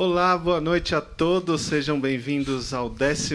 Olá, 0.00 0.38
boa 0.38 0.60
noite 0.60 0.94
a 0.94 1.00
todos. 1.00 1.62
Sejam 1.62 2.00
bem-vindos 2.00 2.72
ao 2.72 2.88
12 2.88 3.34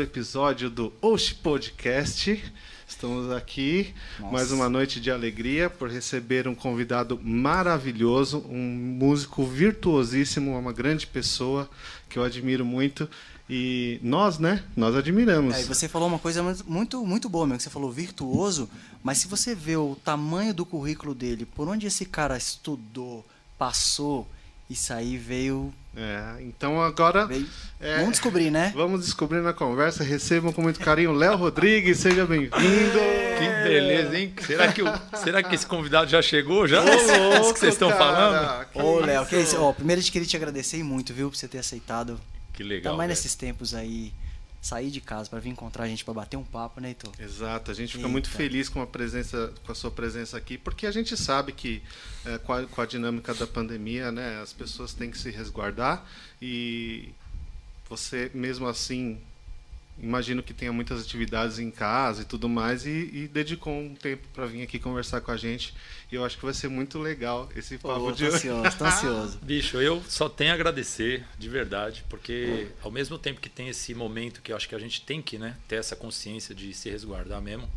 episódio 0.00 0.70
do 0.70 0.92
Osh 1.02 1.32
Podcast. 1.32 2.44
Estamos 2.86 3.28
aqui 3.32 3.92
Nossa. 4.20 4.32
mais 4.32 4.52
uma 4.52 4.68
noite 4.68 5.00
de 5.00 5.10
alegria 5.10 5.68
por 5.68 5.90
receber 5.90 6.46
um 6.46 6.54
convidado 6.54 7.18
maravilhoso, 7.20 8.38
um 8.48 8.56
músico 8.56 9.44
virtuosíssimo, 9.44 10.56
uma 10.56 10.72
grande 10.72 11.08
pessoa 11.08 11.68
que 12.08 12.20
eu 12.20 12.22
admiro 12.22 12.64
muito. 12.64 13.10
E 13.48 13.98
nós, 14.00 14.38
né? 14.38 14.62
Nós 14.76 14.94
admiramos. 14.94 15.56
É, 15.56 15.64
você 15.64 15.88
falou 15.88 16.06
uma 16.06 16.20
coisa 16.20 16.40
muito, 16.68 17.04
muito 17.04 17.28
boa, 17.28 17.48
meu. 17.48 17.56
Que 17.56 17.64
você 17.64 17.68
falou 17.68 17.90
virtuoso, 17.90 18.70
mas 19.02 19.18
se 19.18 19.26
você 19.26 19.56
vê 19.56 19.76
o 19.76 19.96
tamanho 20.04 20.54
do 20.54 20.64
currículo 20.64 21.16
dele, 21.16 21.44
por 21.44 21.66
onde 21.66 21.88
esse 21.88 22.04
cara 22.04 22.36
estudou, 22.36 23.26
passou, 23.58 24.28
isso 24.70 24.92
aí 24.92 25.16
veio. 25.16 25.74
É, 25.96 26.36
então 26.42 26.80
agora. 26.80 27.26
Veio... 27.26 27.46
É, 27.80 27.96
vamos 27.96 28.12
descobrir, 28.12 28.50
né? 28.52 28.72
Vamos 28.72 29.04
descobrir 29.04 29.42
na 29.42 29.52
conversa. 29.52 30.04
Recebam 30.04 30.52
com 30.52 30.62
muito 30.62 30.78
carinho 30.78 31.10
Léo 31.12 31.36
Rodrigues, 31.36 31.98
seja 31.98 32.24
bem-vindo. 32.24 32.52
Que 32.52 33.68
beleza, 33.68 34.16
hein? 34.16 34.32
Será 34.46 34.72
que, 34.72 34.80
o, 34.80 34.86
será 35.16 35.42
que 35.42 35.54
esse 35.56 35.66
convidado 35.66 36.08
já 36.08 36.22
chegou? 36.22 36.68
Já? 36.68 36.80
Ô, 36.80 36.84
louco, 36.84 37.54
que 37.54 37.58
vocês 37.58 37.74
estão 37.74 37.90
falando? 37.90 38.66
Ô, 38.74 39.00
Léo, 39.00 39.26
que 39.26 39.36
isso? 39.36 39.60
Ó, 39.60 39.72
primeiro 39.72 39.98
a 39.98 40.02
gente 40.02 40.12
queria 40.12 40.28
te 40.28 40.36
agradecer 40.36 40.84
muito, 40.84 41.12
viu, 41.12 41.28
por 41.28 41.36
você 41.36 41.48
ter 41.48 41.58
aceitado. 41.58 42.20
Que 42.52 42.62
legal. 42.62 42.92
Também 42.94 43.08
nesses 43.08 43.34
tempos 43.34 43.74
aí 43.74 44.12
sair 44.60 44.90
de 44.90 45.00
casa 45.00 45.28
para 45.30 45.40
vir 45.40 45.50
encontrar 45.50 45.84
a 45.84 45.88
gente 45.88 46.04
para 46.04 46.14
bater 46.14 46.36
um 46.36 46.44
papo, 46.44 46.80
né, 46.80 46.88
Heitor? 46.88 47.12
Exato, 47.18 47.70
a 47.70 47.74
gente 47.74 47.92
fica 47.92 48.00
Eita. 48.00 48.08
muito 48.08 48.28
feliz 48.28 48.68
com 48.68 48.82
a 48.82 48.86
presença, 48.86 49.52
com 49.64 49.72
a 49.72 49.74
sua 49.74 49.90
presença 49.90 50.36
aqui, 50.36 50.58
porque 50.58 50.86
a 50.86 50.90
gente 50.90 51.16
sabe 51.16 51.52
que 51.52 51.82
é, 52.26 52.38
com, 52.38 52.52
a, 52.52 52.66
com, 52.66 52.80
a, 52.80 52.86
dinâmica 52.86 53.32
da 53.34 53.46
pandemia, 53.46 54.12
né, 54.12 54.40
as 54.42 54.52
pessoas 54.52 54.92
têm 54.92 55.10
que 55.10 55.18
se 55.18 55.30
resguardar 55.30 56.04
e 56.42 57.10
você 57.88 58.30
mesmo 58.34 58.68
assim 58.68 59.18
imagino 60.02 60.42
que 60.42 60.54
tenha 60.54 60.72
muitas 60.72 61.00
atividades 61.00 61.58
em 61.58 61.70
casa 61.70 62.22
e 62.22 62.24
tudo 62.24 62.48
mais, 62.48 62.86
e, 62.86 63.10
e 63.12 63.28
dedicou 63.28 63.72
um 63.72 63.94
tempo 63.94 64.26
para 64.32 64.46
vir 64.46 64.62
aqui 64.62 64.78
conversar 64.78 65.20
com 65.20 65.30
a 65.30 65.36
gente. 65.36 65.74
E 66.10 66.14
eu 66.14 66.24
acho 66.24 66.36
que 66.38 66.44
vai 66.44 66.54
ser 66.54 66.68
muito 66.68 66.98
legal 66.98 67.48
esse 67.54 67.78
papo 67.78 68.00
Pô, 68.00 68.12
de 68.12 68.24
hoje. 68.24 68.48
Ansioso, 68.48 68.78
tô 68.78 68.84
ansioso. 68.86 69.38
Bicho, 69.42 69.80
eu 69.80 70.02
só 70.08 70.28
tenho 70.28 70.52
a 70.52 70.54
agradecer, 70.54 71.24
de 71.38 71.48
verdade, 71.48 72.04
porque 72.08 72.68
ao 72.82 72.90
mesmo 72.90 73.18
tempo 73.18 73.40
que 73.40 73.48
tem 73.48 73.68
esse 73.68 73.94
momento 73.94 74.40
que 74.42 74.52
eu 74.52 74.56
acho 74.56 74.68
que 74.68 74.74
a 74.74 74.78
gente 74.78 75.02
tem 75.02 75.20
que 75.20 75.38
né, 75.38 75.56
ter 75.68 75.76
essa 75.76 75.94
consciência 75.94 76.54
de 76.54 76.72
se 76.72 76.90
resguardar 76.90 77.40
mesmo, 77.40 77.68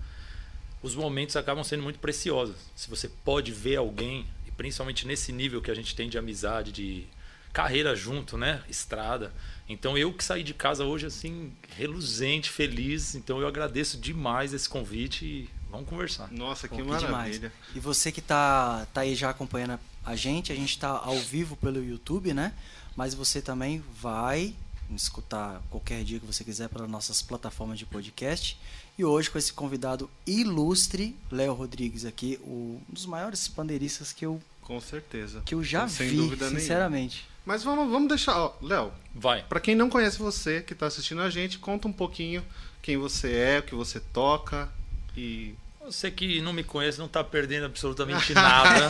os 0.81 0.95
momentos 0.95 1.35
acabam 1.35 1.63
sendo 1.63 1.83
muito 1.83 1.99
preciosos. 1.99 2.55
Se 2.75 2.89
você 2.89 3.07
pode 3.07 3.51
ver 3.51 3.77
alguém, 3.77 4.25
e 4.45 4.51
principalmente 4.51 5.07
nesse 5.07 5.31
nível 5.31 5.61
que 5.61 5.71
a 5.71 5.75
gente 5.75 5.95
tem 5.95 6.09
de 6.09 6.17
amizade, 6.17 6.71
de 6.71 7.05
carreira 7.53 7.95
junto, 7.95 8.37
né? 8.37 8.61
Estrada. 8.67 9.31
Então 9.73 9.97
eu 9.97 10.13
que 10.13 10.23
saí 10.23 10.43
de 10.43 10.53
casa 10.53 10.85
hoje 10.85 11.05
assim, 11.05 11.51
reluzente, 11.75 12.49
feliz. 12.49 13.15
Então 13.15 13.39
eu 13.39 13.47
agradeço 13.47 13.97
demais 13.97 14.53
esse 14.53 14.69
convite 14.69 15.25
e 15.25 15.49
vamos 15.69 15.87
conversar. 15.87 16.31
Nossa, 16.31 16.67
que, 16.67 16.75
Pô, 16.75 16.81
que 16.81 16.87
maravilha. 16.87 17.49
Demais. 17.49 17.75
E 17.75 17.79
você 17.79 18.11
que 18.11 18.21
tá, 18.21 18.87
tá 18.93 19.01
aí 19.01 19.15
já 19.15 19.29
acompanhando 19.29 19.79
a 20.05 20.15
gente, 20.15 20.51
a 20.51 20.55
gente 20.55 20.69
está 20.69 20.89
ao 20.89 21.17
vivo 21.17 21.55
pelo 21.55 21.83
YouTube, 21.83 22.33
né? 22.33 22.53
Mas 22.95 23.13
você 23.13 23.41
também 23.41 23.83
vai 23.99 24.55
escutar 24.95 25.61
qualquer 25.69 26.03
dia 26.03 26.19
que 26.19 26.25
você 26.25 26.43
quiser 26.43 26.69
pelas 26.69 26.89
nossas 26.89 27.21
plataformas 27.21 27.79
de 27.79 27.85
podcast. 27.85 28.59
E 28.97 29.03
hoje 29.03 29.31
com 29.31 29.39
esse 29.39 29.51
convidado 29.51 30.09
ilustre, 30.27 31.15
Léo 31.31 31.53
Rodrigues 31.53 32.05
aqui, 32.05 32.39
um 32.45 32.79
dos 32.87 33.05
maiores 33.05 33.47
pandeiristas 33.47 34.13
que 34.13 34.25
eu 34.25 34.39
com 34.63 34.79
certeza. 34.79 35.41
Que 35.45 35.55
eu 35.55 35.63
já 35.63 35.87
Sem 35.87 36.09
vi, 36.09 36.37
sinceramente. 36.37 37.17
Nenhuma. 37.17 37.32
Mas 37.45 37.63
vamos, 37.63 37.89
vamos 37.89 38.07
deixar, 38.07 38.51
Léo. 38.61 38.91
Vai. 39.13 39.43
Para 39.43 39.59
quem 39.59 39.75
não 39.75 39.89
conhece 39.89 40.17
você, 40.17 40.61
que 40.61 40.73
está 40.73 40.87
assistindo 40.87 41.21
a 41.21 41.29
gente, 41.29 41.59
conta 41.59 41.87
um 41.87 41.93
pouquinho 41.93 42.43
quem 42.81 42.97
você 42.97 43.33
é, 43.33 43.59
o 43.59 43.63
que 43.63 43.75
você 43.75 43.99
toca 43.99 44.69
e 45.15 45.55
você 45.79 46.09
que 46.09 46.41
não 46.41 46.53
me 46.53 46.63
conhece 46.63 46.97
não 46.97 47.05
está 47.05 47.23
perdendo 47.23 47.65
absolutamente 47.65 48.33
nada. 48.33 48.87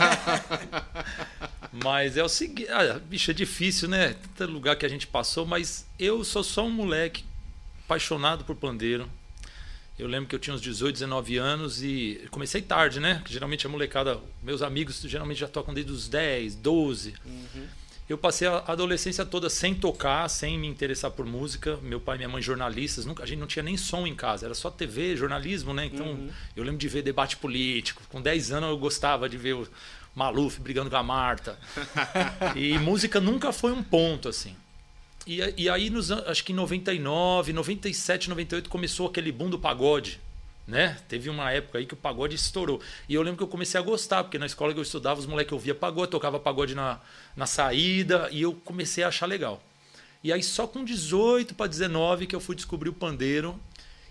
mas 1.72 2.16
é 2.16 2.22
o 2.22 2.28
seguinte, 2.28 2.68
ah, 2.70 2.98
bicho, 2.98 3.30
é 3.30 3.34
difícil, 3.34 3.88
né? 3.88 4.14
Tanto 4.36 4.52
lugar 4.52 4.76
que 4.76 4.86
a 4.86 4.88
gente 4.88 5.06
passou, 5.06 5.44
mas 5.44 5.86
eu 5.98 6.22
sou 6.24 6.44
só 6.44 6.64
um 6.64 6.70
moleque 6.70 7.24
apaixonado 7.84 8.44
por 8.44 8.54
pandeiro. 8.54 9.08
Eu 9.98 10.08
lembro 10.08 10.28
que 10.28 10.34
eu 10.34 10.40
tinha 10.40 10.54
uns 10.54 10.60
18, 10.60 10.94
19 10.94 11.36
anos 11.36 11.82
e 11.82 12.26
comecei 12.30 12.60
tarde, 12.60 12.98
né? 12.98 13.22
Geralmente 13.26 13.66
a 13.66 13.70
molecada, 13.70 14.20
meus 14.42 14.60
amigos 14.60 15.00
geralmente 15.02 15.38
já 15.38 15.46
tocam 15.46 15.72
desde 15.72 15.92
os 15.92 16.08
10, 16.08 16.56
12. 16.56 17.14
Uhum. 17.24 17.66
Eu 18.08 18.18
passei 18.18 18.46
a 18.46 18.58
adolescência 18.66 19.24
toda 19.24 19.48
sem 19.48 19.74
tocar, 19.74 20.28
sem 20.28 20.58
me 20.58 20.66
interessar 20.66 21.10
por 21.10 21.24
música. 21.24 21.78
Meu 21.82 21.98
pai 21.98 22.16
e 22.16 22.18
minha 22.18 22.28
mãe 22.28 22.42
jornalistas, 22.42 23.06
nunca, 23.06 23.22
a 23.22 23.26
gente 23.26 23.38
não 23.38 23.46
tinha 23.46 23.62
nem 23.62 23.78
som 23.78 24.06
em 24.06 24.14
casa, 24.14 24.44
era 24.44 24.54
só 24.54 24.70
TV, 24.70 25.16
jornalismo, 25.16 25.72
né? 25.72 25.86
Então, 25.86 26.06
uhum. 26.06 26.30
eu 26.54 26.62
lembro 26.62 26.78
de 26.78 26.88
ver 26.88 27.02
debate 27.02 27.38
político. 27.38 28.02
Com 28.10 28.20
10 28.20 28.52
anos 28.52 28.68
eu 28.68 28.76
gostava 28.76 29.26
de 29.26 29.38
ver 29.38 29.54
o 29.54 29.66
Maluf 30.14 30.60
brigando 30.60 30.90
com 30.90 30.96
a 30.96 31.02
Marta. 31.02 31.58
e 32.54 32.78
música 32.78 33.20
nunca 33.20 33.52
foi 33.52 33.72
um 33.72 33.82
ponto 33.82 34.28
assim. 34.28 34.54
E, 35.26 35.40
e 35.56 35.68
aí, 35.70 35.88
nos, 35.88 36.10
acho 36.10 36.44
que 36.44 36.52
em 36.52 36.56
99, 36.56 37.54
97, 37.54 38.28
98, 38.28 38.68
começou 38.68 39.08
aquele 39.08 39.32
boom 39.32 39.48
do 39.48 39.58
pagode. 39.58 40.20
Né? 40.66 40.96
Teve 41.08 41.28
uma 41.28 41.50
época 41.50 41.78
aí 41.78 41.84
que 41.84 41.94
o 41.94 41.96
pagode 41.96 42.34
estourou. 42.34 42.80
E 43.08 43.14
eu 43.14 43.22
lembro 43.22 43.38
que 43.38 43.42
eu 43.42 43.48
comecei 43.48 43.78
a 43.78 43.82
gostar, 43.82 44.24
porque 44.24 44.38
na 44.38 44.46
escola 44.46 44.72
que 44.72 44.78
eu 44.78 44.82
estudava, 44.82 45.20
os 45.20 45.26
moleques 45.26 45.52
ouvia 45.52 45.74
pagode, 45.74 46.10
tocava 46.10 46.40
pagode 46.40 46.74
na, 46.74 47.00
na 47.36 47.46
saída, 47.46 48.28
e 48.32 48.42
eu 48.42 48.54
comecei 48.54 49.04
a 49.04 49.08
achar 49.08 49.26
legal. 49.26 49.62
E 50.22 50.32
aí, 50.32 50.42
só 50.42 50.66
com 50.66 50.82
18 50.82 51.54
para 51.54 51.66
19 51.66 52.26
que 52.26 52.34
eu 52.34 52.40
fui 52.40 52.56
descobrir 52.56 52.88
o 52.88 52.94
pandeiro. 52.94 53.60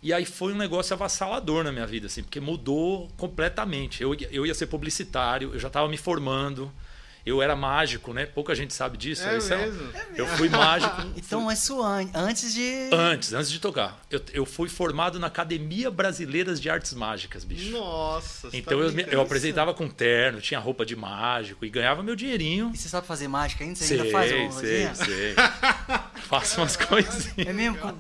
E 0.04 0.14
aí 0.14 0.26
foi 0.26 0.54
um 0.54 0.58
negócio 0.58 0.94
avassalador 0.94 1.64
na 1.64 1.72
minha 1.72 1.88
vida, 1.88 2.08
assim, 2.08 2.22
porque 2.22 2.40
mudou 2.40 3.10
completamente. 3.18 4.04
Eu, 4.04 4.14
eu 4.30 4.46
ia 4.46 4.54
ser 4.54 4.68
publicitário, 4.68 5.54
eu 5.54 5.60
já 5.60 5.70
estava 5.70 5.88
me 5.88 5.98
formando 5.98 6.72
eu 7.26 7.42
era 7.42 7.56
mágico, 7.56 8.14
né? 8.14 8.26
Pouca 8.26 8.54
gente 8.54 8.74
sabe 8.74 8.98
disso. 8.98 9.24
É, 9.24 9.34
mesmo. 9.34 9.52
É, 9.52 9.56
é 9.56 9.70
mesmo. 9.70 10.18
Eu 10.18 10.28
fui 10.28 10.50
mágico. 10.50 11.02
então, 11.16 11.46
fui... 11.46 11.54
isso 11.54 11.82
antes 12.14 12.54
de. 12.54 12.90
Antes, 12.92 13.34
antes 13.34 13.50
de 13.50 13.60
tocar. 13.60 14.00
Eu, 14.10 14.22
eu 14.34 14.46
fui 14.46 14.68
formado 14.68 15.20
na 15.20 15.28
Academia 15.28 15.90
Brasileira 15.90 16.54
de 16.54 16.70
Artes 16.70 16.94
Mágicas, 16.94 17.44
bicho. 17.46 17.72
Nossa, 17.72 18.50
Então 18.52 18.78
tá 18.78 19.02
eu, 19.02 19.08
eu 19.08 19.22
apresentava 19.22 19.74
com 19.74 19.88
terno, 19.88 20.42
tinha 20.42 20.60
roupa 20.60 20.86
de 20.86 20.96
mágico 20.96 21.64
e 21.64 21.70
ganhava 21.70 22.04
meu 22.04 22.16
dinheirinho. 22.16 22.72
E 22.74 22.78
você 22.78 22.90
sabe 22.90 23.08
fazer 23.08 23.28
mágica 23.28 23.64
ainda? 23.64 23.76
Você 23.76 23.86
sei, 23.86 24.00
ainda 24.00 24.12
faz 24.12 24.32
uma 24.32 24.52
sei, 24.52 24.96
sei. 24.96 25.36
Faço 26.28 26.62
umas 26.62 26.76
coisinhas. 26.76 27.48
É 27.48 27.54
mesmo? 27.54 27.78
Com 27.78 27.94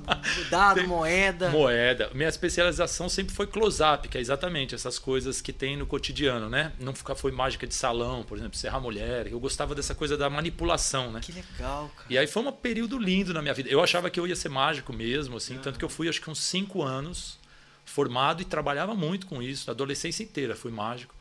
dado, 0.49 0.85
moeda. 0.87 1.49
Moeda. 1.49 2.09
Minha 2.13 2.29
especialização 2.29 3.07
sempre 3.07 3.33
foi 3.33 3.47
close-up, 3.47 4.07
que 4.07 4.17
é 4.17 4.21
exatamente 4.21 4.75
essas 4.75 4.97
coisas 4.97 5.41
que 5.41 5.53
tem 5.53 5.77
no 5.77 5.85
cotidiano, 5.85 6.49
né? 6.49 6.73
Nunca 6.79 7.15
foi 7.15 7.31
mágica 7.31 7.67
de 7.67 7.75
salão, 7.75 8.23
por 8.23 8.37
exemplo, 8.37 8.57
serrar 8.57 8.81
mulher 8.81 9.12
eu 9.29 9.39
gostava 9.39 9.73
dessa 9.73 9.95
coisa 9.95 10.17
da 10.17 10.29
manipulação, 10.29 11.11
né? 11.11 11.19
Que 11.21 11.31
legal, 11.31 11.89
cara. 11.95 12.07
E 12.09 12.17
aí 12.17 12.27
foi 12.27 12.43
um 12.43 12.51
período 12.51 12.97
lindo 12.97 13.33
na 13.33 13.41
minha 13.41 13.53
vida. 13.53 13.69
Eu 13.69 13.81
achava 13.83 14.09
que 14.09 14.19
eu 14.19 14.27
ia 14.27 14.35
ser 14.35 14.49
mágico 14.49 14.91
mesmo, 14.91 15.37
assim, 15.37 15.57
tanto 15.57 15.79
que 15.79 15.85
eu 15.85 15.89
fui 15.89 16.09
acho 16.09 16.21
que 16.21 16.29
uns 16.29 16.39
cinco 16.39 16.81
anos 16.81 17.37
formado 17.85 18.41
e 18.41 18.45
trabalhava 18.45 18.95
muito 18.95 19.27
com 19.27 19.41
isso, 19.41 19.69
a 19.69 19.73
adolescência 19.73 20.23
inteira 20.23 20.55
fui 20.55 20.71
mágico. 20.71 21.13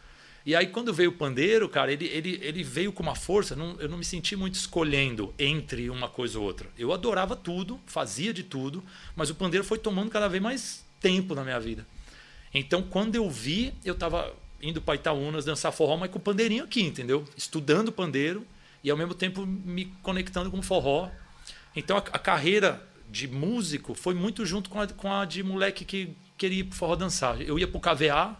E 0.44 0.56
aí 0.56 0.66
quando 0.66 0.92
veio 0.92 1.10
o 1.10 1.14
pandeiro, 1.14 1.68
cara, 1.68 1.92
ele, 1.92 2.06
ele, 2.06 2.40
ele 2.42 2.64
veio 2.64 2.92
com 2.92 3.02
uma 3.02 3.14
força, 3.14 3.54
não, 3.54 3.76
eu 3.80 3.88
não 3.88 3.98
me 3.98 4.04
senti 4.04 4.34
muito 4.34 4.56
escolhendo 4.56 5.32
entre 5.38 5.88
uma 5.88 6.08
coisa 6.08 6.38
ou 6.38 6.44
outra. 6.44 6.68
Eu 6.76 6.92
adorava 6.92 7.36
tudo, 7.36 7.78
fazia 7.86 8.32
de 8.32 8.42
tudo, 8.42 8.82
mas 9.14 9.30
o 9.30 9.34
pandeiro 9.34 9.64
foi 9.64 9.78
tomando 9.78 10.10
cada 10.10 10.28
vez 10.28 10.42
mais 10.42 10.84
tempo 11.00 11.34
na 11.34 11.44
minha 11.44 11.60
vida. 11.60 11.86
Então 12.52 12.82
quando 12.82 13.14
eu 13.14 13.30
vi, 13.30 13.72
eu 13.84 13.94
estava 13.94 14.34
indo 14.62 14.80
para 14.80 14.94
Itaúnas 14.94 15.44
dançar 15.44 15.72
forró, 15.72 15.96
mas 15.96 16.10
com 16.10 16.18
o 16.18 16.22
pandeirinho 16.22 16.64
aqui, 16.64 16.82
entendeu? 16.82 17.24
Estudando 17.36 17.90
pandeiro 17.90 18.46
e 18.82 18.90
ao 18.90 18.96
mesmo 18.96 19.14
tempo 19.14 19.44
me 19.44 19.86
conectando 20.02 20.50
com 20.50 20.62
forró. 20.62 21.10
Então 21.74 21.96
a, 21.96 22.00
a 22.00 22.18
carreira 22.18 22.82
de 23.10 23.26
músico 23.26 23.94
foi 23.94 24.14
muito 24.14 24.46
junto 24.46 24.70
com 24.70 24.80
a, 24.80 24.86
com 24.86 25.12
a 25.12 25.24
de 25.24 25.42
moleque 25.42 25.84
que 25.84 26.16
queria 26.38 26.60
ir 26.60 26.64
pro 26.64 26.76
forró 26.76 26.94
dançar. 26.94 27.40
Eu 27.40 27.58
ia 27.58 27.66
pro 27.66 27.80
KVA, 27.80 28.36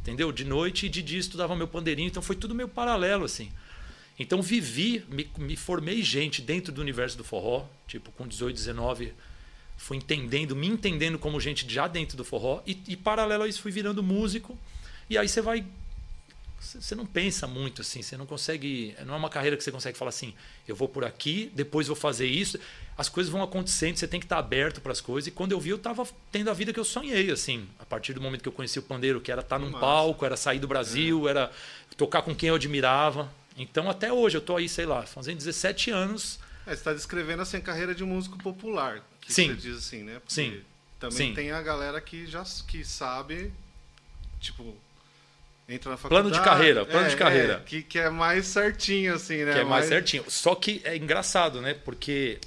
entendeu? 0.00 0.32
De 0.32 0.44
noite 0.44 0.86
e 0.86 0.88
de 0.88 1.02
dia 1.02 1.20
estudava 1.20 1.54
meu 1.54 1.68
pandeirinho, 1.68 2.08
então 2.08 2.22
foi 2.22 2.36
tudo 2.36 2.54
meio 2.54 2.68
paralelo 2.68 3.24
assim. 3.24 3.52
Então 4.18 4.40
vivi, 4.40 5.04
me, 5.08 5.30
me 5.36 5.56
formei 5.56 6.02
gente 6.02 6.40
dentro 6.40 6.72
do 6.72 6.80
universo 6.80 7.18
do 7.18 7.24
forró, 7.24 7.66
tipo 7.86 8.10
com 8.12 8.26
18, 8.26 8.56
19 8.56 9.12
fui 9.76 9.98
entendendo, 9.98 10.56
me 10.56 10.66
entendendo 10.66 11.18
como 11.18 11.38
gente 11.38 11.70
já 11.70 11.86
dentro 11.86 12.16
do 12.16 12.24
forró 12.24 12.62
e, 12.66 12.78
e 12.88 12.96
paralelo 12.96 13.44
a 13.44 13.48
isso 13.48 13.60
fui 13.60 13.70
virando 13.70 14.02
músico 14.02 14.58
e 15.08 15.16
aí 15.16 15.28
você 15.28 15.40
vai. 15.40 15.64
Você 16.58 16.94
não 16.96 17.06
pensa 17.06 17.46
muito 17.46 17.82
assim, 17.82 18.02
você 18.02 18.16
não 18.16 18.26
consegue. 18.26 18.96
Não 19.04 19.14
é 19.14 19.16
uma 19.16 19.30
carreira 19.30 19.56
que 19.56 19.62
você 19.62 19.70
consegue 19.70 19.96
falar 19.96 20.08
assim, 20.08 20.34
eu 20.66 20.74
vou 20.74 20.88
por 20.88 21.04
aqui, 21.04 21.50
depois 21.54 21.86
vou 21.86 21.94
fazer 21.94 22.26
isso. 22.26 22.58
As 22.98 23.08
coisas 23.08 23.30
vão 23.30 23.42
acontecendo, 23.42 23.96
você 23.96 24.08
tem 24.08 24.18
que 24.18 24.26
estar 24.26 24.38
aberto 24.38 24.80
para 24.80 24.90
as 24.90 25.00
coisas. 25.00 25.28
E 25.28 25.30
quando 25.30 25.52
eu 25.52 25.60
vi, 25.60 25.70
eu 25.70 25.76
estava 25.76 26.06
tendo 26.32 26.50
a 26.50 26.54
vida 26.54 26.72
que 26.72 26.80
eu 26.80 26.84
sonhei, 26.84 27.30
assim, 27.30 27.68
a 27.78 27.84
partir 27.84 28.14
do 28.14 28.20
momento 28.20 28.42
que 28.42 28.48
eu 28.48 28.52
conheci 28.52 28.78
o 28.78 28.82
pandeiro, 28.82 29.20
que 29.20 29.30
era 29.30 29.42
estar 29.42 29.58
num 29.58 29.66
Massa. 29.70 29.78
palco, 29.78 30.24
era 30.24 30.36
sair 30.36 30.58
do 30.58 30.66
Brasil, 30.66 31.28
é. 31.28 31.30
era 31.30 31.52
tocar 31.96 32.22
com 32.22 32.34
quem 32.34 32.48
eu 32.48 32.54
admirava. 32.54 33.30
Então, 33.56 33.88
até 33.88 34.12
hoje, 34.12 34.36
eu 34.36 34.40
estou 34.40 34.56
aí, 34.56 34.68
sei 34.68 34.86
lá, 34.86 35.02
fazendo 35.02 35.38
17 35.38 35.90
anos 35.90 36.38
É, 36.66 36.70
você 36.70 36.76
está 36.76 36.92
descrevendo 36.92 37.42
assim 37.42 37.58
a 37.58 37.60
carreira 37.60 37.94
de 37.94 38.02
músico 38.02 38.38
popular. 38.38 39.02
Que 39.20 39.32
Sim. 39.32 39.48
Você 39.48 39.54
diz 39.54 39.78
assim, 39.78 40.02
né? 40.02 40.18
Porque 40.18 40.34
Sim. 40.34 40.62
Também 40.98 41.28
Sim. 41.28 41.34
tem 41.34 41.52
a 41.52 41.60
galera 41.60 42.00
que 42.00 42.26
já 42.26 42.42
que 42.66 42.82
sabe, 42.84 43.52
tipo, 44.40 44.74
entra 45.68 45.90
na 45.90 45.96
faculdade. 45.96 46.28
Plano 46.28 46.30
de 46.30 46.44
carreira, 46.48 46.84
plano 46.84 47.06
é, 47.06 47.10
de 47.10 47.16
carreira. 47.16 47.52
é, 47.54 47.60
que, 47.60 47.82
que 47.82 47.98
é 47.98 48.10
mais 48.10 48.46
certinho, 48.46 49.14
assim, 49.14 49.44
né? 49.44 49.52
Que 49.52 49.58
é 49.60 49.64
mais 49.64 49.86
certinho. 49.86 50.24
Só 50.28 50.54
que 50.54 50.80
é 50.84 50.96
engraçado, 50.96 51.60
né? 51.60 51.74
Porque 51.74 52.38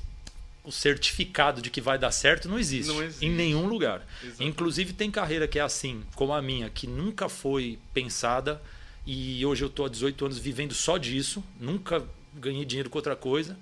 o 0.64 0.72
certificado 0.72 1.62
de 1.62 1.70
que 1.70 1.82
vai 1.82 1.98
dar 1.98 2.12
certo 2.12 2.48
não 2.48 2.60
existe, 2.60 2.92
Não 2.92 3.04
existe. 3.04 3.26
em 3.26 3.32
nenhum 3.32 3.66
lugar. 3.66 4.06
Inclusive 4.40 4.94
tem 4.94 5.10
carreira 5.10 5.48
que 5.48 5.58
é 5.58 5.62
assim, 5.62 6.04
como 6.16 6.34
a 6.34 6.42
minha, 6.42 6.70
que 6.70 6.86
nunca 6.86 7.28
foi 7.28 7.80
pensada 7.94 8.62
e 9.06 9.44
hoje 9.46 9.64
eu 9.64 9.68
estou 9.68 9.86
há 9.86 9.90
18 9.90 10.26
anos 10.26 10.38
vivendo 10.38 10.74
só 10.74 10.98
disso, 10.98 11.44
nunca 11.60 12.04
ganhei 12.36 12.64
dinheiro 12.66 12.90
com 12.90 12.98
outra 12.98 13.16
coisa. 13.16 13.58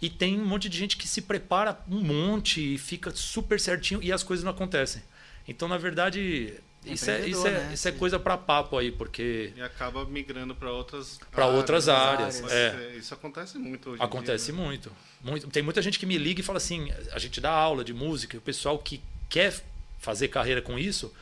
E 0.00 0.08
tem 0.08 0.40
um 0.40 0.44
monte 0.44 0.68
de 0.68 0.78
gente 0.78 0.96
que 0.96 1.08
se 1.08 1.22
prepara 1.22 1.78
um 1.90 2.00
monte 2.00 2.74
e 2.74 2.78
fica 2.78 3.10
super 3.14 3.58
certinho 3.60 4.02
e 4.02 4.12
as 4.12 4.22
coisas 4.22 4.44
não 4.44 4.52
acontecem. 4.52 5.02
Então, 5.48 5.68
na 5.68 5.78
verdade, 5.78 6.54
isso 6.92 7.10
é, 7.10 7.28
isso 7.28 7.46
é, 7.46 7.50
né? 7.50 7.70
isso 7.74 7.88
é 7.88 7.92
coisa 7.92 8.18
para 8.18 8.36
papo 8.36 8.76
aí, 8.78 8.90
porque 8.92 9.52
E 9.56 9.60
acaba 9.60 10.04
migrando 10.04 10.54
para 10.54 10.70
outras 10.70 11.18
para 11.30 11.46
outras 11.46 11.88
áreas. 11.88 12.40
Pode 12.40 12.52
é. 12.54 12.94
Isso 12.96 13.12
acontece 13.14 13.58
muito 13.58 13.90
hoje. 13.90 14.02
em 14.02 14.04
Acontece 14.04 14.46
dia, 14.46 14.54
né? 14.54 14.66
muito, 14.66 14.92
muito. 15.22 15.48
Tem 15.48 15.62
muita 15.62 15.80
gente 15.82 15.98
que 15.98 16.06
me 16.06 16.16
liga 16.18 16.40
e 16.40 16.42
fala 16.44 16.58
assim: 16.58 16.90
a 17.12 17.18
gente 17.18 17.40
dá 17.40 17.50
aula 17.50 17.84
de 17.84 17.92
música, 17.94 18.36
e 18.36 18.38
o 18.38 18.42
pessoal 18.42 18.78
que 18.78 19.00
quer 19.28 19.54
fazer 19.98 20.28
carreira 20.28 20.62
com 20.62 20.78
isso, 20.78 21.12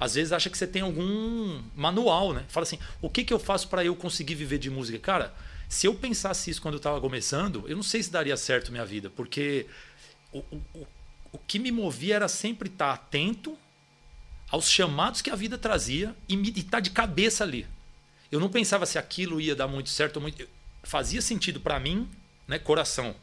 às 0.00 0.14
vezes 0.14 0.32
acha 0.32 0.50
que 0.50 0.58
você 0.58 0.66
tem 0.66 0.82
algum 0.82 1.62
manual, 1.74 2.32
né? 2.32 2.44
Fala 2.48 2.64
assim: 2.64 2.78
o 3.00 3.08
que, 3.08 3.24
que 3.24 3.32
eu 3.32 3.38
faço 3.38 3.68
para 3.68 3.84
eu 3.84 3.94
conseguir 3.94 4.34
viver 4.34 4.58
de 4.58 4.70
música? 4.70 4.98
Cara, 4.98 5.34
se 5.68 5.86
eu 5.86 5.94
pensasse 5.94 6.50
isso 6.50 6.60
quando 6.60 6.74
eu 6.74 6.78
estava 6.78 7.00
começando, 7.00 7.64
eu 7.68 7.76
não 7.76 7.82
sei 7.82 8.02
se 8.02 8.10
daria 8.10 8.36
certo 8.36 8.70
minha 8.72 8.84
vida, 8.84 9.10
porque 9.10 9.66
o, 10.32 10.38
o, 10.38 10.60
o- 10.74 10.86
o 11.32 11.38
que 11.38 11.58
me 11.58 11.72
movia 11.72 12.14
era 12.14 12.28
sempre 12.28 12.68
estar 12.68 12.92
atento 12.92 13.58
aos 14.54 14.70
chamados 14.70 15.20
que 15.20 15.30
a 15.30 15.34
vida 15.34 15.58
trazia 15.58 16.14
e 16.28 16.36
estar 16.60 16.78
de 16.78 16.90
cabeça 16.90 17.42
ali. 17.42 17.66
Eu 18.30 18.38
não 18.38 18.48
pensava 18.48 18.86
se 18.86 18.96
aquilo 18.96 19.40
ia 19.40 19.54
dar 19.54 19.66
muito 19.66 19.90
certo 19.90 20.16
ou 20.16 20.22
muito. 20.22 20.48
Fazia 20.84 21.20
sentido 21.20 21.58
para 21.58 21.80
mim, 21.80 22.08
né? 22.46 22.56
Coração. 22.56 23.16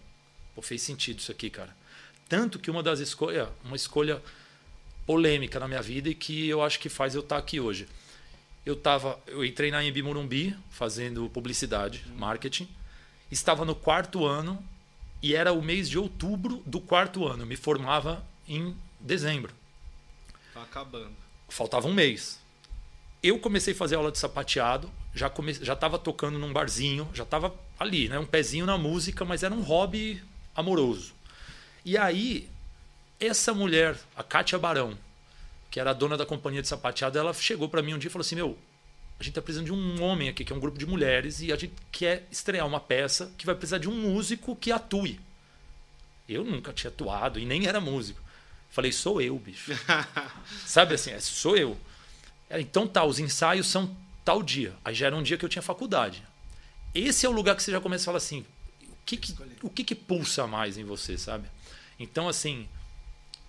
Pô, 0.53 0.61
fez 0.61 0.81
sentido 0.81 1.19
isso 1.19 1.31
aqui, 1.31 1.49
cara. 1.49 1.73
Tanto 2.27 2.59
que 2.59 2.69
uma 2.69 2.83
das 2.83 2.99
escolhas, 2.99 3.47
uma 3.63 3.77
escolha 3.77 4.21
polêmica 5.05 5.57
na 5.57 5.69
minha 5.69 5.81
vida 5.81 6.09
e 6.09 6.15
que 6.15 6.49
eu 6.49 6.61
acho 6.61 6.77
que 6.81 6.89
faz 6.89 7.15
eu 7.15 7.21
estar 7.21 7.37
aqui 7.37 7.61
hoje. 7.61 7.87
Eu 8.65 8.75
tava, 8.75 9.17
eu 9.25 9.45
entrei 9.45 9.71
na 9.71 9.81
Embi 9.81 10.03
Morumbi 10.03 10.53
fazendo 10.69 11.29
publicidade, 11.29 12.03
marketing. 12.17 12.67
Estava 13.31 13.63
no 13.63 13.73
quarto 13.73 14.25
ano 14.25 14.61
e 15.23 15.33
era 15.33 15.53
o 15.53 15.61
mês 15.61 15.89
de 15.89 15.97
outubro 15.97 16.61
do 16.65 16.81
quarto 16.81 17.25
ano. 17.25 17.43
Eu 17.43 17.47
me 17.47 17.55
formava 17.55 18.21
em 18.45 18.75
dezembro. 18.99 19.53
Tá 20.53 20.63
acabando. 20.63 21.20
Faltava 21.51 21.85
um 21.85 21.93
mês. 21.93 22.39
Eu 23.21 23.37
comecei 23.37 23.73
a 23.73 23.77
fazer 23.77 23.95
aula 23.95 24.09
de 24.09 24.17
sapateado, 24.17 24.89
já 25.13 25.29
come... 25.29 25.53
já 25.53 25.73
estava 25.73 25.99
tocando 25.99 26.39
num 26.39 26.53
barzinho, 26.53 27.09
já 27.13 27.23
estava 27.23 27.53
ali, 27.77 28.07
né, 28.07 28.17
um 28.17 28.25
pezinho 28.25 28.65
na 28.65 28.77
música, 28.77 29.25
mas 29.25 29.43
era 29.43 29.53
um 29.53 29.61
hobby 29.61 30.23
amoroso. 30.55 31.13
E 31.83 31.97
aí, 31.97 32.49
essa 33.19 33.53
mulher, 33.53 33.97
a 34.15 34.23
Kátia 34.23 34.57
Barão, 34.57 34.97
que 35.69 35.77
era 35.77 35.89
a 35.91 35.93
dona 35.93 36.15
da 36.15 36.25
companhia 36.25 36.61
de 36.61 36.69
sapateado, 36.69 37.19
ela 37.19 37.33
chegou 37.33 37.67
para 37.67 37.81
mim 37.81 37.93
um 37.93 37.99
dia 37.99 38.07
e 38.07 38.11
falou 38.11 38.25
assim: 38.25 38.35
Meu, 38.35 38.57
a 39.19 39.23
gente 39.23 39.33
tá 39.33 39.41
precisando 39.41 39.65
de 39.65 39.73
um 39.73 40.01
homem 40.01 40.29
aqui, 40.29 40.45
que 40.45 40.53
é 40.53 40.55
um 40.55 40.59
grupo 40.59 40.79
de 40.79 40.85
mulheres, 40.85 41.41
e 41.41 41.51
a 41.51 41.57
gente 41.57 41.73
quer 41.91 42.25
estrear 42.31 42.65
uma 42.65 42.79
peça 42.79 43.29
que 43.37 43.45
vai 43.45 43.55
precisar 43.55 43.77
de 43.77 43.89
um 43.89 43.93
músico 43.93 44.55
que 44.55 44.71
atue. 44.71 45.19
Eu 46.29 46.45
nunca 46.45 46.71
tinha 46.71 46.89
atuado 46.89 47.37
e 47.39 47.45
nem 47.45 47.67
era 47.67 47.81
músico. 47.81 48.21
Falei, 48.71 48.91
sou 48.91 49.21
eu, 49.21 49.37
bicho. 49.37 49.71
Sabe 50.65 50.95
assim, 50.95 51.11
é, 51.11 51.19
sou 51.19 51.57
eu. 51.57 51.77
Então 52.49 52.87
tá, 52.87 53.03
os 53.03 53.19
ensaios 53.19 53.67
são 53.67 53.95
tal 54.23 54.41
dia. 54.41 54.73
Aí 54.83 54.95
já 54.95 55.07
era 55.07 55.15
um 55.15 55.21
dia 55.21 55.37
que 55.37 55.43
eu 55.43 55.49
tinha 55.49 55.61
faculdade. 55.61 56.23
Esse 56.95 57.25
é 57.25 57.29
o 57.29 57.33
lugar 57.33 57.55
que 57.55 57.63
você 57.63 57.71
já 57.71 57.81
começa 57.81 58.03
a 58.03 58.05
falar 58.05 58.17
assim, 58.17 58.45
o 58.83 58.95
que 59.05 59.17
que, 59.17 59.35
o 59.61 59.69
que, 59.69 59.83
que 59.83 59.95
pulsa 59.95 60.47
mais 60.47 60.77
em 60.77 60.85
você, 60.85 61.17
sabe? 61.17 61.47
Então, 61.99 62.27
assim, 62.27 62.67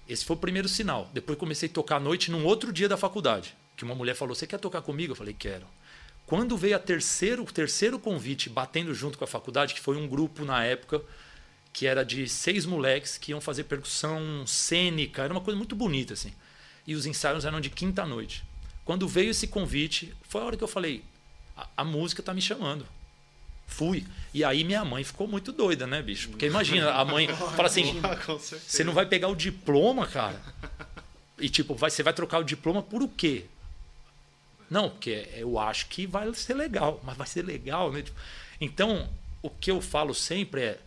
esse 0.08 0.24
foi 0.24 0.36
o 0.36 0.38
primeiro 0.38 0.69
sinal. 0.69 1.08
Depois 1.12 1.38
comecei 1.38 1.68
a 1.68 1.72
tocar 1.72 1.96
à 1.96 2.00
noite 2.00 2.30
num 2.30 2.44
outro 2.44 2.72
dia 2.72 2.88
da 2.88 2.96
faculdade. 2.96 3.54
Que 3.76 3.84
uma 3.84 3.94
mulher 3.94 4.14
falou, 4.14 4.34
você 4.34 4.46
quer 4.46 4.58
tocar 4.58 4.82
comigo? 4.82 5.12
Eu 5.12 5.16
falei, 5.16 5.34
quero. 5.34 5.66
Quando 6.26 6.56
veio 6.56 6.76
a 6.76 6.78
terceiro, 6.78 7.42
o 7.42 7.46
terceiro 7.46 7.98
convite 7.98 8.48
batendo 8.48 8.92
junto 8.92 9.18
com 9.18 9.25
a 9.25 9.28
faculdade, 9.28 9.75
que 9.75 9.80
foi 9.80 9.96
um 9.96 10.08
grupo 10.08 10.44
na 10.44 10.64
época 10.64 11.02
que 11.72 11.86
era 11.86 12.04
de 12.04 12.28
seis 12.28 12.66
moleques 12.66 13.16
que 13.16 13.32
iam 13.32 13.40
fazer 13.40 13.64
percussão 13.64 14.46
cênica, 14.46 15.22
era 15.22 15.32
uma 15.32 15.40
coisa 15.40 15.56
muito 15.56 15.74
bonita 15.74 16.12
assim. 16.14 16.32
E 16.86 16.94
os 16.94 17.06
ensaios 17.06 17.44
eram 17.44 17.60
de 17.60 17.70
quinta 17.70 18.04
noite. 18.04 18.44
Quando 18.84 19.08
veio 19.08 19.30
esse 19.30 19.46
convite, 19.46 20.14
foi 20.22 20.42
a 20.42 20.44
hora 20.44 20.56
que 20.56 20.64
eu 20.64 20.69
falei: 20.69 21.02
a, 21.56 21.69
a 21.78 21.84
música 21.84 22.22
tá 22.22 22.34
me 22.34 22.42
chamando. 22.42 22.86
Fui. 23.66 24.04
E 24.34 24.44
aí 24.44 24.64
minha 24.64 24.84
mãe 24.84 25.02
ficou 25.02 25.26
muito 25.26 25.50
doida, 25.52 25.86
né, 25.86 26.02
bicho? 26.02 26.28
Porque 26.28 26.46
imagina, 26.46 26.90
a 26.92 27.04
mãe 27.04 27.28
fala 27.56 27.66
assim: 27.66 28.00
você 28.66 28.84
não 28.84 28.92
vai 28.92 29.06
pegar 29.06 29.28
o 29.28 29.36
diploma, 29.36 30.06
cara? 30.06 30.40
E 31.38 31.48
tipo, 31.48 31.75
vai, 31.75 31.90
você 31.90 32.02
vai 32.02 32.12
trocar 32.12 32.38
o 32.38 32.44
diploma 32.44 32.82
por 32.82 33.02
o 33.02 33.08
quê? 33.08 33.46
Não, 34.68 34.90
porque 34.90 35.28
eu 35.34 35.58
acho 35.58 35.86
que 35.86 36.06
vai 36.06 36.32
ser 36.34 36.54
legal, 36.54 37.00
mas 37.04 37.16
vai 37.16 37.26
ser 37.26 37.42
legal, 37.42 37.92
né? 37.92 38.02
Tipo, 38.02 38.18
Então, 38.60 39.08
o 39.42 39.50
que 39.50 39.70
eu 39.70 39.80
falo 39.80 40.14
sempre 40.14 40.62
é: 40.62 40.80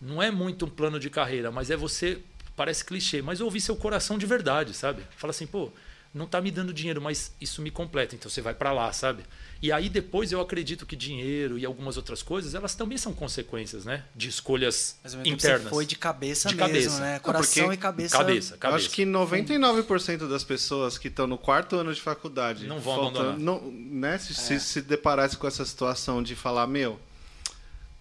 não 0.00 0.22
é 0.22 0.30
muito 0.30 0.66
um 0.66 0.68
plano 0.70 0.98
de 1.00 1.10
carreira, 1.10 1.50
mas 1.50 1.70
é 1.70 1.76
você, 1.76 2.18
parece 2.56 2.84
clichê, 2.84 3.20
mas 3.22 3.40
ouvir 3.40 3.60
seu 3.60 3.76
coração 3.76 4.16
de 4.18 4.26
verdade, 4.26 4.74
sabe? 4.74 5.02
Fala 5.16 5.30
assim, 5.30 5.46
pô, 5.46 5.70
não 6.14 6.26
tá 6.26 6.40
me 6.40 6.50
dando 6.50 6.72
dinheiro, 6.72 7.00
mas 7.02 7.32
isso 7.40 7.60
me 7.60 7.70
completa, 7.70 8.14
então 8.14 8.30
você 8.30 8.40
vai 8.40 8.54
para 8.54 8.72
lá, 8.72 8.92
sabe? 8.92 9.22
E 9.60 9.70
aí 9.72 9.88
depois 9.88 10.30
eu 10.32 10.40
acredito 10.40 10.86
que 10.86 10.94
dinheiro 10.96 11.58
e 11.58 11.66
algumas 11.66 11.96
outras 11.96 12.22
coisas, 12.22 12.54
elas 12.54 12.74
também 12.76 12.96
são 12.96 13.12
consequências, 13.12 13.84
né? 13.84 14.04
De 14.14 14.28
escolhas 14.28 14.96
Mas 15.02 15.14
internas. 15.14 15.64
você 15.64 15.68
foi 15.68 15.84
de 15.84 15.96
cabeça 15.96 16.48
De 16.48 16.54
mesmo, 16.54 16.68
cabeça. 16.68 17.00
né? 17.00 17.18
Coração 17.18 17.64
porque- 17.64 17.74
e 17.74 17.76
cabeça. 17.76 18.16
Cabeça, 18.16 18.54
Eu 18.54 18.58
cabeça. 18.58 18.86
acho 18.86 18.90
que 18.94 19.04
99% 19.04 20.28
das 20.28 20.44
pessoas 20.44 20.96
que 20.96 21.08
estão 21.08 21.26
no 21.26 21.36
quarto 21.36 21.76
ano 21.76 21.92
de 21.92 22.00
faculdade 22.00 22.66
Não 22.66 22.78
vão 22.78 22.94
faltando- 22.96 23.28
abandonar. 23.30 23.38
não- 23.62 23.70
né, 23.70 24.16
se, 24.18 24.32
É. 24.32 24.34
se, 24.36 24.60
se 24.60 24.80
deparasse 24.80 25.36
com 25.36 25.46
essa 25.46 25.64
situação 25.64 26.22
de 26.22 26.34
falar, 26.34 26.66
meu, 26.66 26.98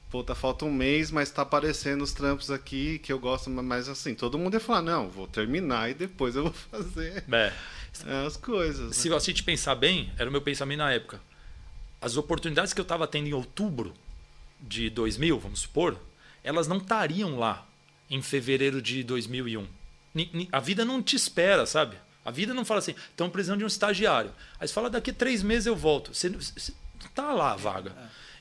puta, 0.10 0.34
falta 0.36 0.66
um 0.66 0.72
mês, 0.74 1.12
mas 1.12 1.30
tá 1.32 1.42
aparecendo 1.42 2.02
os 2.02 2.14
trampos 2.14 2.50
aqui 2.50 3.00
que 3.00 3.12
eu 3.12 3.20
gosto, 3.20 3.50
mas 3.50 3.90
assim, 3.90 4.16
todo 4.16 4.38
mundo 4.38 4.54
ia 4.54 4.60
falar, 4.60 4.82
não, 4.82 5.10
vou 5.10 5.28
terminar 5.28 5.90
e 5.90 5.94
depois 5.94 6.36
eu 6.36 6.44
vou 6.44 6.54
fazer 6.72 7.24
É. 7.32 7.54
é, 8.06 8.26
as 8.26 8.38
coisas. 8.38 8.96
Se 8.96 9.10
né? 9.10 9.16
você 9.20 9.34
te 9.34 9.44
pensar 9.44 9.76
bem, 9.76 10.12
era 10.18 10.30
o 10.30 10.32
meu 10.32 10.42
pensamento 10.42 10.80
na 10.80 10.92
época. 10.92 11.20
As 12.02 12.16
oportunidades 12.16 12.74
que 12.74 12.80
eu 12.80 12.84
estava 12.84 13.08
tendo 13.08 13.28
em 13.28 13.34
outubro 13.34 13.94
de 14.62 14.90
2000, 14.90 15.40
vamos 15.40 15.62
supor, 15.62 16.00
elas 16.44 16.68
não 16.68 16.78
estariam 16.78 17.38
lá 17.38 17.68
em 18.10 18.22
fevereiro 18.22 18.82
de 18.82 19.04
2001. 19.04 19.68
Ni- 20.14 20.30
ni- 20.34 20.50
A 20.52 20.60
vida 20.60 20.86
não 20.86 21.02
te 21.02 21.16
espera, 21.16 21.66
sabe? 21.66 21.98
A 22.24 22.32
vida 22.32 22.54
não 22.54 22.64
fala 22.66 22.80
assim, 22.80 22.96
estão 23.10 23.30
precisando 23.30 23.60
de 23.60 23.64
um 23.64 23.68
estagiário. 23.68 24.32
Aí 24.60 24.68
você 24.68 24.74
fala, 24.74 24.90
daqui 24.90 25.12
a 25.12 25.14
três 25.14 25.42
meses 25.44 25.66
eu 25.66 25.76
volto. 25.76 26.14
Você, 26.14 26.30
você 26.30 26.74
não 27.04 27.10
tá 27.12 27.34
lá 27.34 27.54
a 27.54 27.56
vaga. 27.56 27.94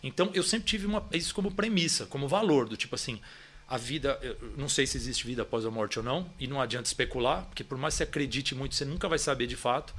Então 0.06 0.30
eu 0.34 0.42
sempre 0.42 0.66
tive 0.68 0.86
uma, 0.86 1.04
isso 1.12 1.34
como 1.34 1.50
premissa, 1.50 2.06
como 2.06 2.28
valor, 2.28 2.68
do 2.68 2.76
tipo 2.76 2.94
assim, 2.94 3.20
a 3.68 3.76
vida, 3.76 4.18
eu 4.22 4.36
não 4.56 4.68
sei 4.68 4.86
se 4.86 4.96
existe 4.96 5.26
vida 5.26 5.42
após 5.42 5.64
a 5.66 5.70
morte 5.70 5.98
ou 5.98 6.04
não, 6.04 6.30
e 6.38 6.46
não 6.46 6.60
adianta 6.60 6.86
especular, 6.86 7.44
porque 7.46 7.64
por 7.64 7.76
mais 7.76 7.94
que 7.94 7.98
você 7.98 8.02
acredite 8.04 8.54
muito, 8.54 8.75
você 8.75 8.84
nunca 8.84 9.08
vai 9.08 9.18
saber 9.18 9.46
de 9.46 9.56
fato. 9.56 9.94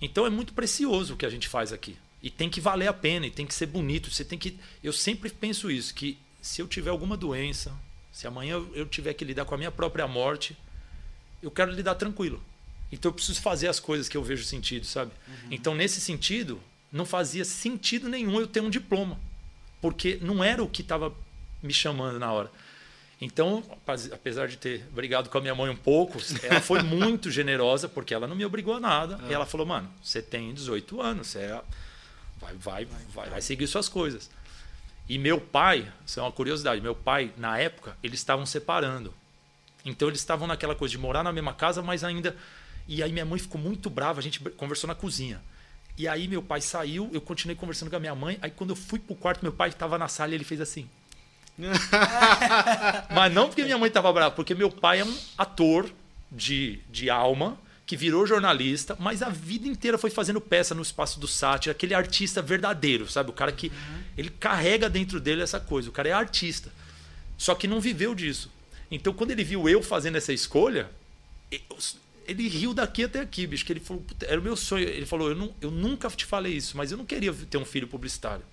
Então 0.00 0.26
é 0.26 0.30
muito 0.30 0.52
precioso 0.52 1.14
o 1.14 1.16
que 1.16 1.24
a 1.24 1.30
gente 1.30 1.46
faz 1.48 1.72
aqui. 1.72 1.96
E 2.22 2.30
tem 2.30 2.48
que 2.50 2.60
valer 2.60 2.88
a 2.88 2.92
pena, 2.92 3.26
e 3.26 3.30
tem 3.30 3.46
que 3.46 3.54
ser 3.54 3.66
bonito. 3.66 4.10
Você 4.10 4.24
tem 4.24 4.38
que. 4.38 4.58
Eu 4.82 4.92
sempre 4.92 5.28
penso 5.30 5.70
isso, 5.70 5.94
que 5.94 6.18
se 6.42 6.60
eu 6.60 6.66
tiver 6.66 6.90
alguma 6.90 7.16
doença, 7.16 7.72
se 8.10 8.26
amanhã 8.26 8.54
eu- 8.54 8.72
eu 8.74 8.86
tiver 8.86 9.12
que 9.14 9.24
lidar 9.24 9.44
com 9.44 9.54
a 9.54 9.58
minha 9.58 9.70
própria 9.70 10.08
morte, 10.08 10.56
eu 11.42 11.50
quero 11.50 11.70
lidar 11.70 11.94
tranquilo. 11.96 12.42
Então 12.90 13.10
eu 13.10 13.14
preciso 13.14 13.40
fazer 13.40 13.68
as 13.68 13.78
coisas 13.78 14.08
que 14.08 14.16
eu 14.16 14.22
vejo 14.24 14.42
sentido, 14.44 14.86
sabe? 14.86 15.12
Então, 15.50 15.74
nesse 15.74 16.00
sentido, 16.00 16.60
não 16.90 17.04
fazia 17.06 17.44
sentido 17.44 18.08
nenhum 18.08 18.40
eu 18.40 18.46
ter 18.46 18.60
um 18.60 18.70
diploma. 18.70 19.18
Porque 19.84 20.18
não 20.22 20.42
era 20.42 20.62
o 20.62 20.66
que 20.66 20.80
estava 20.80 21.12
me 21.62 21.70
chamando 21.74 22.18
na 22.18 22.32
hora. 22.32 22.50
Então, 23.20 23.62
apesar 23.86 24.48
de 24.48 24.56
ter 24.56 24.78
brigado 24.90 25.28
com 25.28 25.36
a 25.36 25.42
minha 25.42 25.54
mãe 25.54 25.68
um 25.68 25.76
pouco, 25.76 26.18
ela 26.42 26.58
foi 26.62 26.80
muito 26.82 27.30
generosa, 27.30 27.86
porque 27.86 28.14
ela 28.14 28.26
não 28.26 28.34
me 28.34 28.46
obrigou 28.46 28.76
a 28.76 28.80
nada. 28.80 29.20
E 29.28 29.32
ela 29.34 29.44
falou, 29.44 29.66
mano, 29.66 29.90
você 30.02 30.22
tem 30.22 30.54
18 30.54 31.02
anos, 31.02 31.26
você 31.26 31.40
é- 31.40 31.62
vai, 32.40 32.54
vai, 32.54 32.88
vai, 33.12 33.28
vai 33.28 33.42
seguir 33.42 33.66
suas 33.66 33.90
coisas. 33.90 34.30
E 35.06 35.18
meu 35.18 35.38
pai, 35.38 35.86
isso 36.06 36.18
é 36.18 36.22
uma 36.22 36.32
curiosidade, 36.32 36.80
meu 36.80 36.94
pai, 36.94 37.30
na 37.36 37.58
época, 37.58 37.94
eles 38.02 38.20
estavam 38.20 38.46
separando. 38.46 39.12
Então 39.84 40.08
eles 40.08 40.20
estavam 40.20 40.46
naquela 40.48 40.74
coisa 40.74 40.92
de 40.92 40.98
morar 40.98 41.22
na 41.22 41.30
mesma 41.30 41.52
casa, 41.52 41.82
mas 41.82 42.02
ainda. 42.02 42.34
E 42.88 43.02
aí 43.02 43.12
minha 43.12 43.26
mãe 43.26 43.38
ficou 43.38 43.60
muito 43.60 43.90
brava, 43.90 44.18
a 44.18 44.22
gente 44.22 44.40
conversou 44.40 44.88
na 44.88 44.94
cozinha. 44.94 45.42
E 45.96 46.08
aí 46.08 46.26
meu 46.26 46.42
pai 46.42 46.60
saiu, 46.60 47.08
eu 47.12 47.20
continuei 47.20 47.56
conversando 47.56 47.90
com 47.90 47.96
a 47.96 48.00
minha 48.00 48.14
mãe. 48.14 48.38
Aí 48.42 48.50
quando 48.50 48.70
eu 48.70 48.76
fui 48.76 48.98
pro 48.98 49.14
quarto, 49.14 49.42
meu 49.42 49.52
pai 49.52 49.68
estava 49.68 49.96
na 49.96 50.08
sala 50.08 50.32
e 50.32 50.34
ele 50.34 50.44
fez 50.44 50.60
assim. 50.60 50.88
Mas 53.14 53.32
não 53.32 53.46
porque 53.46 53.62
minha 53.62 53.78
mãe 53.78 53.88
estava 53.88 54.12
brava, 54.12 54.34
porque 54.34 54.54
meu 54.54 54.70
pai 54.70 55.00
é 55.00 55.04
um 55.04 55.16
ator 55.38 55.88
de, 56.30 56.80
de 56.90 57.08
alma 57.08 57.56
que 57.86 57.96
virou 57.96 58.26
jornalista, 58.26 58.96
mas 58.98 59.22
a 59.22 59.28
vida 59.28 59.68
inteira 59.68 59.98
foi 59.98 60.08
fazendo 60.08 60.40
peça 60.40 60.74
no 60.74 60.80
espaço 60.80 61.20
do 61.20 61.28
sátira, 61.28 61.72
aquele 61.72 61.92
artista 61.92 62.40
verdadeiro, 62.40 63.10
sabe? 63.10 63.28
O 63.28 63.32
cara 63.32 63.52
que 63.52 63.66
uhum. 63.66 64.02
ele 64.16 64.30
carrega 64.30 64.88
dentro 64.88 65.20
dele 65.20 65.42
essa 65.42 65.60
coisa. 65.60 65.90
O 65.90 65.92
cara 65.92 66.08
é 66.08 66.12
artista. 66.12 66.72
Só 67.36 67.54
que 67.54 67.68
não 67.68 67.80
viveu 67.80 68.14
disso. 68.14 68.50
Então, 68.90 69.12
quando 69.12 69.32
ele 69.32 69.44
viu 69.44 69.68
eu 69.68 69.82
fazendo 69.82 70.16
essa 70.16 70.32
escolha, 70.32 70.90
ele 72.26 72.48
riu 72.48 72.74
daqui 72.74 73.04
até 73.04 73.20
aqui, 73.20 73.46
bicho. 73.46 73.64
Que 73.64 73.72
ele 73.72 73.80
falou, 73.80 74.02
era 74.22 74.40
o 74.40 74.42
meu 74.42 74.56
sonho. 74.56 74.88
Ele 74.88 75.06
falou, 75.06 75.28
eu, 75.28 75.36
não, 75.36 75.54
eu 75.60 75.70
nunca 75.70 76.08
te 76.10 76.24
falei 76.24 76.52
isso, 76.54 76.76
mas 76.76 76.90
eu 76.90 76.98
não 76.98 77.04
queria 77.04 77.32
ter 77.32 77.58
um 77.58 77.64
filho 77.64 77.86
publicitário. 77.86 78.44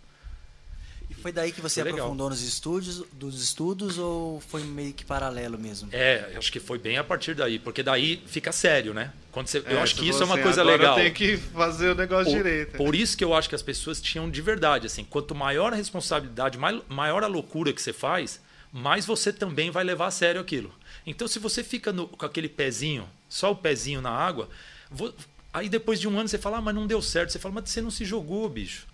E 1.12 1.14
foi 1.14 1.34
daí 1.34 1.52
que 1.52 1.60
você 1.60 1.82
foi 1.82 1.92
aprofundou 1.92 2.28
legal. 2.28 2.30
nos 2.30 2.42
estúdios, 2.42 3.04
dos 3.12 3.44
estudos 3.44 3.98
ou 3.98 4.40
foi 4.40 4.64
meio 4.64 4.94
que 4.94 5.04
paralelo 5.04 5.60
mesmo? 5.60 5.90
É, 5.92 6.32
acho 6.38 6.50
que 6.50 6.60
foi 6.60 6.80
bem 6.80 6.98
a 6.98 7.04
partir 7.04 7.36
daí, 7.36 7.60
porque 7.60 7.84
daí 7.84 8.24
fica 8.26 8.54
sério, 8.54 8.94
né? 8.94 9.12
Quando 9.30 9.48
você, 9.48 9.58
é, 9.58 9.74
eu 9.74 9.80
acho 9.82 9.94
que 9.96 10.08
isso 10.08 10.24
é 10.24 10.26
uma 10.26 10.38
coisa 10.38 10.64
legal. 10.64 10.96
tem 10.96 11.12
que 11.12 11.36
fazer 11.36 11.90
o 11.90 11.96
negócio 11.96 12.32
por, 12.32 12.38
direito. 12.38 12.78
Por 12.78 12.96
isso 12.96 13.18
que 13.18 13.26
eu 13.26 13.34
acho 13.34 13.50
que 13.50 13.56
as 13.56 13.62
pessoas 13.62 14.00
tinham 14.00 14.30
de 14.30 14.42
verdade, 14.42 14.88
assim, 14.88 15.04
quanto 15.04 15.36
maior 15.36 15.74
a 15.74 15.76
responsabilidade, 15.76 16.58
maior 16.88 17.26
a 17.26 17.28
loucura 17.28 17.74
que 17.74 17.82
você 17.82 17.92
faz, 17.92 18.40
mais 18.72 19.06
você 19.06 19.34
também 19.34 19.70
vai 19.70 19.84
levar 19.84 20.08
a 20.08 20.12
sério 20.12 20.40
aquilo. 20.40 20.74
Então, 21.06 21.28
se 21.28 21.40
você 21.40 21.62
fica 21.62 21.92
no, 21.92 22.08
com 22.08 22.26
aquele 22.26 22.48
pezinho, 22.48 23.06
só 23.32 23.52
o 23.52 23.56
pezinho 23.56 24.02
na 24.02 24.10
água, 24.10 24.50
vou, 24.92 25.16
aí 25.54 25.70
depois 25.70 26.02
de 26.02 26.08
um 26.08 26.20
ano 26.20 26.28
você 26.28 26.38
fala, 26.38 26.58
ah, 26.58 26.62
mas 26.62 26.76
não 26.76 26.86
deu 26.86 27.02
certo. 27.02 27.32
Você 27.32 27.40
fala, 27.40 27.56
mas 27.56 27.70
você 27.70 27.82
não 27.82 27.90
se 27.90 28.04
jogou, 28.04 28.48
bicho. 28.50 28.86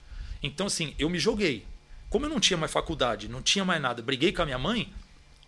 Então, 0.43 0.67
assim, 0.67 0.93
eu 0.99 1.09
me 1.09 1.17
joguei. 1.17 1.65
Como 2.07 2.27
eu 2.27 2.29
não 2.29 2.39
tinha 2.39 2.55
mais 2.55 2.71
faculdade, 2.71 3.27
não 3.27 3.41
tinha 3.41 3.65
mais 3.65 3.81
nada, 3.81 4.01
briguei 4.01 4.31
com 4.31 4.43
a 4.43 4.45
minha 4.45 4.59
mãe, 4.59 4.93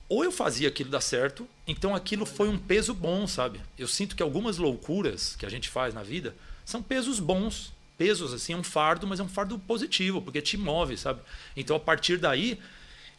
ou 0.09 0.23
eu 0.23 0.31
fazia 0.31 0.67
aquilo 0.69 0.89
dar 0.89 1.01
certo, 1.01 1.47
então 1.67 1.95
aquilo 1.95 2.25
foi 2.25 2.49
um 2.49 2.57
peso 2.57 2.91
bom, 2.95 3.27
sabe? 3.27 3.61
Eu 3.77 3.87
sinto 3.87 4.15
que 4.15 4.23
algumas 4.23 4.57
loucuras 4.57 5.35
que 5.35 5.45
a 5.45 5.49
gente 5.49 5.69
faz 5.69 5.93
na 5.93 6.01
vida 6.01 6.35
são 6.65 6.81
pesos 6.81 7.19
bons. 7.19 7.71
Pesos, 7.95 8.33
assim, 8.33 8.53
é 8.53 8.57
um 8.57 8.63
fardo, 8.63 9.05
mas 9.05 9.19
é 9.19 9.23
um 9.23 9.29
fardo 9.29 9.59
positivo, 9.59 10.19
porque 10.19 10.41
te 10.41 10.57
move, 10.57 10.97
sabe? 10.97 11.21
Então, 11.55 11.75
a 11.75 11.79
partir 11.79 12.17
daí, 12.17 12.59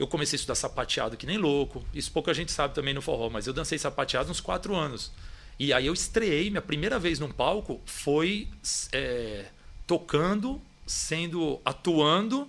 eu 0.01 0.07
comecei 0.09 0.37
a 0.37 0.39
estudar 0.39 0.57
sapateado 0.57 1.17
que 1.17 1.27
nem 1.27 1.39
louco. 1.39 1.85
Isso 1.95 2.11
pouca 2.11 2.35
gente 2.35 2.51
sabe 2.51 2.75
também 2.75 2.93
no 2.93 3.01
forró, 3.01 3.31
mas 3.31 3.47
eu 3.47 3.53
dancei 3.53 3.79
sapateado 3.79 4.31
uns 4.31 4.41
quatro 4.41 4.75
anos. 4.75 5.13
E 5.61 5.75
aí 5.75 5.89
eu 5.89 5.93
estreiei, 5.93 6.49
minha 6.49 6.63
primeira 6.63 6.99
vez 6.99 7.19
num 7.19 7.31
palco 7.31 7.83
foi 7.85 8.49
é, 8.95 9.45
tocando, 9.87 10.59
sendo, 10.87 11.61
atuando 11.63 12.49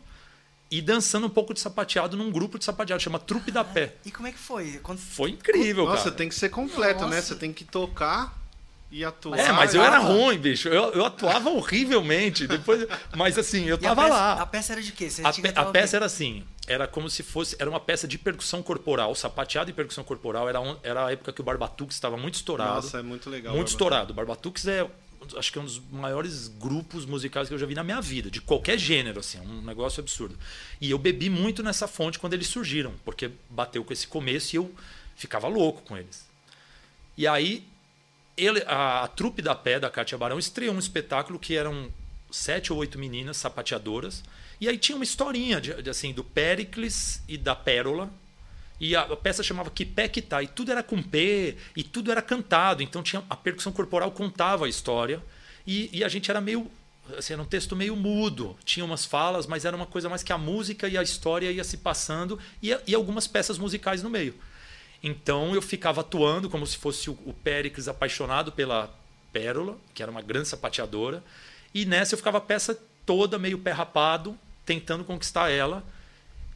e 0.72 0.82
dançando 0.82 1.28
um 1.28 1.30
pouco 1.30 1.54
de 1.54 1.60
sapateado 1.60 2.16
num 2.16 2.32
grupo 2.32 2.58
de 2.58 2.64
sapateado, 2.64 3.04
chama 3.04 3.20
Trupe 3.20 3.52
da 3.52 3.66
Pé. 3.66 3.96
E 4.06 4.12
como 4.12 4.30
é 4.30 4.32
que 4.32 4.40
foi? 4.40 4.80
Quando... 4.82 5.00
Foi 5.00 5.32
incrível, 5.32 5.84
Nossa, 5.84 6.06
cara. 6.06 6.16
tem 6.16 6.30
que 6.30 6.36
ser 6.36 6.48
completo, 6.48 7.02
né? 7.02 7.08
Nossa. 7.08 7.16
né? 7.16 7.22
Você 7.22 7.36
tem 7.36 7.52
que 7.52 7.66
tocar 7.66 8.41
e 8.92 9.06
atuar. 9.06 9.40
É, 9.40 9.52
mas 9.54 9.74
eu 9.74 9.82
era 9.82 10.00
ruim, 10.00 10.38
bicho. 10.38 10.68
Eu, 10.68 10.92
eu 10.92 11.06
atuava 11.06 11.50
horrivelmente. 11.50 12.46
Depois, 12.46 12.86
mas 13.16 13.38
assim, 13.38 13.66
eu 13.66 13.78
tava 13.78 14.02
a 14.02 14.04
peça, 14.04 14.16
lá. 14.16 14.34
A 14.34 14.46
peça 14.46 14.74
era 14.74 14.82
de 14.82 14.92
quê? 14.92 15.10
Você 15.10 15.26
a, 15.26 15.32
pe 15.32 15.48
a 15.56 15.66
peça 15.66 15.96
era 15.96 16.06
assim, 16.06 16.44
era 16.68 16.88
como 16.88 17.10
se 17.10 17.24
fosse, 17.24 17.56
era 17.58 17.70
uma 17.70 17.80
peça 17.80 18.06
de 18.06 18.18
percussão 18.18 18.62
corporal, 18.62 19.16
sapateado 19.16 19.70
e 19.70 19.74
percussão 19.74 20.04
corporal. 20.04 20.50
Era, 20.50 20.60
um, 20.60 20.76
era 20.84 21.06
a 21.06 21.12
época 21.12 21.32
que 21.32 21.40
o 21.40 21.44
Barbatux 21.44 21.96
estava 21.96 22.18
muito 22.18 22.36
estourado. 22.36 22.76
Nossa, 22.76 23.00
é 23.00 23.02
muito 23.02 23.30
legal. 23.30 23.56
Muito 23.56 23.70
estourado. 23.70 24.12
O 24.12 24.14
Barbatux 24.14 24.68
é 24.68 24.86
acho 25.38 25.52
que 25.52 25.60
é 25.60 25.62
um 25.62 25.66
dos 25.66 25.80
maiores 25.92 26.48
grupos 26.48 27.06
musicais 27.06 27.48
que 27.48 27.54
eu 27.54 27.58
já 27.58 27.66
vi 27.66 27.76
na 27.76 27.84
minha 27.84 28.02
vida, 28.02 28.30
de 28.30 28.42
qualquer 28.42 28.78
gênero, 28.80 29.20
assim, 29.20 29.38
é 29.38 29.42
um 29.42 29.62
negócio 29.62 30.02
absurdo. 30.02 30.38
E 30.82 30.90
eu 30.90 30.98
bebi 30.98 31.30
muito 31.30 31.62
nessa 31.62 31.88
fonte 31.88 32.18
quando 32.18 32.34
eles 32.34 32.48
surgiram, 32.48 32.94
porque 33.06 33.30
bateu 33.48 33.84
com 33.84 33.94
esse 33.94 34.08
começo 34.08 34.56
e 34.56 34.58
eu 34.58 34.74
ficava 35.16 35.48
louco 35.48 35.84
com 35.84 35.96
eles. 35.96 36.28
E 37.16 37.28
aí, 37.28 37.64
ele, 38.44 38.64
a, 38.66 39.04
a 39.04 39.08
trupe 39.08 39.42
da 39.42 39.54
pé 39.54 39.80
da 39.80 39.90
Cátia 39.90 40.18
Barão 40.18 40.40
estreou 40.40 40.74
um 40.74 40.80
espetáculo 40.80 41.38
que 41.38 41.56
eram 41.56 41.92
sete 42.32 42.72
ou 42.74 42.80
oito 42.80 42.98
meninas 42.98 43.38
sapateadoras. 43.38 44.24
E 44.60 44.68
aí 44.68 44.78
tinha 44.78 44.96
uma 44.96 45.04
historinha 45.04 45.60
de, 45.60 45.82
de, 45.82 45.90
assim 45.90 46.14
do 46.14 46.24
Péricles 46.24 47.22
e 47.28 47.38
da 47.38 47.56
Pérola, 47.56 48.12
e 48.80 48.96
a, 48.96 49.16
peça 49.16 49.44
chamava 49.44 49.70
Que 49.70 49.86
Pé 49.86 50.08
Que 50.08 50.24
Tá. 50.24 50.42
E 50.42 50.48
tudo 50.48 50.72
era 50.72 50.82
com 50.82 51.02
P, 51.04 51.56
e 51.76 51.84
tudo 51.84 52.12
era 52.12 52.22
cantado. 52.22 52.82
Então 52.82 53.04
tinha 53.04 53.24
a 53.30 53.36
percussão 53.36 53.72
corporal 53.72 54.12
contava 54.12 54.66
a 54.66 54.70
história. 54.70 55.22
E, 55.68 55.90
e 55.94 56.04
a 56.04 56.08
gente 56.08 56.32
era 56.32 56.42
meio. 56.42 56.70
Assim, 57.16 57.34
era 57.34 57.42
um 57.42 57.46
texto 57.46 57.76
meio 57.76 57.96
mudo. 57.96 58.58
Tinha 58.66 58.84
umas 58.84 59.06
falas, 59.06 59.46
mas 59.46 59.66
era 59.66 59.76
uma 59.76 59.86
coisa 59.86 60.10
mais 60.10 60.24
que 60.24 60.34
a 60.34 60.38
música 60.38 60.88
e 60.88 60.98
a 60.98 61.04
história 61.04 61.52
ia 61.52 61.64
se 61.64 61.78
passando. 61.78 62.40
E, 62.62 62.76
e 62.88 62.96
algumas 62.96 63.28
peças 63.28 63.60
musicais 63.60 64.02
no 64.02 64.10
meio. 64.10 64.34
Então 65.04 65.56
eu 65.56 65.62
ficava 65.62 66.02
atuando 66.02 66.50
como 66.50 66.66
se 66.66 66.78
fosse 66.78 67.10
o, 67.10 67.36
Péricles 67.44 67.88
apaixonado 67.88 68.52
pela 68.52 68.94
Pérola, 69.34 69.78
que 69.94 70.04
era 70.04 70.12
uma 70.12 70.22
grande 70.22 70.48
sapateadora. 70.48 71.24
E 71.74 71.86
nessa 71.86 72.14
eu 72.14 72.18
ficava 72.18 72.38
a 72.38 72.42
peça 72.42 72.80
toda 73.06 73.40
meio 73.40 73.58
pé 73.58 73.72
rapado, 73.72 74.38
tentando 74.66 75.04
conquistar 75.04 75.50
ela 75.50 75.84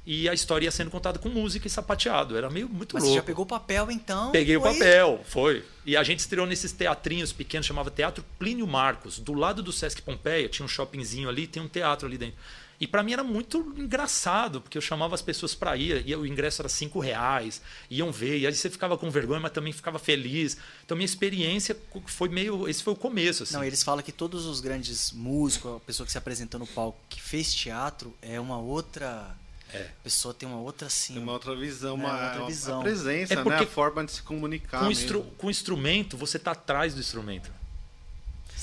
e 0.06 0.30
a 0.30 0.34
história 0.34 0.66
ia 0.66 0.72
sendo 0.72 0.92
contada 0.92 1.18
com 1.18 1.28
música 1.30 1.66
e 1.66 1.70
sapateado. 1.70 2.38
Era 2.38 2.50
meio 2.50 2.70
muito 2.70 2.94
Mas 2.94 3.04
louco. 3.04 3.16
Você 3.16 3.22
já 3.22 3.26
pegou 3.26 3.44
o 3.44 3.48
papel 3.48 3.90
então? 3.90 4.32
Peguei 4.32 4.58
foi? 4.60 4.70
o 4.70 4.74
papel, 4.74 5.22
foi. 5.26 5.66
E 5.84 5.98
a 5.98 6.04
gente 6.04 6.20
estreou 6.20 6.46
nesses 6.46 6.72
teatrinhos 6.72 7.34
pequenos, 7.34 7.66
chamava 7.66 7.90
Teatro 7.90 8.24
Plínio 8.38 8.68
Marcos. 8.68 9.18
Do 9.18 9.34
lado 9.34 9.64
do 9.64 9.72
Sesc 9.72 10.02
Pompeia, 10.04 10.48
tinha 10.48 10.66
um 10.66 10.70
shoppingzinho 10.70 11.28
ali, 11.28 11.48
tem 11.48 11.62
um 11.62 11.68
teatro 11.68 12.08
ali 12.08 12.20
dentro. 12.20 12.36
E 12.80 12.88
para 12.88 13.04
mim 13.04 13.14
era 13.14 13.24
muito 13.24 13.74
engraçado, 13.78 14.62
porque 14.62 14.78
eu 14.78 14.82
chamava 14.82 15.16
as 15.16 15.22
pessoas 15.22 15.56
para 15.56 15.76
ir, 15.78 16.04
e 16.06 16.16
o 16.16 16.26
ingresso 16.26 16.62
era 16.62 16.70
cinco 16.70 17.00
reais, 17.00 17.62
iam 17.90 18.12
ver, 18.12 18.40
e 18.40 18.48
aí 18.48 18.54
você 18.54 18.70
ficava 18.70 18.98
com 18.98 19.10
vergonha, 19.10 19.40
mas 19.40 19.52
também 19.52 19.72
ficava 19.72 19.98
feliz. 19.98 20.58
Então 20.84 20.96
minha 20.98 21.06
experiência 21.06 21.76
foi 22.06 22.30
meio, 22.30 22.68
esse 22.68 22.84
foi 22.84 22.94
o 22.94 22.98
começo. 22.98 23.44
Assim. 23.44 23.54
Não, 23.54 23.64
eles 23.64 23.84
falam 23.84 24.04
que 24.04 24.12
todos 24.12 24.46
os 24.46 24.60
grandes 24.60 25.12
músicos, 25.12 25.78
a 25.78 25.80
pessoa 25.80 26.06
que 26.06 26.12
se 26.12 26.18
apresentou 26.18 26.60
no 26.60 26.68
palco, 26.68 27.00
que 27.10 27.22
fez 27.22 27.54
teatro, 27.54 28.14
é 28.22 28.40
uma 28.40 28.58
outra 28.58 29.36
é. 29.74 29.82
A 29.82 30.04
pessoa 30.04 30.34
tem 30.34 30.48
uma 30.48 30.60
outra 30.60 30.90
sim. 30.90 31.16
Tem 31.16 31.24
uma 31.24 31.34
outra 31.34 31.56
visão, 31.56 31.96
uma, 31.96 32.10
uma 32.10 32.28
outra 32.28 32.46
visão. 32.46 32.82
presença, 32.82 33.34
é 33.34 33.44
né? 33.44 33.56
A 33.58 33.66
forma 33.66 34.06
de 34.06 34.12
se 34.12 34.22
comunicar. 34.22 34.80
Com, 34.80 34.92
instru 34.92 35.24
com 35.38 35.48
o 35.48 35.52
instrumento, 35.52 36.16
você 36.16 36.38
está 36.38 36.52
atrás 36.52 36.94
do 36.94 37.00
instrumento. 37.00 37.52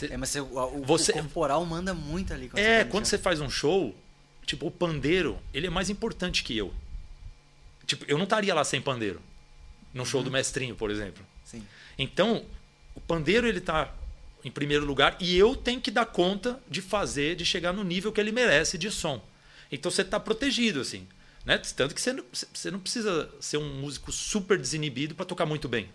Você, 0.06 0.14
é, 0.14 0.16
mas 0.16 0.28
você, 0.30 0.40
o, 0.40 0.82
você, 0.85 1.12
o 1.12 1.14
corporal 1.14 1.64
manda 1.64 1.94
muito 1.94 2.32
ali. 2.32 2.49
Quando 2.49 2.59
é, 2.59 2.78
você 2.78 2.90
quando 2.90 3.04
você 3.04 3.18
faz 3.18 3.40
um 3.40 3.49
show, 3.49 3.94
tipo, 4.44 4.66
o 4.66 4.71
pandeiro, 4.71 5.38
ele 5.52 5.66
é 5.66 5.71
mais 5.71 5.90
importante 5.90 6.42
que 6.42 6.56
eu. 6.56 6.73
Tipo, 7.87 8.04
eu 8.09 8.16
não 8.16 8.25
estaria 8.25 8.54
lá 8.54 8.64
sem 8.64 8.80
pandeiro. 8.80 9.21
No 9.92 10.06
show 10.06 10.21
uhum. 10.21 10.25
do 10.25 10.30
mestrinho, 10.30 10.75
por 10.75 10.90
exemplo. 10.90 11.25
Sim. 11.44 11.62
Então, 11.99 12.44
o 12.94 13.00
pandeiro, 13.00 13.47
ele 13.47 13.59
está 13.59 13.92
em 14.44 14.50
primeiro 14.50 14.85
lugar 14.85 15.16
e 15.21 15.37
eu 15.37 15.54
tenho 15.54 15.80
que 15.80 15.90
dar 15.90 16.06
conta 16.06 16.59
de 16.68 16.82
fazer, 16.82 17.37
de 17.37 17.44
chegar 17.44 17.73
no 17.73 17.85
nível 17.85 18.12
que 18.12 18.21
ele 18.21 18.32
merece 18.32 18.76
de 18.76 18.90
som. 18.90 19.23
Então 19.71 19.90
você 19.90 20.02
está 20.02 20.18
protegido, 20.18 20.80
assim. 20.80 21.06
Né? 21.44 21.59
Tanto 21.59 21.94
que 21.94 22.00
você 22.00 22.12
não, 22.12 22.25
você 22.32 22.71
não 22.71 22.78
precisa 22.78 23.30
ser 23.40 23.56
um 23.56 23.80
músico 23.80 24.12
super 24.12 24.59
desinibido 24.59 25.14
para 25.14 25.25
tocar 25.25 25.47
muito 25.47 25.68
bem. 25.68 25.88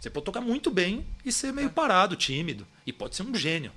Você 0.00 0.08
pode 0.08 0.24
tocar 0.24 0.40
muito 0.40 0.70
bem 0.70 1.06
e 1.24 1.30
ser 1.30 1.52
meio 1.52 1.68
parado, 1.68 2.16
tímido. 2.16 2.66
E 2.86 2.92
pode 2.92 3.14
ser 3.14 3.22
um 3.22 3.34
gênio. 3.34 3.70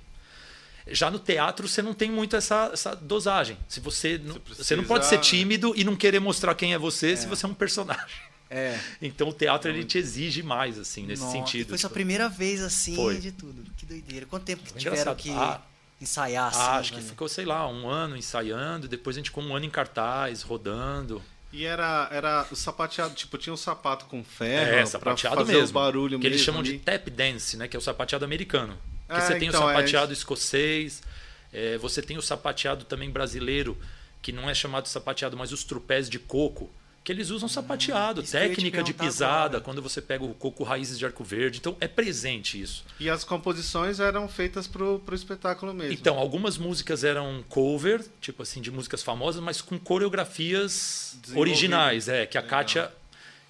Já 0.88 1.10
no 1.10 1.18
teatro 1.18 1.68
você 1.68 1.82
não 1.82 1.92
tem 1.92 2.10
muito 2.10 2.34
essa, 2.34 2.70
essa 2.72 2.96
dosagem. 2.96 3.58
Se 3.68 3.78
você, 3.80 4.18
não, 4.18 4.34
você, 4.34 4.40
precisa... 4.40 4.64
você, 4.64 4.76
não 4.76 4.84
pode 4.84 5.06
ser 5.06 5.18
tímido 5.18 5.74
e 5.76 5.84
não 5.84 5.94
querer 5.94 6.20
mostrar 6.20 6.54
quem 6.54 6.72
é 6.72 6.78
você 6.78 7.12
é. 7.12 7.16
se 7.16 7.26
você 7.26 7.44
é 7.44 7.48
um 7.48 7.54
personagem. 7.54 8.16
É. 8.50 8.78
Então 9.02 9.28
o 9.28 9.32
teatro 9.32 9.70
ele 9.70 9.84
te 9.84 9.98
exige 9.98 10.42
mais 10.42 10.78
assim 10.78 11.06
nesse 11.06 11.22
Nossa, 11.22 11.36
sentido. 11.36 11.68
Foi 11.68 11.78
sua 11.78 11.90
primeira 11.90 12.28
vez 12.28 12.62
assim 12.62 12.94
foi. 12.94 13.18
de 13.18 13.32
tudo. 13.32 13.64
Que 13.76 13.84
doideira. 13.84 14.26
Quanto 14.26 14.44
tempo 14.44 14.62
que 14.62 14.74
tiveram 14.74 14.96
Engraçado. 14.96 15.16
que 15.16 15.30
ah, 15.30 15.60
ensaiar 16.00 16.48
assim? 16.48 16.60
Ah, 16.60 16.76
acho 16.76 16.92
que 16.94 17.02
ficou, 17.02 17.28
sei 17.28 17.44
lá, 17.44 17.66
um 17.68 17.88
ano 17.88 18.16
ensaiando, 18.16 18.88
depois 18.88 19.16
a 19.16 19.18
gente 19.18 19.30
ficou 19.30 19.44
um 19.44 19.54
ano 19.54 19.66
em 19.66 19.70
cartaz, 19.70 20.42
rodando. 20.42 21.22
E 21.54 21.64
era, 21.64 22.08
era 22.10 22.46
o 22.50 22.56
sapateado, 22.56 23.14
tipo, 23.14 23.38
tinha 23.38 23.52
um 23.52 23.56
sapato 23.56 24.06
com 24.06 24.24
ferro 24.24 24.74
é, 24.74 24.84
sapateado 24.84 25.36
fazer 25.36 25.52
mesmo, 25.52 25.68
o 25.68 25.72
barulho 25.72 26.18
que 26.18 26.26
eles 26.26 26.40
chamam 26.40 26.60
ali. 26.60 26.72
de 26.72 26.78
tap 26.80 27.08
dance, 27.08 27.56
né? 27.56 27.68
Que 27.68 27.76
é 27.76 27.78
o 27.78 27.82
sapateado 27.82 28.24
americano. 28.24 28.76
Que 29.08 29.14
é, 29.14 29.20
você 29.20 29.38
tem 29.38 29.48
então, 29.48 29.64
o 29.64 29.68
sapateado 29.68 30.10
é 30.10 30.14
escocês, 30.14 31.00
é, 31.52 31.78
você 31.78 32.02
tem 32.02 32.18
o 32.18 32.22
sapateado 32.22 32.84
também 32.84 33.08
brasileiro, 33.08 33.78
que 34.20 34.32
não 34.32 34.50
é 34.50 34.54
chamado 34.54 34.88
sapateado, 34.88 35.36
mas 35.36 35.52
os 35.52 35.62
trupés 35.62 36.10
de 36.10 36.18
coco, 36.18 36.72
que 37.04 37.12
eles 37.12 37.28
usam 37.28 37.46
sapateado, 37.46 38.22
hum, 38.22 38.24
técnica 38.24 38.82
de 38.82 38.94
pisada, 38.94 39.58
agora. 39.58 39.60
quando 39.60 39.82
você 39.82 40.00
pega 40.00 40.24
o 40.24 40.32
coco 40.32 40.64
raízes 40.64 40.98
de 40.98 41.04
arco 41.04 41.22
verde. 41.22 41.58
Então 41.58 41.76
é 41.78 41.86
presente 41.86 42.58
isso. 42.58 42.82
E 42.98 43.10
as 43.10 43.22
composições 43.22 44.00
eram 44.00 44.26
feitas 44.26 44.66
pro, 44.66 44.98
pro 45.00 45.14
espetáculo 45.14 45.74
mesmo. 45.74 45.92
Então, 45.92 46.18
algumas 46.18 46.56
músicas 46.56 47.04
eram 47.04 47.44
cover, 47.46 48.02
tipo 48.22 48.42
assim, 48.42 48.62
de 48.62 48.70
músicas 48.70 49.02
famosas, 49.02 49.42
mas 49.42 49.60
com 49.60 49.78
coreografias 49.78 51.18
originais. 51.36 52.08
É, 52.08 52.24
que 52.24 52.38
a 52.38 52.40
Legal. 52.40 52.58
Kátia 52.58 52.92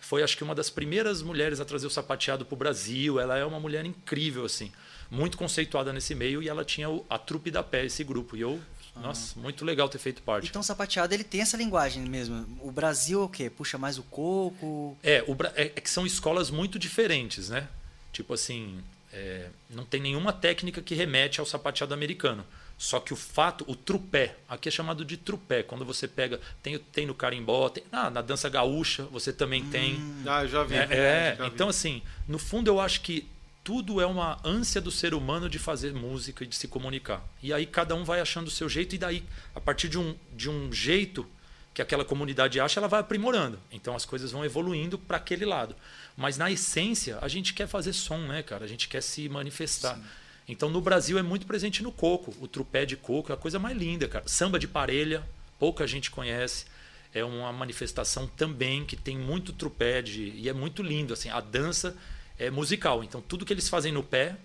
foi, 0.00 0.24
acho 0.24 0.36
que, 0.36 0.42
uma 0.42 0.54
das 0.54 0.68
primeiras 0.68 1.22
mulheres 1.22 1.60
a 1.60 1.64
trazer 1.64 1.86
o 1.86 1.90
sapateado 1.90 2.44
pro 2.44 2.56
Brasil. 2.56 3.20
Ela 3.20 3.38
é 3.38 3.44
uma 3.44 3.60
mulher 3.60 3.86
incrível, 3.86 4.44
assim. 4.44 4.72
Muito 5.08 5.38
conceituada 5.38 5.92
nesse 5.92 6.12
meio 6.12 6.42
e 6.42 6.48
ela 6.48 6.64
tinha 6.64 6.88
a 7.08 7.18
trupe 7.18 7.52
da 7.52 7.62
pé, 7.62 7.84
esse 7.84 8.02
grupo. 8.02 8.36
E 8.36 8.40
eu 8.40 8.60
Nossa, 8.96 9.38
muito 9.38 9.64
legal 9.64 9.88
ter 9.88 9.98
feito 9.98 10.22
parte. 10.22 10.48
Então 10.48 10.60
o 10.60 10.64
sapateado 10.64 11.12
ele 11.12 11.24
tem 11.24 11.40
essa 11.40 11.56
linguagem 11.56 12.02
mesmo. 12.04 12.46
O 12.60 12.70
Brasil 12.70 13.20
é 13.20 13.24
o 13.24 13.28
quê? 13.28 13.50
Puxa 13.50 13.76
mais 13.76 13.98
o 13.98 14.02
coco? 14.04 14.96
É, 15.02 15.22
o, 15.26 15.36
é, 15.54 15.64
é 15.64 15.80
que 15.80 15.90
são 15.90 16.06
escolas 16.06 16.50
muito 16.50 16.78
diferentes, 16.78 17.48
né? 17.48 17.68
Tipo 18.12 18.34
assim, 18.34 18.82
é, 19.12 19.48
não 19.70 19.84
tem 19.84 20.00
nenhuma 20.00 20.32
técnica 20.32 20.80
que 20.80 20.94
remete 20.94 21.40
ao 21.40 21.46
sapateado 21.46 21.92
americano. 21.92 22.46
Só 22.76 22.98
que 22.98 23.12
o 23.12 23.16
fato, 23.16 23.64
o 23.68 23.76
trupé, 23.76 24.36
aqui 24.48 24.68
é 24.68 24.72
chamado 24.72 25.04
de 25.04 25.16
trupé, 25.16 25.62
quando 25.62 25.84
você 25.84 26.08
pega, 26.08 26.40
tem, 26.62 26.76
tem 26.78 27.06
no 27.06 27.14
carimbó, 27.14 27.68
tem, 27.68 27.84
ah, 27.92 28.10
na 28.10 28.20
dança 28.20 28.48
gaúcha 28.48 29.04
você 29.04 29.32
também 29.32 29.62
hum. 29.62 29.70
tem. 29.70 29.96
Ah, 30.26 30.42
eu 30.42 30.48
já 30.48 30.64
vi. 30.64 30.74
É, 30.74 30.88
é 30.90 31.36
já 31.36 31.44
vi. 31.44 31.54
então 31.54 31.68
assim, 31.68 32.02
no 32.26 32.38
fundo 32.38 32.68
eu 32.68 32.80
acho 32.80 33.00
que 33.00 33.28
tudo 33.64 33.98
é 33.98 34.06
uma 34.06 34.38
ânsia 34.44 34.78
do 34.78 34.90
ser 34.90 35.14
humano 35.14 35.48
de 35.48 35.58
fazer 35.58 35.94
música 35.94 36.44
e 36.44 36.46
de 36.46 36.54
se 36.54 36.68
comunicar. 36.68 37.26
E 37.42 37.50
aí 37.50 37.64
cada 37.64 37.94
um 37.94 38.04
vai 38.04 38.20
achando 38.20 38.48
o 38.48 38.50
seu 38.50 38.68
jeito 38.68 38.94
e 38.94 38.98
daí, 38.98 39.24
a 39.54 39.60
partir 39.60 39.88
de 39.88 39.98
um, 39.98 40.14
de 40.36 40.50
um 40.50 40.70
jeito 40.70 41.26
que 41.72 41.80
aquela 41.80 42.04
comunidade 42.04 42.60
acha, 42.60 42.78
ela 42.78 42.86
vai 42.86 43.00
aprimorando. 43.00 43.58
Então 43.72 43.96
as 43.96 44.04
coisas 44.04 44.30
vão 44.30 44.44
evoluindo 44.44 44.98
para 44.98 45.16
aquele 45.16 45.46
lado. 45.46 45.74
Mas 46.14 46.36
na 46.36 46.50
essência, 46.50 47.18
a 47.22 47.26
gente 47.26 47.54
quer 47.54 47.66
fazer 47.66 47.94
som, 47.94 48.18
né, 48.18 48.42
cara? 48.42 48.64
A 48.64 48.68
gente 48.68 48.86
quer 48.86 49.02
se 49.02 49.28
manifestar. 49.30 49.96
Sim. 49.96 50.04
Então 50.46 50.68
no 50.68 50.82
Brasil 50.82 51.18
é 51.18 51.22
muito 51.22 51.46
presente 51.46 51.82
no 51.82 51.90
coco. 51.90 52.34
O 52.40 52.46
trupé 52.46 52.84
de 52.84 52.96
coco 52.96 53.32
é 53.32 53.34
a 53.34 53.38
coisa 53.38 53.58
mais 53.58 53.76
linda, 53.76 54.06
cara. 54.06 54.28
Samba 54.28 54.58
de 54.58 54.68
parelha, 54.68 55.26
pouca 55.58 55.86
gente 55.86 56.10
conhece. 56.10 56.66
É 57.14 57.24
uma 57.24 57.52
manifestação 57.52 58.26
também 58.26 58.84
que 58.84 58.94
tem 58.94 59.16
muito 59.16 59.54
trupé 59.54 60.02
de, 60.02 60.34
e 60.36 60.50
é 60.50 60.52
muito 60.52 60.82
lindo 60.82 61.14
assim. 61.14 61.30
A 61.30 61.40
dança 61.40 61.96
é 62.38 62.50
musical, 62.50 63.02
então 63.04 63.20
tudo 63.20 63.44
que 63.44 63.52
eles 63.52 63.68
fazem 63.68 63.92
no 63.92 64.02
pé 64.02 64.36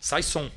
sai 0.00 0.22
som. 0.22 0.50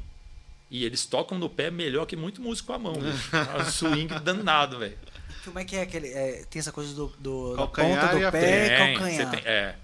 E 0.72 0.86
eles 0.86 1.06
tocam 1.06 1.38
no 1.38 1.50
pé 1.50 1.72
melhor 1.72 2.06
que 2.06 2.16
muito 2.16 2.42
músico 2.42 2.68
com 2.68 2.74
a 2.74 2.80
mão. 2.80 2.94
um 2.94 3.66
swing 3.72 4.20
danado, 4.20 4.78
velho. 4.78 4.98
Como 5.44 5.58
é 5.58 5.66
que 5.66 5.76
é 5.76 5.82
aquele. 5.82 6.10
É, 6.10 6.46
tem 6.50 6.60
essa 6.60 6.72
coisa 6.72 6.94
do, 6.94 7.08
do 7.18 7.56
calcanhar 7.56 8.12
ponta 8.12 8.26
do 8.26 8.32
pé 8.32 8.66
e 8.66 8.78
calcanhar. 8.78 9.32
Você 9.32 9.38
tem, 9.38 9.52
é, 9.52 9.76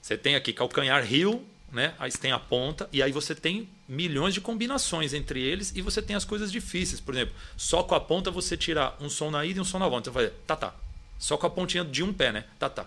você 0.00 0.16
tem 0.16 0.34
aqui 0.34 0.52
calcanhar 0.52 1.04
rio, 1.04 1.44
né? 1.70 1.94
Aí 1.98 2.10
você 2.10 2.18
tem 2.18 2.32
a 2.32 2.38
ponta, 2.38 2.88
e 2.90 3.02
aí 3.02 3.12
você 3.12 3.34
tem 3.34 3.68
milhões 3.86 4.32
de 4.32 4.40
combinações 4.40 5.12
entre 5.12 5.42
eles, 5.42 5.72
e 5.76 5.82
você 5.82 6.00
tem 6.00 6.16
as 6.16 6.24
coisas 6.24 6.50
difíceis. 6.50 7.00
Por 7.00 7.14
exemplo, 7.14 7.34
só 7.56 7.82
com 7.82 7.94
a 7.94 8.00
ponta 8.00 8.30
você 8.30 8.56
tirar 8.56 8.96
um 9.00 9.10
som 9.10 9.30
na 9.30 9.44
ida 9.44 9.58
e 9.58 9.62
um 9.62 9.64
som 9.64 9.78
na 9.78 9.88
volta. 9.88 10.10
Você 10.10 10.14
vai 10.14 10.24
fazer 10.24 10.36
tá, 10.46 10.56
tá. 10.56 10.74
Só 11.18 11.36
com 11.36 11.46
a 11.46 11.50
pontinha 11.50 11.84
de 11.84 12.02
um 12.02 12.12
pé, 12.12 12.32
né? 12.32 12.44
Tá, 12.58 12.70
tá. 12.70 12.86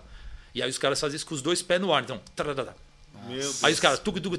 E 0.54 0.62
aí 0.62 0.68
os 0.68 0.78
caras 0.78 1.00
fazem 1.00 1.16
isso 1.16 1.26
com 1.26 1.34
os 1.34 1.42
dois 1.42 1.62
pés 1.62 1.80
no 1.80 1.92
ar. 1.92 2.02
Então, 2.02 2.20
tá, 2.34 2.42
tá, 2.42 2.64
tá. 2.64 2.74
Aí 3.62 3.72
os 3.72 3.80
caras, 3.80 3.98
tuc, 3.98 4.20
tuc, 4.20 4.38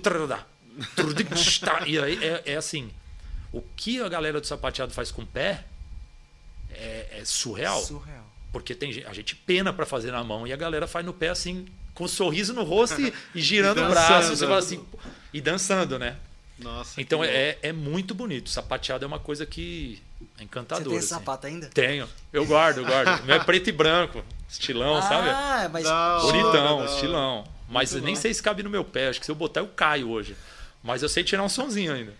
e 1.87 1.99
aí 1.99 2.23
é, 2.23 2.43
é, 2.45 2.55
assim. 2.55 2.91
O 3.51 3.61
que 3.75 4.01
a 4.01 4.09
galera 4.09 4.39
do 4.39 4.45
sapateado 4.45 4.93
faz 4.93 5.11
com 5.11 5.21
o 5.21 5.25
pé 5.25 5.63
é, 6.71 7.19
é 7.19 7.21
surreal. 7.25 7.81
Surreal. 7.81 8.25
Porque 8.51 8.75
tem 8.75 9.03
a 9.05 9.13
gente 9.13 9.35
pena 9.35 9.73
para 9.73 9.85
fazer 9.85 10.11
na 10.11 10.23
mão 10.23 10.45
e 10.45 10.53
a 10.53 10.55
galera 10.55 10.87
faz 10.87 11.05
no 11.05 11.13
pé 11.13 11.29
assim, 11.29 11.65
com 11.93 12.03
um 12.03 12.07
sorriso 12.07 12.53
no 12.53 12.63
rosto 12.63 13.01
e, 13.01 13.13
e 13.33 13.41
girando 13.41 13.79
e 13.81 13.83
o 13.83 13.89
braço. 13.89 14.35
Você 14.35 14.45
fala 14.45 14.59
assim, 14.59 14.83
e 15.33 15.41
dançando, 15.41 15.97
né? 15.97 16.17
Nossa. 16.59 16.99
Então 16.99 17.23
é, 17.23 17.57
é 17.61 17.71
muito 17.71 18.13
bonito. 18.13 18.49
Sapateado 18.49 19.05
é 19.05 19.07
uma 19.07 19.19
coisa 19.19 19.45
que 19.45 20.01
é 20.39 20.43
encantadora. 20.43 20.83
Você 20.83 20.89
tem 20.89 20.99
esse 20.99 21.13
assim. 21.13 21.23
sapato 21.23 21.47
ainda? 21.47 21.67
Tenho. 21.67 22.07
Eu 22.33 22.45
guardo, 22.45 22.79
eu 22.79 22.85
guardo. 22.85 23.23
Meu 23.25 23.35
é 23.35 23.39
preto 23.43 23.69
e 23.69 23.71
branco. 23.71 24.23
Estilão, 24.49 24.97
ah, 24.97 25.01
sabe? 25.01 25.29
Ah, 25.29 25.69
mas. 25.71 25.85
Bonitão, 26.21 26.85
estilão. 26.85 27.56
Mas 27.67 27.93
nem 27.93 28.15
sei 28.15 28.33
se 28.33 28.41
cabe 28.41 28.63
no 28.63 28.69
meu 28.69 28.83
pé. 28.83 29.09
Acho 29.09 29.19
que 29.19 29.25
se 29.25 29.31
eu 29.31 29.35
botar, 29.35 29.61
eu 29.61 29.67
caio 29.67 30.09
hoje. 30.09 30.35
Mas 30.83 31.03
eu 31.03 31.09
sei 31.09 31.23
tirar 31.23 31.43
um 31.43 31.49
sonzinho 31.49 31.93
ainda. 31.93 32.13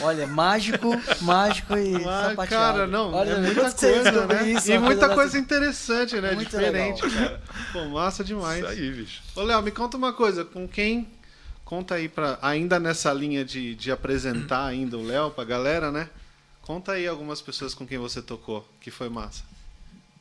Olha, 0.00 0.26
mágico, 0.26 0.90
mágico 1.22 1.76
e 1.76 1.92
Mas, 1.92 2.02
sapateado. 2.30 2.48
Cara, 2.48 2.86
não, 2.86 3.12
Olha, 3.12 3.30
é 3.32 3.40
muita 3.40 3.72
coisa, 3.72 4.26
né? 4.26 4.50
Isso, 4.50 4.70
e 4.70 4.78
muita 4.78 5.06
coisa, 5.06 5.14
coisa 5.14 5.38
interessante, 5.38 6.20
né? 6.20 6.32
Muito 6.32 6.50
Diferente, 6.50 7.04
legal. 7.04 7.18
cara. 7.18 7.42
Pô, 7.72 7.84
massa 7.86 8.22
demais. 8.22 8.58
Isso 8.62 8.68
aí, 8.68 8.90
bicho. 8.92 9.22
Ô, 9.34 9.42
Léo, 9.42 9.62
me 9.62 9.70
conta 9.70 9.96
uma 9.96 10.12
coisa. 10.12 10.44
Com 10.44 10.68
quem... 10.68 11.08
Conta 11.64 11.94
aí 11.94 12.08
pra... 12.08 12.38
Ainda 12.42 12.78
nessa 12.78 13.12
linha 13.12 13.44
de, 13.44 13.74
de 13.74 13.90
apresentar 13.90 14.66
ainda 14.66 14.96
o 14.96 15.04
Léo 15.04 15.30
pra 15.30 15.42
galera, 15.42 15.90
né? 15.90 16.08
Conta 16.60 16.92
aí 16.92 17.08
algumas 17.08 17.40
pessoas 17.40 17.74
com 17.74 17.86
quem 17.86 17.98
você 17.98 18.20
tocou, 18.22 18.68
que 18.80 18.90
foi 18.90 19.08
massa. 19.08 19.42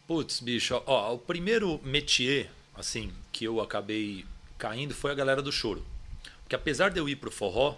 Putz, 0.07 0.39
bicho, 0.39 0.81
ó, 0.85 1.13
o 1.13 1.19
primeiro 1.19 1.79
métier, 1.83 2.49
assim, 2.75 3.11
que 3.31 3.45
eu 3.45 3.61
acabei 3.61 4.25
caindo 4.61 4.93
foi 4.93 5.11
a 5.11 5.15
galera 5.15 5.41
do 5.41 5.51
choro. 5.51 5.83
Porque 6.43 6.55
apesar 6.55 6.91
de 6.91 6.99
eu 6.99 7.09
ir 7.09 7.15
pro 7.15 7.31
forró, 7.31 7.75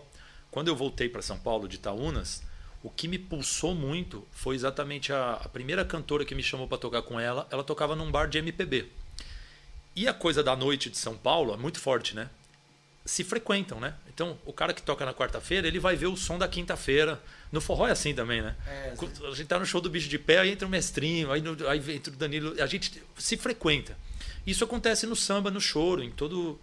quando 0.51 0.67
eu 0.67 0.75
voltei 0.75 1.07
para 1.07 1.21
São 1.21 1.39
Paulo 1.39 1.65
de 1.65 1.77
Itaúnas, 1.77 2.43
o 2.83 2.89
que 2.89 3.07
me 3.07 3.17
pulsou 3.17 3.73
muito 3.73 4.27
foi 4.31 4.55
exatamente 4.55 5.13
a, 5.13 5.35
a 5.35 5.47
primeira 5.47 5.85
cantora 5.85 6.25
que 6.25 6.35
me 6.35 6.43
chamou 6.43 6.67
para 6.67 6.77
tocar 6.77 7.01
com 7.01 7.17
ela. 7.17 7.47
Ela 7.49 7.63
tocava 7.63 7.95
num 7.95 8.11
bar 8.11 8.27
de 8.27 8.37
MPB. 8.37 8.89
E 9.95 10.07
a 10.07 10.13
coisa 10.13 10.43
da 10.43 10.55
noite 10.55 10.89
de 10.89 10.97
São 10.97 11.15
Paulo 11.15 11.53
é 11.53 11.57
muito 11.57 11.79
forte, 11.79 12.13
né? 12.13 12.29
Se 13.05 13.23
frequentam, 13.23 13.79
né? 13.79 13.93
Então, 14.13 14.37
o 14.45 14.51
cara 14.51 14.73
que 14.73 14.81
toca 14.81 15.05
na 15.05 15.13
quarta-feira, 15.13 15.67
ele 15.67 15.79
vai 15.79 15.95
ver 15.95 16.07
o 16.07 16.17
som 16.17 16.37
da 16.37 16.47
quinta-feira. 16.47 17.21
No 17.51 17.61
forró 17.61 17.87
é 17.87 17.91
assim 17.91 18.13
também, 18.13 18.41
né? 18.41 18.55
É, 18.67 18.93
a 19.27 19.35
gente 19.35 19.47
tá 19.47 19.59
no 19.59 19.65
show 19.65 19.79
do 19.79 19.89
Bicho 19.89 20.09
de 20.09 20.19
Pé, 20.19 20.39
aí 20.39 20.51
entra 20.51 20.67
o 20.67 20.71
mestrinho, 20.71 21.31
aí, 21.31 21.41
no, 21.41 21.67
aí 21.67 21.79
entra 21.95 22.11
o 22.11 22.15
Danilo. 22.15 22.61
A 22.61 22.65
gente 22.65 23.01
se 23.17 23.37
frequenta. 23.37 23.95
Isso 24.45 24.63
acontece 24.63 25.05
no 25.05 25.15
samba, 25.15 25.49
no 25.49 25.61
choro, 25.61 26.03
em 26.03 26.11
todo. 26.11 26.59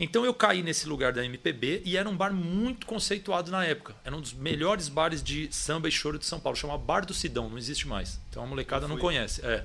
Então 0.00 0.24
eu 0.24 0.32
caí 0.32 0.62
nesse 0.62 0.88
lugar 0.88 1.12
da 1.12 1.24
MPB 1.24 1.82
e 1.84 1.96
era 1.96 2.08
um 2.08 2.16
bar 2.16 2.32
muito 2.32 2.86
conceituado 2.86 3.50
na 3.50 3.64
época. 3.64 3.94
Era 4.04 4.16
um 4.16 4.20
dos 4.20 4.32
melhores 4.32 4.88
bares 4.88 5.22
de 5.22 5.48
samba 5.52 5.88
e 5.88 5.92
choro 5.92 6.18
de 6.18 6.26
São 6.26 6.38
Paulo. 6.38 6.56
Chamava 6.56 6.78
Bar 6.78 7.04
do 7.04 7.12
Sidão, 7.12 7.48
não 7.48 7.58
existe 7.58 7.88
mais. 7.88 8.20
Então 8.30 8.42
a 8.42 8.46
molecada 8.46 8.86
não 8.86 8.96
conhece. 8.96 9.44
É. 9.44 9.64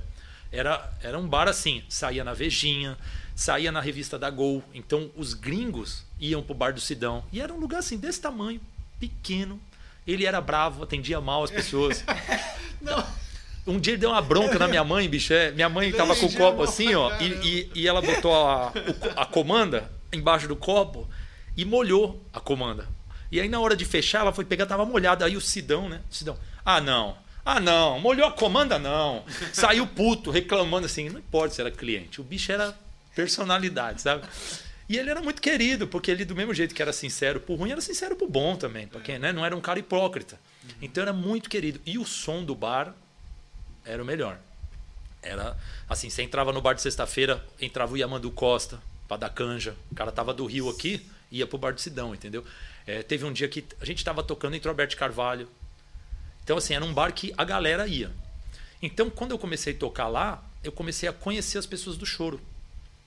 Era, 0.52 0.92
era 1.02 1.18
um 1.18 1.28
bar 1.28 1.48
assim, 1.48 1.84
saía 1.90 2.24
na 2.24 2.34
Vejinha, 2.34 2.96
saía 3.36 3.72
na 3.72 3.82
revista 3.82 4.20
da 4.20 4.30
Gol. 4.30 4.64
Então 4.74 5.12
os 5.16 5.34
gringos 5.34 6.04
iam 6.20 6.44
pro 6.44 6.54
Bar 6.54 6.74
do 6.74 6.82
Sidão. 6.82 7.24
E 7.32 7.42
era 7.42 7.54
um 7.54 7.60
lugar 7.60 7.80
assim, 7.80 7.98
desse 7.98 8.22
tamanho, 8.22 8.62
pequeno. 9.00 9.60
Ele 10.06 10.26
era 10.26 10.42
bravo, 10.42 10.84
atendia 10.84 11.22
mal 11.22 11.44
as 11.44 11.52
pessoas. 11.52 12.04
não. 12.82 13.04
Um 13.66 13.80
dia 13.80 13.94
ele 13.94 14.02
deu 14.02 14.10
uma 14.10 14.22
bronca 14.22 14.60
na 14.60 14.68
minha 14.70 14.84
mãe, 14.84 15.08
bicho. 15.10 15.34
É, 15.34 15.52
minha 15.52 15.70
mãe 15.70 15.92
tava 15.92 16.16
com 16.16 16.26
o 16.26 16.34
copo 16.34 16.64
assim, 16.64 16.94
ó, 16.96 17.12
e, 17.20 17.26
e, 17.26 17.72
e, 17.76 17.88
ela 17.88 18.02
botou 18.02 18.34
a, 18.36 18.74
a 19.16 19.26
comanda 19.26 19.90
embaixo 20.12 20.48
do 20.48 20.56
copo 20.56 21.08
e 21.56 21.64
molhou 21.66 22.24
a 22.34 22.40
comanda. 22.40 22.88
E 23.32 23.40
aí, 23.40 23.50
na 23.50 23.60
hora 23.60 23.76
de 23.76 23.86
fechar, 23.86 24.20
ela 24.20 24.32
foi 24.32 24.46
pegar, 24.46 24.66
tava 24.66 24.86
molhada. 24.86 25.26
Aí 25.26 25.36
o 25.36 25.42
Sidão, 25.42 25.90
né? 25.90 26.02
Sidão, 26.10 26.38
ah, 26.64 26.80
não. 26.80 27.18
Ah, 27.46 27.60
não. 27.60 28.00
Molhou 28.00 28.28
a 28.28 28.32
comanda, 28.32 28.78
não. 28.78 29.24
Saiu 29.52 29.88
puto, 29.88 30.30
reclamando 30.30 30.86
assim. 30.86 31.10
Não 31.10 31.20
importa 31.20 31.56
se 31.56 31.62
era 31.62 31.72
cliente. 31.72 32.22
O 32.22 32.24
bicho 32.24 32.52
era 32.52 32.78
personalidade, 33.16 34.02
sabe? 34.02 34.24
E 34.88 34.98
ele 34.98 35.10
era 35.10 35.22
muito 35.22 35.42
querido, 35.42 35.88
porque 35.88 36.12
ele, 36.12 36.26
do 36.26 36.36
mesmo 36.36 36.54
jeito 36.54 36.76
que 36.76 36.82
era 36.82 36.94
sincero 36.94 37.40
pro 37.40 37.56
ruim, 37.56 37.72
era 37.72 37.82
sincero 37.82 38.16
pro 38.16 38.28
bom 38.28 38.56
também. 38.56 38.88
Porque 38.88 39.18
né? 39.18 39.34
não 39.34 39.44
era 39.44 39.56
um 39.56 39.62
cara 39.62 39.80
hipócrita. 39.80 40.40
Então 40.82 41.02
era 41.02 41.14
muito 41.14 41.50
querido. 41.50 41.82
E 41.86 41.98
o 41.98 42.06
som 42.06 42.44
do 42.44 42.54
bar 42.54 42.94
era 43.86 44.02
o 44.02 44.06
melhor. 44.06 44.40
Era 45.22 45.58
assim, 45.88 46.10
você 46.10 46.22
entrava 46.22 46.52
no 46.52 46.62
bar 46.62 46.74
de 46.74 46.82
sexta-feira, 46.82 47.44
entrava 47.60 47.94
o 47.94 47.98
Yamandu 47.98 48.30
Costa 48.32 48.80
para 49.08 49.18
dar 49.18 49.30
canja. 49.30 49.76
O 49.92 49.96
cara 49.96 50.12
tava 50.12 50.34
do 50.34 50.46
Rio 50.46 50.70
aqui, 50.70 51.06
ia 51.32 51.48
pro 51.48 51.58
bar 51.58 51.72
de 51.72 51.82
Sidão, 51.82 52.14
entendeu? 52.14 52.44
É, 52.86 53.02
teve 53.02 53.26
um 53.26 53.32
dia 53.32 53.48
que 53.48 53.66
a 53.80 53.86
gente 53.86 54.04
tava 54.04 54.22
tocando 54.22 54.56
entre 54.56 54.68
o 54.68 54.72
Alberto 54.72 54.98
Carvalho. 54.98 55.48
Então 56.44 56.58
assim, 56.58 56.74
era 56.74 56.84
um 56.84 56.94
bar 56.94 57.14
que 57.14 57.34
a 57.38 57.44
galera 57.44 57.88
ia. 57.88 58.12
Então, 58.82 59.10
quando 59.10 59.32
eu 59.32 59.40
comecei 59.40 59.74
a 59.74 59.78
tocar 59.78 60.10
lá, 60.10 60.44
eu 60.62 60.72
comecei 60.72 61.08
a 61.08 61.14
conhecer 61.14 61.58
as 61.58 61.66
pessoas 61.66 61.96
do 61.96 62.06
choro. 62.06 62.42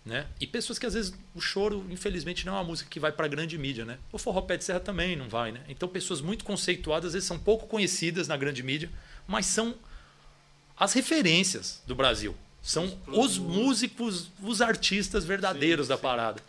Né? 0.07 0.25
E 0.41 0.47
pessoas 0.47 0.79
que 0.79 0.87
às 0.87 0.95
vezes 0.95 1.12
o 1.35 1.41
choro, 1.41 1.85
infelizmente, 1.91 2.47
não 2.47 2.55
é 2.55 2.57
uma 2.57 2.65
música 2.65 2.89
que 2.89 3.01
vai 3.01 3.11
para 3.11 3.27
grande 3.27 3.59
mídia, 3.59 3.85
né? 3.85 3.99
O 4.12 4.19
forró 4.19 4.41
pé 4.41 4.57
de 4.57 4.62
serra 4.62 4.79
também 4.79 5.17
não 5.17 5.29
vai, 5.29 5.51
né? 5.51 5.61
Então 5.69 5.89
pessoas 5.89 6.21
muito 6.21 6.45
conceituadas 6.45 7.09
às 7.09 7.12
vezes 7.15 7.27
são 7.27 7.37
pouco 7.37 7.67
conhecidas 7.67 8.29
na 8.29 8.37
grande 8.37 8.62
mídia, 8.62 8.89
mas 9.27 9.47
são 9.47 9.75
as 10.77 10.93
referências 10.93 11.83
do 11.87 11.95
Brasil. 11.95 12.35
São 12.62 12.99
os 13.07 13.39
músicos, 13.39 14.29
os 14.43 14.61
artistas 14.61 15.25
verdadeiros 15.25 15.87
sim, 15.87 15.91
da 15.91 15.99
parada. 15.99 16.43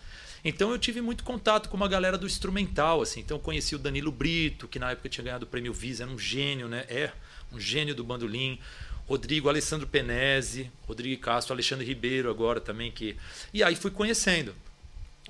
Então 0.43 0.71
eu 0.71 0.79
tive 0.79 1.01
muito 1.01 1.23
contato 1.23 1.69
com 1.69 1.77
uma 1.77 1.87
galera 1.87 2.17
do 2.17 2.25
instrumental, 2.25 3.01
assim. 3.01 3.19
Então 3.19 3.37
eu 3.37 3.41
conheci 3.41 3.75
o 3.75 3.79
Danilo 3.79 4.11
Brito, 4.11 4.67
que 4.67 4.79
na 4.79 4.91
época 4.91 5.09
tinha 5.09 5.23
ganhado 5.23 5.45
o 5.45 5.47
prêmio 5.47 5.73
Visa, 5.73 6.03
era 6.03 6.11
um 6.11 6.17
gênio, 6.17 6.67
né? 6.67 6.85
É 6.89 7.11
um 7.51 7.59
gênio 7.59 7.93
do 7.93 8.03
bandolim. 8.03 8.59
Rodrigo 9.07 9.47
Alessandro 9.47 9.87
Penese, 9.87 10.69
Rodrigo 10.85 11.21
Castro, 11.21 11.53
Alexandre 11.53 11.85
Ribeiro 11.85 12.29
agora 12.29 12.59
também 12.59 12.91
que. 12.91 13.15
E 13.53 13.63
aí 13.63 13.75
fui 13.75 13.91
conhecendo 13.91 14.53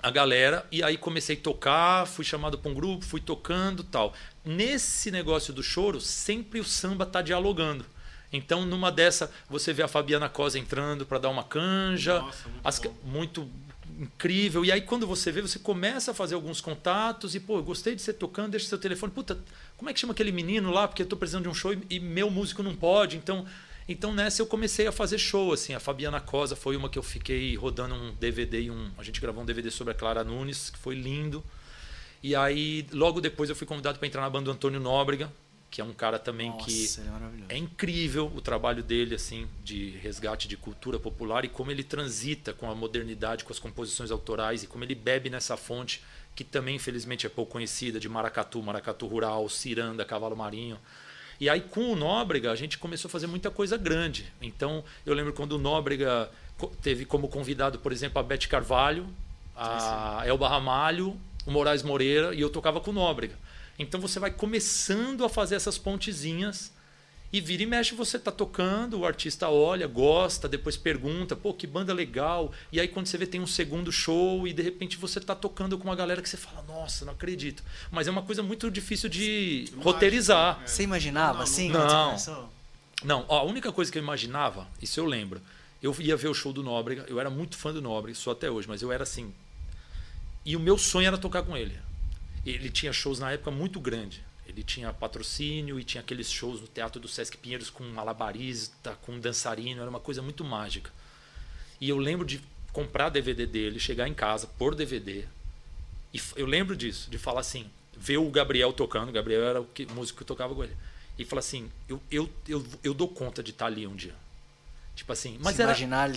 a 0.01 0.09
galera 0.09 0.65
e 0.71 0.83
aí 0.83 0.97
comecei 0.97 1.35
a 1.35 1.39
tocar, 1.39 2.05
fui 2.07 2.23
chamado 2.23 2.57
para 2.57 2.71
um 2.71 2.73
grupo, 2.73 3.05
fui 3.05 3.19
tocando, 3.19 3.83
tal. 3.83 4.13
Nesse 4.43 5.11
negócio 5.11 5.53
do 5.53 5.61
choro, 5.61 5.99
sempre 5.99 6.59
o 6.59 6.63
samba 6.63 7.05
tá 7.05 7.21
dialogando. 7.21 7.85
Então, 8.31 8.65
numa 8.65 8.91
dessa, 8.91 9.31
você 9.49 9.71
vê 9.73 9.83
a 9.83 9.87
Fabiana 9.87 10.27
Cosa 10.27 10.59
entrando 10.59 11.05
para 11.05 11.17
dar 11.17 11.29
uma 11.29 11.43
canja. 11.43 12.19
Nossa, 12.19 12.49
muito, 12.49 12.67
as, 12.67 12.81
muito 13.03 13.49
incrível. 13.99 14.63
E 14.63 14.71
aí, 14.71 14.81
quando 14.81 15.07
você 15.07 15.31
vê, 15.31 15.41
você 15.41 15.59
começa 15.59 16.11
a 16.11 16.13
fazer 16.13 16.35
alguns 16.35 16.61
contatos 16.61 17.35
e, 17.35 17.39
pô, 17.39 17.57
eu 17.57 17.63
gostei 17.63 17.95
de 17.95 18.01
você 18.01 18.13
tocando, 18.13 18.51
deixa 18.51 18.67
seu 18.67 18.77
telefone. 18.77 19.11
Puta, 19.11 19.37
como 19.75 19.89
é 19.89 19.93
que 19.93 19.99
chama 19.99 20.13
aquele 20.13 20.31
menino 20.31 20.71
lá? 20.71 20.87
Porque 20.87 21.01
eu 21.01 21.07
tô 21.07 21.17
precisando 21.17 21.43
de 21.43 21.49
um 21.49 21.53
show 21.53 21.73
e, 21.73 21.79
e 21.89 21.99
meu 21.99 22.29
músico 22.29 22.61
não 22.61 22.75
pode. 22.75 23.17
Então, 23.17 23.45
então 23.87 24.13
nessa 24.13 24.41
eu 24.41 24.45
comecei 24.45 24.87
a 24.87 24.91
fazer 24.91 25.17
show, 25.17 25.53
assim. 25.53 25.73
A 25.73 25.79
Fabiana 25.79 26.19
Cosa 26.19 26.55
foi 26.55 26.75
uma 26.75 26.89
que 26.89 26.99
eu 26.99 27.03
fiquei 27.03 27.55
rodando 27.55 27.95
um 27.95 28.13
DVD 28.13 28.61
e 28.61 28.71
um. 28.71 28.91
A 28.97 29.03
gente 29.03 29.19
gravou 29.21 29.41
um 29.41 29.45
DVD 29.45 29.71
sobre 29.71 29.93
a 29.93 29.95
Clara 29.95 30.23
Nunes, 30.23 30.69
que 30.69 30.77
foi 30.77 30.95
lindo. 30.95 31.43
E 32.21 32.35
aí, 32.35 32.85
logo 32.91 33.21
depois, 33.21 33.49
eu 33.49 33.55
fui 33.55 33.65
convidado 33.67 33.99
para 33.99 34.07
entrar 34.07 34.21
na 34.21 34.29
banda 34.29 34.45
do 34.45 34.51
Antônio 34.51 34.79
Nóbrega, 34.79 35.31
que 35.69 35.81
é 35.81 35.83
um 35.83 35.93
cara 35.93 36.17
também 36.17 36.49
Nossa, 36.49 36.65
que 36.65 36.99
é 37.49 37.55
é 37.55 37.57
incrível 37.57 38.31
o 38.35 38.41
trabalho 38.41 38.81
dele 38.81 39.15
assim 39.15 39.47
de 39.63 39.91
resgate 39.97 40.47
de 40.47 40.55
cultura 40.55 40.97
popular 40.97 41.43
e 41.45 41.49
como 41.49 41.71
ele 41.71 41.83
transita 41.83 42.53
com 42.53 42.71
a 42.71 42.75
modernidade, 42.75 43.43
com 43.43 43.51
as 43.51 43.59
composições 43.59 44.09
autorais 44.09 44.63
e 44.63 44.67
como 44.67 44.83
ele 44.83 44.95
bebe 44.95 45.29
nessa 45.29 45.57
fonte 45.57 46.01
que 46.35 46.43
também 46.43 46.75
infelizmente 46.75 47.25
é 47.25 47.29
pouco 47.29 47.53
conhecida 47.53 47.99
de 47.99 48.07
maracatu, 48.07 48.61
maracatu 48.61 49.07
rural, 49.07 49.49
ciranda, 49.49 50.05
cavalo 50.05 50.35
marinho. 50.35 50.79
E 51.39 51.49
aí 51.49 51.61
com 51.61 51.91
o 51.91 51.95
Nóbrega 51.95 52.51
a 52.51 52.55
gente 52.55 52.77
começou 52.77 53.09
a 53.09 53.11
fazer 53.11 53.27
muita 53.27 53.51
coisa 53.51 53.75
grande. 53.75 54.31
Então 54.41 54.83
eu 55.05 55.13
lembro 55.13 55.33
quando 55.33 55.53
o 55.53 55.57
Nóbrega 55.57 56.29
teve 56.81 57.05
como 57.05 57.27
convidado, 57.27 57.79
por 57.79 57.91
exemplo, 57.91 58.19
a 58.19 58.23
Beth 58.23 58.47
Carvalho, 58.47 59.07
a 59.55 60.23
Elba 60.25 60.47
Ramalho, 60.47 61.19
o 61.45 61.51
Moraes 61.51 61.83
Moreira 61.83 62.33
e 62.33 62.41
eu 62.41 62.49
tocava 62.49 62.79
com 62.79 62.91
o 62.91 62.93
Nóbrega. 62.93 63.35
Então 63.79 63.99
você 63.99 64.19
vai 64.19 64.31
começando 64.31 65.23
a 65.23 65.29
fazer 65.29 65.55
essas 65.55 65.77
pontezinhas 65.77 66.71
e 67.31 67.41
vira 67.41 67.63
e 67.63 67.65
mexe 67.65 67.93
você 67.93 68.17
tá 68.17 68.31
tocando, 68.31 68.99
o 68.99 69.05
artista 69.05 69.49
olha, 69.49 69.85
gosta, 69.85 70.47
depois 70.47 70.77
pergunta, 70.77 71.35
pô, 71.35 71.53
que 71.53 71.67
banda 71.67 71.93
legal. 71.93 72.51
E 72.71 72.79
aí 72.79 72.87
quando 72.87 73.05
você 73.05 73.17
vê 73.17 73.27
tem 73.27 73.41
um 73.41 73.47
segundo 73.47 73.91
show 73.91 74.47
e 74.47 74.53
de 74.53 74.61
repente 74.63 74.97
você 74.97 75.19
tá 75.19 75.35
tocando 75.35 75.77
com 75.77 75.83
uma 75.83 75.95
galera 75.95 76.21
que 76.21 76.29
você 76.29 76.37
fala, 76.37 76.63
nossa, 76.67 77.05
não 77.05 77.13
acredito. 77.13 77.63
Mas 77.91 78.07
é 78.07 78.11
uma 78.11 78.23
coisa 78.23 78.41
muito 78.41 78.71
difícil 78.71 79.09
de 79.09 79.69
roteirizar. 79.77 80.61
Você 80.65 80.83
imaginava 80.83 81.39
Não, 81.39 81.43
assim? 81.43 81.69
não. 81.69 82.49
Não, 83.03 83.25
ó, 83.27 83.39
a 83.39 83.43
única 83.43 83.71
coisa 83.71 83.91
que 83.91 83.97
eu 83.97 84.01
imaginava, 84.01 84.67
isso 84.81 84.99
eu 84.99 85.05
lembro, 85.05 85.39
eu 85.83 85.95
ia 85.99 86.15
ver 86.17 86.29
o 86.29 86.33
show 86.33 86.51
do 86.51 86.63
Nóbrega, 86.63 87.05
eu 87.07 87.19
era 87.19 87.29
muito 87.29 87.55
fã 87.55 87.71
do 87.71 87.81
Nóbrega, 87.81 88.17
sou 88.17 88.33
até 88.33 88.49
hoje, 88.49 88.67
mas 88.67 88.81
eu 88.81 88.91
era 88.91 89.03
assim. 89.03 89.31
E 90.43 90.55
o 90.55 90.59
meu 90.59 90.77
sonho 90.77 91.07
era 91.07 91.17
tocar 91.17 91.43
com 91.43 91.55
ele. 91.55 91.77
Ele 92.45 92.69
tinha 92.69 92.93
shows 92.93 93.19
na 93.19 93.31
época 93.31 93.51
muito 93.51 93.79
grande. 93.79 94.23
Ele 94.45 94.63
tinha 94.63 94.93
patrocínio 94.93 95.79
e 95.79 95.83
tinha 95.83 96.01
aqueles 96.01 96.31
shows 96.31 96.61
no 96.61 96.67
Teatro 96.67 97.01
do 97.01 97.07
Sesc 97.07 97.37
Pinheiros 97.37 97.69
com 97.69 97.83
malabarista, 97.83 98.97
com 99.01 99.19
dançarino, 99.19 99.81
era 99.81 99.89
uma 99.89 99.99
coisa 99.99 100.21
muito 100.21 100.43
mágica. 100.43 100.89
E 101.81 101.89
eu 101.89 101.97
lembro 101.97 102.25
de 102.25 102.41
comprar 102.71 103.09
DVD 103.09 103.45
dele, 103.45 103.79
chegar 103.79 104.07
em 104.07 104.13
casa, 104.13 104.47
pôr 104.57 104.73
DVD. 104.73 105.25
E 106.13 106.21
eu 106.37 106.45
lembro 106.45 106.75
disso, 106.77 107.09
de 107.09 107.17
falar 107.17 107.41
assim, 107.41 107.69
ver 107.95 108.17
o 108.17 108.29
Gabriel 108.29 108.71
tocando, 108.71 109.09
o 109.09 109.11
Gabriel 109.11 109.43
era 109.43 109.61
o 109.61 109.65
que- 109.65 109.85
músico 109.87 110.17
que 110.17 110.23
eu 110.23 110.27
tocava 110.27 110.55
com 110.55 110.63
ele. 110.63 110.75
E 111.19 111.25
falar 111.25 111.39
assim, 111.39 111.69
eu, 111.89 112.01
eu, 112.09 112.29
eu, 112.47 112.65
eu 112.83 112.93
dou 112.93 113.07
conta 113.09 113.43
de 113.43 113.51
estar 113.51 113.65
ali 113.65 113.85
um 113.85 113.95
dia. 113.95 114.15
Tipo 114.95 115.11
assim, 115.11 115.37
mas 115.41 115.55
Se 115.55 115.61
era, 115.61 115.71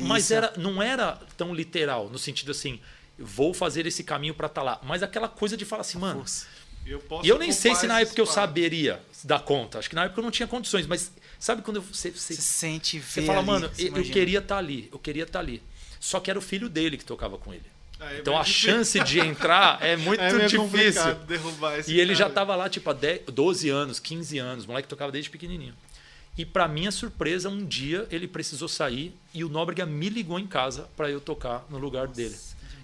mas 0.07 0.25
isso- 0.25 0.35
era, 0.35 0.53
não 0.57 0.81
era 0.83 1.13
tão 1.37 1.53
literal, 1.55 2.09
no 2.09 2.19
sentido 2.19 2.53
assim, 2.53 2.81
vou 3.21 3.53
fazer 3.55 3.87
esse 3.87 4.03
caminho 4.03 4.35
para 4.35 4.47
estar 4.47 4.63
lá. 4.63 4.81
Mas 4.83 5.03
aquela 5.03 5.29
coisa 5.29 5.57
de 5.57 5.65
falar 5.65 5.83
assim, 5.83 5.99
mano. 5.99 6.25
Eu 6.87 7.03
e 7.23 7.29
eu 7.29 7.39
nem 7.39 7.53
sei 7.53 7.75
se 7.75 7.87
na 7.87 8.01
época 8.01 8.21
eu 8.21 8.27
saberia 8.27 9.01
dar 9.23 9.41
conta. 9.41 9.79
Acho 9.79 9.89
que 9.89 9.95
na 9.95 10.05
época 10.05 10.21
eu 10.21 10.25
não 10.25 10.31
tinha 10.31 10.49
condições, 10.49 10.87
mas 10.87 11.13
sabe 11.39 11.63
quando 11.63 11.81
você, 11.81 12.11
você, 12.11 12.35
Você 12.35 12.41
sente, 12.43 12.99
vê 12.99 13.05
você 13.05 13.23
fala, 13.23 13.39
ali, 13.39 13.47
mano, 13.47 13.69
você 13.69 13.89
eu, 13.89 13.97
eu 13.97 14.03
queria 14.05 14.39
estar 14.39 14.57
ali, 14.57 14.89
eu 14.91 14.99
queria 14.99 15.25
estar 15.25 15.39
ali. 15.39 15.63
Só 16.01 16.19
que 16.19 16.31
era 16.31 16.39
o 16.39 16.43
filho 16.43 16.69
dele 16.69 16.97
que 16.97 17.05
tocava 17.05 17.37
com 17.37 17.53
ele. 17.53 17.67
Ah, 18.01 18.15
é 18.15 18.19
Então 18.21 18.37
a 18.37 18.43
difícil. 18.43 18.71
chance 18.73 19.01
de 19.01 19.21
entrar 19.21 19.79
é 19.85 19.95
muito 19.97 20.21
é 20.25 20.47
difícil. 20.47 21.17
E 21.87 22.01
ele 22.01 22.15
já 22.15 22.25
cara. 22.25 22.35
tava 22.35 22.57
lá, 22.57 22.69
tipo, 22.71 22.89
há 22.89 22.95
10, 22.95 23.27
12 23.27 23.69
anos, 23.69 24.01
15 24.01 24.39
anos. 24.39 24.65
O 24.65 24.69
moleque 24.69 24.89
tocava 24.89 25.13
desde 25.13 25.31
pequenininho. 25.31 25.75
E 26.39 26.47
pra 26.47 26.67
minha 26.67 26.91
surpresa, 26.91 27.51
um 27.51 27.63
dia 27.65 28.07
ele 28.11 28.27
precisou 28.27 28.69
sair 28.69 29.15
e 29.35 29.45
o 29.45 29.49
Nóbrega 29.51 29.85
me 29.85 30.09
ligou 30.09 30.39
em 30.39 30.47
casa 30.47 30.89
pra 30.97 31.11
eu 31.11 31.21
tocar 31.21 31.67
no 31.69 31.77
lugar 31.77 32.09
dele. 32.09 32.35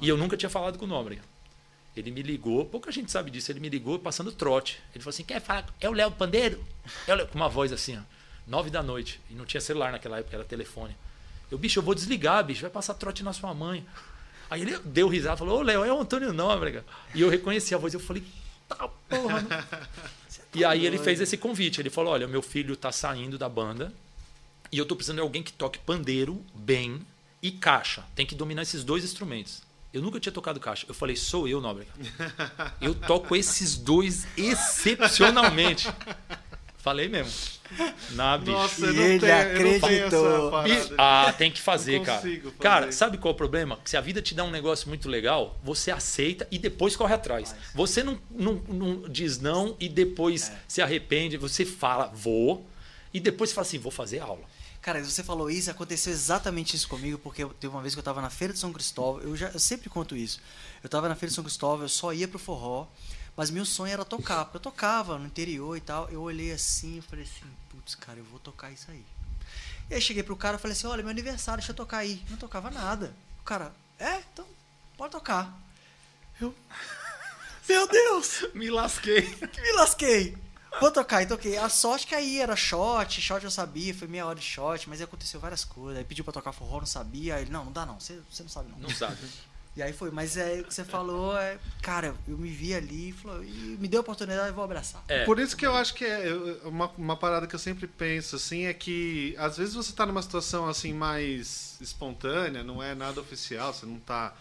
E 0.00 0.08
eu 0.08 0.16
nunca 0.16 0.36
tinha 0.36 0.50
falado 0.50 0.78
com 0.78 0.84
o 0.84 0.88
Nóbrega. 0.88 1.22
Ele 1.96 2.10
me 2.10 2.22
ligou, 2.22 2.64
pouca 2.66 2.92
gente 2.92 3.10
sabe 3.10 3.30
disso, 3.30 3.50
ele 3.50 3.60
me 3.60 3.70
ligou 3.70 3.98
passando 3.98 4.30
trote. 4.30 4.80
Ele 4.94 5.02
falou 5.02 5.10
assim: 5.10 5.24
quer 5.24 5.40
falar? 5.40 5.66
É 5.80 5.88
o 5.88 5.92
Léo 5.92 6.10
Pandeiro? 6.12 6.62
É 7.06 7.12
o 7.12 7.16
Léo-" 7.16 7.26
Com 7.28 7.36
uma 7.36 7.48
voz 7.48 7.72
assim, 7.72 7.96
ó. 7.96 8.00
Nove 8.46 8.68
da 8.70 8.82
noite. 8.82 9.20
E 9.30 9.34
não 9.34 9.46
tinha 9.46 9.60
celular 9.60 9.90
naquela 9.90 10.18
época, 10.18 10.36
era 10.36 10.44
telefone. 10.44 10.94
Eu, 11.50 11.56
bicho, 11.58 11.78
eu 11.78 11.82
vou 11.82 11.94
desligar, 11.94 12.44
bicho, 12.44 12.60
vai 12.60 12.70
passar 12.70 12.94
trote 12.94 13.22
na 13.22 13.32
sua 13.32 13.54
mãe. 13.54 13.84
Aí 14.50 14.60
ele 14.60 14.78
deu 14.80 15.08
risada, 15.08 15.36
falou: 15.36 15.60
Ô 15.60 15.62
Léo, 15.62 15.84
é 15.84 15.92
o 15.92 16.00
Antônio 16.00 16.32
Nóbrega. 16.32 16.84
E 17.14 17.20
eu 17.22 17.30
reconheci 17.30 17.74
a 17.74 17.78
voz, 17.78 17.94
eu 17.94 18.00
falei: 18.00 18.22
tá 18.68 18.88
porra, 19.08 19.40
não. 19.42 19.48
E 20.54 20.64
aí 20.64 20.86
ele 20.86 20.98
fez 20.98 21.20
esse 21.20 21.36
convite. 21.36 21.80
Ele 21.80 21.90
falou: 21.90 22.12
Olha, 22.12 22.28
meu 22.28 22.42
filho 22.42 22.76
tá 22.76 22.92
saindo 22.92 23.38
da 23.38 23.48
banda 23.48 23.92
e 24.70 24.78
eu 24.78 24.86
tô 24.86 24.94
precisando 24.96 25.16
de 25.16 25.22
alguém 25.22 25.42
que 25.42 25.52
toque 25.52 25.78
pandeiro 25.78 26.44
bem 26.54 27.00
e 27.42 27.50
caixa. 27.50 28.04
Tem 28.14 28.26
que 28.26 28.34
dominar 28.34 28.62
esses 28.62 28.84
dois 28.84 29.04
instrumentos. 29.04 29.62
Eu 29.96 30.02
nunca 30.02 30.20
tinha 30.20 30.32
tocado 30.32 30.60
caixa. 30.60 30.84
Eu 30.88 30.94
falei: 30.94 31.16
Sou 31.16 31.48
eu, 31.48 31.60
Nóbrega. 31.60 31.90
Eu 32.80 32.94
toco 32.94 33.34
esses 33.34 33.76
dois 33.76 34.26
excepcionalmente. 34.36 35.88
Falei 36.78 37.08
mesmo. 37.08 37.32
Na 38.10 38.38
bicho. 38.38 38.52
Nossa, 38.52 38.86
E 38.86 38.96
ele 38.98 39.18
tenho 39.18 39.40
acreditou. 39.40 40.52
E- 40.68 40.94
ah, 40.96 41.34
tem 41.36 41.50
que 41.50 41.60
fazer, 41.60 42.00
cara. 42.02 42.18
fazer. 42.20 42.42
Cara, 42.60 42.92
sabe 42.92 43.18
qual 43.18 43.32
é 43.32 43.34
o 43.34 43.36
problema? 43.36 43.76
Que 43.82 43.90
se 43.90 43.96
a 43.96 44.00
vida 44.00 44.22
te 44.22 44.34
dá 44.34 44.44
um 44.44 44.50
negócio 44.52 44.86
muito 44.88 45.08
legal, 45.08 45.58
você 45.64 45.90
aceita 45.90 46.46
e 46.50 46.58
depois 46.60 46.94
corre 46.94 47.14
atrás. 47.14 47.56
Você 47.74 48.04
não, 48.04 48.18
não, 48.30 48.54
não 48.68 49.02
diz 49.08 49.40
não 49.40 49.74
e 49.80 49.88
depois 49.88 50.48
É. 50.50 50.58
se 50.68 50.80
arrepende. 50.80 51.36
Você 51.36 51.64
fala, 51.64 52.06
vou, 52.14 52.64
e 53.12 53.18
depois 53.18 53.50
fala 53.52 53.66
assim, 53.66 53.78
vou 53.78 53.90
fazer 53.90 54.20
aula. 54.20 54.44
Cara, 54.86 55.02
você 55.02 55.24
falou 55.24 55.50
isso, 55.50 55.68
aconteceu 55.68 56.12
exatamente 56.12 56.76
isso 56.76 56.86
comigo, 56.86 57.18
porque 57.18 57.42
eu- 57.42 57.52
teve 57.52 57.74
uma 57.74 57.82
vez 57.82 57.92
que 57.92 57.98
eu 57.98 58.04
tava 58.04 58.22
na 58.22 58.30
Feira 58.30 58.52
de 58.54 58.60
São 58.60 58.72
Cristóvão, 58.72 59.20
eu, 59.20 59.36
já, 59.36 59.48
eu 59.48 59.58
sempre 59.58 59.90
conto 59.90 60.14
isso. 60.14 60.40
Eu 60.80 60.88
tava 60.88 61.08
na 61.08 61.16
Feira 61.16 61.28
de 61.30 61.34
São 61.34 61.42
Cristóvão, 61.42 61.82
eu 61.82 61.88
só 61.88 62.12
ia 62.12 62.28
pro 62.28 62.38
forró, 62.38 62.86
mas 63.36 63.50
meu 63.50 63.64
sonho 63.64 63.92
era 63.92 64.04
tocar, 64.04 64.44
porque 64.44 64.58
eu 64.58 64.60
tocava 64.60 65.18
no 65.18 65.26
interior 65.26 65.76
e 65.76 65.80
tal. 65.80 66.08
Eu 66.08 66.22
olhei 66.22 66.52
assim 66.52 66.98
e 66.98 67.02
falei 67.02 67.24
assim, 67.24 67.50
putz, 67.68 67.96
cara, 67.96 68.20
eu 68.20 68.24
vou 68.26 68.38
tocar 68.38 68.70
isso 68.70 68.88
aí. 68.88 69.04
E 69.90 69.94
aí 69.94 70.00
cheguei 70.00 70.22
pro 70.22 70.36
cara 70.36 70.56
e 70.56 70.60
falei 70.60 70.76
assim, 70.76 70.86
olha, 70.86 71.02
meu 71.02 71.10
aniversário, 71.10 71.58
deixa 71.58 71.72
eu 71.72 71.76
tocar 71.76 71.98
aí. 71.98 72.22
Não 72.30 72.36
tocava 72.36 72.70
nada. 72.70 73.12
O 73.40 73.42
cara, 73.42 73.74
é? 73.98 74.20
Então, 74.32 74.46
pode 74.96 75.10
tocar. 75.10 75.52
Eu, 76.40 76.54
meu 77.68 77.88
Deus! 77.88 78.44
Me 78.54 78.70
lasquei. 78.70 79.22
Me 79.60 79.72
lasquei. 79.72 80.38
Vou 80.80 80.90
tocar, 80.90 81.22
e 81.22 81.26
toquei. 81.26 81.56
A 81.56 81.68
sorte 81.68 82.06
que 82.06 82.14
aí 82.14 82.38
era 82.38 82.54
shot, 82.54 83.20
shot 83.20 83.44
eu 83.44 83.50
sabia, 83.50 83.94
foi 83.94 84.08
meia 84.08 84.26
hora 84.26 84.38
de 84.38 84.44
shot, 84.44 84.88
mas 84.88 85.00
aí 85.00 85.04
aconteceu 85.04 85.40
várias 85.40 85.64
coisas. 85.64 85.98
Aí 85.98 86.04
pediu 86.04 86.24
pra 86.24 86.32
tocar 86.32 86.52
forró, 86.52 86.78
não 86.78 86.86
sabia. 86.86 87.36
Aí 87.36 87.42
ele, 87.42 87.50
não, 87.50 87.64
não 87.64 87.72
dá 87.72 87.86
não, 87.86 87.98
você, 87.98 88.20
você 88.30 88.42
não 88.42 88.50
sabe 88.50 88.70
não. 88.70 88.78
Não 88.78 88.90
sabe. 88.90 89.16
E 89.76 89.82
aí 89.82 89.92
foi, 89.92 90.10
mas 90.10 90.38
é 90.38 90.60
o 90.60 90.64
que 90.64 90.72
você 90.72 90.84
falou, 90.84 91.36
é, 91.36 91.58
cara, 91.82 92.14
eu 92.26 92.38
me 92.38 92.48
vi 92.48 92.74
ali 92.74 93.10
e, 93.10 93.12
falou, 93.12 93.44
e 93.44 93.76
me 93.78 93.86
deu 93.86 94.00
a 94.00 94.00
oportunidade, 94.00 94.48
eu 94.48 94.54
vou 94.54 94.64
abraçar. 94.64 95.04
É. 95.06 95.26
Por 95.26 95.38
isso 95.38 95.54
que 95.54 95.66
eu 95.66 95.76
acho 95.76 95.92
que 95.92 96.02
é 96.02 96.32
uma, 96.64 96.90
uma 96.96 97.14
parada 97.14 97.46
que 97.46 97.54
eu 97.54 97.58
sempre 97.58 97.86
penso 97.86 98.36
assim 98.36 98.64
é 98.64 98.72
que 98.72 99.34
às 99.36 99.58
vezes 99.58 99.74
você 99.74 99.92
tá 99.92 100.06
numa 100.06 100.22
situação 100.22 100.66
assim 100.66 100.94
mais 100.94 101.76
espontânea, 101.78 102.64
não 102.64 102.82
é 102.82 102.94
nada 102.94 103.20
oficial, 103.20 103.74
você 103.74 103.84
não 103.84 103.98
tá 103.98 104.34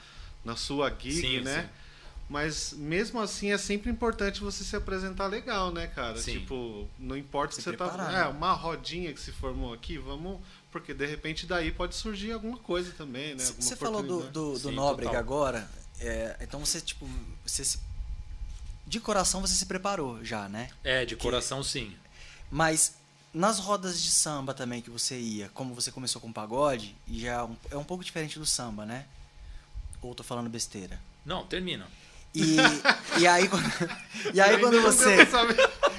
na 0.45 0.55
sua 0.55 0.89
gig, 0.89 1.19
Sim, 1.19 1.41
né? 1.41 1.63
sim. 1.63 1.84
Mas 2.27 2.73
mesmo 2.73 3.21
assim 3.21 3.51
é 3.51 3.57
sempre 3.57 3.89
importante 3.91 4.41
você 4.41 4.63
se 4.63 4.75
apresentar 4.75 5.27
legal, 5.27 5.71
né, 5.71 5.85
cara? 5.85 6.17
Sim. 6.17 6.39
Tipo, 6.39 6.87
não 6.97 7.15
importa 7.15 7.53
Se 7.53 7.61
se 7.61 7.69
você 7.69 7.77
tá. 7.77 7.85
É, 8.09 8.11
né? 8.13 8.25
uma 8.27 8.51
rodinha 8.53 9.13
que 9.13 9.19
se 9.21 9.31
formou 9.31 9.71
aqui, 9.73 9.97
vamos. 9.99 10.41
Porque 10.71 10.93
de 10.93 11.05
repente 11.05 11.45
daí 11.45 11.71
pode 11.71 11.93
surgir 11.95 12.31
alguma 12.31 12.57
coisa 12.57 12.91
também, 12.93 13.35
né? 13.35 13.43
Alguma 13.45 13.61
Você 13.61 13.75
falou 13.75 14.01
do, 14.01 14.17
oportunidade. 14.19 14.33
do, 14.33 14.51
do 14.59 14.69
Sim, 14.69 14.75
Nóbrega 14.75 15.09
total. 15.11 15.21
agora, 15.23 15.69
é, 15.99 16.35
então 16.41 16.59
você, 16.59 16.81
tipo, 16.81 17.07
você 17.45 17.63
se- 17.63 17.79
de 18.87 18.99
coração 18.99 19.39
você 19.41 19.53
se 19.53 19.65
preparou 19.67 20.23
já, 20.25 20.49
né? 20.49 20.69
É, 20.83 21.05
de 21.05 21.15
coração 21.15 21.61
sim. 21.63 21.95
Mas 22.51 22.95
nas 23.33 23.59
rodas 23.59 24.01
de 24.01 24.09
samba 24.09 24.53
também 24.53 24.81
que 24.81 24.89
você 24.89 25.17
ia, 25.19 25.47
como 25.49 25.73
você 25.75 25.91
começou 25.91 26.19
com 26.21 26.31
pagode, 26.33 26.95
e 27.07 27.19
já 27.21 27.33
é 27.33 27.43
um, 27.43 27.55
é 27.71 27.77
um 27.77 27.83
pouco 27.83 28.03
diferente 28.03 28.39
do 28.39 28.45
samba, 28.45 28.83
né? 28.85 29.05
Ou 30.01 30.13
tô 30.15 30.23
falando 30.23 30.49
besteira? 30.49 30.99
Não, 31.25 31.45
termina. 31.45 31.87
E, 32.35 32.57
e 33.21 33.27
aí 33.27 33.47
quando, 33.47 33.63
e 34.33 34.41
aí 34.41 34.53
Eu 34.53 34.59
quando 34.59 34.81
você. 34.81 35.15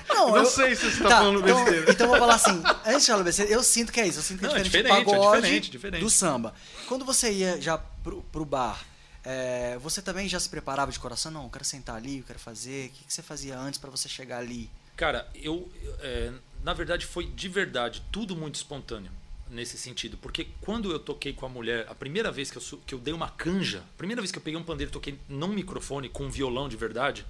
Não, 0.09 0.29
não 0.31 0.37
eu- 0.39 0.47
sei 0.47 0.75
se 0.75 0.91
você 0.91 1.03
tá, 1.03 1.09
falando 1.19 1.41
então, 1.41 1.65
besteira. 1.65 1.91
Então 1.93 2.07
eu 2.07 2.11
vou 2.11 2.19
falar 2.19 2.35
assim, 2.35 2.63
antes 2.87 3.05
de 3.07 3.11
falar 3.13 3.23
besteira, 3.25 3.51
eu 3.53 3.63
sinto 3.63 3.93
que 3.93 4.01
é 4.01 4.07
isso, 4.07 4.19
eu 4.19 4.23
sinto 4.23 4.41
que 4.41 4.47
é 4.47 4.49
Não, 4.49 4.57
é 4.57 4.63
diferente, 4.63 4.93
é 4.93 5.05
pagode 5.05 5.37
diferente, 5.41 5.71
diferente. 5.71 6.01
do 6.03 6.11
samba. 6.11 6.55
Quando 6.87 7.05
você 7.05 7.33
ia 7.33 7.61
já 7.61 7.77
pro, 7.79 8.23
pro 8.25 8.45
bar, 8.45 8.81
é, 9.25 9.77
você 9.79 10.01
também 10.01 10.29
já 10.29 10.39
se 10.41 10.49
preparava 10.49 10.91
de 10.93 10.99
coração? 10.99 11.31
Não, 11.33 11.45
eu 11.45 11.51
quero 11.51 11.65
sentar 11.65 11.97
ali, 11.97 12.19
eu 12.19 12.25
quero 12.25 12.39
fazer. 12.39 12.87
O 12.87 12.91
que, 12.91 13.05
que 13.05 13.13
você 13.13 13.23
fazia 13.23 13.59
antes 13.59 13.79
pra 13.79 13.91
você 13.91 14.09
chegar 14.09 14.39
ali? 14.39 14.71
Cara, 14.97 15.29
eu. 15.35 15.71
é, 16.01 16.33
na 16.63 16.73
verdade, 16.73 17.05
foi 17.07 17.27
de 17.27 17.49
verdade, 17.49 18.03
tudo 18.11 18.35
muito 18.37 18.55
espontâneo. 18.57 19.11
Nesse 19.51 19.79
sentido, 19.79 20.17
porque 20.17 20.49
quando 20.61 20.91
eu 20.91 20.99
toquei 20.99 21.33
com 21.33 21.47
a 21.47 21.49
mulher, 21.49 21.87
a 21.89 21.95
primeira 21.95 22.31
vez 22.31 22.51
que 22.51 22.59
eu, 22.59 22.79
que 22.87 22.95
eu 22.95 22.99
dei 22.99 23.15
uma 23.15 23.29
canja, 23.29 23.79
a 23.79 23.97
primeira 23.97 24.21
vez 24.21 24.33
que 24.33 24.39
eu 24.39 24.43
peguei 24.43 24.59
um 24.59 24.65
pandeiro 24.65 24.91
e 24.91 24.93
toquei 24.93 25.19
num 25.29 25.49
microfone 25.49 26.09
com 26.09 26.25
um 26.25 26.31
violão 26.31 26.69
de 26.69 26.77
verdade, 26.77 27.25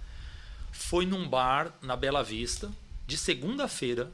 foi 0.72 1.06
num 1.06 1.28
bar 1.28 1.74
na 1.82 1.96
Bela 1.96 2.22
Vista, 2.22 2.70
de 3.06 3.16
segunda-feira, 3.16 4.12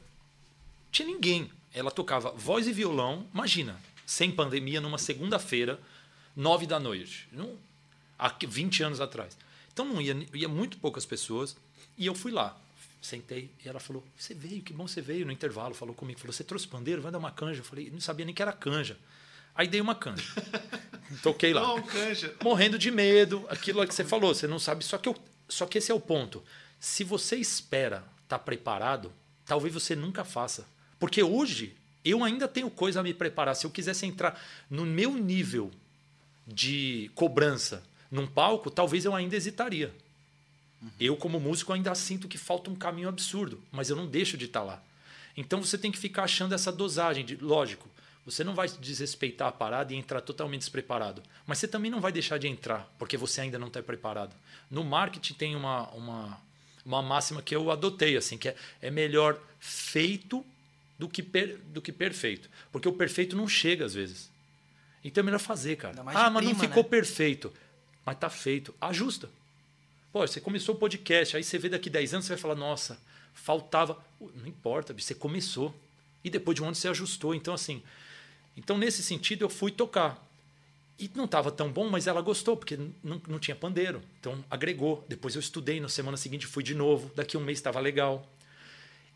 tinha 0.91 1.07
ninguém. 1.07 1.49
Ela 1.73 1.89
tocava 1.89 2.31
voz 2.31 2.67
e 2.67 2.73
violão, 2.73 3.27
imagina, 3.33 3.79
sem 4.05 4.31
pandemia, 4.31 4.79
numa 4.79 4.97
segunda-feira, 4.97 5.79
nove 6.35 6.67
da 6.67 6.79
noite. 6.79 7.27
Há 8.17 8.33
20 8.47 8.83
anos 8.83 9.01
atrás. 9.01 9.37
Então 9.73 9.85
não 9.85 9.99
ia, 9.99 10.15
ia 10.33 10.47
muito 10.47 10.77
poucas 10.77 11.05
pessoas. 11.05 11.57
E 11.97 12.05
eu 12.05 12.13
fui 12.13 12.31
lá, 12.31 12.57
sentei 13.05 13.51
e 13.63 13.67
ela 13.67 13.79
falou: 13.79 14.03
Você 14.17 14.33
veio, 14.33 14.61
que 14.61 14.73
bom 14.73 14.87
você 14.87 15.01
veio 15.01 15.25
no 15.25 15.31
intervalo. 15.31 15.73
Falou 15.73 15.93
comigo: 15.93 16.19
falou, 16.19 16.33
Você 16.33 16.43
trouxe 16.43 16.67
pandeiro? 16.67 17.01
Vai 17.01 17.11
dar 17.11 17.17
uma 17.17 17.31
canja. 17.31 17.59
Eu 17.59 17.65
falei: 17.65 17.89
Não 17.91 17.99
sabia 17.99 18.25
nem 18.25 18.33
que 18.33 18.41
era 18.41 18.53
canja. 18.53 18.97
Aí 19.55 19.67
dei 19.67 19.81
uma 19.81 19.93
canja. 19.93 20.23
Toquei 21.21 21.53
lá. 21.53 21.61
Não, 21.61 21.81
canja. 21.81 22.33
Morrendo 22.43 22.77
de 22.77 22.89
medo, 22.89 23.45
aquilo 23.49 23.85
que 23.85 23.93
você 23.93 24.03
falou, 24.03 24.33
você 24.33 24.47
não 24.47 24.57
sabe. 24.57 24.83
Só 24.83 24.97
que, 24.97 25.07
eu, 25.07 25.15
só 25.47 25.65
que 25.65 25.77
esse 25.77 25.91
é 25.91 25.93
o 25.93 25.99
ponto. 25.99 26.43
Se 26.79 27.03
você 27.03 27.35
espera 27.35 27.97
estar 28.23 28.39
tá 28.39 28.39
preparado, 28.39 29.11
talvez 29.45 29.73
você 29.73 29.95
nunca 29.95 30.23
faça. 30.23 30.67
Porque 30.97 31.21
hoje 31.21 31.75
eu 32.03 32.23
ainda 32.23 32.47
tenho 32.47 32.69
coisa 32.69 32.99
a 32.99 33.03
me 33.03 33.13
preparar. 33.13 33.55
Se 33.55 33.65
eu 33.65 33.71
quisesse 33.71 34.05
entrar 34.05 34.41
no 34.69 34.85
meu 34.85 35.13
nível 35.13 35.71
de 36.47 37.11
cobrança 37.13 37.83
num 38.09 38.27
palco, 38.27 38.71
talvez 38.71 39.05
eu 39.05 39.15
ainda 39.15 39.35
hesitaria. 39.35 39.93
Uhum. 40.83 40.89
Eu, 40.99 41.15
como 41.15 41.39
músico, 41.39 41.71
ainda 41.71 41.95
sinto 41.95 42.27
que 42.27 42.37
falta 42.37 42.69
um 42.69 42.75
caminho 42.75 43.07
absurdo, 43.07 43.61
mas 43.71 43.89
eu 43.89 43.95
não 43.95 44.05
deixo 44.05 44.37
de 44.37 44.45
estar 44.45 44.61
lá. 44.61 44.83
Então 45.35 45.63
você 45.63 45.77
tem 45.77 45.91
que 45.91 45.97
ficar 45.97 46.23
achando 46.23 46.53
essa 46.53 46.71
dosagem. 46.71 47.25
De, 47.25 47.37
lógico, 47.37 47.87
você 48.25 48.43
não 48.43 48.53
vai 48.53 48.67
desrespeitar 48.67 49.47
a 49.47 49.51
parada 49.51 49.93
e 49.93 49.95
entrar 49.95 50.21
totalmente 50.21 50.61
despreparado. 50.61 51.23
Mas 51.47 51.57
você 51.57 51.67
também 51.67 51.89
não 51.89 52.01
vai 52.01 52.11
deixar 52.11 52.37
de 52.37 52.47
entrar, 52.47 52.93
porque 52.99 53.17
você 53.17 53.41
ainda 53.41 53.57
não 53.57 53.67
está 53.67 53.81
preparado. 53.81 54.35
No 54.69 54.83
marketing 54.83 55.33
tem 55.33 55.55
uma, 55.55 55.89
uma, 55.89 56.41
uma 56.85 57.01
máxima 57.01 57.41
que 57.41 57.55
eu 57.55 57.71
adotei, 57.71 58.17
assim, 58.17 58.37
que 58.37 58.49
é, 58.49 58.55
é 58.81 58.91
melhor 58.91 59.39
feito 59.59 60.45
do 60.99 61.07
que, 61.07 61.23
per, 61.23 61.57
do 61.67 61.81
que 61.81 61.91
perfeito. 61.91 62.49
Porque 62.71 62.87
o 62.87 62.93
perfeito 62.93 63.35
não 63.35 63.47
chega 63.47 63.85
às 63.85 63.93
vezes. 63.93 64.29
Então 65.03 65.21
é 65.21 65.25
melhor 65.25 65.39
fazer, 65.39 65.77
cara. 65.77 65.95
Ah, 65.99 66.03
mas 66.29 66.45
prima, 66.45 66.53
não 66.53 66.59
ficou 66.59 66.83
né? 66.83 66.89
perfeito. 66.89 67.51
Mas 68.05 68.17
tá 68.17 68.29
feito. 68.29 68.73
Ajusta. 68.79 69.29
Pô, 70.13 70.27
você 70.27 70.39
começou 70.39 70.75
o 70.75 70.77
podcast, 70.77 71.35
aí 71.35 71.43
você 71.43 71.57
vê 71.57 71.69
daqui 71.69 71.89
10 71.89 72.13
anos, 72.13 72.27
você 72.27 72.33
vai 72.33 72.37
falar, 72.37 72.53
nossa, 72.53 72.99
faltava. 73.33 73.97
Não 74.35 74.45
importa, 74.45 74.93
você 74.93 75.15
começou. 75.15 75.73
E 76.23 76.29
depois 76.29 76.53
de 76.53 76.61
um 76.61 76.67
ano 76.67 76.75
você 76.75 76.87
ajustou. 76.87 77.33
Então, 77.33 77.51
assim. 77.51 77.81
Então, 78.55 78.77
nesse 78.77 79.01
sentido, 79.01 79.43
eu 79.43 79.49
fui 79.49 79.71
tocar. 79.71 80.23
E 80.99 81.09
não 81.15 81.25
estava 81.25 81.51
tão 81.51 81.71
bom, 81.71 81.89
mas 81.89 82.05
ela 82.05 82.21
gostou, 82.21 82.55
porque 82.55 82.77
não, 83.03 83.19
não 83.27 83.39
tinha 83.39 83.55
pandeiro. 83.55 84.03
Então, 84.19 84.45
agregou. 84.51 85.03
Depois 85.09 85.33
eu 85.33 85.39
estudei, 85.39 85.79
na 85.79 85.89
semana 85.89 86.15
seguinte 86.15 86.45
fui 86.45 86.61
de 86.61 86.75
novo. 86.75 87.11
Daqui 87.15 87.35
um 87.35 87.41
mês 87.41 87.57
estava 87.57 87.79
legal. 87.79 88.23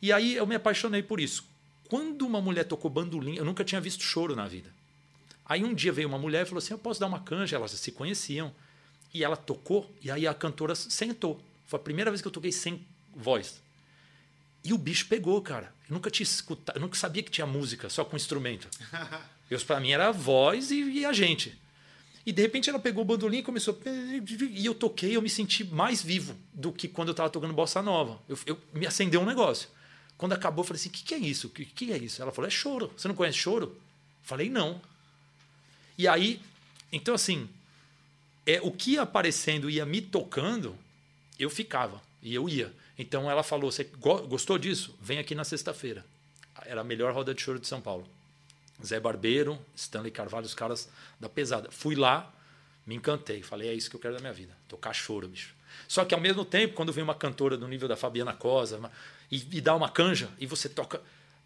E 0.01 0.11
aí 0.11 0.33
eu 0.33 0.47
me 0.47 0.55
apaixonei 0.55 1.03
por 1.03 1.19
isso. 1.19 1.45
Quando 1.87 2.25
uma 2.25 2.41
mulher 2.41 2.63
tocou 2.63 2.89
bandolim, 2.89 3.35
eu 3.35 3.45
nunca 3.45 3.63
tinha 3.63 3.79
visto 3.79 4.01
choro 4.01 4.35
na 4.35 4.47
vida. 4.47 4.73
Aí 5.45 5.63
um 5.63 5.75
dia 5.75 5.93
veio 5.93 6.07
uma 6.07 6.17
mulher 6.17 6.41
e 6.41 6.45
falou 6.45 6.57
assim: 6.57 6.73
Eu 6.73 6.79
posso 6.79 6.99
dar 6.99 7.05
uma 7.05 7.19
canja? 7.19 7.55
Elas 7.55 7.69
se 7.69 7.91
conheciam. 7.91 8.51
E 9.13 9.23
ela 9.23 9.35
tocou, 9.35 9.91
e 10.01 10.11
aí 10.11 10.27
a 10.27 10.33
cantora 10.33 10.75
sentou. 10.75 11.41
Foi 11.65 11.79
a 11.79 11.83
primeira 11.83 12.11
vez 12.11 12.21
que 12.21 12.27
eu 12.27 12.31
toquei 12.31 12.51
sem 12.51 12.85
voz. 13.15 13.61
E 14.63 14.73
o 14.73 14.77
bicho 14.77 15.07
pegou, 15.07 15.41
cara. 15.41 15.73
Eu 15.89 15.93
nunca 15.93 16.11
tinha 16.11 16.25
escutado, 16.25 16.75
eu 16.75 16.81
nunca 16.81 16.97
sabia 16.97 17.23
que 17.23 17.31
tinha 17.31 17.47
música 17.47 17.89
só 17.89 18.03
com 18.03 18.15
instrumento. 18.15 18.67
Eu, 19.49 19.57
pra 19.61 19.79
mim 19.79 19.91
era 19.91 20.09
a 20.09 20.11
voz 20.11 20.71
e, 20.71 20.83
e, 20.83 21.05
a 21.05 21.13
gente. 21.13 21.57
E 22.25 22.33
de 22.33 22.41
repente 22.41 22.69
ela 22.69 22.77
pegou 22.77 23.01
o 23.01 23.05
bandolim 23.05 23.37
e 23.37 23.43
começou. 23.43 23.79
E 24.51 24.65
eu 24.65 24.75
toquei, 24.75 25.15
eu 25.15 25.21
me 25.21 25.29
senti 25.29 25.63
mais 25.63 26.01
vivo 26.01 26.35
do 26.53 26.73
que 26.73 26.85
quando 26.89 27.07
eu 27.07 27.11
estava 27.13 27.29
tocando 27.29 27.53
bossa 27.53 27.81
nova. 27.81 28.19
Eu, 28.27 28.37
eu, 28.45 28.61
me 28.73 28.85
acendeu 28.85 29.21
um 29.21 29.25
negócio. 29.25 29.69
Quando 30.17 30.33
acabou, 30.33 30.63
eu 30.63 30.67
falei 30.67 30.81
assim: 30.81 30.89
o 30.89 30.91
que, 30.91 31.01
que 31.01 31.13
é 31.13 31.17
isso? 31.17 31.47
O 31.47 31.49
que, 31.49 31.63
que 31.63 31.93
é 31.93 31.97
isso? 31.97 32.21
Ela 32.21 32.33
falou: 32.33 32.45
é 32.45 32.51
choro. 32.51 32.91
Você 32.97 33.07
não 33.07 33.15
conhece 33.15 33.37
choro? 33.37 33.79
Falei: 34.21 34.49
não. 34.49 34.81
E 35.97 36.09
aí, 36.09 36.41
então 36.91 37.15
assim, 37.15 37.47
é, 38.47 38.61
o 38.61 38.71
que 38.71 38.91
ia 38.91 39.01
aparecendo 39.01 39.69
ia 39.69 39.85
me 39.85 40.01
tocando, 40.01 40.75
eu 41.37 41.49
ficava 41.49 42.01
e 42.23 42.33
eu 42.33 42.47
ia. 42.47 42.73
Então 42.97 43.29
ela 43.29 43.43
falou: 43.43 43.69
Você 43.69 43.83
gostou 44.27 44.57
disso? 44.57 44.95
Vem 45.01 45.19
aqui 45.19 45.35
na 45.35 45.43
sexta-feira. 45.43 46.03
Era 46.65 46.81
a 46.81 46.83
melhor 46.83 47.13
roda 47.13 47.33
de 47.33 47.41
choro 47.41 47.59
de 47.59 47.67
São 47.67 47.81
Paulo. 47.81 48.07
Zé 48.83 48.99
Barbeiro, 48.99 49.59
Stanley 49.75 50.11
Carvalho, 50.11 50.45
os 50.45 50.53
caras 50.53 50.89
da 51.19 51.27
pesada. 51.27 51.69
Fui 51.69 51.95
lá, 51.95 52.33
me 52.85 52.95
encantei. 52.95 53.43
Falei: 53.43 53.67
É 53.67 53.73
isso 53.73 53.89
que 53.89 53.97
eu 53.97 53.99
quero 53.99 54.15
da 54.15 54.21
minha 54.21 54.33
vida. 54.33 54.55
Tocar 54.69 54.93
choro, 54.93 55.27
bicho. 55.27 55.53
Só 55.87 56.05
que 56.05 56.15
ao 56.15 56.21
mesmo 56.21 56.45
tempo, 56.45 56.73
quando 56.73 56.93
vem 56.93 57.03
uma 57.03 57.13
cantora 57.13 57.57
do 57.57 57.67
nível 57.67 57.87
da 57.87 57.97
Fabiana 57.97 58.33
Cosa 58.33 58.79
e, 59.29 59.45
e 59.51 59.61
dá 59.61 59.75
uma 59.75 59.89
canja 59.89 60.29
e 60.39 60.45
você 60.45 60.69
toca, 60.69 61.01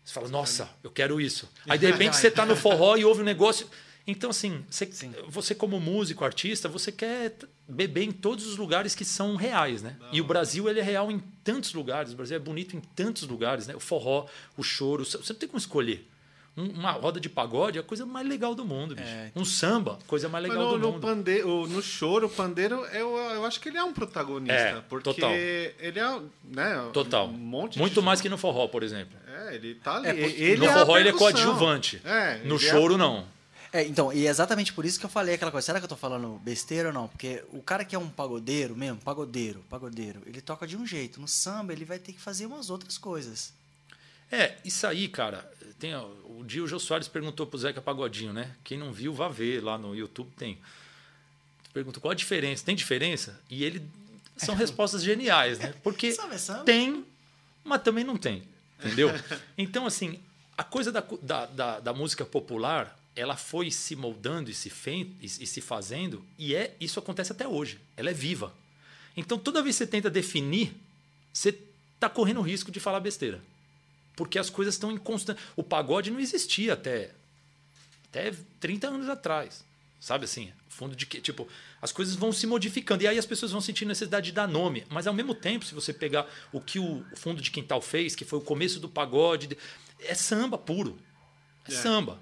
você 0.05 0.13
fala: 0.13 0.29
Nossa, 0.29 0.69
eu 0.83 0.91
quero 0.91 1.19
isso. 1.19 1.49
Aí 1.67 1.79
de 1.79 1.87
repente 1.87 2.15
você 2.15 2.27
está 2.27 2.45
no 2.45 2.55
forró 2.55 2.95
e 2.95 3.03
ouve 3.03 3.21
um 3.21 3.25
negócio. 3.25 3.67
Então, 4.05 4.29
assim, 4.29 4.63
você, 4.69 4.89
você, 5.27 5.55
como 5.55 5.79
músico, 5.79 6.25
artista, 6.25 6.67
você 6.67 6.91
quer 6.91 7.35
beber 7.67 8.03
em 8.03 8.11
todos 8.11 8.47
os 8.47 8.57
lugares 8.57 8.95
que 8.95 9.05
são 9.05 9.35
reais, 9.35 9.81
né? 9.81 9.95
Não. 9.99 10.09
E 10.11 10.21
o 10.21 10.23
Brasil, 10.23 10.67
ele 10.67 10.79
é 10.79 10.83
real 10.83 11.11
em 11.11 11.19
tantos 11.43 11.73
lugares. 11.73 12.13
O 12.13 12.15
Brasil 12.15 12.35
é 12.35 12.39
bonito 12.39 12.75
em 12.75 12.79
tantos 12.79 13.23
lugares, 13.23 13.67
né? 13.67 13.75
O 13.75 13.79
forró, 13.79 14.25
o 14.57 14.63
choro. 14.63 15.05
Você 15.05 15.17
não 15.17 15.39
tem 15.39 15.47
como 15.47 15.59
escolher. 15.59 16.07
Uma 16.57 16.91
roda 16.91 17.17
de 17.17 17.29
pagode 17.29 17.77
é 17.77 17.81
a 17.81 17.83
coisa 17.83 18.05
mais 18.05 18.27
legal 18.27 18.53
do 18.53 18.65
mundo, 18.65 18.93
bicho. 18.93 19.07
É. 19.07 19.31
Um 19.33 19.45
samba, 19.45 19.97
coisa 20.05 20.27
mais 20.27 20.43
legal 20.43 20.65
no, 20.65 20.71
do 20.71 20.79
no 20.79 20.91
mundo. 20.91 21.01
Pandeiro, 21.01 21.65
no 21.67 21.81
choro, 21.81 22.27
o 22.27 22.29
pandeiro, 22.29 22.85
eu, 22.87 23.15
eu 23.15 23.45
acho 23.45 23.57
que 23.61 23.69
ele 23.69 23.77
é 23.77 23.83
um 23.83 23.93
protagonista. 23.93 24.53
É, 24.53 24.81
porque 24.89 25.13
total. 25.13 25.31
ele 25.31 25.97
é. 25.97 26.19
Né, 26.43 26.89
total. 26.91 27.27
Um 27.27 27.37
monte 27.37 27.79
Muito 27.79 28.01
de... 28.01 28.01
mais 28.01 28.19
que 28.19 28.27
no 28.27 28.37
forró, 28.37 28.67
por 28.67 28.83
exemplo. 28.83 29.17
É, 29.33 29.55
ele 29.55 29.75
tá 29.75 29.95
ali. 29.95 30.09
É, 30.09 30.13
ele 30.13 30.57
no 30.57 30.65
é 30.65 30.73
forró 30.73 30.97
ele 30.97 31.09
é 31.09 31.13
coadjuvante. 31.13 32.01
É, 32.03 32.41
no 32.43 32.55
é 32.55 32.59
choro, 32.59 32.97
não. 32.97 33.25
É, 33.73 33.85
então, 33.85 34.11
e 34.11 34.27
é 34.27 34.29
exatamente 34.29 34.73
por 34.73 34.83
isso 34.83 34.99
que 34.99 35.05
eu 35.05 35.09
falei 35.09 35.35
aquela 35.35 35.51
coisa. 35.51 35.65
Será 35.65 35.79
que 35.79 35.85
eu 35.85 35.89
tô 35.89 35.95
falando 35.95 36.39
besteira 36.39 36.89
ou 36.89 36.93
não? 36.93 37.07
Porque 37.07 37.43
o 37.53 37.61
cara 37.61 37.85
que 37.85 37.95
é 37.95 37.99
um 37.99 38.09
pagodeiro 38.09 38.75
mesmo, 38.75 38.99
pagodeiro, 38.99 39.63
pagodeiro, 39.69 40.21
ele 40.25 40.41
toca 40.41 40.67
de 40.67 40.75
um 40.75 40.85
jeito. 40.85 41.21
No 41.21 41.27
samba, 41.27 41.71
ele 41.71 41.85
vai 41.85 41.97
ter 41.97 42.11
que 42.11 42.19
fazer 42.19 42.45
umas 42.45 42.69
outras 42.69 42.97
coisas. 42.97 43.53
É, 44.29 44.57
isso 44.65 44.85
aí, 44.85 45.07
cara. 45.07 45.49
Tem, 45.79 45.95
o 45.95 46.43
dia 46.45 46.63
o 46.63 46.67
Jô 46.67 46.79
Soares 46.79 47.07
perguntou 47.07 47.47
pro 47.47 47.57
Zeca 47.57 47.81
Pagodinho, 47.81 48.33
né? 48.33 48.55
Quem 48.63 48.77
não 48.77 48.91
viu, 48.91 49.13
vá 49.13 49.29
ver 49.29 49.63
lá 49.63 49.77
no 49.77 49.95
YouTube, 49.95 50.29
tem. 50.37 50.57
Perguntou 51.73 52.01
qual 52.01 52.11
a 52.11 52.15
diferença. 52.15 52.65
Tem 52.65 52.75
diferença? 52.75 53.39
E 53.49 53.63
ele. 53.63 53.81
São 54.35 54.55
respostas 54.55 55.01
geniais, 55.01 55.59
né? 55.59 55.73
Porque 55.81 56.13
tem, 56.65 57.05
mas 57.63 57.81
também 57.81 58.03
não 58.03 58.17
tem. 58.17 58.43
Entendeu? 58.79 59.09
Então, 59.57 59.85
assim, 59.85 60.19
a 60.57 60.63
coisa 60.63 60.91
da, 60.91 61.03
da, 61.21 61.45
da, 61.45 61.79
da 61.79 61.93
música 61.93 62.25
popular 62.25 62.97
ela 63.15 63.35
foi 63.35 63.69
se 63.71 63.95
moldando 63.95 64.49
e 64.49 64.53
se, 64.53 64.69
fe... 64.69 65.15
e 65.21 65.27
se 65.27 65.61
fazendo, 65.61 66.25
e 66.37 66.55
é 66.55 66.75
isso 66.79 66.99
acontece 66.99 67.31
até 67.31 67.47
hoje. 67.47 67.79
Ela 67.97 68.09
é 68.09 68.13
viva. 68.13 68.53
Então, 69.15 69.37
toda 69.37 69.61
vez 69.61 69.75
que 69.75 69.83
você 69.83 69.87
tenta 69.87 70.09
definir, 70.09 70.73
você 71.33 71.57
está 71.95 72.09
correndo 72.09 72.39
o 72.39 72.43
risco 72.43 72.71
de 72.71 72.79
falar 72.79 72.99
besteira. 72.99 73.41
Porque 74.15 74.39
as 74.39 74.49
coisas 74.49 74.75
estão 74.75 74.91
em 74.91 74.97
constante. 74.97 75.41
O 75.55 75.63
pagode 75.63 76.11
não 76.11 76.19
existia 76.19 76.73
até, 76.73 77.11
até 78.09 78.33
30 78.59 78.87
anos 78.87 79.09
atrás. 79.09 79.63
Sabe 79.99 80.25
assim? 80.25 80.51
Fundo 80.67 80.95
de 80.95 81.05
que. 81.05 81.21
Tipo, 81.21 81.47
as 81.81 81.91
coisas 81.91 82.15
vão 82.15 82.31
se 82.31 82.47
modificando. 82.47 83.03
E 83.03 83.07
aí 83.07 83.17
as 83.17 83.25
pessoas 83.25 83.51
vão 83.51 83.61
sentir 83.61 83.85
necessidade 83.85 84.27
de 84.27 84.31
dar 84.31 84.47
nome. 84.47 84.85
Mas 84.89 85.05
ao 85.05 85.13
mesmo 85.13 85.35
tempo, 85.35 85.65
se 85.65 85.75
você 85.75 85.93
pegar 85.93 86.27
o 86.51 86.59
que 86.59 86.79
o 86.79 87.05
fundo 87.15 87.41
de 87.41 87.51
quintal 87.51 87.81
fez, 87.81 88.15
que 88.15 88.25
foi 88.25 88.39
o 88.39 88.41
começo 88.41 88.79
do 88.79 88.89
pagode, 88.89 89.57
é 89.99 90.15
samba 90.15 90.57
puro. 90.57 90.97
É, 91.67 91.73
é. 91.73 91.75
samba. 91.75 92.19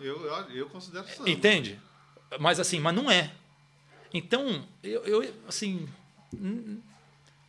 Eu, 0.00 0.24
eu, 0.24 0.50
eu 0.50 0.68
considero 0.68 1.06
samba. 1.08 1.30
Entende? 1.30 1.78
Mas 2.38 2.58
assim, 2.58 2.80
mas 2.80 2.94
não 2.94 3.10
é. 3.10 3.30
Então, 4.12 4.66
eu, 4.82 5.04
eu 5.04 5.34
assim, 5.46 5.88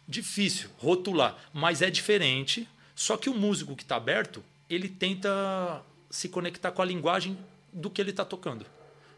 difícil 0.07 0.69
rotular, 0.77 1.37
mas 1.53 1.81
é 1.81 1.89
diferente. 1.89 2.67
Só 2.95 3.15
que 3.15 3.29
o 3.29 3.33
músico 3.33 3.75
que 3.75 3.83
está 3.83 3.95
aberto, 3.95 4.43
ele 4.69 4.89
tenta 4.89 5.81
se 6.09 6.27
conectar 6.27 6.71
com 6.71 6.81
a 6.81 6.85
linguagem 6.85 7.37
do 7.71 7.89
que 7.89 8.01
ele 8.01 8.09
está 8.09 8.25
tocando. 8.25 8.65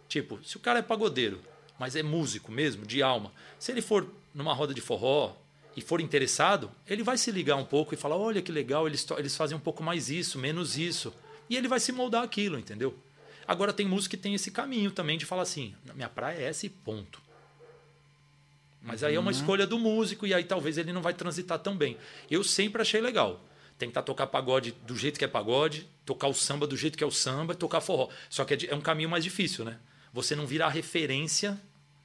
Tipo, 0.07 0.39
se 0.43 0.57
o 0.57 0.59
cara 0.59 0.79
é 0.79 0.81
pagodeiro, 0.83 1.41
mas 1.79 1.95
é 1.95 2.03
músico 2.03 2.51
mesmo, 2.51 2.85
de 2.85 3.01
alma, 3.01 3.31
se 3.57 3.71
ele 3.71 3.81
for 3.81 4.07
numa 4.35 4.53
roda 4.53 4.73
de 4.73 4.81
forró 4.81 5.35
e 5.75 5.81
for 5.81 6.01
interessado, 6.01 6.69
ele 6.85 7.01
vai 7.01 7.17
se 7.17 7.31
ligar 7.31 7.55
um 7.55 7.65
pouco 7.65 7.93
e 7.93 7.97
falar: 7.97 8.17
olha 8.17 8.41
que 8.41 8.51
legal, 8.51 8.85
eles, 8.85 9.07
eles 9.17 9.35
fazem 9.35 9.57
um 9.57 9.61
pouco 9.61 9.81
mais 9.81 10.09
isso, 10.09 10.37
menos 10.37 10.77
isso. 10.77 11.13
E 11.49 11.58
ele 11.58 11.67
vai 11.67 11.80
se 11.80 11.91
moldar 11.91 12.23
aquilo, 12.23 12.58
entendeu? 12.58 12.97
Agora 13.47 13.73
tem 13.73 13.86
música 13.86 14.15
que 14.15 14.21
tem 14.21 14.34
esse 14.34 14.51
caminho 14.51 14.91
também 14.91 15.17
de 15.17 15.25
falar 15.25 15.41
assim, 15.41 15.75
minha 15.93 16.08
praia 16.08 16.38
é 16.38 16.43
essa 16.43 16.65
e 16.65 16.69
ponto. 16.69 17.21
Mas 18.82 19.01
uhum. 19.01 19.08
aí 19.08 19.15
é 19.15 19.19
uma 19.19 19.32
uhum. 19.32 19.38
escolha 19.38 19.67
do 19.67 19.77
músico 19.77 20.25
e 20.25 20.34
aí 20.34 20.43
talvez 20.43 20.77
ele 20.77 20.93
não 20.93 21.01
vai 21.01 21.13
transitar 21.13 21.60
tão 21.60 21.75
bem. 21.75 21.97
Eu 22.30 22.43
sempre 22.43 22.82
achei 22.82 23.01
legal. 23.01 23.39
tentar 23.77 24.04
tocar 24.04 24.27
pagode 24.27 24.71
do 24.86 24.95
jeito 24.95 25.19
que 25.19 25.25
é 25.25 25.27
pagode, 25.27 25.88
tocar 26.06 26.27
o 26.27 26.34
samba 26.34 26.65
do 26.65 26.77
jeito 26.77 26.97
que 26.97 27.04
é 27.04 27.08
o 27.08 27.12
samba, 27.12 27.54
tocar 27.54 27.82
forró. 27.82 28.10
Só 28.30 28.45
que 28.45 28.54
é, 28.54 28.71
é 28.71 28.75
um 28.75 28.82
caminho 28.82 29.10
mais 29.10 29.23
difícil, 29.23 29.65
né? 29.65 29.77
Você 30.13 30.36
não 30.36 30.45
vira 30.45 30.67
referência 30.67 31.60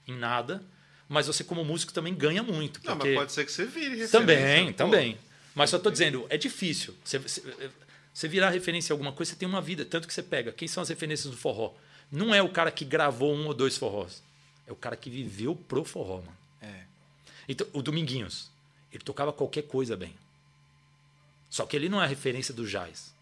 em 0.07 0.17
nada, 0.17 0.63
mas 1.09 1.27
você 1.27 1.45
como 1.45 1.65
músico 1.65 1.93
também 1.93 2.15
ganha 2.15 2.43
muito. 2.43 2.81
Não, 2.85 2.97
mas 2.97 3.15
pode 3.15 3.33
ser 3.33 3.45
que 3.45 3.53
você 3.53 3.65
vire 3.65 3.97
referência. 3.97 4.19
Também, 4.19 4.67
pô. 4.67 4.73
também. 4.73 5.19
Mas 5.55 5.71
só 5.71 5.77
estou 5.77 5.91
dizendo, 5.91 6.27
é 6.29 6.37
difícil. 6.37 6.95
Você, 7.03 7.19
você, 7.19 7.43
você 8.17 8.29
virar 8.29 8.49
referência 8.49 8.91
em 8.91 8.95
alguma 8.95 9.13
coisa, 9.13 9.33
você 9.33 9.37
tem 9.37 9.47
uma 9.47 9.61
vida. 9.61 9.85
Tanto 9.85 10.09
que 10.09 10.15
você 10.15 10.23
pega. 10.23 10.51
Quem 10.51 10.67
são 10.67 10.83
as 10.83 10.89
referências 10.89 11.31
do 11.31 11.37
forró? 11.37 11.75
Não 12.11 12.35
é 12.35 12.41
o 12.41 12.49
cara 12.49 12.71
que 12.71 12.83
gravou 12.83 13.35
um 13.35 13.47
ou 13.47 13.53
dois 13.53 13.77
forrós. 13.77 14.23
É 14.67 14.73
o 14.73 14.75
cara 14.75 14.97
que 14.97 15.11
viveu 15.11 15.55
pro 15.55 15.85
forró, 15.85 16.23
mano. 16.23 16.37
É. 16.63 16.85
Então, 17.47 17.67
o 17.75 17.83
Dominguinhos, 17.83 18.51
ele 18.91 19.05
tocava 19.05 19.35
qualquer 19.35 19.65
coisa 19.65 19.99
bem. 19.99 20.15
Só 21.51 21.67
que 21.67 21.77
ele 21.77 21.91
não 21.91 22.01
é 22.01 22.05
a 22.07 22.09
referência 22.09 22.55
do 22.55 22.67
jazz. 22.67 23.13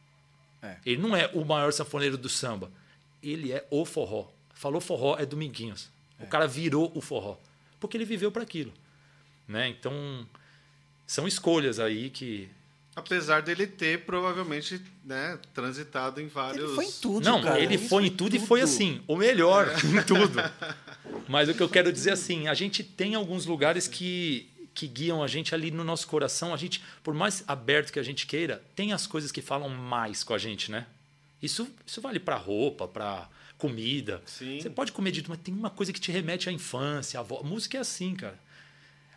É. 0.63 0.77
Ele 0.87 1.03
não 1.03 1.17
é 1.17 1.29
o 1.35 1.45
maior 1.45 1.73
sanfoneiro 1.73 2.17
do 2.17 2.29
samba. 2.29 2.71
Ele 3.21 3.51
é 3.51 3.67
o 3.71 3.85
forró. 3.85 4.29
Falou 4.53 4.81
forró, 4.81 5.17
é 5.19 5.27
Dominguinhos. 5.27 5.91
É. 6.21 6.23
O 6.23 6.29
cara 6.29 6.47
virou 6.47 6.93
o 6.95 7.01
forró. 7.01 7.37
Porque 7.81 7.97
ele 7.97 8.05
viveu 8.05 8.31
para 8.31 8.45
aquilo. 8.45 8.73
Né? 9.49 9.67
Então, 9.71 10.25
são 11.05 11.27
escolhas 11.27 11.81
aí 11.81 12.11
que. 12.11 12.49
Apesar 12.97 13.43
dele 13.43 13.67
ter 13.67 14.05
provavelmente 14.05 14.81
né, 15.05 15.39
transitado 15.53 16.21
em 16.21 16.29
vários. 16.29 16.65
Ele 16.65 16.75
foi 16.75 16.85
em 16.85 16.93
tudo, 16.93 17.25
Não, 17.25 17.43
cara. 17.43 17.61
ele 17.61 17.77
foi 17.77 18.07
em 18.07 18.11
tudo, 18.11 18.37
e 18.37 18.39
foi 18.39 18.61
assim, 18.61 19.03
o 19.09 19.17
melhor 19.17 19.69
é. 19.69 19.87
em 19.87 20.03
tudo. 20.03 20.39
Mas 21.29 21.49
o 21.49 21.55
que 21.55 21.63
eu 21.63 21.69
quero 21.69 21.93
dizer 21.93 22.13
assim, 22.13 22.47
a 22.47 22.55
gente 22.55 22.85
tem 22.85 23.15
alguns 23.15 23.47
lugares 23.47 23.89
que, 23.89 24.49
que 24.73 24.87
guiam 24.87 25.23
a 25.23 25.27
gente 25.27 25.55
ali 25.55 25.71
no 25.71 25.83
nosso 25.83 26.07
coração. 26.07 26.55
A 26.55 26.57
gente, 26.57 26.83
por 27.03 27.15
mais 27.15 27.43
aberto 27.49 27.93
que 27.93 27.99
a 27.99 28.03
gente 28.03 28.27
queira, 28.27 28.63
tem 28.77 28.93
as 28.93 29.07
coisas 29.07 29.33
que 29.33 29.43
falam 29.43 29.69
mais 29.69 30.23
com 30.23 30.35
a 30.35 30.39
gente, 30.39 30.71
né? 30.71 30.87
Isso, 31.43 31.69
isso 31.85 32.01
vale 32.01 32.21
para 32.21 32.37
roupa, 32.37 32.87
para 32.87 33.29
comida. 33.59 34.23
Sim. 34.27 34.61
Você 34.61 34.71
pode 34.71 34.93
comer 34.93 35.11
de 35.11 35.23
tudo, 35.23 35.31
mas 35.31 35.41
tem 35.41 35.55
uma 35.55 35.71
coisa 35.71 35.93
que 35.93 36.01
te 36.01 36.13
remete 36.13 36.49
à 36.49 36.53
infância, 36.53 37.19
à 37.19 37.21
avó. 37.21 37.41
A 37.41 37.43
música 37.43 37.77
é 37.77 37.81
assim, 37.81 38.15
cara. 38.15 38.39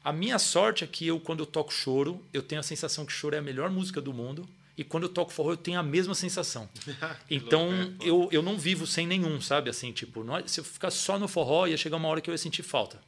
A 0.08 0.14
minha 0.14 0.40
sorte 0.40 0.86
é 0.86 0.88
que 0.88 1.06
eu, 1.06 1.20
quando 1.20 1.42
eu 1.42 1.46
toco 1.46 1.70
choro, 1.70 2.24
eu 2.32 2.42
tenho 2.42 2.62
a 2.62 2.64
sensação 2.64 3.06
que 3.06 3.12
choro 3.12 3.36
é 3.36 3.40
a 3.40 3.42
melhor 3.42 3.70
música 3.70 4.00
do 4.00 4.14
mundo. 4.14 4.48
E 4.78 4.82
quando 4.82 5.04
eu 5.04 5.10
toco 5.10 5.34
forró, 5.34 5.52
eu 5.52 5.58
tenho 5.58 5.78
a 5.78 5.84
mesma 5.84 6.16
sensação. 6.16 6.70
então, 7.30 7.70
eu, 8.00 8.30
eu 8.32 8.42
não 8.42 8.58
vivo 8.58 8.88
sem 8.88 9.06
nenhum, 9.06 9.42
sabe? 9.42 9.70
Assim, 9.70 9.92
tipo, 9.92 10.24
não, 10.24 10.38
é, 10.38 10.48
se 10.48 10.62
eu 10.62 10.64
ficar 10.64 10.92
só 10.92 11.20
no 11.20 11.28
forró, 11.28 11.68
ia 11.68 11.76
chegar 11.76 11.98
uma 11.98 12.08
hora 12.08 12.22
que 12.22 12.30
eu 12.30 12.34
ia 12.34 12.38
sentir 12.38 12.64
falta 12.64 13.02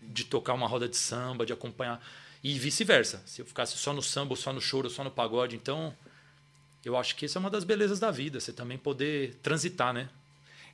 de 0.00 0.22
tocar 0.22 0.52
uma 0.52 0.68
roda 0.68 0.88
de 0.88 0.96
samba, 0.96 1.44
de 1.44 1.52
acompanhar. 1.52 2.00
E 2.40 2.56
vice-versa. 2.56 3.20
Se 3.26 3.42
eu 3.42 3.44
ficasse 3.44 3.76
só 3.76 3.92
no 3.92 4.00
samba, 4.00 4.30
ou 4.30 4.36
só 4.36 4.52
no 4.52 4.60
choro, 4.60 4.86
ou 4.86 4.94
só 4.94 5.02
no 5.02 5.10
pagode. 5.10 5.56
Então, 5.56 5.92
eu 6.84 6.96
acho 6.96 7.16
que 7.16 7.26
isso 7.26 7.36
é 7.36 7.40
uma 7.40 7.50
das 7.50 7.64
belezas 7.64 7.98
da 7.98 8.12
vida. 8.12 8.38
Você 8.38 8.52
também 8.52 8.78
poder 8.78 9.34
transitar, 9.42 9.92
né? 9.92 10.08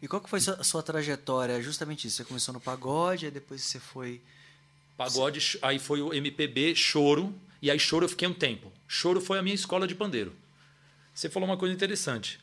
E 0.03 0.07
qual 0.07 0.21
que 0.21 0.29
foi 0.29 0.41
a 0.41 0.63
sua 0.63 0.83
trajetória? 0.83 1.63
Justamente 1.63 2.07
isso. 2.07 2.19
Você 2.19 2.25
começou 2.25 2.53
no 2.53 2.61
pagode, 2.61 3.25
aí 3.25 3.31
depois 3.31 3.63
você 3.63 3.81
foi... 3.81 4.21
Pagode, 4.97 5.59
aí 5.63 5.79
foi 5.79 6.01
o 6.01 6.13
MPB, 6.13 6.75
choro. 6.75 7.35
E 7.61 7.71
aí 7.71 7.79
choro 7.79 8.05
eu 8.05 8.09
fiquei 8.09 8.29
um 8.29 8.35
tempo. 8.35 8.73
Choro 8.87 9.21
foi 9.21 9.39
a 9.39 9.43
minha 9.43 9.55
escola 9.55 9.87
de 9.87 9.95
pandeiro. 9.95 10.33
Você 11.13 11.29
falou 11.29 11.49
uma 11.49 11.57
coisa 11.57 11.75
interessante. 11.75 12.39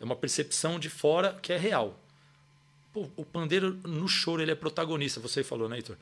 É 0.00 0.04
uma 0.04 0.16
percepção 0.16 0.78
de 0.78 0.88
fora 0.90 1.38
que 1.40 1.52
é 1.52 1.56
real. 1.56 1.98
Pô, 2.92 3.08
o 3.16 3.24
pandeiro 3.24 3.74
no 3.84 4.08
choro 4.08 4.42
ele 4.42 4.50
é 4.50 4.54
protagonista, 4.54 5.20
você 5.20 5.42
falou, 5.42 5.68
né, 5.68 5.76
Heitor? 5.76 5.96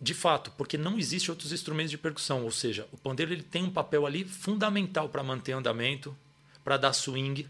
De 0.00 0.12
fato, 0.12 0.50
porque 0.52 0.76
não 0.76 0.98
existe 0.98 1.30
outros 1.30 1.52
instrumentos 1.52 1.90
de 1.90 1.98
percussão, 1.98 2.42
ou 2.42 2.50
seja, 2.50 2.88
o 2.92 2.96
pandeiro 2.96 3.32
ele 3.32 3.42
tem 3.42 3.62
um 3.62 3.70
papel 3.70 4.04
ali 4.04 4.24
fundamental 4.24 5.08
para 5.08 5.22
manter 5.22 5.52
andamento, 5.52 6.16
para 6.64 6.76
dar 6.76 6.92
swing. 6.92 7.48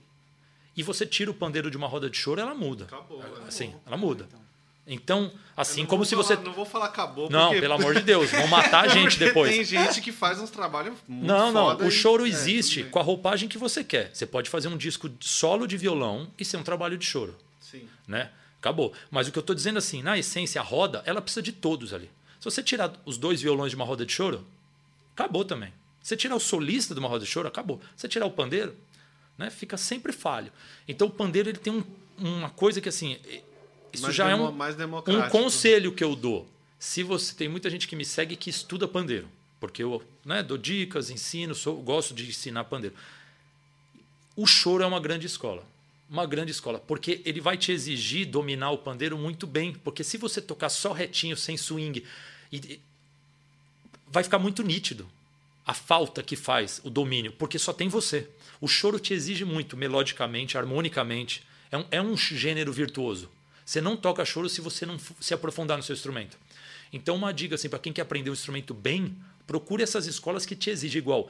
E 0.76 0.82
você 0.82 1.06
tira 1.06 1.30
o 1.30 1.34
pandeiro 1.34 1.70
de 1.70 1.76
uma 1.76 1.86
roda 1.86 2.10
de 2.10 2.16
choro, 2.16 2.40
ela 2.40 2.54
muda. 2.54 2.84
Acabou. 2.84 3.22
Assim, 3.46 3.68
acabou. 3.68 3.82
ela 3.86 3.96
muda. 3.96 4.24
Então, 4.28 4.43
assim 5.56 5.86
como 5.86 6.04
se 6.04 6.14
você. 6.14 6.36
Não 6.36 6.52
vou 6.52 6.64
falar 6.64 6.86
acabou. 6.86 7.30
Não, 7.30 7.48
porque... 7.48 7.60
pelo 7.60 7.74
amor 7.74 7.94
de 7.94 8.02
Deus, 8.02 8.30
vão 8.30 8.46
matar 8.46 8.84
a 8.84 8.88
gente 8.88 9.18
depois. 9.20 9.50
Tem 9.54 9.64
gente 9.64 10.00
que 10.00 10.12
faz 10.12 10.38
uns 10.38 10.50
trabalhos 10.50 10.94
muito 11.08 11.26
Não, 11.26 11.52
não. 11.52 11.76
O 11.78 11.88
e... 11.88 11.90
choro 11.90 12.26
é, 12.26 12.28
existe 12.28 12.84
com 12.84 12.98
a 12.98 13.02
roupagem 13.02 13.48
que 13.48 13.56
você 13.56 13.82
quer. 13.82 14.10
Você 14.12 14.26
pode 14.26 14.50
fazer 14.50 14.68
um 14.68 14.76
disco 14.76 15.10
solo 15.20 15.66
de 15.66 15.76
violão 15.76 16.28
e 16.38 16.44
ser 16.44 16.56
um 16.56 16.62
trabalho 16.62 16.98
de 16.98 17.06
choro. 17.06 17.34
Sim. 17.60 17.88
Né? 18.06 18.30
Acabou. 18.58 18.92
Mas 19.10 19.28
o 19.28 19.32
que 19.32 19.38
eu 19.38 19.42
estou 19.42 19.54
dizendo 19.54 19.78
assim, 19.78 20.02
na 20.02 20.18
essência, 20.18 20.60
a 20.60 20.64
roda, 20.64 21.02
ela 21.06 21.20
precisa 21.20 21.42
de 21.42 21.52
todos 21.52 21.92
ali. 21.92 22.10
Se 22.38 22.44
você 22.44 22.62
tirar 22.62 22.92
os 23.04 23.16
dois 23.16 23.40
violões 23.40 23.70
de 23.70 23.76
uma 23.76 23.84
roda 23.84 24.04
de 24.04 24.12
choro, 24.12 24.46
acabou 25.14 25.44
também. 25.44 25.72
Se 26.02 26.08
você 26.08 26.16
tirar 26.16 26.36
o 26.36 26.40
solista 26.40 26.92
de 26.92 27.00
uma 27.00 27.08
roda 27.08 27.24
de 27.24 27.30
choro, 27.30 27.48
acabou. 27.48 27.80
Se 27.96 28.02
você 28.02 28.08
tirar 28.08 28.26
o 28.26 28.30
pandeiro, 28.30 28.76
né, 29.38 29.48
fica 29.50 29.76
sempre 29.76 30.12
falho. 30.12 30.52
Então 30.86 31.08
o 31.08 31.10
pandeiro 31.10 31.48
ele 31.48 31.58
tem 31.58 31.72
um, 31.72 31.84
uma 32.18 32.50
coisa 32.50 32.80
que 32.80 32.88
assim, 32.88 33.18
isso 33.94 34.02
mais 34.02 34.14
já 34.14 34.28
é 34.28 34.34
um, 34.36 34.48
um 34.48 35.28
conselho 35.30 35.92
que 35.92 36.04
eu 36.04 36.14
dou. 36.14 36.48
Se 36.78 37.02
você 37.02 37.34
tem 37.34 37.48
muita 37.48 37.70
gente 37.70 37.88
que 37.88 37.96
me 37.96 38.04
segue 38.04 38.36
que 38.36 38.50
estuda 38.50 38.86
pandeiro, 38.86 39.28
porque 39.58 39.82
eu 39.82 40.02
né, 40.24 40.42
dou 40.42 40.58
dicas, 40.58 41.10
ensino, 41.10 41.54
sou, 41.54 41.80
gosto 41.80 42.12
de 42.12 42.28
ensinar 42.28 42.64
pandeiro. 42.64 42.94
O 44.36 44.46
choro 44.46 44.82
é 44.82 44.86
uma 44.86 45.00
grande 45.00 45.26
escola. 45.26 45.64
Uma 46.10 46.26
grande 46.26 46.50
escola, 46.50 46.78
porque 46.78 47.22
ele 47.24 47.40
vai 47.40 47.56
te 47.56 47.72
exigir 47.72 48.26
dominar 48.26 48.70
o 48.72 48.78
pandeiro 48.78 49.16
muito 49.16 49.46
bem, 49.46 49.72
porque 49.72 50.04
se 50.04 50.18
você 50.18 50.40
tocar 50.40 50.68
só 50.68 50.92
retinho, 50.92 51.36
sem 51.36 51.56
swing, 51.56 52.04
e, 52.52 52.78
vai 54.06 54.22
ficar 54.22 54.38
muito 54.38 54.62
nítido 54.62 55.08
a 55.66 55.72
falta 55.72 56.22
que 56.22 56.36
faz 56.36 56.80
o 56.84 56.90
domínio, 56.90 57.32
porque 57.32 57.58
só 57.58 57.72
tem 57.72 57.88
você. 57.88 58.28
O 58.60 58.68
choro 58.68 58.98
te 58.98 59.14
exige 59.14 59.44
muito, 59.44 59.76
melodicamente, 59.76 60.58
harmonicamente. 60.58 61.42
É 61.70 61.78
um, 61.78 61.84
é 61.90 62.02
um 62.02 62.16
gênero 62.16 62.72
virtuoso. 62.72 63.30
Você 63.64 63.80
não 63.80 63.96
toca 63.96 64.24
choro 64.24 64.48
se 64.48 64.60
você 64.60 64.84
não 64.84 64.98
se 65.20 65.32
aprofundar 65.32 65.76
no 65.76 65.82
seu 65.82 65.94
instrumento. 65.94 66.36
Então, 66.92 67.16
uma 67.16 67.32
dica 67.32 67.54
assim, 67.54 67.68
para 67.68 67.78
quem 67.78 67.92
quer 67.92 68.02
aprender 68.02 68.30
um 68.30 68.34
instrumento 68.34 68.74
bem, 68.74 69.16
procure 69.46 69.82
essas 69.82 70.06
escolas 70.06 70.44
que 70.44 70.54
te 70.54 70.70
exigem 70.70 70.98
igual. 70.98 71.28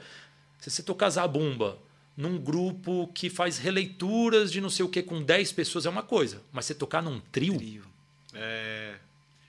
Se 0.59 0.69
você 0.69 0.83
tocar 0.83 1.09
zabumba 1.09 1.77
num 2.15 2.37
grupo 2.37 3.09
que 3.13 3.29
faz 3.29 3.57
releituras 3.57 4.51
de 4.51 4.61
não 4.61 4.69
sei 4.69 4.85
o 4.85 4.89
que 4.89 5.01
com 5.01 5.21
10 5.21 5.51
pessoas 5.53 5.85
é 5.85 5.89
uma 5.89 6.03
coisa, 6.03 6.41
mas 6.51 6.65
você 6.65 6.75
tocar 6.75 7.01
num 7.01 7.19
trio. 7.19 7.57
Trio. 7.57 7.83
É. 8.33 8.95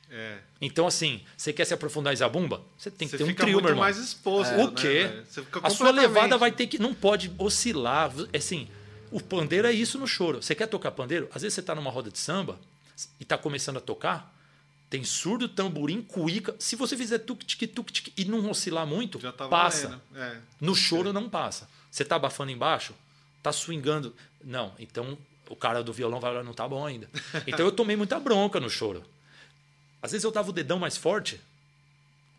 É. 0.09 0.39
Então, 0.61 0.87
assim, 0.87 1.21
você 1.37 1.53
quer 1.53 1.65
se 1.65 1.75
aprofundar 1.75 2.13
em 2.13 2.17
zabumba? 2.17 2.63
Você 2.79 2.91
tem 2.91 3.09
que 3.09 3.17
Você 3.17 3.25
ter 3.25 3.31
um 3.31 3.35
trio, 3.35 3.55
muito 3.55 3.65
meu 3.65 3.73
irmão. 3.73 3.85
mais 3.85 3.99
exposto. 3.99 4.55
O 4.55 4.69
né, 4.69 4.73
quê? 4.77 5.11
fica 5.29 5.61
A 5.63 5.69
sua 5.69 5.91
levada 5.91 6.39
vai 6.39 6.53
ter 6.53 6.69
que. 6.69 6.79
Não 6.79 6.95
pode 6.95 7.33
oscilar. 7.37 8.13
Assim, 8.35 8.69
o 9.11 9.21
pandeiro 9.21 9.67
é 9.67 9.73
isso 9.73 9.99
no 9.99 10.07
choro. 10.07 10.41
Você 10.41 10.55
quer 10.55 10.69
tocar 10.69 10.93
pandeiro? 10.93 11.29
Às 11.35 11.43
vezes 11.43 11.55
você 11.55 11.61
está 11.61 11.75
numa 11.75 11.91
roda 11.91 12.11
de 12.11 12.19
samba 12.19 12.59
e 13.19 13.23
está 13.23 13.37
começando 13.37 13.77
a 13.77 13.81
tocar. 13.81 14.35
Tem 14.89 15.03
surdo, 15.05 15.49
tamborim, 15.49 16.01
cuíca. 16.01 16.55
Se 16.59 16.77
você 16.77 16.97
fizer 16.97 17.19
tuk-tic, 17.19 17.67
tuk-tic 17.75 18.13
e 18.17 18.25
não 18.25 18.49
oscilar 18.49 18.87
muito, 18.87 19.19
Já 19.21 19.33
passa. 19.33 19.89
valendo. 19.89 20.03
É. 20.15 20.39
No 20.61 20.75
choro 20.75 21.13
não 21.13 21.29
passa. 21.29 21.69
Você 21.91 22.05
tá 22.05 22.17
abafando 22.17 22.53
embaixo? 22.53 22.95
Tá 23.43 23.53
swingando? 23.53 24.15
Não. 24.45 24.73
Então 24.79 25.19
o 25.49 25.57
cara 25.57 25.83
do 25.83 25.93
violão 25.93 26.21
vai 26.21 26.31
olhar, 26.31 26.45
não 26.45 26.55
tá 26.55 26.67
bom 26.69 26.85
ainda. 26.87 27.09
Então 27.47 27.67
eu 27.67 27.73
tomei 27.73 27.97
muita 27.97 28.19
bronca 28.21 28.61
no 28.61 28.71
choro. 28.71 29.05
Às 30.01 30.13
vezes 30.13 30.25
eu 30.25 30.31
tava 30.33 30.51
o 30.51 30.53
dedão 30.53 30.79
mais 30.79 30.97
forte, 30.97 31.41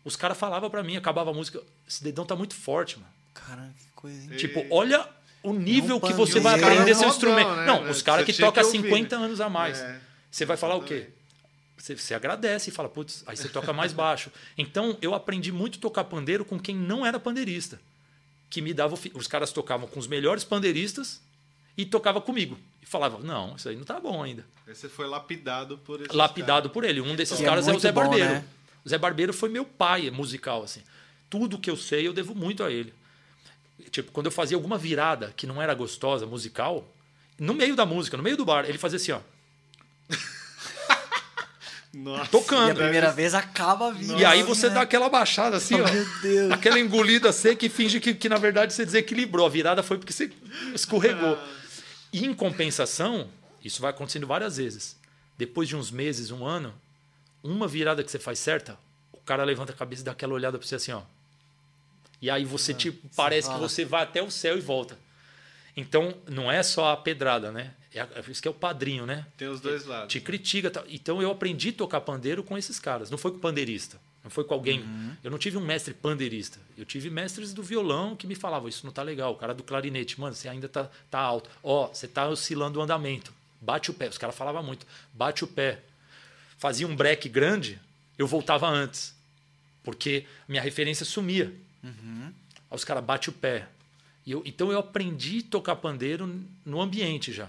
os 0.04 0.16
caras 0.16 0.38
falavam 0.38 0.70
para 0.70 0.82
mim, 0.82 0.96
acabava 0.96 1.30
a 1.30 1.34
música, 1.34 1.60
esse 1.86 2.02
dedão 2.02 2.24
tá 2.24 2.34
muito 2.34 2.54
forte, 2.54 2.98
mano. 2.98 3.10
Caramba, 3.34 3.74
que 3.78 3.86
coisa, 3.94 4.22
hein? 4.32 4.38
Tipo, 4.38 4.64
olha 4.70 5.06
o 5.42 5.52
nível 5.52 5.96
um 5.96 6.00
que 6.00 6.12
você 6.14 6.40
vai 6.40 6.54
aprender 6.58 6.94
seu 6.94 7.08
instrumento. 7.08 7.50
né, 7.56 7.66
Não, 7.66 7.90
os 7.90 8.00
caras 8.00 8.24
que 8.24 8.32
tocam 8.32 8.62
há 8.62 8.70
que 8.70 8.76
ouvir, 8.76 8.88
50 8.88 9.18
né? 9.18 9.24
anos 9.26 9.40
a 9.40 9.48
mais. 9.50 9.78
É, 9.78 10.00
Você 10.30 10.44
vai 10.44 10.56
falar 10.56 10.76
o 10.76 10.82
quê? 10.82 11.08
Você, 11.76 11.96
você 11.96 12.12
agradece 12.14 12.70
e 12.70 12.72
fala, 12.72 12.88
putz, 12.88 13.22
aí 13.26 13.36
você 13.36 13.48
toca 13.48 13.72
mais 13.72 13.92
baixo. 13.92 14.30
Então, 14.56 14.96
eu 15.00 15.14
aprendi 15.14 15.52
muito 15.52 15.78
a 15.78 15.80
tocar 15.80 16.04
pandeiro 16.04 16.44
com 16.44 16.58
quem 16.58 16.74
não 16.76 17.06
era 17.06 17.20
pandeirista. 17.20 17.80
Que 18.50 18.60
me 18.60 18.74
dava. 18.74 18.94
o 18.96 19.18
Os 19.18 19.26
caras 19.28 19.52
tocavam 19.52 19.86
com 19.86 19.98
os 20.00 20.06
melhores 20.06 20.42
pandeiristas 20.42 21.20
e 21.76 21.84
tocava 21.86 22.20
comigo. 22.20 22.58
E 22.82 22.86
falava, 22.86 23.18
não, 23.18 23.54
isso 23.54 23.68
aí 23.68 23.76
não 23.76 23.84
tá 23.84 24.00
bom 24.00 24.22
ainda. 24.22 24.44
Aí 24.66 24.74
você 24.74 24.88
foi 24.88 25.06
lapidado 25.06 25.78
por 25.78 26.00
esse. 26.00 26.14
Lapidado 26.14 26.70
por 26.70 26.84
ele. 26.84 27.00
Um 27.00 27.14
desses 27.14 27.36
Que 27.36 27.44
é 27.44 27.46
caras 27.46 27.66
é, 27.66 27.70
o 27.70 27.72
muito 27.74 27.82
Zé 27.82 27.92
bom, 27.92 28.00
Barbeiro. 28.00 28.24
né? 28.28 28.44
O 28.84 28.88
Zé 28.88 28.98
Barbeiro 28.98 29.32
foi 29.32 29.48
meu 29.48 29.64
pai 29.64 30.10
musical, 30.10 30.62
assim. 30.64 30.82
Tudo 31.30 31.58
que 31.58 31.70
eu 31.70 31.76
sei, 31.76 32.06
eu 32.06 32.12
devo 32.12 32.34
muito 32.34 32.64
a 32.64 32.70
ele. 32.72 32.92
Tipo, 33.90 34.10
quando 34.10 34.26
eu 34.26 34.32
fazia 34.32 34.56
alguma 34.56 34.76
virada 34.76 35.32
que 35.36 35.46
não 35.46 35.62
era 35.62 35.74
gostosa, 35.74 36.26
musical, 36.26 36.84
no 37.38 37.54
meio 37.54 37.76
da 37.76 37.86
música, 37.86 38.16
no 38.16 38.22
meio 38.22 38.36
do 38.36 38.44
bar, 38.44 38.64
ele 38.68 38.78
fazia 38.78 38.96
assim, 38.96 39.12
ó. 39.12 39.20
Nossa, 41.92 42.22
E 42.22 42.24
a 42.24 42.26
Tocando. 42.26 42.74
primeira 42.76 43.10
vez 43.10 43.34
acaba 43.34 43.88
a 43.88 43.90
vida. 43.90 44.14
E 44.14 44.24
aí 44.24 44.42
você 44.42 44.68
né? 44.68 44.74
dá 44.74 44.82
aquela 44.82 45.08
baixada 45.08 45.56
assim, 45.56 45.80
ó. 45.80 45.90
Meu 45.90 46.06
Deus. 46.20 46.52
Aquela 46.52 46.78
engolida 46.78 47.32
seca 47.32 47.64
e 47.64 47.68
finge 47.68 47.98
que, 47.98 48.14
que, 48.14 48.28
na 48.28 48.36
verdade, 48.36 48.72
você 48.72 48.84
desequilibrou. 48.84 49.46
A 49.46 49.48
virada 49.48 49.82
foi 49.82 49.98
porque 49.98 50.12
você 50.12 50.30
escorregou. 50.74 51.38
E 52.12 52.24
em 52.24 52.34
compensação, 52.34 53.28
isso 53.64 53.80
vai 53.80 53.90
acontecendo 53.90 54.26
várias 54.26 54.56
vezes. 54.58 54.96
Depois 55.36 55.68
de 55.68 55.76
uns 55.76 55.90
meses, 55.90 56.30
um 56.30 56.44
ano, 56.44 56.74
uma 57.42 57.66
virada 57.66 58.02
que 58.02 58.10
você 58.10 58.18
faz 58.18 58.38
certa, 58.38 58.78
o 59.12 59.18
cara 59.18 59.44
levanta 59.44 59.72
a 59.72 59.76
cabeça 59.76 60.02
e 60.02 60.04
dá 60.04 60.12
aquela 60.12 60.34
olhada 60.34 60.58
pra 60.58 60.66
você 60.66 60.74
assim, 60.74 60.92
ó. 60.92 61.02
E 62.20 62.28
aí 62.30 62.44
você, 62.44 62.74
tipo, 62.74 63.08
parece 63.14 63.48
que 63.48 63.58
você 63.58 63.84
vai 63.84 64.02
até 64.02 64.22
o 64.22 64.30
céu 64.30 64.58
e 64.58 64.60
volta. 64.60 64.98
Então, 65.76 66.14
não 66.28 66.50
é 66.50 66.62
só 66.62 66.92
a 66.92 66.96
pedrada, 66.96 67.52
né? 67.52 67.72
É, 67.94 68.06
isso 68.30 68.42
que 68.42 68.48
é 68.48 68.50
o 68.50 68.54
padrinho, 68.54 69.06
né? 69.06 69.26
Tem 69.36 69.48
os 69.48 69.60
dois 69.60 69.86
lados. 69.86 70.12
Te 70.12 70.20
critica. 70.20 70.70
tal. 70.70 70.84
Então, 70.88 71.22
eu 71.22 71.30
aprendi 71.30 71.70
a 71.70 71.72
tocar 71.72 72.00
pandeiro 72.00 72.42
com 72.42 72.56
esses 72.56 72.78
caras. 72.78 73.10
Não 73.10 73.18
foi 73.18 73.32
com 73.32 73.38
pandeirista. 73.38 73.98
Não 74.22 74.30
foi 74.30 74.44
com 74.44 74.52
alguém. 74.52 74.80
Uhum. 74.80 75.16
Eu 75.24 75.30
não 75.30 75.38
tive 75.38 75.56
um 75.56 75.64
mestre 75.64 75.94
pandeirista. 75.94 76.58
Eu 76.76 76.84
tive 76.84 77.08
mestres 77.08 77.54
do 77.54 77.62
violão 77.62 78.14
que 78.14 78.26
me 78.26 78.34
falavam: 78.34 78.68
Isso 78.68 78.84
não 78.84 78.92
tá 78.92 79.02
legal. 79.02 79.32
O 79.32 79.36
cara 79.36 79.54
do 79.54 79.62
clarinete, 79.62 80.20
mano, 80.20 80.34
você 80.34 80.48
ainda 80.48 80.68
tá, 80.68 80.90
tá 81.10 81.18
alto. 81.18 81.48
Ó, 81.62 81.88
você 81.88 82.06
tá 82.06 82.28
oscilando 82.28 82.78
o 82.78 82.82
andamento. 82.82 83.32
Bate 83.60 83.90
o 83.90 83.94
pé. 83.94 84.08
Os 84.08 84.18
caras 84.18 84.36
falavam 84.36 84.62
muito: 84.62 84.86
bate 85.14 85.44
o 85.44 85.46
pé. 85.46 85.80
Fazia 86.58 86.86
um 86.86 86.94
break 86.94 87.28
grande, 87.28 87.80
eu 88.18 88.26
voltava 88.26 88.68
antes. 88.68 89.14
Porque 89.82 90.26
minha 90.46 90.60
referência 90.60 91.06
sumia. 91.06 91.54
Aí 92.70 92.76
os 92.76 92.84
caras 92.84 93.02
bate 93.02 93.30
o 93.30 93.32
pé. 93.32 93.66
Eu, 94.26 94.42
então 94.44 94.70
eu 94.70 94.78
aprendi 94.78 95.42
a 95.46 95.50
tocar 95.50 95.76
pandeiro 95.76 96.44
no 96.66 96.82
ambiente 96.82 97.32
já. 97.32 97.48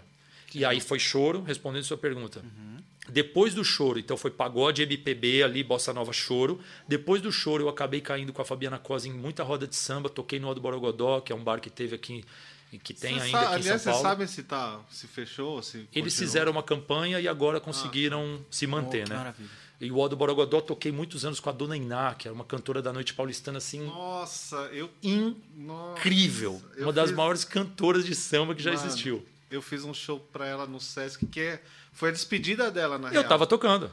E 0.53 0.65
aí 0.65 0.79
foi 0.79 0.99
choro, 0.99 1.41
respondendo 1.43 1.83
sua 1.83 1.97
pergunta. 1.97 2.43
Depois 3.07 3.53
do 3.55 3.63
choro, 3.63 3.97
então 3.97 4.15
foi 4.15 4.29
pagode, 4.29 4.83
MPB 4.83 5.41
ali, 5.43 5.63
bossa 5.63 5.91
nova, 5.93 6.13
choro. 6.13 6.59
Depois 6.87 7.21
do 7.21 7.31
choro, 7.31 7.63
eu 7.63 7.69
acabei 7.69 8.01
caindo 8.01 8.31
com 8.31 8.41
a 8.41 8.45
Fabiana 8.45 8.77
Cosa 8.77 9.07
em 9.07 9.11
muita 9.11 9.41
roda 9.43 9.65
de 9.67 9.75
samba. 9.75 10.09
Toquei 10.09 10.39
no 10.39 10.47
Aldo 10.47 10.61
Borogodó, 10.61 11.19
que 11.19 11.31
é 11.31 11.35
um 11.35 11.43
bar 11.43 11.59
que 11.59 11.71
teve 11.71 11.95
aqui, 11.95 12.23
que 12.83 12.93
tem 12.93 13.15
Você 13.15 13.21
ainda 13.25 13.31
sa- 13.31 13.39
aqui 13.45 13.51
em 13.51 13.55
Aliás, 13.55 13.65
São 13.81 13.93
vocês 13.93 13.95
Paulo. 13.95 14.09
sabem 14.09 14.27
se, 14.27 14.43
tá, 14.43 14.79
se 14.91 15.07
fechou, 15.07 15.61
se 15.63 15.77
Eles 15.77 15.87
continuou? 15.91 16.11
fizeram 16.11 16.51
uma 16.51 16.61
campanha 16.61 17.19
e 17.19 17.27
agora 17.27 17.59
conseguiram 17.59 18.45
se 18.51 18.67
Oh, 18.67 18.69
manter, 18.69 19.05
que 19.05 19.09
né? 19.09 19.15
maravilha. 19.17 19.49
E 19.81 19.91
o 19.91 19.99
Aldo 19.99 20.15
Borogodó 20.15 20.61
toquei 20.61 20.91
muitos 20.91 21.25
anos 21.25 21.39
com 21.39 21.49
a 21.49 21.53
Dona 21.53 21.75
Iná, 21.77 22.13
que 22.13 22.27
era 22.27 22.35
uma 22.35 22.43
cantora 22.45 22.79
da 22.81 22.91
noite 22.93 23.13
paulistana 23.15 23.57
assim 23.59 23.85
Nossa, 23.85 24.57
eu... 24.73 24.89
Nossa, 25.55 25.99
incrível, 25.99 26.61
eu 26.75 26.83
uma 26.83 26.93
das 26.93 27.07
fiz- 27.09 27.17
maiores 27.17 27.43
cantoras 27.43 28.05
de 28.05 28.13
samba 28.13 28.53
que 28.53 28.61
já 28.61 28.71
Mano, 28.71 28.85
existiu. 28.85 29.25
Eu 29.49 29.61
fiz 29.61 29.83
um 29.83 29.93
show 29.93 30.19
pra 30.31 30.45
ela 30.45 30.65
no 30.67 30.79
Sesc, 30.79 31.25
que 31.27 31.39
é... 31.39 31.61
foi 31.91 32.09
a 32.09 32.11
despedida 32.11 32.69
dela, 32.69 32.97
na 32.97 33.07
Eu 33.09 33.13
real. 33.13 33.23
tava 33.23 33.47
tocando. 33.47 33.91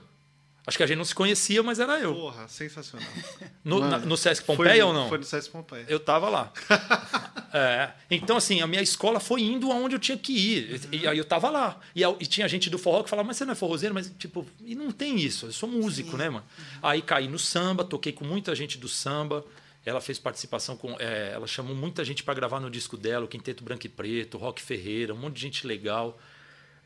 Acho 0.66 0.76
que 0.76 0.82
a 0.82 0.86
gente 0.86 0.98
não 0.98 1.04
se 1.04 1.14
conhecia, 1.14 1.62
mas 1.62 1.78
era 1.78 1.98
eu. 2.00 2.12
Porra, 2.12 2.48
sensacional. 2.48 3.09
No, 3.64 3.80
Mano, 3.80 3.90
na- 3.90 3.98
no 3.98 4.16
Sesc 4.16 4.44
Foi 4.44 4.57
Pompeia 4.57 4.82
no- 4.82 4.88
ou 4.88 4.94
não? 4.94 5.09
Foi 5.09 5.18
no 5.18 5.24
Sesc 5.24 5.50
Pompeia. 5.50 5.84
Eu 5.88 5.98
tava 6.00 6.28
lá. 6.28 6.52
É. 7.52 7.90
Então, 8.11 8.36
assim, 8.36 8.61
a 8.61 8.66
minha 8.66 8.82
escola 8.82 9.18
foi 9.18 9.40
indo 9.40 9.72
aonde 9.72 9.94
eu 9.94 9.98
tinha 9.98 10.18
que 10.18 10.32
ir. 10.32 10.80
E 10.92 11.09
aí 11.09 11.16
eu 11.16 11.24
tava 11.24 11.48
lá. 11.48 11.80
E, 11.94 12.02
e 12.02 12.26
tinha 12.26 12.46
gente 12.46 12.68
do 12.68 12.76
forró 12.76 13.02
que 13.02 13.09
falava, 13.09 13.26
mas 13.28 13.38
você 13.38 13.46
não 13.46 13.52
é 13.52 13.54
forrozeiro? 13.54 13.94
Mas, 13.94 14.12
tipo, 14.18 14.46
e 14.62 14.74
não 14.74 14.90
tem 14.90 15.16
isso. 15.18 15.46
Eu 15.46 15.52
sou 15.52 15.66
músico, 15.68 16.18
né, 16.18 16.28
mano? 16.28 16.44
Aí 16.82 17.00
caí 17.00 17.28
no 17.28 17.38
samba, 17.38 17.82
toquei 17.82 18.12
com 18.12 18.26
muita 18.26 18.54
gente 18.54 18.76
do 18.76 18.88
samba. 18.88 19.42
Ela 19.87 20.01
fez 20.01 20.18
participação 20.18 20.76
com. 20.76 20.97
é, 20.99 21.30
ela 21.32 21.47
chamou 21.47 21.74
muita 21.74 22.05
gente 22.05 22.22
para 22.22 22.34
gravar 22.34 22.61
no 22.61 22.68
disco 22.68 22.97
dela, 22.97 23.24
o 23.24 23.28
Quinteto 23.28 23.62
Branco 23.64 23.87
e 23.87 23.89
Preto, 23.89 24.37
Rock 24.37 24.61
Ferreira, 24.61 25.14
um 25.14 25.16
monte 25.16 25.37
de 25.37 25.41
gente 25.43 25.66
legal. 25.66 26.20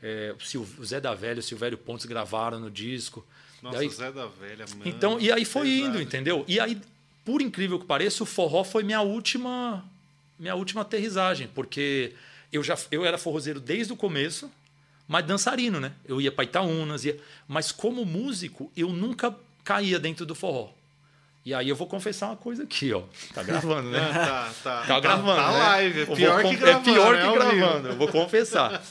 É, 0.03 0.33
o, 0.37 0.41
Sil- 0.45 0.65
o 0.79 0.85
Zé 0.85 0.99
da 1.01 1.13
Velha, 1.13 1.39
o 1.39 1.43
Silvério 1.43 1.77
Pontes 1.77 2.05
gravaram 2.05 2.59
no 2.59 2.69
disco. 2.71 3.25
Nossa, 3.61 3.77
Daí- 3.79 3.87
o 3.87 3.91
Zé 3.91 4.11
da 4.11 4.27
Velha, 4.27 4.65
mano. 4.69 4.81
então, 4.85 5.19
e 5.19 5.31
aí 5.31 5.43
foi 5.45 5.67
pesado. 5.67 5.89
indo, 5.89 6.01
entendeu? 6.01 6.45
E 6.47 6.59
aí, 6.59 6.79
por 7.25 7.41
incrível 7.41 7.79
que 7.79 7.85
pareça, 7.85 8.23
o 8.23 8.25
forró 8.25 8.63
foi 8.63 8.83
minha 8.83 9.01
última 9.01 9.83
minha 10.39 10.55
última 10.55 10.81
aterrissagem, 10.81 11.47
porque 11.53 12.13
eu 12.51 12.63
já 12.63 12.75
eu 12.91 13.05
era 13.05 13.17
forrozeiro 13.17 13.59
desde 13.59 13.93
o 13.93 13.95
começo, 13.95 14.49
mas 15.07 15.23
dançarino, 15.25 15.79
né? 15.79 15.93
Eu 16.05 16.19
ia 16.19 16.31
para 16.31 16.43
Itaúnas, 16.45 17.05
ia, 17.05 17.19
mas 17.47 17.71
como 17.71 18.03
músico, 18.05 18.71
eu 18.75 18.89
nunca 18.89 19.35
caía 19.63 19.99
dentro 19.99 20.25
do 20.25 20.33
forró. 20.33 20.69
E 21.43 21.53
aí 21.53 21.67
eu 21.69 21.75
vou 21.75 21.87
confessar 21.87 22.27
uma 22.27 22.35
coisa 22.37 22.63
aqui, 22.63 22.93
ó. 22.93 23.03
Tá 23.33 23.41
gravando, 23.41 23.89
né? 23.89 23.99
Ah, 23.99 24.53
tá, 24.63 24.81
tá. 24.81 24.85
Tá 24.87 24.99
gravando, 24.99 25.35
Tá 25.41 25.51
né? 25.51 25.57
live, 25.59 26.01
é 26.01 26.05
pior 26.05 26.43
que 26.43 26.55
gravando. 26.55 26.89
É 26.89 26.93
pior 26.93 27.15
que 27.15 27.21
vivo. 27.21 27.33
gravando, 27.33 27.87
eu 27.89 27.95
vou 27.95 28.07
confessar. 28.07 28.83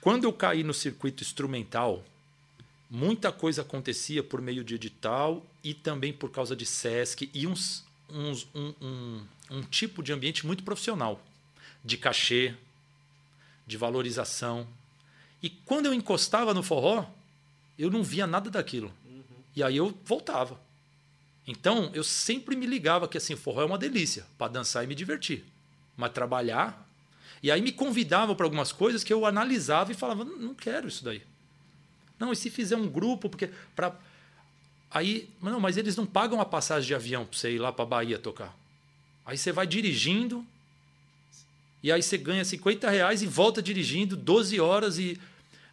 Quando 0.00 0.24
eu 0.24 0.32
caí 0.32 0.62
no 0.62 0.72
circuito 0.72 1.22
instrumental, 1.22 2.02
muita 2.88 3.30
coisa 3.30 3.62
acontecia 3.62 4.22
por 4.22 4.40
meio 4.40 4.64
de 4.64 4.74
edital 4.76 5.44
e 5.62 5.74
também 5.74 6.12
por 6.12 6.30
causa 6.30 6.56
de 6.56 6.64
SESC 6.64 7.28
e 7.34 7.46
uns, 7.46 7.84
uns- 8.08 8.46
um, 8.54 8.72
um- 8.80 9.22
um 9.50 9.62
tipo 9.62 10.02
de 10.02 10.12
ambiente 10.12 10.46
muito 10.46 10.62
profissional, 10.64 11.20
de 11.84 11.96
cachê, 11.98 12.54
de 13.66 13.76
valorização. 13.76 14.66
E 15.42 15.50
quando 15.50 15.86
eu 15.86 15.92
encostava 15.94 16.54
no 16.54 16.62
forró, 16.62 17.04
eu 17.78 17.90
não 17.90 18.02
via 18.02 18.26
nada 18.26 18.48
daquilo. 18.48 18.90
E 19.54 19.62
aí 19.62 19.76
eu 19.76 19.94
voltava. 20.04 20.58
Então, 21.46 21.90
eu 21.94 22.02
sempre 22.02 22.56
me 22.56 22.66
ligava 22.66 23.06
que 23.06 23.16
assim, 23.16 23.34
o 23.34 23.36
forró 23.36 23.62
é 23.62 23.64
uma 23.64 23.78
delícia 23.78 24.26
para 24.36 24.52
dançar 24.52 24.82
e 24.82 24.86
me 24.86 24.94
divertir. 24.94 25.44
Mas 25.96 26.12
trabalhar. 26.12 26.86
E 27.42 27.50
aí 27.50 27.60
me 27.60 27.70
convidavam 27.70 28.34
para 28.34 28.44
algumas 28.44 28.72
coisas 28.72 29.04
que 29.04 29.12
eu 29.12 29.24
analisava 29.24 29.92
e 29.92 29.94
falava: 29.94 30.24
"Não- 30.24 30.54
quero 30.54 30.88
isso 30.88 31.04
daí. 31.04 31.22
Não, 32.18 32.32
e 32.32 32.36
se 32.36 32.50
fizer 32.50 32.76
um 32.76 32.88
grupo, 32.88 33.28
porque. 33.28 33.50
Pra... 33.74 33.94
Aí, 34.90 35.28
não, 35.40 35.60
mas 35.60 35.76
eles 35.76 35.96
não 35.96 36.06
pagam 36.06 36.40
a 36.40 36.44
passagem 36.44 36.86
de 36.86 36.94
avião 36.94 37.24
para 37.24 37.38
você 37.38 37.52
ir 37.52 37.58
lá 37.58 37.72
para 37.72 37.84
Bahia 37.84 38.18
tocar. 38.18 38.56
Aí 39.24 39.36
você 39.36 39.52
vai 39.52 39.66
dirigindo, 39.66 40.44
e 41.82 41.92
aí 41.92 42.02
você 42.02 42.16
ganha 42.16 42.44
50 42.44 42.88
reais 42.88 43.22
e 43.22 43.26
volta 43.26 43.62
dirigindo 43.62 44.16
12 44.16 44.58
horas 44.58 44.98
e. 44.98 45.20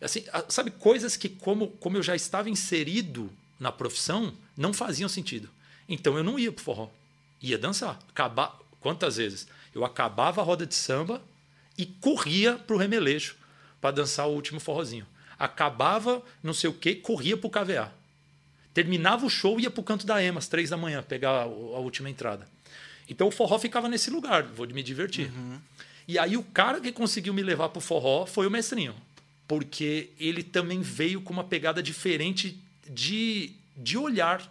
Assim, 0.01 0.25
sabe, 0.49 0.69
coisas 0.69 1.15
que, 1.15 1.29
como, 1.29 1.69
como 1.79 1.95
eu 1.97 2.03
já 2.03 2.13
estava 2.13 2.49
inserido 2.49 3.31
na 3.57 3.71
profissão, 3.71 4.33
não 4.57 4.73
faziam 4.73 5.07
sentido. 5.07 5.49
Então 5.93 6.17
eu 6.17 6.23
não 6.23 6.39
ia 6.39 6.51
pro 6.51 6.63
forró. 6.63 6.89
Ia 7.39 7.57
dançar. 7.57 7.99
Acabar, 8.09 8.59
quantas 8.79 9.17
vezes? 9.17 9.47
Eu 9.75 9.85
acabava 9.85 10.41
a 10.41 10.43
roda 10.43 10.65
de 10.65 10.73
samba 10.73 11.21
e 11.77 11.85
corria 11.85 12.55
pro 12.55 12.77
remeleixo 12.77 13.35
para 13.79 13.91
dançar 13.91 14.27
o 14.27 14.33
último 14.33 14.59
forrozinho. 14.59 15.05
Acabava 15.37 16.23
não 16.41 16.53
sei 16.53 16.69
o 16.69 16.73
quê, 16.73 16.95
corria 16.95 17.37
pro 17.37 17.49
KVA. 17.49 17.93
Terminava 18.73 19.23
o 19.25 19.29
show 19.29 19.59
e 19.59 19.63
ia 19.63 19.69
pro 19.69 19.83
canto 19.83 20.05
da 20.07 20.23
EMA 20.23 20.39
às 20.39 20.47
três 20.47 20.71
da 20.71 20.77
manhã, 20.77 21.03
pegar 21.03 21.43
a 21.43 21.45
última 21.45 22.09
entrada. 22.09 22.47
Então 23.07 23.27
o 23.27 23.31
forró 23.31 23.59
ficava 23.59 23.87
nesse 23.87 24.09
lugar, 24.09 24.43
vou 24.43 24.67
me 24.67 24.81
divertir. 24.81 25.31
E 26.07 26.17
aí 26.17 26.35
o 26.35 26.43
cara 26.43 26.81
que 26.81 26.91
conseguiu 26.91 27.35
me 27.35 27.43
levar 27.43 27.69
pro 27.69 27.81
forró 27.81 28.25
foi 28.25 28.47
o 28.47 28.51
mestrinho. 28.51 28.95
Porque 29.47 30.09
ele 30.19 30.41
também 30.41 30.81
veio 30.81 31.21
com 31.21 31.33
uma 31.33 31.43
pegada 31.43 31.83
diferente 31.83 32.57
de, 32.89 33.51
de 33.77 33.95
olhar 33.95 34.41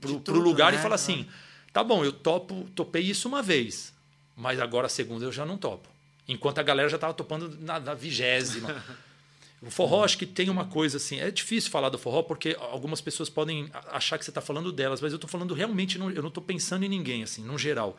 pro 0.00 0.20
tudo, 0.20 0.40
lugar 0.40 0.72
né? 0.72 0.78
e 0.78 0.82
falar 0.82 0.94
assim: 0.94 1.26
tá 1.72 1.82
bom, 1.84 2.04
eu 2.04 2.12
topo, 2.12 2.68
topei 2.74 3.02
isso 3.02 3.28
uma 3.28 3.42
vez, 3.42 3.92
mas 4.36 4.60
agora 4.60 4.86
a 4.86 4.90
segunda 4.90 5.24
eu 5.24 5.32
já 5.32 5.44
não 5.44 5.56
topo. 5.56 5.88
Enquanto 6.26 6.58
a 6.58 6.62
galera 6.62 6.88
já 6.88 6.98
tava 6.98 7.14
topando 7.14 7.56
na, 7.60 7.80
na 7.80 7.94
vigésima. 7.94 8.82
O 9.62 9.70
forró, 9.70 10.04
acho 10.04 10.16
que 10.16 10.24
tem 10.24 10.48
uma 10.48 10.64
coisa 10.64 10.96
assim. 10.96 11.20
É 11.20 11.30
difícil 11.30 11.70
falar 11.70 11.90
do 11.90 11.98
forró 11.98 12.22
porque 12.22 12.56
algumas 12.58 13.00
pessoas 13.00 13.28
podem 13.28 13.68
achar 13.88 14.16
que 14.16 14.24
você 14.24 14.30
está 14.30 14.40
falando 14.40 14.72
delas, 14.72 15.02
mas 15.02 15.12
eu 15.12 15.16
estou 15.16 15.28
falando 15.28 15.52
realmente, 15.52 15.98
eu 15.98 16.22
não 16.22 16.28
estou 16.28 16.42
pensando 16.42 16.84
em 16.84 16.88
ninguém, 16.88 17.22
assim, 17.22 17.44
no 17.44 17.58
geral. 17.58 17.98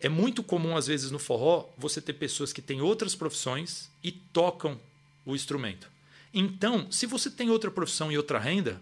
É 0.00 0.08
muito 0.08 0.42
comum, 0.42 0.76
às 0.76 0.86
vezes, 0.86 1.10
no 1.10 1.18
forró, 1.18 1.68
você 1.76 2.00
ter 2.00 2.14
pessoas 2.14 2.52
que 2.52 2.62
têm 2.62 2.80
outras 2.80 3.14
profissões 3.14 3.90
e 4.02 4.10
tocam 4.10 4.80
o 5.24 5.34
instrumento. 5.34 5.90
Então, 6.32 6.90
se 6.90 7.06
você 7.06 7.30
tem 7.30 7.50
outra 7.50 7.70
profissão 7.70 8.10
e 8.10 8.16
outra 8.16 8.38
renda, 8.38 8.80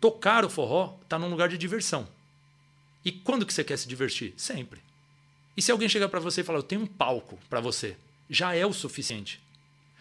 tocar 0.00 0.44
o 0.44 0.50
forró 0.50 0.96
está 1.02 1.18
num 1.18 1.30
lugar 1.30 1.48
de 1.48 1.58
diversão. 1.58 2.08
E 3.04 3.12
quando 3.12 3.46
que 3.46 3.52
você 3.52 3.64
quer 3.64 3.76
se 3.76 3.88
divertir? 3.88 4.34
Sempre. 4.36 4.80
E 5.56 5.62
se 5.62 5.72
alguém 5.72 5.88
chegar 5.88 6.08
para 6.08 6.20
você 6.20 6.40
e 6.40 6.44
falar, 6.44 6.58
eu 6.58 6.62
tenho 6.62 6.82
um 6.82 6.86
palco 6.86 7.38
para 7.48 7.60
você, 7.60 7.96
já 8.28 8.54
é 8.54 8.64
o 8.64 8.72
suficiente. 8.72 9.40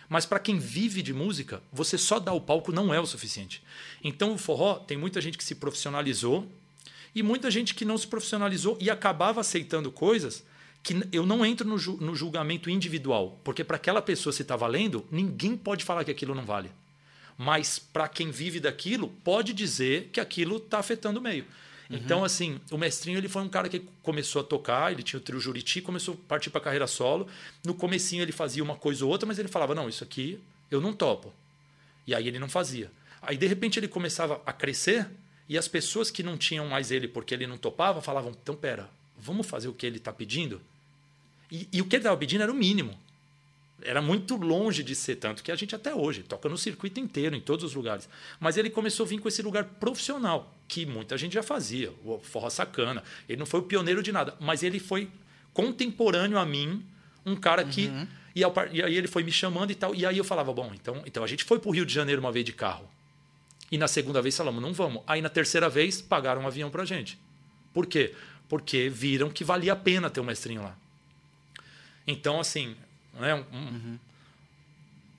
Mas 0.09 0.25
para 0.25 0.39
quem 0.39 0.57
vive 0.57 1.01
de 1.01 1.13
música, 1.13 1.61
você 1.71 1.97
só 1.97 2.19
dar 2.19 2.33
o 2.33 2.41
palco 2.41 2.71
não 2.71 2.93
é 2.93 2.99
o 2.99 3.05
suficiente. 3.05 3.61
Então 4.03 4.33
o 4.33 4.37
forró 4.37 4.75
tem 4.75 4.97
muita 4.97 5.19
gente 5.19 5.37
que 5.37 5.43
se 5.43 5.55
profissionalizou 5.55 6.47
e 7.13 7.21
muita 7.21 7.49
gente 7.51 7.73
que 7.73 7.83
não 7.83 7.97
se 7.97 8.07
profissionalizou 8.07 8.77
e 8.79 8.89
acabava 8.89 9.41
aceitando 9.41 9.91
coisas 9.91 10.43
que 10.83 10.95
eu 11.11 11.25
não 11.25 11.45
entro 11.45 11.67
no 11.67 12.15
julgamento 12.15 12.69
individual, 12.69 13.37
porque 13.43 13.63
para 13.63 13.75
aquela 13.75 14.01
pessoa 14.01 14.31
se 14.31 14.43
está 14.43 14.55
valendo, 14.55 15.05
ninguém 15.11 15.57
pode 15.57 15.83
falar 15.83 16.05
que 16.05 16.11
aquilo 16.11 16.33
não 16.33 16.45
vale. 16.45 16.71
Mas 17.37 17.77
para 17.77 18.07
quem 18.07 18.31
vive 18.31 18.59
daquilo, 18.59 19.09
pode 19.23 19.53
dizer 19.53 20.09
que 20.11 20.19
aquilo 20.19 20.57
está 20.57 20.79
afetando 20.79 21.19
o 21.19 21.23
meio. 21.23 21.45
Então, 21.89 22.23
assim, 22.23 22.59
o 22.69 22.77
mestrinho 22.77 23.17
ele 23.17 23.29
foi 23.29 23.41
um 23.41 23.47
cara 23.49 23.69
que 23.69 23.79
começou 24.03 24.41
a 24.41 24.43
tocar, 24.43 24.91
ele 24.91 25.03
tinha 25.03 25.19
o 25.19 25.23
trio 25.23 25.39
Juriti, 25.39 25.81
começou 25.81 26.15
a 26.15 26.27
partir 26.27 26.49
para 26.49 26.59
carreira 26.59 26.87
solo. 26.87 27.27
No 27.63 27.73
comecinho 27.73 28.21
ele 28.21 28.31
fazia 28.31 28.63
uma 28.63 28.75
coisa 28.75 29.05
ou 29.05 29.11
outra, 29.11 29.25
mas 29.25 29.39
ele 29.39 29.47
falava: 29.47 29.73
"Não, 29.73 29.87
isso 29.87 30.03
aqui 30.03 30.39
eu 30.69 30.81
não 30.81 30.91
topo". 30.91 31.33
E 32.05 32.13
aí 32.13 32.27
ele 32.27 32.39
não 32.39 32.49
fazia. 32.49 32.91
Aí 33.21 33.37
de 33.37 33.47
repente 33.47 33.79
ele 33.79 33.87
começava 33.87 34.41
a 34.45 34.51
crescer 34.51 35.07
e 35.47 35.57
as 35.57 35.67
pessoas 35.67 36.11
que 36.11 36.21
não 36.21 36.37
tinham 36.37 36.67
mais 36.67 36.91
ele 36.91 37.07
porque 37.07 37.33
ele 37.33 37.47
não 37.47 37.57
topava 37.57 38.01
falavam: 38.01 38.31
"Então, 38.41 38.55
pera, 38.55 38.89
vamos 39.17 39.47
fazer 39.47 39.69
o 39.69 39.73
que 39.73 39.85
ele 39.85 39.97
está 39.97 40.11
pedindo?" 40.11 40.61
E, 41.49 41.69
e 41.71 41.81
o 41.81 41.85
que 41.85 41.95
ele 41.95 42.01
estava 42.01 42.17
pedindo 42.17 42.43
era 42.43 42.51
o 42.51 42.55
mínimo. 42.55 42.99
Era 43.81 44.01
muito 44.01 44.35
longe 44.35 44.83
de 44.83 44.95
ser 44.95 45.17
tanto 45.17 45.43
que 45.43 45.51
a 45.51 45.55
gente 45.55 45.75
até 45.75 45.93
hoje 45.93 46.23
toca 46.23 46.49
no 46.49 46.57
circuito 46.57 46.99
inteiro, 46.99 47.35
em 47.35 47.41
todos 47.41 47.63
os 47.63 47.75
lugares. 47.75 48.09
Mas 48.39 48.57
ele 48.57 48.69
começou 48.69 49.05
a 49.05 49.09
vir 49.09 49.19
com 49.19 49.27
esse 49.27 49.41
lugar 49.41 49.63
profissional, 49.63 50.55
que 50.67 50.85
muita 50.85 51.17
gente 51.17 51.33
já 51.33 51.43
fazia, 51.43 51.91
o 52.03 52.19
forró 52.19 52.49
sacana. 52.49 53.03
Ele 53.29 53.37
não 53.37 53.45
foi 53.45 53.59
o 53.59 53.63
pioneiro 53.63 54.01
de 54.01 54.11
nada, 54.11 54.35
mas 54.39 54.63
ele 54.63 54.79
foi 54.79 55.09
contemporâneo 55.53 56.39
a 56.39 56.45
mim, 56.45 56.83
um 57.25 57.35
cara 57.35 57.63
que. 57.63 57.87
Uhum. 57.87 58.07
E, 58.35 58.41
e 58.71 58.83
aí 58.83 58.95
ele 58.95 59.07
foi 59.07 59.23
me 59.23 59.31
chamando 59.31 59.71
e 59.71 59.75
tal. 59.75 59.93
E 59.93 60.05
aí 60.05 60.17
eu 60.17 60.23
falava, 60.23 60.51
bom, 60.53 60.71
então, 60.73 61.01
então 61.05 61.23
a 61.23 61.27
gente 61.27 61.43
foi 61.43 61.59
para 61.59 61.69
o 61.69 61.71
Rio 61.71 61.85
de 61.85 61.93
Janeiro 61.93 62.19
uma 62.21 62.31
vez 62.31 62.45
de 62.45 62.53
carro. 62.53 62.87
E 63.71 63.77
na 63.77 63.87
segunda 63.87 64.21
vez 64.21 64.35
falamos, 64.35 64.61
não 64.61 64.73
vamos. 64.73 65.03
Aí 65.05 65.21
na 65.21 65.29
terceira 65.29 65.69
vez 65.69 66.01
pagaram 66.01 66.41
um 66.41 66.47
avião 66.47 66.69
para 66.69 66.85
gente. 66.85 67.19
Por 67.73 67.85
quê? 67.85 68.13
Porque 68.47 68.89
viram 68.89 69.29
que 69.29 69.43
valia 69.43 69.73
a 69.73 69.75
pena 69.75 70.09
ter 70.09 70.19
um 70.19 70.23
mestrinho 70.23 70.63
lá. 70.63 70.75
Então, 72.07 72.39
assim, 72.39 72.75
né? 73.19 73.35
Um, 73.51 73.57
uhum. 73.57 73.99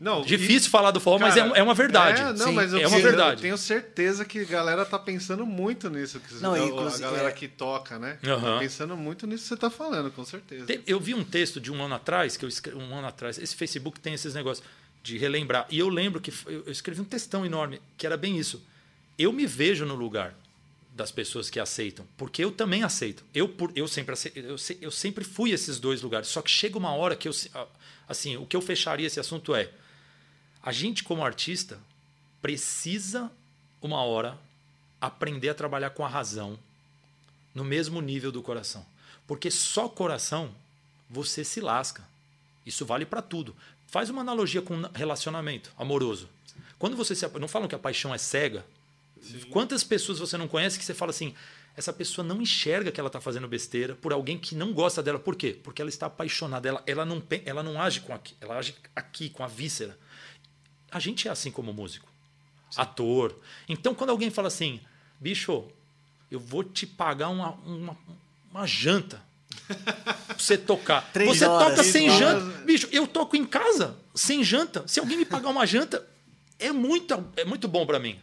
Não, 0.01 0.23
Difícil 0.23 0.69
e, 0.69 0.71
falar 0.71 0.93
do 0.93 1.01
forró, 1.01 1.19
cara, 1.19 1.35
mas 1.35 1.37
é, 1.37 1.59
é, 1.59 1.63
uma 1.63 1.75
verdade. 1.75 2.23
É, 2.23 2.25
não, 2.27 2.47
Sim, 2.47 2.53
mas 2.53 2.73
eu, 2.73 2.79
é 2.79 2.87
uma 2.87 3.01
verdade. 3.01 3.39
Eu 3.39 3.43
tenho 3.43 3.59
certeza 3.59 4.25
que 4.25 4.39
a 4.41 4.45
galera 4.45 4.85
tá 4.87 4.97
pensando 4.97 5.45
muito 5.45 5.91
nisso. 5.91 6.21
Que 6.21 6.35
não, 6.35 6.55
a, 6.55 6.95
a 6.95 6.99
galera 6.99 7.29
é... 7.29 7.33
que 7.33 7.49
toca, 7.49 7.99
né? 7.99 8.17
Uhum. 8.23 8.41
Tá 8.41 8.59
pensando 8.61 8.97
muito 8.97 9.27
nisso 9.27 9.43
que 9.43 9.49
você 9.49 9.57
tá 9.57 9.69
falando, 9.69 10.13
com 10.13 10.25
certeza. 10.25 10.67
Eu 10.87 11.01
vi 11.01 11.15
um 11.15 11.25
texto 11.25 11.61
de 11.61 11.73
um 11.73 11.83
ano 11.83 11.97
atrás, 11.97 12.37
que 12.37 12.45
eu 12.45 12.49
escrevi, 12.49 12.79
um 12.79 12.95
ano 12.95 13.09
atrás, 13.09 13.39
esse 13.39 13.57
Facebook 13.57 13.99
tem 13.99 14.15
esses 14.15 14.35
negócios 14.35 14.65
de 15.03 15.19
relembrar. 15.19 15.67
E 15.69 15.81
eu 15.81 15.89
lembro 15.89 16.21
que 16.21 16.33
eu 16.47 16.71
escrevi 16.71 17.01
um 17.01 17.05
textão 17.05 17.45
enorme, 17.45 17.83
que 17.97 18.07
era 18.07 18.17
bem 18.17 18.39
isso. 18.39 18.63
Eu 19.19 19.33
me 19.33 19.47
vejo 19.47 19.85
no 19.85 19.97
lugar 19.97 20.33
das 20.95 21.11
pessoas 21.11 21.51
que 21.51 21.59
aceitam, 21.59 22.07
porque 22.17 22.45
eu 22.45 22.53
também 22.53 22.85
aceito. 22.85 23.25
Eu, 23.35 23.53
eu, 23.75 23.89
sempre, 23.89 24.15
eu, 24.35 24.57
eu 24.81 24.91
sempre 24.93 25.25
fui 25.25 25.51
esses 25.51 25.81
dois 25.81 26.03
lugares. 26.03 26.29
Só 26.29 26.41
que 26.41 26.51
chega 26.51 26.79
uma 26.79 26.93
hora 26.93 27.17
que 27.17 27.27
eu. 27.27 27.33
Assim, 28.09 28.37
o 28.37 28.47
que 28.47 28.57
eu 28.57 28.63
fecharia 28.63 29.07
esse 29.07 29.21
assunto 29.21 29.55
é: 29.55 29.71
a 30.63 30.73
gente, 30.73 31.05
como 31.05 31.25
artista, 31.25 31.79
precisa, 32.41 33.31
uma 33.83 34.03
hora, 34.03 34.39
aprender 35.01 35.51
a 35.51 35.55
trabalhar 35.55 35.91
com 35.91 36.05
a 36.05 36.09
razão 36.09 36.59
no 37.55 37.65
mesmo 37.65 38.01
nível 38.01 38.33
do 38.33 38.43
coração. 38.43 38.85
Porque 39.27 39.51
só 39.51 39.89
coração 39.89 40.51
você 41.09 41.45
se 41.45 41.61
lasca. 41.61 42.03
Isso 42.65 42.87
vale 42.87 43.05
para 43.05 43.23
tudo. 43.23 43.55
Faz 43.87 44.11
uma 44.11 44.21
analogia 44.21 44.63
com 44.63 44.83
relacionamento 44.95 45.73
amoroso. 45.77 46.29
Quando 46.79 46.97
você 46.97 47.15
se. 47.15 47.27
Não 47.39 47.49
falam 47.49 47.69
que 47.69 47.75
a 47.75 47.79
paixão 47.79 48.15
é 48.15 48.19
cega? 48.19 48.65
Sim. 49.23 49.41
Quantas 49.51 49.85
pessoas 49.85 50.19
você 50.19 50.37
não 50.37 50.49
conhece 50.49 50.79
que 50.79 50.85
você 50.85 50.95
fala 50.95 51.11
assim, 51.11 51.35
essa 51.77 51.93
pessoa 51.93 52.27
não 52.27 52.43
enxerga 52.43 52.91
que 52.91 52.99
ela 52.99 53.07
está 53.09 53.21
fazendo 53.21 53.47
besteira 53.47 53.95
por 53.95 54.13
alguém 54.13 54.37
que 54.37 54.55
não 54.55 54.73
gosta 54.73 55.01
dela. 55.01 55.19
Por 55.19 55.37
quê? 55.37 55.57
Porque 55.63 55.81
ela 55.81 55.89
está 55.89 56.07
apaixonada. 56.07 56.69
Ela, 56.69 56.83
ela, 56.87 57.05
não, 57.05 57.23
ela 57.45 57.63
não 57.63 57.81
age 57.81 58.01
com 58.01 58.13
aqui, 58.13 58.35
ela 58.41 58.59
age 58.59 58.75
aqui, 58.97 59.31
com 59.31 59.45
a 59.45 59.47
víscera. 59.47 59.97
A 60.91 60.99
gente 60.99 61.29
é 61.29 61.31
assim 61.31 61.53
como 61.53 61.73
músico, 61.73 62.09
Sim. 62.71 62.81
ator. 62.81 63.39
Então, 63.69 63.95
quando 63.95 64.11
alguém 64.11 64.29
fala 64.29 64.49
assim, 64.49 64.81
bicho, 65.21 65.67
eu 66.31 66.41
vou 66.41 66.65
te 66.65 66.85
pagar 66.87 67.29
uma, 67.29 67.53
uma, 67.65 67.97
uma 68.51 68.67
janta 68.67 69.23
pra 69.69 70.37
você 70.37 70.59
tocar. 70.59 71.03
Três 71.13 71.39
você 71.39 71.47
horas, 71.47 71.69
toca 71.69 71.85
sem 71.85 72.11
horas. 72.11 72.19
janta. 72.19 72.65
Bicho, 72.65 72.89
eu 72.91 73.07
toco 73.07 73.37
em 73.37 73.45
casa 73.45 73.97
sem 74.15 74.43
janta. 74.43 74.83
Se 74.89 74.99
alguém 74.99 75.17
me 75.17 75.25
pagar 75.25 75.51
uma 75.51 75.65
janta, 75.65 76.05
é 76.59 76.73
muito, 76.73 77.15
é 77.37 77.45
muito 77.45 77.69
bom 77.69 77.87
para 77.87 78.01
mim. 78.01 78.19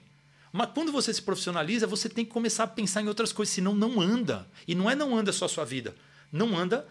Mas 0.55 0.69
quando 0.73 0.89
você 0.89 1.13
se 1.13 1.21
profissionaliza, 1.21 1.85
você 1.85 2.07
tem 2.07 2.23
que 2.23 2.31
começar 2.31 2.63
a 2.63 2.67
pensar 2.67 3.01
em 3.01 3.09
outras 3.09 3.33
coisas, 3.33 3.53
senão 3.53 3.75
não 3.75 3.99
anda. 3.99 4.47
E 4.65 4.73
não 4.73 4.89
é 4.89 4.95
não 4.95 5.13
anda 5.17 5.33
só 5.33 5.43
a 5.43 5.49
sua 5.49 5.65
vida. 5.65 5.93
Não 6.31 6.57
anda 6.57 6.87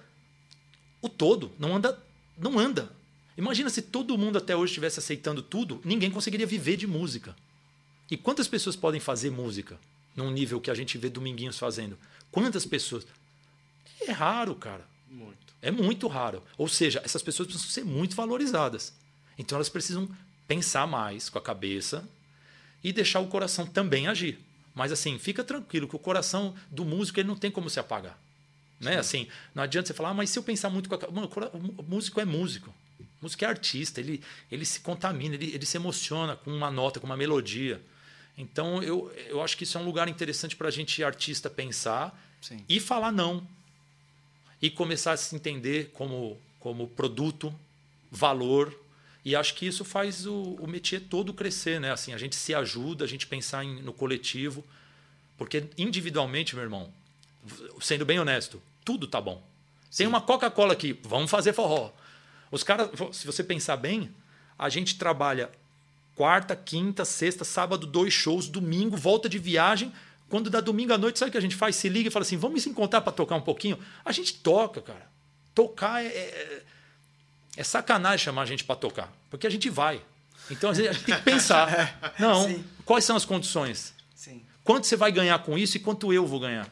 o 1.00 1.08
todo. 1.08 1.50
Não 1.58 1.74
anda. 1.74 1.98
Não 2.36 2.58
anda. 2.58 2.92
Imagina 3.38 3.70
se 3.70 3.80
todo 3.80 4.18
mundo 4.18 4.36
até 4.36 4.54
hoje 4.54 4.72
estivesse 4.72 4.98
aceitando 4.98 5.42
tudo, 5.42 5.80
ninguém 5.82 6.10
conseguiria 6.10 6.46
viver 6.46 6.76
de 6.76 6.86
música. 6.86 7.34
E 8.10 8.18
quantas 8.18 8.46
pessoas 8.46 8.76
podem 8.76 9.00
fazer 9.00 9.30
música 9.30 9.78
num 10.14 10.30
nível 10.30 10.60
que 10.60 10.70
a 10.70 10.74
gente 10.74 10.98
vê 10.98 11.08
Dominguinhos 11.08 11.58
fazendo? 11.58 11.98
Quantas 12.30 12.66
pessoas? 12.66 13.06
É 14.02 14.12
raro, 14.12 14.54
cara. 14.56 14.86
Muito. 15.08 15.54
É 15.62 15.70
muito 15.70 16.06
raro. 16.06 16.42
Ou 16.58 16.68
seja, 16.68 17.00
essas 17.02 17.22
pessoas 17.22 17.48
precisam 17.48 17.70
ser 17.70 17.84
muito 17.86 18.14
valorizadas. 18.14 18.92
Então 19.38 19.56
elas 19.56 19.70
precisam 19.70 20.06
pensar 20.46 20.86
mais 20.86 21.30
com 21.30 21.38
a 21.38 21.42
cabeça 21.42 22.06
e 22.84 22.92
deixar 22.92 23.20
o 23.20 23.26
coração 23.26 23.66
também 23.66 24.06
agir. 24.06 24.38
Mas 24.74 24.92
assim, 24.92 25.18
fica 25.18 25.42
tranquilo 25.42 25.88
que 25.88 25.96
o 25.96 25.98
coração 25.98 26.54
do 26.70 26.84
músico 26.84 27.18
ele 27.18 27.28
não 27.28 27.36
tem 27.36 27.50
como 27.50 27.70
se 27.70 27.80
apagar. 27.80 28.18
Né? 28.78 28.98
Assim, 28.98 29.26
não 29.54 29.62
adianta 29.62 29.88
você 29.88 29.94
falar, 29.94 30.10
ah, 30.10 30.14
mas 30.14 30.28
se 30.28 30.38
eu 30.38 30.42
pensar 30.42 30.68
muito 30.68 30.88
com 30.88 30.94
a 30.94 31.10
Mano, 31.10 31.30
o 31.78 31.82
músico 31.82 32.20
é 32.20 32.24
músico. 32.24 32.74
O 33.00 33.06
músico 33.22 33.44
é 33.44 33.48
artista, 33.48 34.00
ele, 34.00 34.22
ele 34.52 34.66
se 34.66 34.80
contamina, 34.80 35.34
ele, 35.34 35.54
ele 35.54 35.64
se 35.64 35.78
emociona 35.78 36.36
com 36.36 36.50
uma 36.50 36.70
nota, 36.70 37.00
com 37.00 37.06
uma 37.06 37.16
melodia. 37.16 37.80
Então, 38.36 38.82
eu, 38.82 39.10
eu 39.28 39.40
acho 39.40 39.56
que 39.56 39.64
isso 39.64 39.78
é 39.78 39.80
um 39.80 39.84
lugar 39.84 40.08
interessante 40.08 40.56
para 40.56 40.68
a 40.68 40.70
gente, 40.70 41.02
artista, 41.02 41.48
pensar 41.48 42.20
Sim. 42.42 42.62
e 42.68 42.78
falar 42.80 43.12
não. 43.12 43.46
E 44.60 44.68
começar 44.68 45.12
a 45.12 45.16
se 45.16 45.34
entender 45.34 45.90
como, 45.94 46.38
como 46.58 46.88
produto, 46.88 47.54
valor, 48.10 48.76
e 49.24 49.34
acho 49.34 49.54
que 49.54 49.66
isso 49.66 49.84
faz 49.84 50.26
o, 50.26 50.56
o 50.60 50.66
métier 50.66 51.00
todo 51.00 51.32
crescer, 51.32 51.80
né? 51.80 51.90
Assim, 51.90 52.12
a 52.12 52.18
gente 52.18 52.36
se 52.36 52.54
ajuda, 52.54 53.04
a 53.04 53.08
gente 53.08 53.26
pensar 53.26 53.64
em, 53.64 53.80
no 53.80 53.92
coletivo. 53.92 54.62
Porque 55.38 55.64
individualmente, 55.78 56.54
meu 56.54 56.62
irmão, 56.62 56.92
sendo 57.80 58.04
bem 58.04 58.20
honesto, 58.20 58.62
tudo 58.84 59.06
tá 59.06 59.20
bom. 59.20 59.42
Sim. 59.90 59.98
Tem 59.98 60.06
uma 60.06 60.20
Coca-Cola 60.20 60.74
aqui, 60.74 60.98
vamos 61.02 61.30
fazer 61.30 61.54
forró. 61.54 61.90
Os 62.50 62.62
caras, 62.62 62.90
se 63.12 63.26
você 63.26 63.42
pensar 63.42 63.76
bem, 63.76 64.10
a 64.58 64.68
gente 64.68 64.96
trabalha 64.96 65.50
quarta, 66.14 66.54
quinta, 66.54 67.04
sexta, 67.04 67.44
sábado, 67.44 67.86
dois 67.86 68.12
shows, 68.12 68.46
domingo, 68.46 68.96
volta 68.96 69.28
de 69.28 69.38
viagem. 69.38 69.90
Quando 70.28 70.50
dá 70.50 70.60
domingo 70.60 70.92
à 70.92 70.98
noite, 70.98 71.18
sabe 71.18 71.30
o 71.30 71.32
que 71.32 71.38
a 71.38 71.40
gente 71.40 71.56
faz? 71.56 71.76
Se 71.76 71.88
liga 71.88 72.08
e 72.08 72.12
fala 72.12 72.24
assim: 72.24 72.36
vamos 72.36 72.62
se 72.62 72.68
encontrar 72.68 73.00
para 73.00 73.12
tocar 73.12 73.36
um 73.36 73.40
pouquinho? 73.40 73.78
A 74.04 74.12
gente 74.12 74.34
toca, 74.34 74.82
cara. 74.82 75.08
Tocar 75.54 76.04
é, 76.04 76.08
é 76.08 76.62
é 77.56 77.64
sacanagem 77.64 78.24
chamar 78.24 78.42
a 78.42 78.46
gente 78.46 78.64
para 78.64 78.76
tocar, 78.76 79.12
porque 79.30 79.46
a 79.46 79.50
gente 79.50 79.70
vai. 79.70 80.02
Então, 80.50 80.70
às 80.70 80.76
vezes, 80.76 80.90
a 80.90 80.94
gente 80.94 81.04
tem 81.04 81.16
que 81.16 81.22
pensar. 81.22 82.14
Não, 82.18 82.46
Sim. 82.46 82.64
quais 82.84 83.04
são 83.04 83.16
as 83.16 83.24
condições? 83.24 83.94
Sim. 84.14 84.42
Quanto 84.62 84.86
você 84.86 84.96
vai 84.96 85.10
ganhar 85.12 85.38
com 85.40 85.56
isso 85.56 85.76
e 85.76 85.80
quanto 85.80 86.12
eu 86.12 86.26
vou 86.26 86.40
ganhar? 86.40 86.68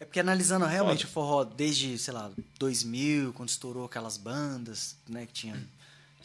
É 0.00 0.04
porque 0.04 0.18
analisando 0.18 0.64
realmente 0.64 1.06
Foda. 1.06 1.10
o 1.10 1.12
forró 1.12 1.44
desde, 1.44 1.96
sei 1.96 2.12
lá, 2.12 2.30
2000, 2.58 3.32
quando 3.34 3.48
estourou 3.50 3.84
aquelas 3.84 4.16
bandas, 4.16 4.96
né, 5.08 5.26
que 5.26 5.32
tinha, 5.32 5.54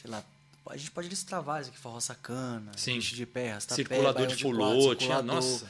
sei 0.02 0.10
lá, 0.10 0.24
a 0.66 0.76
gente 0.76 0.90
pode 0.90 1.08
listar 1.08 1.42
vários 1.44 1.70
aqui, 1.70 1.78
forró 1.78 2.00
sacana, 2.00 2.72
Sim. 2.76 2.98
de 2.98 3.26
pé, 3.26 3.60
circulador 3.60 4.26
de 4.26 4.36
fulô, 4.42 4.96
tinha, 4.96 5.22
nossa. 5.22 5.70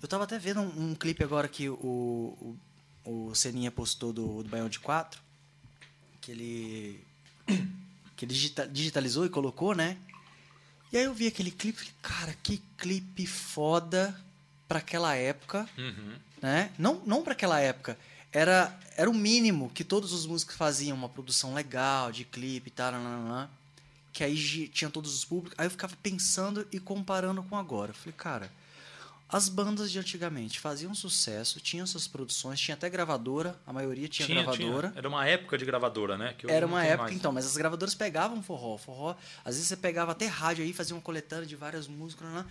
Eu 0.00 0.06
tava 0.06 0.24
até 0.24 0.38
vendo 0.38 0.60
um, 0.60 0.90
um 0.90 0.94
clipe 0.94 1.24
agora 1.24 1.48
que 1.48 1.68
o, 1.68 2.56
o, 3.04 3.30
o 3.30 3.34
Seninha 3.34 3.70
postou 3.70 4.12
do, 4.12 4.42
do 4.42 4.48
Baião 4.48 4.68
de 4.68 4.78
4, 4.78 5.20
que 6.24 6.32
ele 6.32 7.00
que 8.16 8.24
ele 8.24 8.34
digitalizou 8.72 9.26
e 9.26 9.28
colocou, 9.28 9.74
né? 9.74 9.96
E 10.92 10.96
aí 10.96 11.04
eu 11.04 11.12
vi 11.12 11.26
aquele 11.26 11.50
clipe, 11.50 11.78
falei, 11.78 11.94
cara, 12.00 12.36
que 12.42 12.62
clipe 12.78 13.26
foda 13.26 14.18
para 14.68 14.78
aquela 14.78 15.14
época, 15.14 15.68
uhum. 15.76 16.16
né? 16.40 16.70
Não, 16.78 17.02
não 17.04 17.22
para 17.22 17.32
aquela 17.32 17.60
época. 17.60 17.98
Era, 18.32 18.76
era 18.96 19.10
o 19.10 19.14
mínimo 19.14 19.70
que 19.70 19.84
todos 19.84 20.12
os 20.12 20.26
músicos 20.26 20.56
faziam, 20.56 20.96
uma 20.96 21.08
produção 21.08 21.52
legal 21.52 22.10
de 22.10 22.24
clipe 22.24 22.68
e 22.68 22.70
tal, 22.70 22.92
que 24.12 24.22
aí 24.22 24.68
tinha 24.68 24.88
todos 24.88 25.14
os 25.14 25.24
públicos. 25.24 25.58
Aí 25.58 25.66
eu 25.66 25.70
ficava 25.70 25.96
pensando 26.02 26.66
e 26.72 26.78
comparando 26.78 27.42
com 27.42 27.56
agora. 27.56 27.90
Eu 27.90 27.94
falei, 27.94 28.14
cara, 28.16 28.52
as 29.28 29.48
bandas 29.48 29.90
de 29.90 29.98
antigamente 29.98 30.60
faziam 30.60 30.94
sucesso, 30.94 31.58
tinham 31.58 31.86
suas 31.86 32.06
produções, 32.06 32.60
tinha 32.60 32.74
até 32.74 32.88
gravadora, 32.90 33.58
a 33.66 33.72
maioria 33.72 34.06
tinha, 34.06 34.26
tinha 34.26 34.42
gravadora. 34.42 34.88
Tinha. 34.88 34.98
Era 34.98 35.08
uma 35.08 35.26
época 35.26 35.56
de 35.58 35.64
gravadora, 35.64 36.18
né? 36.18 36.36
Era 36.46 36.66
uma 36.66 36.84
época, 36.84 37.04
mais. 37.04 37.16
então, 37.16 37.32
mas 37.32 37.46
as 37.46 37.56
gravadoras 37.56 37.94
pegavam 37.94 38.42
forró. 38.42 38.76
Forró, 38.76 39.16
às 39.44 39.54
vezes 39.54 39.68
você 39.68 39.76
pegava 39.76 40.12
até 40.12 40.26
rádio 40.26 40.62
aí, 40.62 40.72
fazia 40.72 40.94
uma 40.94 41.02
coletânea 41.02 41.46
de 41.46 41.56
várias 41.56 41.88
músicas. 41.88 42.28
Né? 42.28 42.44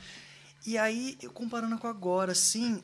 E 0.66 0.78
aí, 0.78 1.18
comparando 1.34 1.78
com 1.78 1.88
agora, 1.88 2.32
assim. 2.32 2.84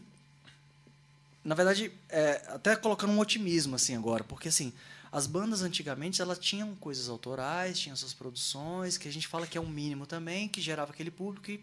Na 1.43 1.55
verdade, 1.55 1.91
é, 2.09 2.43
até 2.49 2.75
colocando 2.75 3.11
um 3.11 3.19
otimismo, 3.19 3.75
assim, 3.75 3.95
agora, 3.95 4.23
porque 4.23 4.49
assim. 4.49 4.71
As 5.11 5.25
bandas 5.25 5.63
antigamente 5.63 6.21
elas 6.21 6.37
tinham 6.37 6.75
coisas 6.75 7.09
autorais, 7.09 7.79
tinham 7.79 7.95
suas 7.95 8.13
produções, 8.13 8.95
que 8.95 9.07
a 9.07 9.11
gente 9.11 9.27
fala 9.27 9.47
que 9.47 9.57
é 9.57 9.61
um 9.61 9.67
mínimo 9.67 10.05
também, 10.05 10.47
que 10.47 10.61
gerava 10.61 10.91
aquele 10.91 11.09
público 11.09 11.49
e 11.49 11.59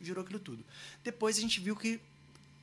virou 0.00 0.24
aquilo 0.24 0.38
tudo. 0.38 0.64
Depois 1.04 1.36
a 1.36 1.40
gente 1.40 1.60
viu 1.60 1.76
que, 1.76 2.00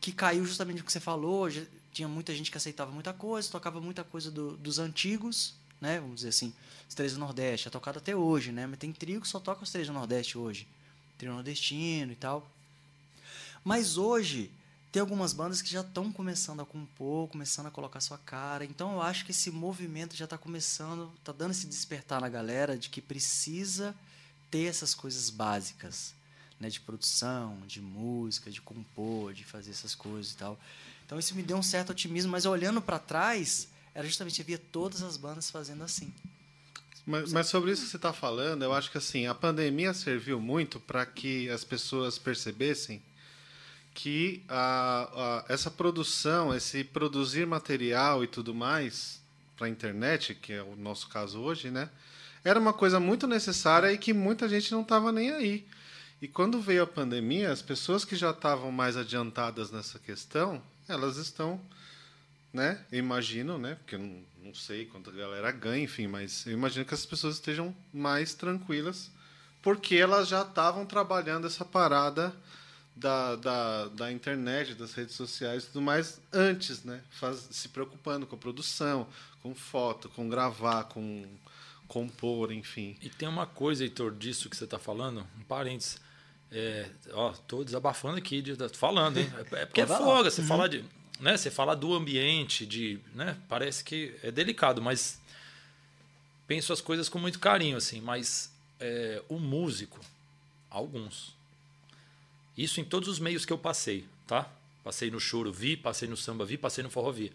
que 0.02 0.12
caiu 0.12 0.46
justamente 0.46 0.82
o 0.82 0.84
que 0.84 0.92
você 0.92 1.00
falou, 1.00 1.50
já, 1.50 1.62
tinha 1.92 2.08
muita 2.08 2.34
gente 2.36 2.52
que 2.52 2.58
aceitava 2.58 2.92
muita 2.92 3.14
coisa, 3.14 3.50
tocava 3.50 3.82
muita 3.82 4.04
coisa 4.04 4.30
do, 4.30 4.56
dos 4.58 4.80
antigos, 4.80 5.56
né? 5.82 6.00
Vamos 6.00 6.18
dizer 6.18 6.30
assim, 6.30 6.54
os 6.88 6.94
três 6.94 7.14
do 7.14 7.20
Nordeste, 7.20 7.68
é 7.68 7.72
tocado 7.72 7.98
até 7.98 8.16
hoje, 8.16 8.52
né? 8.52 8.68
Mas 8.68 8.80
tem 8.80 8.92
trio 8.92 9.22
que 9.22 9.28
só 9.28 9.40
toca 9.40 9.64
os 9.64 9.72
três 9.72 9.88
do 9.88 9.94
Nordeste 9.94 10.38
hoje. 10.38 10.68
Trio 11.18 11.34
nordestino 11.34 12.12
e 12.12 12.16
tal. 12.16 12.48
Mas 13.64 13.98
hoje, 13.98 14.52
tem 14.92 15.02
algumas 15.02 15.34
bandas 15.34 15.62
que 15.62 15.70
já 15.70 15.82
estão 15.82 16.12
começando 16.12 16.62
a 16.62 16.66
compor, 16.66 17.28
começando 17.28 17.68
a 17.68 17.72
colocar 17.72 18.00
sua 18.00 18.18
cara. 18.18 18.64
Então 18.64 18.94
eu 18.94 19.02
acho 19.02 19.26
que 19.26 19.32
esse 19.32 19.52
movimento 19.52 20.16
já 20.16 20.26
está 20.26 20.38
começando, 20.38 21.12
está 21.20 21.32
dando 21.32 21.52
esse 21.52 21.68
despertar 21.68 22.22
na 22.22 22.30
galera 22.30 22.78
de 22.78 22.90
que 22.90 23.02
precisa 23.02 23.96
ter 24.50 24.66
essas 24.66 24.96
coisas 24.96 25.30
básicas, 25.30 26.14
né, 26.60 26.70
de 26.70 26.80
produção, 26.80 27.58
de 27.68 27.82
música, 27.82 28.50
de 28.50 28.62
compor, 28.62 29.34
de 29.34 29.44
fazer 29.44 29.72
essas 29.72 29.94
coisas 29.94 30.32
e 30.32 30.38
tal. 30.38 30.60
Então 31.06 31.18
isso 31.18 31.36
me 31.36 31.44
deu 31.44 31.58
um 31.58 31.64
certo 31.64 31.92
otimismo, 31.92 32.32
mas 32.32 32.46
olhando 32.46 32.82
para 32.82 33.00
trás, 33.00 33.68
era 33.94 34.06
justamente 34.06 34.40
eu 34.40 34.46
via 34.46 34.58
todas 34.58 35.02
as 35.02 35.18
bandas 35.18 35.50
fazendo 35.50 35.84
assim. 35.84 36.14
Mas, 37.06 37.32
mas, 37.32 37.48
sobre 37.48 37.72
isso 37.72 37.84
que 37.84 37.90
você 37.90 37.96
está 37.96 38.12
falando, 38.12 38.64
eu 38.64 38.74
acho 38.74 38.92
que 38.92 38.98
assim 38.98 39.28
a 39.28 39.34
pandemia 39.34 39.94
serviu 39.94 40.42
muito 40.42 40.78
para 40.78 41.06
que 41.06 41.50
as 41.50 41.64
pessoas 41.64 42.20
percebessem 42.20 43.02
que 43.94 44.44
a, 44.50 45.46
a, 45.48 45.54
essa 45.54 45.72
produção, 45.72 46.54
esse 46.54 46.84
produzir 46.84 47.48
material 47.48 48.26
e 48.26 48.28
tudo 48.28 48.54
mais 48.54 49.22
para 49.56 49.68
a 49.68 49.70
internet, 49.70 50.36
que 50.36 50.52
é 50.52 50.62
o 50.62 50.76
nosso 50.76 51.08
caso 51.08 51.40
hoje, 51.40 51.72
né, 51.72 51.90
era 52.44 52.60
uma 52.60 52.74
coisa 52.74 53.00
muito 53.00 53.26
necessária 53.26 53.92
e 53.92 53.98
que 53.98 54.14
muita 54.14 54.48
gente 54.48 54.72
não 54.72 54.82
estava 54.82 55.12
nem 55.12 55.32
aí. 55.32 55.66
E 56.22 56.28
quando 56.28 56.60
veio 56.60 56.84
a 56.84 56.88
pandemia, 56.88 57.52
as 57.52 57.62
pessoas 57.62 58.04
que 58.04 58.16
já 58.16 58.32
estavam 58.32 58.72
mais 58.72 58.98
adiantadas 58.98 59.72
nessa 59.72 60.00
questão, 60.00 60.62
elas 60.88 61.18
estão, 61.18 61.62
né, 62.52 62.84
eu 62.92 63.00
imagino, 63.00 63.58
né, 63.58 63.76
porque 63.76 63.96
eu 63.96 64.00
não, 64.00 64.24
não 64.44 64.54
sei 64.54 64.86
quanto 64.86 65.10
a 65.10 65.14
galera 65.14 65.52
ganha, 65.52 65.84
enfim, 65.84 66.08
mas 66.08 66.46
eu 66.48 66.54
imagino 66.54 66.86
que 66.86 66.94
as 66.94 67.06
pessoas 67.06 67.36
estejam 67.36 67.76
mais 67.94 68.34
tranquilas 68.34 69.12
porque 69.62 69.96
elas 69.96 70.28
já 70.28 70.44
estavam 70.44 70.86
trabalhando 70.86 71.46
essa 71.46 71.66
parada 71.66 72.34
da, 72.96 73.36
da, 73.36 73.88
da 73.90 74.12
internet, 74.12 74.74
das 74.74 74.94
redes 74.94 75.16
sociais 75.16 75.64
e 75.64 75.68
tudo 75.68 75.82
mais 75.82 76.22
antes, 76.32 76.84
né? 76.84 77.04
Faz, 77.12 77.48
se 77.52 77.70
preocupando 77.70 78.26
com 78.26 78.36
a 78.36 78.40
produção, 78.40 79.08
com 79.44 79.54
foto, 79.54 80.10
com 80.10 80.30
gravar, 80.30 80.86
com 80.86 81.28
compor, 81.88 82.52
enfim. 82.52 82.98
E 83.02 83.10
tem 83.10 83.28
uma 83.28 83.46
coisa, 83.46 83.84
Heitor, 83.84 84.16
disso 84.16 84.50
que 84.50 84.58
você 84.58 84.64
está 84.64 84.80
falando, 84.80 85.28
um 85.38 85.44
parênteses. 85.44 86.00
É, 86.52 86.90
ó, 87.12 87.32
tô 87.48 87.64
desabafando 87.64 88.18
aqui, 88.18 88.42
de, 88.42 88.56
falando, 88.74 89.18
hein? 89.18 89.32
É, 89.52 89.62
é 89.62 89.66
porque 89.66 89.82
é 89.82 89.86
folga, 89.86 90.32
você 90.32 90.42
uhum. 90.42 90.48
fala 90.48 90.70
de. 90.70 90.84
Né, 91.20 91.36
você 91.36 91.50
fala 91.50 91.76
do 91.76 91.94
ambiente, 91.94 92.66
de. 92.66 93.00
Né, 93.14 93.38
parece 93.50 93.84
que 93.84 94.16
é 94.24 94.32
delicado, 94.32 94.82
mas 94.82 95.20
penso 96.48 96.72
as 96.72 96.80
coisas 96.80 97.10
com 97.10 97.20
muito 97.20 97.40
carinho, 97.40 97.76
assim, 97.76 98.00
mas 98.00 98.52
é, 98.80 99.22
o 99.28 99.40
músico, 99.40 100.00
alguns, 100.70 101.36
isso 102.58 102.80
em 102.80 102.84
todos 102.84 103.10
os 103.10 103.20
meios 103.20 103.46
que 103.46 103.54
eu 103.54 103.58
passei, 103.58 104.06
tá? 104.26 104.50
Passei 104.84 105.12
no 105.12 105.20
choro, 105.20 105.52
vi, 105.52 105.76
passei 105.76 106.08
no 106.08 106.16
samba, 106.16 106.46
vi, 106.46 106.58
passei 106.58 106.84
no 106.84 106.90
forró, 106.90 107.12
vi. 107.12 107.32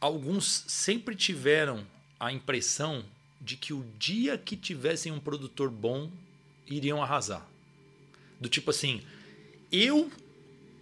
Alguns 0.00 0.64
sempre 0.66 1.14
tiveram 1.14 1.86
a 2.18 2.32
impressão 2.32 3.04
de 3.40 3.56
que 3.56 3.72
o 3.74 3.84
dia 3.98 4.38
que 4.38 4.56
tivessem 4.56 5.12
um 5.12 5.20
produtor 5.20 5.70
bom, 5.70 6.10
iriam 6.66 7.02
arrasar. 7.02 7.46
Do 8.40 8.48
tipo 8.48 8.70
assim, 8.70 9.02
eu 9.70 10.10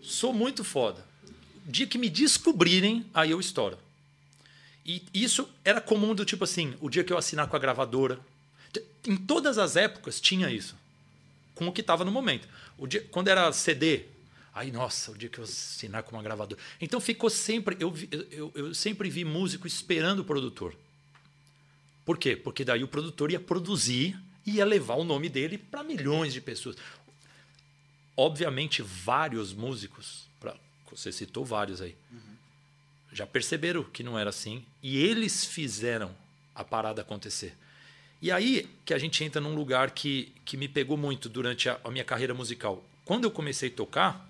sou 0.01 0.33
muito 0.33 0.65
foda. 0.65 1.05
O 1.67 1.71
dia 1.71 1.87
que 1.87 1.99
me 1.99 2.09
descobrirem, 2.09 3.07
aí 3.15 3.31
eu 3.31 3.41
estouro. 3.41 3.79
E 4.85 5.03
isso 5.15 5.49
era 5.65 5.81
comum 5.81 6.15
do 6.15 6.25
tipo 6.25 6.45
assim, 6.45 6.75
o 6.81 6.91
dia 6.91 7.05
que 7.05 7.13
eu 7.13 7.19
assinar 7.19 7.47
com 7.47 7.57
a 7.57 7.59
gravadora. 7.59 8.19
Em 9.07 9.17
todas 9.17 9.59
as 9.59 9.77
épocas 9.77 10.21
tinha 10.21 10.51
isso. 10.51 10.77
Com 11.55 11.69
o 11.69 11.73
que 11.73 11.81
estava 11.81 12.05
no 12.05 12.11
momento. 12.11 12.49
O 12.77 12.87
dia, 12.87 13.07
quando 13.11 13.29
era 13.29 13.53
CD, 13.53 14.07
aí, 14.53 14.73
nossa, 14.73 15.13
o 15.13 15.17
dia 15.17 15.29
que 15.29 15.39
eu 15.39 15.45
assinar 15.45 16.03
com 16.03 16.17
uma 16.17 16.23
gravadora. 16.23 16.61
Então 16.81 17.01
ficou 17.01 17.31
sempre. 17.31 17.77
Eu, 17.79 17.95
eu, 18.31 18.53
eu 18.55 18.75
sempre 18.75 19.09
vi 19.09 19.25
músico 19.25 19.67
esperando 19.67 20.21
o 20.21 20.25
produtor. 20.25 20.75
Por 22.05 22.19
quê? 22.19 22.35
Porque 22.35 22.65
daí 22.65 22.83
o 22.83 22.89
produtor 22.89 23.31
ia 23.31 23.39
produzir 23.39 24.19
ia 24.47 24.65
levar 24.65 24.95
o 24.95 25.05
nome 25.05 25.29
dele 25.29 25.59
para 25.59 25.83
milhões 25.83 26.33
de 26.33 26.41
pessoas. 26.41 26.77
Obviamente, 28.17 28.83
vários 28.83 29.53
músicos, 29.53 30.27
pra, 30.39 30.55
você 30.91 31.11
citou 31.11 31.45
vários 31.45 31.81
aí, 31.81 31.97
uhum. 32.11 32.37
já 33.13 33.27
perceberam 33.27 33.83
que 33.83 34.03
não 34.03 34.19
era 34.19 34.31
assim 34.31 34.65
e 34.83 34.99
eles 34.99 35.45
fizeram 35.45 36.15
a 36.55 36.63
parada 36.63 37.03
acontecer. 37.03 37.57
E 38.21 38.31
aí 38.31 38.69
que 38.85 38.95
a 38.95 38.99
gente 38.99 39.25
entra 39.25 39.41
num 39.41 39.55
lugar 39.55 39.91
que, 39.91 40.33
que 40.45 40.57
me 40.57 40.69
pegou 40.69 40.97
muito 40.97 41.29
durante 41.29 41.69
a, 41.69 41.81
a 41.83 41.91
minha 41.91 42.05
carreira 42.05 42.35
musical. 42.35 42.85
Quando 43.05 43.25
eu 43.25 43.31
comecei 43.31 43.69
a 43.69 43.73
tocar, 43.73 44.29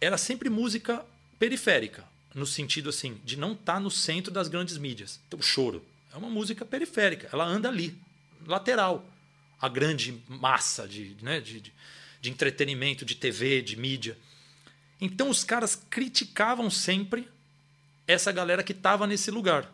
era 0.00 0.16
sempre 0.16 0.48
música 0.48 1.04
periférica, 1.38 2.04
no 2.34 2.46
sentido 2.46 2.88
assim, 2.88 3.20
de 3.24 3.36
não 3.36 3.52
estar 3.52 3.74
tá 3.74 3.80
no 3.80 3.90
centro 3.90 4.32
das 4.32 4.48
grandes 4.48 4.76
mídias. 4.76 5.20
Então, 5.28 5.40
choro 5.40 5.84
é 6.12 6.16
uma 6.16 6.28
música 6.28 6.64
periférica, 6.64 7.28
ela 7.32 7.44
anda 7.44 7.68
ali, 7.68 7.96
lateral. 8.50 9.08
A 9.60 9.68
grande 9.68 10.22
massa 10.28 10.88
de, 10.88 11.16
né, 11.22 11.40
de, 11.40 11.60
de, 11.60 11.72
de 12.20 12.30
entretenimento, 12.30 13.04
de 13.04 13.14
TV, 13.14 13.62
de 13.62 13.76
mídia. 13.76 14.16
Então 15.00 15.30
os 15.30 15.44
caras 15.44 15.80
criticavam 15.88 16.68
sempre 16.70 17.28
essa 18.06 18.32
galera 18.32 18.62
que 18.62 18.72
estava 18.72 19.06
nesse 19.06 19.30
lugar. 19.30 19.70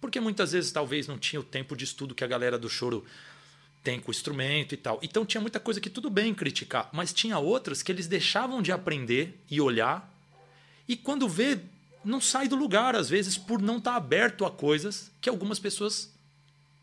Porque 0.00 0.20
muitas 0.20 0.52
vezes 0.52 0.70
talvez 0.72 1.06
não 1.06 1.18
tinha 1.18 1.40
o 1.40 1.44
tempo 1.44 1.76
de 1.76 1.84
estudo 1.84 2.14
que 2.14 2.24
a 2.24 2.26
galera 2.26 2.58
do 2.58 2.68
choro 2.68 3.04
tem 3.82 4.00
com 4.00 4.10
o 4.10 4.14
instrumento 4.14 4.74
e 4.74 4.76
tal. 4.76 4.98
Então 5.02 5.24
tinha 5.24 5.40
muita 5.40 5.58
coisa 5.58 5.80
que 5.80 5.90
tudo 5.90 6.10
bem 6.10 6.34
criticar, 6.34 6.88
mas 6.92 7.12
tinha 7.12 7.38
outras 7.38 7.82
que 7.82 7.90
eles 7.90 8.06
deixavam 8.06 8.62
de 8.62 8.70
aprender 8.70 9.38
e 9.50 9.60
olhar. 9.60 10.08
E 10.88 10.96
quando 10.96 11.28
vê, 11.28 11.58
não 12.04 12.20
sai 12.20 12.48
do 12.48 12.56
lugar, 12.56 12.94
às 12.94 13.08
vezes, 13.08 13.36
por 13.38 13.60
não 13.60 13.78
estar 13.78 13.92
tá 13.92 13.96
aberto 13.96 14.44
a 14.44 14.50
coisas 14.50 15.10
que 15.20 15.28
algumas 15.28 15.58
pessoas 15.58 16.12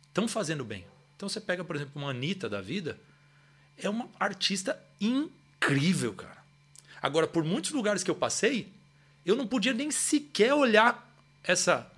estão 0.08 0.28
fazendo 0.28 0.64
bem. 0.66 0.86
Então 1.20 1.28
você 1.28 1.42
pega, 1.42 1.66
por 1.66 1.76
exemplo, 1.76 2.02
uma 2.02 2.12
Anitta 2.12 2.48
da 2.48 2.62
vida, 2.62 2.98
é 3.76 3.90
uma 3.90 4.08
artista 4.18 4.82
incrível, 5.02 6.14
cara. 6.14 6.38
Agora, 7.02 7.28
por 7.28 7.44
muitos 7.44 7.72
lugares 7.72 8.04
que 8.04 8.10
eu 8.10 8.16
passei, 8.16 8.72
eu 9.26 9.36
não 9.36 9.46
podia 9.46 9.74
nem 9.74 9.92
sequer 9.92 10.54
olhar 10.54 11.14
essa 11.44 11.92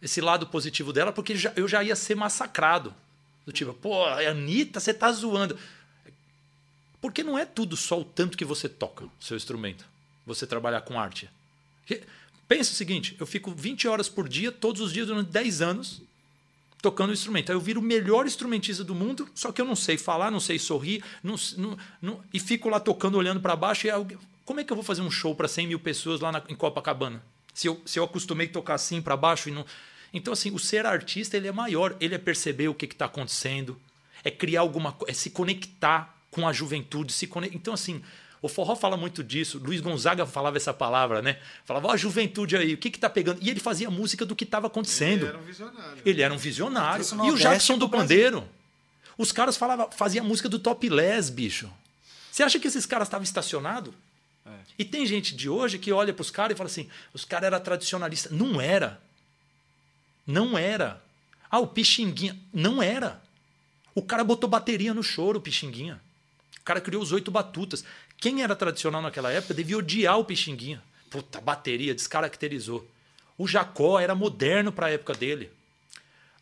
esse 0.00 0.20
lado 0.20 0.46
positivo 0.46 0.92
dela, 0.92 1.10
porque 1.10 1.34
já, 1.34 1.52
eu 1.56 1.66
já 1.66 1.82
ia 1.82 1.96
ser 1.96 2.14
massacrado. 2.14 2.94
Do 3.44 3.50
tipo, 3.50 3.74
pô, 3.74 4.04
Anitta, 4.06 4.78
você 4.78 4.94
tá 4.94 5.10
zoando. 5.10 5.58
Porque 7.00 7.24
não 7.24 7.36
é 7.36 7.44
tudo 7.44 7.76
só 7.76 8.00
o 8.00 8.04
tanto 8.04 8.38
que 8.38 8.44
você 8.44 8.68
toca 8.68 9.06
o 9.06 9.10
seu 9.18 9.36
instrumento. 9.36 9.84
Você 10.24 10.46
trabalhar 10.46 10.82
com 10.82 11.00
arte. 11.00 11.28
Pensa 12.46 12.70
o 12.70 12.76
seguinte, 12.76 13.16
eu 13.18 13.26
fico 13.26 13.50
20 13.50 13.88
horas 13.88 14.08
por 14.08 14.28
dia, 14.28 14.52
todos 14.52 14.80
os 14.80 14.92
dias, 14.92 15.08
durante 15.08 15.28
10 15.28 15.60
anos, 15.60 16.02
tocando 16.80 17.10
o 17.10 17.12
instrumento. 17.12 17.50
Aí 17.50 17.56
eu 17.56 17.60
viro 17.60 17.80
o 17.80 17.82
melhor 17.82 18.26
instrumentista 18.26 18.84
do 18.84 18.94
mundo, 18.94 19.28
só 19.34 19.52
que 19.52 19.60
eu 19.60 19.64
não 19.64 19.76
sei 19.76 19.98
falar, 19.98 20.30
não 20.30 20.40
sei 20.40 20.58
sorrir, 20.58 21.02
não, 21.22 21.34
não, 21.56 21.78
não 22.00 22.20
e 22.32 22.38
fico 22.38 22.68
lá 22.68 22.78
tocando, 22.80 23.18
olhando 23.18 23.40
para 23.40 23.56
baixo. 23.56 23.86
E 23.86 23.90
alguém, 23.90 24.18
como 24.44 24.60
é 24.60 24.64
que 24.64 24.72
eu 24.72 24.76
vou 24.76 24.84
fazer 24.84 25.02
um 25.02 25.10
show 25.10 25.34
para 25.34 25.48
100 25.48 25.66
mil 25.66 25.80
pessoas 25.80 26.20
lá 26.20 26.32
na, 26.32 26.42
em 26.48 26.54
Copacabana? 26.54 27.22
Se 27.52 27.66
eu, 27.66 27.80
se 27.84 27.98
eu 27.98 28.04
acostumei 28.04 28.46
a 28.46 28.50
tocar 28.50 28.74
assim 28.74 29.02
para 29.02 29.16
baixo 29.16 29.48
e 29.48 29.52
não. 29.52 29.66
Então, 30.12 30.32
assim, 30.32 30.50
o 30.52 30.58
ser 30.58 30.86
artista 30.86 31.36
ele 31.36 31.48
é 31.48 31.52
maior, 31.52 31.94
ele 32.00 32.14
é 32.14 32.18
perceber 32.18 32.68
o 32.68 32.74
que 32.74 32.86
está 32.86 33.04
acontecendo, 33.06 33.78
é 34.24 34.30
criar 34.30 34.60
alguma 34.60 34.92
coisa, 34.92 35.10
é 35.10 35.14
se 35.14 35.30
conectar 35.30 36.16
com 36.30 36.46
a 36.46 36.52
juventude, 36.52 37.12
se 37.12 37.26
conect... 37.26 37.54
Então, 37.54 37.74
assim, 37.74 38.02
o 38.40 38.48
forró 38.48 38.76
fala 38.76 38.96
muito 38.96 39.24
disso. 39.24 39.58
Luiz 39.58 39.80
Gonzaga 39.80 40.24
falava 40.24 40.56
essa 40.56 40.72
palavra, 40.72 41.20
né? 41.20 41.38
Falava, 41.64 41.88
ó, 41.88 41.92
a 41.92 41.96
juventude 41.96 42.56
aí, 42.56 42.74
o 42.74 42.78
que 42.78 42.90
que 42.90 42.98
tá 42.98 43.10
pegando? 43.10 43.38
E 43.42 43.50
ele 43.50 43.60
fazia 43.60 43.90
música 43.90 44.24
do 44.24 44.36
que 44.36 44.44
estava 44.44 44.68
acontecendo. 44.68 45.22
Ele 45.22 45.28
era 45.28 45.38
um 45.38 45.42
visionário. 45.42 46.02
Ele 46.04 46.22
era 46.22 46.34
um 46.34 46.38
visionário. 46.38 47.04
E 47.24 47.30
o 47.30 47.36
Jackson 47.36 47.76
do 47.76 47.88
Pandeiro. 47.88 48.48
Os 49.16 49.32
caras 49.32 49.56
falavam, 49.56 49.90
fazia 49.90 50.22
música 50.22 50.48
do 50.48 50.60
Top 50.60 50.88
Les, 50.88 51.28
bicho. 51.28 51.68
Você 52.30 52.44
acha 52.44 52.60
que 52.60 52.68
esses 52.68 52.86
caras 52.86 53.08
estavam 53.08 53.24
estacionados? 53.24 53.92
É. 54.46 54.50
E 54.78 54.84
tem 54.84 55.04
gente 55.04 55.34
de 55.34 55.48
hoje 55.48 55.76
que 55.76 55.92
olha 55.92 56.12
para 56.12 56.22
os 56.22 56.30
caras 56.30 56.54
e 56.54 56.56
fala 56.56 56.70
assim: 56.70 56.88
os 57.12 57.24
caras 57.24 57.48
eram 57.48 57.60
tradicionalistas. 57.60 58.30
Não 58.30 58.60
era. 58.60 59.00
Não 60.24 60.56
era. 60.56 61.02
Ah, 61.50 61.58
o 61.58 61.66
Pixinguinha. 61.66 62.38
Não 62.52 62.80
era. 62.80 63.20
O 63.92 64.02
cara 64.02 64.22
botou 64.22 64.48
bateria 64.48 64.94
no 64.94 65.02
choro, 65.02 65.40
o 65.40 65.42
Pixinguinha. 65.42 66.00
O 66.60 66.62
cara 66.62 66.80
criou 66.80 67.02
os 67.02 67.10
oito 67.10 67.30
batutas. 67.30 67.84
Quem 68.20 68.42
era 68.42 68.56
tradicional 68.56 69.00
naquela 69.00 69.32
época 69.32 69.54
devia 69.54 69.78
odiar 69.78 70.18
o 70.18 70.24
Pixinguinha. 70.24 70.82
Puta, 71.08 71.40
bateria, 71.40 71.94
descaracterizou. 71.94 72.86
O 73.36 73.46
Jacó 73.46 74.00
era 74.00 74.14
moderno 74.14 74.72
para 74.72 74.86
a 74.86 74.90
época 74.90 75.14
dele. 75.14 75.50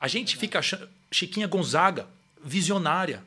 A 0.01 0.09
gente 0.09 0.37
fica 0.37 0.59
achando. 0.59 0.89
Chiquinha 1.11 1.47
Gonzaga, 1.47 2.07
visionária. 2.43 3.23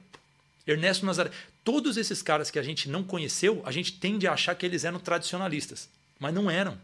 Ernesto 0.66 1.06
Nazaré. 1.06 1.32
Todos 1.64 1.98
esses 1.98 2.22
caras 2.22 2.50
que 2.50 2.58
a 2.58 2.64
gente 2.64 2.90
não 2.90 3.04
conheceu, 3.04 3.62
a 3.66 3.72
gente 3.72 3.94
tende 3.94 4.28
a 4.28 4.34
achar 4.34 4.56
que 4.56 4.66
eles 4.66 4.84
eram 4.84 5.00
tradicionalistas. 5.00 5.90
Mas 6.20 6.34
não 6.34 6.50
eram. 6.50 6.78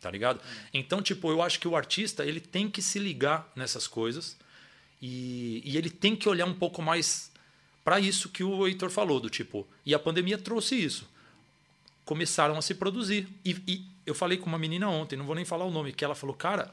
Tá 0.00 0.10
ligado? 0.10 0.40
Então, 0.72 1.02
tipo, 1.02 1.30
eu 1.30 1.42
acho 1.42 1.60
que 1.60 1.68
o 1.68 1.76
artista 1.76 2.24
ele 2.24 2.40
tem 2.40 2.70
que 2.70 2.80
se 2.80 2.98
ligar 2.98 3.50
nessas 3.54 3.86
coisas 3.86 4.36
e, 5.02 5.60
e 5.64 5.76
ele 5.76 5.90
tem 5.90 6.16
que 6.16 6.28
olhar 6.28 6.46
um 6.46 6.54
pouco 6.54 6.80
mais 6.80 7.29
para 7.90 7.98
isso 7.98 8.28
que 8.28 8.44
o 8.44 8.68
Heitor 8.68 8.88
falou, 8.88 9.18
do 9.18 9.28
tipo. 9.28 9.66
E 9.84 9.92
a 9.92 9.98
pandemia 9.98 10.38
trouxe 10.38 10.76
isso. 10.76 11.08
começaram 12.04 12.56
a 12.56 12.62
se 12.62 12.72
produzir. 12.72 13.26
E, 13.44 13.50
e, 13.66 13.84
eu 14.06 14.14
falei 14.14 14.38
com 14.38 14.46
uma 14.46 14.60
menina 14.60 14.88
ontem, 14.88 15.16
não 15.16 15.26
vou 15.26 15.34
nem 15.34 15.44
falar 15.44 15.64
o 15.64 15.72
nome, 15.72 15.92
que 15.92 16.04
ela 16.04 16.14
falou, 16.14 16.36
cara, 16.36 16.72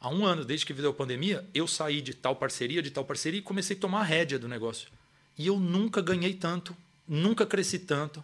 há 0.00 0.08
um 0.08 0.24
ano, 0.24 0.44
desde 0.44 0.64
que 0.64 0.72
veio 0.72 0.90
a 0.90 0.94
pandemia, 0.94 1.44
eu 1.52 1.66
saí 1.66 2.00
de 2.00 2.14
tal 2.14 2.36
parceria, 2.36 2.80
de 2.80 2.92
tal 2.92 3.04
parceria 3.04 3.40
e 3.40 3.42
comecei 3.42 3.76
a 3.76 3.80
tomar 3.80 4.02
a 4.02 4.04
rédea 4.04 4.38
do 4.38 4.46
negócio. 4.46 4.86
E 5.36 5.44
eu 5.44 5.58
nunca 5.58 6.00
ganhei 6.00 6.34
tanto, 6.34 6.76
nunca 7.08 7.44
cresci 7.44 7.80
tanto. 7.80 8.22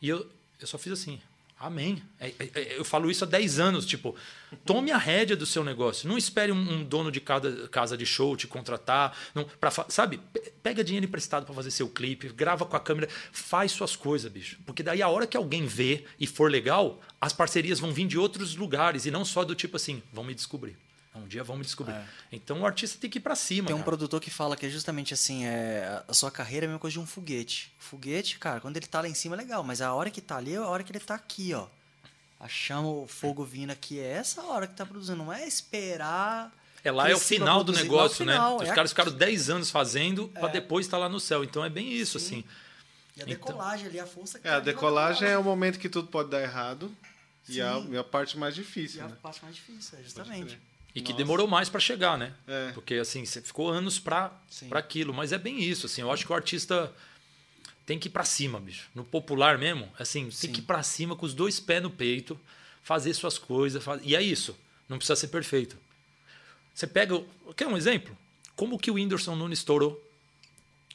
E 0.00 0.08
eu, 0.08 0.30
eu 0.60 0.66
só 0.68 0.78
fiz 0.78 0.92
assim, 0.92 1.20
Amém. 1.58 2.02
É, 2.20 2.28
é, 2.28 2.50
é, 2.54 2.78
eu 2.78 2.84
falo 2.84 3.10
isso 3.10 3.24
há 3.24 3.26
10 3.26 3.58
anos. 3.58 3.86
Tipo, 3.86 4.14
tome 4.64 4.92
a 4.92 4.98
rédea 4.98 5.34
do 5.34 5.46
seu 5.46 5.64
negócio. 5.64 6.06
Não 6.06 6.18
espere 6.18 6.52
um, 6.52 6.84
dono 6.84 7.10
de 7.10 7.18
cada 7.18 7.66
casa 7.68 7.96
de 7.96 8.04
show 8.04 8.36
te 8.36 8.46
contratar. 8.46 9.16
Não, 9.34 9.44
pra, 9.44 9.70
sabe? 9.88 10.20
Pega 10.62 10.84
dinheiro 10.84 11.06
emprestado 11.06 11.46
para 11.46 11.54
fazer 11.54 11.70
seu 11.70 11.88
clipe, 11.88 12.28
grava 12.28 12.66
com 12.66 12.76
a 12.76 12.80
câmera, 12.80 13.08
faz 13.32 13.72
suas 13.72 13.96
coisas, 13.96 14.30
bicho. 14.30 14.58
Porque 14.66 14.82
daí 14.82 15.00
a 15.00 15.08
hora 15.08 15.26
que 15.26 15.36
alguém 15.36 15.66
vê 15.66 16.04
e 16.20 16.26
for 16.26 16.50
legal, 16.50 17.00
as 17.18 17.32
parcerias 17.32 17.80
vão 17.80 17.92
vir 17.92 18.06
de 18.06 18.18
outros 18.18 18.54
lugares 18.54 19.06
e 19.06 19.10
não 19.10 19.24
só 19.24 19.42
do 19.42 19.54
tipo 19.54 19.76
assim, 19.76 20.02
vão 20.12 20.24
me 20.24 20.34
descobrir. 20.34 20.76
Um 21.16 21.26
dia 21.26 21.42
vamos 21.42 21.66
descobrir. 21.66 21.94
É. 21.94 22.06
Então 22.30 22.60
o 22.60 22.66
artista 22.66 22.98
tem 23.00 23.08
que 23.08 23.18
ir 23.18 23.20
para 23.20 23.34
cima. 23.34 23.66
Tem 23.66 23.74
um 23.74 23.78
cara. 23.78 23.86
produtor 23.86 24.20
que 24.20 24.30
fala 24.30 24.56
que 24.56 24.66
é 24.66 24.68
justamente 24.68 25.14
assim: 25.14 25.44
é, 25.46 26.02
a 26.06 26.14
sua 26.14 26.30
carreira 26.30 26.64
é 26.64 26.66
a 26.66 26.68
mesma 26.68 26.80
coisa 26.80 26.94
de 26.94 27.00
um 27.00 27.06
foguete. 27.06 27.72
foguete, 27.78 28.38
cara, 28.38 28.60
quando 28.60 28.76
ele 28.76 28.86
tá 28.86 29.00
lá 29.00 29.08
em 29.08 29.14
cima 29.14 29.34
é 29.34 29.38
legal, 29.38 29.62
mas 29.62 29.80
a 29.80 29.92
hora 29.92 30.10
que 30.10 30.20
tá 30.20 30.36
ali 30.36 30.54
é 30.54 30.56
a 30.56 30.66
hora 30.66 30.82
que 30.82 30.92
ele 30.92 31.00
tá 31.00 31.14
aqui, 31.14 31.54
ó. 31.54 31.66
A 32.38 32.48
chama, 32.48 32.88
o 32.88 33.06
fogo 33.06 33.44
vindo 33.44 33.70
aqui 33.70 33.98
é 33.98 34.12
essa 34.12 34.42
hora 34.42 34.66
que 34.66 34.74
tá 34.74 34.84
produzindo, 34.84 35.16
não 35.16 35.32
é 35.32 35.46
esperar. 35.46 36.52
É 36.84 36.90
lá 36.92 37.10
é 37.10 37.14
o 37.14 37.18
final 37.18 37.64
do 37.64 37.72
negócio, 37.72 38.22
é 38.22 38.26
final, 38.26 38.58
né? 38.58 38.66
É 38.66 38.68
Os 38.68 38.74
caras 38.74 38.90
ficaram 38.90 39.10
10 39.10 39.50
anos 39.50 39.70
fazendo 39.70 40.30
é. 40.34 40.38
para 40.38 40.48
depois 40.48 40.86
estar 40.86 40.98
tá 40.98 41.04
lá 41.04 41.08
no 41.08 41.18
céu. 41.18 41.42
Então 41.42 41.64
é 41.64 41.70
bem 41.70 41.90
isso, 41.90 42.18
Sim. 42.20 42.26
assim. 42.26 42.44
E 43.16 43.20
a 43.20 43.24
então 43.24 43.26
decolagem 43.28 43.86
então, 43.86 43.88
ali, 43.88 44.00
a 44.00 44.06
força 44.06 44.38
que 44.38 44.46
É, 44.46 44.50
a 44.52 44.60
decolagem 44.60 45.28
é 45.28 45.38
o 45.38 45.42
momento 45.42 45.78
que 45.78 45.88
tudo 45.88 46.08
pode 46.08 46.30
dar 46.30 46.42
errado. 46.42 46.94
E 47.48 47.60
a, 47.60 47.76
a, 47.76 48.04
parte 48.04 48.36
mais 48.36 48.54
difícil. 48.54 49.00
E 49.00 49.04
né? 49.04 49.12
a 49.12 49.16
parte 49.16 49.42
mais 49.42 49.54
difícil, 49.54 49.98
é 49.98 50.02
justamente. 50.02 50.58
E 50.96 51.02
que 51.02 51.12
Nossa. 51.12 51.22
demorou 51.22 51.46
mais 51.46 51.68
para 51.68 51.78
chegar, 51.78 52.16
né? 52.16 52.32
É. 52.48 52.70
Porque 52.72 52.94
assim, 52.94 53.22
você 53.22 53.42
ficou 53.42 53.68
anos 53.68 53.98
para 53.98 54.32
aquilo. 54.70 55.12
Mas 55.12 55.30
é 55.30 55.36
bem 55.36 55.62
isso, 55.62 55.84
assim. 55.84 56.00
Eu 56.00 56.10
acho 56.10 56.24
que 56.24 56.32
o 56.32 56.34
artista 56.34 56.90
tem 57.84 57.98
que 57.98 58.08
ir 58.08 58.10
para 58.10 58.24
cima, 58.24 58.58
bicho. 58.58 58.88
No 58.94 59.04
popular 59.04 59.58
mesmo, 59.58 59.92
assim, 59.98 60.30
Sim. 60.30 60.46
tem 60.46 60.54
que 60.54 60.60
ir 60.60 60.64
para 60.64 60.82
cima 60.82 61.14
com 61.14 61.26
os 61.26 61.34
dois 61.34 61.60
pés 61.60 61.82
no 61.82 61.90
peito, 61.90 62.40
fazer 62.82 63.12
suas 63.12 63.36
coisas. 63.36 63.84
Faz... 63.84 64.00
E 64.02 64.16
é 64.16 64.22
isso. 64.22 64.56
Não 64.88 64.96
precisa 64.96 65.16
ser 65.16 65.28
perfeito. 65.28 65.76
Você 66.74 66.86
pega. 66.86 67.22
Quer 67.54 67.66
um 67.66 67.76
exemplo? 67.76 68.16
Como 68.54 68.78
que 68.78 68.90
o 68.90 68.94
Whindersson 68.94 69.36
Nunes 69.36 69.58
estourou? 69.58 70.02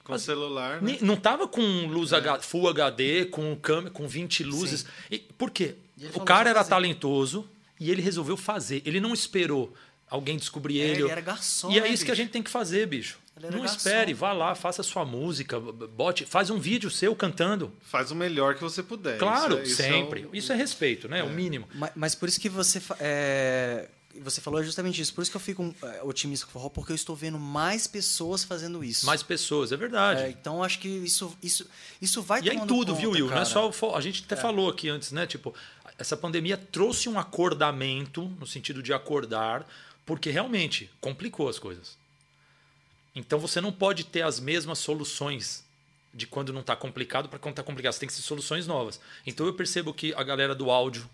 Com 0.03 0.13
Mas, 0.13 0.23
celular. 0.23 0.81
Né? 0.81 0.97
Não 1.01 1.15
tava 1.15 1.47
com 1.47 1.61
luz 1.85 2.11
é. 2.11 2.39
Full 2.41 2.67
HD, 2.69 3.25
com 3.25 3.55
câmera, 3.55 3.91
com 3.91 4.07
20 4.07 4.45
luzes. 4.45 4.83
E, 5.11 5.19
por 5.19 5.51
quê? 5.51 5.75
O 6.15 6.21
cara 6.21 6.49
era 6.49 6.63
talentoso 6.63 7.47
e 7.79 7.91
ele 7.91 8.01
resolveu 8.01 8.35
fazer. 8.35 8.81
Ele 8.83 8.99
não 8.99 9.13
esperou 9.13 9.71
alguém 10.11 10.37
descobrir 10.37 10.81
é, 10.81 10.83
ele. 10.83 11.01
Ele 11.03 11.09
era 11.09 11.21
garçom. 11.21 11.71
E 11.71 11.77
é 11.77 11.81
né, 11.81 11.87
isso 11.87 11.93
bicho? 11.93 12.05
que 12.05 12.11
a 12.11 12.15
gente 12.15 12.29
tem 12.29 12.43
que 12.43 12.51
fazer, 12.51 12.85
bicho. 12.85 13.17
Não 13.41 13.61
garçom. 13.61 13.77
espere, 13.77 14.13
vá 14.13 14.33
lá, 14.33 14.53
faça 14.53 14.83
sua 14.83 15.03
música, 15.03 15.59
bote, 15.59 16.25
faz 16.25 16.51
um 16.51 16.59
vídeo 16.59 16.91
seu 16.91 17.15
cantando. 17.15 17.71
Faz 17.81 18.11
o 18.11 18.15
melhor 18.15 18.53
que 18.53 18.61
você 18.61 18.83
puder. 18.83 19.17
Claro, 19.17 19.63
isso 19.63 19.81
é, 19.81 19.85
sempre. 19.85 20.19
Isso 20.19 20.27
é, 20.27 20.31
o... 20.31 20.35
isso 20.35 20.53
é 20.53 20.55
respeito, 20.55 21.07
né? 21.07 21.19
É. 21.19 21.23
O 21.23 21.29
mínimo. 21.29 21.67
Mas, 21.73 21.91
mas, 21.95 22.13
por 22.13 22.29
isso 22.29 22.39
que 22.39 22.49
você 22.49 22.79
é... 22.99 23.87
você 24.21 24.41
falou 24.41 24.61
justamente 24.61 25.01
isso. 25.01 25.11
Por 25.11 25.23
isso 25.23 25.31
que 25.31 25.37
eu 25.37 25.41
fico 25.41 25.73
é, 25.81 26.03
otimista 26.03 26.45
com 26.45 26.51
o 26.51 26.53
forró, 26.53 26.69
porque 26.69 26.91
eu 26.91 26.95
estou 26.95 27.15
vendo 27.15 27.39
mais 27.39 27.87
pessoas 27.87 28.43
fazendo 28.43 28.83
isso. 28.83 29.07
Mais 29.07 29.23
pessoas, 29.23 29.71
é 29.71 29.77
verdade. 29.77 30.21
É, 30.21 30.29
então 30.29 30.61
acho 30.61 30.77
que 30.77 30.89
isso, 30.89 31.35
isso, 31.41 31.65
isso 31.99 32.21
vai 32.21 32.41
E 32.43 32.49
é 32.49 32.53
em 32.53 32.67
tudo, 32.67 32.91
conta, 32.91 32.93
viu, 32.93 33.11
Will? 33.11 33.27
Cara. 33.27 33.37
Não 33.37 33.41
é 33.41 33.71
só 33.71 33.95
a 33.95 34.01
gente 34.01 34.23
até 34.23 34.35
falou 34.35 34.69
aqui 34.69 34.87
antes, 34.87 35.11
né? 35.11 35.25
Tipo, 35.25 35.55
essa 35.97 36.15
pandemia 36.17 36.57
trouxe 36.57 37.09
um 37.09 37.17
acordamento 37.17 38.31
no 38.39 38.45
sentido 38.45 38.83
de 38.83 38.93
acordar 38.93 39.65
porque 40.05 40.29
realmente 40.29 40.89
complicou 40.99 41.47
as 41.47 41.59
coisas. 41.59 41.97
Então 43.15 43.39
você 43.39 43.59
não 43.59 43.71
pode 43.71 44.05
ter 44.05 44.21
as 44.21 44.39
mesmas 44.39 44.79
soluções 44.79 45.63
de 46.13 46.27
quando 46.27 46.53
não 46.53 46.61
está 46.61 46.75
complicado 46.75 47.29
para 47.29 47.39
quando 47.39 47.53
está 47.53 47.63
complicado. 47.63 47.93
Você 47.93 47.99
tem 47.99 48.07
que 48.07 48.13
ser 48.13 48.21
soluções 48.21 48.67
novas. 48.67 48.99
Então 49.25 49.45
eu 49.45 49.53
percebo 49.53 49.93
que 49.93 50.13
a 50.13 50.23
galera 50.23 50.55
do 50.55 50.69
áudio 50.69 51.09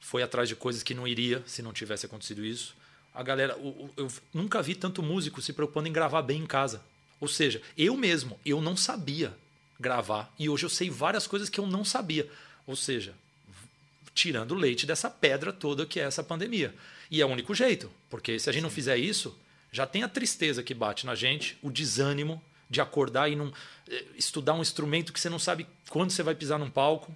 foi 0.00 0.22
atrás 0.22 0.48
de 0.48 0.56
coisas 0.56 0.82
que 0.82 0.94
não 0.94 1.06
iria 1.06 1.42
se 1.46 1.62
não 1.62 1.72
tivesse 1.72 2.06
acontecido 2.06 2.44
isso. 2.44 2.74
A 3.14 3.22
galera, 3.22 3.56
eu 3.96 4.10
nunca 4.32 4.62
vi 4.62 4.74
tanto 4.74 5.02
músico 5.02 5.40
se 5.42 5.52
preocupando 5.52 5.88
em 5.88 5.92
gravar 5.92 6.22
bem 6.22 6.42
em 6.42 6.46
casa. 6.46 6.82
Ou 7.20 7.28
seja, 7.28 7.62
eu 7.76 7.96
mesmo, 7.96 8.38
eu 8.44 8.60
não 8.60 8.76
sabia 8.76 9.36
gravar 9.78 10.32
e 10.38 10.48
hoje 10.48 10.64
eu 10.64 10.70
sei 10.70 10.90
várias 10.90 11.26
coisas 11.26 11.48
que 11.48 11.60
eu 11.60 11.66
não 11.66 11.84
sabia. 11.84 12.28
Ou 12.66 12.74
seja, 12.74 13.14
tirando 14.14 14.52
o 14.52 14.56
leite 14.56 14.86
dessa 14.86 15.10
pedra 15.10 15.52
toda 15.52 15.86
que 15.86 16.00
é 16.00 16.04
essa 16.04 16.22
pandemia. 16.22 16.74
E 17.10 17.20
é 17.20 17.26
o 17.26 17.28
único 17.28 17.54
jeito, 17.54 17.90
porque 18.08 18.38
se 18.38 18.48
a 18.48 18.52
gente 18.52 18.62
não 18.62 18.70
fizer 18.70 18.96
isso, 18.96 19.36
já 19.70 19.86
tem 19.86 20.02
a 20.02 20.08
tristeza 20.08 20.62
que 20.62 20.74
bate 20.74 21.06
na 21.06 21.14
gente, 21.14 21.58
o 21.62 21.70
desânimo 21.70 22.42
de 22.68 22.80
acordar 22.80 23.30
e 23.30 23.36
não 23.36 23.52
eh, 23.90 24.04
estudar 24.16 24.54
um 24.54 24.62
instrumento 24.62 25.12
que 25.12 25.20
você 25.20 25.28
não 25.28 25.38
sabe 25.38 25.66
quando 25.90 26.10
você 26.10 26.22
vai 26.22 26.34
pisar 26.34 26.58
num 26.58 26.70
palco, 26.70 27.14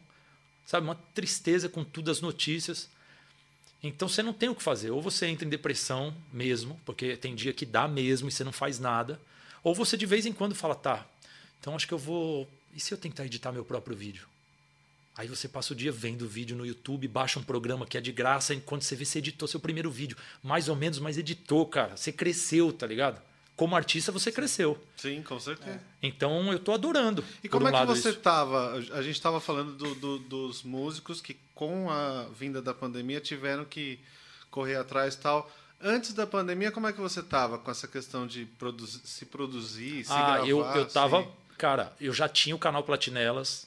sabe? 0.66 0.86
Uma 0.86 0.94
tristeza 1.14 1.68
com 1.68 1.82
tudo 1.82 2.10
as 2.10 2.20
notícias. 2.20 2.88
Então 3.82 4.08
você 4.08 4.22
não 4.22 4.32
tem 4.32 4.48
o 4.48 4.54
que 4.54 4.62
fazer. 4.62 4.90
Ou 4.90 5.00
você 5.00 5.26
entra 5.26 5.46
em 5.46 5.50
depressão 5.50 6.14
mesmo, 6.32 6.78
porque 6.84 7.16
tem 7.16 7.34
dia 7.34 7.52
que 7.52 7.64
dá 7.64 7.88
mesmo 7.88 8.28
e 8.28 8.32
você 8.32 8.44
não 8.44 8.52
faz 8.52 8.78
nada. 8.78 9.20
Ou 9.62 9.74
você 9.74 9.96
de 9.96 10.06
vez 10.06 10.26
em 10.26 10.32
quando 10.32 10.54
fala, 10.54 10.74
tá, 10.74 11.06
então 11.60 11.74
acho 11.74 11.86
que 11.86 11.94
eu 11.94 11.98
vou. 11.98 12.48
E 12.74 12.80
se 12.80 12.92
eu 12.92 12.98
tentar 12.98 13.24
editar 13.24 13.50
meu 13.52 13.64
próprio 13.64 13.96
vídeo? 13.96 14.28
Aí 15.16 15.28
você 15.28 15.48
passa 15.48 15.72
o 15.72 15.76
dia 15.76 15.90
vendo 15.90 16.28
vídeo 16.28 16.54
no 16.54 16.66
YouTube, 16.66 17.08
baixa 17.08 17.38
um 17.38 17.42
programa 17.42 17.86
que 17.86 17.96
é 17.96 18.00
de 18.02 18.12
graça, 18.12 18.52
enquanto 18.52 18.82
você 18.82 18.94
vê, 18.94 19.04
você 19.04 19.18
editou 19.18 19.48
seu 19.48 19.58
primeiro 19.58 19.90
vídeo. 19.90 20.16
Mais 20.42 20.68
ou 20.68 20.76
menos, 20.76 20.98
mas 20.98 21.16
editou, 21.16 21.64
cara. 21.64 21.96
Você 21.96 22.12
cresceu, 22.12 22.70
tá 22.70 22.86
ligado? 22.86 23.20
Como 23.56 23.74
artista, 23.74 24.12
você 24.12 24.30
cresceu. 24.30 24.78
Sim, 24.98 25.22
com 25.22 25.40
certeza. 25.40 25.70
É. 25.70 25.80
Então 26.02 26.52
eu 26.52 26.58
tô 26.58 26.72
adorando. 26.72 27.24
E 27.42 27.48
como 27.48 27.64
um 27.64 27.68
é 27.68 27.80
que 27.80 27.86
você 27.86 28.10
isso. 28.10 28.20
tava? 28.20 28.72
A 28.74 29.00
gente 29.00 29.14
estava 29.16 29.40
falando 29.40 29.72
do, 29.72 29.94
do, 29.94 30.18
dos 30.18 30.62
músicos 30.62 31.22
que, 31.22 31.34
com 31.54 31.90
a 31.90 32.26
vinda 32.38 32.60
da 32.60 32.74
pandemia, 32.74 33.18
tiveram 33.18 33.64
que 33.64 33.98
correr 34.50 34.76
atrás 34.76 35.14
e 35.14 35.18
tal. 35.18 35.50
Antes 35.80 36.12
da 36.12 36.26
pandemia, 36.26 36.70
como 36.70 36.86
é 36.86 36.92
que 36.92 37.00
você 37.00 37.22
tava 37.22 37.58
com 37.58 37.70
essa 37.70 37.88
questão 37.88 38.26
de 38.26 38.44
produzir, 38.44 39.00
se 39.02 39.24
produzir, 39.24 40.04
se 40.04 40.12
ah, 40.12 40.34
gravar? 40.34 40.48
Eu, 40.48 40.60
eu 40.60 40.86
tava. 40.86 41.22
Se... 41.22 41.28
Cara, 41.56 41.96
eu 41.98 42.12
já 42.12 42.28
tinha 42.28 42.54
o 42.54 42.58
canal 42.58 42.82
Platinelas 42.82 43.66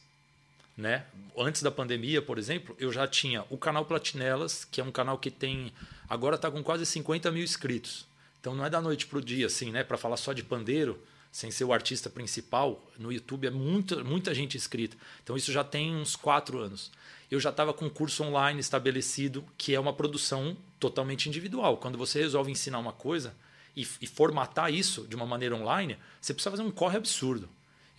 né? 0.79 1.05
Antes 1.37 1.61
da 1.61 1.69
pandemia, 1.69 2.21
por 2.21 2.37
exemplo, 2.37 2.75
eu 2.79 2.91
já 2.91 3.07
tinha 3.07 3.45
o 3.49 3.57
canal 3.57 3.85
Platinelas, 3.85 4.65
que 4.65 4.81
é 4.81 4.83
um 4.83 4.91
canal 4.91 5.17
que 5.17 5.29
tem. 5.29 5.71
Agora 6.07 6.35
está 6.35 6.49
com 6.49 6.63
quase 6.63 6.85
50 6.85 7.29
mil 7.31 7.43
inscritos. 7.43 8.07
Então 8.39 8.55
não 8.55 8.65
é 8.65 8.69
da 8.69 8.81
noite 8.81 9.05
para 9.05 9.19
o 9.19 9.21
dia, 9.21 9.47
assim, 9.47 9.71
né? 9.71 9.83
Para 9.83 9.97
falar 9.97 10.17
só 10.17 10.31
de 10.31 10.43
pandeiro, 10.43 11.01
sem 11.31 11.51
ser 11.51 11.65
o 11.65 11.73
artista 11.73 12.09
principal, 12.09 12.87
no 12.97 13.11
YouTube 13.11 13.45
é 13.45 13.51
muita, 13.51 14.03
muita 14.03 14.33
gente 14.33 14.57
inscrita. 14.57 14.97
Então 15.21 15.35
isso 15.35 15.51
já 15.51 15.63
tem 15.63 15.95
uns 15.95 16.15
quatro 16.15 16.57
anos. 16.59 16.91
Eu 17.29 17.39
já 17.39 17.49
estava 17.49 17.73
com 17.73 17.85
um 17.85 17.89
curso 17.89 18.23
online 18.23 18.59
estabelecido, 18.59 19.45
que 19.57 19.75
é 19.75 19.79
uma 19.79 19.93
produção 19.93 20.57
totalmente 20.79 21.27
individual. 21.27 21.77
Quando 21.77 21.97
você 21.97 22.19
resolve 22.19 22.51
ensinar 22.51 22.79
uma 22.79 22.93
coisa 22.93 23.35
e, 23.75 23.85
e 24.01 24.07
formatar 24.07 24.73
isso 24.73 25.05
de 25.07 25.15
uma 25.15 25.25
maneira 25.25 25.55
online, 25.55 25.97
você 26.19 26.33
precisa 26.33 26.51
fazer 26.51 26.63
um 26.63 26.71
corre 26.71 26.97
absurdo 26.97 27.49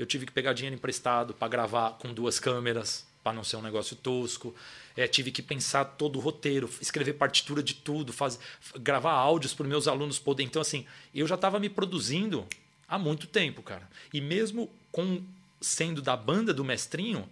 eu 0.00 0.06
tive 0.06 0.24
que 0.24 0.32
pegar 0.32 0.52
dinheiro 0.52 0.76
emprestado 0.76 1.34
para 1.34 1.48
gravar 1.48 1.98
com 1.98 2.12
duas 2.12 2.40
câmeras, 2.40 3.06
para 3.22 3.32
não 3.32 3.44
ser 3.44 3.56
um 3.56 3.62
negócio 3.62 3.94
tosco. 3.94 4.54
É, 4.96 5.06
tive 5.06 5.30
que 5.30 5.42
pensar 5.42 5.84
todo 5.84 6.16
o 6.16 6.20
roteiro, 6.20 6.70
escrever 6.80 7.14
partitura 7.14 7.62
de 7.62 7.74
tudo, 7.74 8.12
faz, 8.12 8.38
gravar 8.76 9.12
áudios 9.12 9.52
para 9.52 9.66
meus 9.66 9.86
alunos 9.86 10.18
poderem. 10.18 10.48
Então, 10.48 10.62
assim, 10.62 10.86
eu 11.14 11.26
já 11.26 11.34
estava 11.34 11.60
me 11.60 11.68
produzindo 11.68 12.46
há 12.88 12.98
muito 12.98 13.26
tempo, 13.26 13.62
cara. 13.62 13.88
E 14.12 14.20
mesmo 14.20 14.70
com 14.90 15.22
sendo 15.60 16.00
da 16.00 16.16
banda 16.16 16.54
do 16.54 16.64
Mestrinho, 16.64 17.28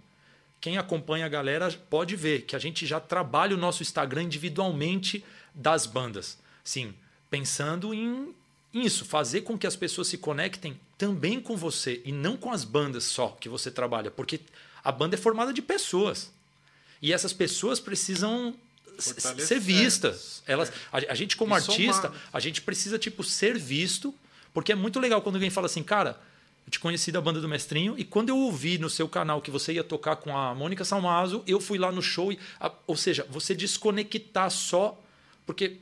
quem 0.61 0.77
acompanha 0.77 1.25
a 1.25 1.29
galera 1.29 1.71
pode 1.89 2.16
ver 2.16 2.43
que 2.43 2.55
a 2.55 2.59
gente 2.59 2.87
já 2.87 3.01
trabalha 3.01 3.55
o 3.55 3.59
nosso 3.59 3.83
Instagram 3.83 4.25
individualmente 4.25 5.25
das 5.55 5.87
bandas. 5.87 6.39
Sim, 6.62 6.95
pensando 7.31 7.95
em 7.95 8.35
isso, 8.83 9.05
fazer 9.05 9.43
com 9.43 9.59
que 9.59 9.66
as 9.66 9.76
pessoas 9.76 10.09
se 10.09 10.18
conectem 10.18 10.79
também 10.97 11.41
com 11.41 11.57
você 11.57 12.01
e 12.05 12.12
não 12.12 12.37
com 12.37 12.53
as 12.53 12.64
bandas 12.64 13.05
só 13.05 13.37
que 13.41 13.49
você 13.49 13.70
trabalha, 13.70 14.11
porque 14.11 14.41
a 14.83 14.93
banda 14.93 15.16
é 15.16 15.18
formada 15.18 15.53
de 15.53 15.62
pessoas. 15.62 16.31
E 17.01 17.12
essas 17.12 17.33
pessoas 17.33 17.79
precisam 17.79 18.55
ser 18.99 19.61
vistas. 19.61 20.43
Elas, 20.47 20.72
a, 20.93 20.99
a 21.12 21.14
gente 21.14 21.37
como 21.37 21.55
e 21.55 21.57
artista, 21.57 22.09
somar. 22.09 22.22
a 22.33 22.41
gente 22.41 22.61
precisa 22.62 22.99
tipo 22.99 23.22
ser 23.22 23.59
visto, 23.59 24.14
porque 24.53 24.72
é 24.72 24.74
muito 24.74 24.99
legal 24.99 25.22
quando 25.22 25.37
alguém 25.37 25.51
fala 25.51 25.66
assim, 25.66 25.83
cara, 25.83 26.18
eu 26.66 26.70
te 26.70 26.81
conheci 26.81 27.12
da 27.12 27.20
banda 27.20 27.41
do 27.41 27.49
Mestrinho 27.49 27.95
e 27.97 28.05
quando 28.05 28.31
eu 28.31 28.37
ouvi 28.37 28.76
no 28.79 28.91
seu 28.91 29.09
canal 29.09 29.41
que 29.41 29.51
você 29.51 29.72
ia 29.72 29.85
tocar 29.85 30.16
com 30.16 30.37
a 30.37 30.55
Mônica 30.55 30.85
Salmazo, 30.85 31.43
eu 31.47 31.61
fui 31.61 31.79
lá 31.79 31.93
no 31.93 32.03
show 32.03 32.33
e, 32.33 32.39
a, 32.61 32.72
ou 32.87 32.97
seja, 32.97 33.26
você 33.31 33.55
desconectar 33.55 34.51
só, 34.51 35.01
porque 35.47 35.79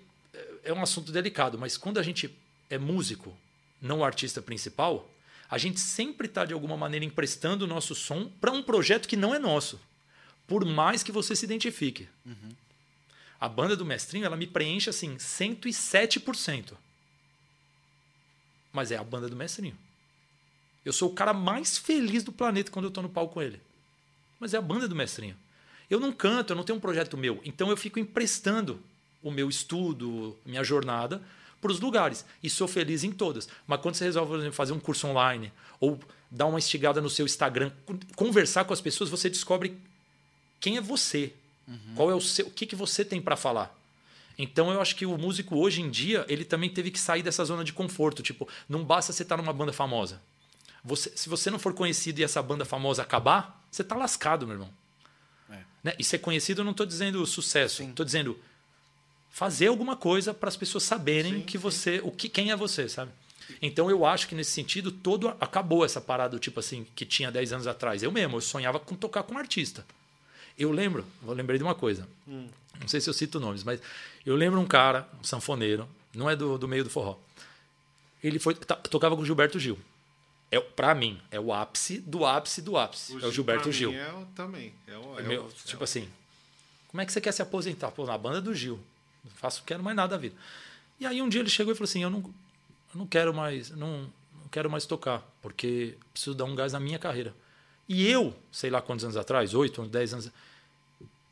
é 0.67 0.73
um 0.73 0.83
assunto 0.83 1.13
delicado, 1.13 1.59
mas 1.59 1.77
quando 1.77 1.99
a 1.99 2.03
gente 2.03 2.37
é 2.69 2.79
músico, 2.79 3.37
não 3.81 4.01
o 4.01 4.05
artista 4.05 4.43
principal, 4.43 5.11
a 5.49 5.59
gente 5.59 5.79
sempre 5.79 6.27
está 6.27 6.45
de 6.45 6.53
alguma 6.53 6.77
maneira 6.77 7.05
emprestando 7.05 7.65
o 7.65 7.69
nosso 7.69 7.95
som 7.95 8.29
para 8.41 8.51
um 8.51 8.63
projeto 8.63 9.07
que 9.07 9.17
não 9.17 9.35
é 9.35 9.39
nosso. 9.39 9.81
por 10.47 10.65
mais 10.65 11.03
que 11.03 11.11
você 11.11 11.35
se 11.35 11.45
identifique. 11.45 12.09
A 13.41 13.49
banda 13.49 13.77
do 13.77 13.85
Mestrinho, 13.85 14.25
ela 14.25 14.37
me 14.37 14.47
preenche 14.47 14.89
assim 14.89 15.17
107%. 15.17 16.75
Mas 18.73 18.93
é 18.93 18.97
a 18.97 19.05
banda 19.05 19.29
do 19.29 19.35
Mestrinho. 19.37 19.77
Eu 20.85 20.93
sou 20.93 21.11
o 21.11 21.15
cara 21.15 21.33
mais 21.33 21.77
feliz 21.77 22.23
do 22.23 22.31
planeta 22.31 22.71
quando 22.71 22.85
eu 22.85 22.91
tô 22.93 23.03
no 23.03 23.09
palco 23.09 23.35
com 23.35 23.43
ele. 23.43 23.61
Mas 24.39 24.55
é 24.55 24.59
a 24.59 24.63
banda 24.63 24.87
do 24.87 24.95
Mestrinho. 24.95 25.37
Eu 25.91 25.99
não 25.99 26.13
canto, 26.13 26.53
eu 26.53 26.57
não 26.57 26.63
tenho 26.63 26.79
um 26.79 26.81
projeto 26.81 27.17
meu. 27.17 27.41
Então 27.45 27.71
eu 27.71 27.77
fico 27.77 27.99
emprestando 27.99 28.81
o 29.23 29.31
meu 29.31 29.49
estudo, 29.49 30.39
minha 30.45 30.63
jornada 30.63 31.21
para 31.61 31.71
os 31.71 31.81
lugares. 31.81 32.25
E 32.43 32.51
sou 32.51 32.69
feliz 32.69 33.05
em 33.05 33.13
todas. 33.13 33.49
Mas 33.67 33.81
quando 33.81 33.95
você 33.95 34.05
resolve 34.05 34.31
por 34.31 34.39
exemplo, 34.39 34.55
fazer 34.55 34.73
um 34.73 34.81
curso 34.81 35.07
online 35.07 35.53
ou 35.81 35.99
dar 36.31 36.47
uma 36.47 36.59
instigada 36.59 37.01
no 37.01 37.11
seu 37.11 37.27
Instagram, 37.27 37.71
conversar 38.15 38.65
com 38.65 38.73
as 38.73 38.81
pessoas, 38.81 39.11
você 39.11 39.29
descobre 39.29 39.77
quem 40.61 40.77
é 40.77 40.81
você. 40.81 41.33
Qual 41.95 42.11
é 42.11 42.15
o 42.15 42.21
seu, 42.21 42.47
o 42.47 42.51
que, 42.51 42.65
que 42.65 42.77
você 42.77 43.05
tem 43.05 43.21
para 43.21 43.37
falar? 43.37 43.77
Então 44.39 44.71
eu 44.71 44.81
acho 44.81 44.95
que 44.95 45.07
o 45.07 45.17
músico 45.17 45.57
hoje 45.57 45.81
em 45.81 45.91
dia, 45.91 46.25
ele 46.29 46.45
também 46.45 46.71
teve 46.71 46.91
que 46.91 47.01
sair 47.01 47.23
dessa 47.23 47.45
zona 47.45 47.65
de 47.65 47.73
conforto, 47.73 48.23
tipo, 48.23 48.49
não 48.69 48.85
basta 48.85 49.13
você 49.13 49.23
estar 49.23 49.37
numa 49.37 49.53
banda 49.53 49.73
famosa. 49.73 50.21
Você, 50.85 51.11
se 51.17 51.29
você 51.29 51.51
não 51.51 51.59
for 51.59 51.73
conhecido 51.75 52.21
e 52.21 52.25
essa 52.25 52.41
banda 52.43 52.65
famosa 52.65 53.03
acabar, 53.03 53.67
você 53.71 53.83
tá 53.83 53.97
lascado, 53.97 54.47
meu 54.47 54.55
irmão. 54.55 54.71
É. 55.51 55.59
Né? 55.83 55.95
E 55.99 56.05
ser 56.05 56.19
conhecido 56.19 56.61
eu 56.61 56.65
não 56.65 56.73
estou 56.73 56.87
dizendo 56.87 57.27
sucesso, 57.27 57.83
estou 57.83 58.05
dizendo 58.05 58.39
fazer 59.37 59.67
alguma 59.67 59.95
coisa 59.95 60.33
para 60.33 60.49
as 60.49 60.57
pessoas 60.57 60.83
saberem 60.85 61.35
Sim, 61.35 61.41
que 61.43 61.53
sim. 61.53 61.59
você, 61.59 62.01
o 62.03 62.11
que 62.11 62.27
quem 62.27 62.51
é 62.51 62.57
você, 62.57 62.89
sabe? 62.89 63.11
Então 63.61 63.91
eu 63.91 64.07
acho 64.07 64.27
que 64.29 64.35
nesse 64.35 64.51
sentido 64.51 64.91
todo 64.91 65.29
acabou 65.39 65.85
essa 65.85 66.01
parada 66.01 66.39
tipo 66.39 66.59
assim 66.59 66.87
que 66.97 67.05
tinha 67.05 67.31
10 67.31 67.53
anos 67.53 67.67
atrás. 67.67 68.03
Eu 68.03 68.11
mesmo, 68.11 68.39
eu 68.39 68.41
sonhava 68.41 68.81
com 68.81 68.95
tocar 68.97 69.23
com 69.25 69.35
um 69.35 69.39
artista. 69.39 69.85
Eu 70.59 70.73
lembro, 70.73 71.05
eu 71.23 71.35
lembrei 71.35 71.59
de 71.59 71.63
uma 71.65 71.75
coisa. 71.75 72.09
Não 72.27 72.89
sei 72.89 72.99
se 72.99 73.11
eu 73.11 73.13
cito 73.13 73.39
nomes, 73.39 73.63
mas 73.63 73.79
eu 74.25 74.35
lembro 74.35 74.59
um 74.59 74.67
cara, 74.67 75.07
um 75.21 75.25
sanfoneiro, 75.25 75.87
não 76.15 76.31
é 76.31 76.35
do, 76.35 76.57
do 76.57 76.67
meio 76.67 76.83
do 76.85 76.89
forró. 76.89 77.19
Ele 78.25 78.39
foi 78.39 78.55
tocava 78.55 79.15
com 79.15 79.21
o 79.21 79.27
Gilberto 79.27 79.61
Gil. 79.61 79.79
É, 80.51 80.59
para 80.59 80.95
mim, 80.95 81.21
é 81.31 81.39
o 81.39 81.53
ápice 81.53 81.99
do 81.99 82.25
ápice 82.25 82.63
do 82.63 82.79
ápice. 82.79 83.13
é 83.23 83.27
o 83.27 83.31
Gilberto 83.31 83.71
Gil. 83.71 83.91
mim 83.93 83.99
É 83.99 84.13
o, 84.15 84.25
também. 84.35 84.73
É 84.87 84.97
o, 84.97 85.19
é 85.19 85.23
Meu, 85.23 85.45
o- 85.45 85.53
tipo 85.67 85.85
assim, 85.85 86.09
como 86.89 87.03
é 87.03 87.05
que 87.05 87.13
você 87.13 87.21
quer 87.21 87.33
se 87.33 87.43
aposentar? 87.43 87.91
Pô, 87.91 88.07
na 88.07 88.17
banda 88.17 88.41
do 88.41 88.55
Gil. 88.55 88.81
Não 89.27 89.33
faço, 89.37 89.63
quero 89.65 89.83
mais 89.83 89.97
nada 89.97 90.17
da 90.17 90.17
vida. 90.21 90.35
E 90.99 91.05
aí 91.07 91.21
um 91.21 91.29
dia 91.29 91.41
ele 91.41 91.51
chegou 91.51 91.73
e 91.73 91.77
falou 91.77 91.85
assim: 91.89 92.03
eu 92.03 92.11
não, 92.11 92.21
eu 92.21 92.95
não 92.95 93.07
quero 93.07 93.35
mais, 93.35 93.71
não, 93.71 94.03
não 94.03 94.49
quero 94.51 94.71
mais 94.71 94.87
tocar, 94.87 95.23
porque 95.43 95.95
preciso 96.13 96.35
dar 96.35 96.45
um 96.45 96.55
gás 96.55 96.73
na 96.73 96.81
minha 96.81 96.99
carreira. 96.99 97.35
E 97.89 98.09
eu, 98.11 98.35
sei 98.51 98.71
lá 98.71 98.81
quantos 98.81 99.05
anos 99.05 99.17
atrás, 99.17 99.55
oito, 99.55 99.83
dez 99.87 100.13
anos. 100.13 100.27
Eu 100.27 100.33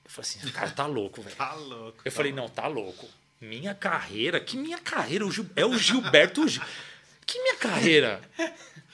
falei 0.05 0.30
assim, 0.30 0.51
cara, 0.51 0.70
tá 0.70 0.86
louco, 0.86 1.22
velho. 1.22 1.34
Tá 1.36 1.55
louco. 1.55 1.99
Eu 2.05 2.12
falei, 2.12 2.32
não, 2.32 2.49
tá 2.49 2.66
louco. 2.66 3.09
Minha 3.40 3.74
carreira? 3.74 4.38
Que 4.40 4.57
minha 4.57 4.78
carreira? 4.78 5.26
O 5.26 5.30
Gil- 5.32 5.51
é 5.57 5.64
o 5.66 5.76
Gilberto 5.76 6.47
Gil. 6.47 6.62
Que 7.26 7.40
minha 7.42 7.57
carreira? 7.57 8.20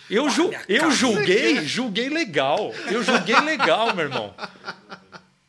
Eu, 0.09 0.31
ju- 0.31 0.51
eu 0.69 0.91
julguei, 0.91 1.65
julguei 1.67 2.09
legal. 2.09 2.73
Eu 2.91 3.03
julguei 3.03 3.39
legal, 3.41 3.95
meu 3.95 4.05
irmão. 4.07 4.35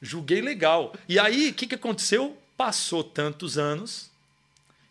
Julguei 0.02 0.41
legal. 0.41 0.93
E 1.08 1.20
aí, 1.20 1.49
o 1.49 1.54
que, 1.54 1.68
que 1.68 1.76
aconteceu? 1.76 2.38
Passou 2.62 3.03
tantos 3.03 3.57
anos 3.57 4.12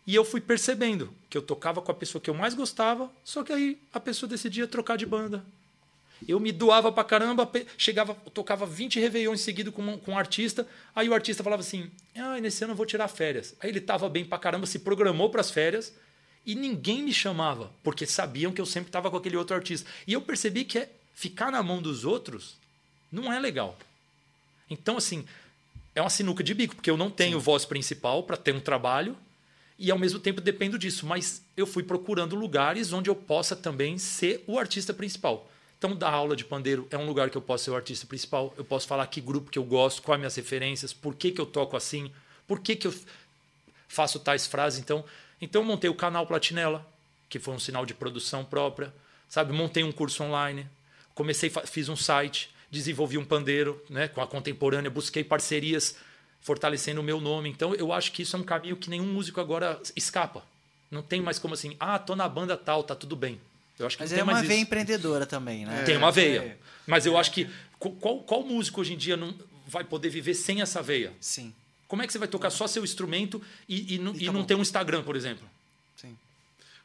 e 0.05 0.13
eu 0.13 0.25
fui 0.25 0.41
percebendo 0.41 1.09
que 1.29 1.37
eu 1.37 1.41
tocava 1.41 1.81
com 1.81 1.89
a 1.89 1.95
pessoa 1.95 2.21
que 2.21 2.29
eu 2.29 2.33
mais 2.33 2.53
gostava, 2.53 3.09
só 3.23 3.43
que 3.45 3.53
aí 3.53 3.79
a 3.93 3.99
pessoa 4.01 4.29
decidia 4.29 4.67
trocar 4.67 4.97
de 4.97 5.05
banda. 5.05 5.41
Eu 6.27 6.37
me 6.37 6.51
doava 6.51 6.91
pra 6.91 7.05
caramba, 7.05 7.49
chegava, 7.77 8.13
tocava 8.33 8.65
20 8.65 8.99
Réveillons 8.99 9.39
seguido 9.39 9.71
com, 9.71 9.81
um- 9.83 9.97
com 9.97 10.11
um 10.11 10.17
artista, 10.17 10.67
aí 10.93 11.07
o 11.07 11.13
artista 11.13 11.45
falava 11.45 11.61
assim: 11.61 11.89
ah, 12.13 12.37
nesse 12.41 12.61
ano 12.61 12.73
eu 12.73 12.77
vou 12.77 12.85
tirar 12.85 13.07
férias. 13.07 13.55
Aí 13.61 13.69
ele 13.69 13.79
tava 13.79 14.09
bem 14.09 14.25
pra 14.25 14.37
caramba, 14.37 14.65
se 14.65 14.79
programou 14.79 15.29
pras 15.29 15.49
férias 15.49 15.93
e 16.45 16.55
ninguém 16.55 17.01
me 17.01 17.13
chamava, 17.13 17.71
porque 17.83 18.05
sabiam 18.05 18.51
que 18.51 18.59
eu 18.59 18.65
sempre 18.65 18.91
tava 18.91 19.09
com 19.09 19.15
aquele 19.15 19.37
outro 19.37 19.55
artista. 19.55 19.89
E 20.05 20.11
eu 20.11 20.21
percebi 20.21 20.65
que 20.65 20.77
é, 20.77 20.91
ficar 21.13 21.49
na 21.49 21.63
mão 21.63 21.81
dos 21.81 22.03
outros 22.03 22.57
não 23.09 23.31
é 23.31 23.39
legal. 23.39 23.77
Então, 24.69 24.97
assim, 24.97 25.25
é 25.93 26.01
uma 26.01 26.09
sinuca 26.09 26.43
de 26.43 26.53
bico, 26.53 26.75
porque 26.75 26.89
eu 26.89 26.97
não 26.97 27.09
tenho 27.09 27.39
voz 27.39 27.65
principal 27.65 28.23
para 28.23 28.37
ter 28.37 28.53
um 28.53 28.59
trabalho 28.59 29.17
e 29.77 29.91
ao 29.91 29.97
mesmo 29.97 30.19
tempo 30.19 30.39
dependo 30.39 30.77
disso. 30.77 31.05
Mas 31.05 31.43
eu 31.55 31.67
fui 31.67 31.83
procurando 31.83 32.35
lugares 32.35 32.93
onde 32.93 33.09
eu 33.09 33.15
possa 33.15 33.55
também 33.55 33.97
ser 33.97 34.43
o 34.47 34.57
artista 34.57 34.93
principal. 34.93 35.49
Então, 35.77 35.95
dar 35.95 36.11
aula 36.11 36.35
de 36.35 36.45
pandeiro 36.45 36.87
é 36.91 36.97
um 36.97 37.07
lugar 37.07 37.31
que 37.31 37.37
eu 37.37 37.41
posso 37.41 37.63
ser 37.63 37.71
o 37.71 37.75
artista 37.75 38.05
principal. 38.05 38.53
Eu 38.55 38.63
posso 38.63 38.87
falar 38.87 39.07
que 39.07 39.19
grupo 39.19 39.49
que 39.49 39.57
eu 39.57 39.63
gosto, 39.63 40.03
quais 40.03 40.19
minhas 40.19 40.35
referências, 40.35 40.93
por 40.93 41.15
que, 41.15 41.31
que 41.31 41.41
eu 41.41 41.45
toco 41.45 41.75
assim, 41.75 42.11
por 42.47 42.59
que, 42.59 42.75
que 42.75 42.85
eu 42.85 42.93
faço 43.87 44.19
tais 44.19 44.45
frases. 44.45 44.79
Então, 44.79 45.03
então 45.41 45.61
eu 45.61 45.65
montei 45.65 45.89
o 45.89 45.95
canal 45.95 46.27
Platinela, 46.27 46.87
que 47.27 47.39
foi 47.39 47.53
um 47.53 47.59
sinal 47.59 47.85
de 47.85 47.93
produção 47.93 48.45
própria. 48.45 48.93
Sabe, 49.27 49.53
montei 49.53 49.83
um 49.83 49.91
curso 49.91 50.23
online, 50.23 50.67
comecei, 51.15 51.49
fiz 51.65 51.89
um 51.89 51.95
site, 51.95 52.50
desenvolvi 52.71 53.17
um 53.17 53.25
pandeiro, 53.25 53.83
né, 53.89 54.07
com 54.07 54.21
a 54.21 54.27
contemporânea, 54.27 54.89
busquei 54.89 55.23
parcerias 55.23 55.95
fortalecendo 56.39 57.01
o 57.01 57.03
meu 57.03 57.19
nome. 57.21 57.49
Então, 57.49 57.75
eu 57.75 57.91
acho 57.93 58.11
que 58.11 58.23
isso 58.23 58.35
é 58.35 58.39
um 58.39 58.43
caminho 58.43 58.75
que 58.77 58.89
nenhum 58.89 59.05
músico 59.05 59.39
agora 59.41 59.79
escapa. 59.95 60.43
Não 60.89 61.01
tem 61.03 61.21
mais 61.21 61.37
como 61.37 61.53
assim, 61.53 61.75
ah, 61.79 61.99
tô 61.99 62.15
na 62.15 62.27
banda 62.27 62.57
tal, 62.57 62.83
tá 62.83 62.95
tudo 62.95 63.15
bem. 63.15 63.39
Eu 63.77 63.85
acho 63.87 63.97
que 63.97 64.03
Mas 64.03 64.11
não 64.11 64.15
é 64.15 64.19
tem 64.19 64.23
uma 64.23 64.33
mais 64.33 64.47
veia 64.47 64.57
isso. 64.57 64.65
empreendedora 64.65 65.25
também, 65.25 65.65
né? 65.65 65.83
Tem 65.83 65.97
uma 65.97 66.11
veia. 66.11 66.39
É, 66.41 66.57
Mas 66.87 67.05
eu 67.05 67.17
acho 67.17 67.31
que 67.31 67.49
qu- 67.79 67.91
qual, 67.91 68.19
qual 68.19 68.43
músico 68.43 68.81
hoje 68.81 68.93
em 68.93 68.97
dia 68.97 69.15
não 69.17 69.33
vai 69.67 69.83
poder 69.83 70.09
viver 70.09 70.33
sem 70.33 70.61
essa 70.61 70.81
veia? 70.81 71.11
Sim, 71.19 71.53
Como 71.87 72.01
é 72.01 72.07
que 72.07 72.13
você 72.13 72.19
vai 72.19 72.27
tocar 72.27 72.49
só 72.49 72.67
seu 72.67 72.83
instrumento 72.83 73.41
e, 73.67 73.95
e 73.95 73.97
não, 73.97 74.13
E 74.13 74.23
e 74.23 74.25
tá 74.27 74.31
não 74.31 74.43
ter 74.43 74.55
um 74.55 74.61
Instagram, 74.61 75.03
por 75.03 75.15
exemplo? 75.15 75.47
sim. 75.95 76.15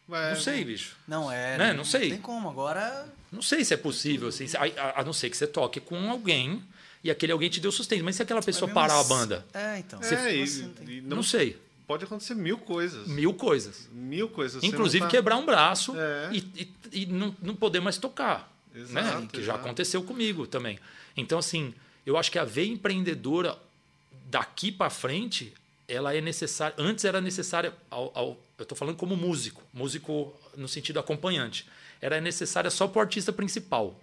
Vai- 0.09 0.34
Não 0.34 0.41
sei, 0.41 0.64
bicho. 0.64 0.97
Não 1.09 1.30
é. 1.32 1.59
Né? 1.59 1.72
Não 1.72 1.84
sei. 1.84 2.11
tem 2.11 2.20
como. 2.20 2.49
Agora. 2.49 3.07
Não 3.37 3.43
sei 3.43 3.64
se 3.64 3.72
é 3.72 3.76
possível, 3.76 4.28
assim, 4.28 4.47
a, 4.57 5.01
a- 5.01 5.05
não 5.05 5.12
ser 5.12 5.30
que 5.30 5.37
você 5.37 5.47
toque 5.47 5.78
com 5.78 6.11
alguém 6.11 6.62
e 7.05 7.11
aquele 7.11 7.30
alguém 7.32 7.49
te 7.49 7.61
deu 7.61 7.70
sustento. 7.70 8.03
Mas 8.03 8.16
se 8.16 8.22
aquela 8.22 8.43
pessoa 8.43 8.66
Mas 8.66 8.74
parar 8.74 8.95
a 8.95 8.97
mesmo 8.99 9.09
banda? 9.14 9.47
assim- 9.55 9.66
É, 9.66 9.78
então. 9.78 10.01
É, 10.01 10.03
Se 10.03 10.14
e, 10.14 10.68
tem- 10.68 10.89
e 10.97 11.01
Não, 11.03 11.16
não, 11.18 11.22
sei. 11.22 11.57
pode 11.87 12.05
acontecer 12.05 12.34
mil 12.34 12.59
coisas. 12.59 13.07
Mil 13.07 13.32
coisas. 13.34 13.89
Mil 13.93 14.28
coisas. 14.28 14.61
Você 14.61 14.66
Inclusive 14.66 15.05
tá- 15.05 15.11
quebrar 15.11 15.37
um 15.37 15.47
braço 15.47 15.95
É. 15.97 16.30
e, 16.32 16.39
e- 16.39 17.03
e 17.03 17.07
não, 17.07 17.37
não 17.41 17.55
poder 17.55 17.80
mais 17.80 17.99
tocar. 17.99 18.53
Exato, 18.74 19.20
né? 19.20 19.28
Que 19.30 19.39
já 19.39 19.53
exato. 19.53 19.61
aconteceu 19.61 20.03
comigo 20.03 20.47
também. 20.47 20.78
Então, 21.16 21.39
assim, 21.39 21.72
eu 22.05 22.16
acho 22.16 22.30
que 22.32 22.39
a 22.39 22.45
veia 22.45 22.70
empreendedora 22.72 23.57
daqui 24.28 24.72
para 24.72 24.91
frente, 24.91 25.53
ela 25.89 26.14
é 26.14 26.20
necessária. 26.20 26.74
Antes 26.78 27.05
era 27.05 27.20
necessária. 27.20 27.72
Ao, 27.91 28.11
ao- 28.14 28.39
eu 28.59 28.62
estou 28.62 28.76
falando 28.76 28.97
como 28.97 29.16
músico, 29.16 29.62
músico 29.72 30.34
no 30.57 30.66
sentido 30.68 30.99
acompanhante. 30.99 31.66
Era 32.01 32.20
necessária 32.20 32.70
só 32.70 32.86
para 32.86 32.99
o 32.99 33.03
artista 33.03 33.32
principal. 33.32 33.99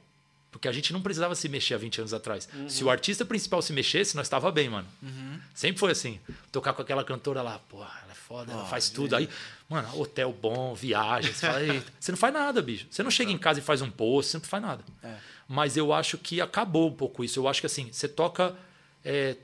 Porque 0.52 0.68
a 0.68 0.72
gente 0.72 0.94
não 0.94 1.02
precisava 1.02 1.34
se 1.34 1.50
mexer 1.50 1.74
há 1.74 1.78
20 1.78 2.00
anos 2.02 2.14
atrás. 2.14 2.48
Uhum. 2.54 2.70
Se 2.70 2.84
o 2.84 2.90
artista 2.90 3.26
principal 3.26 3.60
se 3.62 3.74
mexesse, 3.74 4.16
nós 4.16 4.28
estava 4.28 4.52
bem, 4.52 4.70
mano. 4.70 4.88
Sempre 5.56 5.80
foi 5.80 5.92
assim. 5.92 6.20
Tocar 6.52 6.74
com 6.74 6.82
aquela 6.84 7.04
cantora 7.04 7.42
lá, 7.42 7.58
porra, 7.58 7.92
ela 8.04 8.12
é 8.12 8.16
foda, 8.16 8.52
ela 8.52 8.62
Ah, 8.62 8.66
faz 8.66 8.88
e 8.88 8.94
tudo. 8.94 9.16
Aí, 9.16 9.28
mano, 9.68 10.00
hotel 10.00 10.32
bom, 10.32 10.76
viagem. 10.76 11.34
Você, 11.34 11.48
fala. 11.48 11.60
Você 12.00 12.12
não 12.12 12.18
faz 12.20 12.34
nada, 12.34 12.62
bicho. 12.62 12.86
Você 12.90 13.02
não 13.02 13.10
chega 13.10 13.32
em 13.32 13.38
casa 13.38 13.60
e 13.60 13.64
faz 13.64 13.82
um 13.82 13.90
post, 13.90 14.32
você 14.32 14.38
não 14.38 14.44
faz 14.46 14.62
nada. 14.64 14.84
É. 15.02 15.16
Mas 15.48 15.76
eu 15.76 15.92
acho 15.92 16.20
que 16.20 16.40
acabou 16.40 16.88
um 16.90 16.94
pouco 16.94 17.24
isso. 17.24 17.40
Eu 17.40 17.48
acho 17.48 17.60
que 17.60 17.66
assim, 17.66 17.90
você 17.92 18.08
toca 18.08 18.56
é, 19.04 19.36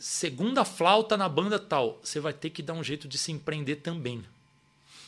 segunda 0.00 0.64
flauta 0.64 1.16
na 1.16 1.28
banda 1.28 1.58
tal, 1.58 2.00
você 2.02 2.18
vai 2.18 2.32
ter 2.32 2.50
que 2.50 2.60
dar 2.60 2.74
um 2.74 2.82
jeito 2.84 3.06
de 3.06 3.16
se 3.16 3.30
empreender 3.32 3.76
também. 3.76 4.24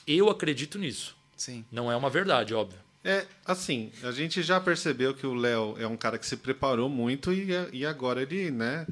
Eu 0.07 0.31
acredito 0.31 0.79
nisso. 0.79 1.17
Sim. 1.37 1.65
Não 1.71 1.91
é 1.91 1.97
uma 1.97 2.11
verdade, 2.11 2.55
óbvio. 2.55 2.79
É, 3.05 3.25
assim, 3.45 3.93
a 4.03 4.11
gente 4.11 4.43
já 4.43 4.61
percebeu 4.61 5.15
que 5.15 5.27
o 5.27 5.35
Léo 5.35 5.77
é 5.79 5.87
um 5.87 5.97
cara 5.97 6.19
que 6.19 6.27
se 6.27 6.37
preparou 6.37 6.89
muito 6.89 7.33
e, 7.33 7.47
e 7.73 7.87
agora 7.87 8.21
ele, 8.21 8.51
né, 8.51 8.85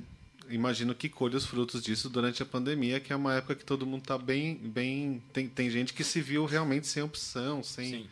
imagino 0.49 0.95
que 0.95 1.09
colhe 1.09 1.35
os 1.35 1.45
frutos 1.45 1.83
disso 1.83 2.09
durante 2.09 2.41
a 2.43 2.47
pandemia, 2.47 3.01
que 3.01 3.13
é 3.13 3.17
uma 3.17 3.35
época 3.35 3.57
que 3.57 3.65
todo 3.65 3.85
mundo 3.85 4.05
tá 4.05 4.17
bem, 4.17 4.55
bem, 4.55 5.21
tem, 5.33 5.49
tem 5.49 5.69
gente 5.69 5.93
que 5.93 6.05
se 6.05 6.21
viu 6.21 6.45
realmente 6.45 6.87
sem 6.87 7.03
opção, 7.03 7.63
sem... 7.63 7.91
Sim. 7.91 8.09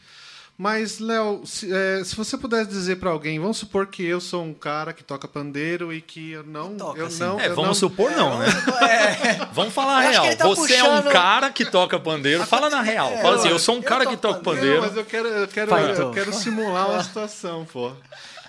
Mas, 0.62 1.00
Léo, 1.00 1.42
se, 1.44 1.68
é, 1.74 2.04
se 2.04 2.14
você 2.14 2.38
pudesse 2.38 2.70
dizer 2.70 2.94
pra 3.00 3.10
alguém, 3.10 3.36
vamos 3.40 3.56
supor 3.56 3.88
que 3.88 4.04
eu 4.06 4.20
sou 4.20 4.44
um 4.44 4.54
cara 4.54 4.92
que 4.92 5.02
toca 5.02 5.26
pandeiro 5.26 5.92
e 5.92 6.00
que 6.00 6.30
eu 6.30 6.44
não, 6.44 6.76
Toca, 6.76 7.00
eu 7.00 7.08
não, 7.10 7.40
É, 7.40 7.48
eu 7.48 7.54
vamos 7.56 7.66
não, 7.66 7.74
supor 7.74 8.12
não, 8.12 8.38
né? 8.38 8.46
É, 8.80 9.44
Vamos 9.52 9.74
falar 9.74 9.96
a 9.96 10.00
real. 10.02 10.36
tá 10.36 10.46
Você 10.46 10.74
é 10.76 10.84
um 10.84 10.86
puxando- 10.98 11.12
cara 11.12 11.50
que 11.50 11.64
toca 11.64 11.98
pandeiro. 11.98 12.46
Fala 12.46 12.70
na 12.70 12.80
real. 12.80 13.08
É, 13.10 13.20
Fala 13.22 13.36
assim, 13.38 13.48
eu 13.48 13.58
sou 13.58 13.74
um 13.74 13.82
cara 13.82 14.06
que 14.06 14.16
toca 14.16 14.38
pandeiro. 14.38 14.80
pandeiro. 14.80 14.80
Não, 14.82 14.88
mas 14.88 14.96
eu 14.96 15.04
quero, 15.04 15.26
eu 15.26 15.48
quero, 15.48 15.70
Vai, 15.72 15.84
eu 15.84 15.90
então. 15.94 16.10
quero 16.12 16.32
simular 16.32 16.90
uma 16.92 17.02
situação, 17.02 17.64
pô. 17.72 17.90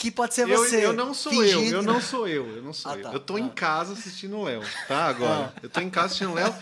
Aqui 0.03 0.11
pode 0.11 0.33
ser 0.33 0.49
Eu, 0.49 0.57
você. 0.57 0.85
eu 0.85 0.91
não 0.91 1.13
sou 1.13 1.31
fingindo 1.31 1.75
eu, 1.75 1.77
eu 1.77 1.81
não 1.81 2.01
sou 2.01 2.27
eu, 2.27 2.45
eu 2.57 2.61
não 2.61 2.73
sou 2.73 2.91
Ah, 2.91 2.97
eu. 2.97 3.03
tá. 3.03 3.13
Eu 3.13 3.19
tô 3.21 3.35
Ah. 3.37 3.39
em 3.39 3.47
casa 3.47 3.93
assistindo 3.93 4.35
o 4.35 4.43
Léo, 4.43 4.61
tá? 4.85 5.05
Agora. 5.05 5.53
Eu 5.63 5.69
tô 5.69 5.79
em 5.79 5.89
casa 5.89 6.07
assistindo 6.07 6.31
o 6.31 6.33
Léo. 6.33 6.53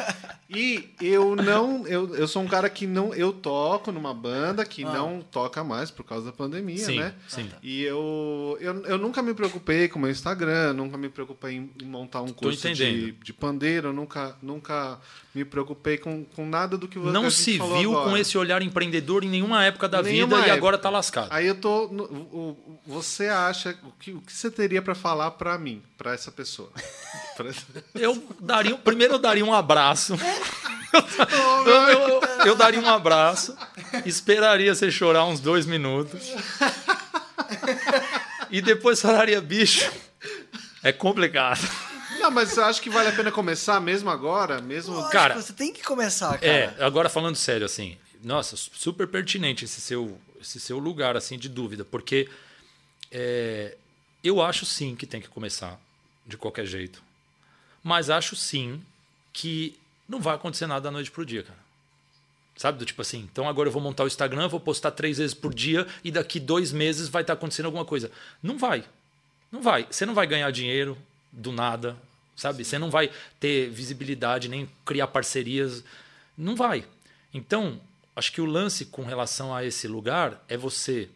E 0.48 0.90
eu 1.02 1.36
não. 1.36 1.88
Eu, 1.88 2.14
eu 2.16 2.28
sou 2.28 2.44
um 2.44 2.48
cara 2.48 2.70
que 2.70 2.86
não. 2.86 3.14
Eu 3.16 3.34
toco 3.34 3.92
numa 3.92 4.14
banda 4.14 4.64
que 4.64 4.84
Ah. 4.84 4.92
não 4.94 5.22
toca 5.22 5.64
mais 5.64 5.90
por 5.90 6.04
causa 6.04 6.28
da 6.28 6.32
pandemia, 6.32 6.78
Sim, 6.86 7.00
né? 7.00 7.16
sim. 7.28 7.50
E 7.64 7.82
eu, 7.84 8.58
eu, 8.62 8.86
eu 8.86 8.98
nunca 9.00 9.22
me 9.24 9.34
preocupei 9.34 9.88
com 9.88 9.98
o 9.98 10.02
meu 10.04 10.12
Instagram, 10.12 10.74
nunca 10.74 10.98
me 10.98 11.10
preocupei 11.10 11.56
em, 11.56 11.86
montar 11.86 12.22
um 12.22 12.32
curso 12.34 12.72
de, 12.74 13.12
de 13.14 13.34
pandeiro, 13.34 13.88
eu 13.88 13.94
nunca, 13.94 14.36
nunca 14.42 15.00
me 15.34 15.46
preocupei 15.46 15.98
com, 15.98 16.26
com 16.26 16.46
nada 16.46 16.78
do 16.78 16.88
que 16.88 17.00
você 17.00 17.12
Não 17.14 17.30
se 17.32 17.54
viu 17.58 17.92
agora. 17.92 18.10
com 18.10 18.18
esse 18.18 18.38
olhar 18.38 18.62
empreendedor 18.62 19.24
em 19.24 19.30
nenhuma 19.30 19.64
época 19.64 19.88
da 19.88 20.02
Nenhuma 20.02 20.28
vida 20.36 20.36
e 20.38 20.40
época. 20.50 20.54
agora 20.54 20.78
tá 20.78 20.90
lascado. 20.90 21.30
Aí 21.32 21.48
eu 21.48 21.56
tô. 21.56 21.88
no- 21.88 22.04
o- 22.04 22.80
você 22.86 23.28
acha. 23.28 23.78
O 23.84 23.92
que, 24.00 24.12
o 24.12 24.20
que 24.22 24.34
você 24.34 24.52
teria 24.52 24.82
pra 24.82 24.94
falar 24.94 25.32
pra 25.32 25.58
mim, 25.58 25.82
pra 25.98 26.14
essa 26.14 26.32
pessoa? 26.32 26.70
Eu 27.96 28.22
daria, 28.40 28.76
primeiro 28.78 29.14
eu 29.16 29.20
daria 29.20 29.44
um 29.44 29.54
abraço. 29.54 30.14
Eu, 31.66 31.72
eu- 31.74 32.00
eu- 32.10 32.22
eu 32.48 32.56
daria 32.56 32.80
um 32.80 32.88
abraço, 32.90 33.56
esperaria 34.06 34.76
você 34.76 34.92
chorar 34.92 35.26
uns 35.26 35.40
dois 35.40 35.66
minutos. 35.66 36.22
E 38.50 38.62
depois 38.62 39.02
falaria, 39.02 39.40
bicho, 39.42 39.90
é 40.84 40.92
complicado. 40.92 41.62
Não, 42.22 42.30
mas 42.32 42.56
eu 42.56 42.64
acho 42.66 42.82
que 42.82 42.90
vale 42.90 43.10
a 43.10 43.12
pena 43.12 43.32
começar 43.32 43.80
mesmo 43.82 44.10
agora, 44.10 44.62
mesmo. 44.62 44.94
Lógico, 44.94 45.12
Cara, 45.12 45.42
você 45.42 45.54
tem 45.54 45.74
que 45.74 45.84
começar, 45.84 46.38
cara. 46.38 46.46
É, 46.46 46.76
agora 46.84 47.10
falando 47.10 47.36
sério, 47.36 47.66
assim, 47.66 47.98
nossa, 48.24 48.56
super 48.56 49.08
pertinente 49.08 49.66
esse 49.66 49.82
seu, 49.82 50.20
esse 50.40 50.60
seu 50.60 50.78
lugar, 50.78 51.18
assim, 51.18 51.38
de 51.38 51.50
dúvida, 51.50 51.84
porque 51.84 52.30
é, 53.12 53.76
eu 54.24 54.42
acho 54.42 54.66
sim 54.66 54.96
que 54.96 55.06
tem 55.08 55.20
que 55.20 55.28
começar 55.28 55.80
de 56.26 56.38
qualquer 56.38 56.66
jeito, 56.66 57.02
mas 57.84 58.10
acho 58.10 58.36
sim 58.36 58.82
que 59.34 59.78
não 60.08 60.20
vai 60.20 60.36
acontecer 60.36 60.68
nada 60.68 60.82
da 60.82 60.92
noite 60.92 61.10
pro 61.10 61.26
dia, 61.26 61.44
cara. 61.44 61.60
Sabe? 62.56 62.78
Do 62.78 62.86
tipo 62.86 63.02
assim, 63.02 63.28
então 63.32 63.50
agora 63.50 63.70
eu 63.70 63.74
vou 63.74 63.82
montar 63.82 64.04
o 64.04 64.08
Instagram, 64.08 64.48
vou 64.48 64.60
postar 64.60 64.92
três 64.92 65.18
vezes 65.18 65.34
por 65.34 65.54
dia 65.54 65.88
e 66.04 66.12
daqui 66.12 66.40
dois 66.40 66.72
meses 66.72 67.10
vai 67.10 67.24
estar 67.24 67.34
acontecendo 67.34 67.66
alguma 67.66 67.86
coisa. 67.86 68.12
Não 68.44 68.58
vai. 68.58 68.84
Não 69.52 69.62
vai. 69.62 69.88
Você 69.90 70.06
não 70.06 70.14
vai 70.14 70.28
ganhar 70.28 70.52
dinheiro 70.52 70.96
do 71.32 71.52
nada, 71.52 71.98
sabe? 72.42 72.66
Você 72.66 72.80
não 72.80 72.90
vai 72.90 73.12
ter 73.40 73.70
visibilidade, 73.70 74.50
nem 74.50 74.68
criar 74.86 75.08
parcerias. 75.08 75.84
Não 76.38 76.56
vai. 76.56 76.84
Então, 77.34 77.80
acho 78.16 78.32
que 78.32 78.42
o 78.42 78.46
lance 78.46 78.86
com 78.86 79.04
relação 79.06 79.54
a 79.56 79.64
esse 79.64 79.88
lugar 79.88 80.44
é 80.50 80.58
você 80.58 81.08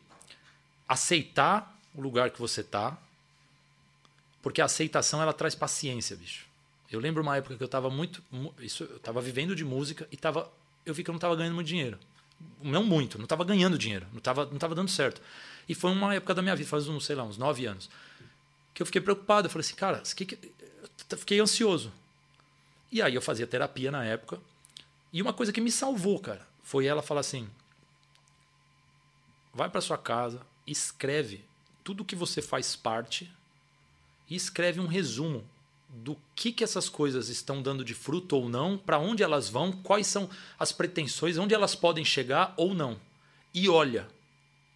aceitar 0.88 1.78
o 1.94 2.02
lugar 2.02 2.30
que 2.30 2.40
você 2.40 2.64
tá, 2.64 2.98
porque 4.42 4.62
a 4.62 4.66
aceitação 4.66 5.22
ela 5.22 5.34
traz 5.34 5.56
paciência, 5.56 6.16
bicho. 6.16 6.46
Eu 6.92 7.00
lembro 7.00 7.24
uma 7.24 7.36
época 7.36 7.56
que 7.58 7.64
eu 7.64 7.68
tava 7.68 7.90
muito, 7.90 8.22
mu- 8.32 8.54
isso, 8.60 8.84
eu 8.84 9.00
tava 9.00 9.20
vivendo 9.20 9.56
de 9.56 9.66
música 9.66 10.08
e 10.12 10.18
tava, 10.18 10.52
eu 10.86 10.94
vi 10.94 11.04
que 11.04 11.10
eu 11.10 11.14
não 11.14 11.20
tava 11.20 11.36
ganhando 11.36 11.56
muito 11.56 11.68
dinheiro. 11.68 11.98
Não 12.62 12.84
muito, 12.84 13.18
não 13.18 13.26
tava 13.26 13.44
ganhando 13.44 13.78
dinheiro, 13.78 14.06
não 14.14 14.20
tava, 14.22 14.46
não 14.46 14.58
tava 14.60 14.76
dando 14.76 14.92
certo. 14.92 15.20
E 15.68 15.74
foi 15.74 15.90
uma 15.92 16.14
época 16.14 16.36
da 16.36 16.42
minha 16.44 16.56
vida, 16.56 16.70
faz 16.70 16.88
uns, 16.88 17.06
sei 17.06 17.16
lá, 17.16 17.24
uns 17.24 17.38
nove 17.38 17.66
anos, 17.66 17.90
que 18.74 18.82
eu 18.84 18.86
fiquei 18.86 19.02
preocupado. 19.02 19.48
Eu 19.48 19.50
falei 19.50 19.66
assim, 19.66 19.76
cara, 19.76 20.04
que 20.16 20.26
que- 20.26 20.52
fiquei 21.18 21.40
ansioso. 21.40 21.92
E 22.92 23.02
aí 23.02 23.16
eu 23.16 23.22
fazia 23.22 23.48
terapia 23.48 23.92
na 23.92 24.04
época. 24.04 24.40
E 25.12 25.22
uma 25.22 25.34
coisa 25.34 25.52
que 25.52 25.62
me 25.62 25.72
salvou, 25.72 26.20
cara, 26.20 26.46
foi 26.64 26.86
ela 26.86 27.02
falar 27.02 27.22
assim: 27.22 27.50
vai 29.54 29.70
para 29.70 29.82
sua 29.82 29.98
casa, 29.98 30.42
escreve 30.68 31.44
tudo 31.84 32.06
que 32.06 32.16
você 32.16 32.42
faz 32.42 32.76
parte 32.76 33.32
e 34.30 34.36
escreve 34.36 34.80
um 34.80 34.88
resumo 34.88 35.44
do 35.90 36.18
que, 36.36 36.52
que 36.52 36.64
essas 36.64 36.90
coisas 36.90 37.30
estão 37.30 37.62
dando 37.62 37.86
de 37.86 37.94
fruto 37.94 38.36
ou 38.36 38.50
não, 38.50 38.78
para 38.78 39.00
onde 39.00 39.24
elas 39.24 39.48
vão, 39.48 39.72
quais 39.72 40.08
são 40.08 40.30
as 40.60 40.72
pretensões, 40.72 41.38
onde 41.38 41.54
elas 41.54 41.76
podem 41.76 42.04
chegar 42.04 42.54
ou 42.58 42.74
não. 42.74 43.00
E 43.54 43.70
olha, 43.70 44.08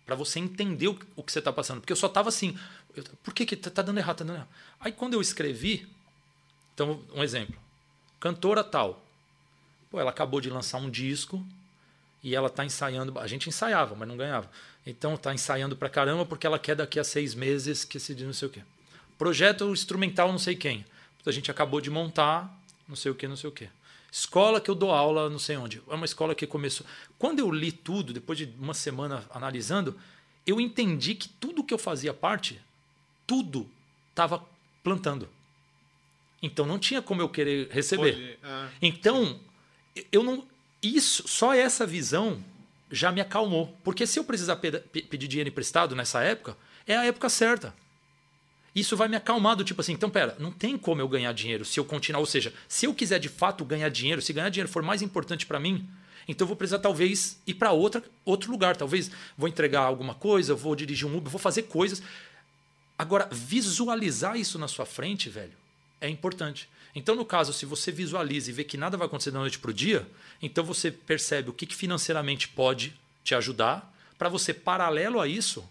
para 0.05 0.15
você 0.15 0.39
entender 0.39 0.87
o, 0.87 0.95
que 0.95 1.31
você 1.31 1.39
está 1.39 1.51
passando. 1.51 1.81
Porque 1.81 1.91
eu 1.91 1.97
só 1.97 2.07
estava 2.07 2.29
assim, 2.29 2.57
eu- 2.95 3.03
por 3.23 3.33
que, 3.33 3.45
que 3.45 3.55
tá, 3.55 3.69
tá 3.69 3.81
dando 3.81 3.97
errado, 3.97 4.17
tá 4.17 4.23
dando 4.23 4.37
errado? 4.37 4.49
Aí 4.79 4.91
quando 4.91 5.13
eu 5.15 5.21
escrevi, 5.21 5.87
então, 6.79 6.97
um 7.13 7.21
exemplo, 7.21 7.59
cantora 8.21 8.63
tal, 8.63 9.03
pô, 9.91 9.99
ela 9.99 10.11
acabou 10.11 10.39
de 10.39 10.49
lançar 10.49 10.77
um 10.77 10.89
disco 10.89 11.45
e 12.23 12.33
ela 12.33 12.49
tá 12.49 12.63
ensaiando, 12.63 13.19
a 13.19 13.27
gente 13.27 13.49
ensaiava, 13.49 13.95
mas 13.95 14.07
não 14.07 14.15
ganhava. 14.15 14.49
Então 14.87 15.17
tá 15.17 15.33
ensaiando 15.33 15.75
pra 15.75 15.89
caramba 15.89 16.25
porque 16.25 16.47
ela 16.47 16.57
quer 16.57 16.77
daqui 16.77 16.97
a 16.97 17.03
seis 17.03 17.35
meses 17.35 17.83
que 17.83 17.99
se 17.99 18.15
diz 18.15 18.25
não 18.25 18.31
sei 18.31 18.47
o 18.47 18.51
quê. 18.51 18.61
Projeto 19.17 19.69
instrumental 19.73 20.31
não 20.31 20.39
sei 20.39 20.55
quem. 20.55 20.85
A 21.25 21.31
gente 21.31 21.51
acabou 21.51 21.81
de 21.81 21.89
montar, 21.89 22.49
não 22.87 22.95
sei 22.95 23.11
o 23.11 23.15
que, 23.15 23.27
não 23.27 23.35
sei 23.35 23.49
o 23.49 23.53
que. 23.53 23.67
Escola 24.09 24.61
que 24.61 24.71
eu 24.71 24.75
dou 24.75 24.91
aula, 24.91 25.29
não 25.29 25.37
sei 25.37 25.57
onde. 25.57 25.81
É 25.85 25.93
uma 25.93 26.05
escola 26.05 26.33
que 26.33 26.47
começou. 26.47 26.87
Quando 27.17 27.39
eu 27.39 27.51
li 27.51 27.73
tudo, 27.73 28.13
depois 28.13 28.39
de 28.39 28.53
uma 28.57 28.73
semana 28.73 29.25
analisando, 29.31 29.99
eu 30.47 30.61
entendi 30.61 31.13
que 31.13 31.27
tudo 31.27 31.61
que 31.61 31.73
eu 31.73 31.77
fazia 31.77 32.13
parte, 32.13 32.59
tudo 33.27 33.69
estava 34.11 34.41
plantando. 34.81 35.27
Então 36.41 36.65
não 36.65 36.79
tinha 36.79 37.01
como 37.01 37.21
eu 37.21 37.29
querer 37.29 37.67
receber. 37.69 38.39
Ah, 38.43 38.69
Então, 38.81 39.39
eu 40.11 40.23
não. 40.23 40.45
Isso, 40.81 41.27
só 41.27 41.53
essa 41.53 41.85
visão 41.85 42.41
já 42.89 43.11
me 43.11 43.19
acalmou. 43.19 43.75
Porque 43.83 44.07
se 44.07 44.17
eu 44.19 44.23
precisar 44.23 44.55
peda- 44.55 44.79
pedir 44.91 45.27
dinheiro 45.27 45.49
emprestado 45.49 45.95
nessa 45.95 46.23
época, 46.23 46.55
é 46.87 46.95
a 46.95 47.05
época 47.05 47.27
certa. 47.29 47.73
Isso 48.73 48.95
vai 48.95 49.07
me 49.09 49.15
acalmar 49.17 49.55
do 49.55 49.63
tipo 49.63 49.81
assim, 49.81 49.93
então 49.93 50.09
pera, 50.09 50.37
não 50.39 50.51
tem 50.51 50.77
como 50.77 51.01
eu 51.01 51.07
ganhar 51.07 51.33
dinheiro 51.33 51.65
se 51.65 51.79
eu 51.79 51.83
continuar, 51.83 52.19
ou 52.19 52.25
seja, 52.25 52.53
se 52.67 52.85
eu 52.85 52.93
quiser 52.93 53.19
de 53.19 53.27
fato 53.27 53.65
ganhar 53.65 53.89
dinheiro, 53.89 54.21
se 54.21 54.31
ganhar 54.31 54.47
dinheiro 54.49 54.69
for 54.71 54.83
mais 54.83 55.01
importante 55.01 55.45
para 55.45 55.59
mim, 55.59 55.89
então 56.27 56.45
eu 56.45 56.47
vou 56.47 56.55
precisar 56.55 56.77
talvez 56.79 57.41
ir 57.47 57.55
para 57.55 57.71
outra 57.71 58.01
outro 58.23 58.51
lugar, 58.51 58.77
talvez 58.77 59.09
vou 59.35 59.49
entregar 59.49 59.81
alguma 59.81 60.13
coisa, 60.13 60.53
vou 60.53 60.75
dirigir 60.75 61.07
um 61.07 61.17
Uber, 61.17 61.29
vou 61.31 61.39
fazer 61.39 61.63
coisas. 61.63 62.01
Agora, 62.97 63.27
visualizar 63.31 64.37
isso 64.39 64.59
na 64.59 64.67
sua 64.67 64.85
frente, 64.85 65.29
velho, 65.29 65.53
é 66.01 66.09
importante. 66.09 66.69
Então, 66.95 67.15
no 67.15 67.25
caso, 67.25 67.53
se 67.53 67.65
você 67.65 67.91
visualiza 67.91 68.49
e 68.49 68.53
vê 68.53 68.63
que 68.63 68.77
nada 68.77 68.97
vai 68.97 69.07
acontecer 69.07 69.31
da 69.31 69.39
noite 69.39 69.59
para 69.59 69.71
o 69.71 69.73
dia, 69.73 70.07
então 70.41 70.63
você 70.63 70.91
percebe 70.91 71.49
o 71.49 71.53
que, 71.53 71.65
financeiramente 71.73 72.47
pode 72.47 72.93
te 73.23 73.35
ajudar 73.35 73.93
para 74.17 74.27
você, 74.27 74.53
paralelo 74.53 75.19
a 75.21 75.27
isso, 75.27 75.67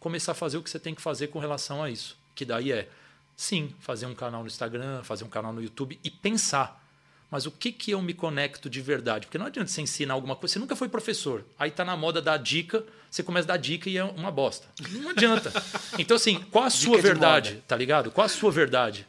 começar 0.00 0.32
a 0.32 0.34
fazer 0.34 0.58
o 0.58 0.62
que 0.62 0.70
você 0.70 0.80
tem 0.80 0.94
que 0.94 1.02
fazer 1.02 1.28
com 1.28 1.38
relação 1.38 1.82
a 1.82 1.88
isso. 1.88 2.16
Que 2.34 2.44
daí 2.44 2.72
é, 2.72 2.88
sim, 3.36 3.74
fazer 3.78 4.06
um 4.06 4.14
canal 4.14 4.40
no 4.40 4.48
Instagram, 4.48 5.02
fazer 5.04 5.24
um 5.24 5.28
canal 5.28 5.52
no 5.52 5.62
YouTube 5.62 5.98
e 6.02 6.10
pensar. 6.10 6.82
Mas 7.30 7.46
o 7.46 7.50
que, 7.50 7.72
que 7.72 7.90
eu 7.90 8.02
me 8.02 8.12
conecto 8.12 8.68
de 8.68 8.80
verdade? 8.80 9.26
Porque 9.26 9.38
não 9.38 9.46
adianta 9.46 9.70
você 9.70 9.80
ensinar 9.80 10.14
alguma 10.14 10.36
coisa. 10.36 10.54
Você 10.54 10.58
nunca 10.58 10.76
foi 10.76 10.88
professor. 10.88 11.44
Aí 11.58 11.70
tá 11.70 11.84
na 11.84 11.96
moda 11.96 12.20
dar 12.20 12.36
dica, 12.36 12.84
você 13.10 13.22
começa 13.22 13.46
a 13.46 13.54
dar 13.54 13.56
dica 13.56 13.88
e 13.88 13.96
é 13.96 14.04
uma 14.04 14.30
bosta. 14.30 14.66
Não 14.90 15.10
adianta. 15.10 15.52
Então, 15.96 16.16
assim, 16.16 16.40
qual 16.50 16.64
a 16.64 16.70
sua 16.70 16.96
de 16.96 17.02
verdade? 17.02 17.62
Tá 17.68 17.76
ligado? 17.76 18.10
Qual 18.10 18.24
a 18.24 18.28
sua 18.28 18.50
verdade? 18.50 19.06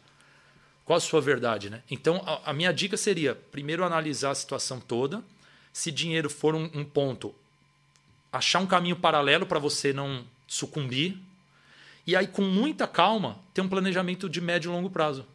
Qual 0.86 0.98
a 0.98 1.02
sua 1.02 1.20
verdade, 1.20 1.70
né? 1.70 1.82
Então, 1.90 2.24
a, 2.26 2.52
a 2.52 2.54
minha 2.54 2.72
dica 2.72 2.96
seria, 2.96 3.34
primeiro, 3.34 3.84
analisar 3.84 4.32
a 4.32 4.36
situação 4.36 4.80
toda. 4.80 5.24
Se 5.74 5.92
dinheiro 5.92 6.30
for 6.30 6.54
um, 6.56 6.70
um 6.74 6.86
ponto, 6.86 7.34
achar 8.32 8.60
um 8.60 8.68
caminho 8.68 8.96
paralelo 8.96 9.46
para 9.48 9.60
você 9.60 9.92
não 9.92 10.24
sucumbir. 10.48 11.18
E 12.06 12.16
aí, 12.16 12.28
com 12.28 12.44
muita 12.44 12.88
calma, 12.88 13.40
ter 13.52 13.62
um 13.62 13.68
planejamento 13.68 14.30
de 14.30 14.40
médio 14.40 14.70
e 14.70 14.72
longo 14.72 14.90
prazo. 14.92 15.26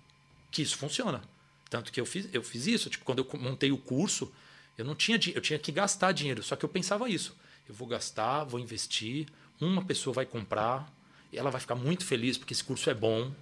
Que 0.52 0.62
isso 0.62 0.78
funciona. 0.78 1.20
Tanto 1.68 1.90
que 1.92 2.00
eu 2.00 2.06
fiz, 2.06 2.28
eu 2.32 2.42
fiz 2.42 2.68
isso. 2.68 2.88
Tipo, 2.88 3.04
quando 3.04 3.18
eu 3.18 3.40
montei 3.40 3.72
o 3.72 3.76
curso, 3.76 4.32
eu 4.78 4.84
não 4.84 4.94
tinha 4.94 5.18
eu 5.34 5.40
tinha 5.40 5.58
que 5.58 5.72
gastar 5.72 6.12
dinheiro. 6.12 6.44
Só 6.44 6.54
que 6.54 6.64
eu 6.64 6.68
pensava 6.68 7.08
isso. 7.08 7.36
Eu 7.68 7.74
vou 7.74 7.86
gastar, 7.86 8.44
vou 8.44 8.58
investir, 8.58 9.26
uma 9.60 9.84
pessoa 9.84 10.14
vai 10.14 10.26
comprar, 10.26 10.92
ela 11.32 11.50
vai 11.50 11.60
ficar 11.60 11.74
muito 11.74 12.04
feliz 12.04 12.38
porque 12.38 12.52
esse 12.52 12.64
curso 12.64 12.88
é 12.88 12.94
bom. 12.94 13.32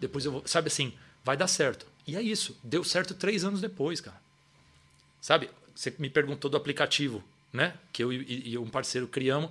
Depois 0.00 0.24
eu 0.24 0.32
vou. 0.32 0.42
Sabe 0.46 0.68
assim, 0.68 0.92
vai 1.26 1.36
dar 1.36 1.48
certo. 1.48 1.84
E 2.06 2.14
é 2.16 2.22
isso. 2.22 2.56
Deu 2.62 2.84
certo 2.84 3.12
três 3.12 3.42
anos 3.44 3.60
depois, 3.60 4.00
cara. 4.00 4.16
Sabe? 5.20 5.50
Você 5.74 5.92
me 5.98 6.08
perguntou 6.08 6.48
do 6.48 6.56
aplicativo, 6.56 7.22
né? 7.52 7.74
Que 7.92 8.04
eu 8.04 8.12
e, 8.12 8.50
e 8.52 8.56
um 8.58 8.68
parceiro 8.68 9.08
criamos. 9.08 9.50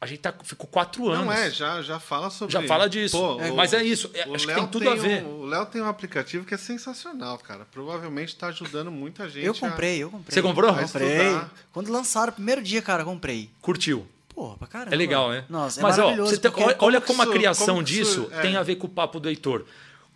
A 0.00 0.06
gente 0.06 0.18
tá, 0.20 0.32
ficou 0.44 0.66
quatro 0.68 1.08
anos. 1.08 1.26
Não 1.26 1.32
é, 1.32 1.50
já, 1.50 1.80
já 1.82 1.98
fala 2.00 2.28
sobre 2.30 2.52
Já 2.52 2.62
fala 2.64 2.88
disso. 2.88 3.16
Pô, 3.18 3.40
É, 3.40 3.50
o- 3.52 3.56
mas 3.56 3.72
é 3.72 3.82
isso. 3.84 4.10
É, 4.14 4.28
o 4.28 4.34
acho 4.34 4.46
que 4.46 4.52
Léo 4.52 4.60
tem 4.62 4.66
tudo 4.68 4.90
a 4.90 4.94
ver. 4.96 5.24
um- 5.24 5.40
o 5.42 5.46
Léo 5.46 5.66
tem 5.66 5.80
um 5.80 5.88
aplicativo 5.88 6.44
que 6.44 6.54
é 6.54 6.56
sensacional, 6.56 7.38
cara. 7.38 7.64
Provavelmente 7.70 8.28
está 8.30 8.48
ajudando 8.48 8.90
muita 8.92 9.28
gente. 9.28 9.44
Eu 9.46 9.52
a- 9.52 9.56
comprei, 9.56 9.98
eu 10.02 10.10
comprei. 10.10 10.34
Você 10.34 10.42
comprou? 10.42 10.72
Comprei. 10.74 11.40
Quando 11.72 11.90
lançaram 11.92 12.30
o 12.32 12.34
primeiro 12.34 12.62
dia, 12.62 12.82
cara, 12.82 13.04
comprei. 13.04 13.48
Curtiu. 13.60 14.06
Porra, 14.34 14.56
pra 14.56 14.66
caramba. 14.68 14.94
É 14.94 14.96
legal, 14.98 15.30
né? 15.30 15.44
Nossa, 15.48 15.80
é 15.80 15.82
Mas 15.82 15.98
ó, 15.98 16.02
maravilhoso. 16.02 16.30
você 16.30 16.38
tem- 16.38 16.52
olha, 16.80 17.00
que 17.00 17.06
como 17.06 17.22
a 17.22 17.26
criação 17.26 17.66
como 17.76 17.84
que 17.84 18.00
isso- 18.00 18.22
disso 18.22 18.34
é. 18.34 18.40
tem 18.40 18.56
a 18.56 18.62
ver 18.62 18.76
com 18.76 18.86
o 18.86 18.90
papo 18.90 19.18
do 19.18 19.28
Heitor. 19.28 19.64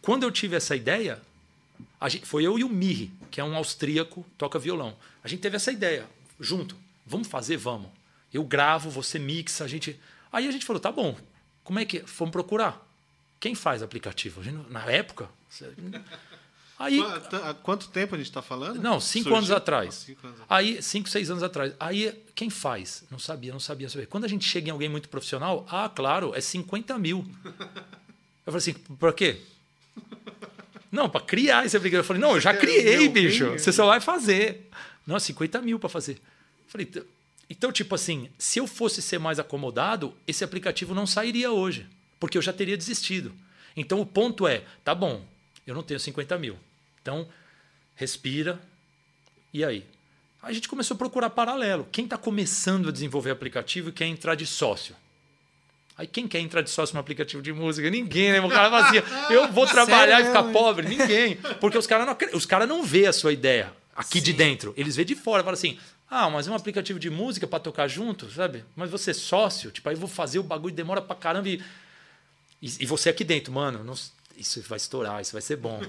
Quando 0.02 0.24
eu 0.24 0.30
tive 0.30 0.56
essa 0.56 0.74
ideia, 0.76 1.20
gente- 2.08 2.26
foi 2.26 2.44
eu 2.44 2.58
e 2.58 2.64
o 2.64 2.68
Mirri, 2.68 3.10
que 3.30 3.40
é 3.40 3.44
um 3.44 3.56
austríaco, 3.56 4.26
toca 4.36 4.58
violão. 4.58 4.96
A 5.24 5.28
gente 5.28 5.40
teve 5.40 5.56
essa 5.56 5.72
ideia, 5.72 6.06
junto. 6.38 6.76
Vamos 7.06 7.28
fazer? 7.28 7.56
Vamos. 7.56 7.88
Eu 8.32 8.42
gravo, 8.44 8.90
você 8.90 9.18
mixa, 9.18 9.64
a 9.64 9.68
gente. 9.68 9.98
Aí 10.32 10.46
a 10.46 10.50
gente 10.50 10.64
falou, 10.64 10.80
tá 10.80 10.90
bom. 10.92 11.16
Como 11.64 11.78
é 11.78 11.84
que. 11.84 12.00
Fomos 12.00 12.32
procurar. 12.32 12.84
Quem 13.38 13.54
faz 13.54 13.82
aplicativo? 13.82 14.42
Gente, 14.42 14.70
na 14.70 14.84
época. 14.90 15.28
Aí, 16.78 17.00
Há 17.44 17.54
quanto 17.54 17.88
tempo 17.88 18.14
a 18.16 18.18
gente 18.18 18.26
está 18.26 18.42
falando? 18.42 18.80
não, 18.80 18.98
cinco 18.98 19.24
Surgiu? 19.24 19.36
anos 19.38 19.50
atrás. 19.52 19.88
Ah, 19.88 20.06
cinco 20.06 20.26
anos. 20.26 20.40
Aí, 20.48 20.82
cinco, 20.82 21.08
seis 21.08 21.30
anos 21.30 21.42
atrás. 21.44 21.74
Aí, 21.78 22.12
quem 22.34 22.50
faz? 22.50 23.04
Não 23.08 23.20
sabia, 23.20 23.52
não 23.52 23.60
sabia, 23.60 23.88
sabia. 23.88 24.06
Quando 24.08 24.24
a 24.24 24.28
gente 24.28 24.44
chega 24.48 24.68
em 24.68 24.72
alguém 24.72 24.88
muito 24.88 25.08
profissional, 25.08 25.64
ah, 25.70 25.88
claro, 25.88 26.34
é 26.34 26.40
50 26.40 26.98
mil. 26.98 27.24
Eu 28.44 28.52
falei 28.52 28.58
assim, 28.58 28.72
por 28.72 29.12
quê? 29.12 29.40
Não, 30.92 31.08
para 31.08 31.22
criar 31.22 31.64
esse 31.64 31.76
aplicativo. 31.76 32.00
Eu 32.02 32.06
falei, 32.06 32.20
não, 32.22 32.34
eu 32.34 32.40
já 32.40 32.52
criei, 32.54 33.08
bicho. 33.08 33.50
Você 33.58 33.72
só 33.72 33.86
vai 33.86 33.98
fazer. 34.00 34.68
Não, 35.06 35.18
50 35.18 35.60
mil 35.62 35.78
para 35.78 35.88
fazer. 35.88 36.12
Eu 36.12 36.68
falei, 36.68 36.86
"Então- 36.88 37.02
então, 37.50 37.72
tipo 37.72 37.94
assim, 37.94 38.28
se 38.38 38.58
eu 38.60 38.66
fosse 38.66 39.00
ser 39.02 39.18
mais 39.18 39.38
acomodado, 39.38 40.14
esse 40.26 40.44
aplicativo 40.44 40.94
não 40.94 41.06
sairia 41.06 41.50
hoje, 41.50 41.86
porque 42.20 42.36
eu 42.38 42.42
já 42.42 42.52
teria 42.52 42.76
desistido. 42.76 43.32
Então, 43.76 44.00
o 44.00 44.06
ponto 44.06 44.46
é, 44.46 44.62
tá 44.84 44.94
bom, 44.94 45.24
eu 45.66 45.74
não 45.74 45.82
tenho 45.82 45.98
50 45.98 46.36
mil. 46.38 46.56
Então, 47.00 47.26
respira. 47.94 48.60
E 49.52 49.64
aí? 49.64 49.84
Aí 50.42 50.50
a 50.50 50.54
gente 50.54 50.68
começou 50.68 50.94
a 50.94 50.98
procurar 50.98 51.30
paralelo. 51.30 51.86
Quem 51.90 52.04
está 52.04 52.16
começando 52.18 52.88
a 52.88 52.92
desenvolver 52.92 53.30
aplicativo 53.30 53.88
e 53.88 53.92
quer 53.92 54.06
entrar 54.06 54.34
de 54.34 54.46
sócio? 54.46 54.94
Aí 55.96 56.06
quem 56.06 56.26
quer 56.26 56.40
entrar 56.40 56.62
de 56.62 56.70
sócio 56.70 56.94
no 56.94 57.00
aplicativo 57.00 57.42
de 57.42 57.52
música? 57.52 57.88
Ninguém, 57.90 58.32
né? 58.32 58.40
O 58.40 58.48
cara 58.48 58.76
assim, 58.88 58.96
eu 59.30 59.52
vou 59.52 59.66
trabalhar 59.68 60.20
e 60.20 60.24
Sério 60.24 60.26
ficar 60.26 60.42
mesmo? 60.42 60.52
pobre. 60.58 60.88
Ninguém. 60.88 61.36
Porque 61.60 61.76
os 61.78 61.86
caras 61.86 62.06
não, 62.06 62.16
os 62.36 62.46
cara 62.46 62.66
não 62.66 62.82
vê 62.82 63.06
a 63.06 63.12
sua 63.12 63.32
ideia 63.32 63.72
aqui 63.94 64.20
de 64.20 64.30
Sim. 64.32 64.36
dentro. 64.36 64.74
Eles 64.76 64.96
vê 64.96 65.04
de 65.04 65.14
fora. 65.14 65.42
Fala 65.44 65.54
assim, 65.54 65.78
ah, 66.10 66.28
mas 66.30 66.48
um 66.48 66.54
aplicativo 66.54 66.98
de 66.98 67.10
música 67.10 67.46
para 67.46 67.58
tocar 67.60 67.88
junto, 67.88 68.30
sabe? 68.30 68.64
Mas 68.74 68.90
você 68.90 69.10
é 69.12 69.14
sócio? 69.14 69.70
Tipo, 69.70 69.88
aí 69.88 69.94
eu 69.94 70.00
vou 70.00 70.08
fazer 70.08 70.38
o 70.38 70.42
bagulho, 70.42 70.74
demora 70.74 71.00
pra 71.02 71.14
caramba 71.14 71.48
e... 71.48 71.62
E, 72.60 72.70
e 72.80 72.86
você 72.86 73.08
aqui 73.10 73.24
dentro, 73.24 73.52
mano, 73.52 73.82
não- 73.82 73.94
isso 74.36 74.62
vai 74.62 74.76
estourar, 74.76 75.20
isso 75.20 75.32
vai 75.32 75.42
ser 75.42 75.56
bom. 75.56 75.80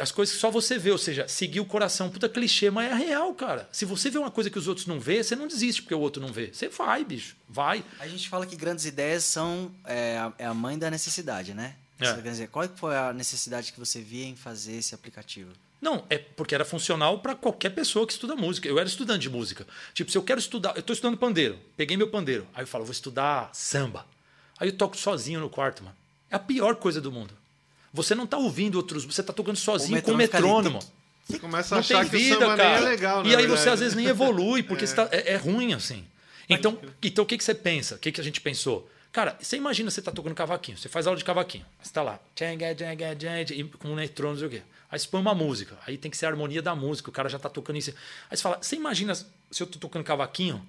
As 0.00 0.12
coisas 0.12 0.34
que 0.34 0.40
só 0.40 0.50
você 0.50 0.78
vê, 0.78 0.90
ou 0.90 0.98
seja, 0.98 1.26
seguir 1.28 1.60
o 1.60 1.64
coração. 1.64 2.10
Puta 2.10 2.28
clichê, 2.28 2.70
mas 2.70 2.90
é 2.90 2.94
real, 2.94 3.32
cara. 3.34 3.68
Se 3.72 3.84
você 3.84 4.10
vê 4.10 4.18
uma 4.18 4.30
coisa 4.30 4.50
que 4.50 4.58
os 4.58 4.68
outros 4.68 4.86
não 4.86 5.00
vê, 5.00 5.22
você 5.22 5.36
não 5.36 5.46
desiste 5.46 5.82
porque 5.82 5.94
o 5.94 6.00
outro 6.00 6.20
não 6.20 6.32
vê. 6.32 6.50
Você 6.52 6.68
vai, 6.68 7.04
bicho. 7.04 7.36
Vai. 7.48 7.84
A 7.98 8.08
gente 8.08 8.28
fala 8.28 8.46
que 8.46 8.56
grandes 8.56 8.84
ideias 8.84 9.24
são 9.24 9.70
é, 9.84 10.18
a, 10.18 10.32
é 10.38 10.46
a 10.46 10.54
mãe 10.54 10.78
da 10.78 10.90
necessidade, 10.90 11.54
né? 11.54 11.76
É. 11.98 12.06
Você 12.06 12.22
quer 12.22 12.30
dizer, 12.30 12.48
qual 12.48 12.68
foi 12.76 12.96
a 12.96 13.12
necessidade 13.12 13.72
que 13.72 13.78
você 13.78 14.00
via 14.00 14.26
em 14.26 14.36
fazer 14.36 14.76
esse 14.76 14.94
aplicativo? 14.94 15.50
Não, 15.80 16.04
é 16.08 16.18
porque 16.18 16.54
era 16.54 16.64
funcional 16.64 17.20
para 17.20 17.34
qualquer 17.34 17.70
pessoa 17.70 18.06
que 18.06 18.12
estuda 18.12 18.34
música. 18.34 18.68
Eu 18.68 18.78
era 18.78 18.88
estudante 18.88 19.22
de 19.22 19.30
música. 19.30 19.66
Tipo, 19.94 20.10
se 20.10 20.18
eu 20.18 20.22
quero 20.22 20.40
estudar, 20.40 20.74
eu 20.74 20.80
estou 20.80 20.94
estudando 20.94 21.18
pandeiro. 21.18 21.58
Peguei 21.76 21.96
meu 21.96 22.08
pandeiro. 22.08 22.46
Aí 22.54 22.62
eu 22.62 22.66
falo, 22.66 22.84
vou 22.84 22.92
estudar 22.92 23.50
samba. 23.52 24.06
Aí 24.58 24.68
eu 24.68 24.76
toco 24.76 24.96
sozinho 24.96 25.40
no 25.40 25.50
quarto, 25.50 25.84
mano. 25.84 25.96
É 26.30 26.36
a 26.36 26.38
pior 26.38 26.76
coisa 26.76 27.00
do 27.00 27.12
mundo. 27.12 27.34
Você 27.96 28.14
não 28.14 28.26
tá 28.26 28.36
ouvindo 28.36 28.76
outros, 28.76 29.04
você 29.04 29.22
tá 29.22 29.32
tocando 29.32 29.56
sozinho 29.56 30.00
com 30.02 30.12
o 30.12 30.16
metrônomo 30.16 30.74
metrônomo. 30.78 30.92
Você 31.28 31.38
começa 31.40 31.74
a 31.74 31.76
Não 31.76 31.80
achar 31.80 32.00
tem 32.02 32.10
que 32.10 32.16
o 32.16 32.18
vida, 32.20 32.38
samba 32.38 32.56
cara. 32.56 32.78
nem 32.78 32.86
é 32.86 32.90
legal, 32.90 33.26
e 33.26 33.30
aí 33.30 33.36
verdade. 33.36 33.60
você 33.60 33.68
às 33.70 33.80
vezes 33.80 33.94
nem 33.96 34.06
evolui, 34.06 34.62
porque 34.62 34.86
você 34.86 34.94
tá- 34.94 35.08
é, 35.10 35.32
é 35.32 35.36
ruim 35.36 35.72
assim. 35.74 36.04
Então, 36.48 36.78
então 37.02 37.24
o 37.24 37.26
que, 37.26 37.36
que 37.36 37.42
você 37.42 37.54
pensa? 37.54 37.96
O 37.96 37.98
que, 37.98 38.12
que 38.12 38.20
a 38.20 38.24
gente 38.24 38.40
pensou? 38.40 38.88
Cara, 39.10 39.36
você 39.40 39.56
imagina 39.56 39.90
você 39.90 40.00
tá 40.02 40.12
tocando 40.12 40.34
cavaquinho, 40.34 40.76
você 40.78 40.88
faz 40.88 41.06
aula 41.06 41.18
de 41.18 41.24
cavaquinho, 41.24 41.64
você 41.82 41.92
tá 41.92 42.02
lá, 42.02 42.20
e 42.38 43.64
com 43.64 43.88
um 43.88 43.92
eletrônico, 43.98 44.40
não 44.42 44.48
sei 44.50 44.58
o 44.58 44.62
quê. 44.62 44.62
Aí 44.90 44.98
você 44.98 45.08
põe 45.08 45.20
uma 45.20 45.34
música, 45.34 45.76
aí 45.86 45.96
tem 45.98 46.10
que 46.10 46.16
ser 46.16 46.26
a 46.26 46.28
harmonia 46.28 46.62
da 46.62 46.74
música, 46.74 47.08
o 47.10 47.12
cara 47.12 47.28
já 47.28 47.38
tá 47.38 47.48
tocando 47.48 47.76
isso. 47.76 47.90
Aí 48.30 48.36
você 48.36 48.42
fala, 48.42 48.58
você 48.60 48.76
imagina 48.76 49.14
se 49.14 49.26
eu 49.62 49.66
tô 49.66 49.78
tocando 49.78 50.04
cavaquinho 50.04 50.64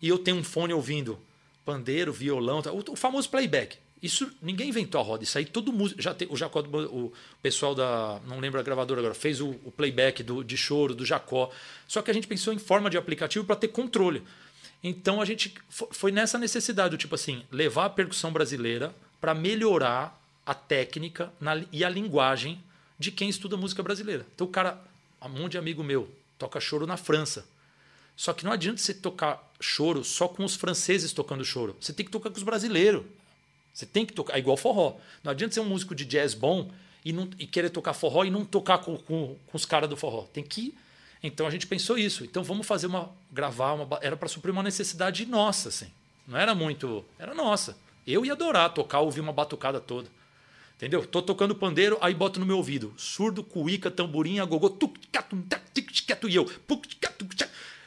e 0.00 0.08
eu 0.08 0.16
tenho 0.16 0.38
um 0.38 0.44
fone 0.44 0.72
ouvindo 0.72 1.18
pandeiro, 1.64 2.12
violão, 2.12 2.60
o, 2.72 2.92
o 2.92 2.96
famoso 2.96 3.28
playback. 3.28 3.76
Isso 4.02 4.30
ninguém 4.42 4.70
inventou 4.70 5.00
a 5.00 5.04
roda. 5.04 5.22
Isso 5.22 5.38
aí 5.38 5.44
todo 5.44 5.72
músico. 5.72 6.02
Já 6.02 6.12
tem, 6.12 6.26
o 6.30 6.36
Jacó, 6.36 6.60
o 6.60 7.12
pessoal 7.40 7.74
da. 7.74 8.20
Não 8.26 8.40
lembro 8.40 8.58
a 8.58 8.62
gravadora 8.62 9.00
agora, 9.00 9.14
fez 9.14 9.40
o, 9.40 9.50
o 9.64 9.70
playback 9.70 10.22
do, 10.24 10.42
de 10.42 10.56
choro, 10.56 10.94
do 10.94 11.04
Jacó. 11.06 11.50
Só 11.86 12.02
que 12.02 12.10
a 12.10 12.14
gente 12.14 12.26
pensou 12.26 12.52
em 12.52 12.58
forma 12.58 12.90
de 12.90 12.96
aplicativo 12.98 13.44
para 13.44 13.54
ter 13.54 13.68
controle. 13.68 14.22
Então 14.82 15.20
a 15.20 15.24
gente 15.24 15.54
fo- 15.70 15.88
foi 15.92 16.10
nessa 16.10 16.36
necessidade, 16.38 16.96
tipo 16.96 17.14
assim, 17.14 17.44
levar 17.52 17.84
a 17.84 17.90
percussão 17.90 18.32
brasileira 18.32 18.92
para 19.20 19.32
melhorar 19.34 20.20
a 20.44 20.52
técnica 20.54 21.32
na 21.40 21.62
e 21.70 21.84
a 21.84 21.88
linguagem 21.88 22.60
de 22.98 23.12
quem 23.12 23.28
estuda 23.28 23.56
música 23.56 23.84
brasileira. 23.84 24.26
Então 24.34 24.48
o 24.48 24.50
cara, 24.50 24.82
um 25.24 25.28
monte 25.28 25.52
de 25.52 25.58
amigo 25.58 25.84
meu, 25.84 26.10
toca 26.36 26.58
choro 26.58 26.88
na 26.88 26.96
França. 26.96 27.46
Só 28.16 28.32
que 28.32 28.44
não 28.44 28.50
adianta 28.50 28.78
você 28.78 28.92
tocar 28.92 29.48
choro 29.60 30.02
só 30.02 30.26
com 30.26 30.44
os 30.44 30.56
franceses 30.56 31.12
tocando 31.12 31.44
choro. 31.44 31.76
Você 31.80 31.92
tem 31.92 32.04
que 32.04 32.10
tocar 32.10 32.30
com 32.30 32.36
os 32.36 32.42
brasileiros. 32.42 33.04
Você 33.72 33.86
tem 33.86 34.04
que 34.04 34.12
tocar. 34.12 34.36
É 34.36 34.38
igual 34.38 34.56
forró. 34.56 34.96
Não 35.24 35.30
adianta 35.32 35.54
ser 35.54 35.60
um 35.60 35.64
músico 35.68 35.94
de 35.94 36.04
jazz 36.04 36.34
bom 36.34 36.70
e, 37.04 37.12
não, 37.12 37.28
e 37.38 37.46
querer 37.46 37.70
tocar 37.70 37.92
forró 37.94 38.24
e 38.24 38.30
não 38.30 38.44
tocar 38.44 38.78
com, 38.78 38.96
com, 38.96 39.36
com 39.46 39.56
os 39.56 39.64
caras 39.64 39.88
do 39.88 39.96
forró. 39.96 40.22
Tem 40.32 40.44
que. 40.44 40.74
Então 41.22 41.46
a 41.46 41.50
gente 41.50 41.66
pensou 41.66 41.96
isso. 41.96 42.24
Então 42.24 42.42
vamos 42.44 42.66
fazer 42.66 42.86
uma. 42.86 43.10
gravar 43.30 43.72
uma. 43.74 43.98
Era 44.02 44.16
para 44.16 44.28
suprir 44.28 44.52
uma 44.52 44.62
necessidade 44.62 45.24
nossa, 45.26 45.68
assim. 45.70 45.90
Não 46.26 46.38
era 46.38 46.54
muito. 46.54 47.04
Era 47.18 47.34
nossa. 47.34 47.76
Eu 48.06 48.24
ia 48.26 48.32
adorar 48.32 48.72
tocar, 48.74 49.00
ouvir 49.00 49.20
uma 49.20 49.32
batucada 49.32 49.80
toda. 49.80 50.08
Entendeu? 50.76 51.06
Tô 51.06 51.22
tocando 51.22 51.54
pandeiro, 51.54 51.96
aí 52.00 52.12
boto 52.12 52.40
no 52.40 52.46
meu 52.46 52.56
ouvido. 52.56 52.92
Surdo, 52.96 53.44
cuíca, 53.44 53.88
tamborim, 53.88 54.40
agogô, 54.40 54.68
tuc, 54.68 54.96
catum, 55.12 55.40
tac, 55.42 55.62
tic, 55.72 55.88
e 56.28 56.34
eu. 56.34 56.50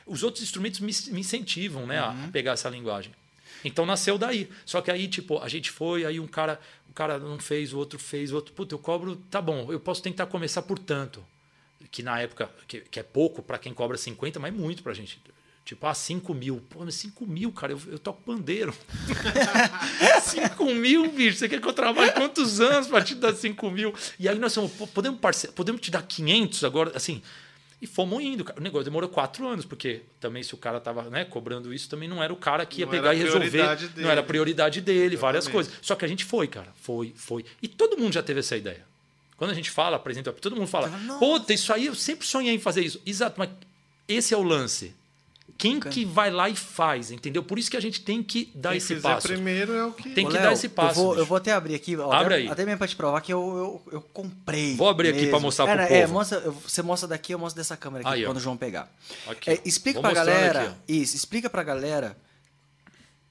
Os 0.06 0.24
outros 0.24 0.44
instrumentos 0.44 0.80
me, 0.80 0.92
me 1.14 1.20
incentivam 1.20 1.86
né, 1.88 2.00
a- 2.00 2.12
a 2.12 2.28
pegar 2.32 2.52
essa 2.54 2.70
linguagem. 2.70 3.12
Então 3.66 3.86
nasceu 3.86 4.18
daí. 4.18 4.48
Só 4.64 4.80
que 4.80 4.92
aí, 4.92 5.08
tipo, 5.08 5.40
a 5.40 5.50
gente 5.50 5.72
foi, 5.72 6.06
aí 6.06 6.20
um 6.20 6.28
cara, 6.28 6.60
o 6.88 6.94
cara 6.94 7.18
não 7.18 7.40
fez, 7.40 7.74
o 7.74 7.80
outro 7.80 7.98
fez, 7.98 8.32
o 8.32 8.36
outro, 8.36 8.54
puta, 8.54 8.76
eu 8.76 8.80
cobro, 8.80 9.16
tá 9.30 9.42
bom, 9.42 9.72
eu 9.72 9.80
posso 9.80 10.04
tentar 10.04 10.28
começar 10.28 10.62
por 10.62 10.78
tanto. 10.78 11.26
Que 11.92 12.04
na 12.04 12.22
época, 12.22 12.50
que, 12.68 12.82
que 12.82 13.00
é 13.00 13.04
pouco 13.04 13.42
para 13.42 13.58
quem 13.58 13.74
cobra 13.74 13.98
50, 13.98 14.40
mas 14.40 14.54
é 14.54 14.58
muito 14.58 14.84
pra 14.84 14.94
gente. 14.94 15.20
Tipo, 15.64 15.88
ah, 15.88 15.96
5 15.96 16.32
mil. 16.36 16.62
Pô, 16.70 16.86
mas 16.86 16.94
5 16.94 17.26
mil, 17.26 17.52
cara, 17.52 17.74
eu, 17.74 17.82
eu 17.88 17.98
toco 17.98 18.22
pandeiro. 18.22 18.72
5 20.22 20.66
mil, 20.76 21.12
bicho, 21.12 21.40
você 21.40 21.50
quer 21.50 21.60
que 21.60 21.68
eu 21.68 21.74
trabalhe 21.74 22.12
quantos 22.12 22.62
anos 22.62 22.88
para 22.88 23.04
te 23.04 23.16
dar 23.16 23.34
5 23.34 23.72
mil? 23.72 23.92
E 24.20 24.30
aí 24.30 24.38
nós 24.38 24.54
pô, 24.54 24.86
podemos, 24.86 25.20
podemos 25.56 25.82
te 25.82 25.90
dar 25.90 26.04
500 26.04 26.64
agora, 26.64 26.92
assim. 26.96 27.20
E 27.82 27.88
fomos 27.88 28.24
indo. 28.24 28.44
cara. 28.44 28.60
O 28.60 28.64
negócio 28.64 28.86
demorou 28.86 29.10
quatro 29.10 29.48
anos, 29.48 29.66
porque 29.66 30.02
também 30.20 30.42
se 30.44 30.54
o 30.54 30.58
cara 30.58 30.80
tava 30.80 31.04
né, 31.10 31.26
cobrando 31.26 31.74
isso, 31.74 31.90
também 31.90 32.08
não 32.08 32.24
era 32.24 32.32
o 32.32 32.36
cara 32.38 32.66
que 32.66 32.80
ia 32.80 32.86
Não 32.86 32.92
pegar 32.92 33.14
e 33.14 33.18
resolver. 33.18 33.50
prioridade 33.50 33.88
dele. 33.90 34.04
Não 34.04 34.12
era 34.12 34.22
a 34.22 34.24
prioridade 34.24 34.82
dele, 34.82 35.16
várias 35.16 35.46
Exatamente. 35.46 35.68
coisas. 35.70 35.86
Só 35.86 35.96
que 35.96 36.06
a 36.06 36.08
gente 36.08 36.24
foi, 36.24 36.48
cara. 36.48 36.74
Foi, 36.82 37.14
foi. 37.16 37.46
E 37.62 37.68
todo 37.68 37.98
mundo 37.98 38.14
já 38.14 38.24
teve 38.24 38.40
essa 38.40 38.56
ideia. 38.56 38.86
Quando 39.38 39.52
a 39.52 39.54
gente 39.54 39.70
fala, 39.70 39.98
apresenta, 39.98 40.32
todo 40.32 40.56
mundo 40.56 40.68
fala. 40.68 40.90
Puta, 41.20 41.54
isso 41.54 41.74
aí 41.74 41.88
eu 41.88 41.96
sempre 41.96 42.26
sonhei 42.26 42.54
em 42.56 42.60
fazer 42.60 42.82
isso. 42.82 43.02
Exato, 43.06 43.36
mas 43.38 43.50
esse 44.08 44.34
é 44.34 44.38
o 44.38 44.44
lance. 44.44 44.96
Quem 45.58 45.80
que 45.80 46.04
vai 46.04 46.30
lá 46.30 46.50
e 46.50 46.56
faz, 46.56 47.12
entendeu? 47.12 47.42
Por 47.42 47.58
isso 47.58 47.72
que 47.72 47.78
a 47.78 47.80
gente 47.80 48.02
tem 48.02 48.22
que 48.22 48.52
dar 48.54 48.70
Quem 48.72 48.78
esse 48.78 48.96
fizer 48.96 49.08
passo. 49.08 49.28
primeiro 49.30 49.74
é 49.74 49.86
o 49.86 49.94
que. 49.94 50.10
Tem 50.10 50.26
Ô, 50.26 50.28
que 50.28 50.34
Léo, 50.34 50.44
dar 50.44 50.52
esse 50.54 50.68
passo, 50.68 51.00
Eu 51.00 51.04
vou, 51.06 51.18
eu 51.20 51.26
vou 51.26 51.38
até 51.38 51.54
abrir 51.54 51.76
aqui. 51.76 51.96
ó, 51.96 52.12
Abre 52.12 52.34
até, 52.34 52.44
aí. 52.44 52.50
Até 52.50 52.66
mesmo 52.66 52.78
pra 52.78 52.88
te 52.88 52.96
provar 52.96 53.22
que 53.22 53.32
eu, 53.32 53.82
eu, 53.88 53.94
eu 53.94 54.02
comprei. 54.02 54.76
Vou 54.76 54.90
abrir 54.90 55.10
aqui 55.10 55.20
mesmo. 55.20 55.32
pra 55.32 55.40
mostrar 55.40 55.66
pro 55.66 55.82
é, 55.82 55.88
povo. 55.88 55.94
É, 55.96 56.08
mostra, 56.08 56.40
você 56.52 56.82
mostra 56.82 57.08
daqui, 57.08 57.34
eu 57.34 57.40
mostro 57.40 57.58
dessa 57.62 57.78
câmera 57.78 58.04
aqui, 58.06 58.14
Aí, 58.18 58.26
ó. 58.26 58.28
quando 58.30 58.38
o 58.38 58.42
João 58.42 58.58
pegar. 58.58 58.92
Aqui, 59.28 59.50
É, 59.50 59.54
ó. 59.54 59.58
explica 59.64 60.02
mostrando 60.02 60.26
galera. 60.26 60.62
aqui, 60.64 60.78
isso, 61.02 61.16
explica 61.16 61.50
pra 61.50 61.64
galera 61.64 62.18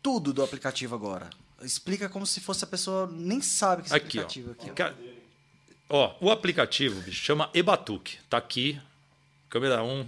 tudo 0.02 0.32
do 0.32 0.42
aplicativo 0.42 0.94
agora. 0.94 1.28
Explica 1.62 2.08
como 2.08 2.26
se 2.26 2.40
fosse 2.40 2.64
a 2.64 2.66
pessoa 2.66 3.06
nem 3.12 3.42
sabe 3.42 3.82
que 3.82 3.88
esse 3.88 3.96
Aqui, 3.96 4.18
ó. 4.18 4.22
aplicativo 4.22 4.50
aqui. 4.52 4.82
ó. 4.82 4.92
Ó, 5.90 6.14
o 6.22 6.30
aplicativo, 6.30 7.00
bicho, 7.02 7.22
chama 7.22 7.50
Ebatuque. 7.52 8.16
Tá 8.30 8.38
aqui. 8.38 8.80
Câmera 9.50 9.82
1. 9.82 10.06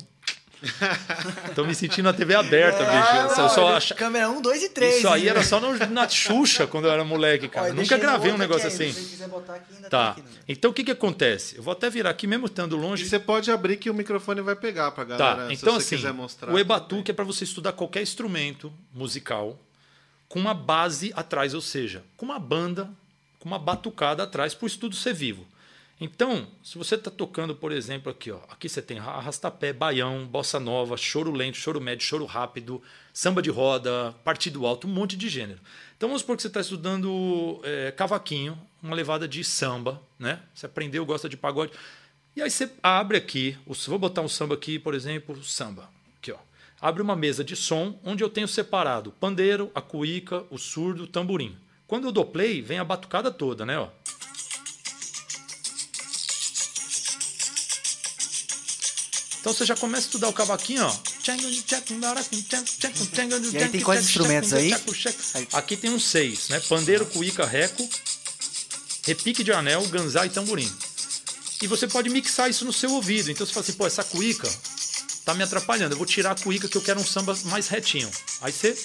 Tô 1.55 1.65
me 1.65 1.75
sentindo 1.75 2.05
na 2.07 2.13
TV 2.13 2.35
aberta, 2.35 2.85
bicho. 2.85 3.41
Eu 3.41 3.49
só 3.49 3.95
Câmera 3.95 4.31
1, 4.31 4.41
2 4.43 4.63
e 4.65 4.69
3. 4.71 4.97
Isso 4.99 5.09
aí 5.09 5.29
era 5.29 5.43
só 5.43 5.61
no- 5.61 5.77
na 5.89 6.09
Xuxa 6.09 6.67
quando 6.67 6.87
eu 6.87 6.91
era 6.93 7.05
moleque, 7.05 7.49
cara. 7.49 7.73
Nunca 7.73 7.97
gravei 7.97 8.33
um 8.33 8.39
negócio 8.39 8.67
assim. 8.69 8.93
Se 8.93 9.01
você 9.01 9.11
quiser 9.11 9.29
botar 9.29 9.55
aqui, 9.55 9.75
ainda 9.75 9.89
Tá. 9.89 10.13
tem 10.15 10.23
aqui, 10.25 10.35
né? 10.35 10.41
Então 10.49 10.71
o 10.71 10.75
que 10.75 10.85
que 10.85 10.91
acontece? 10.91 11.57
Eu 11.57 11.63
vou 11.63 11.73
até 11.73 11.89
virar 11.91 12.11
aqui 12.11 12.27
mesmo 12.27 12.47
estando 12.47 12.77
E 12.77 12.81
longe. 12.81 13.09
você 13.09 13.19
pode 13.19 13.51
abrir 13.51 13.77
que 13.77 13.89
o 13.91 13.95
microfone 13.95 14.41
vai 14.41 14.57
pegar 14.57 14.91
pra 14.93 15.05
galera. 15.05 15.37
Tá, 15.43 15.47
se 15.49 15.55
então 15.55 15.73
você 15.75 15.79
assim, 15.95 15.97
quiser 15.97 16.13
mostrar. 16.13 16.53
o 16.53 16.59
Ebatuque 16.59 17.11
é 17.11 17.15
para 17.15 17.25
você 17.25 17.45
estudar 17.45 17.73
qualquer 17.73 18.03
instrumento 18.03 18.73
musical 18.93 19.59
com 20.29 20.39
uma 20.39 20.55
base 20.55 21.13
atrás, 21.15 21.55
ou 21.55 21.61
seja, 21.61 22.03
com 22.17 22.25
uma 22.27 22.39
banda, 22.39 22.91
com 23.39 23.49
uma 23.49 23.59
batucada 23.59 24.23
atrás 24.25 24.55
para 24.55 24.65
o 24.65 24.67
estudo 24.67 24.97
ser 24.97 25.15
vivo. 25.15 25.47
Então, 25.99 26.47
se 26.63 26.77
você 26.77 26.95
está 26.95 27.11
tocando, 27.11 27.55
por 27.55 27.73
exemplo, 27.73 28.13
aqui, 28.13 28.31
ó, 28.31 28.39
aqui 28.51 28.69
você 28.69 28.83
tem 28.83 28.99
arrastapé, 28.99 29.73
baião, 29.73 30.27
bossa 30.27 30.61
nova, 30.61 30.95
choro 30.97 31.33
lento, 31.33 31.57
choro 31.57 31.81
médio, 31.81 32.05
choro 32.05 32.27
rápido, 32.27 32.83
samba 33.15 33.41
de 33.41 33.49
roda, 33.49 34.15
partido 34.23 34.67
alto, 34.67 34.87
um 34.87 34.91
monte 34.91 35.17
de 35.17 35.27
gênero. 35.31 35.59
Então 35.97 36.07
vamos 36.11 36.21
supor 36.21 36.37
que 36.37 36.43
você 36.43 36.49
está 36.49 36.61
estudando 36.61 37.61
é, 37.65 37.91
cavaquinho, 37.93 38.59
uma 38.83 38.95
levada 38.95 39.27
de 39.27 39.43
samba, 39.43 40.03
né? 40.19 40.41
Você 40.55 40.67
aprendeu, 40.67 41.07
gosta 41.07 41.31
de 41.31 41.37
pagode. 41.37 41.73
E 42.37 42.43
aí 42.43 42.51
você 42.51 42.71
abre 42.83 43.17
aqui, 43.17 43.57
vou 43.67 43.99
botar 43.99 44.21
um 44.21 44.29
samba 44.29 44.55
aqui, 44.55 44.79
por 44.79 44.93
exemplo, 44.93 45.43
samba. 45.43 45.89
Aqui, 46.19 46.31
ó. 46.31 46.37
Abre 46.79 47.01
uma 47.01 47.17
mesa 47.17 47.43
de 47.43 47.57
som 47.57 47.99
onde 48.05 48.23
eu 48.23 48.29
tenho 48.29 48.47
separado 48.47 49.13
pandeiro, 49.13 49.71
a 49.75 49.81
cuíca, 49.81 50.45
o 50.51 50.59
surdo, 50.59 51.05
o 51.05 51.07
tamborim. 51.07 51.57
Quando 51.87 52.09
eu 52.09 52.13
dou 52.13 52.27
play, 52.27 52.61
vem 52.61 52.79
a 52.79 52.85
batucada 52.85 53.31
toda, 53.31 53.65
né? 53.65 53.79
Ó. 53.79 53.89
Então 59.47 59.55
você 59.55 59.65
já 59.65 59.77
começa 59.77 60.07
a 60.07 60.09
estudar 60.09 60.29
o 60.29 60.33
cavaquinho, 60.33 60.85
ó. 60.85 60.97
E 63.55 63.59
aí 63.63 63.69
tem 63.71 63.81
quais 63.81 64.05
instrumentos 64.05 64.53
aí? 64.53 64.73
Aqui 65.53 65.77
tem 65.77 65.89
uns 65.89 66.05
seis, 66.05 66.49
né? 66.49 66.59
Pandeiro, 66.69 67.07
cuíca, 67.07 67.47
reco, 67.47 67.89
repique 69.05 69.45
de 69.45 69.53
anel, 69.53 69.87
ganzá 69.87 70.27
e 70.27 70.31
tamborim. 70.31 70.69
E 71.63 71.69
você 71.69 71.87
pode 71.87 72.09
mixar 72.11 72.51
isso 72.51 72.65
no 72.65 72.73
seu 72.73 72.91
ouvido. 72.91 73.31
Então 73.31 73.47
você 73.47 73.53
fala 73.53 73.63
assim, 73.63 73.75
pô, 73.75 73.87
essa 73.87 74.03
cuíca 74.03 74.53
tá 75.25 75.33
me 75.33 75.45
atrapalhando. 75.45 75.95
Eu 75.95 75.99
vou 75.99 76.07
tirar 76.09 76.33
a 76.33 76.35
cuíca 76.35 76.67
que 76.67 76.77
eu 76.77 76.83
quero 76.83 76.99
um 76.99 77.07
samba 77.07 77.39
mais 77.45 77.69
retinho. 77.69 78.11
Aí 78.41 78.53
você 78.53 78.77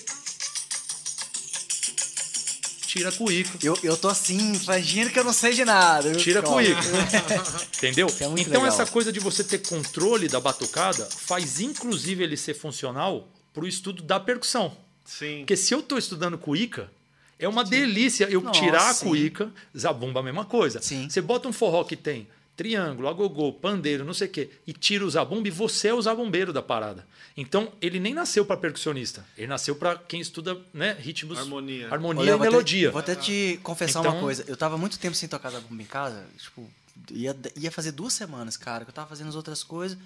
tira 2.91 3.07
a 3.07 3.11
cuíca. 3.11 3.57
Eu, 3.63 3.77
eu 3.83 3.95
tô 3.95 4.09
assim, 4.09 4.53
fingindo 4.59 5.09
que 5.09 5.17
eu 5.17 5.23
não 5.23 5.31
sei 5.31 5.53
de 5.53 5.63
nada. 5.63 6.11
Tira 6.15 6.41
a 6.41 6.43
cuíca. 6.43 6.81
Entendeu? 7.77 8.07
É 8.07 8.25
então 8.25 8.33
legal. 8.33 8.65
essa 8.65 8.85
coisa 8.85 9.13
de 9.13 9.19
você 9.19 9.45
ter 9.45 9.59
controle 9.59 10.27
da 10.27 10.41
batucada 10.41 11.05
faz 11.05 11.61
inclusive 11.61 12.21
ele 12.21 12.35
ser 12.35 12.53
funcional 12.53 13.29
pro 13.53 13.65
estudo 13.65 14.03
da 14.03 14.19
percussão. 14.19 14.75
Sim. 15.05 15.39
Porque 15.39 15.55
se 15.55 15.73
eu 15.73 15.81
tô 15.81 15.97
estudando 15.97 16.37
cuíca, 16.37 16.91
é 17.39 17.47
uma 17.47 17.63
delícia 17.63 18.25
eu 18.25 18.41
Nossa, 18.41 18.59
tirar 18.59 18.89
a 18.89 18.93
sim. 18.93 19.07
cuíca, 19.07 19.49
zabumba 19.77 20.19
a 20.19 20.23
mesma 20.23 20.43
coisa. 20.43 20.81
Sim. 20.81 21.09
Você 21.09 21.21
bota 21.21 21.47
um 21.47 21.53
forró 21.53 21.85
que 21.85 21.95
tem 21.95 22.27
triângulo, 22.61 23.07
agogô, 23.07 23.51
pandeiro, 23.53 24.05
não 24.05 24.13
sei 24.13 24.27
o 24.27 24.31
quê, 24.31 24.51
e 24.67 24.71
tira 24.73 25.03
o 25.03 25.09
zabumba 25.09 25.47
e 25.47 25.51
você 25.51 25.87
é 25.87 25.93
o 25.95 26.01
zabumbeiro 26.01 26.53
da 26.53 26.61
parada. 26.61 27.07
Então, 27.35 27.73
ele 27.81 27.99
nem 27.99 28.13
nasceu 28.13 28.45
para 28.45 28.55
percussionista. 28.55 29.25
Ele 29.35 29.47
nasceu 29.47 29.75
para 29.75 29.95
quem 29.95 30.21
estuda, 30.21 30.55
né, 30.71 30.93
ritmos, 30.99 31.39
Harmonia. 31.39 31.91
harmonia 31.91 32.21
Olha, 32.21 32.29
e 32.29 32.31
eu 32.33 32.37
vou 32.37 32.45
até- 32.47 32.51
melodia. 32.51 32.91
vou 32.91 32.99
até 32.99 33.15
te 33.15 33.59
confessar 33.63 34.01
Então- 34.01 34.11
uma 34.13 34.21
coisa. 34.21 34.45
Eu 34.47 34.55
tava 34.55 34.77
muito 34.77 34.99
tempo 34.99 35.15
sem 35.15 35.27
tocar 35.27 35.49
zabumba 35.49 35.81
em 35.81 35.85
casa. 35.87 36.23
Tipo, 36.37 36.69
ia, 37.09 37.35
ia 37.57 37.71
fazer 37.71 37.93
duas 37.93 38.13
semanas, 38.13 38.55
cara, 38.57 38.83
que 38.85 38.91
eu 38.91 38.93
tava 38.93 39.07
fazendo 39.09 39.29
as 39.29 39.35
outras 39.35 39.63
coisas. 39.63 39.97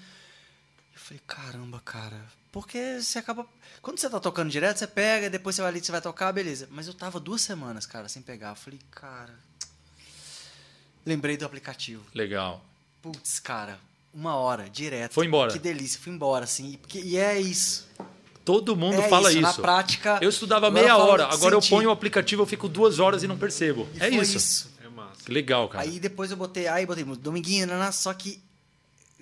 Eu 0.94 1.00
falei, 1.00 1.22
caramba, 1.28 1.82
cara. 1.84 2.22
Porque 2.54 3.02
você 3.02 3.20
acaba. 3.20 3.46
Quando 3.82 4.00
você 4.00 4.10
tá 4.10 4.18
tocando 4.18 4.50
direto, 4.50 4.78
você 4.78 4.88
pega, 4.88 5.30
depois 5.30 5.58
você 5.58 5.62
vai 5.62 5.72
ali, 5.72 5.84
você 5.84 5.92
vai 5.92 6.00
tocar, 6.02 6.32
beleza. 6.32 6.70
Mas 6.72 6.88
eu 6.88 6.94
tava 6.94 7.20
duas 7.20 7.42
semanas, 7.42 7.86
cara, 7.86 8.08
sem 8.08 8.22
pegar. 8.22 8.52
Eu 8.52 8.56
falei, 8.56 8.80
cara. 8.92 9.34
Lembrei 11.06 11.38
do 11.38 11.46
aplicativo. 11.46 12.04
Legal. 12.14 12.64
Putz, 13.02 13.40
cara, 13.40 13.80
uma 14.14 14.36
hora, 14.36 14.70
direto. 14.70 15.14
Foi 15.14 15.26
embora. 15.26 15.52
Que 15.52 15.60
delícia, 15.60 16.00
fui 16.02 16.12
embora, 16.14 16.46
assim. 16.46 16.72
E, 16.74 16.78
porque- 16.78 17.00
e 17.00 17.18
é 17.18 17.40
isso. 17.40 17.88
Todo 18.44 18.76
mundo 18.76 19.02
É 19.02 19.10
fala 19.10 19.30
isso, 19.30 19.40
isso. 19.40 19.42
na 19.48 19.54
prática, 19.54 20.20
Eu 20.22 20.30
estudava 20.30 20.70
meia 20.70 20.90
eu 20.90 20.98
hora, 20.98 21.26
agora 21.26 21.56
eu 21.56 21.62
sentir. 21.62 21.76
ponho 21.76 21.90
o 21.90 21.92
aplicativo, 21.92 22.44
eu 22.44 22.46
fico 22.46 22.70
duas 22.70 23.00
horas 23.00 23.24
e 23.24 23.28
não 23.28 23.38
percebo. 23.38 23.88
E 23.96 23.98
é 24.04 24.12
foi 24.12 24.22
isso. 24.24 24.70
É 24.84 24.88
massa. 24.88 25.24
Que 25.26 25.32
Legal, 25.32 25.68
cara. 25.68 25.84
Aí 25.84 26.00
depois 26.00 26.30
eu 26.30 26.38
botei, 26.38 26.68
aí 26.68 26.86
botei 26.86 27.04
dominguinho, 27.04 27.66
né, 27.66 27.92
só 27.92 28.14
que 28.14 28.40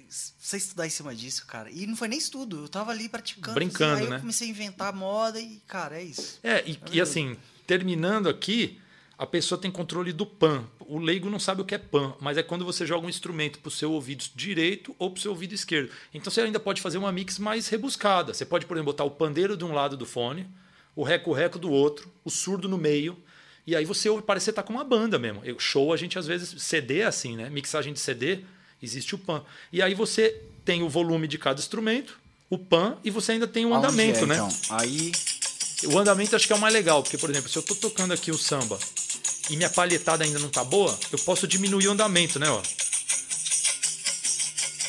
você 0.09 0.57
estudar 0.57 0.85
em 0.85 0.89
cima 0.89 1.15
disso, 1.15 1.45
cara. 1.47 1.69
E 1.71 1.87
não 1.87 1.95
foi 1.95 2.07
nem 2.07 2.19
estudo, 2.19 2.63
eu 2.63 2.67
tava 2.67 2.91
ali 2.91 3.07
praticando. 3.09 3.55
Brincando, 3.55 3.93
assim, 3.95 4.03
aí 4.03 4.09
né? 4.09 4.15
eu 4.17 4.19
comecei 4.19 4.47
a 4.47 4.51
inventar 4.51 4.93
moda 4.93 5.39
e, 5.39 5.61
cara, 5.65 5.97
é 5.99 6.03
isso. 6.03 6.39
É, 6.43 6.61
e, 6.69 6.77
e 6.91 7.01
assim, 7.01 7.37
terminando 7.65 8.27
aqui, 8.29 8.77
a 9.23 9.25
pessoa 9.25 9.57
tem 9.59 9.71
controle 9.71 10.11
do 10.11 10.25
pan. 10.25 10.65
O 10.81 10.99
leigo 10.99 11.29
não 11.29 11.39
sabe 11.39 11.61
o 11.61 11.65
que 11.65 11.73
é 11.73 11.77
pan, 11.77 12.13
mas 12.19 12.37
é 12.37 12.43
quando 12.43 12.65
você 12.65 12.85
joga 12.85 13.07
um 13.07 13.09
instrumento 13.09 13.57
para 13.59 13.69
o 13.69 13.71
seu 13.71 13.93
ouvido 13.93 14.25
direito 14.35 14.93
ou 14.99 15.09
para 15.09 15.17
o 15.17 15.21
seu 15.21 15.31
ouvido 15.31 15.53
esquerdo. 15.55 15.89
Então 16.13 16.29
você 16.29 16.41
ainda 16.41 16.59
pode 16.59 16.81
fazer 16.81 16.97
uma 16.97 17.09
mix 17.09 17.39
mais 17.39 17.69
rebuscada. 17.69 18.33
Você 18.33 18.43
pode, 18.45 18.65
por 18.65 18.75
exemplo, 18.75 18.91
botar 18.91 19.05
o 19.05 19.11
pandeiro 19.11 19.55
de 19.55 19.63
um 19.63 19.73
lado 19.73 19.95
do 19.95 20.05
fone, 20.05 20.45
o 20.93 21.03
reco-reco 21.03 21.57
do 21.57 21.71
outro, 21.71 22.11
o 22.25 22.29
surdo 22.29 22.67
no 22.67 22.77
meio. 22.77 23.17
E 23.65 23.77
aí 23.77 23.85
você 23.85 24.09
ouve, 24.09 24.23
parece 24.23 24.43
que 24.43 24.51
você 24.51 24.55
tá 24.57 24.61
com 24.61 24.73
uma 24.73 24.83
banda 24.83 25.17
mesmo. 25.17 25.39
Eu- 25.45 25.57
show, 25.57 25.93
a 25.93 25.97
gente 25.97 26.19
às 26.19 26.27
vezes. 26.27 26.61
CD 26.61 26.99
é 26.99 27.05
assim, 27.05 27.37
né? 27.37 27.49
Mixagem 27.49 27.93
de 27.93 28.01
CD, 28.01 28.39
existe 28.81 29.15
o 29.15 29.17
pan. 29.17 29.41
E 29.71 29.81
aí 29.81 29.93
você 29.93 30.41
tem 30.65 30.83
o 30.83 30.89
volume 30.89 31.29
de 31.29 31.37
cada 31.37 31.61
instrumento, 31.61 32.19
o 32.49 32.57
pan, 32.57 32.97
e 33.05 33.09
você 33.09 33.31
ainda 33.31 33.47
tem 33.47 33.65
o 33.65 33.73
andamento, 33.73 34.25
é, 34.25 34.25
né? 34.25 34.35
Então? 34.35 34.49
Aí, 34.71 35.13
O 35.85 35.97
andamento 35.97 36.33
acho 36.33 36.47
que 36.47 36.53
é 36.53 36.55
o 36.55 36.59
mais 36.59 36.73
legal, 36.73 37.03
porque, 37.03 37.17
por 37.17 37.29
exemplo, 37.29 37.49
se 37.49 37.57
eu 37.57 37.61
tô 37.63 37.75
tocando 37.75 38.13
aqui 38.13 38.31
o 38.31 38.37
samba 38.37 38.79
e 39.49 39.57
minha 39.57 39.69
palhetada 39.69 40.23
ainda 40.23 40.39
não 40.39 40.49
tá 40.49 40.63
boa, 40.63 40.97
eu 41.11 41.19
posso 41.19 41.47
diminuir 41.47 41.87
o 41.87 41.91
andamento, 41.91 42.39
né? 42.39 42.49
Ó. 42.49 42.61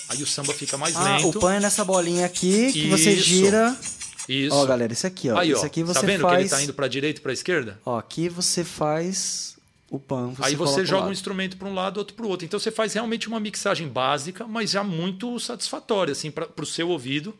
Aí 0.08 0.22
o 0.22 0.26
samba 0.26 0.52
fica 0.54 0.76
mais 0.76 0.94
ah, 0.96 1.16
lento. 1.16 1.30
o 1.30 1.40
pan 1.40 1.54
é 1.54 1.60
nessa 1.60 1.84
bolinha 1.84 2.26
aqui 2.26 2.72
que 2.72 2.88
você 2.88 3.12
Isso. 3.12 3.24
gira. 3.24 3.76
Isso. 4.28 4.54
Ó, 4.54 4.64
galera, 4.64 4.92
isso 4.92 5.06
aqui, 5.06 5.28
ó. 5.28 5.38
Aí, 5.38 5.52
ó. 5.52 5.56
isso 5.56 5.66
aqui 5.66 5.82
você 5.82 6.00
tá 6.00 6.06
vendo 6.06 6.22
faz. 6.22 6.36
que 6.36 6.40
ele 6.42 6.48
tá 6.48 6.62
indo 6.62 6.72
pra 6.72 6.88
direita 6.88 7.20
e 7.20 7.22
pra 7.22 7.32
esquerda? 7.32 7.80
Ó, 7.84 7.98
aqui 7.98 8.28
você 8.28 8.64
faz 8.64 9.56
o 9.90 9.98
pan. 9.98 10.28
Você 10.30 10.44
Aí 10.44 10.54
você 10.54 10.84
joga 10.84 11.08
um 11.08 11.12
instrumento 11.12 11.56
para 11.56 11.68
um 11.68 11.74
lado, 11.74 11.98
outro 11.98 12.14
para 12.14 12.24
o 12.24 12.28
outro. 12.28 12.46
Então 12.46 12.58
você 12.58 12.70
faz 12.70 12.94
realmente 12.94 13.28
uma 13.28 13.40
mixagem 13.40 13.88
básica, 13.88 14.46
mas 14.46 14.70
já 14.70 14.82
muito 14.82 15.38
satisfatória 15.40 16.12
assim 16.12 16.30
para 16.30 16.48
o 16.58 16.66
seu 16.66 16.88
ouvido. 16.88 17.36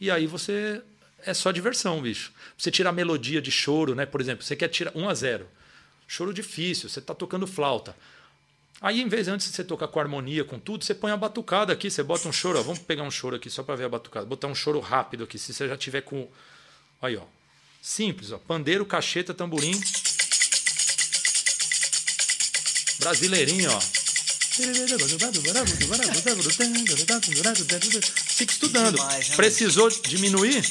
E 0.00 0.10
aí 0.10 0.26
você 0.26 0.82
é 1.24 1.32
só 1.32 1.50
diversão, 1.50 2.02
bicho. 2.02 2.32
Você 2.58 2.70
tira 2.70 2.90
a 2.90 2.92
melodia 2.92 3.40
de 3.40 3.50
choro, 3.50 3.94
né? 3.94 4.04
Por 4.04 4.20
exemplo, 4.20 4.44
você 4.44 4.56
quer 4.56 4.68
tirar 4.68 4.92
1 4.94 5.08
a 5.08 5.14
0. 5.14 5.46
Choro 6.12 6.34
difícil, 6.34 6.90
você 6.90 6.98
está 6.98 7.14
tocando 7.14 7.46
flauta. 7.46 7.96
Aí, 8.82 9.00
em 9.00 9.08
vez 9.08 9.28
antes 9.28 9.48
de 9.48 9.56
você 9.56 9.64
tocar 9.64 9.88
com 9.88 9.98
harmonia, 9.98 10.44
com 10.44 10.58
tudo, 10.58 10.84
você 10.84 10.94
põe 10.94 11.10
a 11.10 11.16
batucada 11.16 11.72
aqui, 11.72 11.90
você 11.90 12.02
bota 12.02 12.28
um 12.28 12.32
choro. 12.32 12.58
Ó, 12.58 12.62
vamos 12.62 12.80
pegar 12.80 13.02
um 13.02 13.10
choro 13.10 13.36
aqui 13.36 13.48
só 13.48 13.62
para 13.62 13.76
ver 13.76 13.84
a 13.84 13.88
batucada. 13.88 14.26
Botar 14.26 14.46
um 14.46 14.54
choro 14.54 14.78
rápido 14.78 15.24
aqui, 15.24 15.38
se 15.38 15.54
você 15.54 15.66
já 15.66 15.74
tiver 15.74 16.02
com. 16.02 16.28
Aí, 17.00 17.16
ó. 17.16 17.22
Simples, 17.80 18.30
ó. 18.30 18.36
Pandeiro, 18.36 18.84
cacheta, 18.84 19.32
tamborim. 19.32 19.72
Brasileirinho, 22.98 23.70
ó. 23.72 23.80
Fica 28.36 28.52
estudando. 28.52 28.98
Né, 28.98 29.20
Precisou 29.34 29.88
diminuir? 29.88 30.62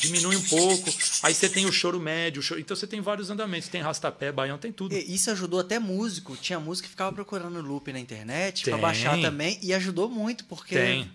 Diminui 0.00 0.36
um 0.36 0.42
pouco. 0.42 0.90
Aí 1.22 1.34
você 1.34 1.48
tem 1.48 1.66
o 1.66 1.72
choro 1.72 2.00
médio. 2.00 2.40
o 2.40 2.42
choro- 2.42 2.60
Então 2.60 2.76
você 2.76 2.86
tem 2.86 3.00
vários 3.00 3.30
andamentos. 3.30 3.68
Tem 3.68 3.80
rastapé, 3.80 4.32
baião, 4.32 4.58
tem 4.58 4.72
tudo. 4.72 4.94
E 4.94 5.14
Isso 5.14 5.30
ajudou 5.30 5.60
até 5.60 5.78
músico. 5.78 6.36
Tinha 6.36 6.58
músico 6.58 6.86
que 6.86 6.90
ficava 6.90 7.12
procurando 7.12 7.60
loop 7.60 7.92
na 7.92 8.00
internet 8.00 8.62
pra 8.64 8.72
Tem. 8.72 8.80
baixar 8.80 9.20
também. 9.20 9.58
E 9.62 9.72
ajudou 9.74 10.08
muito, 10.08 10.44
porque. 10.44 10.74
Tem. 10.74 11.10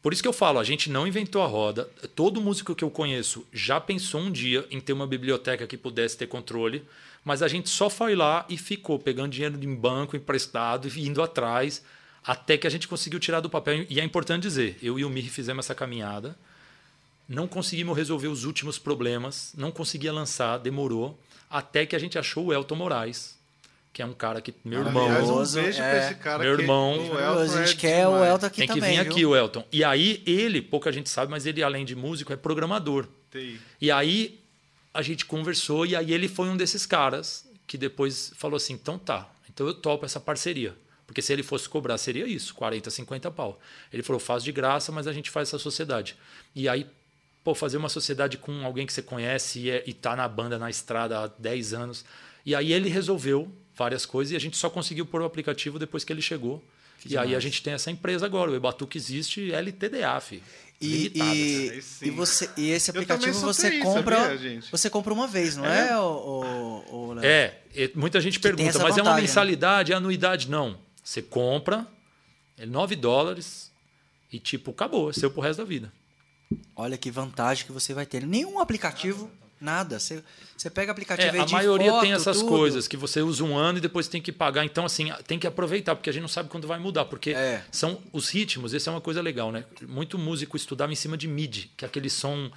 Por 0.00 0.12
isso 0.12 0.20
que 0.20 0.26
eu 0.28 0.32
falo, 0.32 0.58
a 0.58 0.64
gente 0.64 0.90
não 0.90 1.06
inventou 1.06 1.42
a 1.42 1.46
roda. 1.46 1.84
Todo 2.16 2.40
músico 2.40 2.74
que 2.74 2.82
eu 2.82 2.90
conheço 2.90 3.46
já 3.52 3.80
pensou 3.80 4.20
um 4.20 4.32
dia 4.32 4.66
em 4.68 4.80
ter 4.80 4.92
uma 4.92 5.06
biblioteca 5.06 5.64
que 5.64 5.76
pudesse 5.76 6.16
ter 6.16 6.26
controle, 6.26 6.84
mas 7.24 7.40
a 7.40 7.46
gente 7.46 7.70
só 7.70 7.88
foi 7.88 8.16
lá 8.16 8.44
e 8.48 8.56
ficou 8.58 8.98
pegando 8.98 9.30
dinheiro 9.30 9.56
em 9.62 9.72
banco 9.74 10.16
emprestado 10.16 10.88
e 10.88 11.06
indo 11.06 11.22
atrás 11.22 11.84
até 12.24 12.58
que 12.58 12.66
a 12.66 12.70
gente 12.70 12.88
conseguiu 12.88 13.20
tirar 13.20 13.38
do 13.38 13.48
papel. 13.48 13.86
E 13.88 14.00
é 14.00 14.04
importante 14.04 14.42
dizer, 14.42 14.76
eu 14.82 14.98
e 14.98 15.04
o 15.04 15.10
Mir 15.10 15.28
fizemos 15.30 15.66
essa 15.66 15.74
caminhada, 15.74 16.36
não 17.28 17.46
conseguimos 17.46 17.96
resolver 17.96 18.28
os 18.28 18.44
últimos 18.44 18.78
problemas, 18.78 19.52
não 19.56 19.70
conseguia 19.70 20.12
lançar, 20.12 20.58
demorou, 20.58 21.18
até 21.48 21.84
que 21.86 21.94
a 21.94 21.98
gente 21.98 22.18
achou 22.18 22.46
o 22.46 22.52
Elton 22.52 22.74
Moraes, 22.74 23.38
que 23.92 24.00
é 24.00 24.06
um 24.06 24.14
cara 24.14 24.40
que 24.40 24.54
meu 24.64 24.80
irmão 24.80 25.04
Aliás, 25.04 25.28
um 25.28 25.62
beijo 25.62 25.76
pra 25.78 25.86
é. 25.86 26.06
esse 26.06 26.14
cara 26.14 26.42
Meu 26.42 26.56
que 26.56 26.62
irmão. 26.62 26.96
o 27.10 27.18
a 27.18 27.22
Elton 27.42 27.58
gente 27.66 27.76
é 27.76 27.80
quer 27.80 28.08
o 28.08 28.12
demais. 28.12 28.30
Elton 28.32 28.46
aqui 28.46 28.56
tem 28.58 28.68
que 28.68 28.74
também. 28.74 28.96
vir 28.96 29.02
viu? 29.02 29.12
aqui 29.12 29.26
o 29.26 29.36
Elton. 29.36 29.64
E 29.70 29.84
aí 29.84 30.22
ele, 30.26 30.62
pouca 30.62 30.90
gente 30.90 31.10
sabe, 31.10 31.30
mas 31.30 31.44
ele 31.44 31.62
além 31.62 31.84
de 31.84 31.94
músico 31.94 32.32
é 32.32 32.36
programador. 32.36 33.06
TI. 33.30 33.60
E 33.80 33.90
aí 33.90 34.40
a 34.94 35.02
gente 35.02 35.26
conversou 35.26 35.84
e 35.84 35.94
aí 35.94 36.12
ele 36.12 36.26
foi 36.28 36.48
um 36.48 36.56
desses 36.56 36.86
caras 36.86 37.46
que 37.66 37.76
depois 37.76 38.32
falou 38.36 38.56
assim: 38.56 38.72
"Então 38.74 38.98
tá, 38.98 39.30
então 39.50 39.66
eu 39.66 39.74
topo 39.74 40.06
essa 40.06 40.18
parceria". 40.20 40.74
Porque 41.06 41.20
se 41.20 41.30
ele 41.30 41.42
fosse 41.42 41.68
cobrar 41.68 41.98
seria 41.98 42.26
isso, 42.26 42.54
40, 42.54 42.88
50 42.88 43.30
pau. 43.30 43.60
Ele 43.92 44.02
falou: 44.02 44.18
"Faz 44.20 44.42
de 44.42 44.52
graça, 44.52 44.90
mas 44.90 45.06
a 45.06 45.12
gente 45.12 45.30
faz 45.30 45.48
essa 45.48 45.58
sociedade". 45.58 46.16
E 46.54 46.66
aí 46.66 46.86
pô, 47.44 47.54
fazer 47.54 47.76
uma 47.76 47.88
sociedade 47.88 48.38
com 48.38 48.64
alguém 48.64 48.86
que 48.86 48.92
você 48.92 49.02
conhece 49.02 49.60
e, 49.60 49.70
é, 49.70 49.82
e 49.86 49.92
tá 49.92 50.14
na 50.14 50.28
banda 50.28 50.58
na 50.58 50.70
estrada 50.70 51.18
há 51.24 51.26
10 51.26 51.74
anos. 51.74 52.04
E 52.44 52.54
aí 52.54 52.72
ele 52.72 52.88
resolveu 52.88 53.50
várias 53.74 54.04
coisas 54.06 54.32
e 54.32 54.36
a 54.36 54.40
gente 54.40 54.56
só 54.56 54.68
conseguiu 54.68 55.06
pôr 55.06 55.22
o 55.22 55.24
aplicativo 55.24 55.78
depois 55.78 56.04
que 56.04 56.12
ele 56.12 56.22
chegou. 56.22 56.62
e 57.04 57.16
aí 57.16 57.34
a 57.34 57.40
gente 57.40 57.62
tem 57.62 57.72
essa 57.72 57.90
empresa 57.90 58.26
agora, 58.26 58.50
o 58.50 58.54
Ebatuque 58.54 58.96
existe 58.96 59.52
LTDA, 59.52 60.20
fi. 60.20 60.42
E, 60.80 61.12
e, 61.14 61.22
Aí 61.22 61.80
sim. 61.82 62.06
e 62.06 62.10
você, 62.10 62.50
e 62.56 62.70
esse 62.70 62.90
aplicativo 62.90 63.38
você 63.38 63.70
TI, 63.70 63.78
compra. 63.78 64.36
sabia? 64.36 64.60
Você 64.68 64.90
compra 64.90 65.12
uma 65.12 65.28
vez, 65.28 65.56
não 65.56 65.64
É? 65.64 65.90
é, 65.90 65.96
o, 65.96 66.82
o, 66.90 67.12
o? 67.14 67.20
É, 67.20 67.54
e 67.72 67.92
muita 67.94 68.20
gente 68.20 68.40
pergunta, 68.40 68.64
mas 68.64 68.74
é 68.74 68.78
uma 68.80 68.88
vantagem, 68.90 69.14
né? 69.14 69.20
mensalidade, 69.20 69.92
é 69.92 69.94
anuidade? 69.94 70.50
Não. 70.50 70.76
Você 71.02 71.22
compra, 71.22 71.86
é 72.58 72.66
9 72.66 72.96
dólares 72.96 73.70
e 74.32 74.40
tipo, 74.40 74.72
acabou, 74.72 75.10
é 75.10 75.12
seu 75.12 75.30
pro 75.30 75.40
resto 75.40 75.58
da 75.60 75.64
vida. 75.64 75.92
Olha 76.76 76.96
que 76.96 77.10
vantagem 77.10 77.66
que 77.66 77.72
você 77.72 77.92
vai 77.94 78.06
ter. 78.06 78.26
Nenhum 78.26 78.58
aplicativo, 78.60 79.30
nada. 79.60 79.98
Você, 79.98 80.22
você 80.56 80.68
pega 80.70 80.90
aplicativo 80.92 81.36
É, 81.36 81.40
a 81.40 81.46
maioria 81.46 81.90
foto, 81.92 82.00
tem 82.02 82.12
essas 82.12 82.38
tudo. 82.38 82.48
coisas 82.48 82.88
que 82.88 82.96
você 82.96 83.20
usa 83.22 83.44
um 83.44 83.56
ano 83.56 83.78
e 83.78 83.80
depois 83.80 84.08
tem 84.08 84.20
que 84.20 84.32
pagar. 84.32 84.64
Então, 84.64 84.84
assim, 84.84 85.10
tem 85.26 85.38
que 85.38 85.46
aproveitar, 85.46 85.94
porque 85.94 86.10
a 86.10 86.12
gente 86.12 86.22
não 86.22 86.28
sabe 86.28 86.48
quando 86.48 86.66
vai 86.66 86.78
mudar. 86.78 87.04
Porque 87.04 87.30
É. 87.30 87.64
são 87.70 88.00
os 88.12 88.28
ritmos, 88.28 88.74
essa 88.74 88.90
é 88.90 88.92
uma 88.92 89.00
coisa 89.00 89.20
legal, 89.22 89.52
né? 89.52 89.64
Muito 89.86 90.18
músico 90.18 90.56
estudava 90.56 90.92
em 90.92 90.96
cima 90.96 91.16
de 91.16 91.28
MIDI, 91.28 91.70
que 91.76 91.84
é 91.84 91.88
aquele 91.88 92.10
som 92.10 92.50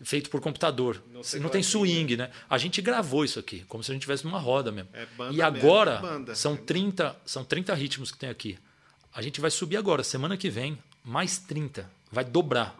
feito 0.00 0.30
por 0.30 0.40
computador. 0.40 1.02
Não 1.12 1.14
Não, 1.14 1.22
tem 1.22 1.40
qual 1.42 1.54
é. 1.56 1.62
swing, 1.62 2.16
né? 2.16 2.30
A 2.48 2.56
gente 2.56 2.80
gravou 2.80 3.24
isso 3.24 3.38
aqui, 3.38 3.64
como 3.68 3.82
se 3.82 3.90
a 3.90 3.94
gente 3.94 4.02
estivesse 4.02 4.24
numa 4.24 4.38
roda 4.38 4.70
mesmo. 4.70 4.88
É 4.92 5.06
banda 5.16 5.32
e 5.32 5.36
mesmo, 5.38 5.44
agora 5.56 5.96
banda. 5.96 6.34
são 6.36 6.56
30, 6.56 7.16
são 7.26 7.44
30 7.44 7.74
ritmos 7.74 8.12
que 8.12 8.18
tem 8.18 8.28
aqui. 8.28 8.58
A 9.12 9.20
gente 9.22 9.40
vai 9.40 9.50
subir 9.50 9.76
agora, 9.76 10.04
semana 10.04 10.36
que 10.36 10.48
vem, 10.48 10.78
mais 11.04 11.38
30. 11.38 11.90
Vai 12.12 12.24
dobrar. 12.24 12.76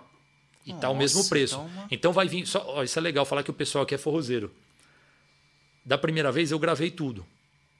E 0.68 0.72
tá 0.74 0.88
o 0.90 0.92
Nossa, 0.94 0.98
mesmo 0.98 1.28
preço. 1.28 1.54
então 1.54 1.66
uma- 1.66 1.88
Então 1.90 2.12
vai 2.12 2.28
vir. 2.28 2.46
Só, 2.46 2.62
ó, 2.66 2.82
isso 2.82 2.98
é 2.98 3.02
legal 3.02 3.24
falar 3.24 3.42
que 3.42 3.50
o 3.50 3.54
pessoal 3.54 3.84
aqui 3.84 3.94
é 3.94 3.98
forrozeiro. 3.98 4.52
Da 5.84 5.96
primeira 5.96 6.30
vez 6.30 6.50
eu 6.50 6.58
gravei 6.58 6.90
tudo. 6.90 7.24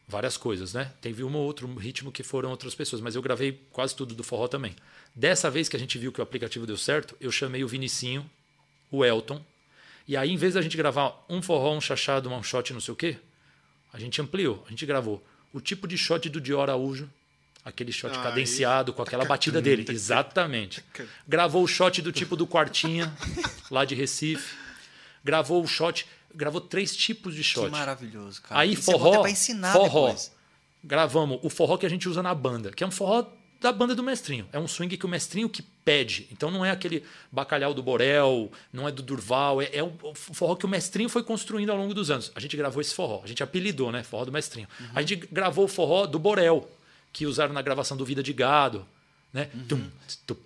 Várias 0.07 0.39
coisas, 0.39 0.73
né? 0.73 0.91
Teve 1.03 1.23
um 1.23 1.35
ou 1.37 1.45
outro 1.45 1.73
ritmo 1.75 2.11
que 2.11 2.23
foram 2.23 2.49
outras 2.51 2.75
pessoas, 2.75 3.03
mas 3.03 3.15
eu 3.15 3.21
gravei 3.21 3.61
quase 3.71 3.95
tudo 3.95 4.15
do 4.15 4.25
forró 4.25 4.49
também. 4.49 4.75
Dessa 5.15 5.51
vez 5.51 5.69
que 5.69 5.77
a 5.77 5.79
gente 5.79 5.99
viu 5.99 6.11
que 6.11 6.19
o 6.21 6.23
aplicativo 6.23 6.67
deu 6.67 6.79
certo, 6.79 7.15
eu 7.21 7.31
chamei 7.31 7.63
o 7.63 7.69
Vinicinho, 7.69 8.29
o 8.91 9.05
Elton. 9.05 9.45
E 10.07 10.17
aí, 10.17 10.31
em 10.33 10.37
vez 10.39 10.55
da 10.55 10.63
gente 10.63 10.79
gravar 10.79 11.23
um 11.29 11.43
forró, 11.43 11.75
um 11.77 11.81
chachado, 11.83 12.31
um 12.31 12.43
shot, 12.43 12.73
não 12.73 12.81
sei 12.81 12.95
o 12.95 12.97
quê, 12.97 13.19
a 13.93 13.99
gente 14.01 14.19
ampliou. 14.23 14.65
A 14.67 14.71
gente 14.71 14.87
gravou 14.87 15.23
o 15.53 15.61
tipo 15.61 15.87
de 15.87 15.99
shot 15.99 16.27
do 16.31 16.41
Dior 16.41 16.63
Araújo, 16.63 17.11
aquele 17.69 17.93
shot 17.93 18.13
Ah, 18.17 18.23
cadenciado 18.23 18.93
com 18.93 19.03
aquela 19.03 19.25
batida 19.27 19.61
dele. 19.63 19.85
Exatamente. 19.89 20.83
Gravou 21.27 21.63
o 21.63 21.69
shot 21.69 22.01
do 22.03 22.11
tipo 22.13 22.35
do 22.37 22.47
Quartinha, 22.47 23.13
lá 23.71 23.85
de 23.85 23.95
Recife. 23.95 24.57
Gravou 25.25 25.63
o 25.63 25.67
shot, 25.67 26.07
gravou 26.35 26.61
três 26.61 26.97
tipos 26.97 27.35
de 27.35 27.43
Que 27.43 27.49
shot. 27.49 27.71
maravilhoso, 27.71 28.41
cara. 28.43 28.61
Aí 28.61 28.73
Isso 28.73 28.91
é 28.91 28.93
forró, 28.95 29.21
pra 29.21 29.31
ensinar 29.31 29.73
forró. 29.73 30.07
depois. 30.07 30.33
Gravamos 30.83 31.41
o 31.43 31.51
forró 31.51 31.77
que 31.77 31.87
a 31.87 31.91
gente 31.91 32.09
usa 32.09 32.23
na 32.23 32.35
banda, 32.35 32.71
que 32.71 32.85
é 32.85 32.87
um 32.87 32.91
forró 32.91 33.27
da 33.61 33.73
banda 33.73 33.93
do 33.93 34.03
mestrinho. 34.05 34.49
É 34.53 34.59
um 34.59 34.69
swing 34.69 34.97
que 34.97 35.05
o 35.05 35.09
mestrinho 35.09 35.49
que 35.49 35.61
pede. 35.61 36.29
Então 36.31 36.49
não 36.49 36.65
é 36.65 36.71
aquele 36.71 37.03
bacalhau 37.33 37.75
do 37.75 37.83
Borel, 37.83 38.53
não 38.73 38.87
é 38.87 38.93
do 38.93 39.03
Durval, 39.03 39.61
é, 39.61 39.69
é 39.73 39.83
o 39.83 39.93
o 40.01 40.15
forró 40.15 40.55
que 40.55 40.65
o 40.65 40.69
mestrinho 40.69 41.09
foi 41.09 41.25
construindo 41.25 41.71
ao 41.71 41.77
longo 41.77 41.93
dos 41.93 42.09
anos. 42.11 42.31
A 42.37 42.41
gente 42.41 42.57
gravou 42.57 42.81
esse 42.81 42.95
forró, 42.95 43.21
a 43.25 43.27
gente 43.27 43.43
apelidou, 43.43 43.91
né? 43.91 44.05
Forró 44.05 44.25
do 44.25 44.31
mestrinho. 44.33 44.69
A 44.95 45.03
gente 45.03 45.17
gravou 45.33 45.65
o 45.65 45.69
forró 45.69 46.07
do 46.07 46.21
Borel, 46.21 46.71
que 47.13 47.27
usaram 47.27 47.53
na 47.53 47.63
gravação 47.63 47.97
do 47.97 48.05
Vida 48.05 48.23
de 48.23 48.33
Gado, 48.33 48.87
né? 49.33 49.51
Tsu. 49.69 50.37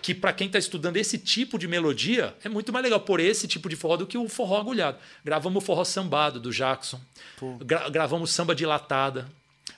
Que 0.00 0.14
para 0.14 0.32
quem 0.32 0.46
está 0.46 0.58
estudando 0.58 0.96
esse 0.96 1.18
tipo 1.18 1.58
de 1.58 1.68
melodia 1.68 2.34
é 2.42 2.48
muito 2.48 2.72
mais 2.72 2.82
legal 2.82 3.00
por 3.00 3.20
esse 3.20 3.46
tipo 3.46 3.68
de 3.68 3.76
forró 3.76 3.96
do 3.98 4.06
que 4.06 4.16
o 4.16 4.28
forró 4.28 4.58
agulhado. 4.58 4.96
Gravamos 5.24 5.62
o 5.62 5.66
forró 5.66 5.84
sambado 5.84 6.40
do 6.40 6.50
Jackson, 6.50 6.98
gra- 7.60 7.90
gravamos 7.90 8.30
samba 8.30 8.54
dilatada, 8.54 9.28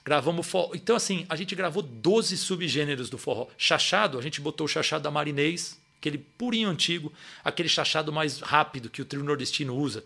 gravamos 0.05 0.47
forró. 0.47 0.71
Então, 0.73 0.95
assim, 0.95 1.25
a 1.27 1.35
gente 1.35 1.53
gravou 1.53 1.81
12 1.83 2.37
subgêneros 2.37 3.09
do 3.09 3.17
forró. 3.17 3.47
Chachado, 3.57 4.17
a 4.17 4.21
gente 4.21 4.39
botou 4.39 4.65
o 4.65 4.69
chachado 4.69 5.01
da 5.03 5.11
Marinês, 5.11 5.77
aquele 5.99 6.17
purinho 6.19 6.69
antigo, 6.69 7.11
aquele 7.43 7.67
chachado 7.67 8.13
mais 8.13 8.39
rápido 8.39 8.89
que 8.89 9.01
o 9.01 9.05
trio 9.05 9.23
nordestino 9.23 9.75
usa, 9.75 10.01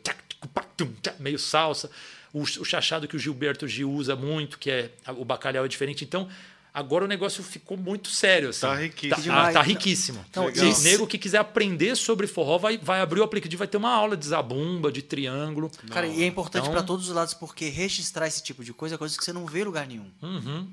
meio 1.20 1.38
salsa. 1.38 1.92
O, 2.38 2.42
o 2.42 2.66
chachado 2.66 3.08
que 3.08 3.16
o 3.16 3.20
Gilberto 3.20 3.66
Gil 3.68 3.90
usa 3.90 4.16
muito, 4.16 4.60
que 4.60 4.70
é 4.70 4.92
o 5.18 5.24
bacalhau 5.24 5.64
é 5.64 5.68
diferente. 5.70 6.04
Então, 6.04 6.28
agora 6.74 7.06
o 7.06 7.08
negócio 7.08 7.42
ficou 7.42 7.78
muito 7.78 8.10
sério. 8.10 8.50
Assim. 8.50 8.60
Tá 8.62 8.76
riquíssimo. 8.76 9.16
Tá, 9.16 9.22
Demais. 9.22 9.54
tá 9.54 9.62
riquíssimo. 9.62 10.26
Se 10.54 10.68
isso- 10.70 10.84
nego 10.84 11.08
que 11.08 11.18
quiser 11.18 11.38
aprender 11.38 11.96
sobre 11.96 12.28
forró, 12.28 12.58
vai, 12.58 12.78
vai 12.78 13.00
abrir 13.00 13.22
o 13.22 13.24
aplicativo, 13.24 13.60
vai 13.60 13.68
ter 13.70 13.78
uma 13.78 13.90
aula 13.92 14.18
de 14.18 14.26
zabumba, 14.28 14.92
de 14.92 15.02
triângulo. 15.02 15.72
Cara, 15.90 16.08
e 16.08 16.24
é 16.24 16.26
importante 16.28 16.64
Então- 16.64 16.74
pra 16.74 16.84
todos 16.84 17.08
os 17.08 17.16
lados, 17.16 17.34
porque 17.34 17.70
registrar 17.70 18.28
esse 18.28 18.44
tipo 18.44 18.66
de 18.66 18.74
coisa 18.74 18.96
é 18.96 18.98
coisa 18.98 19.18
que 19.18 19.24
você 19.24 19.32
não 19.32 19.46
vê 19.46 19.62
em 19.62 19.64
lugar 19.64 19.88
nenhum. 19.88 20.12
Uhum. 20.22 20.68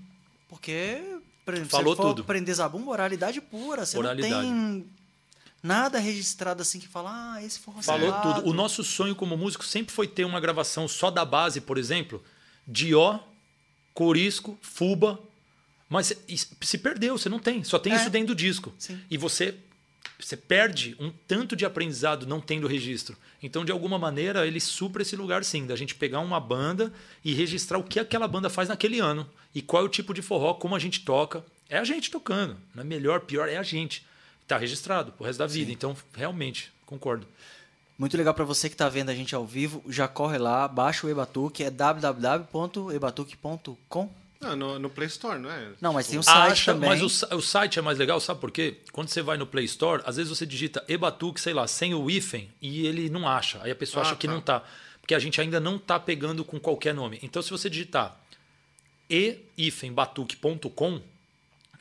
Porque, 0.49 1.01
por 1.45 1.55
exemplo, 1.55 1.71
Falou 1.71 1.93
se 1.95 1.97
você 1.97 2.03
for 2.03 2.09
tudo. 2.15 2.23
aprender 2.23 2.53
zabumba, 2.55 2.91
oralidade 2.91 3.41
pura. 3.41 3.87
Você 3.87 3.97
Oralidade. 3.99 4.35
não 4.35 4.43
tem 4.81 4.87
nada 5.63 5.99
registrado 5.99 6.61
assim 6.63 6.79
que 6.81 6.89
fala, 6.89 7.35
ah, 7.35 7.43
esse 7.45 7.59
forró 7.59 7.81
Falou 7.83 8.13
tudo. 8.21 8.49
O 8.49 8.53
nosso 8.53 8.83
sonho 8.83 9.15
como 9.15 9.37
músico 9.37 9.65
sempre 9.65 9.95
foi 9.95 10.07
ter 10.09 10.25
uma 10.25 10.41
gravação 10.41 10.89
só 10.89 11.11
da 11.11 11.25
base, 11.25 11.61
por 11.61 11.79
exemplo, 11.79 12.23
Dió, 12.67 13.21
Corisco, 13.95 14.59
Fuba. 14.63 15.19
Mas 15.89 16.07
se- 16.07 16.49
se 16.63 16.79
perdeu, 16.79 17.19
você 17.19 17.29
não 17.29 17.39
tem. 17.39 17.63
Só 17.63 17.79
tem 17.79 17.93
É. 17.93 17.97
isso 17.97 18.09
dentro 18.11 18.29
do 18.29 18.35
disco. 18.35 18.73
Sim. 18.79 18.99
E 19.11 19.19
você, 19.19 19.55
você 20.19 20.37
perde 20.37 20.97
um 20.99 21.11
tanto 21.29 21.55
de 21.55 21.67
aprendizado 21.67 22.27
não 22.27 22.41
tendo 22.41 22.67
registro. 22.67 23.17
Então, 23.43 23.65
de 23.65 23.71
alguma 23.73 23.99
maneira, 23.99 24.47
ele 24.47 24.59
supra 24.61 25.03
esse 25.03 25.15
lugar, 25.17 25.45
sim, 25.45 25.67
da 25.67 25.77
gente 25.77 25.95
pegar 25.95 26.21
uma 26.21 26.41
banda 26.41 26.93
e 27.25 27.35
registrar 27.35 27.77
o 27.79 27.85
que 27.85 28.01
aquela 28.01 28.27
banda 28.27 28.49
faz 28.49 28.69
naquele 28.71 29.01
ano. 29.01 29.29
E 29.55 29.61
qual 29.61 29.83
é 29.83 29.87
o 29.87 29.89
tipo 29.89 30.15
de 30.15 30.23
forró, 30.23 30.55
como 30.55 30.75
a 30.75 30.79
gente 30.79 31.01
toca. 31.01 31.45
É 31.69 31.77
a 31.79 31.85
gente 31.85 32.11
tocando. 32.11 32.57
Não 32.75 32.83
é 32.83 32.87
melhor, 32.87 33.21
pior, 33.21 33.49
é 33.49 33.57
a 33.59 33.63
gente. 33.63 34.07
Está 34.43 34.59
registrado 34.59 35.13
pro 35.13 35.25
resto 35.25 35.39
da 35.39 35.47
vida. 35.47 35.73
Então, 35.73 35.97
realmente, 36.15 36.71
concordo. 36.87 37.27
Muito 37.99 38.17
legal 38.17 38.35
pra 38.35 38.45
você 38.45 38.69
que 38.69 38.77
tá 38.77 38.89
vendo 38.89 39.11
a 39.11 39.15
gente 39.15 39.33
ao 39.35 39.47
vivo, 39.47 39.83
já 39.89 40.09
corre 40.09 40.39
lá, 40.39 40.67
baixa 40.67 41.07
o 41.07 41.11
Ebatuque, 41.11 41.63
é 41.63 41.71
www.ebatuque.com. 41.71 44.11
Não, 44.41 44.57
no, 44.57 44.79
no 44.79 44.91
Play 44.91 45.07
Store, 45.07 45.39
não 45.39 45.49
é? 45.51 45.69
Não, 45.81 45.93
mas 45.93 46.09
tem 46.09 46.19
o 46.19 46.23
site 46.23 46.53
Acha, 46.53 46.73
também. 46.75 46.89
mas 46.89 47.01
o, 47.01 47.37
o 47.37 47.41
site 47.41 47.79
é 47.79 47.83
mais 47.83 47.97
legal, 47.97 48.19
sabe 48.19 48.41
por 48.41 48.51
quê? 48.51 48.79
Quando 48.91 49.09
você 49.09 49.23
vai 49.23 49.37
no 49.37 49.47
Play 49.47 49.65
Store, 49.67 50.03
às 50.05 50.17
vezes 50.17 50.37
você 50.37 50.45
digita 50.45 50.83
ebatuque, 50.89 51.41
sei 51.41 51.55
lá, 51.55 51.69
sem 51.69 51.95
o 51.95 52.11
hífen, 52.11 52.51
e 52.61 52.85
ele 52.87 53.09
não 53.09 53.29
acha. 53.29 53.61
Aí 53.63 53.71
a 53.71 53.77
pessoa 53.77 54.03
Ah, 54.05 54.09
acha 54.09 54.17
que 54.17 54.27
tá. 54.27 54.33
não 54.33 54.41
tá. 54.41 54.65
Porque 55.01 55.15
a 55.15 55.19
gente 55.21 55.41
ainda 55.41 55.61
não 55.61 55.79
tá 55.79 56.01
pegando 56.01 56.45
com 56.45 56.59
qualquer 56.59 56.93
nome. 56.93 57.21
Então, 57.23 57.41
se 57.41 57.51
você 57.51 57.71
digitar 57.71 58.19
e-batuque.com, 59.09 61.01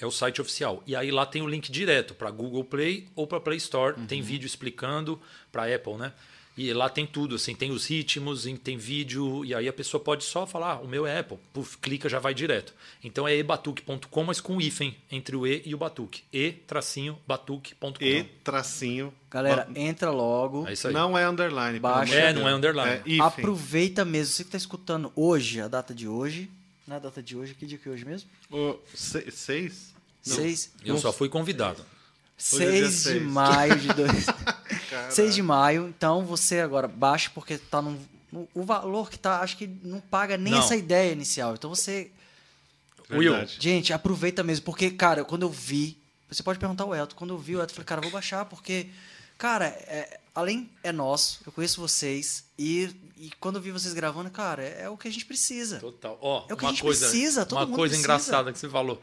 é 0.01 0.05
o 0.07 0.11
site 0.11 0.41
oficial. 0.41 0.81
E 0.87 0.95
aí 0.95 1.11
lá 1.11 1.25
tem 1.25 1.41
o 1.41 1.47
link 1.47 1.71
direto 1.71 2.13
para 2.13 2.29
Google 2.31 2.63
Play 2.63 3.07
ou 3.15 3.25
para 3.27 3.39
Play 3.39 3.57
Store. 3.57 3.99
Uhum. 3.99 4.05
Tem 4.07 4.21
vídeo 4.21 4.45
explicando 4.47 5.19
para 5.51 5.73
Apple, 5.73 5.93
né? 5.95 6.11
E 6.57 6.73
lá 6.73 6.89
tem 6.89 7.05
tudo, 7.07 7.35
assim, 7.35 7.55
tem 7.55 7.71
os 7.71 7.85
ritmos, 7.85 8.45
em- 8.45 8.57
tem 8.57 8.77
vídeo, 8.77 9.43
e 9.45 9.55
aí 9.55 9.69
a 9.69 9.73
pessoa 9.73 10.03
pode 10.03 10.25
só 10.25 10.45
falar, 10.45 10.73
ah, 10.73 10.79
o 10.81 10.87
meu 10.87 11.07
é 11.07 11.17
Apple, 11.19 11.37
Puf, 11.53 11.77
clica, 11.77 12.09
já 12.09 12.19
vai 12.19 12.33
direto. 12.33 12.73
Então 13.01 13.25
é 13.25 13.33
ebatuque.com, 13.37 14.23
mas 14.25 14.41
com 14.41 14.59
hífen 14.59 14.93
entre 15.09 15.33
o 15.35 15.47
E 15.47 15.61
e 15.65 15.73
o 15.73 15.77
batuque. 15.77 16.23
e-batuque.com. 16.33 18.03
E 18.03 18.23
tracinho. 18.43 19.13
Galera, 19.29 19.67
entra 19.75 20.11
logo. 20.11 20.67
É 20.67 20.73
isso 20.73 20.87
aí. 20.87 20.93
Não 20.93 21.17
é 21.17 21.27
underline. 21.27 21.79
Baixa. 21.79 22.13
É, 22.15 22.33
não 22.33 22.47
é 22.47 22.53
underline. 22.53 23.01
É. 23.17 23.21
Aproveita 23.21 24.03
mesmo. 24.03 24.33
Você 24.33 24.43
que 24.43 24.49
está 24.49 24.57
escutando 24.57 25.11
hoje, 25.15 25.61
a 25.61 25.67
data 25.67 25.93
de 25.93 26.07
hoje. 26.07 26.49
Não 26.87 26.95
é 26.95 26.97
a 26.97 27.01
data 27.01 27.21
de 27.21 27.35
hoje, 27.37 27.53
que 27.53 27.65
dia 27.65 27.77
que 27.77 27.87
é 27.87 27.91
hoje 27.91 28.05
mesmo? 28.05 28.29
O 28.49 28.77
se- 28.93 29.29
seis? 29.31 29.93
Não. 30.25 30.35
Seis, 30.35 30.71
Eu 30.83 30.97
só 30.97 31.11
fui 31.11 31.29
convidado. 31.29 31.83
Hoje 32.53 32.63
é 32.65 32.71
dia 32.71 32.81
6 32.81 32.91
de 32.91 32.97
seis. 32.97 33.21
maio 33.23 33.79
de 33.79 33.87
dois... 33.93 34.25
Caraca. 34.89 35.11
6 35.11 35.35
de 35.35 35.41
maio. 35.43 35.87
Então 35.87 36.25
você 36.25 36.59
agora 36.59 36.87
baixa 36.87 37.29
porque 37.33 37.57
tá 37.57 37.81
num. 37.81 37.97
no- 38.31 38.47
O 38.53 38.63
valor 38.63 39.09
que 39.09 39.17
tá, 39.17 39.39
acho 39.41 39.55
que 39.57 39.67
não 39.83 39.99
paga 40.01 40.37
nem 40.37 40.53
Não. 40.53 40.59
essa 40.59 40.75
ideia 40.75 41.11
inicial. 41.11 41.53
Então 41.53 41.69
você. 41.69 42.11
Will. 43.09 43.33
Gente, 43.59 43.93
aproveita 43.93 44.43
mesmo. 44.43 44.65
Porque, 44.65 44.89
cara, 44.91 45.23
quando 45.23 45.43
eu 45.43 45.49
vi. 45.49 45.97
Você 46.29 46.41
pode 46.43 46.59
perguntar 46.59 46.83
ao 46.85 46.95
Elton. 46.95 47.15
Quando 47.15 47.33
eu 47.33 47.37
vi 47.37 47.55
o 47.55 47.59
Elton, 47.61 47.71
eu 47.71 47.75
falei, 47.75 47.85
cara, 47.85 47.99
eu 47.99 48.03
vou 48.03 48.11
baixar 48.11 48.45
porque. 48.45 48.87
Cara, 49.37 49.65
é- 49.67 50.19
além 50.35 50.69
é 50.83 50.91
nosso, 50.91 51.39
eu 51.45 51.51
conheço 51.51 51.79
vocês. 51.81 52.43
E, 52.59 52.89
e 53.21 53.31
quando 53.39 53.57
eu 53.57 53.61
vi 53.61 53.71
vocês 53.71 53.93
gravando, 53.93 54.29
cara, 54.29 54.63
é, 54.63 54.83
é 54.83 54.89
o 54.89 54.97
que 54.97 55.07
a 55.07 55.11
gente 55.11 55.25
precisa. 55.25 55.79
Total. 55.79 56.17
Ó, 56.21 56.45
É 56.49 56.53
o 56.53 56.57
que 56.57 56.63
uma 56.63 56.69
a 56.69 56.73
gente 56.73 56.81
coisa, 56.81 57.07
precisa, 57.07 57.45
todo 57.45 57.57
uma 57.59 57.67
coisa 57.67 57.93
precisa. 57.93 57.99
engraçada 57.99 58.51
que 58.51 58.59
você 58.59 58.67
falou. 58.69 59.01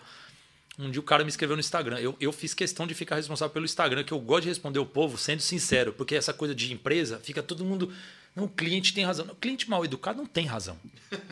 Um 0.78 0.90
dia 0.90 1.01
o 1.01 1.03
cara 1.03 1.24
me 1.24 1.28
escreveu 1.31 1.57
no 1.57 1.61
Instagram. 1.61 1.99
Eu, 1.99 2.15
eu 2.20 2.32
fiz 2.32 2.55
questão 2.55 2.86
de 2.86 2.95
ficar 2.95 3.16
responsável 3.16 3.53
pelo 3.53 3.65
Instagram, 3.65 4.05
que 4.05 4.12
eu 4.12 4.20
gosto 4.20 4.43
de 4.43 4.49
responder 4.49 4.78
o 4.78 4.86
povo 4.86 5.19
sendo 5.19 5.40
sincero, 5.40 5.93
porque 5.93 6.15
essa 6.15 6.32
coisa 6.32 6.55
de 6.55 6.73
empresa 6.73 7.19
fica 7.23 7.43
todo 7.43 7.65
mundo. 7.65 7.93
Não, 8.36 8.45
o 8.45 8.49
cliente 8.49 8.95
tem 8.95 9.05
razão. 9.05 9.27
O 9.27 9.35
cliente 9.35 9.69
mal 9.69 9.85
educado 9.85 10.19
não 10.19 10.27
tem 10.27 10.47
razão. 10.47 10.77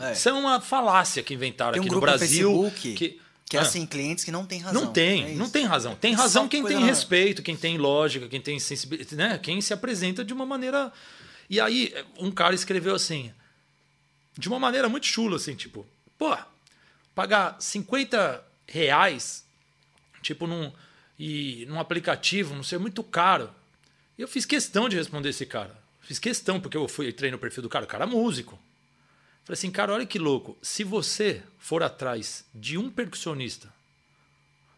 É. 0.01 0.13
Isso 0.13 0.29
é 0.29 0.33
uma 0.33 0.61
falácia 0.61 1.23
que 1.23 1.33
inventaram 1.33 1.73
Tem 1.73 1.81
um 1.81 1.85
aqui 1.85 1.95
no 1.95 2.01
grupo 2.01 2.13
no 2.13 2.19
Brasil. 2.19 2.51
Facebook 2.51 2.95
que, 2.95 3.21
Que 3.49 3.57
é 3.57 3.61
Ah, 3.61 3.63
assim, 3.63 3.87
clientes 3.87 4.25
que 4.25 4.33
não 4.33 4.45
têm 4.45 4.59
razão. 4.59 4.83
Não 4.87 4.93
tem, 4.93 5.25
É 5.33 5.35
não 5.37 5.49
tem 5.49 5.65
razão. 5.65 5.95
Tem 5.95 6.13
razão 6.15 6.45
só 6.45 6.49
quem 6.49 6.65
tem 6.65 6.85
respeito, 6.85 7.41
quem 7.43 7.57
tem 7.57 7.79
lógica, 7.79 8.27
quem 8.27 8.41
tem 8.41 8.59
sensibilidade, 8.59 9.15
né? 9.15 9.39
Quem 9.41 9.61
se 9.61 9.73
apresenta 9.73 10.25
de 10.25 10.33
uma 10.33 10.45
maneira. 10.45 10.93
E 11.49 11.61
aí, 11.61 11.95
um 12.19 12.31
cara 12.31 12.55
escreveu 12.55 12.95
assim, 12.95 13.33
de 14.37 14.49
uma 14.49 14.59
maneira 14.59 14.89
muito 14.89 15.07
chula, 15.07 15.37
assim, 15.37 15.55
tipo, 15.55 15.87
pô, 16.19 16.37
pagar 17.15 17.57
50 17.61 18.45
reais, 18.67 19.45
tipo, 20.23 20.47
num, 20.47 20.73
e, 21.19 21.65
num 21.69 21.81
aplicativo, 21.81 22.55
não 22.55 22.63
sei, 22.63 22.79
muito 22.79 23.03
caro. 23.03 23.51
E 24.19 24.23
eu 24.23 24.29
fiz 24.29 24.45
questão 24.45 24.89
de 24.89 24.97
responder 24.97 25.31
esse 25.31 25.47
cara. 25.47 25.77
Fiz 26.01 26.19
questão, 26.19 26.61
porque 26.61 26.77
eu 26.77 26.87
fui 26.87 27.09
entrei 27.09 27.37
perfil 27.37 27.63
do 27.63 27.69
cara, 27.69 27.85
o 27.85 27.89
cara 27.89 28.05
é 28.05 28.07
músico. 28.07 28.59
Falei 29.45 29.59
assim, 29.59 29.71
cara, 29.71 29.93
olha 29.93 30.07
que 30.07 30.19
louco. 30.19 30.57
Se 30.61 30.83
você 30.85 31.43
for 31.59 31.83
atrás 31.83 32.45
de 32.55 32.77
um 32.77 32.91
percussionista 32.91 33.73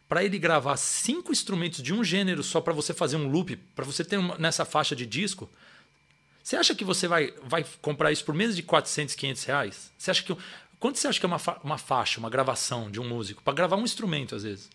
para 0.09 0.25
ele 0.25 0.39
gravar 0.39 0.77
cinco 0.77 1.33
instrumentos 1.33 1.83
de 1.83 1.93
um 1.93 2.03
gênero 2.03 2.43
só 2.43 2.61
para 2.61 2.73
você 2.73 2.95
fazer 2.95 3.17
um 3.17 3.29
loop, 3.29 3.57
para 3.75 3.85
você 3.85 4.05
ter 4.05 4.17
uma, 4.17 4.39
nessa 4.39 4.65
faixa 4.65 4.97
de 4.97 5.05
disco, 5.05 5.51
você 6.49 6.57
acha 6.57 6.75
que 6.75 6.85
você 6.85 7.07
vai, 7.07 7.33
vai 7.45 7.63
comprar 7.83 8.11
isso 8.11 8.25
por 8.25 8.35
menos 8.35 8.57
de 8.57 8.63
400, 8.63 9.15
500 9.15 9.45
reais? 9.45 9.93
Você 9.99 10.11
acha 10.11 10.23
que 10.23 10.35
quanto 10.81 10.99
você 10.99 11.07
acha 11.07 11.21
que 11.21 11.27
é 11.27 11.29
uma, 11.29 11.39
fa- 11.39 11.61
uma 11.63 11.77
faixa, 11.77 12.19
uma 12.19 12.31
gravação 12.31 12.91
de 12.91 12.99
um 12.99 13.07
músico 13.07 13.43
para 13.43 13.53
gravar 13.53 13.77
um 13.77 13.85
instrumento 13.85 14.35
às 14.35 14.45
vezes? 14.45 14.71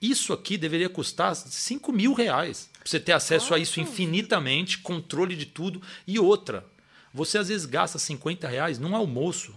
Isso 0.00 0.32
aqui 0.32 0.56
deveria 0.56 0.88
custar 0.88 1.34
5 1.34 1.92
mil 1.92 2.12
reais. 2.12 2.70
Pra 2.72 2.82
você 2.88 3.00
ter 3.00 3.10
acesso 3.12 3.52
a 3.52 3.58
isso 3.58 3.80
infinitamente, 3.80 4.78
controle 4.78 5.34
de 5.34 5.44
tudo. 5.46 5.82
E 6.06 6.20
outra, 6.20 6.64
você 7.12 7.36
às 7.38 7.48
vezes 7.48 7.66
gasta 7.66 7.98
50 7.98 8.46
reais 8.46 8.78
num 8.78 8.94
almoço. 8.94 9.52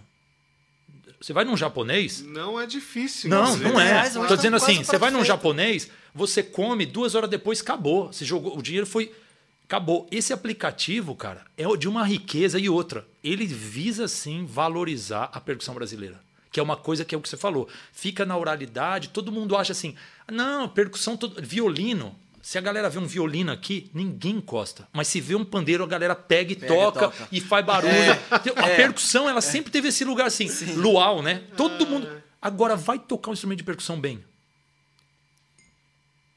Você 1.20 1.32
vai 1.32 1.44
num 1.44 1.56
japonês, 1.56 2.22
Não 2.22 2.58
é 2.58 2.66
difícil. 2.66 3.30
não, 3.30 3.56
não 3.56 3.80
é. 3.80 3.84
reais, 3.92 4.14
Tô 4.14 4.22
acho 4.22 4.36
dizendo 4.36 4.56
assim, 4.56 4.82
você 4.82 4.98
vai 4.98 5.12
num 5.12 5.24
japonês, 5.24 5.88
você 6.12 6.42
come, 6.42 6.84
duas 6.84 7.14
horas 7.14 7.30
depois 7.30 7.60
acabou. 7.60 8.12
Você 8.12 8.24
jogou, 8.24 8.58
o 8.58 8.62
dinheiro 8.62 8.86
foi. 8.86 9.12
Acabou. 9.64 10.06
Esse 10.10 10.32
aplicativo, 10.32 11.14
cara, 11.14 11.44
é 11.56 11.64
de 11.76 11.88
uma 11.88 12.04
riqueza 12.04 12.58
e 12.58 12.68
outra. 12.68 13.06
Ele 13.24 13.46
visa, 13.46 14.06
sim, 14.06 14.44
valorizar 14.44 15.30
a 15.32 15.40
percussão 15.40 15.74
brasileira. 15.74 16.20
Que 16.50 16.60
é 16.60 16.62
uma 16.62 16.76
coisa 16.76 17.04
que 17.04 17.14
é 17.14 17.18
o 17.18 17.20
que 17.22 17.28
você 17.28 17.36
falou. 17.38 17.66
Fica 17.92 18.26
na 18.26 18.36
oralidade, 18.36 19.08
todo 19.08 19.32
mundo 19.32 19.56
acha 19.56 19.72
assim, 19.72 19.94
não, 20.30 20.68
percussão, 20.68 21.16
todo... 21.16 21.40
violino. 21.42 22.14
Se 22.42 22.58
a 22.58 22.60
galera 22.60 22.90
vê 22.90 22.98
um 22.98 23.06
violino 23.06 23.52
aqui, 23.52 23.88
ninguém 23.94 24.32
encosta. 24.36 24.86
Mas 24.92 25.06
se 25.08 25.20
vê 25.20 25.34
um 25.36 25.44
pandeiro, 25.44 25.84
a 25.84 25.86
galera 25.86 26.14
pega 26.14 26.52
e 26.52 26.56
Pega 26.56 26.66
e 26.74 26.76
toca 26.76 27.00
toca. 27.08 27.28
e 27.30 27.40
faz 27.40 27.64
barulho. 27.64 27.92
A 28.56 28.68
É. 28.68 28.76
percussão, 28.76 29.28
ela 29.30 29.40
sempre 29.40 29.70
teve 29.70 29.88
esse 29.88 30.04
lugar 30.04 30.26
assim, 30.26 30.48
luau, 30.74 31.22
né? 31.22 31.44
Todo 31.56 31.86
mundo. 31.86 32.06
Agora 32.42 32.74
vai 32.76 32.98
tocar 32.98 33.30
um 33.30 33.32
instrumento 33.32 33.58
de 33.58 33.64
percussão 33.64 33.98
bem. 34.00 34.22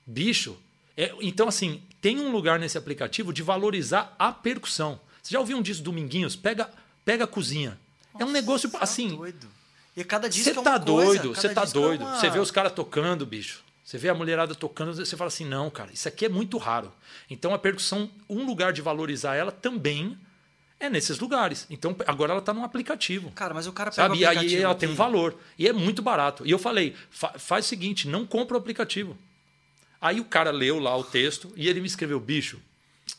Bicho. 0.05 0.55
É, 0.95 1.13
então, 1.21 1.47
assim, 1.47 1.81
tem 2.05 2.19
um 2.19 2.29
lugar 2.31 2.59
nesse 2.59 2.77
aplicativo 2.77 3.33
de 3.33 3.41
valorizar 3.41 4.13
a 4.19 4.31
percussão. 4.31 4.99
Você 5.23 5.33
já 5.33 5.39
ouviu 5.39 5.57
um 5.57 5.61
disco 5.63 5.83
Dominguinhos? 5.83 6.35
Pega, 6.35 6.69
pega 7.03 7.23
a 7.23 7.27
cozinha. 7.27 7.79
é 8.19 8.23
um 8.23 8.29
negócio 8.29 8.69
Tá 8.69 8.77
assim. 8.81 9.15
doido. 9.15 9.47
E 9.97 10.03
cada 10.03 10.29
disco 10.29 10.43
Você 10.53 10.59
é 10.59 10.61
tá 10.61 10.77
doido, 10.77 11.33
você 11.33 11.49
tá 11.49 11.63
disco 11.63 11.79
é 11.79 11.81
doido. 11.81 12.01
uma- 12.01 12.15
Você 12.19 12.29
vê 12.29 12.37
os 12.37 12.51
caras 12.51 12.73
tocando, 12.73 13.25
bicho. 13.25 13.63
Você 13.83 13.97
vê 13.97 14.07
a 14.09 14.13
mulherada 14.13 14.53
tocando, 14.53 14.93
você 14.93 15.17
fala 15.17 15.29
assim: 15.29 15.45
não, 15.45 15.67
cara, 15.71 15.89
isso 15.91 16.07
aqui 16.07 16.25
é 16.25 16.29
muito 16.29 16.59
raro. 16.59 16.93
Então 17.27 17.55
a 17.55 17.57
percussão, 17.57 18.07
um 18.29 18.45
lugar 18.45 18.71
de 18.71 18.83
valorizar 18.83 19.33
ela 19.35 19.51
também 19.51 20.15
é 20.79 20.87
nesses 20.91 21.17
lugares. 21.17 21.65
Então 21.71 21.95
agora 22.05 22.33
ela 22.33 22.41
tá 22.41 22.53
num 22.53 22.63
aplicativo. 22.63 23.31
Cara, 23.31 23.53
mas 23.55 23.65
o 23.65 23.73
cara 23.73 23.89
pega 23.89 24.07
Sabe? 24.09 24.19
E 24.19 24.25
aí 24.27 24.55
ela 24.57 24.75
tem 24.75 24.89
um 24.89 24.95
valor. 24.95 25.35
E 25.57 25.67
é 25.67 25.73
muito 25.73 26.03
barato. 26.03 26.45
E 26.45 26.51
eu 26.51 26.59
falei: 26.59 26.95
fa- 27.09 27.33
faz 27.39 27.65
o 27.65 27.67
seguinte, 27.67 28.07
não 28.07 28.27
compra 28.27 28.55
o 28.55 28.59
aplicativo. 28.59 29.17
Aí 30.05 30.19
o 30.19 30.25
cara 30.25 30.51
leu 30.51 30.77
lá 30.77 30.95
o 30.95 31.03
texto 31.03 31.51
e 31.55 31.67
ele 31.67 31.81
me 31.81 31.87
escreveu: 31.87 32.19
bicho, 32.19 32.59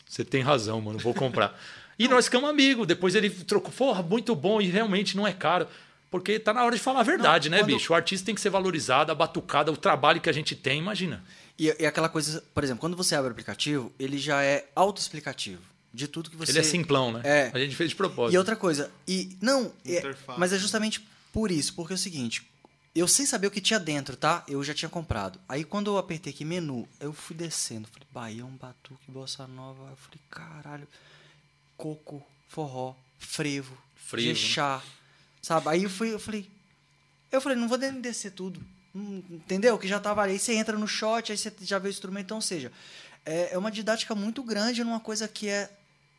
você 0.09 0.25
tem 0.25 0.41
razão, 0.41 0.81
mano, 0.81 0.99
vou 1.01 1.13
comprar. 1.13 1.59
E 1.99 2.07
nós 2.09 2.27
ficamos 2.27 2.51
amigos. 2.51 2.87
Depois 2.87 3.15
ele 3.15 3.31
trocou, 3.31 3.73
porra, 3.73 4.03
muito 4.03 4.37
bom 4.37 4.61
e 4.61 4.67
realmente 4.67 5.17
não 5.17 5.27
é 5.27 5.33
caro. 5.33 5.67
Porque 6.11 6.39
tá 6.39 6.53
na 6.53 6.63
hora 6.63 6.77
de 6.77 6.83
falar 6.83 7.01
a 7.01 7.03
verdade, 7.03 7.49
Não, 7.49 7.57
né, 7.57 7.63
quando- 7.65 7.73
bicho? 7.75 7.91
O 7.91 7.97
artista 7.97 8.27
tem 8.27 8.35
que 8.35 8.41
ser 8.43 8.51
valorizado, 8.51 9.11
a 9.11 9.15
batucada, 9.15 9.73
o 9.73 9.77
trabalho 9.79 10.21
que 10.21 10.29
a 10.29 10.33
gente 10.33 10.55
tem, 10.55 10.79
imagina. 10.79 11.25
E, 11.59 11.75
e 11.81 11.87
aquela 11.87 12.11
coisa, 12.11 12.45
por 12.53 12.63
exemplo, 12.63 12.83
quando 12.83 12.95
você 12.99 13.15
abre 13.15 13.29
o 13.29 13.33
aplicativo, 13.33 13.91
ele 13.99 14.19
já 14.19 14.43
é 14.43 14.67
autoexplicativo. 14.77 15.63
De 15.93 16.07
tudo 16.07 16.29
que 16.29 16.37
você. 16.37 16.53
Ele 16.53 16.59
é 16.59 16.63
simplão, 16.63 17.11
né? 17.11 17.23
É. 17.25 17.51
A 17.55 17.59
gente 17.59 17.75
fez 17.75 17.89
de 17.89 17.97
propósito. 17.97 18.35
E 18.35 18.37
outra 18.39 18.57
coisa, 18.57 18.91
e 19.09 19.35
não, 19.41 19.73
é- 19.87 20.15
mas 20.37 20.53
é 20.53 20.59
justamente 20.59 21.01
por 21.33 21.51
isso, 21.51 21.73
porque 21.75 21.95
é 21.95 21.97
o 21.97 21.99
seguinte, 21.99 22.47
eu 22.99 23.07
sem 23.09 23.27
saber 23.27 23.47
o 23.47 23.51
que 23.51 23.61
tinha 23.61 23.79
dentro, 23.79 24.17
tá? 24.17 24.43
Eu 24.49 24.63
já 24.65 24.73
tinha 24.75 24.89
comprado. 24.89 25.39
Aí 25.49 25.65
quando 25.65 25.89
eu 25.91 25.99
apertei 25.99 26.33
aqui 26.33 26.45
menu, 26.45 26.89
eu 26.99 27.13
fui 27.13 27.37
descendo, 27.37 27.87
falei, 27.89 28.09
Bahia, 28.13 28.45
um 28.47 28.57
batuque, 28.57 29.11
bossa 29.11 29.47
nova, 29.47 29.91
eu 29.91 29.97
falei, 29.97 30.21
caralho, 30.31 30.89
coco, 31.77 32.25
forró, 32.49 32.95
frevo, 33.19 33.77
Frevo, 33.97 34.29
né? 34.77 34.83
sabe? 35.43 35.69
Aí 35.69 35.83
eu 35.85 35.91
fui, 35.91 36.13
eu 36.13 36.19
falei, 36.19 36.49
eu 37.31 37.41
falei, 37.41 37.59
não 37.59 37.69
vou 37.69 37.77
descer 37.79 38.31
tudo. 38.33 38.61
Hum, 38.95 39.23
Entendeu? 39.31 39.77
Que 39.79 39.87
já 39.89 39.99
tava 40.01 40.23
ali. 40.23 40.33
Aí 40.35 40.39
você 40.39 40.55
entra 40.55 40.79
no 40.79 40.87
shot, 40.89 41.31
aí 41.33 41.37
você 41.37 41.53
já 41.63 41.79
vê 41.79 41.89
o 41.89 41.91
instrumento. 41.91 42.25
Então, 42.27 42.37
ou 42.39 42.43
seja, 42.43 42.73
é, 43.25 43.53
é 43.55 43.59
uma 43.59 43.71
didática 43.71 44.15
muito 44.15 44.43
grande 44.43 44.83
numa 44.85 45.01
coisa 45.01 45.27
que 45.29 45.49
é 45.49 45.71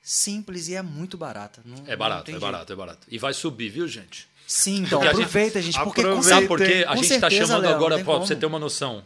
simples 0.04 0.68
e 0.68 0.76
é 0.76 0.82
muito 0.82 1.18
barata. 1.18 1.62
Não- 1.66 1.84
É 1.88 1.96
barato, 1.96 2.30
é 2.30 2.34
jeito. 2.34 2.42
barato, 2.42 2.72
é 2.72 2.76
barato. 2.76 3.08
E 3.10 3.18
vai 3.18 3.34
subir, 3.34 3.70
viu, 3.70 3.88
gente? 3.88 4.28
Sim, 4.48 4.84
então 4.84 5.00
Porque 5.00 5.08
a 5.08 5.12
gente- 5.12 5.24
aproveita, 5.26 5.60
porque 5.62 5.78
Aproveita. 6.02 6.24
Sabe 6.24 6.48
por 6.48 6.58
quê? 6.58 6.86
A 6.88 6.96
com 6.96 7.04
gente 7.04 7.14
está 7.14 7.30
chamando 7.30 7.64
Léo, 7.64 7.76
agora, 7.76 8.02
como. 8.04 8.26
você 8.26 8.34
ter 8.36 8.46
uma 8.46 8.58
noção. 8.58 9.04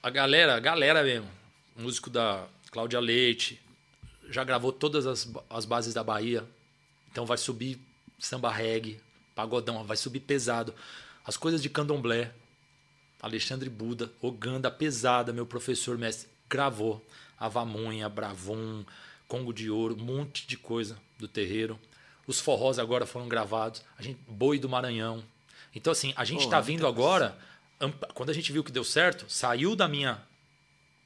A 0.00 0.08
galera, 0.08 0.54
a 0.56 0.60
galera 0.60 1.02
mesmo, 1.02 1.28
músico 1.76 2.08
da 2.08 2.46
Cláudia 2.70 3.00
Leite, 3.00 3.60
já 4.30 4.44
gravou 4.44 4.72
todas 4.72 5.04
as, 5.04 5.28
as 5.50 5.64
bases 5.64 5.92
da 5.92 6.04
Bahia. 6.04 6.44
Então 7.10 7.26
vai 7.26 7.36
subir 7.36 7.80
samba 8.20 8.52
reggae, 8.52 9.00
pagodão, 9.34 9.82
vai 9.84 9.96
subir 9.96 10.20
pesado. 10.20 10.72
As 11.26 11.36
coisas 11.36 11.60
de 11.60 11.68
candomblé, 11.68 12.30
Alexandre 13.20 13.68
Buda, 13.68 14.12
Oganda 14.22 14.70
pesada, 14.70 15.32
meu 15.32 15.44
professor 15.44 15.98
mestre, 15.98 16.28
gravou. 16.48 17.04
Avamunha, 17.40 18.08
Bravum, 18.08 18.84
Congo 19.28 19.52
de 19.52 19.70
Ouro, 19.70 19.94
um 19.94 20.04
monte 20.04 20.46
de 20.46 20.56
coisa 20.56 20.96
do 21.18 21.26
terreiro. 21.28 21.78
Os 22.28 22.38
forrós 22.38 22.78
agora 22.78 23.04
foram 23.06 23.26
gravados. 23.26 23.82
A 23.98 24.02
gente, 24.02 24.20
Boi 24.28 24.58
do 24.60 24.68
Maranhão. 24.68 25.24
Então, 25.74 25.90
assim, 25.90 26.12
a 26.14 26.24
gente 26.24 26.44
está 26.44 26.58
é 26.58 26.62
vindo 26.62 26.86
agora. 26.86 27.36
Quando 28.14 28.30
a 28.30 28.32
gente 28.34 28.52
viu 28.52 28.62
que 28.62 28.70
deu 28.70 28.84
certo, 28.84 29.24
saiu 29.28 29.74
da 29.74 29.88
minha 29.88 30.20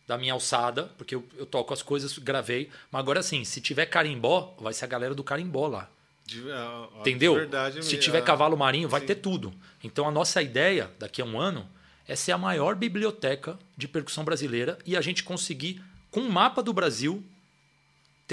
da 0.07 0.19
minha 0.19 0.33
alçada, 0.33 0.91
porque 0.99 1.15
eu, 1.15 1.25
eu 1.39 1.47
toco 1.47 1.73
as 1.73 1.81
coisas, 1.81 2.19
gravei. 2.19 2.69
Mas 2.91 2.99
agora, 3.01 3.21
assim, 3.21 3.45
se 3.45 3.61
tiver 3.61 3.87
carimbó, 3.87 4.53
vai 4.59 4.73
ser 4.75 4.85
a 4.85 4.89
galera 4.89 5.15
do 5.15 5.23
carimbó 5.23 5.69
lá. 5.69 5.89
De- 6.27 6.51
a- 6.51 6.89
a- 6.97 7.01
Entendeu? 7.01 7.35
Verdade, 7.35 7.85
Se 7.85 7.97
tiver 7.97 8.19
A- 8.19 8.23
cavalo 8.23 8.57
marinho, 8.57 8.89
vai 8.89 9.01
sim. 9.01 9.07
ter 9.07 9.15
tudo. 9.17 9.55
Então 9.83 10.07
a 10.07 10.11
nossa 10.11 10.43
ideia, 10.43 10.91
daqui 10.99 11.23
a 11.23 11.25
um 11.25 11.41
ano, 11.41 11.69
é 12.07 12.17
ser 12.17 12.33
a 12.33 12.37
maior 12.39 12.75
biblioteca 12.75 13.57
de 13.77 13.87
percussão 13.87 14.25
brasileira 14.25 14.77
e 14.85 14.97
a 14.97 15.01
gente 15.01 15.23
conseguir, 15.23 15.81
com 16.11 16.21
um 16.21 16.29
mapa 16.31 16.63
do 16.63 16.73
Brasil, 16.73 17.25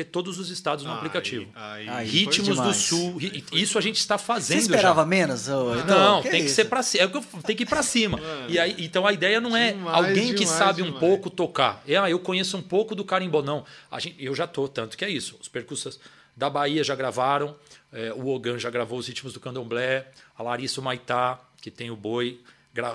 ter 0.03 0.11
todos 0.11 0.39
os 0.39 0.49
estados 0.49 0.83
no 0.85 0.91
Aí- 0.91 0.97
aplicativo. 0.97 1.47
aí 1.55 2.07
Ritmos 2.07 2.57
do. 2.59 2.73
Sul. 2.73 3.17
ri- 3.17 3.43
Isso 3.51 3.77
a 3.77 3.81
gente 3.81 3.97
está 3.97 4.17
Você 4.17 4.23
fazendo 4.25 4.59
esperava 4.61 5.01
já. 5.01 5.05
menos? 5.05 5.47
ô, 5.47 5.73
Heitor? 5.75 5.87
Não, 5.87 6.21
tem 6.21 6.31
que 6.31 6.37
isso? 6.47 6.55
ser 6.55 6.65
para 6.65 6.81
cima. 6.83 7.03
É 7.03 7.07
que 7.07 7.21
tem 7.43 7.55
que 7.55 7.63
ir 7.63 7.65
para 7.65 7.83
cima. 7.83 8.19
E 8.47 8.57
aí, 8.57 8.75
então 8.79 9.05
a 9.05 9.13
ideia 9.13 9.39
não 9.41 9.55
é 9.55 9.73
Demais, 9.73 9.95
alguém 9.97 10.27
que 10.33 10.39
demais, 10.41 10.57
sabe 10.57 10.81
um 10.81 10.85
demais. 10.85 10.99
pouco 10.99 11.29
tocar. 11.29 11.83
É, 11.87 11.95
ah, 11.97 12.09
eu 12.09 12.19
conheço 12.19 12.55
um 12.57 12.61
pouco 12.61 12.95
do 12.95 13.03
carimbó. 13.03 13.41
Não. 13.41 13.65
A 13.91 13.99
gente, 13.99 14.15
eu 14.23 14.33
já 14.33 14.47
tô, 14.47 14.67
tanto 14.67 14.97
que 14.97 15.03
é 15.05 15.09
isso. 15.09 15.37
Os 15.41 15.47
percussas 15.47 15.99
da 16.35 16.49
Bahia 16.49 16.83
já 16.83 16.95
gravaram, 16.95 17.55
é, 17.91 18.13
o 18.13 18.27
Ogan 18.27 18.57
já 18.57 18.69
gravou 18.69 18.97
os 18.97 19.07
ritmos 19.07 19.33
do 19.33 19.39
candomblé, 19.39 20.07
a 20.37 20.41
Larissa 20.43 20.79
Maitá, 20.81 21.39
que 21.61 21.69
tem 21.69 21.91
o 21.91 21.95
boi, 21.97 22.39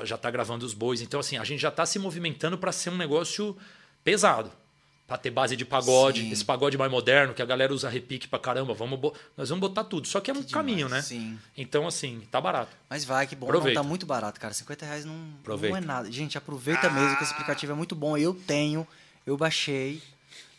já 0.04 0.14
está 0.14 0.30
gravando 0.30 0.64
os 0.64 0.72
bois. 0.72 1.02
Então, 1.02 1.20
assim, 1.20 1.36
a 1.36 1.44
gente 1.44 1.60
já 1.60 1.68
está 1.68 1.84
se 1.84 1.98
movimentando 1.98 2.56
para 2.56 2.72
ser 2.72 2.88
um 2.90 2.96
negócio 2.96 3.54
pesado. 4.02 4.50
Para 5.06 5.18
ter 5.18 5.30
base 5.30 5.54
de 5.54 5.66
pagode, 5.66 6.22
Sim. 6.22 6.30
esse 6.30 6.42
pagode 6.42 6.78
mais 6.78 6.90
moderno, 6.90 7.34
que 7.34 7.42
a 7.42 7.44
galera 7.44 7.74
usa 7.74 7.90
repique 7.90 8.26
pra 8.26 8.38
caramba. 8.38 8.72
Vamos 8.72 8.98
nós 9.36 9.50
vamos 9.50 9.60
botar 9.60 9.84
tudo. 9.84 10.08
Só 10.08 10.18
que 10.18 10.30
é 10.30 10.34
um 10.34 10.42
Que 10.42 10.52
caminho, 10.52 10.86
demais, 10.86 10.92
né? 10.92 11.02
sim. 11.02 11.38
Então, 11.54 11.86
assim, 11.86 12.22
tá 12.30 12.40
barato. 12.40 12.74
Mas 12.88 13.04
vai, 13.04 13.26
que 13.26 13.36
bom. 13.36 13.44
Aproveita. 13.46 13.78
Não, 13.78 13.82
tá 13.84 13.88
muito 13.88 14.06
barato, 14.06 14.40
cara. 14.40 14.54
50 14.54 14.86
reais 14.86 15.04
não, 15.04 15.14
não 15.46 15.76
é 15.76 15.80
nada. 15.80 16.10
Gente, 16.10 16.38
aproveita 16.38 16.88
mesmo 16.88 17.18
que 17.18 17.22
esse 17.22 17.32
aplicativo 17.34 17.72
é 17.72 17.74
muito 17.74 17.94
bom. 17.94 18.16
Eu 18.16 18.32
tenho, 18.32 18.86
eu 19.26 19.36
baixei. 19.36 20.02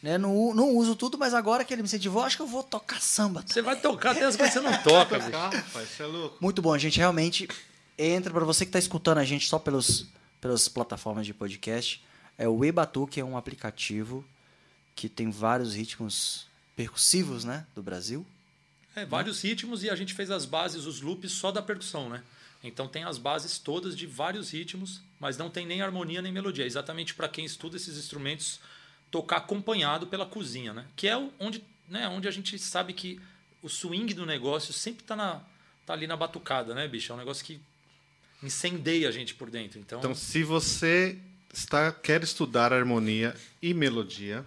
Né? 0.04 0.20
Não, 0.20 0.54
não 0.54 0.76
uso 0.76 0.96
tudo, 0.96 1.18
mas 1.18 1.34
agora 1.34 1.66
que 1.66 1.74
ele 1.74 1.82
me 1.82 1.88
incentivou, 1.88 2.22
acho 2.22 2.36
que 2.36 2.44
eu 2.44 2.48
vou 2.48 2.62
tocar 2.62 3.02
samba. 3.02 3.44
Você 3.48 3.64
vai 3.64 3.76
tocar 3.76 4.12
até 4.12 4.26
as 4.26 4.36
coisas 4.36 4.54
que 4.54 4.62
você 4.62 4.70
não 4.70 4.78
toca, 4.84 5.18
bicho. 5.18 5.32
Rapaz, 5.32 5.90
você 5.90 6.04
é 6.04 6.06
louco. 6.06 6.38
Muito 6.40 6.62
bom, 6.62 6.78
gente. 6.78 7.00
Realmente, 7.00 7.48
entra 7.98 8.32
para 8.32 8.46
você 8.46 8.64
que 8.64 8.70
está 8.70 8.78
escutando 8.78 9.18
a 9.18 9.24
gente 9.26 9.50
só 9.50 9.58
pelos, 9.58 10.06
pelas 10.40 10.68
plataformas 10.68 11.26
de 11.26 11.34
podcast. 11.34 12.04
É 12.38 12.48
o 12.48 12.64
Ebatu, 12.64 13.08
que 13.08 13.20
é 13.20 13.26
um 13.26 13.36
aplicativo 13.36 14.24
que 14.96 15.10
tem 15.10 15.30
vários 15.30 15.76
ritmos 15.76 16.48
percussivos, 16.76 17.44
né, 17.44 17.66
do 17.76 17.84
Brasil. 17.84 18.26
É, 18.96 19.06
vários 19.06 19.42
ritmos 19.42 19.84
e 19.84 19.90
a 19.90 19.96
gente 19.96 20.14
fez 20.14 20.32
as 20.32 20.46
bases, 20.46 20.86
os 20.86 21.02
loops 21.02 21.32
só 21.34 21.52
da 21.52 21.62
percussão, 21.62 22.10
né? 22.10 22.24
Então 22.64 22.88
tem 22.88 23.04
as 23.04 23.18
bases 23.18 23.60
todas 23.60 23.96
de 23.96 24.08
vários 24.08 24.52
ritmos, 24.52 25.02
mas 25.20 25.38
não 25.38 25.50
tem 25.50 25.66
nem 25.66 25.82
harmonia 25.82 26.22
nem 26.22 26.32
melodia. 26.32 26.64
É 26.64 26.68
exatamente 26.68 27.14
para 27.14 27.28
quem 27.28 27.46
estuda 27.46 27.76
esses 27.76 27.98
instrumentos 27.98 28.60
tocar 29.12 29.38
acompanhado 29.38 30.08
pela 30.08 30.26
cozinha, 30.26 30.74
né? 30.74 30.86
Que 30.96 31.08
é 31.08 31.18
onde, 31.40 31.64
né, 31.88 32.08
onde 32.08 32.28
a 32.28 32.32
gente 32.32 32.58
sabe 32.58 32.94
que 32.94 33.22
o 33.62 33.70
swing 33.70 34.14
do 34.14 34.26
negócio 34.26 34.74
sempre 34.74 35.04
tá, 35.04 35.16
na, 35.16 35.42
tá 35.86 35.94
ali 35.94 36.08
na 36.08 36.16
batucada, 36.16 36.74
né, 36.74 36.88
bicho? 36.88 37.12
É 37.12 37.16
um 37.16 37.20
negócio 37.20 37.46
que 37.46 37.60
incendeia 38.42 39.10
a 39.10 39.12
gente 39.12 39.36
por 39.36 39.50
dentro. 39.50 39.80
Então, 39.80 40.00
Então, 40.00 40.16
se 40.16 40.44
você 40.44 41.18
está, 41.54 41.92
quer 41.92 42.24
estudar 42.24 42.74
harmonia 42.74 43.36
e 43.62 43.74
melodia, 43.74 44.44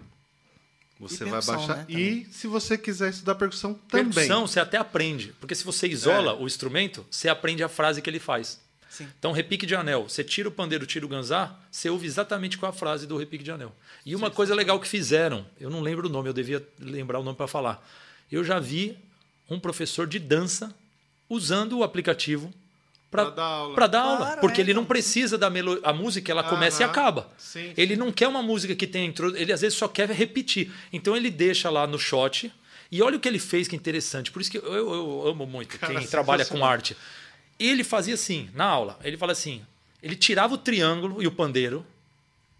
você 0.99 1.25
vai 1.25 1.41
baixar. 1.43 1.77
né, 1.79 1.87
e 1.89 2.27
se 2.31 2.47
você 2.47 2.77
quiser 2.77 3.11
estudar 3.11 3.35
percussão 3.37 3.75
também. 3.89 4.11
percussão 4.13 4.47
você 4.47 4.59
até 4.61 4.77
aprende, 4.77 5.33
porque 5.41 5.55
se 5.55 5.65
você 5.65 5.87
isola 5.87 6.33
É. 6.33 6.35
o 6.35 6.47
instrumento, 6.47 7.07
você 7.11 7.29
aprende 7.29 7.63
a 7.63 7.69
frase 7.69 8.03
que 8.03 8.11
ele 8.11 8.19
faz. 8.19 8.61
Sim. 8.91 9.07
Então, 9.19 9.33
repique 9.33 9.67
de 9.67 9.75
anel. 9.77 10.09
Você 10.09 10.25
tira 10.25 10.49
o 10.49 10.53
pandeiro, 10.53 10.87
tira 10.87 11.05
o 11.05 11.09
ganzá, 11.09 11.55
você 11.71 11.89
ouve 11.91 12.07
exatamente 12.07 12.57
qual 12.59 12.73
é 12.73 12.75
a 12.75 12.77
frase 12.77 13.07
do 13.07 13.17
repique 13.17 13.45
de 13.45 13.51
anel. 13.51 13.73
E 14.05 14.17
uma 14.17 14.31
coisa 14.31 14.55
legal 14.55 14.81
que 14.81 14.89
fizeram, 14.89 15.47
eu 15.61 15.69
não 15.71 15.81
lembro 15.83 16.09
o 16.09 16.11
nome, 16.11 16.29
eu 16.29 16.33
devia 16.33 16.67
lembrar 16.81 17.21
o 17.21 17.23
nome 17.23 17.37
para 17.37 17.47
falar. 17.47 17.87
Eu 18.33 18.43
já 18.43 18.59
vi 18.59 18.99
um 19.49 19.61
professor 19.61 20.07
de 20.07 20.19
dança 20.19 20.75
usando 21.29 21.79
o 21.79 21.85
aplicativo 21.85 22.53
para 23.11 23.31
dar 23.31 23.43
aula. 23.45 23.75
Pra 23.75 23.87
dar 23.87 24.03
Claro, 24.03 24.25
aula. 24.25 24.37
Porque 24.39 24.61
é, 24.61 24.65
ele 24.65 24.75
não 24.75 24.85
precisa 24.85 25.39
da 25.39 25.49
melo... 25.49 25.81
a 25.83 25.93
música, 25.93 26.31
ela 26.31 26.43
começa 26.45 26.83
e 26.83 26.85
acaba. 26.85 27.29
Sim, 27.39 27.73
Ele 27.77 27.97
não 27.97 28.13
quer 28.13 28.29
uma 28.29 28.43
música 28.43 28.75
que 28.75 28.87
tenha 28.87 29.07
intro, 29.07 29.35
ele 29.37 29.53
às 29.53 29.61
vezes 29.63 29.79
só 29.79 29.89
quer 29.89 30.11
repetir. 30.11 30.71
Então 30.93 31.17
ele 31.17 31.31
deixa 31.31 31.71
lá 31.71 31.87
no 31.87 31.99
shot. 31.99 32.53
E 32.91 33.03
olha 33.03 33.17
o 33.17 33.21
que 33.21 33.29
ele 33.29 33.39
fez 33.39 33.67
que 33.69 33.75
é 33.75 33.79
interessante. 33.79 34.31
Por 34.31 34.41
isso 34.43 34.51
que 34.51 34.59
eu, 34.59 34.63
eu- 34.75 34.91
eu 34.93 35.29
amo 35.29 35.47
muito 35.47 35.79
Cara, 35.79 35.95
quem 35.95 36.07
trabalha 36.07 36.45
com 36.45 36.65
arte. 36.65 36.97
Ele 37.59 37.83
fazia 37.85 38.15
assim, 38.15 38.49
na 38.55 38.65
aula, 38.65 38.99
ele 39.03 39.17
fala 39.17 39.33
assim, 39.33 39.63
ele 40.03 40.15
tirava 40.17 40.55
o 40.55 40.59
triângulo 40.59 41.23
e 41.23 41.27
o 41.27 41.31
pandeiro, 41.33 41.85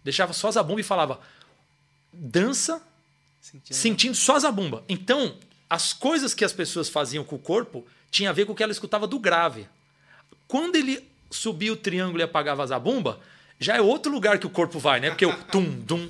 deixava 0.03 0.33
só 0.33 0.47
a 0.49 0.51
zabumba 0.51 0.81
e 0.81 0.83
falava: 0.83 1.19
"Dança 2.11 2.81
Sentindo- 3.41 3.75
sentindo 3.75 4.15
só 4.15 4.35
a 4.35 4.39
zabumba. 4.39 4.83
Então, 4.89 5.35
as 5.69 5.93
coisas 5.93 6.33
que 6.33 6.43
as 6.43 6.51
pessoas 6.53 6.89
faziam 6.89 7.23
com 7.23 7.35
o 7.35 7.39
corpo 7.39 7.85
tinha 8.11 8.29
a 8.29 8.33
ver 8.33 8.45
com 8.45 8.51
o 8.51 8.55
que 8.55 8.63
ela 8.63 8.71
escutava 8.71 9.07
do 9.07 9.17
grave. 9.19 9.67
Quando 10.49 10.75
ele 10.75 10.99
subia 11.29 11.71
o 11.71 11.75
triângulo 11.77 12.19
e 12.19 12.23
apagava 12.23 12.63
a 12.63 12.65
zabumba, 12.65 13.19
já 13.59 13.77
é 13.77 13.81
outro 13.81 14.11
lugar 14.11 14.39
que 14.39 14.47
o 14.47 14.49
corpo 14.49 14.79
vai, 14.79 14.99
né? 14.99 15.09
Porque 15.11 15.25
o 15.27 15.31
tum, 15.51 15.63
dum, 15.63 16.09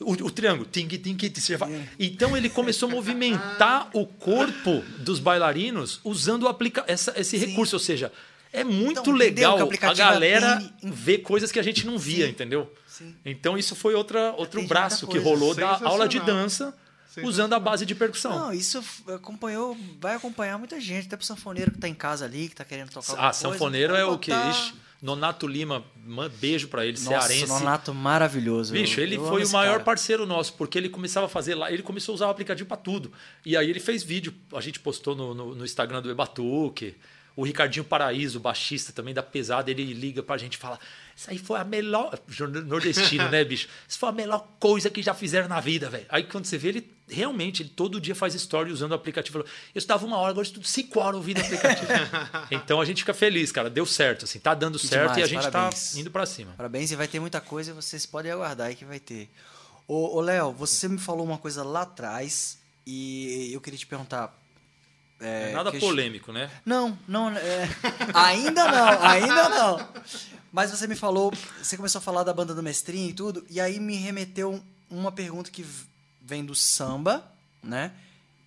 o, 0.00 0.12
o 0.12 0.30
triângulo, 0.32 0.66
ting, 0.66 0.88
ting, 0.88 1.14
ting, 1.14 1.32
você 1.40 1.56
vai- 1.56 1.88
Então 1.98 2.36
ele 2.36 2.48
começou 2.50 2.88
a 2.88 2.92
movimentar 2.92 3.88
o 3.94 4.04
corpo 4.04 4.82
dos 4.98 5.20
bailarinos 5.20 6.00
usando 6.02 6.42
o 6.42 6.48
aplica 6.48 6.82
essa- 6.88 7.14
esse 7.16 7.38
Sim. 7.38 7.46
recurso, 7.46 7.76
ou 7.76 7.80
seja, 7.80 8.12
é 8.52 8.64
muito 8.64 9.00
Então, 9.00 9.12
legal 9.14 9.68
a 9.82 9.94
galera 9.94 10.54
atende 10.54 10.72
em- 10.82 10.90
ver 10.90 11.18
coisas 11.18 11.52
que 11.52 11.58
a 11.60 11.62
gente 11.62 11.86
não 11.86 11.96
via, 11.96 12.24
Sim. 12.26 12.30
entendeu? 12.32 12.72
Sim. 12.86 13.14
Então 13.24 13.56
isso 13.56 13.76
foi 13.76 13.94
outra, 13.94 14.32
outro 14.32 14.60
braço 14.66 15.06
que 15.06 15.18
rolou 15.18 15.54
da 15.54 15.78
aula 15.84 16.08
de 16.08 16.18
dança. 16.18 16.74
Usando 17.24 17.52
a 17.52 17.60
base 17.60 17.84
de 17.86 17.94
percussão. 17.94 18.38
Não, 18.38 18.52
isso 18.52 18.82
acompanhou, 19.14 19.76
vai 20.00 20.14
acompanhar 20.14 20.58
muita 20.58 20.80
gente, 20.80 21.06
até 21.06 21.16
pro 21.16 21.24
sanfoneiro 21.26 21.70
que 21.70 21.78
tá 21.78 21.88
em 21.88 21.94
casa 21.94 22.24
ali, 22.24 22.48
que 22.48 22.54
tá 22.56 22.64
querendo 22.64 22.90
tocar 22.90 23.12
alguma 23.12 23.28
ah, 23.28 23.32
coisa, 23.32 23.38
sanfoneiro 23.52 23.92
vai 23.92 24.02
é 24.02 24.04
o 24.04 24.18
que? 24.18 24.30
botar- 24.30 24.50
Ixi, 24.50 24.74
Nonato 25.00 25.46
Lima, 25.46 25.84
man- 26.04 26.28
beijo 26.40 26.66
pra 26.68 26.84
ele, 26.84 26.98
Nossa, 26.98 27.28
cearense. 27.28 27.46
Nonato 27.46 27.94
maravilhoso. 27.94 28.72
Bicho, 28.72 29.00
ele 29.00 29.16
eu 29.16 29.28
foi 29.28 29.44
o 29.44 29.48
maior 29.50 29.72
cara. 29.72 29.84
parceiro 29.84 30.26
nosso, 30.26 30.54
porque 30.54 30.76
ele 30.76 30.88
começava 30.88 31.26
a 31.26 31.28
fazer 31.28 31.54
lá, 31.54 31.70
ele 31.70 31.84
começou 31.84 32.12
a 32.12 32.16
usar 32.16 32.26
o 32.26 32.30
aplicativo 32.30 32.66
pra 32.66 32.76
tudo. 32.76 33.12
E 33.46 33.56
aí 33.56 33.70
ele 33.70 33.78
fez 33.78 34.02
vídeo, 34.02 34.34
a 34.52 34.60
gente 34.60 34.80
postou 34.80 35.14
no, 35.14 35.32
no, 35.34 35.54
no 35.54 35.64
Instagram 35.64 36.02
do 36.02 36.10
Ebatuque. 36.10 36.96
O 37.36 37.44
Ricardinho 37.44 37.84
Paraíso, 37.84 38.38
o 38.38 38.40
baixista 38.40 38.92
também 38.92 39.14
da 39.14 39.22
pesada, 39.22 39.70
ele 39.70 39.84
liga 39.94 40.24
pra 40.24 40.36
gente 40.36 40.54
e 40.54 40.58
fala: 40.58 40.80
Isso 41.18 41.32
aí 41.32 41.36
foi 41.36 41.58
a 41.58 41.64
melhor. 41.64 42.16
Nordestino, 42.64 43.28
né, 43.28 43.42
bicho? 43.42 43.68
Isso 43.88 43.98
foi 43.98 44.08
a 44.08 44.12
melhor 44.12 44.46
coisa 44.60 44.88
que 44.88 45.02
já 45.02 45.12
fizeram 45.12 45.48
na 45.48 45.58
vida, 45.58 45.90
velho. 45.90 46.06
Aí 46.08 46.22
quando 46.22 46.44
você 46.44 46.56
vê, 46.56 46.68
ele 46.68 46.92
realmente, 47.08 47.60
ele 47.60 47.70
todo 47.70 48.00
dia 48.00 48.14
faz 48.14 48.36
story 48.36 48.70
usando 48.70 48.92
o 48.92 48.94
aplicativo. 48.94 49.32
Falou, 49.32 49.48
Eu 49.74 49.78
estava 49.80 50.06
uma 50.06 50.16
hora, 50.16 50.30
agora 50.30 50.46
eu 50.46 50.48
estudo 50.48 50.64
cinco 50.64 51.00
horas 51.00 51.16
ouvindo 51.16 51.38
o 51.38 51.40
aplicativo. 51.40 51.90
então 52.52 52.80
a 52.80 52.84
gente 52.84 52.98
fica 52.98 53.12
feliz, 53.12 53.50
cara. 53.50 53.68
Deu 53.68 53.84
certo, 53.84 54.26
assim, 54.26 54.38
tá 54.38 54.54
dando 54.54 54.78
certo 54.78 55.14
demais, 55.14 55.18
e 55.18 55.22
a 55.24 55.26
gente 55.26 55.50
parabéns. 55.50 55.92
tá 55.92 55.98
indo 55.98 56.08
pra 56.08 56.24
cima. 56.24 56.52
Parabéns, 56.56 56.92
e 56.92 56.94
vai 56.94 57.08
ter 57.08 57.18
muita 57.18 57.40
coisa, 57.40 57.74
vocês 57.74 58.06
podem 58.06 58.30
aguardar 58.30 58.68
aí 58.68 58.76
que 58.76 58.84
vai 58.84 59.00
ter. 59.00 59.28
Ô, 59.88 60.18
ô 60.18 60.20
Léo, 60.20 60.52
você 60.52 60.86
me 60.86 60.98
falou 60.98 61.26
uma 61.26 61.38
coisa 61.38 61.64
lá 61.64 61.82
atrás 61.82 62.60
e 62.86 63.50
eu 63.52 63.60
queria 63.60 63.78
te 63.78 63.88
perguntar. 63.88 64.32
É, 65.20 65.50
nada 65.50 65.72
polêmico, 65.72 66.30
né? 66.30 66.48
Não, 66.64 66.96
não, 67.08 67.36
é, 67.36 67.68
ainda 68.14 68.70
não, 68.70 69.02
ainda 69.02 69.48
não. 69.48 69.88
Mas 70.52 70.70
você 70.70 70.86
me 70.86 70.94
falou, 70.94 71.32
você 71.62 71.76
começou 71.76 71.98
a 71.98 72.02
falar 72.02 72.22
da 72.24 72.32
banda 72.32 72.54
do 72.54 72.62
Mestrinho 72.62 73.10
e 73.10 73.12
tudo, 73.12 73.44
e 73.50 73.60
aí 73.60 73.78
me 73.78 73.96
remeteu 73.96 74.62
uma 74.90 75.12
pergunta 75.12 75.50
que 75.50 75.64
vem 76.22 76.44
do 76.44 76.54
samba, 76.54 77.30
né? 77.62 77.92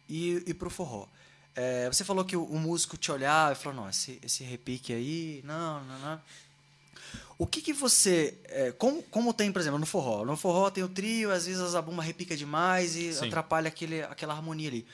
E, 0.09 0.43
e 0.47 0.53
pro 0.53 0.69
forró. 0.69 1.07
É, 1.55 1.87
você 1.87 2.03
falou 2.03 2.25
que 2.25 2.35
o, 2.35 2.43
o 2.43 2.59
músico 2.59 2.97
te 2.97 3.11
olhava 3.11 3.53
e 3.53 3.55
falou, 3.55 3.81
não, 3.81 3.89
esse, 3.89 4.19
esse 4.23 4.43
repique 4.43 4.93
aí, 4.93 5.41
não, 5.45 5.83
não, 5.83 5.99
não. 5.99 6.21
O 7.37 7.47
que 7.47 7.59
que 7.59 7.73
você. 7.73 8.37
é, 8.45 8.71
como, 8.71 9.01
como 9.03 9.33
tem, 9.33 9.51
por 9.51 9.59
exemplo, 9.59 9.79
no 9.79 9.85
forró? 9.85 10.23
No 10.23 10.37
forró 10.37 10.69
tem 10.69 10.83
o 10.83 10.87
trio, 10.87 11.31
às 11.31 11.47
vezes 11.47 11.59
a 11.59 11.67
zabumba 11.69 12.03
repica 12.03 12.37
demais 12.37 12.95
e 12.95 13.11
Sim. 13.13 13.27
atrapalha 13.27 13.67
aquele, 13.67 14.03
aquela 14.03 14.35
harmonia 14.35 14.69
ali. 14.69 14.87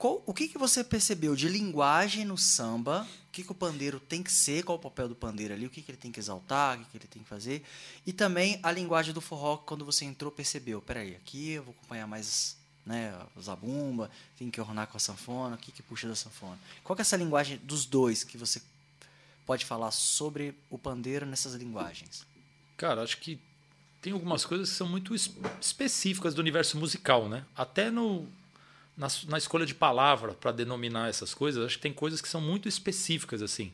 Qual- 0.00 0.22
o 0.24 0.32
que, 0.32 0.48
que 0.48 0.56
você 0.56 0.82
percebeu 0.82 1.36
de 1.36 1.46
linguagem 1.46 2.24
no 2.24 2.38
samba? 2.38 3.06
O 3.28 3.30
que, 3.30 3.44
que 3.44 3.52
o 3.52 3.54
pandeiro 3.54 4.00
tem 4.00 4.22
que 4.22 4.32
ser? 4.32 4.62
Qual 4.64 4.78
o 4.78 4.80
papel 4.80 5.06
do 5.10 5.14
pandeiro 5.14 5.52
ali? 5.52 5.66
O 5.66 5.70
que, 5.70 5.82
que 5.82 5.90
ele 5.90 5.98
tem 5.98 6.10
que 6.10 6.18
exaltar? 6.18 6.78
O 6.78 6.84
que, 6.84 6.90
que 6.92 6.96
ele 6.96 7.06
tem 7.06 7.22
que 7.22 7.28
fazer? 7.28 7.62
E 8.06 8.12
também 8.14 8.58
a 8.62 8.72
linguagem 8.72 9.12
do 9.12 9.20
forró, 9.20 9.58
quando 9.58 9.84
você 9.84 10.06
entrou, 10.06 10.32
percebeu. 10.32 10.80
Peraí, 10.80 11.14
aqui 11.14 11.50
eu 11.50 11.64
vou 11.64 11.74
acompanhar 11.78 12.06
mais 12.06 12.56
né, 12.86 13.14
zabumba, 13.38 14.10
tem 14.38 14.50
que 14.50 14.58
ornar 14.58 14.86
com 14.86 14.96
a 14.96 15.00
sanfona, 15.00 15.56
o 15.56 15.58
que, 15.58 15.70
que 15.70 15.82
puxa 15.82 16.08
da 16.08 16.16
sanfona? 16.16 16.58
Qual 16.82 16.96
que 16.96 17.02
é 17.02 17.04
essa 17.04 17.18
linguagem 17.18 17.58
dos 17.58 17.84
dois 17.84 18.24
que 18.24 18.38
você 18.38 18.62
pode 19.44 19.66
falar 19.66 19.90
sobre 19.90 20.54
o 20.70 20.78
pandeiro 20.78 21.26
nessas 21.26 21.52
linguagens? 21.52 22.24
Cara, 22.78 23.02
acho 23.02 23.18
que 23.18 23.38
tem 24.00 24.14
algumas 24.14 24.46
coisas 24.46 24.70
que 24.70 24.76
são 24.76 24.88
muito 24.88 25.14
es- 25.14 25.30
específicas 25.60 26.32
do 26.32 26.40
universo 26.40 26.78
musical, 26.78 27.28
né? 27.28 27.44
Até 27.54 27.90
no, 27.90 28.26
na, 28.96 29.08
na 29.28 29.38
escolha 29.38 29.66
de 29.66 29.74
palavra 29.74 30.34
para 30.34 30.52
denominar 30.52 31.08
essas 31.08 31.34
coisas, 31.34 31.64
acho 31.64 31.76
que 31.76 31.82
tem 31.82 31.92
coisas 31.92 32.20
que 32.20 32.28
são 32.28 32.40
muito 32.40 32.68
específicas, 32.68 33.42
assim. 33.42 33.72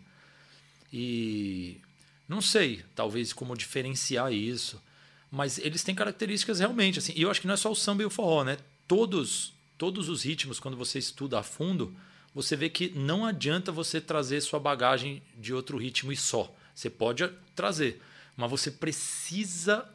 E 0.93 1.80
não 2.28 2.40
sei, 2.40 2.84
talvez 2.94 3.32
como 3.32 3.56
diferenciar 3.56 4.32
isso, 4.32 4.82
mas 5.30 5.59
eles 5.59 5.82
têm 5.82 5.94
características 5.94 6.59
realmente, 6.59 6.98
assim. 6.98 7.12
E 7.16 7.22
eu 7.22 7.30
acho 7.30 7.40
que 7.40 7.47
não 7.47 7.55
é 7.55 7.56
só 7.56 7.70
o 7.70 7.76
samba 7.76 8.02
e 8.02 8.06
o 8.06 8.10
forró, 8.10 8.44
né? 8.44 8.59
Todos, 8.86 9.52
todos 9.76 10.09
os 10.09 10.22
ritmos, 10.22 10.60
quando 10.60 10.76
você 10.76 10.98
estuda 10.98 11.38
a 11.38 11.43
fundo, 11.43 11.94
você 12.34 12.55
vê 12.55 12.68
que 12.68 12.90
não 12.90 13.24
adianta 13.24 13.72
você 13.72 14.01
trazer 14.01 14.40
sua 14.40 14.60
bagagem 14.60 15.22
de 15.36 15.55
outro 15.55 15.78
ritmo 15.78 16.12
e 16.12 16.16
só. 16.16 16.55
Você 16.74 16.90
pode 16.90 17.28
trazer, 17.55 18.01
mas 18.36 18.51
você 18.51 18.70
precisa 18.70 19.88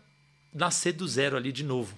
nascer 0.54 0.94
do 0.94 1.08
zero 1.08 1.38
ali 1.38 1.52
de 1.52 1.64
novo. 1.64 1.96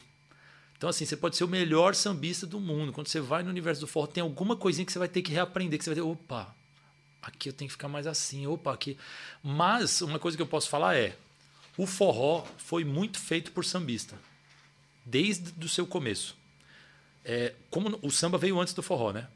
Então, 0.84 0.90
assim, 0.90 1.06
você 1.06 1.16
pode 1.16 1.38
ser 1.38 1.46
o 1.46 1.48
melhor 1.48 1.96
sambista 1.96 2.46
do 2.46 2.60
mundo. 2.60 2.92
Quando 2.92 3.08
você 3.08 3.22
vai 3.22 3.42
no 3.42 3.50
universo 3.50 3.80
do 3.80 3.88
forró, 3.88 4.06
tem 4.06 4.22
alguma 4.22 4.54
coisinha 4.54 4.86
que 4.86 4.92
você 4.92 5.00
vai 5.00 5.08
ter 5.08 5.22
que 5.22 5.32
reaprender, 5.32 5.80
que 5.80 5.86
você 5.86 5.92
vai 5.92 5.96
ter, 5.96 6.02
opa, 6.02 6.54
aqui 7.22 7.48
eu 7.48 7.54
tenho 7.54 7.70
que 7.70 7.72
ficar 7.72 7.88
mais 7.88 8.06
assim, 8.06 8.46
opa, 8.48 8.74
aqui. 8.74 8.98
Mas 9.42 10.02
uma 10.02 10.20
coisa 10.20 10.36
que 10.36 10.44
eu 10.44 10.48
posso 10.48 10.68
falar 10.68 10.98
é: 10.98 11.16
o 11.78 11.88
forró 11.88 12.46
foi 12.58 12.84
muito 12.84 13.18
feito 13.18 13.54
por 13.54 13.64
sambista, 13.64 14.20
desde 15.06 15.54
o 15.66 15.70
seu 15.70 15.88
começo. 15.88 16.36
É, 17.24 17.54
como 17.70 17.98
o 18.02 18.12
samba 18.12 18.38
veio 18.38 18.60
antes 18.60 18.74
do 18.74 18.84
forró, 18.84 19.14
né? 19.14 19.30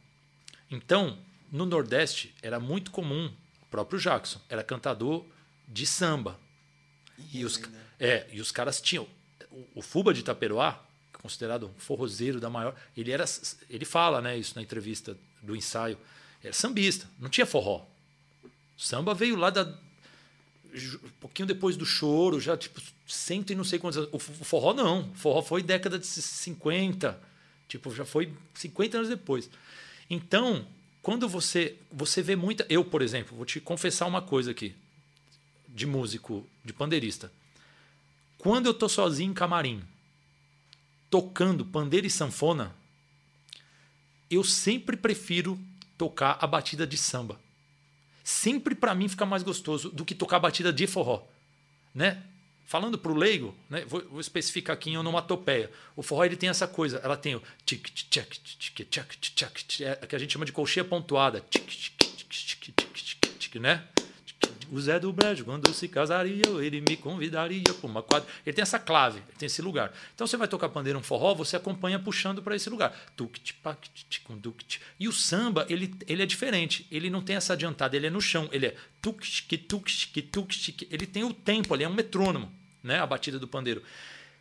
Então, 0.70 1.18
no 1.50 1.66
Nordeste, 1.66 2.36
era 2.42 2.60
muito 2.60 2.92
comum, 2.92 3.32
o 3.62 3.66
próprio 3.68 4.02
Jackson 4.02 4.42
era 4.50 4.66
cantador 4.66 5.24
de 5.66 5.86
samba. 5.86 6.38
E 7.32 7.46
os, 7.46 7.58
é, 7.98 8.28
e 8.34 8.42
os 8.42 8.52
caras 8.52 8.82
tinham. 8.82 9.08
O, 9.50 9.66
o 9.76 9.82
Fuba 9.82 10.14
de 10.14 10.20
Itaperoá, 10.20 10.86
considerado 11.28 11.68
um 11.68 11.80
forrozeiro 11.80 12.40
da 12.40 12.50
maior. 12.50 12.74
Ele 12.96 13.12
era. 13.12 13.26
Ele 13.70 13.84
fala 13.84 14.22
né, 14.22 14.38
isso 14.38 14.56
na 14.56 14.62
entrevista 14.62 15.18
do 15.42 15.56
ensaio. 15.56 15.98
Era 16.42 16.54
sambista, 16.54 17.06
não 17.20 17.30
tinha 17.30 17.46
forró. 17.46 17.86
O 18.44 18.82
samba 18.82 19.14
veio 19.14 19.36
lá 19.36 19.50
da. 19.50 19.64
Um 19.66 21.10
pouquinho 21.20 21.48
depois 21.48 21.76
do 21.76 21.86
choro, 21.86 22.40
já 22.40 22.56
tipo, 22.56 22.82
cento 23.08 23.52
e 23.52 23.56
não 23.56 23.64
sei 23.64 23.78
quantos 23.78 23.98
anos. 23.98 24.10
O 24.14 24.20
forró 24.20 24.74
não. 24.74 25.10
O 25.12 25.16
forró 25.16 25.42
foi 25.42 25.62
década 25.62 26.00
de 26.00 26.08
50. 26.08 27.20
Tipo, 27.68 27.94
já 27.94 28.06
foi 28.06 28.34
50 28.54 28.98
anos 28.98 29.10
depois. 29.10 29.50
Então, 30.10 30.66
quando 31.02 31.28
você 31.28 31.76
você 31.92 32.22
vê 32.22 32.36
muita. 32.36 32.66
Eu, 32.70 32.86
por 32.86 33.02
exemplo, 33.02 33.36
vou 33.36 33.46
te 33.46 33.60
confessar 33.60 34.06
uma 34.06 34.22
coisa 34.22 34.52
aqui 34.52 34.74
de 35.68 35.86
músico, 35.86 36.48
de 36.64 36.72
pandeirista. 36.72 37.32
Quando 38.38 38.68
eu 38.68 38.74
tô 38.74 38.88
sozinho 38.88 39.32
em 39.32 39.34
camarim, 39.34 39.84
tocando 41.10 41.66
pandeiro 41.66 42.08
e 42.08 42.10
sanfona, 42.10 42.76
eu 44.30 44.44
sempre 44.44 44.98
prefiro 44.98 45.58
tocar 45.98 46.38
a 46.42 46.48
batida 46.48 46.86
de 46.86 46.98
samba. 46.98 47.40
Sempre 48.24 48.76
para 48.76 48.94
mim 48.94 49.08
fica 49.08 49.26
mais 49.26 49.42
gostoso 49.42 49.90
do 49.90 50.04
que 50.04 50.14
tocar 50.14 50.38
a 50.38 50.42
batida 50.42 50.72
de 50.74 50.86
forró, 50.86 51.26
né? 51.96 52.22
Falando 52.66 52.98
pro 52.98 53.14
leigo, 53.14 53.56
né? 53.70 53.86
Vou, 53.86 54.02
vou 54.10 54.20
especificar 54.20 54.74
aqui 54.74 54.90
em 54.90 54.98
onomatopeia. 54.98 55.72
O 55.96 56.04
forró 56.04 56.26
ele 56.26 56.36
tem 56.36 56.50
essa 56.50 56.68
coisa, 56.68 56.98
ela 56.98 57.16
tem 57.16 57.36
o 57.36 57.44
tic 57.66 57.90
tic 57.90 58.10
tic 58.10 58.90
tic 58.90 59.34
tic 59.34 59.82
é, 59.82 59.96
que 59.96 60.16
a 60.16 60.20
gente 60.20 60.34
chama 60.34 60.46
de 60.46 60.52
colcheia 60.52 60.84
pontuada, 60.84 61.40
tic 61.50 61.66
tic 61.66 61.98
tic 61.98 62.76
tic 62.76 63.40
tic, 63.40 63.56
né? 63.56 63.88
O 64.72 64.80
Zé 64.80 65.00
do 65.00 65.14
Brejo, 65.14 65.46
quando 65.46 65.74
se 65.74 65.88
casaria, 65.88 66.46
ele 66.62 66.82
me 66.82 66.98
convidaria 66.98 67.64
para 67.64 67.88
uma 67.88 68.04
quadra. 68.04 68.28
Ele 68.46 68.54
tem 68.54 68.62
essa 68.62 68.78
clave, 68.78 69.20
ele 69.20 69.38
tem 69.38 69.48
esse 69.48 69.62
lugar. 69.62 69.94
Então 70.14 70.28
você 70.28 70.36
vai 70.36 70.48
tocar 70.48 70.70
pandeiro 70.70 71.00
um 71.00 71.04
forró, 71.04 71.34
você 71.34 71.56
acompanha 71.56 71.98
puxando 71.98 72.42
para 72.42 72.56
esse 72.56 72.70
lugar. 72.70 72.94
E 75.00 75.08
o 75.08 75.12
samba, 75.12 75.66
ele, 75.70 75.94
ele 76.08 76.24
é 76.24 76.26
diferente. 76.26 76.86
Ele 76.92 77.10
não 77.10 77.22
tem 77.22 77.36
essa 77.36 77.54
adiantada, 77.54 77.96
ele 77.96 78.08
é 78.08 78.10
no 78.10 78.22
chão. 78.22 78.50
Ele 78.52 78.66
é 78.66 78.76
tic, 79.02 79.68
tuc, 79.68 79.86
tic. 80.50 80.88
Ele 80.92 81.06
tem 81.06 81.24
o 81.24 81.34
tempo 81.34 81.74
ali, 81.74 81.84
é 81.84 81.90
um 81.90 81.94
metrônomo, 81.94 82.52
né? 82.84 83.00
A 83.00 83.06
batida 83.06 83.40
do 83.40 83.48
pandeiro. 83.48 83.82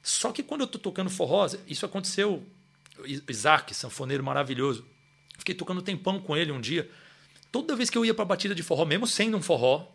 Só 0.03 0.33
que 0.33 0.43
quando 0.43 0.63
eu 0.63 0.67
tô 0.67 0.79
tocando 0.79 1.11
forró, 1.11 1.49
isso 1.67 1.85
aconteceu. 1.87 2.45
Isaac, 3.29 3.75
sanfoneiro 3.75 4.25
maravilhoso. 4.25 4.85
Fiquei 5.39 5.55
tocando 5.55 5.83
tempão 5.83 6.21
com 6.21 6.37
ele 6.37 6.51
um 6.51 6.61
dia. 6.61 6.89
Toda 7.53 7.77
vez 7.77 7.91
que 7.91 7.97
eu 7.97 8.05
ia 8.05 8.15
para 8.15 8.25
batida 8.25 8.55
de 8.55 8.63
forró, 8.63 8.85
mesmo 8.85 9.07
sendo 9.07 9.37
um 9.37 9.43
forró, 9.43 9.87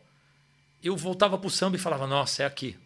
eu 0.83 0.95
voltava 0.95 1.37
pro 1.37 1.49
samba 1.49 1.75
e 1.75 1.79
falava, 1.79 2.07
nossa, 2.07 2.43
é 2.43 2.45
aqui. 2.45 2.77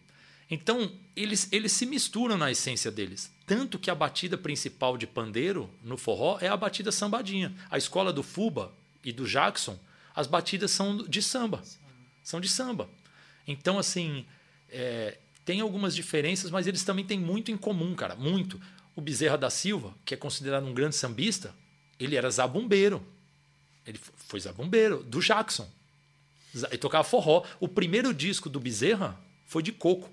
Então, 0.50 0.92
eles, 1.16 1.48
eles 1.52 1.72
se 1.72 1.86
misturam 1.86 2.38
na 2.38 2.52
essência 2.52 2.92
deles. 2.92 3.32
Tanto 3.46 3.80
que 3.80 3.90
a 3.90 3.96
batida 3.96 4.38
principal 4.38 4.98
de 4.98 5.08
pandeiro 5.08 5.70
no 5.84 5.98
forró 5.98 6.38
é 6.40 6.48
a 6.48 6.58
batida 6.58 6.92
sambadinha. 6.92 7.54
A 7.70 7.78
escola 7.78 8.14
do 8.14 8.22
Fuba 8.22 8.72
e 9.04 9.12
do 9.12 9.26
Jackson, 9.26 9.80
as 10.16 10.28
batidas 10.28 10.72
são 10.72 10.98
de 10.98 11.22
samba. 11.22 11.64
São 12.24 12.40
de 12.40 12.50
samba. 12.50 12.90
Então, 13.48 13.80
assim, 13.80 14.26
é, 14.70 15.18
tem 15.44 15.62
algumas 15.62 15.96
diferenças, 15.96 16.52
mas 16.52 16.68
eles 16.68 16.84
também 16.84 17.06
têm 17.06 17.20
muito 17.20 17.52
em 17.52 17.58
comum, 17.58 17.96
cara. 17.96 18.16
Muito. 18.16 18.60
O 18.96 19.02
Bezerra 19.02 19.38
da 19.38 19.50
Silva, 19.50 19.94
que 20.04 20.14
é 20.14 20.18
considerado 20.18 20.66
um 20.66 20.74
grande 20.74 20.96
sambista, 20.96 21.54
ele 22.00 22.16
era 22.16 22.30
zabumbeiro. 22.30 23.06
Ele 23.86 24.00
foi 24.28 24.40
zabumbeiro, 24.40 25.04
do 25.04 25.20
Jackson. 25.20 25.70
Ele 26.64 26.77
tocava 26.77 27.03
forró. 27.03 27.44
O 27.60 27.68
primeiro 27.68 28.14
disco 28.14 28.49
do 28.49 28.60
Bezerra 28.60 29.19
foi 29.45 29.61
de 29.61 29.72
coco. 29.72 30.10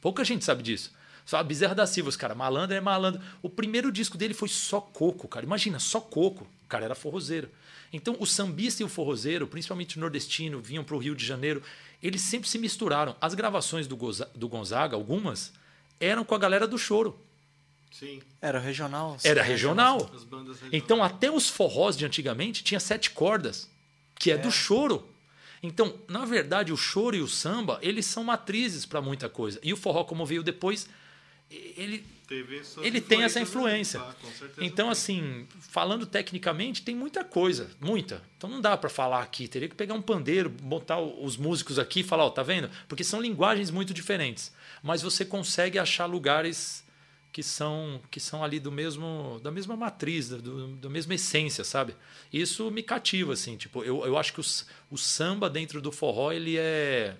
Pouca 0.00 0.24
gente 0.24 0.44
sabe 0.44 0.62
disso. 0.62 0.92
Só 1.24 1.38
a 1.38 1.42
Bezerra 1.42 1.74
da 1.74 1.86
Silva, 1.86 2.10
os 2.10 2.16
cara, 2.16 2.34
malandro 2.34 2.76
é 2.76 2.80
malandro. 2.80 3.20
O 3.40 3.48
primeiro 3.48 3.90
disco 3.90 4.18
dele 4.18 4.34
foi 4.34 4.48
só 4.48 4.80
coco, 4.80 5.26
cara. 5.26 5.46
Imagina, 5.46 5.78
só 5.78 6.00
coco. 6.00 6.46
O 6.64 6.68
cara 6.68 6.84
era 6.84 6.94
forrozeiro. 6.94 7.48
Então, 7.92 8.16
o 8.18 8.26
sambista 8.26 8.82
e 8.82 8.84
o 8.84 8.88
forrozeiro, 8.88 9.46
principalmente 9.46 9.96
o 9.96 10.00
nordestino, 10.00 10.60
vinham 10.60 10.84
para 10.84 10.96
o 10.96 10.98
Rio 10.98 11.14
de 11.14 11.24
Janeiro, 11.24 11.62
eles 12.02 12.20
sempre 12.20 12.48
se 12.48 12.58
misturaram. 12.58 13.16
As 13.20 13.34
gravações 13.34 13.86
do, 13.86 13.96
Goza, 13.96 14.28
do 14.34 14.48
Gonzaga, 14.48 14.96
algumas, 14.96 15.52
eram 15.98 16.24
com 16.24 16.34
a 16.34 16.38
galera 16.38 16.66
do 16.66 16.76
choro. 16.76 17.18
Sim. 17.90 18.20
Era 18.42 18.58
regional? 18.58 19.16
Era 19.22 19.42
regional. 19.42 20.10
As 20.12 20.24
bandas 20.24 20.60
regionais. 20.60 20.72
Então, 20.72 21.02
até 21.02 21.30
os 21.30 21.48
forrós 21.48 21.96
de 21.96 22.04
antigamente 22.04 22.64
tinha 22.64 22.80
sete 22.80 23.10
cordas, 23.10 23.70
que 24.16 24.32
é, 24.32 24.36
do 24.36 24.50
choro. 24.50 25.08
Então, 25.66 25.94
na 26.06 26.26
verdade, 26.26 26.74
o 26.74 26.76
choro 26.76 27.16
e 27.16 27.22
o 27.22 27.26
samba, 27.26 27.78
eles 27.80 28.04
são 28.04 28.22
matrizes 28.22 28.84
para 28.84 29.00
muita 29.00 29.30
coisa. 29.30 29.58
E 29.62 29.72
o 29.72 29.76
forró, 29.78 30.04
como 30.04 30.26
veio 30.26 30.42
depois, 30.42 30.86
ele, 31.50 32.04
ele 32.82 33.00
tem 33.00 33.22
essa 33.22 33.40
influência. 33.40 33.98
tá? 33.98 34.14
Com 34.20 34.30
certeza 34.30 34.62
Então, 34.62 34.90
assim, 34.90 35.48
falando 35.58 36.04
tecnicamente, 36.04 36.82
tem 36.82 36.94
muita 36.94 37.24
coisa, 37.24 37.70
muita. 37.80 38.22
Então 38.36 38.50
não 38.50 38.60
dá 38.60 38.76
para 38.76 38.90
falar 38.90 39.22
aqui, 39.22 39.48
teria 39.48 39.66
que 39.66 39.74
pegar 39.74 39.94
um 39.94 40.02
pandeiro, 40.02 40.50
botar 40.50 41.00
os 41.00 41.38
músicos 41.38 41.78
aqui 41.78 42.00
e 42.00 42.04
falar, 42.04 42.26
ó, 42.26 42.30
tá 42.30 42.42
vendo? 42.42 42.70
Porque 42.86 43.02
são 43.02 43.18
linguagens 43.18 43.70
muito 43.70 43.94
diferentes. 43.94 44.52
Mas 44.82 45.00
você 45.00 45.24
consegue 45.24 45.78
achar 45.78 46.04
lugares 46.04 46.83
que 47.34 47.42
são 47.42 48.00
que 48.12 48.20
são 48.20 48.44
ali 48.44 48.60
do 48.60 48.70
mesmo 48.70 49.40
da 49.42 49.50
mesma 49.50 49.76
matriz, 49.76 50.28
da- 50.28 50.36
do, 50.36 50.68
da 50.76 50.88
mesma 50.88 51.14
essência, 51.14 51.64
sabe? 51.64 51.96
Isso 52.32 52.70
me 52.70 52.80
cativa 52.80 53.32
assim, 53.32 53.56
tipo, 53.56 53.82
eu, 53.82 54.06
eu 54.06 54.16
acho 54.16 54.32
que 54.32 54.40
o, 54.40 54.44
o 54.88 54.96
samba 54.96 55.50
dentro 55.50 55.82
do 55.82 55.90
forró, 55.90 56.30
ele 56.30 56.56
é 56.56 57.16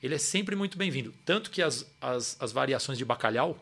ele 0.00 0.14
é 0.14 0.18
sempre 0.18 0.54
muito 0.54 0.78
bem-vindo. 0.78 1.12
Tanto 1.24 1.50
que 1.50 1.62
as, 1.62 1.84
as, 2.00 2.36
as 2.38 2.52
variações 2.52 2.96
de 2.96 3.04
bacalhau 3.04 3.58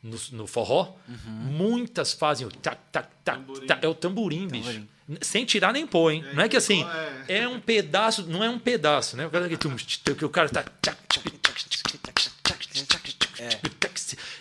no, 0.00 0.16
no 0.30 0.46
forró, 0.46 0.94
muitas 1.26 2.12
fazem 2.12 2.46
o 2.46 2.50
tac, 2.50 2.78
tac, 2.92 3.08
tac. 3.24 3.42
É 3.82 3.88
o 3.88 3.96
tamborim, 3.96 4.46
bicho. 4.46 4.64
Tamborim. 4.64 4.88
Sem 5.22 5.44
tirar 5.44 5.72
nem 5.72 5.88
pôr, 5.88 6.12
hein? 6.12 6.24
É, 6.24 6.34
não 6.34 6.44
é 6.44 6.48
que 6.48 6.56
assim, 6.56 6.86
é. 7.26 7.38
é 7.40 7.48
um 7.48 7.58
pedaço, 7.58 8.24
não 8.28 8.44
é 8.44 8.48
um 8.48 8.60
pedaço, 8.60 9.16
né? 9.16 9.26
O 9.26 9.30
cara 9.30 9.48
que, 9.48 10.24
o 10.24 10.30
cara 10.30 10.48
tá. 10.48 10.62
tac, 10.62 10.96
tac, 11.10 11.38
tac, 11.40 11.52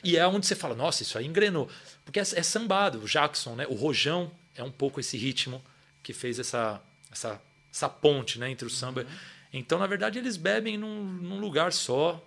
E 0.03 0.17
é 0.17 0.27
onde 0.27 0.45
você 0.45 0.55
fala, 0.55 0.75
nossa, 0.75 1.03
isso 1.03 1.17
aí 1.17 1.25
engrenou. 1.25 1.69
Porque 2.03 2.19
é, 2.19 2.23
é 2.23 2.43
sambado. 2.43 2.99
O 2.99 3.07
Jackson, 3.07 3.55
né? 3.55 3.65
o 3.67 3.75
Rojão 3.75 4.31
é 4.55 4.63
um 4.63 4.71
pouco 4.71 4.99
esse 4.99 5.17
ritmo 5.17 5.61
que 6.01 6.13
fez 6.13 6.39
essa, 6.39 6.81
essa, 7.11 7.41
essa 7.71 7.89
ponte 7.89 8.39
né? 8.39 8.49
entre 8.49 8.65
o 8.65 8.69
samba. 8.69 9.05
Então, 9.53 9.77
na 9.77 9.87
verdade, 9.87 10.17
eles 10.17 10.37
bebem 10.37 10.77
num, 10.77 11.03
num 11.03 11.39
lugar 11.39 11.71
só. 11.71 12.23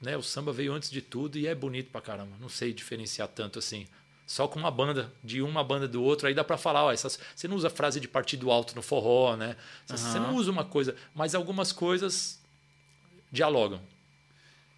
Né? 0.00 0.16
O 0.16 0.22
samba 0.22 0.52
veio 0.52 0.72
antes 0.72 0.90
de 0.90 1.00
tudo 1.00 1.38
e 1.38 1.46
é 1.46 1.54
bonito 1.54 1.90
pra 1.90 2.00
caramba. 2.00 2.36
Não 2.40 2.48
sei 2.48 2.72
diferenciar 2.72 3.28
tanto 3.28 3.58
assim. 3.58 3.86
Só 4.26 4.48
com 4.48 4.58
uma 4.58 4.70
banda, 4.72 5.12
de 5.22 5.40
uma 5.40 5.62
banda 5.62 5.86
do 5.86 6.02
outro, 6.02 6.26
aí 6.26 6.34
dá 6.34 6.42
pra 6.42 6.58
falar, 6.58 6.84
ó, 6.84 6.92
essas, 6.92 7.16
você 7.34 7.46
não 7.46 7.56
usa 7.56 7.70
frase 7.70 8.00
de 8.00 8.08
partido 8.08 8.50
alto 8.50 8.74
no 8.74 8.82
forró, 8.82 9.36
né? 9.36 9.56
Você, 9.86 9.96
você 9.96 10.18
não 10.18 10.34
usa 10.34 10.50
uma 10.50 10.64
coisa, 10.64 10.96
mas 11.14 11.32
algumas 11.32 11.70
coisas 11.70 12.40
dialogam. 13.30 13.80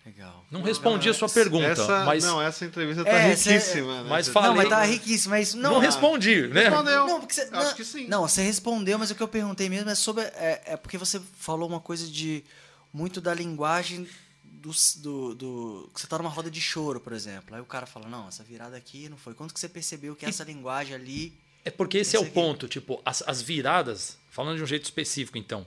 Legal. 0.09 0.45
Não 0.51 0.63
respondi 0.63 1.09
a 1.11 1.15
sua 1.15 1.29
pergunta, 1.29 1.67
essa, 1.67 2.05
mas 2.05 2.25
Não, 2.25 2.41
essa 2.41 2.65
entrevista 2.65 3.05
tá 3.05 3.11
É, 3.11 3.31
essa 3.33 3.51
é- 3.51 3.53
riquíssima. 3.59 4.03
né? 4.03 4.09
mas 4.09 4.29
fala- 4.29 4.49
Não, 4.49 4.55
mas 4.57 4.69
Falei. 4.69 4.87
tá 4.87 4.93
riquíssimo, 4.93 5.31
mas 5.35 5.53
não. 5.55 5.73
não, 5.75 5.79
respondi, 5.81 6.47
né? 6.49 6.63
Respondeu. 6.69 7.07
Não, 7.07 7.21
porque 7.21 7.35
você, 7.35 7.43
Acho 7.43 7.51
não, 7.53 7.75
que 7.75 7.85
sim. 7.85 8.07
Não, 8.09 8.23
você 8.27 8.43
respondeu, 8.43 8.99
mas 8.99 9.11
o 9.11 9.15
que 9.15 9.23
eu 9.23 9.29
perguntei 9.29 9.69
mesmo 9.69 9.91
é 9.91 9.95
sobre. 9.95 10.25
É, 10.25 10.63
é 10.65 10.77
porque 10.79 10.97
você 10.97 11.21
falou 11.39 11.69
uma 11.69 11.81
coisa 11.81 12.07
de. 12.07 12.43
Muito 12.91 13.21
da 13.21 13.35
linguagem 13.35 14.09
do, 14.43 14.71
do, 14.97 15.35
do- 15.35 15.91
que 15.95 16.01
Você 16.01 16.07
tá 16.07 16.17
numa 16.17 16.31
roda 16.31 16.51
de 16.51 16.61
choro, 16.61 16.99
por 17.01 17.13
exemplo. 17.13 17.55
Aí 17.55 17.61
o 17.61 17.67
cara 17.67 17.85
fala: 17.85 18.09
Não, 18.09 18.27
essa 18.29 18.43
virada 18.43 18.77
aqui 18.79 19.11
não 19.11 19.19
foi. 19.19 19.35
Quando 19.35 19.53
que 19.53 19.61
você 19.61 19.69
percebeu 19.69 20.17
que 20.17 20.25
essa 20.25 20.43
linguagem 20.43 20.95
ali. 20.95 21.35
É 21.67 21.71
porque 21.71 21.99
esse 21.99 22.17
é 22.17 22.19
o 22.19 22.23
aqui. 22.23 22.31
ponto, 22.33 22.67
tipo, 22.67 23.03
as, 23.05 23.23
as 23.27 23.43
viradas, 23.43 24.17
falando 24.31 24.57
de 24.57 24.63
um 24.63 24.67
jeito 24.67 24.85
específico, 24.85 25.37
então, 25.37 25.67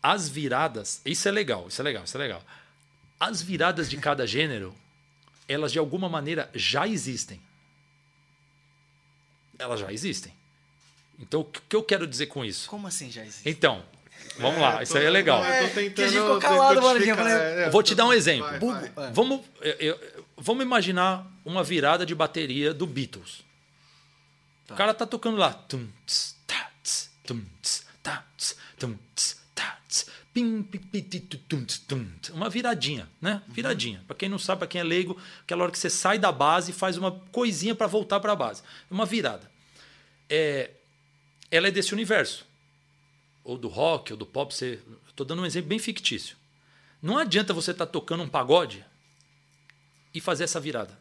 as 0.00 0.28
viradas, 0.28 1.00
isso 1.04 1.26
é 1.26 1.32
legal, 1.32 1.66
isso 1.66 1.80
é 1.80 1.84
legal, 1.84 2.04
isso 2.04 2.16
é 2.16 2.20
legal. 2.20 2.42
As 3.24 3.40
viradas 3.40 3.88
de 3.88 3.96
cada 3.98 4.26
gênero, 4.26 4.74
elas 5.48 5.70
de 5.70 5.78
alguma 5.78 6.08
maneira 6.08 6.50
já 6.52 6.88
existem. 6.88 7.40
Elas 9.56 9.78
já 9.78 9.92
existem. 9.92 10.34
Então, 11.20 11.42
o 11.42 11.44
que 11.44 11.76
eu 11.76 11.84
quero 11.84 12.04
dizer 12.04 12.26
com 12.26 12.44
isso? 12.44 12.68
Como 12.68 12.84
assim 12.88 13.12
já 13.12 13.24
existe? 13.24 13.48
Então, 13.48 13.84
vamos 14.40 14.60
lá, 14.60 14.80
É, 14.80 14.82
isso 14.82 14.92
tô- 14.94 14.98
aí 14.98 15.04
é 15.04 15.10
legal. 15.10 15.40
não, 15.40 15.46
eu 15.48 15.58
tô 15.60 15.64
É, 15.64 15.68
tentando 15.68 15.94
que 15.94 16.02
a 16.02 16.08
gente 16.08 16.20
ficou 16.20 16.38
calado, 16.40 16.82
mano, 16.82 16.98
eu 16.98 17.16
falei- 17.16 17.32
é, 17.34 17.70
vou 17.70 17.82
te 17.82 17.94
dar 17.94 18.06
um 18.06 18.12
exemplo. 18.12 18.48
vai, 18.60 18.90
vai. 18.90 19.08
É. 19.08 19.12
Vamos, 19.12 19.46
eu- 19.60 19.72
eu- 19.78 20.24
vamos 20.36 20.64
imaginar 20.64 21.24
uma 21.44 21.62
virada 21.62 22.04
de 22.04 22.14
bateria 22.16 22.74
do 22.74 22.86
Beatles. 22.88 23.44
O 24.68 24.74
cara 24.74 24.92
tá 24.94 25.06
tocando 25.06 25.36
lá. 25.36 25.52
Tum, 25.52 25.86
tss, 26.06 26.34
tá, 26.44 26.70
tss, 26.82 27.10
tum, 27.24 27.40
tss, 27.60 27.84
tá, 28.02 28.24
tss, 28.36 28.56
tum, 28.78 28.96
tss, 29.14 29.36
Uma 32.32 32.48
viradinha, 32.48 33.08
né? 33.20 33.42
Viradinha. 33.48 34.02
Pra 34.06 34.16
quem 34.16 34.28
não 34.28 34.38
sabe, 34.38 34.60
pra 34.60 34.68
quem 34.68 34.80
é 34.80 34.84
leigo, 34.84 35.20
aquela 35.42 35.64
hora 35.64 35.72
que 35.72 35.78
você 35.78 35.90
sai 35.90 36.18
da 36.18 36.32
base 36.32 36.70
e 36.70 36.74
faz 36.74 36.96
uma 36.96 37.12
coisinha 37.30 37.74
pra 37.74 37.86
voltar 37.86 38.18
pra 38.20 38.34
base. 38.34 38.62
Uma 38.90 39.04
virada. 39.04 39.50
É, 40.28 40.70
ela 41.50 41.68
é 41.68 41.70
desse 41.70 41.92
universo. 41.92 42.46
Ou 43.44 43.58
do 43.58 43.68
rock, 43.68 44.12
ou 44.12 44.18
do 44.18 44.24
pop. 44.24 44.54
Você, 44.54 44.78
Estou 45.08 45.26
dando 45.26 45.42
um 45.42 45.46
exemplo 45.46 45.68
bem 45.68 45.78
fictício. 45.78 46.36
Não 47.02 47.18
adianta 47.18 47.52
você 47.52 47.72
estar 47.72 47.86
tocando 47.86 48.22
um 48.22 48.28
pagode 48.28 48.84
e 50.14 50.20
fazer 50.20 50.44
essa 50.44 50.58
virada. 50.58 50.98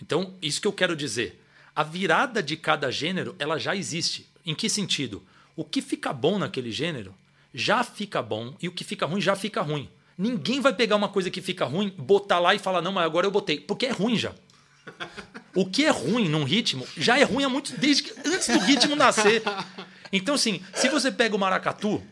Então, 0.00 0.34
isso 0.40 0.60
que 0.60 0.66
eu 0.66 0.72
quero 0.72 0.96
dizer. 0.96 1.42
A 1.74 1.82
virada 1.82 2.42
de 2.42 2.56
cada 2.56 2.90
gênero, 2.90 3.36
ela 3.38 3.58
já 3.58 3.76
existe. 3.76 4.26
Em 4.46 4.54
que 4.54 4.68
sentido? 4.68 5.22
O 5.54 5.64
que 5.64 5.82
fica 5.82 6.12
bom 6.12 6.38
naquele 6.38 6.72
gênero 6.72 7.14
já 7.56 7.82
fica 7.82 8.22
bom 8.22 8.54
e 8.60 8.68
o 8.68 8.72
que 8.72 8.84
fica 8.84 9.06
ruim 9.06 9.20
já 9.20 9.34
fica 9.34 9.62
ruim. 9.62 9.88
Ninguém 10.16 10.60
vai 10.60 10.74
pegar 10.74 10.94
uma 10.94 11.08
coisa 11.08 11.30
que 11.30 11.40
fica 11.40 11.64
ruim, 11.64 11.88
botar 11.96 12.38
lá 12.38 12.54
e 12.54 12.58
falar, 12.58 12.82
não, 12.82 12.92
mas 12.92 13.04
agora 13.04 13.26
eu 13.26 13.30
botei. 13.30 13.58
Porque 13.58 13.86
é 13.86 13.90
ruim 13.90 14.16
já. 14.16 14.34
O 15.54 15.64
que 15.64 15.84
é 15.84 15.90
ruim 15.90 16.28
num 16.28 16.44
ritmo 16.44 16.86
já 16.96 17.18
é 17.18 17.22
ruim 17.22 17.44
há 17.44 17.48
muito 17.48 17.76
desde 17.78 18.02
que, 18.02 18.28
antes 18.28 18.46
do 18.46 18.58
ritmo 18.58 18.94
nascer. 18.94 19.42
Então, 20.12 20.34
assim, 20.34 20.62
se 20.74 20.88
você 20.88 21.10
pega 21.10 21.34
o 21.34 21.38
maracatu, 21.38 22.02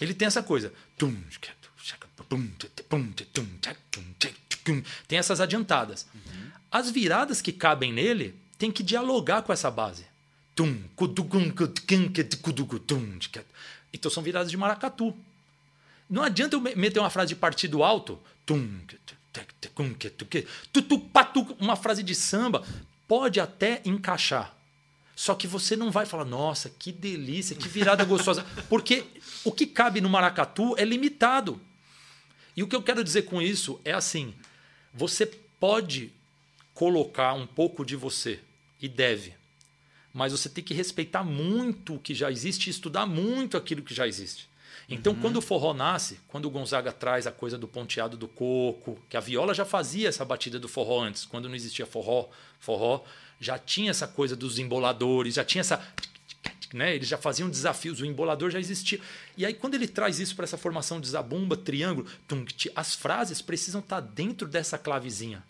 ele 0.00 0.14
tem 0.14 0.26
essa 0.26 0.42
coisa. 0.42 0.72
Tem 5.08 5.18
essas 5.18 5.40
adiantadas. 5.40 6.06
As 6.70 6.90
viradas 6.90 7.40
que 7.40 7.52
cabem 7.52 7.92
nele 7.92 8.34
tem 8.58 8.70
que 8.70 8.82
dialogar 8.82 9.42
com 9.42 9.52
essa 9.52 9.70
base. 9.70 10.04
Então 13.92 14.10
são 14.10 14.22
viradas 14.22 14.50
de 14.50 14.56
maracatu. 14.56 15.14
Não 16.08 16.22
adianta 16.22 16.56
eu 16.56 16.60
me- 16.60 16.74
meter 16.74 17.00
uma 17.00 17.10
frase 17.10 17.30
de 17.30 17.36
partido 17.36 17.82
alto, 17.82 18.18
uma 21.58 21.76
frase 21.76 22.02
de 22.02 22.14
samba, 22.14 22.64
pode 23.08 23.40
até 23.40 23.80
encaixar. 23.84 24.54
Só 25.14 25.34
que 25.34 25.46
você 25.46 25.76
não 25.76 25.90
vai 25.90 26.06
falar, 26.06 26.24
nossa, 26.24 26.70
que 26.70 26.90
delícia, 26.90 27.54
que 27.54 27.68
virada 27.68 28.04
gostosa. 28.04 28.44
Porque 28.68 29.04
o 29.44 29.52
que 29.52 29.66
cabe 29.66 30.00
no 30.00 30.08
maracatu 30.08 30.74
é 30.78 30.84
limitado. 30.84 31.60
E 32.56 32.62
o 32.62 32.66
que 32.68 32.74
eu 32.74 32.82
quero 32.82 33.04
dizer 33.04 33.22
com 33.22 33.40
isso 33.40 33.80
é 33.84 33.92
assim: 33.92 34.34
você 34.92 35.26
pode 35.26 36.12
colocar 36.74 37.34
um 37.34 37.46
pouco 37.46 37.84
de 37.84 37.94
você, 37.94 38.40
e 38.80 38.88
deve, 38.88 39.34
mas 40.12 40.32
você 40.32 40.48
tem 40.48 40.62
que 40.62 40.74
respeitar 40.74 41.24
muito 41.24 41.94
o 41.94 41.98
que 41.98 42.14
já 42.14 42.30
existe 42.30 42.66
e 42.66 42.70
estudar 42.70 43.06
muito 43.06 43.56
aquilo 43.56 43.82
que 43.82 43.94
já 43.94 44.06
existe. 44.06 44.50
Então, 44.88 45.14
quando 45.14 45.36
o 45.36 45.40
forró 45.40 45.72
nasce, 45.72 46.18
quando 46.28 46.46
o 46.46 46.50
Gonzaga 46.50 46.92
traz 46.92 47.26
a 47.26 47.32
coisa 47.32 47.56
do 47.56 47.68
ponteado 47.68 48.16
do 48.16 48.28
coco, 48.28 48.98
que 49.08 49.16
a 49.16 49.20
viola 49.20 49.54
já 49.54 49.64
fazia 49.64 50.08
essa 50.08 50.24
batida 50.24 50.58
do 50.58 50.68
forró 50.68 51.02
antes, 51.02 51.24
quando 51.24 51.48
não 51.48 51.54
existia 51.54 51.86
forró, 51.86 52.28
forró 52.58 53.02
já 53.40 53.58
tinha 53.58 53.90
essa 53.90 54.06
coisa 54.06 54.36
dos 54.36 54.58
emboladores, 54.58 55.34
já 55.34 55.44
tinha 55.44 55.60
essa 55.60 55.80
né? 56.72 56.94
Eles 56.94 57.08
já 57.08 57.18
faziam 57.18 57.50
desafios, 57.50 58.00
o 58.00 58.06
embolador 58.06 58.50
já 58.50 58.58
existia. 58.58 58.98
E 59.36 59.44
aí, 59.44 59.52
quando 59.52 59.74
ele 59.74 59.86
traz 59.86 60.18
isso 60.18 60.34
para 60.34 60.44
essa 60.44 60.56
formação 60.56 61.00
de 61.00 61.08
zabumba, 61.08 61.56
triângulo, 61.56 62.06
as 62.74 62.94
frases 62.94 63.42
precisam 63.42 63.80
estar 63.80 64.00
dentro 64.00 64.48
dessa 64.48 64.78
clavezinha. 64.78 65.44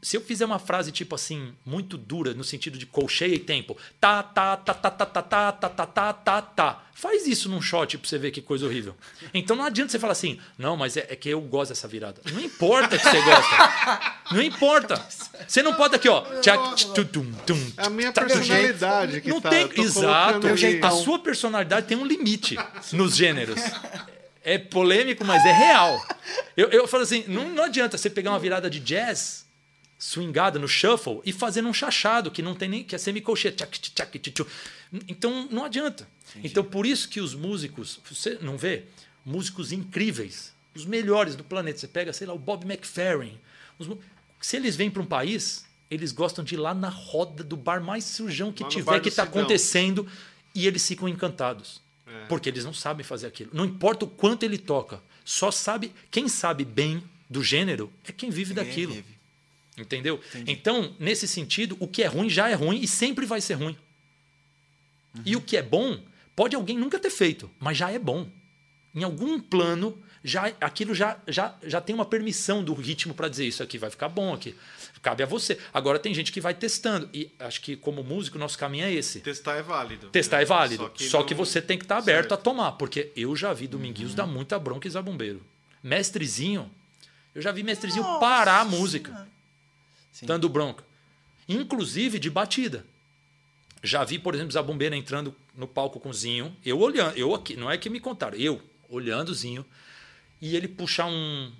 Se 0.00 0.16
eu 0.16 0.20
fizer 0.20 0.44
uma 0.44 0.58
frase 0.58 0.92
tipo 0.92 1.14
assim, 1.14 1.52
muito 1.64 1.96
dura, 1.96 2.34
no 2.34 2.44
sentido 2.44 2.78
de 2.78 2.86
colcheia 2.86 3.34
e 3.34 3.38
tempo, 3.38 3.76
tá, 4.00 4.22
tá, 4.22 4.56
tá, 4.56 4.74
tá, 4.74 4.90
tá, 4.90 5.06
tá, 5.06 5.22
tá, 5.22 5.52
tá, 5.52 5.68
tá, 5.68 5.86
tá, 5.86 6.12
tá, 6.12 6.42
tá. 6.42 6.84
Faz 6.94 7.26
isso 7.26 7.48
num 7.48 7.62
shot 7.62 7.96
pra 7.96 8.08
você 8.08 8.18
ver 8.18 8.30
que 8.32 8.42
coisa 8.42 8.66
horrível. 8.66 8.94
Então 9.32 9.54
não 9.54 9.64
adianta 9.64 9.92
você 9.92 9.98
falar 9.98 10.12
assim, 10.12 10.38
não, 10.58 10.76
mas 10.76 10.96
é, 10.96 11.06
é 11.10 11.16
que 11.16 11.28
eu 11.28 11.40
gosto 11.40 11.70
dessa 11.70 11.86
virada. 11.86 12.20
Não 12.32 12.40
importa 12.40 12.98
que 12.98 13.04
você 13.04 13.20
gosta. 13.22 14.12
Não 14.32 14.42
importa. 14.42 15.06
Você 15.46 15.62
não 15.62 15.74
pode 15.74 15.94
aqui, 15.94 16.08
ó. 16.08 16.24
É 17.76 17.86
a 17.86 17.90
minha 17.90 18.12
personalidade 18.12 19.20
que 19.20 19.28
não 19.28 19.40
tá, 19.40 19.50
tem, 19.50 19.70
exato. 19.76 20.46
A 20.82 20.90
sua 20.90 21.18
personalidade 21.18 21.86
tem 21.86 21.96
um 21.96 22.04
limite 22.04 22.56
nos 22.92 23.16
gêneros. 23.16 23.60
É 24.42 24.58
polêmico, 24.58 25.24
mas 25.24 25.44
é 25.46 25.52
real. 25.52 26.04
Eu, 26.56 26.68
eu 26.70 26.88
falo 26.88 27.04
assim, 27.04 27.24
não, 27.28 27.48
não 27.48 27.64
adianta 27.64 27.96
você 27.96 28.10
pegar 28.10 28.30
uma 28.30 28.38
virada 28.38 28.68
de 28.68 28.80
jazz 28.80 29.47
swingada 29.98 30.58
no 30.58 30.68
shuffle 30.68 31.20
e 31.24 31.32
fazendo 31.32 31.68
um 31.68 31.72
chachado 31.72 32.30
que 32.30 32.40
não 32.40 32.54
tem 32.54 32.68
nem 32.68 32.84
que 32.84 32.94
é 32.94 32.98
semicolcheia. 32.98 33.54
Então 35.08 35.48
não 35.50 35.64
adianta. 35.64 36.08
Entendi. 36.30 36.46
Então 36.46 36.62
por 36.62 36.86
isso 36.86 37.08
que 37.08 37.20
os 37.20 37.34
músicos, 37.34 38.00
você 38.08 38.38
não 38.40 38.56
vê 38.56 38.84
músicos 39.24 39.72
incríveis, 39.72 40.54
os 40.74 40.86
melhores 40.86 41.34
do 41.34 41.42
planeta. 41.42 41.78
Você 41.78 41.88
pega, 41.88 42.12
sei 42.12 42.26
lá, 42.26 42.32
o 42.32 42.38
Bob 42.38 42.64
McFerrin. 42.64 43.38
Os, 43.78 43.88
se 44.40 44.56
eles 44.56 44.76
vêm 44.76 44.90
para 44.90 45.02
um 45.02 45.06
país, 45.06 45.66
eles 45.90 46.12
gostam 46.12 46.44
de 46.44 46.54
ir 46.54 46.58
lá 46.58 46.72
na 46.72 46.88
roda 46.88 47.42
do 47.42 47.56
bar 47.56 47.82
mais 47.82 48.04
surjão 48.04 48.52
que 48.52 48.62
lá 48.62 48.68
tiver 48.68 49.00
que 49.00 49.08
está 49.08 49.24
acontecendo 49.24 50.06
e 50.54 50.66
eles 50.66 50.86
ficam 50.86 51.08
encantados. 51.08 51.80
É. 52.06 52.26
Porque 52.26 52.48
eles 52.48 52.64
não 52.64 52.72
sabem 52.72 53.04
fazer 53.04 53.26
aquilo. 53.26 53.50
Não 53.52 53.64
importa 53.64 54.04
o 54.04 54.08
quanto 54.08 54.44
ele 54.44 54.58
toca, 54.58 55.02
só 55.24 55.50
sabe 55.50 55.92
quem 56.10 56.28
sabe 56.28 56.64
bem 56.64 57.02
do 57.28 57.42
gênero 57.42 57.92
é 58.04 58.12
quem 58.12 58.30
vive 58.30 58.54
daquilo. 58.54 58.94
Vive. 58.94 59.17
Entendeu? 59.78 60.20
Entendi. 60.30 60.52
Então, 60.52 60.94
nesse 60.98 61.28
sentido, 61.28 61.76
o 61.78 61.86
que 61.86 62.02
é 62.02 62.06
ruim 62.06 62.28
já 62.28 62.48
é 62.48 62.54
ruim 62.54 62.80
e 62.80 62.88
sempre 62.88 63.24
vai 63.24 63.40
ser 63.40 63.54
ruim. 63.54 63.76
Uhum. 65.14 65.22
E 65.24 65.36
o 65.36 65.40
que 65.40 65.56
é 65.56 65.62
bom, 65.62 66.00
pode 66.34 66.56
alguém 66.56 66.76
nunca 66.76 66.98
ter 66.98 67.10
feito, 67.10 67.50
mas 67.58 67.76
já 67.76 67.90
é 67.90 67.98
bom. 67.98 68.28
Em 68.94 69.04
algum 69.04 69.38
plano, 69.38 70.02
já 70.24 70.52
aquilo 70.60 70.94
já, 70.94 71.18
já, 71.28 71.54
já 71.62 71.80
tem 71.80 71.94
uma 71.94 72.04
permissão 72.04 72.62
do 72.64 72.74
ritmo 72.74 73.14
para 73.14 73.28
dizer 73.28 73.46
isso 73.46 73.62
aqui 73.62 73.78
vai 73.78 73.90
ficar 73.90 74.08
bom 74.08 74.34
aqui. 74.34 74.54
Cabe 75.00 75.22
a 75.22 75.26
você. 75.26 75.58
Agora 75.72 75.98
tem 75.98 76.12
gente 76.12 76.32
que 76.32 76.40
vai 76.40 76.54
testando. 76.54 77.08
E 77.14 77.30
acho 77.38 77.60
que, 77.60 77.76
como 77.76 78.02
músico, 78.02 78.38
nosso 78.38 78.58
caminho 78.58 78.84
é 78.84 78.92
esse. 78.92 79.20
Testar 79.20 79.56
é 79.56 79.62
válido. 79.62 80.08
Testar 80.08 80.42
é 80.42 80.44
válido. 80.44 80.82
Só 80.84 80.88
que, 80.88 81.04
Só 81.04 81.22
que 81.22 81.34
você 81.34 81.62
tem 81.62 81.78
que 81.78 81.84
estar 81.84 81.96
tá 81.96 82.02
aberto 82.02 82.30
certo. 82.30 82.34
a 82.34 82.36
tomar. 82.36 82.72
Porque 82.72 83.12
eu 83.14 83.36
já 83.36 83.52
vi 83.52 83.68
Dominguinhos 83.68 84.10
uhum. 84.10 84.16
dar 84.16 84.26
muita 84.26 84.58
bronca 84.58 84.88
e 84.88 84.90
zabumbeiro. 84.90 85.40
Mestrezinho, 85.82 86.68
eu 87.34 87.40
já 87.40 87.52
vi 87.52 87.62
mestrezinho 87.62 88.02
Nossa. 88.02 88.20
parar 88.20 88.60
a 88.60 88.64
música. 88.64 89.28
Sim. 90.18 90.26
dando 90.26 90.48
bronca. 90.48 90.82
Inclusive 91.48 92.18
de 92.18 92.28
batida. 92.28 92.84
Já 93.84 94.02
vi, 94.02 94.18
por 94.18 94.34
exemplo, 94.34 94.50
Zabumbeira 94.50 94.96
entrando 94.96 95.32
no 95.54 95.68
palco 95.68 96.00
com 96.00 96.08
o 96.08 96.12
Zinho, 96.12 96.56
eu 96.64 96.80
olhando, 96.80 97.16
eu 97.16 97.32
aqui, 97.36 97.56
não 97.56 97.70
é 97.70 97.78
que 97.78 97.88
me 97.88 98.00
contaram, 98.00 98.36
eu 98.36 98.60
olhando 98.88 99.28
o 99.28 99.34
Zinho, 99.34 99.64
e 100.40 100.56
ele 100.56 100.66
puxar 100.66 101.06
um, 101.06 101.52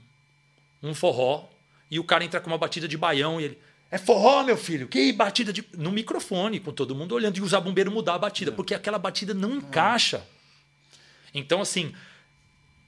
um 0.83 0.93
forró, 0.93 1.49
e 1.89 2.01
o 2.01 2.05
cara 2.05 2.25
entra 2.25 2.41
com 2.41 2.51
uma 2.51 2.59
batida 2.59 2.89
de 2.89 2.97
baião, 2.97 3.41
e 3.41 3.45
ele, 3.45 3.59
é 3.93 3.97
forró, 3.97 4.43
meu 4.43 4.57
filho, 4.57 4.89
que 4.89 5.13
batida 5.13 5.53
de. 5.53 5.65
No 5.77 5.93
microfone, 5.93 6.59
com 6.59 6.73
todo 6.73 6.97
mundo 6.97 7.15
olhando, 7.15 7.37
e 7.37 7.41
o 7.41 7.47
Zabumbeiro 7.47 7.93
mudar 7.93 8.15
a 8.15 8.19
batida, 8.19 8.51
é. 8.51 8.55
porque 8.55 8.75
aquela 8.75 8.99
batida 8.99 9.33
não 9.33 9.55
encaixa. 9.55 10.27
Então, 11.33 11.61
assim, 11.61 11.95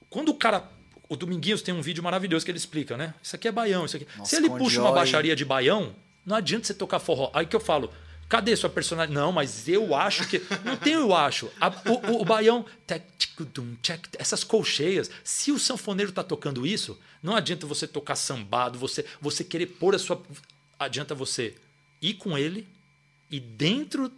quando 0.09 0.29
o 0.29 0.35
cara 0.35 0.69
o 1.11 1.15
Dominguinhos 1.17 1.61
tem 1.61 1.73
um 1.73 1.81
vídeo 1.81 2.01
maravilhoso 2.01 2.45
que 2.45 2.51
ele 2.51 2.57
explica, 2.57 2.95
né? 2.95 3.13
Isso 3.21 3.35
aqui 3.35 3.45
é 3.45 3.51
baião, 3.51 3.83
isso 3.83 3.97
aqui. 3.97 4.07
Nossa, 4.17 4.29
Se 4.29 4.37
ele 4.37 4.49
puxa 4.49 4.79
uma 4.79 4.93
baixaria 4.93 5.35
de 5.35 5.43
baião, 5.43 5.93
não 6.25 6.37
adianta 6.37 6.65
você 6.65 6.73
tocar 6.73 6.99
forró. 6.99 7.29
Aí 7.33 7.45
que 7.45 7.53
eu 7.53 7.59
falo, 7.59 7.91
cadê 8.29 8.55
sua 8.55 8.69
personalidade? 8.69 9.13
Não, 9.13 9.29
mas 9.29 9.67
eu 9.67 9.93
acho 9.93 10.25
que. 10.29 10.41
Não 10.63 10.77
tem 10.77 10.93
eu 10.93 11.13
acho. 11.13 11.51
A, 11.59 11.67
o, 11.67 12.13
o, 12.13 12.21
o, 12.21 12.23
baião. 12.23 12.65
Essas 14.17 14.45
colcheias. 14.45 15.11
Se 15.21 15.51
o 15.51 15.59
sanfoneiro 15.59 16.11
está 16.11 16.23
tocando 16.23 16.65
isso, 16.65 16.97
não 17.21 17.35
adianta 17.35 17.67
você 17.67 17.85
tocar 17.85 18.15
sambado, 18.15 18.79
você, 18.79 19.03
você 19.19 19.43
querer 19.43 19.65
pôr 19.65 19.93
a 19.93 19.99
sua. 19.99 20.23
Adianta 20.79 21.13
você 21.13 21.55
ir 22.01 22.13
com 22.13 22.37
ele 22.37 22.65
e 23.29 23.37
dentro 23.37 24.09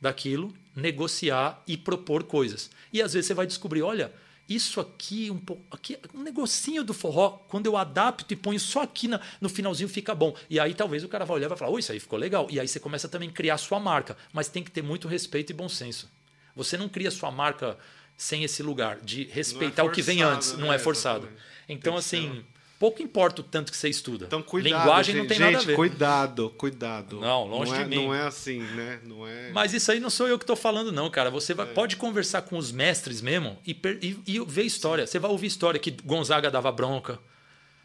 daquilo 0.00 0.54
negociar 0.74 1.62
e 1.66 1.76
propor 1.76 2.24
coisas. 2.24 2.70
E 2.90 3.02
às 3.02 3.12
vezes 3.12 3.26
você 3.26 3.34
vai 3.34 3.46
descobrir, 3.46 3.82
olha 3.82 4.10
isso 4.48 4.80
aqui, 4.80 5.30
um 5.30 5.38
pouco, 5.38 5.64
aqui, 5.70 5.98
um 6.14 6.22
negocinho 6.22 6.84
do 6.84 6.94
forró, 6.94 7.30
quando 7.48 7.66
eu 7.66 7.76
adapto 7.76 8.32
e 8.32 8.36
ponho 8.36 8.60
só 8.60 8.82
aqui 8.82 9.08
na, 9.08 9.20
no 9.40 9.48
finalzinho 9.48 9.88
fica 9.88 10.14
bom. 10.14 10.36
E 10.48 10.60
aí 10.60 10.72
talvez 10.72 11.02
o 11.02 11.08
cara 11.08 11.24
vai 11.24 11.36
olhar 11.36 11.46
e 11.46 11.48
vai 11.48 11.58
falar, 11.58 11.72
oh, 11.72 11.78
isso 11.78 11.90
aí 11.90 11.98
ficou 11.98 12.18
legal. 12.18 12.46
E 12.50 12.60
aí 12.60 12.68
você 12.68 12.78
começa 12.78 13.08
também 13.08 13.28
a 13.28 13.32
criar 13.32 13.58
sua 13.58 13.80
marca, 13.80 14.16
mas 14.32 14.48
tem 14.48 14.62
que 14.62 14.70
ter 14.70 14.82
muito 14.82 15.08
respeito 15.08 15.50
e 15.50 15.54
bom 15.54 15.68
senso. 15.68 16.08
Você 16.54 16.76
não 16.76 16.88
cria 16.88 17.10
sua 17.10 17.30
marca 17.30 17.76
sem 18.16 18.44
esse 18.44 18.62
lugar 18.62 19.00
de 19.00 19.24
respeitar 19.24 19.82
é 19.82 19.84
forçado, 19.84 19.88
o 19.88 19.92
que 19.92 20.02
vem 20.02 20.22
antes, 20.22 20.52
né? 20.52 20.60
não 20.60 20.72
é 20.72 20.78
forçado. 20.78 21.28
Então 21.68 21.96
assim, 21.96 22.44
pouco 22.78 23.02
importa 23.02 23.40
o 23.40 23.44
tanto 23.44 23.70
que 23.70 23.76
você 23.76 23.88
estuda. 23.88 24.26
Então, 24.26 24.42
cuidado, 24.42 24.78
Linguagem 24.80 25.14
gente, 25.14 25.22
não 25.22 25.28
tem 25.28 25.38
gente, 25.38 25.52
nada 25.52 25.64
a 25.64 25.66
ver. 25.66 25.76
Cuidado, 25.76 26.50
cuidado. 26.50 27.20
Não, 27.20 27.44
longe 27.46 27.70
não 27.70 27.78
de 27.78 27.84
é, 27.84 27.86
mim. 27.86 28.06
Não 28.06 28.14
é 28.14 28.26
assim, 28.26 28.60
né? 28.60 29.00
Não 29.04 29.26
é... 29.26 29.50
Mas 29.50 29.72
isso 29.72 29.90
aí 29.90 30.00
não 30.00 30.10
sou 30.10 30.28
eu 30.28 30.38
que 30.38 30.44
estou 30.44 30.56
falando, 30.56 30.92
não, 30.92 31.10
cara. 31.10 31.30
Você 31.30 31.54
vai, 31.54 31.66
é. 31.66 31.72
pode 31.72 31.96
conversar 31.96 32.42
com 32.42 32.56
os 32.56 32.70
mestres 32.70 33.20
mesmo 33.20 33.58
e, 33.66 33.72
e, 34.02 34.18
e, 34.26 34.44
ver 34.44 34.62
história. 34.62 35.06
Você 35.06 35.18
vai 35.18 35.30
ouvir 35.30 35.46
história 35.46 35.80
que 35.80 35.90
Gonzaga 35.90 36.50
dava 36.50 36.70
bronca. 36.70 37.18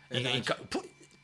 Em, 0.09 0.25
em, 0.37 0.43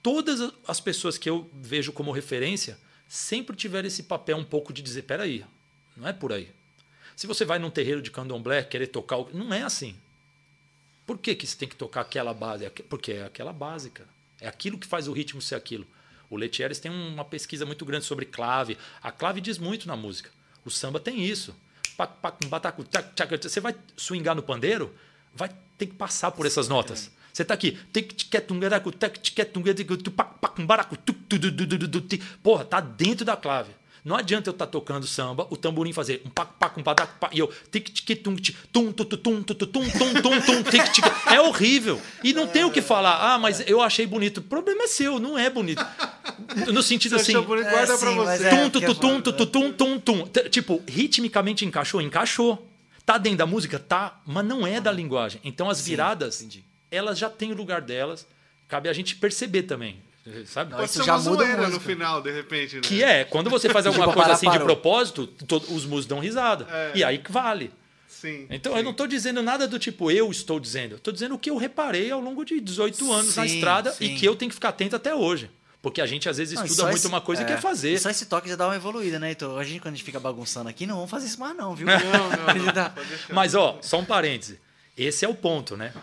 todas 0.01 0.53
as 0.67 0.79
pessoas 0.79 1.17
que 1.17 1.29
eu 1.29 1.49
vejo 1.53 1.91
como 1.91 2.11
referência 2.11 2.77
sempre 3.07 3.55
tiveram 3.55 3.87
esse 3.87 4.03
papel 4.03 4.37
um 4.37 4.43
pouco 4.45 4.71
de 4.71 4.81
dizer: 4.81 5.03
peraí, 5.03 5.43
não 5.95 6.07
é 6.07 6.13
por 6.13 6.31
aí. 6.31 6.49
Se 7.15 7.27
você 7.27 7.43
vai 7.43 7.59
num 7.59 7.69
terreiro 7.69 8.01
de 8.01 8.11
candomblé 8.11 8.63
querer 8.63 8.87
tocar. 8.87 9.17
Não 9.33 9.53
é 9.53 9.63
assim. 9.63 9.95
Por 11.07 11.17
que, 11.17 11.33
que 11.33 11.47
você 11.47 11.57
tem 11.57 11.69
que 11.69 11.75
tocar 11.75 12.01
aquela 12.01 12.33
base? 12.33 12.69
Porque 12.89 13.13
é 13.13 13.23
aquela 13.23 13.53
base, 13.53 13.89
cara. 13.89 14.09
É 14.41 14.47
aquilo 14.47 14.77
que 14.77 14.85
faz 14.85 15.07
o 15.07 15.13
ritmo 15.13 15.41
ser 15.41 15.55
aquilo. 15.55 15.87
O 16.29 16.35
Letieres 16.35 16.79
tem 16.79 16.91
uma 16.91 17.23
pesquisa 17.23 17.65
muito 17.65 17.85
grande 17.85 18.03
sobre 18.03 18.25
clave. 18.25 18.77
A 19.01 19.09
clave 19.09 19.39
diz 19.39 19.57
muito 19.57 19.87
na 19.87 19.95
música. 19.95 20.29
O 20.65 20.69
samba 20.69 20.99
tem 20.99 21.23
isso. 21.23 21.55
Você 23.41 23.59
vai 23.61 23.73
swingar 23.95 24.35
no 24.35 24.43
pandeiro, 24.43 24.93
vai 25.33 25.49
ter 25.77 25.87
que 25.87 25.95
passar 25.95 26.31
por 26.31 26.45
essas 26.45 26.67
notas. 26.67 27.09
Você 27.31 27.43
está 27.43 27.53
aqui. 27.53 27.79
Porra, 32.43 32.65
tá 32.65 32.81
dentro 32.81 33.23
da 33.23 33.37
clave. 33.37 33.71
Não 34.07 34.15
adianta 34.15 34.49
eu 34.49 34.51
estar 34.51 34.65
tá 34.65 34.71
tocando 34.71 35.05
samba, 35.05 35.45
o 35.49 35.57
tamborim 35.57 35.91
fazer 35.91 36.21
um 36.23 36.29
pac 36.29 36.53
pac 36.57 36.79
um 36.79 36.83
padac 36.83 37.11
e 37.33 37.39
eu 37.39 37.51
tic 37.69 37.89
tic 37.89 38.23
tum 38.23 38.37
tum 38.71 38.93
tum 38.93 39.05
tum 39.05 39.43
tum 39.43 39.43
tum 39.43 39.67
tum 39.67 40.21
tum 40.21 40.41
tum 40.41 40.63
tic 40.63 40.91
tic 40.93 41.03
é 41.29 41.41
horrível. 41.41 42.01
E 42.23 42.31
não 42.31 42.47
tem 42.47 42.63
o 42.63 42.71
que 42.71 42.81
falar. 42.81 43.33
Ah, 43.33 43.37
mas 43.37 43.67
eu 43.67 43.81
achei 43.81 44.07
bonito. 44.07 44.37
O 44.37 44.43
problema 44.43 44.83
é 44.83 44.87
seu, 44.87 45.19
não 45.19 45.37
é 45.37 45.49
bonito. 45.49 45.85
No 46.71 46.81
sentido 46.81 47.17
assim, 47.17 47.33
bonito, 47.41 47.69
guarda 47.69 47.97
para 47.97 48.11
você. 48.11 48.49
Tum 48.49 48.69
tum 48.69 48.79
tum 48.79 49.21
tum 49.21 49.45
tum 49.45 49.71
tum 49.73 49.99
tum. 49.99 50.27
Tipo, 50.49 50.81
ritmicamente 50.87 51.65
encaixou, 51.65 51.99
encaixou. 51.99 52.65
Tá 53.05 53.17
dentro 53.17 53.39
da 53.39 53.45
música, 53.45 53.77
tá, 53.77 54.21
mas 54.25 54.45
não 54.45 54.65
é 54.65 54.79
da 54.79 54.91
linguagem. 54.91 55.41
Então 55.43 55.69
as 55.69 55.85
viradas, 55.85 56.47
elas 56.89 57.19
já 57.19 57.29
têm 57.29 57.51
o 57.51 57.55
lugar 57.55 57.81
delas. 57.81 58.25
Cabe 58.69 58.87
a 58.87 58.93
gente 58.93 59.17
perceber 59.17 59.63
também. 59.63 60.06
Sabe? 60.45 60.73
Pode 60.73 60.85
isso 60.85 61.03
já 61.03 61.17
muda 61.17 61.45
no 61.69 61.79
final, 61.79 62.21
de 62.21 62.31
repente. 62.31 62.75
Né? 62.75 62.81
Que 62.81 63.03
é, 63.03 63.23
quando 63.23 63.49
você 63.49 63.69
faz 63.69 63.85
alguma 63.87 64.05
tipo, 64.05 64.17
coisa 64.17 64.33
assim 64.33 64.45
parou. 64.45 64.59
de 64.59 64.65
propósito, 64.65 65.29
os 65.69 65.85
músicos 65.85 66.05
dão 66.05 66.19
risada. 66.19 66.67
É. 66.69 66.91
E 66.95 67.03
aí 67.03 67.17
que 67.17 67.31
vale. 67.31 67.71
Sim, 68.07 68.47
então 68.49 68.71
sim. 68.71 68.79
eu 68.79 68.83
não 68.83 68.91
estou 68.91 69.05
dizendo 69.05 69.43
nada 69.43 69.67
do 69.67 69.77
tipo 69.77 70.09
eu 70.09 70.29
estou 70.31 70.59
dizendo. 70.59 70.95
Estou 70.95 71.13
dizendo 71.13 71.35
o 71.35 71.39
que 71.39 71.49
eu 71.49 71.57
reparei 71.57 72.09
ao 72.09 72.19
longo 72.19 72.43
de 72.43 72.59
18 72.59 73.13
anos 73.13 73.33
sim, 73.33 73.39
na 73.39 73.45
estrada 73.45 73.91
sim. 73.91 74.05
e 74.05 74.15
que 74.15 74.25
eu 74.25 74.35
tenho 74.35 74.49
que 74.49 74.55
ficar 74.55 74.69
atento 74.69 74.95
até 74.95 75.13
hoje. 75.13 75.51
Porque 75.81 76.01
a 76.01 76.05
gente 76.07 76.27
às 76.27 76.37
vezes 76.37 76.55
não, 76.55 76.65
estuda 76.65 76.83
muito 76.83 76.97
esse, 76.97 77.07
uma 77.07 77.21
coisa 77.21 77.43
é, 77.43 77.45
e 77.45 77.47
quer 77.47 77.61
fazer. 77.61 77.99
Só 77.99 78.09
esse 78.09 78.25
toque 78.25 78.49
já 78.49 78.55
dá 78.55 78.67
uma 78.67 78.75
evoluída, 78.75 79.19
né, 79.19 79.31
então 79.31 79.57
A 79.57 79.63
gente, 79.63 79.79
quando 79.79 79.93
a 79.93 79.97
gente 79.97 80.03
fica 80.03 80.19
bagunçando 80.19 80.67
aqui, 80.67 80.87
não 80.87 80.95
vamos 80.95 81.11
fazer 81.11 81.27
isso 81.27 81.39
mais, 81.39 81.55
não, 81.55 81.75
viu? 81.75 81.85
Não, 81.85 81.99
não, 81.99 82.73
não. 82.73 82.93
Mas, 83.31 83.53
ó, 83.53 83.77
só 83.81 83.99
um 83.99 84.05
parêntese. 84.05 84.59
Esse 84.97 85.23
é 85.23 85.29
o 85.29 85.35
ponto, 85.35 85.77
né? 85.77 85.93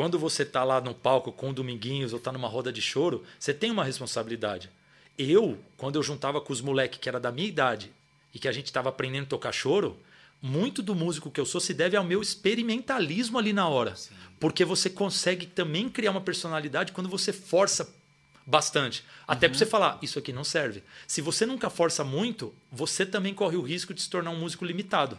Quando 0.00 0.18
você 0.18 0.44
está 0.44 0.64
lá 0.64 0.80
no 0.80 0.94
palco 0.94 1.30
com 1.30 1.50
o 1.50 1.52
Dominguinhos 1.52 2.14
ou 2.14 2.18
está 2.18 2.32
numa 2.32 2.48
roda 2.48 2.72
de 2.72 2.80
choro, 2.80 3.22
você 3.38 3.52
tem 3.52 3.70
uma 3.70 3.84
responsabilidade. 3.84 4.70
Eu, 5.18 5.58
quando 5.76 5.96
eu 5.96 6.02
juntava 6.02 6.40
com 6.40 6.54
os 6.54 6.62
moleques 6.62 6.98
que 6.98 7.06
era 7.06 7.20
da 7.20 7.30
minha 7.30 7.46
idade 7.46 7.92
e 8.32 8.38
que 8.38 8.48
a 8.48 8.52
gente 8.52 8.64
estava 8.64 8.88
aprendendo 8.88 9.24
a 9.24 9.28
tocar 9.28 9.52
choro, 9.52 9.98
muito 10.40 10.82
do 10.82 10.94
músico 10.94 11.30
que 11.30 11.38
eu 11.38 11.44
sou 11.44 11.60
se 11.60 11.74
deve 11.74 11.98
ao 11.98 12.02
meu 12.02 12.22
experimentalismo 12.22 13.38
ali 13.38 13.52
na 13.52 13.68
hora. 13.68 13.94
Sim. 13.94 14.14
Porque 14.40 14.64
você 14.64 14.88
consegue 14.88 15.44
também 15.44 15.90
criar 15.90 16.12
uma 16.12 16.22
personalidade 16.22 16.92
quando 16.92 17.10
você 17.10 17.30
força 17.30 17.94
bastante. 18.46 19.04
Até 19.28 19.48
uhum. 19.48 19.50
para 19.50 19.58
você 19.58 19.66
falar, 19.66 19.98
isso 20.00 20.18
aqui 20.18 20.32
não 20.32 20.44
serve. 20.44 20.82
Se 21.06 21.20
você 21.20 21.44
nunca 21.44 21.68
força 21.68 22.02
muito, 22.02 22.54
você 22.72 23.04
também 23.04 23.34
corre 23.34 23.58
o 23.58 23.62
risco 23.62 23.92
de 23.92 24.00
se 24.00 24.08
tornar 24.08 24.30
um 24.30 24.38
músico 24.38 24.64
limitado. 24.64 25.18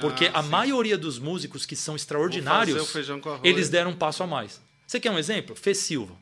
Porque 0.00 0.26
Ah, 0.26 0.40
a 0.40 0.42
sim. 0.42 0.48
maioria 0.48 0.98
dos 0.98 1.18
músicos 1.18 1.64
que 1.64 1.76
são 1.76 1.94
extraordinários, 1.96 2.92
eles 3.42 3.68
deram 3.68 3.92
um 3.92 3.96
passo 3.96 4.22
a 4.22 4.26
mais. 4.26 4.60
Você 4.86 4.98
quer 5.00 5.10
um 5.10 5.18
exemplo? 5.18 5.54
Fê 5.56 5.74
Silva. 5.74 6.14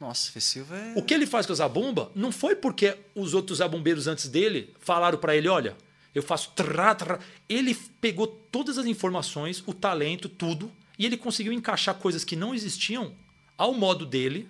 Nossa, 0.00 0.30
Fê 0.32 0.40
Silva 0.40 0.76
é. 0.76 0.94
O 0.96 1.02
que 1.02 1.14
ele 1.14 1.26
faz 1.26 1.46
com 1.46 1.52
o 1.52 1.56
Zabumba 1.56 2.10
não 2.14 2.32
foi 2.32 2.56
porque 2.56 2.96
os 3.14 3.34
outros 3.34 3.58
zabumbeiros 3.58 4.08
antes 4.08 4.28
dele 4.28 4.74
falaram 4.80 5.16
para 5.18 5.36
ele, 5.36 5.48
olha, 5.48 5.76
eu 6.12 6.22
faço 6.22 6.50
trá, 6.56 6.94
trá. 6.94 7.20
Ele 7.48 7.74
pegou 8.00 8.26
todas 8.26 8.78
as 8.78 8.86
informações, 8.86 9.62
o 9.66 9.72
talento, 9.72 10.28
tudo, 10.28 10.70
e 10.98 11.06
ele 11.06 11.16
conseguiu 11.16 11.52
encaixar 11.52 11.94
coisas 11.94 12.24
que 12.24 12.34
não 12.34 12.52
existiam 12.54 13.14
ao 13.56 13.72
modo 13.72 14.04
dele 14.04 14.48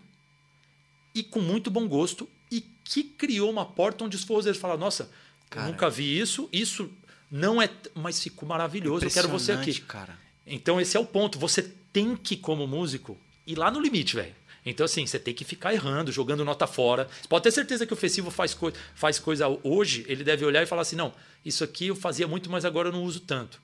e 1.15 1.23
com 1.23 1.41
muito 1.41 1.71
bom 1.71 1.87
gosto 1.87 2.27
e 2.51 2.63
que 2.85 3.05
criou 3.05 3.51
uma 3.51 3.65
porta 3.67 4.05
onde 4.05 4.17
os 4.17 4.25
forrozeiros 4.25 4.61
falaram, 4.61 4.81
nossa, 4.81 5.11
Cara. 5.51 5.67
eu 5.67 5.73
nunca 5.73 5.91
vi 5.91 6.19
isso, 6.19 6.49
isso 6.51 6.91
não 7.33 7.63
é, 7.63 7.71
mas 7.95 8.23
ficou 8.23 8.47
maravilhoso, 8.47 9.07
eu 9.07 9.11
quero 9.11 9.27
você 9.27 9.53
aqui. 9.53 9.81
Cara. 9.81 10.19
Então 10.47 10.79
esse 10.79 10.99
é 10.99 11.01
o 11.01 11.07
ponto. 11.07 11.39
Você 11.39 11.63
tem 11.91 12.15
que, 12.15 12.37
como 12.37 12.67
músico, 12.67 13.19
ir 13.47 13.57
lá 13.57 13.71
no 13.71 13.81
limite, 13.81 14.15
velho. 14.15 14.35
Então, 14.65 14.85
assim, 14.85 15.05
você 15.07 15.19
tem 15.19 15.35
que 15.35 15.43
ficar 15.43 15.73
errando, 15.73 16.13
jogando 16.13 16.45
nota 16.45 16.67
fora. 16.67 17.09
Você 17.21 17.27
pode 17.27 17.43
ter 17.43 17.51
certeza 17.51 17.87
que 17.87 17.93
o 17.93 17.97
Festivo 17.97 18.31
faz, 18.31 18.53
coi 18.53 18.73
faz 18.95 19.19
coisa 19.19 19.49
hoje, 19.65 20.05
ele 20.07 20.23
deve 20.23 20.45
olhar 20.45 20.63
e 20.63 20.67
falar 20.67 20.83
assim: 20.83 20.95
não, 20.95 21.15
isso 21.43 21.65
aqui 21.65 21.87
eu 21.87 21.97
fazia 21.97 22.29
muito, 22.29 22.51
mas 22.51 22.67
agora 22.67 22.89
eu 22.89 22.93
não 22.93 23.03
uso 23.03 23.21
tanto. 23.21 23.61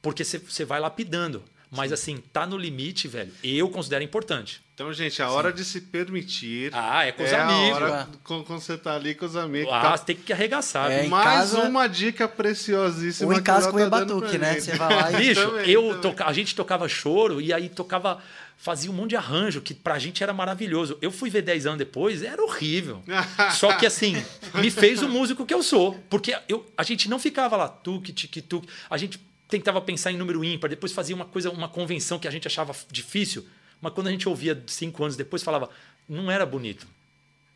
Porque 0.00 0.24
você 0.24 0.64
vai 0.64 0.80
lapidando. 0.80 1.44
Mas, 1.74 1.90
assim, 1.90 2.22
tá 2.32 2.46
no 2.46 2.58
limite, 2.58 3.08
velho, 3.08 3.32
eu 3.42 3.66
considero 3.70 4.04
importante. 4.04 4.60
Então, 4.74 4.92
gente, 4.92 5.22
a 5.22 5.30
hora 5.30 5.50
de 5.50 5.64
se 5.64 5.80
permitir. 5.80 6.70
Ah, 6.74 7.06
é 7.06 7.12
com 7.12 7.22
os 7.22 7.30
é 7.32 7.40
amigos. 7.40 7.70
A 7.70 7.84
hora 7.84 8.08
quando 8.22 8.44
quando 8.44 8.60
você 8.60 8.76
tá 8.76 8.94
ali 8.94 9.14
com 9.14 9.24
os 9.24 9.36
amigos. 9.36 9.72
Ah, 9.72 9.80
tá- 9.80 9.96
você 9.96 10.04
tem 10.04 10.16
que 10.16 10.32
arregaçar. 10.32 10.90
É, 10.90 11.06
Mais 11.06 11.24
casa- 11.24 11.62
uma 11.62 11.86
dica 11.86 12.28
preciosíssima. 12.28 13.32
Ou 13.32 13.38
em 13.38 13.42
casa 13.42 13.70
com 13.70 13.76
o 13.76 13.80
tá 13.80 13.88
dando 13.98 14.16
batuque, 14.20 14.38
pra 14.38 14.48
né? 14.52 14.60
Você 14.60 14.76
vai 14.76 14.94
lá 14.94 15.12
e. 15.12 15.16
Bicho, 15.16 15.46
Também, 15.50 15.70
eu 15.70 15.82
também. 15.82 16.00
toca- 16.00 16.26
a 16.26 16.32
gente 16.32 16.54
tocava 16.54 16.88
choro 16.88 17.40
e 17.40 17.52
aí 17.52 17.68
tocava. 17.68 18.18
Fazia 18.56 18.90
um 18.90 18.94
monte 18.94 19.10
de 19.10 19.16
arranjo 19.16 19.60
que 19.60 19.74
pra 19.74 19.98
gente 19.98 20.22
era 20.22 20.32
maravilhoso. 20.32 20.96
Eu 21.02 21.10
fui 21.10 21.28
ver 21.28 21.42
10 21.42 21.66
anos 21.66 21.78
depois, 21.78 22.22
era 22.22 22.40
horrível. 22.42 23.02
Só 23.58 23.72
que 23.72 23.84
assim, 23.86 24.22
me 24.54 24.70
fez 24.70 25.02
o 25.02 25.08
músico 25.08 25.44
que 25.44 25.52
eu 25.54 25.62
sou. 25.64 25.94
Porque 26.08 26.36
eu, 26.48 26.64
a 26.78 26.82
gente 26.84 27.08
não 27.10 27.18
ficava 27.18 27.56
lá, 27.56 27.66
tuque, 27.68 28.12
tique, 28.12 28.40
tuque. 28.40 28.68
A 28.88 28.96
gente 28.96 29.18
tentava 29.52 29.80
pensar 29.80 30.10
em 30.10 30.16
número 30.16 30.42
ímpar, 30.42 30.70
depois 30.70 30.92
fazia 30.92 31.14
uma 31.14 31.26
coisa, 31.26 31.50
uma 31.50 31.68
convenção 31.68 32.18
que 32.18 32.26
a 32.26 32.30
gente 32.30 32.46
achava 32.46 32.74
difícil. 32.90 33.46
Mas 33.80 33.92
quando 33.92 34.06
a 34.06 34.10
gente 34.10 34.28
ouvia 34.28 34.62
cinco 34.66 35.02
anos 35.02 35.16
depois, 35.16 35.42
falava, 35.42 35.68
não 36.08 36.30
era 36.30 36.46
bonito. 36.46 36.86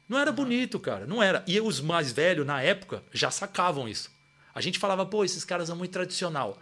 Não 0.08 0.18
era 0.18 0.30
bonito, 0.30 0.78
cara. 0.78 1.06
Não 1.06 1.22
era. 1.22 1.42
E 1.46 1.58
os 1.60 1.80
mais 1.80 2.12
velhos, 2.12 2.46
na 2.46 2.60
época, 2.60 3.02
já 3.12 3.30
sacavam 3.30 3.88
isso. 3.88 4.10
A 4.54 4.60
gente 4.60 4.78
falava, 4.78 5.06
pô, 5.06 5.24
esses 5.24 5.44
caras 5.44 5.68
são 5.68 5.76
muito 5.76 5.92
tradicional. 5.92 6.58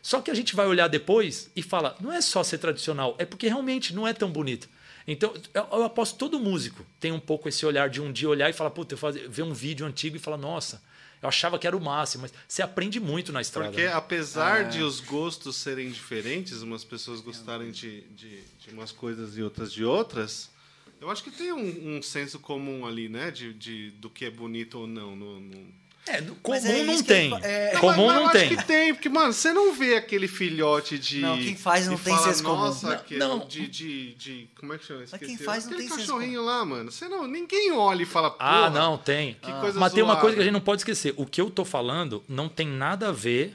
Só 0.00 0.20
que 0.20 0.30
a 0.30 0.34
gente 0.34 0.56
vai 0.56 0.66
olhar 0.66 0.88
depois 0.88 1.50
e 1.54 1.62
fala, 1.62 1.96
não 2.00 2.12
é 2.12 2.20
só 2.20 2.42
ser 2.42 2.58
tradicional, 2.58 3.14
é 3.18 3.24
porque 3.24 3.48
realmente 3.48 3.94
não 3.94 4.06
é 4.06 4.14
tão 4.14 4.30
bonito. 4.30 4.68
Então, 5.06 5.34
eu, 5.52 5.66
eu 5.72 5.84
aposto 5.84 6.16
todo 6.16 6.38
músico 6.38 6.84
tem 7.00 7.12
um 7.12 7.20
pouco 7.20 7.48
esse 7.48 7.64
olhar 7.66 7.88
de 7.88 8.00
um 8.00 8.12
dia 8.12 8.28
olhar 8.28 8.48
e 8.48 8.52
falar, 8.52 8.70
puta, 8.70 8.96
ver 9.28 9.42
um 9.42 9.52
vídeo 9.52 9.86
antigo 9.86 10.16
e 10.16 10.20
falar, 10.20 10.36
nossa, 10.36 10.82
eu 11.22 11.28
achava 11.28 11.58
que 11.58 11.66
era 11.66 11.76
o 11.76 11.80
máximo, 11.80 12.22
mas 12.22 12.32
você 12.46 12.62
aprende 12.62 13.00
muito 13.00 13.32
na 13.32 13.40
estrada. 13.40 13.70
Porque 13.70 13.84
né? 13.86 13.92
apesar 13.92 14.60
É. 14.62 14.64
de 14.68 14.82
os 14.82 15.00
gostos 15.00 15.56
serem 15.56 15.90
diferentes, 15.90 16.62
umas 16.62 16.84
pessoas 16.84 17.20
gostarem 17.20 17.70
de, 17.70 18.02
de, 18.10 18.40
de 18.58 18.70
umas 18.72 18.92
coisas 18.92 19.36
e 19.36 19.42
outras 19.42 19.72
de 19.72 19.84
outras, 19.84 20.50
eu 21.00 21.10
acho 21.10 21.22
que 21.22 21.30
tem 21.30 21.52
um, 21.52 21.96
um 21.98 22.02
senso 22.02 22.38
comum 22.38 22.86
ali, 22.86 23.08
né? 23.08 23.30
De, 23.30 23.52
de, 23.54 23.90
do 23.92 24.08
que 24.10 24.24
é 24.24 24.30
bonito 24.30 24.78
ou 24.80 24.86
não. 24.86 25.14
no- 25.16 25.40
no- 25.40 25.87
É, 26.10 26.20
no- 26.22 26.36
Mas 26.48 26.62
comum 26.64 26.74
é 26.74 26.82
não 26.84 27.02
tem. 27.02 27.34
é- 27.42 27.72
Não, 27.74 27.80
comum 27.80 28.06
mas- 28.06 28.14
mas 28.16 28.24
não 28.24 28.30
tem. 28.32 28.46
acho 28.48 28.56
que 28.56 28.64
tem, 28.64 28.94
porque, 28.94 29.08
mano, 29.08 29.32
você 29.32 29.52
não 29.52 29.74
vê 29.74 29.96
aquele 29.96 30.26
filhote 30.26 30.98
de. 30.98 31.20
Não, 31.20 31.36
quem 31.38 31.54
faz 31.56 31.86
não 31.86 31.98
tem 31.98 32.14
fala, 32.14 32.26
senso 32.28 32.42
comum. 32.44 32.56
Nossa, 32.56 32.88
Não, 32.90 32.98
que 33.04 33.16
não. 33.16 33.38
De, 33.46 33.66
de, 33.68 34.14
de. 34.14 34.48
Como 34.58 34.72
é 34.72 34.78
que 34.78 34.86
chama? 34.86 35.00
Mas 35.10 35.20
quem 35.20 35.36
faz 35.36 35.64
não 35.66 35.72
Aquele 35.72 35.88
tem 35.88 35.96
senso 35.96 36.12
cachorrinho 36.12 36.42
lá, 36.44 36.64
mano. 36.64 36.90
Você 36.90 37.08
não, 37.08 37.26
ninguém 37.26 37.72
olha 37.72 38.02
e 38.02 38.06
fala, 38.06 38.34
Ah, 38.38 38.70
não, 38.70 38.96
tem. 38.96 39.34
Que 39.34 39.52
coisa 39.60 39.78
Mas 39.78 39.92
tem 39.92 40.02
uma 40.02 40.14
zoada. 40.14 40.20
coisa 40.22 40.36
que 40.36 40.40
a 40.40 40.44
gente 40.44 40.52
não 40.54 40.60
pode 40.60 40.80
esquecer. 40.80 41.12
O 41.16 41.26
que 41.26 41.40
eu 41.40 41.50
tô 41.50 41.64
falando 41.64 42.24
não 42.28 42.48
tem 42.48 42.66
nada 42.66 43.08
a 43.08 43.12
ver 43.12 43.54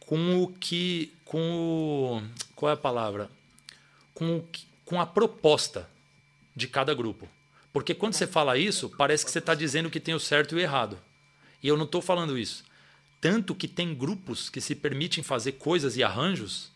com 0.00 0.42
o 0.42 0.48
que. 0.48 1.12
com 1.24 1.40
o. 1.40 2.22
Qual 2.54 2.68
é 2.68 2.74
a 2.74 2.76
palavra? 2.76 3.30
Com, 4.14 4.36
o 4.36 4.42
que- 4.42 4.66
com 4.84 5.00
a 5.00 5.06
proposta 5.06 5.88
de 6.54 6.66
cada 6.66 6.92
grupo. 6.92 7.26
Porque 7.72 7.94
quando 7.94 8.14
você 8.14 8.26
fala 8.26 8.58
isso, 8.58 8.90
parece 8.98 9.24
que 9.24 9.30
você 9.30 9.38
está 9.38 9.54
dizendo 9.54 9.88
que 9.88 10.00
tem 10.00 10.12
o 10.12 10.18
certo 10.20 10.52
e 10.52 10.56
o 10.56 10.60
errado. 10.60 10.98
E 11.62 11.68
eu 11.68 11.76
não 11.76 11.84
estou 11.84 12.00
falando 12.00 12.38
isso. 12.38 12.64
Tanto 13.20 13.54
que 13.54 13.68
tem 13.68 13.94
grupos 13.94 14.48
que 14.48 14.60
se 14.60 14.74
permitem 14.74 15.22
fazer 15.22 15.52
coisas 15.52 15.96
e 15.96 16.02
arranjos 16.02 16.70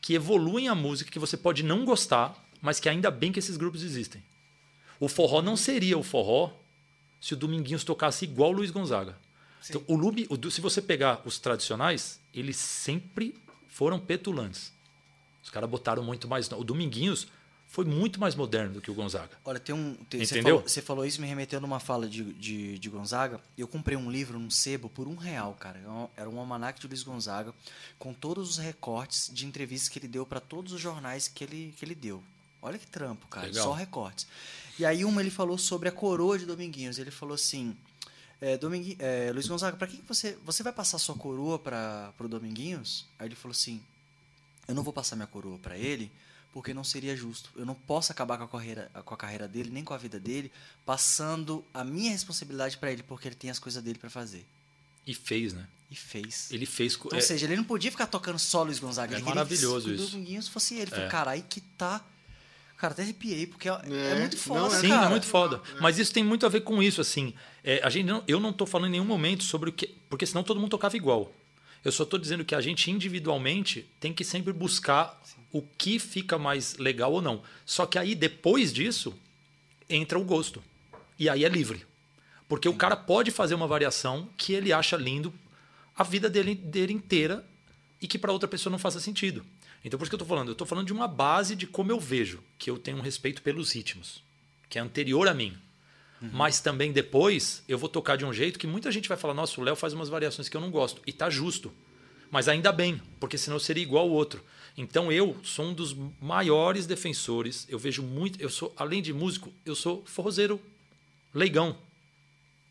que 0.00 0.14
evoluem 0.14 0.68
a 0.68 0.74
música 0.74 1.10
que 1.10 1.18
você 1.18 1.36
pode 1.36 1.62
não 1.62 1.84
gostar, 1.84 2.34
mas 2.60 2.78
que 2.78 2.88
ainda 2.88 3.10
bem 3.10 3.32
que 3.32 3.38
esses 3.38 3.56
grupos 3.56 3.82
existem. 3.82 4.22
O 5.00 5.08
forró 5.08 5.40
não 5.40 5.56
seria 5.56 5.96
o 5.96 6.02
forró 6.02 6.52
se 7.20 7.34
o 7.34 7.36
Dominguinhos 7.36 7.84
tocasse 7.84 8.24
igual 8.24 8.50
o 8.50 8.54
Luiz 8.54 8.70
Gonzaga. 8.70 9.16
Então, 9.68 9.82
o 9.86 9.96
Lube, 9.96 10.26
o 10.30 10.50
se 10.50 10.60
você 10.60 10.80
pegar 10.80 11.20
os 11.24 11.38
tradicionais, 11.38 12.20
eles 12.32 12.56
sempre 12.56 13.34
foram 13.68 13.98
petulantes. 13.98 14.72
Os 15.42 15.50
caras 15.50 15.68
botaram 15.68 16.02
muito 16.02 16.28
mais. 16.28 16.50
O 16.52 16.64
Dominguinhos 16.64 17.26
foi 17.70 17.84
muito 17.84 18.18
mais 18.18 18.34
moderno 18.34 18.74
do 18.74 18.80
que 18.80 18.90
o 18.90 18.94
Gonzaga. 18.94 19.38
Olha, 19.44 19.60
tem 19.60 19.74
um. 19.74 19.94
Tem, 20.08 20.24
você, 20.24 20.36
Entendeu? 20.36 20.56
falou, 20.56 20.68
você 20.68 20.82
falou 20.82 21.04
isso 21.06 21.20
me 21.20 21.26
remeteu 21.26 21.60
numa 21.60 21.78
fala 21.78 22.08
de, 22.08 22.24
de, 22.34 22.78
de 22.78 22.88
Gonzaga. 22.88 23.38
Eu 23.58 23.68
comprei 23.68 23.96
um 23.96 24.10
livro 24.10 24.38
num 24.38 24.50
sebo 24.50 24.88
por 24.88 25.06
um 25.06 25.14
real, 25.14 25.54
cara. 25.54 25.78
Era 25.78 25.90
um- 25.90 26.08
Era 26.16 26.30
um 26.30 26.38
almanac 26.40 26.80
de 26.80 26.86
Luiz 26.86 27.02
Gonzaga 27.02 27.54
com 27.98 28.14
todos 28.14 28.48
os 28.50 28.56
recortes 28.58 29.30
de 29.32 29.46
entrevistas 29.46 29.88
que 29.88 29.98
ele 29.98 30.08
deu 30.08 30.24
para 30.24 30.40
todos 30.40 30.72
os 30.72 30.80
jornais 30.80 31.28
que 31.28 31.44
ele, 31.44 31.74
que 31.78 31.84
ele 31.84 31.94
deu. 31.94 32.22
Olha 32.62 32.78
que 32.78 32.86
trampo, 32.86 33.26
cara. 33.28 33.46
Legal. 33.46 33.64
Só 33.64 33.72
recortes. 33.72 34.26
E 34.78 34.84
aí 34.86 35.04
uma 35.04 35.20
ele 35.20 35.30
falou 35.30 35.58
sobre 35.58 35.88
a 35.88 35.92
coroa 35.92 36.38
de 36.38 36.46
Dominguinhos. 36.46 36.98
Ele 36.98 37.10
falou 37.10 37.34
assim. 37.34 37.76
É, 38.40 38.56
Domingui- 38.56 38.96
é, 39.00 39.30
Luiz 39.32 39.46
Gonzaga, 39.48 39.76
para 39.76 39.88
quem 39.88 40.00
que 40.00 40.06
você 40.08 40.38
você 40.44 40.62
vai 40.62 40.72
passar 40.72 40.96
sua 40.98 41.16
coroa 41.16 41.58
para 41.58 42.12
pro 42.16 42.28
Dominguinhos? 42.28 43.04
Aí 43.18 43.26
ele 43.28 43.34
falou 43.34 43.52
assim: 43.52 43.80
eu 44.66 44.74
não 44.74 44.82
vou 44.84 44.92
passar 44.92 45.16
minha 45.16 45.26
coroa 45.26 45.58
para 45.58 45.76
ele 45.76 46.10
porque 46.58 46.74
não 46.74 46.82
seria 46.82 47.16
justo. 47.16 47.50
Eu 47.54 47.64
não 47.64 47.72
posso 47.76 48.10
acabar 48.10 48.36
com 48.36 48.42
a 48.42 48.48
carreira, 48.48 48.90
com 49.04 49.14
a 49.14 49.16
carreira 49.16 49.46
dele, 49.46 49.70
nem 49.70 49.84
com 49.84 49.94
a 49.94 49.96
vida 49.96 50.18
dele, 50.18 50.50
passando 50.84 51.64
a 51.72 51.84
minha 51.84 52.10
responsabilidade 52.10 52.76
para 52.78 52.90
ele, 52.90 53.04
porque 53.04 53.28
ele 53.28 53.36
tem 53.36 53.48
as 53.48 53.60
coisas 53.60 53.80
dele 53.80 53.96
para 53.96 54.10
fazer. 54.10 54.44
E 55.06 55.14
fez, 55.14 55.52
né? 55.52 55.68
E 55.88 55.94
fez. 55.94 56.50
Ele 56.50 56.66
fez. 56.66 56.96
Então, 56.96 57.10
é, 57.12 57.14
Ou 57.14 57.20
seja, 57.22 57.46
ele 57.46 57.54
não 57.54 57.62
podia 57.62 57.92
ficar 57.92 58.08
tocando 58.08 58.40
só 58.40 58.64
Luiz 58.64 58.80
Gonzaga. 58.80 59.14
É 59.14 59.18
ele 59.20 59.24
maravilhoso 59.24 59.88
isso. 59.94 60.10
Dominguinhos 60.10 60.48
fosse 60.48 60.74
ele. 60.74 60.90
Falei, 60.90 61.04
É. 61.04 61.08
cara, 61.08 61.30
aí 61.30 61.42
que 61.42 61.60
tá. 61.60 62.04
Cara, 62.76 62.92
até 62.92 63.02
arrepiei, 63.02 63.46
porque 63.46 63.68
é, 63.68 63.72
é 63.72 64.10
É, 64.16 64.18
muito 64.18 64.34
não, 64.36 64.42
foda, 64.42 64.76
é 64.78 64.80
Sim, 64.80 64.88
cara. 64.88 65.06
é 65.06 65.10
muito 65.10 65.26
foda. 65.26 65.62
Mas 65.80 65.96
isso 65.96 66.12
tem 66.12 66.24
muito 66.24 66.44
a 66.44 66.48
ver 66.48 66.62
com 66.62 66.82
isso, 66.82 67.00
assim. 67.00 67.32
É, 67.62 67.80
a 67.84 67.88
gente 67.88 68.06
não, 68.06 68.24
eu 68.26 68.40
não 68.40 68.50
estou 68.50 68.66
falando 68.66 68.88
em 68.88 68.92
nenhum 68.94 69.04
momento 69.04 69.44
sobre 69.44 69.70
o 69.70 69.72
que. 69.72 69.86
Porque 70.10 70.26
senão 70.26 70.42
todo 70.42 70.58
mundo 70.58 70.70
tocava 70.70 70.96
igual. 70.96 71.32
Eu 71.84 71.92
só 71.92 72.02
estou 72.02 72.18
dizendo 72.18 72.44
que 72.44 72.56
a 72.56 72.60
gente 72.60 72.90
individualmente 72.90 73.88
tem 74.00 74.12
que 74.12 74.24
sempre 74.24 74.52
buscar 74.52 75.16
o 75.52 75.62
que 75.62 75.98
fica 75.98 76.38
mais 76.38 76.76
legal 76.76 77.12
ou 77.12 77.22
não. 77.22 77.42
Só 77.64 77.86
que 77.86 77.98
aí, 77.98 78.14
depois 78.14 78.72
disso, 78.72 79.14
entra 79.88 80.18
o 80.18 80.24
gosto. 80.24 80.62
E 81.18 81.28
aí 81.28 81.44
é 81.44 81.48
livre. 81.48 81.86
Porque 82.48 82.68
o 82.68 82.74
cara 82.74 82.96
pode 82.96 83.30
fazer 83.30 83.54
uma 83.54 83.66
variação 83.66 84.28
que 84.36 84.52
ele 84.52 84.72
acha 84.72 84.96
lindo 84.96 85.32
a 85.96 86.02
vida 86.02 86.30
dele, 86.30 86.54
dele 86.54 86.92
inteira 86.92 87.44
e 88.00 88.06
que 88.06 88.18
para 88.18 88.32
outra 88.32 88.48
pessoa 88.48 88.70
não 88.70 88.78
faça 88.78 89.00
sentido. 89.00 89.44
Então, 89.84 89.98
por 89.98 90.04
isso 90.04 90.10
que 90.10 90.14
eu 90.14 90.18
estou 90.22 90.28
falando. 90.28 90.48
Eu 90.48 90.52
estou 90.52 90.66
falando 90.66 90.86
de 90.86 90.92
uma 90.92 91.08
base 91.08 91.54
de 91.54 91.66
como 91.66 91.90
eu 91.90 92.00
vejo, 92.00 92.42
que 92.58 92.70
eu 92.70 92.78
tenho 92.78 92.98
um 92.98 93.02
respeito 93.02 93.42
pelos 93.42 93.72
ritmos, 93.72 94.22
que 94.68 94.78
é 94.78 94.82
anterior 94.82 95.28
a 95.28 95.34
mim. 95.34 95.56
Mas 96.20 96.60
também 96.60 96.92
depois 96.92 97.62
eu 97.68 97.78
vou 97.78 97.88
tocar 97.88 98.16
de 98.16 98.24
um 98.24 98.32
jeito 98.32 98.58
que 98.58 98.66
muita 98.66 98.90
gente 98.90 99.08
vai 99.08 99.16
falar: 99.16 99.34
nossa, 99.34 99.60
o 99.60 99.64
Léo 99.64 99.76
faz 99.76 99.92
umas 99.92 100.08
variações 100.08 100.48
que 100.48 100.56
eu 100.56 100.60
não 100.60 100.70
gosto. 100.70 101.00
E 101.06 101.12
tá 101.12 101.30
justo. 101.30 101.72
Mas 102.30 102.48
ainda 102.48 102.72
bem, 102.72 103.00
porque 103.20 103.38
senão 103.38 103.58
seria 103.58 103.82
igual 103.82 104.08
o 104.08 104.12
outro. 104.12 104.44
Então 104.78 105.10
eu 105.10 105.36
sou 105.42 105.66
um 105.66 105.74
dos 105.74 105.92
maiores 106.20 106.86
defensores. 106.86 107.66
Eu 107.68 107.80
vejo 107.80 108.00
muito. 108.00 108.40
Eu 108.40 108.48
sou, 108.48 108.72
além 108.76 109.02
de 109.02 109.12
músico, 109.12 109.52
eu 109.66 109.74
sou 109.74 110.04
forrozeiro 110.06 110.60
leigão. 111.34 111.76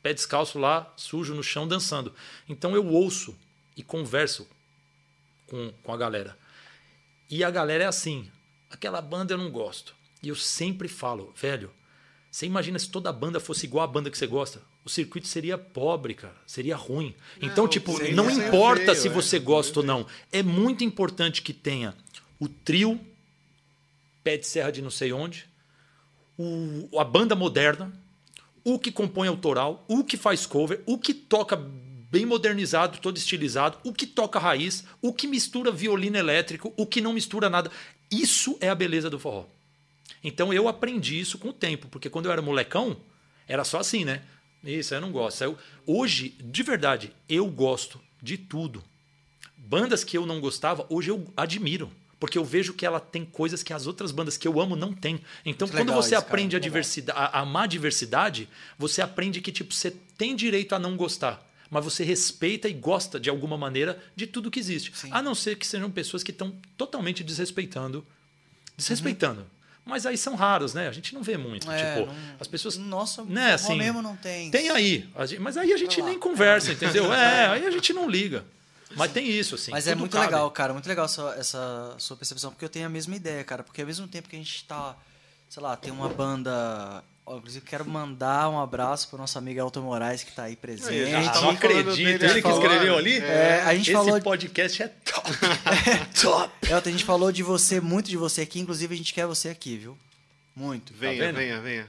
Pé 0.02 0.14
descalço 0.14 0.58
lá, 0.58 0.94
sujo 0.96 1.36
no 1.36 1.44
chão, 1.44 1.68
dançando. 1.68 2.16
Então 2.48 2.74
eu 2.74 2.88
ouço 2.88 3.38
e 3.76 3.84
converso 3.84 4.48
com, 5.48 5.74
com 5.84 5.94
a 5.94 5.98
galera. 5.98 6.38
E 7.30 7.44
a 7.44 7.52
galera 7.52 7.84
é 7.84 7.88
assim: 7.88 8.32
aquela 8.70 9.02
banda 9.02 9.34
eu 9.34 9.38
não 9.38 9.52
gosto. 9.52 9.94
E 10.24 10.30
eu 10.30 10.36
sempre 10.36 10.88
falo, 10.88 11.34
velho, 11.36 11.70
você 12.32 12.46
imagina 12.46 12.80
se 12.80 12.90
toda 12.90 13.12
banda 13.12 13.38
fosse 13.38 13.66
igual 13.66 13.84
a 13.84 13.92
banda 13.92 14.10
que 14.10 14.18
você 14.18 14.26
gosta? 14.26 14.62
O 14.88 14.90
circuito 14.90 15.28
seria 15.28 15.58
pobre, 15.58 16.14
cara. 16.14 16.38
Seria 16.46 16.78
ruim. 16.78 17.14
Então, 17.42 17.66
Não, 17.66 17.70
tipo, 17.70 17.98
seria 17.98 18.16
não 18.16 18.32
importa 18.32 18.86
feio, 18.86 18.96
se 18.96 19.08
é. 19.10 19.12
você 19.12 19.38
gosta 19.38 19.82
ou 19.82 19.86
não. 19.86 20.08
É 20.32 20.42
muito 20.42 20.82
importante 20.82 21.42
que 21.42 21.52
tenha 21.52 21.94
o 22.40 22.48
trio, 22.48 22.98
pé 24.24 24.38
de 24.38 24.48
serra 24.48 24.72
de 24.72 24.82
não 24.82 24.90
sei 24.90 25.12
onde, 25.12 25.46
o, 26.38 26.88
a 26.98 27.04
banda 27.04 27.36
moderna, 27.36 27.92
o 28.64 28.80
que 28.80 28.90
compõe 28.90 29.28
autoral, 29.28 29.84
o 29.90 30.06
que 30.06 30.16
faz 30.16 30.46
cover, 30.46 30.82
o 30.86 30.98
que 30.98 31.14
toca 31.14 31.58
bem 32.10 32.26
modernizado, 32.26 33.00
todo 33.00 33.18
estilizado, 33.18 33.78
o 33.84 33.92
que 33.92 34.08
toca 34.08 34.40
raiz, 34.40 34.86
o 35.02 35.12
que 35.12 35.28
mistura 35.28 35.70
violino 35.70 36.16
elétrico, 36.16 36.74
o 36.78 36.86
que 36.86 37.02
não 37.02 37.12
mistura 37.12 37.50
nada. 37.50 37.70
Isso 38.10 38.58
é 38.62 38.70
a 38.70 38.76
beleza 38.76 39.10
do 39.10 39.20
forró. 39.20 39.48
Então 40.24 40.54
eu 40.54 40.70
aprendi 40.70 41.20
isso 41.20 41.38
com 41.38 41.50
o 41.50 41.54
tempo, 41.54 41.90
porque 41.90 42.10
quando 42.10 42.28
eu 42.28 42.32
era 42.32 42.42
molecão, 42.42 42.96
era 43.50 43.66
só 43.66 43.82
assim, 43.82 44.06
né? 44.06 44.22
Isso, 44.64 44.94
eu 44.94 45.02
não 45.02 45.12
gosto. 45.12 45.44
Eu, 45.44 45.58
hoje, 45.86 46.36
de 46.40 46.64
verdade, 46.64 47.14
eu 47.30 47.48
gosto 47.48 48.00
de 48.22 48.38
tudo. 48.38 48.84
Bandas 49.56 50.04
que 50.04 50.18
eu 50.18 50.26
não 50.26 50.40
gostava, 50.40 50.86
hoje 50.90 51.10
eu 51.10 51.26
admiro. 51.36 51.92
Porque 52.20 52.38
eu 52.38 52.44
vejo 52.44 52.74
que 52.74 52.86
ela 52.86 53.00
tem 53.00 53.24
coisas 53.24 53.62
que 53.62 53.72
as 53.72 53.86
outras 53.86 54.12
bandas 54.12 54.38
que 54.38 54.48
eu 54.48 54.60
amo 54.60 54.76
não 54.76 54.92
tem. 54.92 55.22
Então, 55.46 55.68
Muito 55.68 55.78
quando 55.78 55.94
você 55.94 56.16
isso, 56.16 56.24
aprende 56.24 56.56
cara. 56.56 56.58
a 56.58 56.64
diversidade, 56.64 57.20
a, 57.20 57.40
amar 57.42 57.64
a 57.66 57.68
diversidade, 57.68 58.50
você 58.78 59.02
aprende 59.02 59.40
que 59.40 59.52
tipo 59.52 59.74
você 59.74 59.92
tem 60.18 60.36
direito 60.36 60.74
a 60.74 60.80
não 60.80 60.98
gostar, 60.98 61.48
mas 61.70 61.84
você 61.84 62.04
respeita 62.04 62.68
e 62.68 62.74
gosta 62.74 63.20
de 63.20 63.30
alguma 63.30 63.56
maneira 63.56 64.02
de 64.16 64.26
tudo 64.26 64.50
que 64.50 64.60
existe. 64.60 64.92
Sim. 64.98 65.10
A 65.12 65.22
não 65.22 65.36
ser 65.36 65.58
que 65.58 65.68
sejam 65.68 65.92
pessoas 65.92 66.24
que 66.24 66.32
estão 66.32 66.56
totalmente 66.76 67.24
desrespeitando, 67.24 68.04
desrespeitando. 68.76 69.46
Mas 69.88 70.06
aí 70.06 70.18
são 70.18 70.36
raros, 70.36 70.74
né? 70.74 70.88
A 70.88 70.92
gente 70.92 71.14
não 71.14 71.24
vê 71.24 71.38
muito. 71.38 71.70
É, 71.72 71.96
tipo, 71.96 72.08
não- 72.08 72.16
as 72.40 72.48
pessoas 72.48 72.78
Nossa, 72.78 73.24
Né, 73.24 73.52
o 73.52 73.56
assim, 73.56 73.76
mesmo 73.78 74.02
não 74.02 74.16
tem. 74.16 74.52
tem 74.52 74.70
aí, 74.70 75.10
mas 75.40 75.58
aí 75.58 75.72
a 75.74 75.78
gente 75.78 76.02
nem 76.02 76.20
conversa, 76.20 76.72
entendeu? 76.72 77.06
É, 77.14 77.48
aí 77.48 77.66
a 77.66 77.72
gente 77.72 77.94
não 77.94 78.10
liga. 78.10 78.46
Mas 78.96 79.12
tem 79.12 79.28
isso, 79.30 79.56
assim. 79.56 79.72
Mas 79.72 79.86
é 79.88 79.96
muito 79.96 80.14
cabe. 80.14 80.26
legal, 80.28 80.50
cara, 80.52 80.74
muito 80.74 80.88
legal 80.88 81.06
essa, 81.06 81.36
essa 81.38 81.96
sua 81.98 82.16
percepção, 82.16 82.52
porque 82.52 82.64
eu 82.66 82.70
tenho 82.70 82.86
a 82.86 82.90
mesma 82.90 83.16
ideia, 83.16 83.44
cara. 83.44 83.62
Porque 83.64 83.82
ao 83.82 83.88
mesmo 83.88 84.08
tempo 84.08 84.30
que 84.30 84.36
a 84.36 84.40
gente 84.40 84.64
tá, 84.64 84.96
sei 85.50 85.62
lá, 85.62 85.76
tem 85.76 85.92
uma 85.92 86.08
banda. 86.10 87.04
Ó, 87.28 87.38
Inclusive, 87.38 87.66
quero 87.66 87.86
mandar 87.88 88.50
um 88.50 88.60
abraço 88.60 89.08
pro 89.10 89.18
nosso 89.18 89.38
amigo 89.38 89.60
Elton 89.60 89.82
Moraes, 89.82 90.24
que 90.24 90.32
tá 90.32 90.44
aí 90.44 90.56
presente. 90.56 90.90
Aí, 90.90 91.14
a 91.14 91.22
gente 91.22 91.38
Ah, 91.38 91.42
não 91.42 91.50
acredito, 91.52 92.24
ele 92.24 92.42
que 92.42 92.48
escreveu 92.48 92.98
ali? 92.98 93.18
É, 93.20 93.62
a 93.66 93.76
gente 93.76 93.92
Esse 93.92 93.94
falou. 93.94 94.22
podcast 94.22 94.84
é 94.84 94.88
top. 94.88 95.30
top. 96.22 96.54
Elton, 96.72 96.90
a 96.90 96.92
gente 96.92 97.06
falou 97.06 97.32
de 97.32 97.44
você, 97.44 97.80
muito 97.82 98.10
de 98.10 98.18
você 98.18 98.42
aqui, 98.42 98.60
inclusive 98.60 98.94
a 98.94 98.98
gente 98.98 99.14
quer 99.14 99.26
você 99.28 99.50
aqui, 99.50 99.78
viu? 99.78 99.98
Muito. 100.56 100.94
Venha, 100.94 101.26
vendo? 101.26 101.36
venha, 101.36 101.62
venha. 101.62 101.88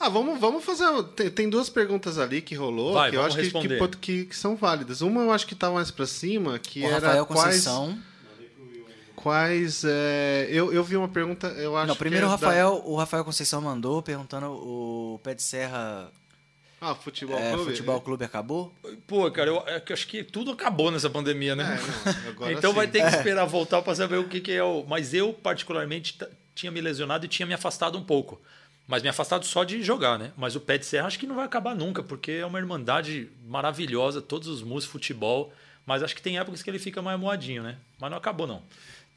Ah, 0.00 0.08
vamos, 0.08 0.40
vamos 0.40 0.64
fazer. 0.64 0.86
Tem, 1.30 1.50
duas 1.50 1.68
perguntas 1.68 2.18
ali 2.18 2.40
que 2.40 2.54
rolou 2.54 2.94
Vai, 2.94 3.10
que 3.10 3.16
eu 3.16 3.22
acho 3.22 3.36
que, 3.36 3.50
que, 3.50 3.88
que- 3.98 4.24
que 4.24 4.36
são 4.36 4.56
válidas. 4.56 5.02
Uma 5.02 5.20
eu 5.20 5.30
acho 5.30 5.46
que 5.46 5.54
tá 5.54 5.70
mais 5.70 5.90
pra 5.90 6.06
cima, 6.06 6.58
que 6.58 6.80
o 6.80 6.86
era 6.86 6.94
Rafael 7.06 7.26
quais. 7.26 7.42
Conceição. 7.44 7.86
Quais. 7.88 8.09
É, 9.84 10.46
eu, 10.50 10.72
eu 10.72 10.82
vi 10.82 10.96
uma 10.96 11.08
pergunta, 11.08 11.48
eu 11.48 11.76
acho 11.76 11.88
Não, 11.88 11.96
primeiro 11.96 12.26
o 12.26 12.28
que 12.30 12.34
é 12.34 12.38
da- 12.38 12.46
Rafael, 12.46 12.82
o 12.84 12.96
Rafael 12.96 13.24
Conceição 13.24 13.60
mandou, 13.60 14.02
perguntando 14.02 14.46
o 14.46 15.20
Pé 15.22 15.34
de 15.34 15.42
Serra 15.42 16.10
Ah, 16.80 16.94
futebol 16.94 17.38
é, 17.38 17.52
clube. 17.52 17.70
Futebol 17.70 18.00
Clube 18.00 18.24
acabou? 18.24 18.72
Pô, 19.06 19.30
cara, 19.30 19.50
eu, 19.50 19.62
é 19.66 19.82
eu 19.86 19.92
acho 19.94 20.06
que 20.06 20.24
tudo 20.24 20.52
acabou 20.52 20.90
nessa 20.90 21.10
pandemia, 21.10 21.54
né? 21.54 21.78
É, 22.40 22.52
então 22.56 22.72
vai 22.72 22.86
sim. 22.86 22.92
ter 22.92 23.02
que 23.02 23.16
esperar 23.16 23.44
voltar 23.44 23.82
para 23.82 23.94
saber 23.94 24.16
o 24.18 24.24
que, 24.28 24.40
que 24.40 24.52
é 24.52 24.62
o. 24.64 24.84
Mas 24.88 25.12
eu, 25.12 25.32
particularmente, 25.32 26.18
tinha 26.54 26.72
me 26.72 26.80
lesionado 26.80 27.24
e 27.26 27.28
tinha 27.28 27.46
me 27.46 27.52
afastado 27.54 27.98
um 27.98 28.02
pouco. 28.04 28.40
Mas 28.86 29.02
me 29.02 29.08
afastado 29.08 29.44
só 29.44 29.62
de 29.62 29.82
jogar, 29.82 30.18
né? 30.18 30.32
Mas 30.36 30.56
o 30.56 30.60
pé 30.60 30.76
de 30.76 30.84
serra 30.84 31.06
acho 31.06 31.18
que 31.18 31.26
não 31.26 31.36
vai 31.36 31.44
acabar 31.44 31.76
nunca, 31.76 32.02
porque 32.02 32.32
é 32.32 32.46
uma 32.46 32.58
irmandade 32.58 33.28
maravilhosa, 33.46 34.20
todos 34.20 34.48
os 34.48 34.62
músicos, 34.62 34.90
futebol. 34.92 35.52
Mas 35.86 36.02
acho 36.02 36.14
que 36.14 36.22
tem 36.22 36.38
épocas 36.38 36.62
que 36.62 36.68
ele 36.70 36.78
fica 36.78 37.00
mais 37.00 37.18
moadinho, 37.18 37.62
né? 37.62 37.76
Mas 38.00 38.10
não 38.10 38.18
acabou, 38.18 38.46
não. 38.46 38.62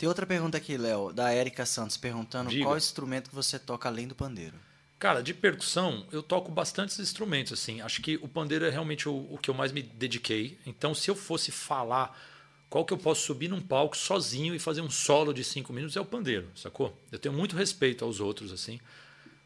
Tem 0.04 0.08
outra 0.10 0.26
pergunta 0.26 0.58
aqui, 0.58 0.76
Léo, 0.76 1.14
da 1.14 1.32
Érica 1.32 1.66
Santos, 1.66 1.96
perguntando 1.96 2.50
Diga. 2.50 2.66
qual 2.66 2.76
instrumento 2.76 3.30
que 3.30 3.36
você 3.36 3.58
toca 3.58 3.88
além 3.88 4.06
do 4.06 4.14
pandeiro. 4.14 4.54
Cara, 5.00 5.24
de 5.24 5.34
percussão, 5.34 6.06
eu 6.12 6.22
toco 6.22 6.52
bastantes 6.52 7.00
instrumentos, 7.00 7.54
assim. 7.54 7.80
Acho 7.80 8.02
que 8.02 8.18
o 8.18 8.28
pandeiro 8.28 8.66
é 8.66 8.70
realmente 8.70 9.08
o, 9.08 9.14
o 9.32 9.38
que 9.42 9.50
eu 9.50 9.54
mais 9.54 9.72
me 9.72 9.82
dediquei. 9.82 10.60
Então, 10.66 10.94
se 10.94 11.10
eu 11.10 11.16
fosse 11.16 11.54
falar 11.54 12.22
qual 12.70 12.84
que 12.84 12.92
eu 12.92 12.98
posso 12.98 13.22
subir 13.22 13.48
num 13.48 13.62
palco 13.62 13.96
sozinho 13.96 14.54
e 14.54 14.60
fazer 14.60 14.82
um 14.82 14.90
solo 14.90 15.34
de 15.34 15.42
cinco 15.42 15.72
minutos, 15.72 15.96
é 15.96 16.02
o 16.02 16.06
pandeiro, 16.06 16.50
sacou? 16.54 17.02
Eu 17.10 17.18
tenho 17.18 17.34
muito 17.34 17.56
respeito 17.56 18.04
aos 18.04 18.20
outros, 18.20 18.52
assim. 18.52 18.82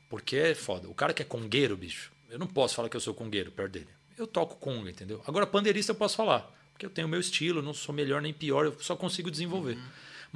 Porque 0.10 0.38
é 0.38 0.56
foda. 0.56 0.90
O 0.90 0.96
cara 0.96 1.14
que 1.14 1.22
é 1.22 1.26
congueiro, 1.26 1.78
bicho, 1.78 2.12
eu 2.32 2.40
não 2.40 2.48
posso 2.48 2.74
falar 2.74 2.90
que 2.90 2.98
eu 2.98 3.02
sou 3.02 3.14
congueiro 3.14 3.52
perto 3.52 3.74
dele. 3.74 3.90
Eu 4.18 4.26
toco 4.26 4.56
conga, 4.56 4.90
entendeu? 4.90 5.22
Agora, 5.28 5.46
pandeirista 5.46 5.92
eu 5.92 5.96
posso 5.96 6.16
falar. 6.16 6.52
Porque 6.72 6.88
eu 6.88 6.90
tenho 6.90 7.06
o 7.06 7.10
meu 7.12 7.20
estilo, 7.20 7.62
não 7.62 7.76
sou 7.76 7.94
melhor 7.94 8.24
nem 8.24 8.34
pior, 8.34 8.66
eu 8.66 8.76
só 8.80 8.96
consigo 8.96 9.30
desenvolver. 9.30 9.78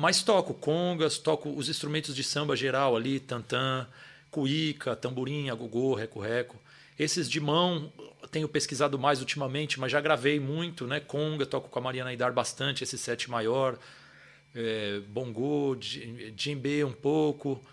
Mas 0.02 0.24
toco 0.24 0.56
congas, 0.56 1.20
toco 1.20 1.48
os 1.56 1.70
instrumentos 1.70 2.16
de 2.16 2.24
samba 2.24 2.56
geral 2.56 2.96
ali, 2.96 3.20
tantã, 3.20 3.88
cuíca, 4.32 4.96
tamborim, 4.96 5.52
agogô, 5.52 5.94
reco-reco. 5.94 6.60
Esses 6.98 7.30
de 7.30 7.40
mão 7.40 7.94
tenho 8.32 8.48
pesquisado 8.50 8.98
mais 8.98 9.20
ultimamente, 9.20 9.80
mas 9.80 9.92
já 9.92 10.02
gravei 10.02 10.40
muito, 10.40 10.88
né? 10.88 11.00
Conga, 11.00 11.46
toco 11.46 11.70
com 11.70 11.78
a 11.78 11.82
Mariana 11.84 12.12
Idar 12.12 12.34
bastante, 12.34 12.84
esse 12.84 12.98
sete 12.98 13.30
maior, 13.30 13.78
é, 14.56 15.02
bongô, 15.08 15.76
dj- 15.76 16.32
djembe 16.32 16.84
um 16.84 16.94
pouco. 16.94 17.64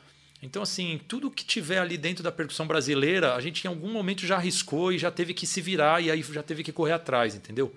Então, 0.42 0.60
assim, 0.60 1.00
tudo 1.08 1.30
que 1.30 1.46
tiver 1.46 1.78
ali 1.78 1.96
dentro 1.96 2.22
da 2.22 2.30
percussão 2.30 2.66
brasileira, 2.66 3.36
a 3.36 3.40
gente 3.40 3.64
em 3.64 3.68
algum 3.68 3.90
momento 3.90 4.26
já 4.26 4.36
arriscou 4.36 4.92
e 4.92 4.98
já 4.98 5.10
teve 5.10 5.32
que 5.32 5.46
se 5.46 5.62
virar 5.62 6.02
e 6.02 6.10
aí 6.10 6.22
já 6.22 6.42
teve 6.42 6.62
que 6.62 6.72
correr 6.72 6.92
atrás, 6.92 7.34
entendeu? 7.34 7.74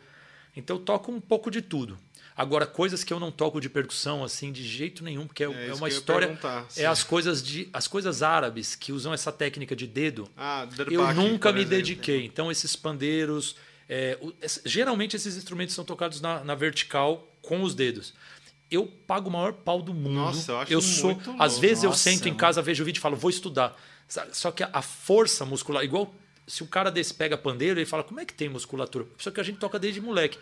Então, 0.57 0.78
toco 0.78 1.10
um 1.10 1.22
pouco 1.22 1.49
de 1.49 1.61
tudo. 1.61 1.98
Agora, 2.42 2.66
coisas 2.66 3.04
que 3.04 3.14
eu 3.14 3.20
não 3.20 3.32
toco 3.32 3.62
de 3.62 3.70
percussão, 3.70 4.24
assim, 4.24 4.52
de 4.52 4.64
jeito 4.68 5.04
nenhum, 5.04 5.28
porque 5.28 5.44
é, 5.44 5.48
É 5.48 5.68
é 5.70 5.74
uma 5.74 5.88
eu 5.88 5.92
história. 5.92 6.40
É 6.76 6.86
as 6.86 7.04
coisas, 7.04 7.44
de, 7.44 7.70
as 7.72 7.88
coisas 7.88 8.24
árabes 8.24 8.74
que 8.76 8.92
usam 8.92 9.14
essa 9.14 9.32
técnica 9.32 9.76
de 9.76 9.86
dedo. 9.86 10.28
Ah, 10.36 10.68
Eu 10.90 11.14
nunca 11.14 11.52
me 11.52 11.60
exemplo. 11.60 11.78
dediquei. 11.78 12.26
Então, 12.26 12.52
esses 12.52 12.76
pandeiros. 12.76 13.56
é, 13.88 14.18
o- 14.22 14.34
es- 14.42 14.62
geralmente, 14.66 15.16
esses 15.18 15.36
instrumentos 15.36 15.76
são 15.76 15.84
tocados 15.84 16.22
na, 16.22 16.44
na 16.44 16.56
vertical 16.56 17.28
com 17.42 17.62
os 17.62 17.76
dedos. 17.76 18.14
Eu 18.72 18.88
pago 18.88 19.28
o 19.30 19.32
maior 19.34 19.52
pau 19.54 19.82
do 19.82 19.94
mundo. 19.94 20.14
Nossa, 20.16 20.54
eu 20.54 20.60
acho 20.60 20.82
sou. 20.82 21.12
muito 21.14 21.30
Às 21.38 21.52
louco. 21.54 21.60
vezes 21.62 21.84
eu 21.84 21.90
Nossa, 21.90 22.02
sento 22.02 22.26
em 22.28 22.32
mano. 22.32 22.40
casa, 22.40 22.62
vejo 22.62 22.82
o 22.82 22.86
vídeo 22.86 23.00
e 23.00 23.02
falo, 23.02 23.18
vou 23.18 23.30
estudar. 23.30 23.76
Só 24.32 24.50
que 24.50 24.64
a, 24.64 24.70
a 24.74 24.82
força 24.82 25.46
muscular, 25.46 25.84
igual 25.84 26.16
se 26.48 26.64
o 26.64 26.68
cara 26.68 26.90
desse 26.90 27.14
pega 27.14 27.38
pandeiro, 27.38 27.80
ele 27.80 27.86
fala, 27.86 28.04
como 28.04 28.20
é 28.20 28.26
que 28.26 28.34
tem 28.34 28.48
musculatura? 28.50 29.06
Só 29.18 29.30
que 29.30 29.40
a 29.40 29.44
gente 29.44 29.60
toca 29.60 29.78
desde 29.78 30.00
moleque. 30.02 30.40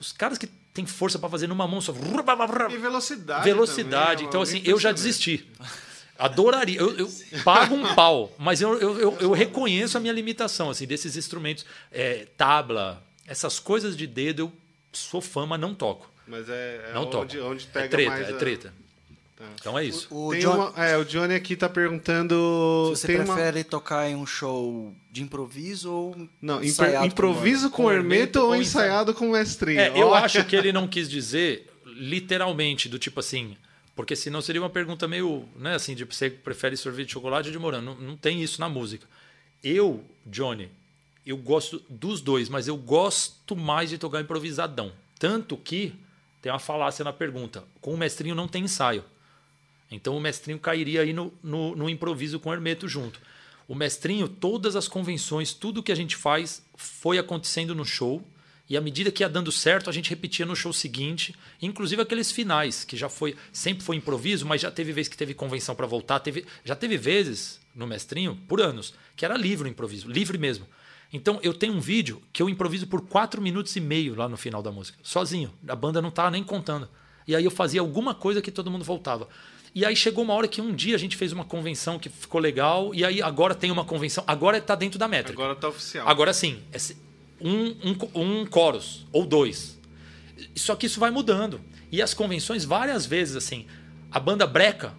Os 0.00 0.10
caras 0.12 0.36
que 0.36 0.48
têm 0.74 0.84
força 0.84 1.18
para 1.18 1.28
fazer 1.28 1.46
numa 1.46 1.66
mão 1.66 1.80
só. 1.80 1.92
E 1.92 2.76
velocidade. 2.76 3.44
Velocidade. 3.44 4.10
também, 4.10 4.24
é 4.24 4.28
então, 4.28 4.40
uma 4.40 4.44
assim, 4.44 4.60
eu 4.64 4.78
já 4.78 4.90
desisti. 4.90 5.48
Adoraria. 6.18 6.78
Eu, 6.78 6.96
eu 6.98 7.08
pago 7.44 7.74
um 7.74 7.94
pau, 7.94 8.32
mas 8.38 8.60
eu, 8.60 8.78
eu, 8.78 9.16
eu, 9.20 9.32
reconheço 9.32 9.96
a 9.96 10.00
minha 10.00 10.12
limitação, 10.12 10.70
assim, 10.70 10.86
desses 10.86 11.16
instrumentos. 11.16 11.64
É, 11.90 12.26
tabla, 12.36 13.02
essas 13.26 13.58
coisas 13.58 13.96
de 13.96 14.06
dedo, 14.06 14.42
eu 14.42 14.52
sou 14.92 15.20
fã, 15.20 15.46
mas 15.46 15.60
não 15.60 15.74
toco. 15.74 16.10
Mas 16.26 16.48
é, 16.48 16.86
é 16.90 16.92
Não 16.94 17.06
toco. 17.06 17.24
onde, 17.24 17.40
onde 17.40 17.66
pega 17.66 17.86
é 17.86 17.88
treta, 17.88 18.10
mais 18.10 18.28
é 18.28 18.32
a- 18.32 18.36
treta. 18.36 18.74
Tá. 19.36 19.44
Então 19.60 19.76
é 19.78 19.84
isso. 19.84 20.06
O 20.14 20.30
Tem 20.30 20.40
John, 20.42 20.54
uma- 20.70 20.84
é, 20.84 20.96
o 20.96 21.04
Johnny 21.04 21.34
aqui 21.34 21.56
tá 21.56 21.68
perguntando. 21.68 22.92
se 22.94 23.00
você 23.00 23.06
tem 23.08 23.16
uma- 23.20 23.34
prefere 23.34 23.64
tocar 23.64 24.08
em 24.08 24.14
um 24.14 24.24
show 24.24 24.94
de 25.10 25.22
improviso 25.22 25.90
ou 25.92 26.28
Não, 26.40 26.60
improviso 27.04 27.68
com, 27.70 27.82
Com 27.84 27.90
hermeto 27.92 28.14
hermeto 28.14 28.40
ou 28.40 28.54
ensaiado 28.54 29.12
com 29.12 29.30
mestrinho? 29.30 29.80
É, 29.80 29.88
eu 30.00 30.14
acho 30.14 30.44
que 30.44 30.54
ele 30.54 30.72
não 30.72 30.86
quis 30.86 31.10
dizer 31.10 31.68
literalmente, 31.84 32.88
do 32.88 32.98
tipo 32.98 33.20
assim. 33.20 33.56
Porque 33.96 34.16
senão 34.16 34.40
seria 34.40 34.60
uma 34.60 34.70
pergunta 34.70 35.06
meio, 35.06 35.44
né, 35.56 35.74
assim, 35.76 35.94
de 35.94 36.04
você 36.04 36.28
prefere 36.28 36.76
sorvete 36.76 37.06
de 37.08 37.12
chocolate 37.12 37.48
ou 37.48 37.52
de 37.52 37.58
morango. 37.58 37.84
Não, 37.86 37.94
não 37.94 38.16
tem 38.16 38.42
isso 38.42 38.60
na 38.60 38.68
música. 38.68 39.06
Eu, 39.62 40.04
Johnny, 40.26 40.68
eu 41.24 41.36
gosto 41.36 41.80
dos 41.88 42.20
dois, 42.20 42.48
mas 42.48 42.66
eu 42.68 42.76
gosto 42.76 43.54
mais 43.56 43.90
de 43.90 43.98
tocar 43.98 44.20
improvisadão. 44.20 44.92
Tanto 45.18 45.56
que 45.56 45.94
tem 46.42 46.50
uma 46.52 46.58
falácia 46.58 47.04
na 47.04 47.12
pergunta. 47.12 47.62
Com 47.80 47.94
o 47.94 47.96
mestrinho 47.96 48.34
não 48.34 48.48
tem 48.48 48.64
ensaio. 48.64 49.04
Então 49.90 50.16
o 50.16 50.20
mestrinho 50.20 50.58
cairia 50.58 51.02
aí 51.02 51.12
no, 51.12 51.32
no, 51.42 51.76
no 51.76 51.88
improviso 51.88 52.40
com 52.40 52.50
o 52.50 52.52
Hermeto 52.52 52.88
junto. 52.88 53.20
O 53.66 53.74
mestrinho, 53.74 54.28
todas 54.28 54.76
as 54.76 54.88
convenções, 54.88 55.52
tudo 55.52 55.82
que 55.82 55.92
a 55.92 55.94
gente 55.94 56.16
faz 56.16 56.62
foi 56.76 57.18
acontecendo 57.18 57.74
no 57.74 57.84
show. 57.84 58.22
E 58.68 58.76
à 58.76 58.80
medida 58.80 59.10
que 59.10 59.22
ia 59.22 59.28
dando 59.28 59.52
certo, 59.52 59.90
a 59.90 59.92
gente 59.92 60.08
repetia 60.08 60.46
no 60.46 60.56
show 60.56 60.72
seguinte, 60.72 61.34
inclusive 61.60 62.00
aqueles 62.00 62.32
finais, 62.32 62.82
que 62.82 62.96
já 62.96 63.10
foi, 63.10 63.36
sempre 63.52 63.84
foi 63.84 63.96
improviso, 63.96 64.46
mas 64.46 64.62
já 64.62 64.70
teve 64.70 64.90
vez 64.90 65.06
que 65.06 65.16
teve 65.16 65.34
convenção 65.34 65.74
para 65.74 65.86
voltar, 65.86 66.18
teve, 66.20 66.46
já 66.64 66.74
teve 66.74 66.96
vezes 66.96 67.60
no 67.74 67.86
mestrinho, 67.86 68.36
por 68.48 68.62
anos, 68.62 68.94
que 69.14 69.24
era 69.24 69.36
livre 69.36 69.68
o 69.68 69.70
improviso, 69.70 70.08
livre 70.08 70.38
mesmo. 70.38 70.66
Então 71.12 71.38
eu 71.42 71.52
tenho 71.52 71.74
um 71.74 71.80
vídeo 71.80 72.22
que 72.32 72.42
eu 72.42 72.48
improviso 72.48 72.86
por 72.86 73.02
quatro 73.02 73.40
minutos 73.40 73.76
e 73.76 73.80
meio 73.80 74.14
lá 74.14 74.28
no 74.28 74.36
final 74.36 74.62
da 74.62 74.72
música, 74.72 74.98
sozinho. 75.02 75.52
A 75.68 75.76
banda 75.76 76.00
não 76.00 76.10
tava 76.10 76.30
nem 76.30 76.42
contando. 76.42 76.88
E 77.26 77.36
aí 77.36 77.44
eu 77.44 77.50
fazia 77.50 77.80
alguma 77.80 78.14
coisa 78.14 78.42
que 78.42 78.50
todo 78.50 78.70
mundo 78.70 78.84
voltava. 78.84 79.28
E 79.74 79.84
aí 79.84 79.96
chegou 79.96 80.22
uma 80.22 80.32
hora 80.34 80.46
que 80.46 80.60
um 80.60 80.72
dia 80.72 80.94
a 80.94 80.98
gente 80.98 81.16
fez 81.16 81.32
uma 81.32 81.44
convenção 81.44 81.98
que 81.98 82.08
ficou 82.08 82.40
legal, 82.40 82.94
e 82.94 83.04
aí 83.04 83.20
agora 83.20 83.54
tem 83.54 83.72
uma 83.72 83.84
convenção, 83.84 84.22
agora 84.26 84.58
está 84.58 84.76
dentro 84.76 84.98
da 84.98 85.08
métrica. 85.08 85.42
Agora 85.42 85.56
tá 85.56 85.68
oficial. 85.68 86.08
Agora 86.08 86.32
sim, 86.32 86.62
é 86.72 86.78
um, 87.40 87.74
um, 88.14 88.20
um 88.20 88.46
chorus 88.52 89.04
ou 89.10 89.26
dois. 89.26 89.76
Só 90.54 90.76
que 90.76 90.86
isso 90.86 91.00
vai 91.00 91.10
mudando. 91.10 91.60
E 91.90 92.00
as 92.00 92.14
convenções, 92.14 92.64
várias 92.64 93.04
vezes, 93.04 93.34
assim, 93.34 93.66
a 94.12 94.20
banda 94.20 94.46
breca, 94.46 94.94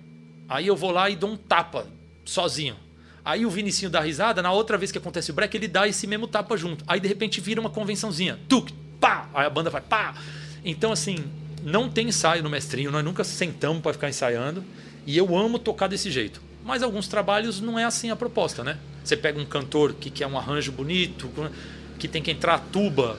aí 0.48 0.68
eu 0.68 0.76
vou 0.76 0.92
lá 0.92 1.10
e 1.10 1.16
dou 1.16 1.30
um 1.30 1.38
tapa 1.38 1.88
sozinho. 2.26 2.76
Aí 3.24 3.46
o 3.46 3.50
Vinicinho 3.50 3.90
dá 3.90 4.02
risada, 4.02 4.42
na 4.42 4.52
outra 4.52 4.78
vez 4.78 4.92
que 4.92 4.98
acontece 4.98 5.32
o 5.32 5.34
break, 5.34 5.56
ele 5.56 5.68
dá 5.70 5.88
esse 5.88 6.06
mesmo 6.06 6.28
tapa 6.28 6.56
junto. 6.58 6.84
Aí 6.86 7.00
de 7.00 7.08
repente 7.08 7.40
vira 7.40 7.62
uma 7.62 7.70
convençãozinha. 7.70 8.40
Tuc, 8.50 8.72
pá, 9.00 9.30
aí 9.34 9.46
a 9.46 9.50
banda 9.50 9.70
vai 9.70 9.82
pá. 9.82 10.16
Então, 10.64 10.92
assim, 10.92 11.18
não 11.66 11.90
tem 11.90 12.10
ensaio 12.10 12.44
no 12.44 12.50
mestrinho, 12.50 12.92
nós 12.92 13.04
nunca 13.04 13.24
sentamos 13.24 13.82
para 13.82 13.92
ficar 13.92 14.08
ensaiando. 14.08 14.64
E 15.06 15.18
eu 15.18 15.36
amo 15.36 15.58
tocar 15.58 15.88
desse 15.88 16.12
jeito. 16.12 16.40
Mas 16.64 16.84
alguns 16.84 17.08
trabalhos 17.08 17.60
não 17.60 17.78
é 17.78 17.84
assim 17.84 18.12
a 18.12 18.16
proposta, 18.16 18.64
né? 18.64 18.78
Você 19.04 19.18
pega 19.18 19.40
um 19.40 19.46
cantor 19.46 19.94
que 19.94 20.12
quer 20.12 20.28
um 20.28 20.38
arranjo 20.38 20.72
bonito, 20.72 21.30
que 21.98 22.08
tem 22.08 22.22
que 22.22 22.30
entrar 22.30 22.56
a 22.56 22.60
tuba. 22.60 23.18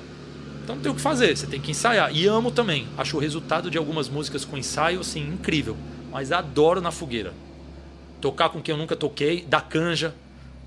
Então 0.63 0.77
não 0.77 0.83
tem 0.83 0.91
o 0.91 0.95
que 0.95 1.01
fazer, 1.01 1.37
você 1.37 1.47
tem 1.47 1.61
que 1.61 1.73
ensaiar. 1.73 2.15
E 2.15 2.27
amo 2.27 2.53
também. 2.53 2.87
Acho 2.97 3.17
o 3.17 3.21
resultado 3.21 3.69
de 3.69 3.79
algumas 3.79 4.09
músicas 4.09 4.45
com 4.45 4.57
ensaio, 4.57 5.01
assim, 5.01 5.27
incrível. 5.27 5.77
Mas 6.13 6.31
adoro 6.31 6.81
na 6.81 6.93
fogueira. 6.93 7.35
Tocar 8.21 8.49
com 8.49 8.63
quem 8.63 8.73
eu 8.73 8.79
nunca 8.79 8.95
toquei, 8.95 9.45
da 9.45 9.61
canja. 9.61 10.15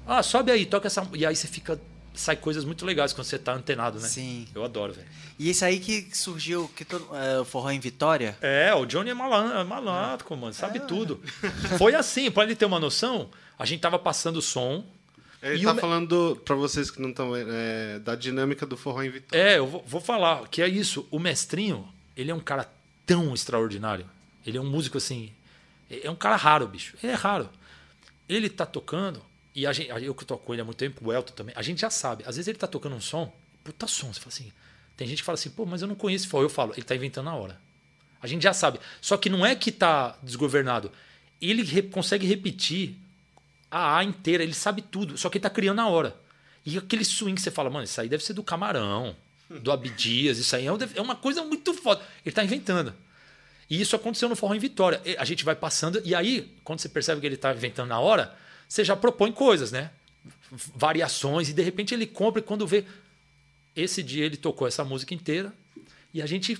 Ah, 0.06 0.22
sobe 0.22 0.52
aí, 0.52 0.66
toca 0.66 0.88
essa. 0.88 1.06
E 1.14 1.26
aí 1.26 1.36
você 1.36 1.48
fica 1.48 1.80
sai 2.20 2.36
coisas 2.36 2.66
muito 2.66 2.86
legais 2.86 3.14
quando 3.14 3.26
você 3.26 3.40
tá 3.40 3.54
antenado, 3.54 4.00
né? 4.00 4.08
Sim. 4.08 4.46
Eu 4.54 4.64
adoro, 4.64 4.94
velho. 4.94 5.08
E 5.38 5.50
isso 5.50 5.64
aí 5.64 5.80
que 5.80 6.10
surgiu, 6.16 6.70
que 6.76 6.84
todo, 6.84 7.08
é, 7.16 7.40
o 7.40 7.46
Forró 7.46 7.72
em 7.72 7.80
Vitória? 7.80 8.38
É, 8.42 8.74
o 8.76 8.86
Johnny 8.86 9.10
é 9.10 9.14
malandro, 9.14 9.58
é 9.58 9.64
malandro 9.64 10.38
mano, 10.38 10.54
sabe 10.54 10.80
é. 10.80 10.82
tudo. 10.82 11.22
Foi 11.78 11.96
assim, 11.96 12.30
para 12.30 12.44
ele 12.44 12.56
ter 12.56 12.66
uma 12.66 12.80
noção, 12.80 13.30
a 13.58 13.66
gente 13.66 13.80
tava 13.80 13.98
passando 13.98 14.38
o 14.38 14.42
som. 14.42 14.86
Ele 15.42 15.64
tá 15.64 15.74
o... 15.74 15.78
falando 15.78 16.42
para 16.44 16.56
vocês 16.56 16.92
que 16.92 17.02
não 17.02 17.10
estão 17.10 17.34
é, 17.34 18.00
da 18.00 18.16
dinâmica 18.16 18.66
do 18.66 18.76
Forró 18.76 19.02
em 19.02 19.10
Vitória. 19.10 19.42
É, 19.42 19.58
eu 19.58 19.66
vou, 19.66 19.84
vou 19.88 20.02
falar 20.02 20.46
que 20.50 20.62
é 20.62 20.68
isso. 20.68 21.08
O 21.10 21.20
mestrinho, 21.20 21.88
ele 22.18 22.32
é 22.32 22.36
um 22.36 22.42
cara 22.42 22.70
tão 23.06 23.34
extraordinário. 23.34 24.06
Ele 24.46 24.58
é 24.58 24.62
um 24.62 24.70
músico 24.70 24.98
assim, 24.98 25.32
é 25.90 26.12
um 26.12 26.16
cara 26.16 26.36
raro, 26.36 26.68
bicho. 26.68 26.98
Ele 27.02 27.14
é 27.14 27.16
raro. 27.16 27.50
Ele 28.28 28.50
tá 28.50 28.66
tocando, 28.66 29.22
e 29.60 29.68
a 29.68 29.74
gente, 29.74 29.90
eu 29.90 30.16
que 30.16 30.24
toco 30.24 30.46
com 30.46 30.54
ele 30.54 30.62
há 30.62 30.66
muito 30.66 30.78
tempo, 30.78 31.06
o 31.06 31.12
Elton 31.12 31.34
também, 31.34 31.54
a 31.58 31.62
gente 31.62 31.82
já 31.82 31.90
sabe. 31.90 32.24
Às 32.26 32.38
vezes 32.38 32.48
ele 32.48 32.58
tá 32.58 32.66
tocando 32.66 32.96
um 32.96 33.02
som, 33.02 33.30
puta 33.62 33.88
som, 33.88 34.14
você 34.14 34.20
fala 34.20 34.32
assim. 34.34 34.54
Tem 34.96 35.06
gente 35.06 35.18
que 35.18 35.26
fala 35.26 35.34
assim, 35.34 35.50
pô, 35.50 35.66
mas 35.66 35.82
eu 35.82 35.88
não 35.88 35.96
conheço 35.96 36.26
esse 36.26 36.34
Eu 36.34 36.50
falo, 36.50 36.72
ele 36.76 36.84
tá 36.84 36.96
inventando 36.96 37.26
na 37.26 37.36
hora. 37.36 37.60
A 38.22 38.28
gente 38.28 38.42
já 38.42 38.54
sabe. 38.54 38.80
Só 39.02 39.18
que 39.18 39.30
não 39.30 39.46
é 39.46 39.56
que 39.56 39.70
tá 39.70 40.18
desgovernado. 40.24 40.94
Ele 41.42 41.62
re 41.62 41.82
consegue 41.82 42.26
repetir 42.26 42.96
a 43.70 43.98
A 43.98 44.04
inteira, 44.04 44.44
ele 44.44 44.54
sabe 44.54 44.82
tudo, 44.82 45.18
só 45.18 45.30
que 45.30 45.38
ele 45.38 45.44
tá 45.44 45.50
criando 45.50 45.76
na 45.76 45.90
hora. 45.90 46.16
E 46.66 46.78
aquele 46.78 47.04
swing 47.04 47.36
que 47.36 47.42
você 47.42 47.52
fala, 47.52 47.70
mano, 47.70 47.84
isso 47.84 48.00
aí 48.00 48.08
deve 48.08 48.24
ser 48.24 48.34
do 48.34 48.44
Camarão, 48.44 49.14
do 49.50 49.74
Abdias, 49.74 50.38
isso 50.38 50.56
aí 50.56 50.68
é, 50.68 50.72
é 50.96 51.02
uma 51.02 51.18
coisa 51.18 51.44
muito 51.44 51.74
foda. 51.74 52.02
Ele 52.26 52.34
tá 52.34 52.44
inventando. 52.46 52.94
E 53.70 53.82
isso 53.82 53.94
aconteceu 53.94 54.30
no 54.30 54.38
Forró 54.38 54.56
em 54.56 54.60
Vitória. 54.60 55.02
A 55.18 55.26
gente 55.26 55.44
vai 55.44 55.56
passando, 55.56 56.02
e 56.06 56.16
aí, 56.16 56.56
quando 56.64 56.80
você 56.80 56.88
percebe 56.88 57.20
que 57.20 57.28
ele 57.28 57.38
tá 57.38 57.54
inventando 57.54 57.90
na 57.90 58.00
hora, 58.00 58.36
você 58.70 58.86
já 58.86 58.96
propõe 58.96 59.32
coisas, 59.32 59.72
né? 59.72 59.90
Variações, 60.76 61.50
e 61.50 61.54
de 61.54 61.62
repente 61.64 61.94
ele 61.94 62.06
compra 62.06 62.40
e 62.40 62.44
quando 62.44 62.68
vê. 62.68 62.86
Esse 63.76 64.04
dia 64.04 64.26
ele 64.26 64.38
tocou 64.38 64.68
essa 64.68 64.84
música 64.84 65.14
inteira 65.14 65.54
e 66.14 66.22
a 66.22 66.26
gente, 66.26 66.58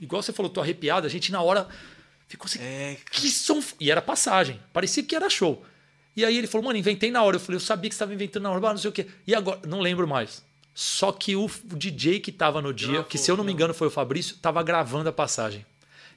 igual 0.00 0.22
você 0.22 0.32
falou, 0.32 0.50
tô 0.50 0.60
arrepiado, 0.60 1.06
a 1.06 1.10
gente 1.10 1.30
na 1.30 1.40
hora 1.40 1.68
ficou 2.26 2.46
assim, 2.46 2.58
é... 2.60 2.96
que 3.10 3.30
som. 3.30 3.62
E 3.78 3.90
era 3.90 4.02
passagem, 4.02 4.60
parecia 4.72 5.02
que 5.02 5.14
era 5.14 5.30
show. 5.30 5.64
E 6.16 6.24
aí 6.24 6.36
ele 6.36 6.46
falou, 6.46 6.66
mano, 6.66 6.78
inventei 6.78 7.10
na 7.10 7.22
hora. 7.22 7.36
Eu 7.36 7.40
falei, 7.40 7.56
eu 7.56 7.60
sabia 7.60 7.88
que 7.88 7.94
você 7.94 7.96
estava 7.96 8.12
inventando 8.12 8.42
na 8.42 8.50
hora, 8.50 8.60
não 8.60 8.76
sei 8.76 8.90
o 8.90 8.92
quê. 8.92 9.06
E 9.26 9.34
agora, 9.34 9.60
não 9.66 9.80
lembro 9.80 10.06
mais. 10.06 10.44
Só 10.74 11.12
que 11.12 11.36
o 11.36 11.48
DJ 11.76 12.20
que 12.20 12.30
estava 12.30 12.60
no 12.60 12.72
dia, 12.72 13.02
que 13.02 13.16
se 13.16 13.30
eu 13.30 13.36
não 13.36 13.44
me 13.44 13.52
engano 13.52 13.72
foi 13.72 13.86
o 13.86 13.90
Fabrício, 13.90 14.34
estava 14.34 14.62
gravando 14.62 15.08
a 15.08 15.12
passagem. 15.12 15.64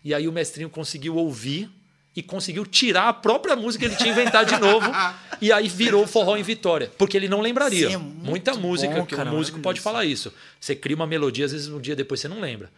E 0.04 0.14
aí 0.14 0.28
o 0.28 0.32
mestrinho 0.32 0.70
conseguiu 0.70 1.16
ouvir 1.16 1.70
e 2.16 2.24
conseguiu 2.24 2.66
tirar 2.66 3.10
a 3.10 3.14
própria 3.14 3.56
música 3.56 3.86
que 3.86 3.92
ele 3.92 3.98
tinha 3.98 4.12
inventado 4.12 4.48
de 4.48 4.60
novo. 4.60 4.90
e 5.42 5.52
aí 5.52 5.68
virou 5.68 6.08
forró 6.08 6.38
em 6.38 6.44
Vitória. 6.44 6.92
Porque 6.98 7.18
ele 7.18 7.28
não 7.28 7.42
lembraria. 7.42 7.90
Sim, 7.90 7.96
é 7.96 7.98
Muita 7.98 8.54
música, 8.56 8.96
bom, 8.96 9.06
que 9.06 9.16
cara, 9.16 9.30
o 9.30 9.34
músico 9.34 9.60
pode 9.60 9.82
falar 9.82 10.06
isso. 10.06 10.34
Você 10.60 10.76
cria 10.76 10.96
uma 10.96 11.06
melodia, 11.06 11.46
às 11.46 11.52
vezes 11.52 11.68
um 11.68 11.80
dia 11.80 11.96
depois 11.96 12.22
você 12.22 12.28
não 12.28 12.40
lembra. 12.40 12.72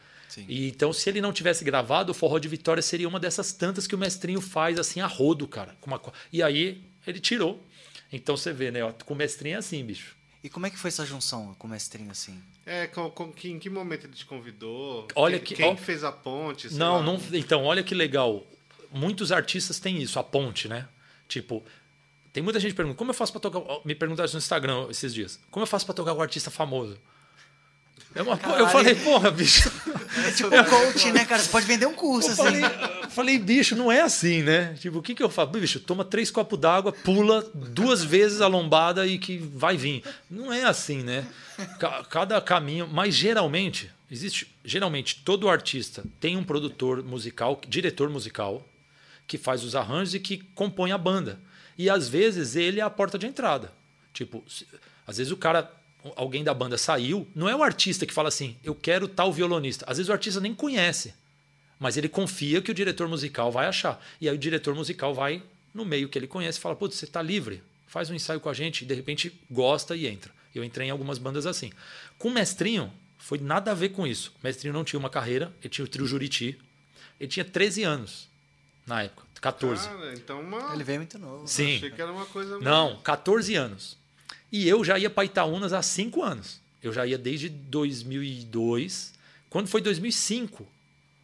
E, 0.47 0.67
então, 0.67 0.93
se 0.93 1.09
ele 1.09 1.19
não 1.19 1.33
tivesse 1.33 1.63
gravado, 1.63 2.11
o 2.11 2.13
forró 2.13 2.37
de 2.37 2.47
Vitória 2.47 2.81
seria 2.81 3.07
uma 3.07 3.19
dessas 3.19 3.53
tantas 3.53 3.87
que 3.87 3.95
o 3.95 3.97
mestrinho 3.97 4.39
faz 4.39 4.77
assim 4.77 4.99
a 5.01 5.07
rodo, 5.07 5.47
cara. 5.47 5.75
Uma... 5.85 5.99
E 6.31 6.43
aí 6.43 6.83
ele 7.07 7.19
tirou. 7.19 7.63
Então 8.11 8.37
você 8.37 8.53
vê, 8.53 8.69
né? 8.69 8.83
Ó, 8.83 8.91
com 8.91 9.13
o 9.13 9.17
mestrinho 9.17 9.55
é 9.55 9.57
assim, 9.57 9.83
bicho. 9.83 10.15
E 10.43 10.49
como 10.49 10.67
é 10.67 10.69
que 10.69 10.77
foi 10.77 10.89
essa 10.89 11.05
junção 11.05 11.55
com 11.57 11.67
o 11.67 11.69
mestrinho 11.69 12.11
assim? 12.11 12.39
É, 12.65 12.85
com, 12.87 13.09
com, 13.09 13.31
que, 13.31 13.49
em 13.49 13.57
que 13.57 13.69
momento 13.69 14.05
ele 14.05 14.13
te 14.13 14.25
convidou? 14.25 15.07
Olha 15.15 15.39
quem, 15.39 15.47
que, 15.47 15.55
quem 15.55 15.73
ó, 15.73 15.75
fez 15.75 16.03
a 16.03 16.11
ponte? 16.11 16.71
Não, 16.75 17.01
não. 17.01 17.19
Então, 17.33 17.63
olha 17.63 17.81
que 17.81 17.95
legal 17.95 18.45
muitos 18.97 19.31
artistas 19.31 19.79
têm 19.79 20.01
isso, 20.01 20.19
a 20.19 20.23
ponte, 20.23 20.67
né? 20.67 20.87
Tipo, 21.27 21.63
tem 22.33 22.43
muita 22.43 22.59
gente 22.59 22.71
que 22.71 22.77
pergunta, 22.77 22.97
como 22.97 23.11
eu 23.11 23.15
faço 23.15 23.31
para 23.31 23.41
tocar. 23.41 23.61
Me 23.85 23.95
perguntaram 23.95 24.31
no 24.31 24.37
Instagram 24.37 24.87
esses 24.89 25.13
dias, 25.13 25.39
como 25.49 25.63
eu 25.63 25.67
faço 25.67 25.85
para 25.85 25.95
tocar 25.95 26.13
com 26.13 26.19
um 26.19 26.21
artista 26.21 26.51
famoso? 26.51 26.97
É 28.15 28.21
uma, 28.21 28.39
eu 28.57 28.67
falei, 28.67 28.95
porra, 28.95 29.29
bicho. 29.29 29.71
É 30.25 30.31
tipo 30.31 30.55
um 30.55 30.63
coach, 30.63 31.11
né, 31.11 31.25
cara? 31.25 31.41
Você 31.41 31.49
pode 31.49 31.65
vender 31.65 31.85
um 31.85 31.93
curso, 31.93 32.29
eu 32.29 32.33
assim. 32.33 32.61
Falei, 32.61 33.09
falei, 33.09 33.37
bicho, 33.37 33.75
não 33.75 33.91
é 33.91 34.01
assim, 34.01 34.41
né? 34.41 34.75
Tipo, 34.79 34.99
o 34.99 35.01
que, 35.01 35.13
que 35.13 35.21
eu 35.21 35.29
faço? 35.29 35.51
Bicho, 35.51 35.79
toma 35.79 36.03
três 36.03 36.31
copos 36.31 36.59
d'água, 36.59 36.91
pula 36.91 37.47
duas 37.53 38.03
vezes 38.03 38.41
a 38.41 38.47
lombada 38.47 39.05
e 39.05 39.19
que 39.19 39.37
vai 39.37 39.77
vir. 39.77 40.03
Não 40.29 40.51
é 40.51 40.63
assim, 40.63 41.03
né? 41.03 41.27
Cada 42.09 42.39
caminho. 42.41 42.87
Mas 42.87 43.13
geralmente, 43.13 43.91
existe. 44.09 44.47
Geralmente, 44.63 45.21
todo 45.23 45.49
artista 45.49 46.03
tem 46.19 46.37
um 46.37 46.43
produtor 46.43 47.03
musical, 47.03 47.59
diretor 47.67 48.09
musical, 48.09 48.67
que 49.27 49.37
faz 49.37 49.63
os 49.63 49.75
arranjos 49.75 50.15
e 50.15 50.19
que 50.19 50.37
compõe 50.55 50.91
a 50.91 50.97
banda. 50.97 51.39
E 51.77 51.89
às 51.89 52.07
vezes 52.07 52.55
ele 52.55 52.79
é 52.79 52.83
a 52.83 52.89
porta 52.89 53.19
de 53.19 53.27
entrada. 53.27 53.71
Tipo, 54.13 54.43
às 55.05 55.17
vezes 55.17 55.31
o 55.31 55.37
cara, 55.37 55.71
alguém 56.15 56.43
da 56.43 56.53
banda 56.53 56.77
saiu, 56.77 57.27
não 57.35 57.47
é 57.47 57.55
o 57.55 57.61
artista 57.61 58.05
que 58.05 58.13
fala 58.13 58.29
assim, 58.29 58.55
eu 58.63 58.73
quero 58.73 59.07
tal 59.07 59.31
violonista. 59.31 59.85
Às 59.87 59.97
vezes 59.97 60.09
o 60.09 60.13
artista 60.13 60.39
nem 60.39 60.55
conhece, 60.55 61.13
mas 61.77 61.97
ele 61.97 62.09
confia 62.09 62.61
que 62.61 62.71
o 62.71 62.73
diretor 62.73 63.07
musical 63.07 63.51
vai 63.51 63.67
achar. 63.67 64.03
E 64.19 64.27
aí 64.27 64.33
o 64.33 64.39
diretor 64.39 64.73
musical 64.73 65.13
vai 65.13 65.43
no 65.73 65.85
meio 65.85 66.09
que 66.09 66.17
ele 66.17 66.25
conhece 66.25 66.57
e 66.57 66.61
fala, 66.61 66.75
putz, 66.75 66.95
você 66.95 67.05
está 67.05 67.21
livre, 67.21 67.61
faz 67.85 68.09
um 68.09 68.15
ensaio 68.15 68.39
com 68.39 68.49
a 68.49 68.53
gente, 68.53 68.81
e 68.81 68.87
de 68.87 68.95
repente 68.95 69.39
gosta 69.51 69.95
e 69.95 70.07
entra. 70.07 70.31
Eu 70.55 70.63
entrei 70.63 70.87
em 70.87 70.91
algumas 70.91 71.19
bandas 71.19 71.45
assim. 71.45 71.71
Com 72.17 72.29
o 72.29 72.33
Mestrinho, 72.33 72.91
foi 73.19 73.37
nada 73.37 73.71
a 73.71 73.75
ver 73.75 73.89
com 73.89 74.07
isso. 74.07 74.33
O 74.41 74.47
Mestrinho 74.47 74.73
não 74.73 74.83
tinha 74.83 74.99
uma 74.99 75.09
carreira, 75.09 75.53
ele 75.61 75.69
tinha 75.69 75.85
o 75.85 75.87
trio 75.87 76.07
Juriti, 76.07 76.57
ele 77.19 77.29
tinha 77.29 77.45
13 77.45 77.83
anos 77.83 78.27
na 78.87 79.03
época. 79.03 79.27
14. 79.41 79.87
Cara, 79.87 80.13
então 80.13 80.41
uma... 80.41 80.73
Ele 80.73 80.83
veio 80.83 80.99
muito 80.99 81.19
novo. 81.19 81.47
Sim. 81.47 81.75
Achei 81.75 81.91
que 81.91 82.01
era 82.01 82.11
uma 82.11 82.25
coisa. 82.25 82.57
Não, 82.59 82.97
14 83.01 83.53
anos. 83.55 83.97
E 84.51 84.67
eu 84.67 84.83
já 84.83 84.97
ia 84.97 85.09
para 85.09 85.25
Itaúnas 85.25 85.73
há 85.73 85.81
5 85.81 86.23
anos. 86.23 86.59
Eu 86.81 86.93
já 86.93 87.05
ia 87.05 87.17
desde 87.17 87.49
2002. 87.49 89.13
Quando 89.49 89.67
foi 89.67 89.81
2005, 89.81 90.65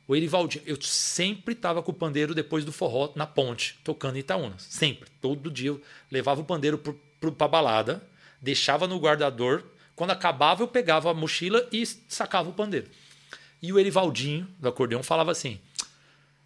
o 0.08 0.16
Erivaldinho, 0.16 0.64
eu 0.68 0.80
sempre 0.82 1.54
estava 1.54 1.82
com 1.82 1.92
o 1.92 1.96
pandeiro 1.96 2.36
depois 2.36 2.66
do 2.66 2.72
forró 2.72 3.12
na 3.16 3.26
ponte, 3.26 3.80
tocando 3.84 4.18
em 4.18 4.20
Itaúnas. 4.20 4.64
Sempre. 4.70 5.10
Todo 5.22 5.50
dia 5.50 5.70
eu 5.70 5.82
levava 6.12 6.42
o 6.42 6.46
pandeiro 6.46 6.78
para 6.78 7.46
a 7.46 7.48
balada, 7.48 8.04
deixava 8.42 8.88
no 8.88 9.00
guardador. 9.00 9.64
Quando 9.96 10.12
acabava, 10.12 10.64
eu 10.64 10.68
pegava 10.68 11.10
a 11.10 11.14
mochila 11.14 11.68
e 11.72 11.86
sacava 11.86 12.50
o 12.50 12.54
pandeiro. 12.54 12.88
E 13.62 13.72
o 13.72 13.80
Erivaldinho, 13.80 14.48
do 14.60 14.68
acordeão, 14.68 15.02
falava 15.02 15.32
assim: 15.32 15.60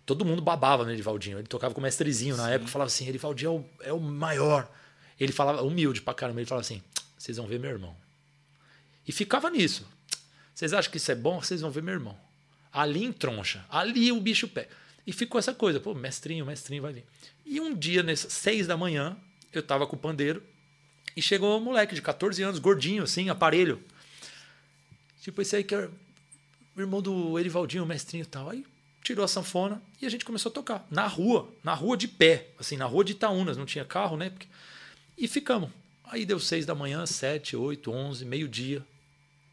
todo 0.07 0.23
mundo 0.23 0.41
babava 0.41 0.85
no 0.85 0.91
Edivaldinho. 0.91 1.37
Ele 1.37 1.47
tocava 1.47 1.73
com 1.73 1.81
o 1.81 1.83
mestrezinho 1.83 2.35
na 2.37 2.49
época, 2.49 2.71
falava 2.71 2.87
assim: 2.87 3.07
Edivaldinho 3.07 3.65
é 3.81 3.89
o, 3.89 3.89
é 3.89 3.93
o 3.93 3.99
maior. 3.99 4.71
Ele 5.19 5.33
falava, 5.33 5.61
humilde 5.61 6.01
pra 6.01 6.13
caramba, 6.13 6.39
ele 6.39 6.47
falava 6.47 6.65
assim: 6.65 6.81
vocês 7.17 7.37
vão 7.37 7.45
ver 7.45 7.59
meu 7.59 7.69
irmão. 7.69 7.95
E 9.05 9.11
ficava 9.11 9.49
nisso. 9.51 9.85
Vocês 10.55 10.73
acham 10.73 10.89
que 10.89 10.97
isso 10.97 11.11
é 11.11 11.15
bom? 11.15 11.41
Vocês 11.41 11.61
vão 11.61 11.69
ver 11.69 11.83
meu 11.83 11.93
irmão. 11.93 12.17
Ali 12.71 13.03
em 13.03 13.11
troncha, 13.11 13.63
ali 13.69 14.11
o 14.11 14.19
bicho 14.19 14.47
pé. 14.47 14.67
E 15.05 15.13
ficou 15.13 15.39
essa 15.39 15.53
coisa, 15.53 15.79
pô, 15.79 15.93
mestrinho, 15.93 16.45
mestrinho 16.45 16.81
vai 16.81 16.93
vir. 16.93 17.05
E 17.45 17.59
um 17.61 17.75
dia, 17.75 18.01
nessas 18.01 18.33
seis 18.33 18.65
da 18.65 18.75
manhã, 18.75 19.15
eu 19.53 19.61
tava 19.61 19.85
com 19.85 19.95
o 19.95 19.99
pandeiro 19.99 20.43
e 21.15 21.21
chegou 21.21 21.57
um 21.57 21.63
moleque 21.63 21.95
de 21.95 22.01
14 22.01 22.41
anos, 22.43 22.59
gordinho, 22.59 23.03
assim, 23.03 23.29
aparelho. 23.29 23.81
Tipo, 25.21 25.41
esse 25.41 25.55
aí 25.55 25.63
que 25.63 25.75
é 25.75 25.89
o 26.75 26.81
irmão 26.81 27.01
do 27.01 27.39
Erivaldinho, 27.39 27.83
o 27.83 27.87
mestrinho 27.87 28.23
e 28.23 28.25
tal. 28.25 28.49
Aí 28.49 28.65
tirou 29.07 29.23
a 29.23 29.27
sanfona 29.27 29.81
e 30.01 30.05
a 30.05 30.09
gente 30.09 30.25
começou 30.25 30.49
a 30.49 30.53
tocar. 30.53 30.85
Na 30.91 31.07
rua, 31.07 31.47
na 31.63 31.73
rua 31.73 31.95
de 31.95 32.09
pé, 32.09 32.47
assim, 32.59 32.75
na 32.75 32.85
rua 32.85 33.05
de 33.05 33.13
Itaúnas, 33.13 33.55
não 33.55 33.65
tinha 33.65 33.85
carro, 33.85 34.17
né? 34.17 34.31
E 35.17 35.27
ficamos. 35.27 35.69
Aí 36.03 36.25
deu 36.25 36.39
seis 36.39 36.65
da 36.65 36.75
manhã, 36.75 37.05
sete, 37.05 37.55
oito, 37.55 37.89
onze, 37.91 38.25
meio-dia. 38.25 38.83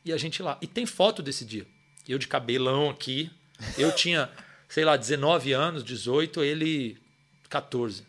E 0.04 0.12
a 0.12 0.16
gente 0.16 0.42
lá. 0.42 0.58
E 0.60 0.66
tem 0.66 0.86
foto 0.86 1.22
desse 1.22 1.44
dia. 1.44 1.64
Eu 2.08 2.18
de 2.18 2.26
cabelão 2.26 2.90
aqui. 2.90 3.30
Eu 3.78 3.94
tinha, 3.94 4.28
sei 4.68 4.84
lá, 4.84 4.96
19 4.96 5.52
anos, 5.52 5.84
18, 5.84 6.42
ele 6.42 6.98
14. 7.48 8.02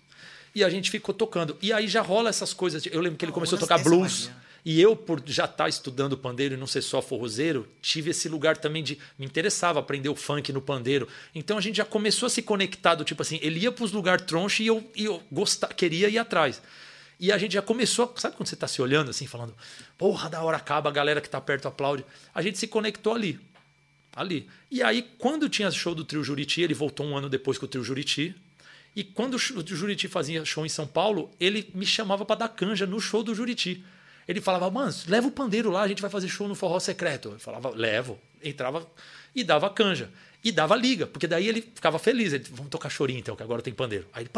E 0.55 0.63
a 0.63 0.69
gente 0.69 0.89
ficou 0.89 1.13
tocando. 1.13 1.55
E 1.61 1.71
aí 1.71 1.87
já 1.87 2.01
rola 2.01 2.29
essas 2.29 2.53
coisas. 2.53 2.85
Eu 2.87 3.01
lembro 3.01 3.19
que 3.19 3.25
ele 3.25 3.31
começou 3.31 3.57
a 3.57 3.59
tocar 3.59 3.77
blues. 3.77 4.31
E 4.65 4.81
eu, 4.81 4.95
por 4.95 5.21
já 5.27 5.45
estar 5.45 5.65
tá 5.65 5.69
estudando 5.69 6.17
pandeiro 6.17 6.55
e 6.55 6.57
não 6.57 6.65
ser 6.65 6.81
só 6.81 6.99
forrozeiro, 6.99 7.67
tive 7.83 8.09
esse 8.09 8.27
lugar 8.27 8.57
também 8.57 8.83
de. 8.83 8.97
Me 9.17 9.23
interessava 9.23 9.79
aprender 9.79 10.09
o 10.09 10.15
funk 10.15 10.51
no 10.51 10.59
pandeiro. 10.59 11.07
Então 11.35 11.55
a 11.55 11.61
gente 11.61 11.75
já 11.75 11.85
começou 11.85 12.25
a 12.25 12.29
se 12.31 12.41
conectar 12.41 12.95
do 12.95 13.03
tipo 13.03 13.21
assim, 13.21 13.37
ele 13.43 13.59
ia 13.59 13.71
para 13.71 13.85
uns 13.85 13.91
lugares 13.91 14.25
troncho 14.25 14.63
e 14.63 14.67
eu, 14.67 14.91
e 14.95 15.05
eu 15.05 15.21
queria 15.77 16.09
ir 16.09 16.17
atrás. 16.17 16.59
E 17.19 17.31
a 17.31 17.37
gente 17.37 17.53
já 17.53 17.61
começou, 17.61 18.11
sabe 18.17 18.35
quando 18.35 18.49
você 18.49 18.55
está 18.55 18.67
se 18.67 18.81
olhando 18.81 19.11
assim, 19.11 19.27
falando, 19.27 19.55
porra, 19.99 20.29
da 20.29 20.41
hora 20.41 20.57
acaba, 20.57 20.89
a 20.89 20.93
galera 20.93 21.21
que 21.21 21.27
está 21.27 21.39
perto 21.39 21.67
aplaude. 21.67 22.03
A 22.33 22.41
gente 22.41 22.57
se 22.57 22.67
conectou 22.67 23.13
ali. 23.13 23.39
Ali. 24.15 24.49
E 24.71 24.81
aí, 24.81 25.07
quando 25.19 25.47
tinha 25.47 25.69
show 25.69 25.93
do 25.93 26.03
Trio 26.03 26.23
Juriti, 26.23 26.61
ele 26.61 26.73
voltou 26.73 27.05
um 27.05 27.15
ano 27.15 27.29
depois 27.29 27.59
com 27.59 27.65
o 27.65 27.69
Trio 27.69 27.83
Juriti. 27.83 28.35
E 28.95 29.03
quando 29.03 29.35
o 29.35 29.37
Juriti 29.37 30.07
fazia 30.07 30.43
show 30.43 30.65
em 30.65 30.69
São 30.69 30.87
Paulo, 30.87 31.29
ele 31.39 31.69
me 31.73 31.85
chamava 31.85 32.25
para 32.25 32.37
dar 32.37 32.49
canja 32.49 32.87
no 32.87 32.99
show 32.99 33.21
do 33.21 33.35
Juriti. 33.35 33.83
Ele 34.27 34.41
falava, 34.41 34.69
mano, 34.69 34.93
leva 35.07 35.27
o 35.27 35.31
pandeiro 35.31 35.69
lá, 35.69 35.83
a 35.83 35.87
gente 35.87 36.01
vai 36.01 36.09
fazer 36.09 36.27
show 36.27 36.47
no 36.47 36.55
Forró 36.55 36.79
Secreto. 36.79 37.31
Eu 37.33 37.39
falava, 37.39 37.69
levo. 37.69 38.19
Entrava 38.43 38.85
e 39.35 39.43
dava 39.43 39.69
canja. 39.69 40.09
E 40.43 40.51
dava 40.51 40.75
liga, 40.75 41.07
porque 41.07 41.27
daí 41.27 41.47
ele 41.47 41.61
ficava 41.61 41.97
feliz. 41.97 42.33
Ele, 42.33 42.43
vamos 42.51 42.69
tocar 42.69 42.89
chorinho 42.89 43.19
então, 43.19 43.35
que 43.35 43.43
agora 43.43 43.61
tem 43.61 43.73
pandeiro. 43.73 44.05
Aí 44.13 44.23
ele, 44.23 44.29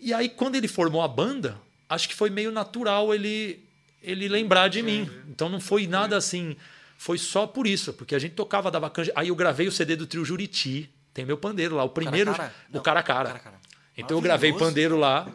e 0.00 0.14
aí, 0.14 0.28
quando 0.28 0.54
ele 0.54 0.68
formou 0.68 1.02
a 1.02 1.08
banda, 1.08 1.58
acho 1.88 2.08
que 2.08 2.14
foi 2.14 2.30
meio 2.30 2.52
natural 2.52 3.12
ele, 3.12 3.64
ele 4.02 4.28
lembrar 4.28 4.68
de 4.68 4.82
mim. 4.82 5.10
Então 5.28 5.48
não 5.48 5.60
foi 5.60 5.86
nada 5.86 6.16
assim. 6.16 6.56
Foi 6.96 7.18
só 7.18 7.46
por 7.46 7.66
isso, 7.66 7.92
porque 7.92 8.14
a 8.14 8.18
gente 8.18 8.34
tocava, 8.34 8.70
dava 8.70 8.88
canja. 8.90 9.12
Aí 9.14 9.28
eu 9.28 9.34
gravei 9.34 9.66
o 9.66 9.72
CD 9.72 9.96
do 9.96 10.06
trio 10.06 10.24
Juriti. 10.24 10.90
Tem 11.12 11.24
meu 11.24 11.36
pandeiro 11.36 11.74
lá, 11.74 11.84
o 11.84 11.88
primeiro. 11.88 12.32
Cara, 12.32 12.48
cara. 12.48 12.54
O 12.72 12.80
cara 12.80 13.00
a 13.00 13.02
cara, 13.02 13.38
cara. 13.38 13.56
Então 13.96 14.16
eu 14.16 14.20
gravei 14.20 14.52
pandeiro 14.52 14.96
lá. 14.96 15.28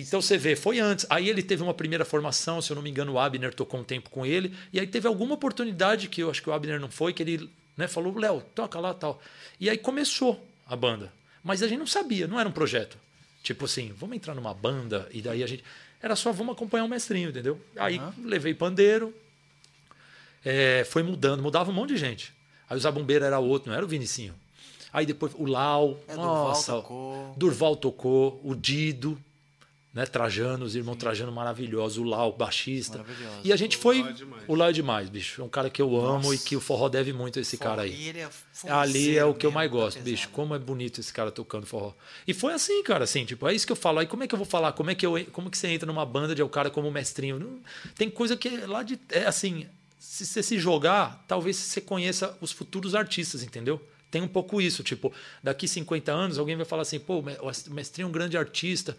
Então 0.00 0.20
você 0.20 0.36
vê, 0.36 0.56
foi 0.56 0.78
antes. 0.78 1.06
Aí 1.08 1.28
ele 1.28 1.42
teve 1.42 1.62
uma 1.62 1.74
primeira 1.74 2.04
formação, 2.04 2.60
se 2.60 2.70
eu 2.70 2.74
não 2.74 2.82
me 2.82 2.90
engano, 2.90 3.12
o 3.12 3.18
Abner 3.18 3.54
tocou 3.54 3.80
um 3.80 3.84
tempo 3.84 4.10
com 4.10 4.26
ele. 4.26 4.54
E 4.72 4.80
aí 4.80 4.86
teve 4.86 5.06
alguma 5.08 5.34
oportunidade 5.34 6.08
que 6.08 6.22
eu 6.22 6.30
acho 6.30 6.42
que 6.42 6.50
o 6.50 6.52
Abner 6.52 6.80
não 6.80 6.90
foi, 6.90 7.12
que 7.12 7.22
ele 7.22 7.50
né, 7.76 7.88
falou, 7.88 8.16
Léo, 8.16 8.42
toca 8.54 8.78
lá 8.80 8.92
tal. 8.92 9.20
E 9.60 9.70
aí 9.70 9.78
começou 9.78 10.44
a 10.66 10.74
banda. 10.76 11.12
Mas 11.42 11.62
a 11.62 11.68
gente 11.68 11.78
não 11.78 11.86
sabia, 11.86 12.26
não 12.26 12.40
era 12.40 12.48
um 12.48 12.52
projeto. 12.52 12.98
Tipo 13.42 13.64
assim, 13.66 13.92
vamos 13.96 14.16
entrar 14.16 14.34
numa 14.34 14.52
banda 14.52 15.08
e 15.12 15.22
daí 15.22 15.42
a 15.42 15.46
gente. 15.46 15.62
Era 16.02 16.16
só 16.16 16.32
vamos 16.32 16.54
acompanhar 16.54 16.84
o 16.84 16.88
mestrinho, 16.88 17.30
entendeu? 17.30 17.60
Aí 17.76 17.98
uhum. 17.98 18.12
levei 18.24 18.52
pandeiro, 18.52 19.14
é, 20.44 20.84
foi 20.84 21.02
mudando, 21.02 21.42
mudava 21.42 21.70
um 21.70 21.74
monte 21.74 21.90
de 21.90 21.96
gente. 21.96 22.34
Aí 22.68 22.76
o 22.76 22.80
Zabumbeiro 22.80 23.24
era 23.24 23.38
outro, 23.38 23.70
não 23.70 23.76
era 23.76 23.84
o 23.84 23.88
Vinicinho. 23.88 24.34
Aí 24.92 25.06
depois 25.06 25.32
o 25.36 25.44
Lau, 25.44 25.98
é, 26.08 26.14
nossa, 26.16 26.72
Durval 26.72 26.82
tocou. 26.82 27.34
Durval 27.36 27.76
tocou, 27.76 28.40
o 28.42 28.54
Dido, 28.54 29.20
né? 29.96 30.04
Trajano, 30.04 30.66
os 30.66 30.76
irmãos 30.76 30.92
Sim. 30.92 30.98
Trajano 30.98 31.32
maravilhosos, 31.32 31.96
o 31.96 32.02
Lau, 32.04 32.30
baixista. 32.30 33.02
E 33.42 33.50
a 33.50 33.56
gente 33.56 33.78
foi. 33.78 34.04
O 34.46 34.54
Lau 34.54 34.68
é 34.68 34.72
demais, 34.72 35.08
bicho. 35.08 35.40
É 35.40 35.44
um 35.44 35.48
cara 35.48 35.70
que 35.70 35.80
eu 35.80 35.90
Nossa. 35.90 36.26
amo 36.26 36.34
e 36.34 36.38
que 36.38 36.54
o 36.54 36.60
forró 36.60 36.90
deve 36.90 37.14
muito 37.14 37.38
a 37.38 37.42
esse 37.42 37.56
forró. 37.56 37.70
cara 37.70 37.82
aí. 37.82 38.10
É 38.10 38.70
Ali 38.70 39.16
é 39.16 39.24
o 39.24 39.32
que 39.32 39.46
eu 39.46 39.50
mais 39.50 39.70
gosto, 39.70 39.98
bicho. 40.00 40.28
Como 40.28 40.54
é 40.54 40.58
bonito 40.58 41.00
esse 41.00 41.10
cara 41.10 41.32
tocando 41.32 41.64
forró. 41.64 41.94
E 42.28 42.34
foi 42.34 42.52
assim, 42.52 42.82
cara, 42.82 43.04
assim, 43.04 43.24
tipo, 43.24 43.48
é 43.48 43.54
isso 43.54 43.64
que 43.66 43.72
eu 43.72 43.76
falo. 43.76 43.98
Aí 43.98 44.06
como 44.06 44.22
é 44.22 44.26
que 44.26 44.34
eu 44.34 44.38
vou 44.38 44.46
falar? 44.46 44.72
Como 44.72 44.90
é 44.90 44.94
que, 44.94 45.06
eu, 45.06 45.14
como 45.32 45.50
que 45.50 45.56
você 45.56 45.68
entra 45.68 45.86
numa 45.86 46.04
banda 46.04 46.34
de 46.34 46.42
um 46.42 46.48
cara 46.48 46.68
como 46.68 46.90
mestrinho? 46.90 47.38
Não, 47.38 47.58
tem 47.94 48.10
coisa 48.10 48.36
que 48.36 48.48
é 48.48 48.66
lá 48.66 48.82
de. 48.82 49.00
É 49.08 49.24
assim, 49.24 49.66
se 49.98 50.26
você 50.26 50.42
se 50.42 50.58
jogar, 50.58 51.24
talvez 51.26 51.56
você 51.56 51.80
conheça 51.80 52.36
os 52.42 52.52
futuros 52.52 52.94
artistas, 52.94 53.42
entendeu? 53.42 53.80
Tem 54.10 54.20
um 54.20 54.28
pouco 54.28 54.60
isso, 54.60 54.82
tipo, 54.82 55.10
daqui 55.42 55.66
50 55.66 56.12
anos 56.12 56.38
alguém 56.38 56.54
vai 56.54 56.66
falar 56.66 56.82
assim, 56.82 56.98
pô, 56.98 57.20
o 57.20 57.72
mestrinho 57.72 58.06
é 58.06 58.08
um 58.08 58.12
grande 58.12 58.36
artista 58.36 58.96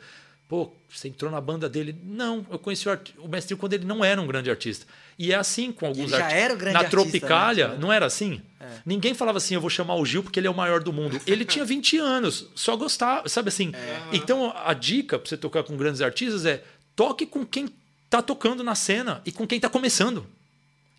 Pô, 0.48 0.72
você 0.88 1.10
entrou 1.10 1.30
na 1.30 1.42
banda 1.42 1.68
dele. 1.68 1.94
Não, 2.04 2.46
eu 2.50 2.58
conheci 2.58 2.88
o, 2.88 3.00
o 3.20 3.28
Mestre 3.28 3.56
quando 3.58 3.74
ele 3.74 3.84
não 3.84 4.04
era 4.04 4.22
um 4.22 4.26
grande 4.26 4.50
artista. 4.50 4.86
E 5.20 5.34
é 5.34 5.36
assim 5.36 5.74
com 5.74 5.86
alguns 5.86 6.14
artistas. 6.14 6.32
Já 6.32 6.38
era 6.38 6.54
o 6.54 6.58
grande 6.58 6.74
Na 6.74 6.80
artista, 6.80 7.02
Tropicália, 7.02 7.68
né? 7.70 7.78
não 7.78 7.92
era 7.92 8.06
assim? 8.06 8.42
É. 8.60 8.66
Ninguém 8.86 9.14
falava 9.14 9.40
assim, 9.40 9.56
eu 9.56 9.62
vou 9.62 9.70
chamar 9.70 9.96
o 9.96 10.06
Gil 10.06 10.24
porque 10.24 10.40
ele 10.40 10.48
é 10.48 10.50
o 10.50 10.56
maior 10.56 10.82
do 10.82 10.94
mundo. 10.94 11.20
Ele 11.28 11.44
tinha 11.44 11.66
20 11.66 11.98
anos, 11.98 12.50
só 12.56 12.78
gostava, 12.78 13.28
sabe 13.28 13.50
assim? 13.50 13.72
É. 13.74 14.16
Então 14.16 14.54
a 14.56 14.74
dica 14.74 15.20
para 15.20 15.28
você 15.28 15.36
tocar 15.36 15.64
com 15.64 15.76
grandes 15.76 16.02
artistas 16.02 16.46
é 16.46 16.64
toque 16.96 17.26
com 17.26 17.46
quem 17.46 17.68
tá 18.10 18.22
tocando 18.22 18.64
na 18.64 18.74
cena 18.74 19.22
e 19.26 19.32
com 19.34 19.46
quem 19.46 19.60
tá 19.60 19.68
começando. 19.70 20.26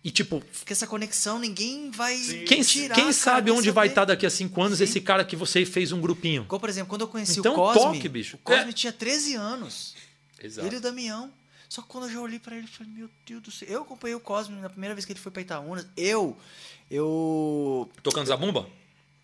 E 0.03 0.11
tipo. 0.11 0.39
Porque 0.39 0.71
essa 0.71 0.87
conexão 0.87 1.39
ninguém 1.39 1.91
vai. 1.91 2.17
Quem, 2.47 2.61
tirar, 2.61 2.95
quem 2.95 3.11
sabe 3.11 3.51
onde 3.51 3.69
vai 3.69 3.87
estar 3.87 4.01
tá 4.01 4.05
daqui 4.05 4.25
a 4.25 4.29
cinco 4.29 4.61
anos 4.61 4.77
Sim. 4.77 4.85
esse 4.85 5.01
cara 5.01 5.25
que 5.25 5.35
você 5.35 5.65
fez 5.65 5.91
um 5.91 5.99
grupinho? 5.99 6.45
Como, 6.45 6.59
por 6.59 6.69
exemplo, 6.69 6.89
quando 6.89 7.01
eu 7.01 7.07
conheci 7.07 7.39
então, 7.39 7.53
o 7.53 7.55
Cosme. 7.55 7.97
Toque, 7.97 8.07
bicho. 8.07 8.37
O 8.37 8.39
Cosme 8.39 8.69
é. 8.69 8.73
tinha 8.73 8.93
13 8.93 9.35
anos. 9.35 9.95
Exato. 10.41 10.67
Ele 10.67 10.75
e 10.75 10.79
o 10.79 10.81
Damião. 10.81 11.31
Só 11.67 11.81
que 11.81 11.87
quando 11.87 12.05
eu 12.05 12.13
já 12.13 12.19
olhei 12.21 12.39
para 12.39 12.55
ele, 12.55 12.65
eu 12.65 12.71
falei, 12.71 12.91
meu 12.93 13.09
Deus 13.25 13.41
do 13.43 13.51
céu. 13.51 13.67
Eu 13.67 13.81
acompanhei 13.81 14.15
o 14.15 14.19
Cosme 14.19 14.59
na 14.59 14.69
primeira 14.69 14.95
vez 14.95 15.05
que 15.05 15.11
ele 15.11 15.19
foi 15.19 15.31
pra 15.31 15.41
Itaúna. 15.41 15.87
Eu. 15.97 16.37
Eu. 16.89 17.89
Tocando 18.01 18.25
Zabumba? 18.25 18.67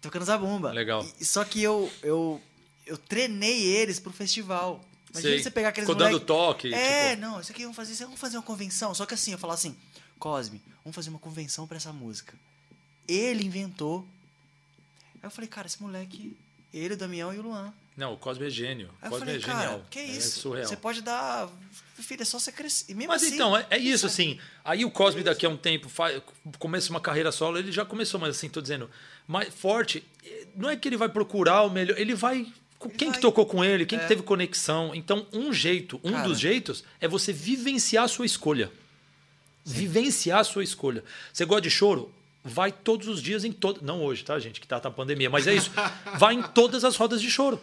Tocando 0.01 0.25
Zabumba. 0.25 0.71
Legal. 0.71 1.05
E, 1.19 1.25
só 1.25 1.43
que 1.45 1.63
eu, 1.63 1.89
eu. 2.03 2.41
Eu 2.85 2.97
treinei 2.97 3.63
eles 3.63 3.99
pro 3.99 4.11
festival. 4.11 4.85
Imagina 5.09 5.33
Sei. 5.33 5.43
você 5.43 5.51
pegar 5.51 5.69
aqueles 5.69 5.87
Ficou 5.87 5.95
moleque... 5.95 6.19
dando 6.19 6.27
toque. 6.27 6.73
É, 6.73 7.11
tipo... 7.11 7.21
não, 7.21 7.39
isso 7.39 7.51
aqui 7.51 7.61
vamos 7.61 7.75
fazer, 7.75 8.03
vamos 8.03 8.19
fazer 8.19 8.37
uma 8.37 8.43
convenção. 8.43 8.93
Só 8.93 9.05
que 9.05 9.13
assim, 9.13 9.31
eu 9.31 9.37
falar 9.37 9.53
assim, 9.53 9.75
Cosme, 10.19 10.61
vamos 10.83 10.95
fazer 10.95 11.09
uma 11.09 11.19
convenção 11.19 11.67
para 11.67 11.77
essa 11.77 11.93
música. 11.93 12.33
Ele 13.07 13.45
inventou. 13.45 14.05
Aí 15.15 15.21
eu 15.23 15.31
falei, 15.31 15.49
cara, 15.49 15.67
esse 15.67 15.81
moleque, 15.81 16.35
ele, 16.73 16.93
o 16.93 16.97
Damião 16.97 17.33
e 17.33 17.39
o 17.39 17.43
Luan. 17.43 17.73
Não, 17.95 18.13
o 18.13 18.17
Cosme 18.17 18.47
é 18.47 18.49
gênio. 18.49 18.89
Aí 19.01 19.07
o 19.07 19.11
Cosme 19.11 19.25
falei, 19.25 19.35
é 19.35 19.39
genial. 19.39 19.85
que 19.89 19.99
é 19.99 20.05
isso? 20.05 20.39
É 20.39 20.41
surreal. 20.41 20.67
Você 20.67 20.75
pode 20.75 21.01
dar. 21.01 21.49
Filho, 21.95 22.21
é 22.21 22.25
só 22.25 22.37
você 22.37 22.51
crescer. 22.51 22.93
Mesmo 22.93 23.07
mas 23.07 23.23
assim, 23.23 23.35
então, 23.35 23.55
é, 23.55 23.65
é 23.69 23.77
isso, 23.77 24.05
assim. 24.05 24.37
Aí 24.65 24.83
o 24.83 24.91
Cosme 24.91 25.23
daqui 25.23 25.45
a 25.45 25.49
um 25.49 25.55
tempo 25.55 25.87
faz, 25.87 26.21
começa 26.59 26.89
uma 26.89 26.99
carreira 26.99 27.31
solo, 27.31 27.57
ele 27.57 27.71
já 27.71 27.85
começou, 27.85 28.19
mas 28.19 28.35
assim, 28.35 28.49
tô 28.49 28.61
dizendo, 28.61 28.89
mais 29.25 29.53
forte. 29.53 30.03
Não 30.55 30.69
é 30.69 30.75
que 30.75 30.89
ele 30.89 30.97
vai 30.97 31.07
procurar 31.07 31.63
o 31.63 31.69
melhor, 31.69 31.97
ele 31.97 32.13
vai 32.13 32.51
quem 32.97 33.11
que 33.11 33.19
tocou 33.19 33.45
com 33.45 33.63
ele, 33.63 33.85
quem 33.85 33.97
é. 33.97 34.01
que 34.01 34.07
teve 34.07 34.21
conexão. 34.23 34.93
Então, 34.93 35.25
um 35.31 35.53
jeito, 35.53 35.99
um 36.03 36.11
Cara. 36.11 36.27
dos 36.27 36.39
jeitos 36.39 36.83
é 36.99 37.07
você 37.07 37.31
vivenciar 37.31 38.03
a 38.03 38.07
sua 38.07 38.25
escolha. 38.25 38.69
Sim. 39.65 39.73
Vivenciar 39.73 40.39
a 40.39 40.43
sua 40.43 40.63
escolha. 40.63 41.03
Você 41.33 41.43
gosta 41.43 41.61
de 41.61 41.69
choro? 41.69 42.13
Vai 42.43 42.71
todos 42.71 43.07
os 43.07 43.21
dias 43.21 43.43
em 43.43 43.51
todo. 43.51 43.81
Não 43.83 44.03
hoje, 44.03 44.23
tá, 44.23 44.37
gente? 44.37 44.61
Que 44.61 44.67
tá 44.67 44.79
na 44.83 44.91
pandemia, 44.91 45.29
mas 45.29 45.47
é 45.47 45.55
isso. 45.55 45.71
vai 46.19 46.35
em 46.35 46.43
todas 46.43 46.83
as 46.83 46.95
rodas 46.95 47.21
de 47.21 47.31
choro. 47.31 47.59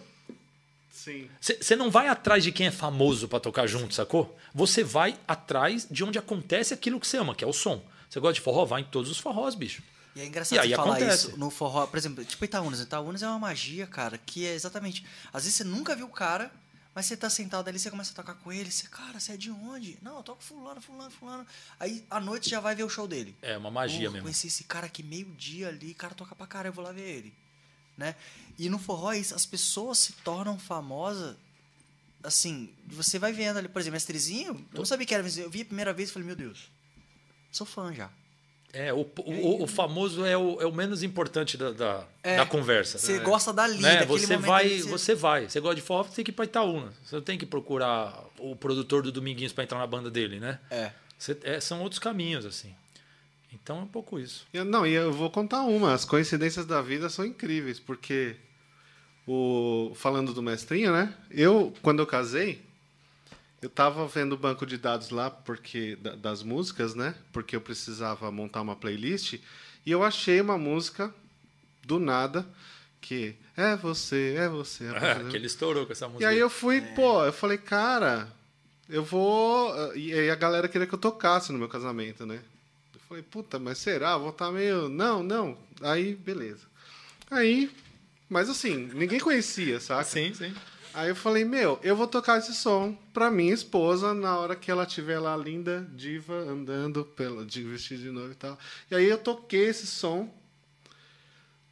Você 1.41 1.75
não 1.75 1.91
vai 1.91 2.09
atrás 2.09 2.45
de 2.45 2.53
quem 2.53 2.67
é 2.67 2.71
famoso 2.71 3.27
para 3.27 3.41
tocar 3.41 3.67
junto, 3.67 3.95
sacou? 3.95 4.37
Você 4.55 4.85
vai 4.85 5.17
atrás 5.27 5.87
de 5.91 6.05
onde 6.05 6.19
acontece 6.19 6.75
aquilo 6.75 7.01
que 7.01 7.07
você 7.07 7.17
ama, 7.17 7.35
que 7.35 7.45
é 7.45 7.47
o 7.47 7.53
som. 7.53 7.83
Você 8.09 8.21
gosta 8.21 8.35
de 8.35 8.41
forró? 8.41 8.65
Vai 8.65 8.83
em 8.83 8.85
todos 8.85 9.11
os 9.11 9.19
forrós, 9.19 9.55
bicho. 9.55 9.83
E 10.15 10.21
é 10.21 10.27
engraçado 10.27 10.57
e 10.57 10.61
aí 10.61 10.69
você 10.69 10.77
falar 10.77 10.97
acontece. 10.97 11.29
isso 11.29 11.39
no 11.39 11.51
forró. 11.51 11.87
Por 11.87 11.97
exemplo, 11.97 12.25
tipo 12.25 12.45
Itaúnas. 12.45 12.81
Itaúnas 12.81 13.23
é 13.23 13.27
uma 13.27 13.39
magia, 13.39 13.87
cara, 13.87 14.19
que 14.19 14.47
é 14.47 14.55
exatamente... 14.55 15.05
Às 15.33 15.45
vezes 15.45 15.57
você 15.57 15.65
nunca 15.65 15.97
viu 15.97 16.07
o 16.07 16.11
cara, 16.11 16.53
mas 16.95 17.07
você 17.07 17.17
tá 17.17 17.31
sentado 17.31 17.69
ali, 17.69 17.79
você 17.79 17.91
começa 17.91 18.13
a 18.13 18.15
tocar 18.15 18.35
com 18.35 18.53
ele. 18.53 18.71
Você, 18.71 18.87
cara, 18.87 19.19
você 19.19 19.33
é 19.33 19.37
de 19.37 19.51
onde? 19.51 19.99
Não, 20.03 20.17
eu 20.17 20.23
toco 20.23 20.43
fulano, 20.43 20.81
fulano, 20.81 21.11
fulano. 21.11 21.47
Aí, 21.81 22.05
à 22.11 22.21
noite, 22.21 22.51
já 22.51 22.61
vai 22.61 22.75
ver 22.75 22.85
o 22.85 22.89
show 22.89 23.09
dele. 23.09 23.37
É, 23.41 23.57
uma 23.57 23.71
magia 23.71 24.01
mesmo. 24.01 24.19
Eu 24.19 24.23
conheci 24.23 24.47
esse 24.47 24.65
cara 24.65 24.87
aqui 24.87 25.03
meio-dia 25.03 25.69
ali, 25.69 25.95
cara 25.95 26.15
toca 26.15 26.35
pra 26.35 26.47
caralho, 26.47 26.69
eu 26.71 26.75
vou 26.75 26.85
lá 26.85 26.93
ver 26.93 27.09
ele 27.09 27.43
né? 27.97 28.15
E 28.59 28.69
no 28.69 28.79
forró 28.79 29.13
é 29.13 29.19
isso, 29.19 29.35
as 29.35 29.47
pessoas 29.47 29.99
se 29.99 30.13
tornam 30.15 30.59
famosas 30.59 31.37
assim, 32.23 32.73
você 32.87 33.19
vai 33.19 33.33
vendo 33.33 33.59
ali, 33.59 33.69
por 33.69 33.81
exemplo, 33.81 33.95
Mestrezinho, 33.95 34.67
eu 34.73 34.79
não 34.79 34.85
sabia 34.85 35.05
que 35.05 35.13
era, 35.13 35.27
eu 35.27 35.51
vi 35.51 35.63
a 35.63 35.65
primeira 35.65 35.93
vez 35.93 36.09
e 36.09 36.13
falei, 36.13 36.27
meu 36.27 36.37
Deus, 36.37 36.71
sou 37.51 37.67
fã 37.67 37.93
já. 37.93 38.11
É, 38.73 38.91
o, 38.91 39.07
o, 39.27 39.65
o 39.65 39.67
famoso 39.67 40.25
é 40.25 40.37
o, 40.37 40.59
é 40.59 40.65
o, 40.65 40.73
menos 40.73 41.03
importante 41.03 41.59
da, 41.59 41.73
da, 41.73 42.05
é, 42.23 42.39
da 42.39 42.47
conversa. 42.47 42.97
Você 42.97 43.17
é. 43.17 43.19
gosta 43.19 43.53
da 43.53 43.67
linha, 43.67 44.01
né? 44.01 44.07
Você 44.07 44.39
vai, 44.39 44.79
você... 44.79 44.89
você 44.89 45.15
vai. 45.15 45.49
Você 45.49 45.61
gosta 45.61 45.75
de 45.77 45.83
forró, 45.83 46.05
você 46.05 46.17
tem 46.17 46.25
que 46.25 46.31
ir 46.31 46.35
para 46.35 46.47
Itaúna. 46.47 46.91
Você 47.05 47.17
não 47.17 47.23
tem 47.23 47.37
que 47.37 47.45
procurar 47.45 48.19
o 48.39 48.57
produtor 48.57 49.03
do 49.03 49.13
Dominguinhos 49.13 49.53
para 49.53 49.65
entrar 49.65 49.79
na 49.79 49.87
banda 49.87 50.11
dele, 50.11 50.41
né? 50.41 50.59
É. 50.71 50.91
Você, 51.19 51.37
é. 51.43 51.61
São 51.61 51.83
outros 51.83 51.99
caminhos, 51.99 52.47
assim. 52.47 52.75
Então 53.53 53.79
é 53.79 53.83
um 53.83 53.87
pouco 53.87 54.19
isso. 54.19 54.47
Eu, 54.55 54.65
não, 54.65 54.87
e 54.87 54.95
eu 54.95 55.13
vou 55.13 55.31
contar 55.31 55.63
uma. 55.65 55.93
As 55.93 56.07
coincidências 56.07 56.65
da 56.65 56.81
vida 56.81 57.11
são 57.11 57.27
incríveis, 57.27 57.79
porque 57.79 58.37
o 59.27 59.93
falando 59.95 60.33
do 60.33 60.43
mestrinho, 60.43 60.93
né? 60.93 61.15
Eu, 61.31 61.75
quando 61.83 62.01
eu 62.01 62.07
casei, 62.07 62.63
eu 63.63 63.69
estava 63.69 64.07
vendo 64.09 64.33
o 64.33 64.37
banco 64.37 64.67
de 64.67 64.77
dados 64.77 65.11
lá 65.11 65.31
porque 65.31 65.97
das 65.97 66.43
músicas, 66.43 66.97
né? 66.97 67.15
Porque 67.33 67.55
eu 67.55 67.61
precisava 67.61 68.31
montar 68.33 68.61
uma 68.61 68.75
playlist 68.75 69.35
e 69.87 69.91
eu 69.91 70.03
achei 70.03 70.41
uma 70.41 70.59
música 70.59 71.15
do 71.85 72.01
nada 72.01 72.45
que 73.01 73.37
é 73.57 73.77
você, 73.77 74.35
é 74.37 74.49
você. 74.49 74.85
É 74.95 75.15
você. 75.15 75.31
que 75.31 75.37
ele 75.37 75.47
estourou 75.47 75.87
com 75.87 75.93
essa 75.93 76.09
música. 76.09 76.25
E 76.25 76.27
aí 76.27 76.39
eu 76.39 76.51
fui, 76.51 76.79
é. 76.79 76.81
pô, 76.81 77.25
eu 77.25 77.33
falei, 77.33 77.57
cara, 77.57 78.29
eu 78.89 79.05
vou. 79.05 79.95
E 79.95 80.13
aí 80.13 80.29
a 80.29 80.35
galera 80.35 80.69
queria 80.69 80.87
que 80.87 80.95
eu 80.95 80.99
tocasse 80.99 81.53
no 81.53 81.59
meu 81.59 81.69
casamento, 81.69 82.27
né? 82.27 82.41
Falei, 83.09 83.23
puta, 83.23 83.59
mas 83.59 83.79
será? 83.79 84.17
Vou 84.17 84.31
estar 84.31 84.47
tá 84.47 84.53
meio. 84.53 84.89
Não, 84.89 85.23
não. 85.23 85.57
Aí, 85.83 86.17
beleza. 86.17 86.67
Aí, 87.31 87.71
mas 88.29 88.49
assim, 88.49 88.91
ninguém 88.95 89.21
conhecia, 89.21 89.79
saca? 89.79 90.03
Sim, 90.05 90.33
sim. 90.35 90.53
Aí 90.95 91.09
eu 91.09 91.17
falei, 91.17 91.45
meu, 91.45 91.79
eu 91.83 91.97
vou 91.97 92.07
tocar 92.07 92.39
esse 92.39 92.55
som 92.55 92.97
pra 93.15 93.31
minha 93.31 93.53
esposa 93.53 94.13
na 94.13 94.39
hora 94.39 94.55
que 94.55 94.71
ela 94.71 94.85
estiver 94.85 95.19
lá 95.19 95.35
linda, 95.37 95.89
diva, 95.95 96.35
andando 96.35 97.05
pela, 97.05 97.45
de 97.47 97.63
vestido 97.63 98.03
de 98.03 98.11
novo 98.11 98.33
e 98.33 98.35
tal. 98.35 98.59
E 98.91 98.95
aí 98.95 99.09
eu 99.09 99.17
toquei 99.17 99.69
esse 99.69 99.87
som. 99.87 100.33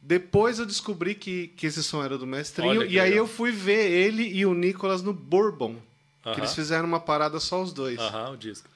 Depois 0.01 0.57
eu 0.57 0.65
descobri 0.65 1.13
que, 1.13 1.49
que 1.49 1.67
esse 1.67 1.83
som 1.83 2.03
era 2.03 2.17
do 2.17 2.25
mestrinho. 2.25 2.83
E 2.83 2.99
aí 2.99 3.15
eu 3.15 3.27
fui 3.27 3.51
ver 3.51 3.91
ele 3.91 4.23
e 4.23 4.43
o 4.45 4.55
Nicolas 4.55 5.03
no 5.03 5.13
Bourbon. 5.13 5.75
Que 6.23 6.39
eles 6.39 6.53
fizeram 6.53 6.87
uma 6.87 6.99
parada 6.99 7.39
só 7.39 7.61
os 7.61 7.71
dois. 7.73 7.99
Aham, 7.99 8.31
o 8.31 8.37
disco. 8.37 8.69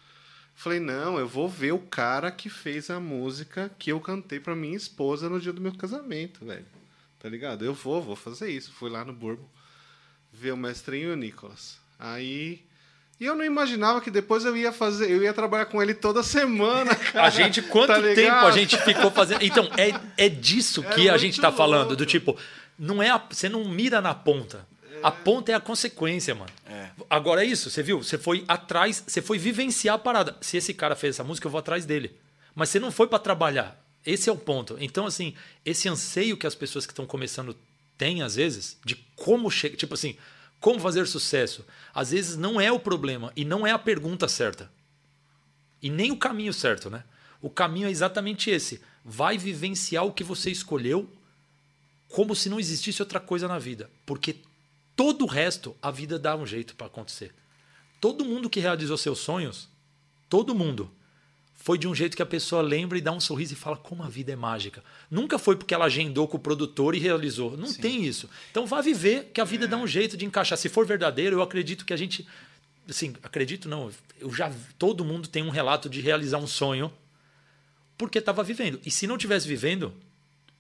Falei, 0.56 0.80
não, 0.80 1.20
eu 1.20 1.28
vou 1.28 1.50
ver 1.50 1.74
o 1.74 1.80
cara 1.80 2.32
que 2.32 2.50
fez 2.50 2.90
a 2.90 3.00
música 3.00 3.70
que 3.78 3.92
eu 3.92 4.00
cantei 4.00 4.40
pra 4.40 4.56
minha 4.56 4.78
esposa 4.78 5.30
no 5.30 5.40
dia 5.40 5.52
do 5.52 5.60
meu 5.60 5.74
casamento, 5.76 6.46
velho. 6.46 6.66
Tá 7.20 7.28
ligado? 7.28 7.66
Eu 7.66 7.74
vou, 7.74 8.02
vou 8.02 8.16
fazer 8.16 8.50
isso. 8.50 8.72
Fui 8.72 8.90
lá 8.90 9.04
no 9.04 9.12
Bourbon 9.12 9.55
ver 10.40 10.52
o 10.52 10.58
mestrinho 10.58 11.10
e 11.10 11.12
o 11.14 11.16
Nicolas. 11.16 11.78
Aí. 12.00 12.62
E 13.20 13.26
eu 13.26 13.34
não 13.36 13.46
imaginava 13.46 14.02
que 14.02 14.12
depois 14.12 14.44
eu 14.44 14.58
ia 14.58 14.74
fazer, 14.74 15.10
eu 15.10 15.24
ia 15.24 15.34
trabalhar 15.34 15.66
com 15.68 15.82
ele 15.82 15.94
toda 15.94 16.22
semana, 16.22 16.94
cara. 17.14 17.28
A 17.28 17.30
gente, 17.30 17.62
quanto 17.62 17.88
Tá 17.88 18.02
tempo 18.02 18.46
a 18.46 18.52
gente 18.52 18.78
ficou 18.84 19.10
fazendo. 19.10 19.42
Então, 19.42 19.70
é, 19.78 20.26
é 20.26 20.30
disso 20.30 20.84
É 20.90 20.94
que 20.94 21.10
a 21.10 21.18
gente 21.18 21.40
tá 21.40 21.52
falando. 21.52 21.96
Do 21.96 22.06
tipo, 22.06 22.38
não 22.78 23.02
é 23.02 23.10
a- 23.10 23.24
você 23.30 23.48
não 23.48 23.64
mira 23.70 24.02
na 24.02 24.14
ponta. 24.14 24.68
A 25.02 25.12
ponta 25.12 25.52
é 25.52 25.56
a 25.56 25.60
consequência, 25.60 26.34
mano. 26.34 26.50
É. 26.68 26.90
Agora 27.10 27.44
é 27.44 27.48
isso, 27.48 27.70
você 27.70 27.84
viu? 27.84 28.02
Você 28.04 28.18
foi 28.18 28.44
atrás, 28.48 29.04
você 29.06 29.22
foi 29.22 29.38
vivenciar 29.38 29.96
a 29.96 30.00
parada. 30.00 30.36
Se 30.42 30.58
esse 30.58 30.74
cara 30.74 30.96
fez 30.96 31.16
essa 31.16 31.24
música, 31.24 31.48
eu 31.48 31.52
vou 31.52 31.60
atrás 31.60 31.86
dele. 31.86 32.16
Mas 32.56 32.70
você 32.70 32.80
não 32.80 32.92
foi 32.92 33.08
pra 33.08 33.20
trabalhar. 33.20 33.80
Esse 34.06 34.30
é 34.30 34.34
o 34.34 34.38
ponto. 34.38 34.76
Então, 34.80 35.06
assim, 35.06 35.34
esse 35.64 35.88
anseio 35.88 36.36
que 36.38 36.48
as 36.48 36.56
pessoas 36.56 36.86
que 36.86 36.92
estão 36.92 37.06
começando 37.06 37.56
têm, 37.98 38.22
às 38.22 38.36
vezes, 38.36 38.78
de 38.84 38.96
como 39.16 39.50
chegar. 39.50 39.78
Tipo 39.78 39.94
assim, 39.94 40.16
como 40.60 40.80
fazer 40.80 41.08
sucesso. 41.08 41.66
Às 41.94 42.12
vezes 42.12 42.38
não 42.38 42.60
é 42.60 42.72
o 42.72 42.80
problema 42.80 43.32
e 43.36 43.46
não 43.46 43.66
é 43.66 43.72
a 43.72 43.80
pergunta 43.80 44.28
certa. 44.28 44.72
E 45.82 45.90
nem 45.90 46.12
o 46.12 46.18
caminho 46.18 46.54
certo, 46.54 46.90
né? 46.90 47.04
O 47.42 47.50
caminho 47.50 47.88
é 47.88 47.92
exatamente 47.92 48.50
esse. 48.50 48.82
Vai 49.04 49.38
vivenciar 49.38 50.06
o 50.06 50.12
que 50.12 50.24
você 50.24 50.50
escolheu 50.50 51.08
como 52.10 52.36
se 52.36 52.50
não 52.50 52.60
existisse 52.60 53.02
outra 53.02 53.20
coisa 53.20 53.48
na 53.48 53.60
vida. 53.60 53.90
Porque 54.06 54.38
todo 54.96 55.24
o 55.24 55.28
resto, 55.28 55.76
a 55.82 55.92
vida 55.92 56.18
dá 56.18 56.36
um 56.36 56.46
jeito 56.46 56.76
para 56.76 56.88
acontecer. 56.88 57.34
Todo 58.02 58.26
mundo 58.26 58.50
que 58.50 58.60
realizou 58.60 58.98
seus 58.98 59.20
sonhos, 59.20 59.70
todo 60.30 60.56
mundo, 60.56 60.92
foi 61.66 61.80
de 61.80 61.88
um 61.88 61.96
jeito 61.96 62.16
que 62.16 62.22
a 62.22 62.28
pessoa 62.28 62.62
lembra 62.62 62.96
e 62.96 63.02
dá 63.02 63.12
um 63.12 63.20
sorriso 63.20 63.54
e 63.54 63.56
fala 63.56 63.76
como 63.76 64.04
a 64.04 64.08
vida 64.08 64.32
é 64.32 64.36
mágica. 64.36 64.84
Nunca 65.10 65.40
foi 65.40 65.56
porque 65.56 65.74
ela 65.74 65.86
agendou 65.86 66.28
com 66.28 66.38
o 66.38 66.40
produtor 66.40 66.94
e 66.94 67.00
realizou. 67.00 67.58
Não 67.58 67.74
tem 67.74 68.06
isso. 68.06 68.30
Então 68.52 68.68
vá 68.68 68.82
viver 68.82 69.32
que 69.34 69.42
a 69.42 69.44
vida 69.44 69.68
dá 69.68 69.76
um 69.76 69.88
jeito 69.88 70.16
de 70.16 70.26
encaixar. 70.26 70.60
Se 70.60 70.70
for 70.70 70.86
verdadeiro, 70.86 71.38
eu 71.38 71.42
acredito 71.42 71.84
que 71.84 71.92
a 71.92 71.98
gente 71.98 72.28
assim, 72.88 73.16
acredito 73.24 73.68
não, 73.68 73.90
eu 74.20 74.32
já 74.32 74.54
todo 74.78 75.04
mundo 75.04 75.28
tem 75.28 75.42
um 75.42 75.50
relato 75.50 75.90
de 75.90 76.02
realizar 76.02 76.38
um 76.38 76.46
sonho 76.46 76.94
porque 77.98 78.20
estava 78.20 78.44
vivendo. 78.44 78.80
E 78.86 78.92
se 78.92 79.08
não 79.08 79.18
tivesse 79.18 79.48
vivendo, 79.48 79.92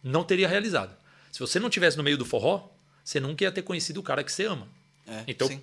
não 0.02 0.23
teria 0.23 0.48
realizado. 0.48 0.98
Se 1.32 1.40
você 1.40 1.60
não 1.60 1.69
tivesse 1.69 1.98
no 1.98 2.03
meio 2.03 2.18
do 2.18 2.26
forró, 2.26 2.68
você 3.03 3.19
nunca 3.19 3.44
ia 3.44 3.52
ter 3.52 3.61
conhecido 3.61 3.99
o 3.99 4.03
cara 4.03 4.23
que 4.23 4.32
você 4.32 4.45
ama. 4.45 4.68
É, 5.06 5.23
Então, 5.27 5.48
sim. 5.48 5.61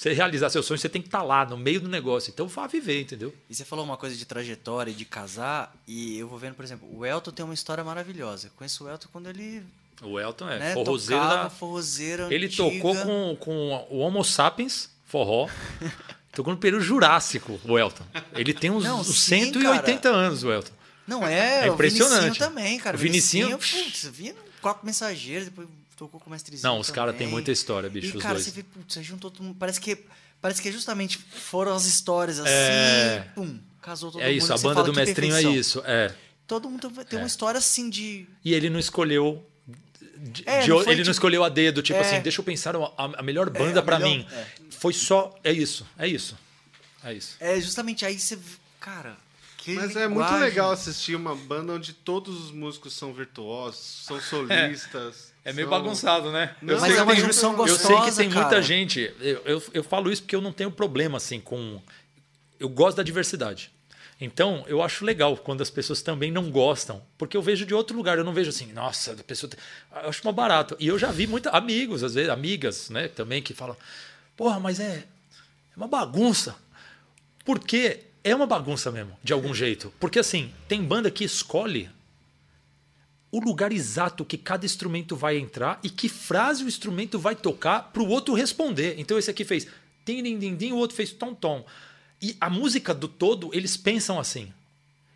Você 0.00 0.14
realizar 0.14 0.48
seu 0.48 0.62
sonho, 0.62 0.78
você 0.78 0.88
tem 0.88 1.02
que 1.02 1.08
estar 1.08 1.22
lá, 1.22 1.44
no 1.44 1.58
meio 1.58 1.78
do 1.80 1.88
negócio. 1.88 2.30
Então, 2.30 2.48
vá 2.48 2.66
viver, 2.66 3.02
entendeu? 3.02 3.34
E 3.50 3.54
você 3.54 3.64
falou 3.66 3.84
uma 3.84 3.98
coisa 3.98 4.16
de 4.16 4.24
trajetória, 4.24 4.92
de 4.94 5.04
casar, 5.04 5.74
e 5.86 6.18
eu 6.18 6.26
vou 6.26 6.38
vendo, 6.38 6.54
por 6.54 6.64
exemplo, 6.64 6.88
o 6.96 7.04
Elton 7.04 7.30
tem 7.30 7.44
uma 7.44 7.52
história 7.52 7.84
maravilhosa. 7.84 8.46
Eu 8.46 8.50
conheço 8.56 8.84
o 8.84 8.88
Elton 8.88 9.08
quando 9.12 9.28
ele 9.28 9.62
O 10.00 10.18
Elton 10.18 10.48
é 10.48 10.58
né, 10.58 10.72
forrozeiro 10.74 11.22
tocava 11.22 11.42
da... 11.44 11.50
forrozeira 11.50 12.34
Ele 12.34 12.46
antiga. 12.46 12.62
tocou 12.62 12.96
com, 12.96 13.36
com 13.38 13.86
o 13.90 13.98
Homo 13.98 14.24
sapiens, 14.24 14.88
forró. 15.04 15.48
tocou 16.32 16.54
no 16.54 16.58
período 16.58 16.82
Jurássico, 16.82 17.60
o 17.64 17.78
Elton. 17.78 18.04
Ele 18.32 18.54
tem 18.54 18.70
uns, 18.70 18.84
Não, 18.84 19.00
uns 19.00 19.06
sim, 19.20 19.52
180 19.52 20.08
anos, 20.08 20.42
o 20.42 20.50
Elton. 20.50 20.72
Não 21.06 21.26
é, 21.26 21.66
É 21.66 21.70
o 21.70 21.74
impressionante. 21.74 22.22
Vinicinho 22.22 22.48
também, 22.48 22.78
cara. 22.78 22.96
O 22.96 23.00
Vinicinho- 23.00 23.58
putz, 23.58 24.04
vinha 24.06 24.32
no 24.32 24.38
Quatro 24.62 24.86
Mensageiros, 24.86 25.46
depois 25.46 25.68
tocou 26.00 26.18
com 26.20 26.28
o 26.30 26.32
Mestrezinho 26.32 26.66
Não, 26.72 26.78
os 26.80 26.90
caras 26.90 27.14
têm 27.16 27.26
muita 27.26 27.52
história, 27.52 27.88
bicho, 27.90 28.14
E, 28.14 28.16
os 28.16 28.22
cara, 28.22 28.34
dois. 28.34 28.46
você 28.46 28.50
vê, 28.52 28.62
putz, 28.62 28.94
você 28.94 29.02
juntou 29.02 29.30
todo 29.30 29.42
mundo. 29.44 29.56
Parece 29.58 29.80
que, 29.80 29.98
parece 30.40 30.62
que 30.62 30.72
justamente 30.72 31.18
foram 31.18 31.74
as 31.74 31.84
histórias 31.84 32.38
assim, 32.38 32.48
É. 32.50 33.26
pum, 33.34 33.58
casou 33.82 34.10
todo 34.10 34.22
É 34.22 34.28
mundo. 34.28 34.36
isso, 34.38 34.52
a 34.52 34.56
banda 34.58 34.82
do 34.82 34.94
mestrinho 34.94 35.32
é 35.34 35.42
perfeição. 35.42 35.54
isso. 35.54 35.82
É. 35.84 36.14
Todo 36.46 36.68
mundo 36.70 36.90
tem 37.04 37.18
uma 37.18 37.26
história 37.28 37.58
assim 37.58 37.88
de. 37.90 38.26
E 38.44 38.54
ele 38.54 38.70
não 38.70 38.80
escolheu. 38.80 39.46
de- 40.22 40.42
É, 40.46 40.60
de- 40.62 40.68
não 40.68 40.78
foi 40.82 40.92
ele 40.92 40.96
não 40.96 41.04
tipo- 41.04 41.10
escolheu 41.12 41.42
a 41.44 41.48
dedo, 41.48 41.82
tipo 41.82 41.98
É. 41.98 42.02
assim, 42.02 42.20
deixa 42.20 42.40
eu 42.40 42.44
pensar 42.44 42.74
a, 42.76 42.90
a 43.18 43.22
melhor 43.22 43.48
banda 43.48 43.80
a 43.80 43.82
pra 43.82 43.98
melhor- 43.98 44.18
mim. 44.18 44.26
é. 44.32 44.46
Foi 44.70 44.92
só. 44.92 45.34
É 45.44 45.50
isso, 45.52 45.86
é 45.98 46.06
isso. 46.08 46.36
É 47.04 47.14
isso. 47.14 47.36
É 47.40 47.58
justamente 47.60 48.04
aí 48.04 48.18
você. 48.18 48.38
Cara, 48.78 49.16
que 49.56 49.72
Mas 49.74 49.96
é 49.96 50.06
muito 50.08 50.20
linguagem. 50.24 50.40
legal 50.40 50.72
assistir 50.72 51.14
uma 51.14 51.34
banda 51.34 51.72
onde 51.74 51.92
todos 51.94 52.38
os 52.44 52.50
músicos 52.50 52.92
são 52.94 53.12
virtuosos, 53.14 53.80
são 54.06 54.18
solistas. 54.20 55.29
É 55.44 55.52
meio 55.52 55.68
bagunçado, 55.68 56.30
né? 56.30 56.54
Não, 56.60 56.74
Mas 56.78 56.90
sei 56.92 56.98
é 56.98 57.02
uma 57.02 57.12
tem 57.14 57.24
junção 57.24 57.56
muita- 57.56 57.70
Eu 57.72 57.76
gostosa, 57.78 58.00
sei 58.02 58.10
que 58.10 58.16
tem 58.16 58.28
cara. 58.30 58.40
muita 58.46 58.62
gente. 58.62 59.14
Eu, 59.20 59.42
eu, 59.44 59.62
eu 59.74 59.82
falo 59.84 60.12
isso 60.12 60.22
porque 60.22 60.36
eu 60.36 60.40
não 60.42 60.52
tenho 60.52 60.70
problema 60.70 61.16
assim 61.16 61.40
com. 61.40 61.80
Eu 62.58 62.68
gosto 62.68 62.98
da 62.98 63.02
diversidade. 63.02 63.70
Então, 64.20 64.62
eu 64.68 64.82
acho 64.82 65.02
legal 65.02 65.34
quando 65.38 65.62
as 65.62 65.70
pessoas 65.70 66.02
também 66.02 66.30
não 66.30 66.50
gostam, 66.50 67.00
porque 67.16 67.34
eu 67.34 67.40
vejo 67.40 67.64
de 67.64 67.72
outro 67.72 67.96
lugar, 67.96 68.18
eu 68.18 68.24
não 68.24 68.34
vejo 68.34 68.50
assim, 68.50 68.70
nossa, 68.70 69.12
a 69.12 69.24
pessoa. 69.24 69.48
tem- 69.48 69.58
Eu 70.02 70.10
acho 70.10 70.20
uma 70.22 70.32
barato. 70.32 70.76
E 70.78 70.86
eu 70.88 70.98
já 70.98 71.10
vi 71.10 71.26
muitos 71.26 71.50
amigos, 71.54 72.04
às 72.04 72.12
vezes, 72.14 72.28
amigas, 72.28 72.90
né, 72.90 73.08
também, 73.08 73.40
que 73.40 73.54
falam, 73.54 73.74
porra, 74.36 74.60
mas 74.60 74.78
é, 74.78 75.04
é 75.72 75.76
uma 75.76 75.88
bagunça. 75.88 76.54
Porque 77.44 78.00
é 78.22 78.34
uma 78.34 78.46
bagunça 78.46 78.90
mesmo, 78.92 79.16
de 79.24 79.32
algum 79.32 79.54
jeito. 79.54 79.90
Porque 79.98 80.18
assim, 80.18 80.52
tem 80.68 80.82
banda 80.84 81.10
que 81.10 81.24
escolhe 81.24 81.88
o 83.32 83.38
lugar 83.38 83.72
exato 83.72 84.24
que 84.24 84.36
cada 84.36 84.66
instrumento 84.66 85.14
vai 85.14 85.38
entrar 85.38 85.78
e 85.82 85.90
que 85.90 86.08
frase 86.08 86.64
o 86.64 86.68
instrumento 86.68 87.18
vai 87.18 87.36
tocar 87.36 87.92
para 87.92 88.02
o 88.02 88.08
outro 88.08 88.34
responder. 88.34 88.96
Então 88.98 89.18
esse 89.18 89.30
aqui 89.30 89.44
fez 89.44 89.66
tim 90.04 90.22
din 90.22 90.38
din 90.38 90.56
din, 90.56 90.72
o 90.72 90.76
outro 90.76 90.96
fez 90.96 91.12
tom 91.12 91.34
tom. 91.34 91.64
E 92.20 92.36
a 92.40 92.50
música 92.50 92.92
do 92.92 93.08
todo, 93.08 93.50
eles 93.52 93.76
pensam 93.76 94.18
assim. 94.18 94.52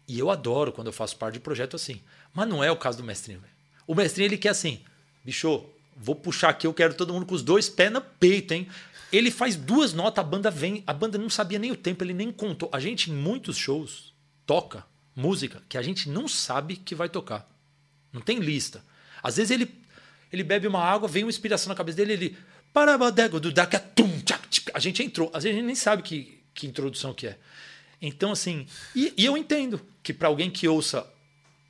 E 0.07 0.19
eu 0.19 0.31
adoro 0.31 0.73
quando 0.73 0.86
eu 0.86 0.93
faço 0.93 1.16
parte 1.16 1.35
de 1.35 1.41
projeto 1.41 1.77
assim. 1.77 2.01
Mas 2.32 2.49
não 2.49 2.62
é 2.62 2.70
o 2.70 2.77
caso 2.77 2.99
do 2.99 3.05
mestrinho. 3.05 3.43
O 3.86 3.95
mestrinho 3.95 4.28
ele 4.28 4.39
quer 4.39 4.51
assim, 4.51 4.81
bicho, 5.24 5.65
vou 5.97 6.15
puxar 6.15 6.51
aqui, 6.51 6.66
eu 6.66 6.74
quero 6.74 6.95
todo 6.95 7.12
mundo 7.12 7.27
com 7.27 7.35
os 7.35 7.43
dois 7.43 7.69
pés 7.69 7.93
no 7.93 8.01
peito, 8.01 8.55
hein? 8.55 8.69
Ele 9.12 9.31
faz 9.31 9.55
duas 9.55 9.93
notas, 9.93 10.24
a 10.24 10.27
banda 10.27 10.51
vem, 10.51 10.82
a 10.86 10.93
banda 10.93 11.19
não 11.19 11.28
sabia 11.31 11.59
nem 11.59 11.70
o 11.70 11.77
tempo, 11.77 12.03
ele 12.03 12.15
nem 12.15 12.32
contou. 12.32 12.69
A 12.73 12.81
gente 12.81 13.11
em 13.11 13.15
muitos 13.15 13.57
shows 13.57 14.12
toca 14.47 14.85
música 15.15 15.62
que 15.69 15.78
a 15.78 15.82
gente 15.82 16.09
não 16.09 16.27
sabe 16.27 16.77
que 16.77 16.95
vai 16.95 17.09
tocar. 17.09 17.49
Não 18.15 18.20
tem 18.20 18.39
lista. 18.39 18.82
Às 19.20 19.36
vezes 19.36 19.51
ele, 19.51 19.69
ele 20.32 20.45
bebe 20.45 20.69
uma 20.69 20.82
água, 20.82 21.09
vem 21.09 21.24
uma 21.24 21.31
inspiração 21.31 21.69
na 21.69 21.74
cabeça 21.74 21.97
dele, 21.97 22.12
ele. 22.12 22.39
A 24.73 24.78
gente 24.78 25.03
entrou. 25.03 25.31
Às 25.35 25.43
vezes 25.43 25.57
a 25.57 25.61
gente 25.61 25.66
nem 25.66 25.74
sabe 25.74 26.03
que, 26.03 26.41
que 26.55 26.66
introdução 26.66 27.12
que 27.12 27.27
é. 27.27 27.36
Então, 28.01 28.31
assim. 28.31 28.66
E, 28.95 29.12
e 29.16 29.24
eu 29.24 29.36
entendo 29.36 29.81
que 30.03 30.15
para 30.15 30.28
alguém 30.28 30.51
que 30.51 30.69
ouça 30.69 31.07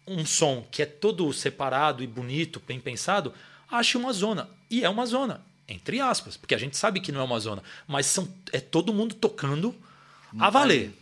um 0.06 0.26
som 0.26 0.66
que 0.70 0.82
é 0.82 0.86
todo 0.86 1.32
separado 1.32 2.02
e 2.02 2.06
bonito, 2.06 2.62
bem 2.66 2.78
pensado, 2.78 3.32
ache 3.70 3.96
uma 3.96 4.12
zona. 4.12 4.48
E 4.70 4.84
é 4.84 4.88
uma 4.88 5.06
zona, 5.06 5.42
entre 5.66 6.00
aspas, 6.00 6.36
porque 6.36 6.54
a 6.54 6.58
gente 6.58 6.76
sabe 6.76 7.00
que 7.00 7.10
não 7.10 7.20
é 7.20 7.24
uma 7.24 7.40
zona. 7.40 7.62
Mas 7.86 8.06
são, 8.06 8.28
é 8.52 8.60
todo 8.60 8.92
mundo 8.92 9.14
tocando 9.14 9.74
a 10.38 10.50
valer. 10.50 10.92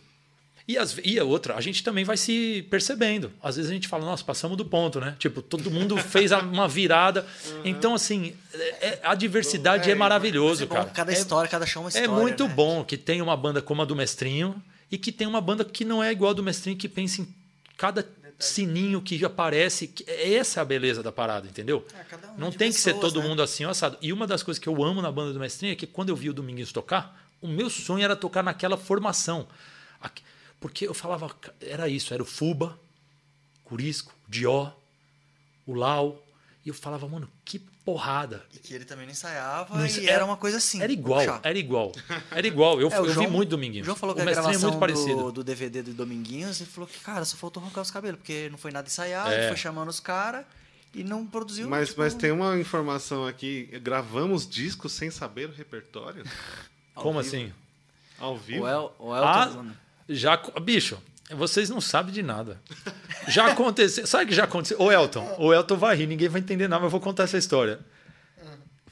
E, 0.65 0.77
as, 0.77 0.97
e 1.03 1.19
a 1.19 1.25
outra, 1.25 1.55
a 1.55 1.61
gente 1.61 1.83
também 1.83 2.05
vai 2.05 2.15
se 2.15 2.65
percebendo. 2.69 3.31
Às 3.43 3.57
vezes 3.57 3.69
a 3.69 3.73
gente 3.73 3.87
fala, 3.87 4.05
nossa, 4.05 4.23
passamos 4.23 4.55
do 4.57 4.63
ponto, 4.63 4.97
né? 4.99 5.13
Tipo, 5.19 5.41
todo 5.41 5.69
mundo 5.69 5.97
fez 5.99 6.31
uma 6.31 6.67
virada. 6.69 7.25
Então, 7.65 7.93
assim, 7.93 8.33
é- 8.53 8.87
é- 8.87 8.99
a 9.03 9.13
diversidade 9.13 9.91
é, 9.91 9.95
maravilhoso, 9.95 10.63
É 10.63 10.65
bom, 10.65 10.75
cara. 10.75 10.89
cada 10.89 11.11
É- 11.11 11.15
história, 11.15 11.49
cada 11.49 11.65
show 11.65 11.81
é 11.81 11.83
uma 11.85 11.89
é 11.89 12.01
história. 12.03 12.09
muito 12.23 12.47
né? 12.47 12.53
bom 12.53 12.83
que 12.85 12.95
tem 12.97 13.21
uma 13.21 13.35
banda 13.35 13.61
como 13.61 13.81
a 13.81 13.85
do 13.85 13.93
Mestrinho 13.93 14.55
e 14.89 14.97
que 14.97 15.11
tem 15.11 15.27
uma 15.27 15.41
banda 15.41 15.65
que 15.65 15.83
não 15.83 16.01
é 16.01 16.11
igual 16.13 16.31
a 16.31 16.33
do 16.33 16.41
Mestrinho, 16.43 16.77
que 16.77 16.87
pensa 16.87 17.21
em 17.21 17.27
cada 17.75 18.07
sininho 18.39 19.01
que 19.01 19.23
aparece. 19.25 19.93
Essa 20.07 20.59
é 20.59 20.61
a 20.61 20.65
beleza 20.65 21.03
da 21.03 21.11
parada, 21.11 21.45
entendeu? 21.45 21.85
É, 21.93 22.15
um 22.37 22.39
não 22.39 22.51
tem 22.53 22.71
que 22.71 22.77
ser 22.79 22.93
pessoas, 22.93 23.11
todo 23.13 23.21
né? 23.21 23.27
mundo 23.29 23.41
assim, 23.43 23.65
assado. 23.65 23.97
E 24.01 24.13
uma 24.13 24.25
das 24.25 24.41
coisas 24.43 24.59
que 24.63 24.67
eu 24.69 24.81
amo 24.83 25.01
na 25.01 25.11
banda 25.11 25.33
do 25.33 25.39
Mestrinho 25.41 25.73
é 25.73 25.75
que 25.75 25.85
quando 25.87 26.07
eu 26.09 26.15
vi 26.15 26.29
o 26.29 26.33
Dominguinhos 26.33 26.71
tocar, 26.71 27.21
o 27.41 27.47
meu 27.49 27.69
sonho 27.69 28.03
era 28.03 28.15
tocar 28.15 28.41
naquela 28.43 28.77
formação. 28.77 29.45
Aqui- 30.01 30.23
Porque 30.63 30.87
eu 30.87 30.93
falava, 30.93 31.29
era 31.59 31.89
isso, 31.89 32.13
era 32.13 32.23
o 32.23 32.25
Fuba, 32.25 32.79
Curisco, 33.65 34.13
Dió, 34.29 34.71
o 35.67 35.73
Lau. 35.73 36.23
E 36.65 36.69
eu 36.69 36.73
falava, 36.73 37.05
mano, 37.09 37.29
que 37.43 37.59
porrada. 37.59 38.45
E 38.53 38.57
que 38.59 38.73
ele 38.73 38.85
também 38.85 39.05
não 39.05 39.11
ensaiava 39.11 39.75
Não 39.77 39.83
e 39.85 39.89
ensa- 39.89 40.09
era 40.09 40.23
uma 40.23 40.37
coisa 40.37 40.55
assim. 40.55 40.81
Era 40.81 40.93
igual, 40.93 41.19
puxar. 41.19 41.41
era 41.43 41.59
igual. 41.59 41.91
Era 42.31 42.47
igual. 42.47 42.79
Eu, 42.79 42.87
É, 42.93 42.97
eu 42.99 43.09
João- 43.11 43.25
vi 43.25 43.31
muito 43.33 43.49
Dominguinhos. 43.49 43.83
O 43.83 43.87
João 43.87 43.97
falou 43.97 44.15
que 44.15 44.21
o 44.21 44.23
a 44.23 44.25
Mestrinho 44.25 44.47
é 44.47 44.51
gravação 44.51 44.69
muito 44.69 44.79
parecido. 44.79 45.15
do, 45.23 45.31
do 45.33 45.43
DVD 45.43 45.81
do 45.83 45.93
Dominguinhos 45.93 46.61
e 46.61 46.65
falou 46.65 46.87
que, 46.87 46.97
cara, 47.01 47.25
só 47.25 47.35
faltou 47.35 47.61
arrancar 47.61 47.81
os 47.81 47.91
cabelos, 47.91 48.19
porque 48.21 48.47
não 48.49 48.57
foi 48.57 48.71
nada 48.71 48.87
ensaiado, 48.87 49.29
É. 49.31 49.49
foi 49.49 49.57
chamando 49.57 49.89
os 49.89 49.99
caras 49.99 50.45
e 50.93 51.03
não 51.03 51.27
produziu. 51.27 51.67
Mas, 51.69 51.89
tipo, 51.89 51.99
mas 51.99 52.13
tem 52.13 52.31
uma 52.31 52.57
informação 52.57 53.27
aqui. 53.27 53.65
Gravamos 53.83 54.47
discos 54.47 54.93
sem 54.93 55.11
saber 55.11 55.49
o 55.49 55.51
repertório? 55.51 56.23
Como 56.95 57.21
vivo. 57.21 57.35
assim? 57.35 57.53
Ao 58.17 58.37
vivo? 58.37 58.63
O, 58.63 58.67
El, 58.69 58.95
o 58.97 59.13
Elton. 59.13 59.65
Ah. 59.69 59.82
Já. 60.07 60.37
Bicho, 60.61 61.01
vocês 61.31 61.69
não 61.69 61.81
sabem 61.81 62.13
de 62.13 62.21
nada. 62.21 62.61
Já 63.27 63.47
aconteceu. 63.47 64.05
Sabe 64.07 64.25
o 64.25 64.27
que 64.27 64.35
já 64.35 64.43
aconteceu? 64.43 64.79
O 64.79 64.91
Elton. 64.91 65.35
O 65.39 65.53
Elton 65.53 65.77
vai 65.77 65.95
rir, 65.95 66.07
ninguém 66.07 66.29
vai 66.29 66.41
entender 66.41 66.67
nada, 66.67 66.81
mas 66.81 66.87
eu 66.87 66.91
vou 66.91 66.99
contar 66.99 67.23
essa 67.23 67.37
história. 67.37 67.79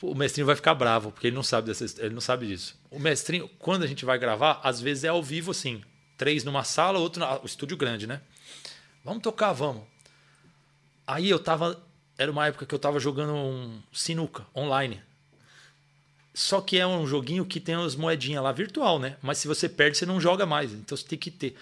o 0.02 0.16
mestrinho 0.16 0.48
vai 0.48 0.56
ficar 0.56 0.74
bravo, 0.74 1.12
porque 1.12 1.28
ele 1.28 1.36
não 1.36 1.44
sabe 1.44 1.68
dessa, 1.68 1.86
ele 2.04 2.14
não 2.14 2.22
sabe 2.22 2.48
disso. 2.48 2.80
O 2.90 3.00
mestrinho, 3.00 3.50
quando 3.60 3.84
a 3.84 3.88
gente 3.88 4.06
vai 4.06 4.18
gravar, 4.18 4.60
às 4.64 4.80
vezes 4.82 5.04
é 5.04 5.10
ao 5.10 5.22
vivo 5.22 5.52
assim, 5.52 5.82
três 6.18 6.44
numa 6.44 6.64
sala, 6.64 7.00
outro 7.00 7.20
na, 7.20 7.40
o 7.40 7.46
estúdio 7.46 7.78
grande, 7.78 8.08
né? 8.08 8.22
Vamos 9.04 9.22
tocar, 9.22 9.52
vamos. 9.52 9.84
Aí 11.06 11.30
eu 11.30 11.40
tava, 11.40 11.82
era 12.18 12.32
uma 12.32 12.48
época 12.48 12.66
que 12.66 12.74
eu 12.74 12.80
tava 12.80 13.00
jogando 13.00 13.34
um 13.34 13.82
sinuca 13.92 14.46
online. 14.56 15.02
Só 16.34 16.62
que 16.62 16.78
é 16.78 16.88
um 16.88 17.06
joguinho 17.06 17.46
que 17.46 17.60
tem 17.60 17.76
as 17.76 17.96
moedinhas 17.96 18.44
lá 18.44 18.52
virtual, 18.52 19.00
né? 19.00 19.18
Mas 19.22 19.38
se 19.38 19.48
você 19.48 19.68
perde, 19.68 19.98
você 19.98 20.06
não 20.06 20.20
joga 20.20 20.46
mais. 20.46 20.72
Então 20.72 20.96
você 20.96 21.06
tem 21.06 21.20
que 21.20 21.30
ter. 21.30 21.56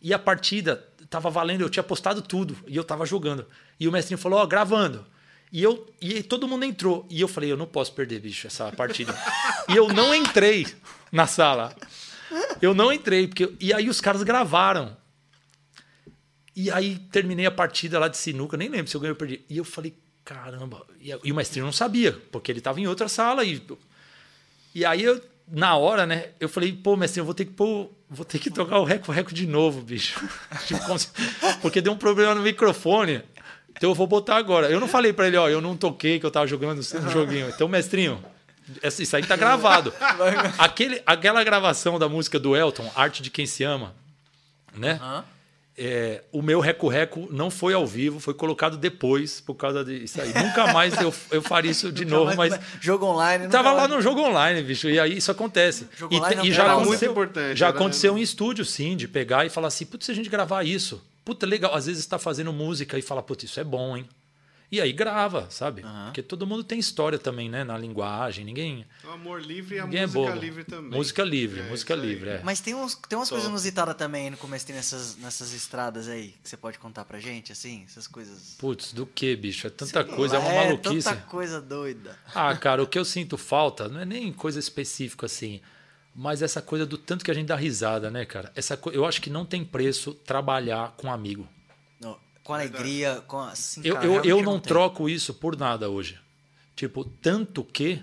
E 0.00 0.14
a 0.14 0.18
partida 0.18 0.84
tava 1.10 1.28
valendo, 1.28 1.62
eu 1.62 1.70
tinha 1.70 1.82
postado 1.82 2.22
tudo 2.22 2.56
e 2.66 2.76
eu 2.76 2.84
tava 2.84 3.04
jogando. 3.04 3.46
E 3.78 3.88
o 3.88 3.92
mestrinho 3.92 4.18
falou: 4.18 4.38
Ó, 4.38 4.44
oh, 4.44 4.46
gravando. 4.46 5.04
E 5.52 5.62
eu 5.62 5.86
e 6.00 6.22
todo 6.22 6.48
mundo 6.48 6.64
entrou. 6.64 7.06
E 7.10 7.20
eu 7.20 7.28
falei: 7.28 7.52
eu 7.52 7.56
não 7.56 7.66
posso 7.66 7.92
perder, 7.92 8.20
bicho, 8.20 8.46
essa 8.46 8.72
partida. 8.72 9.14
e 9.68 9.76
eu 9.76 9.88
não 9.88 10.14
entrei 10.14 10.66
na 11.10 11.26
sala. 11.26 11.74
Eu 12.60 12.72
não 12.72 12.92
entrei. 12.92 13.26
porque 13.28 13.52
E 13.60 13.72
aí 13.74 13.88
os 13.88 14.00
caras 14.00 14.22
gravaram. 14.22 14.96
E 16.54 16.70
aí 16.70 16.98
terminei 17.10 17.46
a 17.46 17.50
partida 17.50 17.98
lá 17.98 18.08
de 18.08 18.16
sinuca, 18.16 18.56
nem 18.56 18.68
lembro 18.68 18.88
se 18.88 18.96
eu 18.96 19.00
ganhei 19.00 19.12
ou 19.12 19.16
perdi. 19.16 19.44
E 19.50 19.58
eu 19.58 19.64
falei: 19.64 19.94
caramba. 20.24 20.86
E, 21.00 21.14
o 21.30 21.34
mestrinho 21.34 21.66
não 21.66 21.72
sabia, 21.72 22.12
porque 22.30 22.50
ele 22.50 22.60
tava 22.60 22.80
em 22.80 22.86
outra 22.86 23.08
sala 23.08 23.44
e 23.44 23.62
e 24.74 24.84
aí 24.84 25.02
eu, 25.02 25.20
na 25.50 25.76
hora, 25.76 26.06
né, 26.06 26.28
eu 26.40 26.48
falei, 26.48 26.72
pô, 26.72 26.96
mestre, 26.96 27.20
eu 27.20 27.24
vou 27.24 27.34
ter 27.34 27.44
que 27.44 27.52
pôr, 27.52 27.90
vou 28.08 28.24
ter 28.24 28.38
que 28.38 28.50
tocar 28.50 28.78
o 28.78 28.84
reco-reco 28.84 29.32
de 29.32 29.46
novo, 29.46 29.80
bicho. 29.82 30.20
Tipo, 30.66 30.80
porque 31.60 31.80
deu 31.80 31.92
um 31.92 31.96
problema 31.96 32.34
no 32.34 32.42
microfone. 32.42 33.22
Então 33.70 33.90
eu 33.90 33.94
vou 33.94 34.06
botar 34.06 34.36
agora. 34.36 34.68
Eu 34.68 34.78
não 34.78 34.88
falei 34.88 35.12
para 35.12 35.26
ele, 35.26 35.36
ó, 35.36 35.48
eu 35.48 35.60
não 35.60 35.76
toquei, 35.76 36.20
que 36.20 36.26
eu 36.26 36.30
tava 36.30 36.46
jogando 36.46 36.78
um 36.78 36.82
joguinho. 37.10 37.48
Então, 37.48 37.68
mestrinho, 37.68 38.22
isso 38.82 39.16
aí 39.16 39.24
tá 39.24 39.36
gravado. 39.36 39.92
Aquele, 40.58 41.02
aquela 41.04 41.42
gravação 41.42 41.98
da 41.98 42.08
música 42.08 42.38
do 42.38 42.56
Elton, 42.56 42.90
Arte 42.94 43.22
de 43.22 43.30
Quem 43.30 43.46
Se 43.46 43.64
Ama, 43.64 43.94
né? 44.74 45.00
Uhum. 45.02 45.22
É, 45.76 46.22
o 46.30 46.42
meu 46.42 46.60
reco-reco 46.60 47.26
não 47.30 47.50
foi 47.50 47.72
ao 47.72 47.86
vivo, 47.86 48.20
foi 48.20 48.34
colocado 48.34 48.76
depois 48.76 49.40
por 49.40 49.54
causa 49.54 49.82
disso 49.82 50.20
aí. 50.20 50.32
Nunca 50.34 50.70
mais 50.72 50.92
eu, 51.00 51.12
eu 51.30 51.40
faria 51.40 51.70
isso 51.70 51.90
de 51.90 52.04
novo, 52.04 52.36
mas. 52.36 52.58
Jogo 52.80 53.06
online. 53.06 53.48
Tava 53.48 53.72
lá 53.72 53.88
no 53.88 54.00
jogo 54.02 54.20
online, 54.20 54.62
bicho, 54.62 54.88
e 54.88 55.00
aí 55.00 55.16
isso 55.16 55.30
acontece. 55.30 55.88
Jogo 55.96 56.14
e, 56.14 56.48
e 56.48 56.52
já 56.52 56.64
aconteceu, 56.72 56.84
muito 56.84 57.04
importante. 57.06 57.58
Já 57.58 57.68
aconteceu 57.68 58.18
em 58.18 58.20
estúdio, 58.20 58.64
sim, 58.64 58.96
de 58.96 59.08
pegar 59.08 59.46
e 59.46 59.48
falar 59.48 59.68
assim: 59.68 59.86
putz, 59.86 60.04
se 60.04 60.12
a 60.12 60.14
gente 60.14 60.28
gravar 60.28 60.62
isso, 60.62 61.02
puta, 61.24 61.46
legal. 61.46 61.74
Às 61.74 61.86
vezes 61.86 62.00
está 62.00 62.18
fazendo 62.18 62.52
música 62.52 62.98
e 62.98 63.02
fala, 63.02 63.22
putz, 63.22 63.44
isso 63.44 63.60
é 63.60 63.64
bom, 63.64 63.96
hein? 63.96 64.06
E 64.72 64.80
aí 64.80 64.90
grava, 64.90 65.50
sabe? 65.50 65.82
Uhum. 65.82 66.04
Porque 66.06 66.22
todo 66.22 66.46
mundo 66.46 66.64
tem 66.64 66.78
história 66.78 67.18
também, 67.18 67.46
né? 67.46 67.62
Na 67.62 67.76
linguagem. 67.76 68.42
Ninguém. 68.42 68.86
O 69.04 69.10
amor 69.10 69.42
livre 69.42 69.76
e 69.76 69.78
a 69.78 69.82
é 69.82 70.06
música 70.06 70.34
é 70.34 70.38
livre 70.38 70.64
também. 70.64 70.98
Música 70.98 71.22
livre, 71.22 71.60
é, 71.60 71.68
música 71.68 71.94
livre. 71.94 72.30
É. 72.30 72.40
Mas 72.42 72.60
tem, 72.60 72.74
uns, 72.74 72.94
tem 72.94 73.18
umas 73.18 73.28
Só. 73.28 73.34
coisas 73.34 73.50
inusitadas 73.50 73.94
também 73.96 74.30
no 74.30 74.38
começo 74.38 74.72
nessas, 74.72 75.18
nessas 75.18 75.52
estradas 75.52 76.08
aí 76.08 76.34
que 76.42 76.48
você 76.48 76.56
pode 76.56 76.78
contar 76.78 77.04
pra 77.04 77.20
gente, 77.20 77.52
assim? 77.52 77.84
Essas 77.86 78.06
coisas. 78.06 78.56
Putz, 78.58 78.94
do 78.94 79.04
que, 79.04 79.36
bicho? 79.36 79.66
É 79.66 79.70
tanta 79.70 80.02
Sei 80.02 80.16
coisa, 80.16 80.38
lá, 80.38 80.44
é 80.46 80.48
uma 80.48 80.64
maluquice. 80.64 81.06
É 81.06 81.12
tanta 81.12 81.26
coisa 81.26 81.60
doida. 81.60 82.18
Ah, 82.34 82.56
cara, 82.56 82.82
o 82.82 82.86
que 82.86 82.98
eu 82.98 83.04
sinto 83.04 83.36
falta 83.36 83.90
não 83.90 84.00
é 84.00 84.06
nem 84.06 84.32
coisa 84.32 84.58
específica 84.58 85.26
assim. 85.26 85.60
Mas 86.16 86.40
essa 86.40 86.62
coisa 86.62 86.86
do 86.86 86.96
tanto 86.96 87.26
que 87.26 87.30
a 87.30 87.34
gente 87.34 87.48
dá 87.48 87.56
risada, 87.56 88.10
né, 88.10 88.24
cara? 88.24 88.50
Essa, 88.54 88.78
eu 88.90 89.04
acho 89.04 89.20
que 89.20 89.28
não 89.28 89.44
tem 89.44 89.62
preço 89.62 90.14
trabalhar 90.14 90.94
com 90.96 91.12
amigo 91.12 91.46
com 92.42 92.54
alegria, 92.54 93.22
com 93.26 93.38
assim, 93.40 93.80
eu, 93.84 93.94
cara, 93.94 94.06
eu, 94.06 94.24
eu 94.24 94.42
não, 94.42 94.52
não 94.54 94.60
troco 94.60 95.08
isso 95.08 95.32
por 95.34 95.56
nada 95.56 95.88
hoje. 95.88 96.18
Tipo, 96.74 97.04
tanto 97.04 97.64
que 97.64 98.02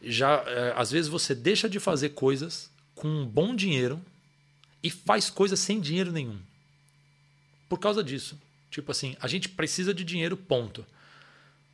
já 0.00 0.42
é, 0.46 0.72
às 0.76 0.90
vezes 0.90 1.08
você 1.08 1.34
deixa 1.34 1.68
de 1.68 1.80
fazer 1.80 2.10
coisas 2.10 2.70
com 2.94 3.08
um 3.08 3.26
bom 3.26 3.54
dinheiro 3.54 4.00
e 4.82 4.90
faz 4.90 5.28
coisas 5.28 5.58
sem 5.58 5.80
dinheiro 5.80 6.12
nenhum. 6.12 6.38
Por 7.68 7.78
causa 7.78 8.04
disso. 8.04 8.38
Tipo 8.70 8.92
assim, 8.92 9.16
a 9.20 9.26
gente 9.26 9.48
precisa 9.48 9.92
de 9.92 10.04
dinheiro, 10.04 10.36
ponto. 10.36 10.86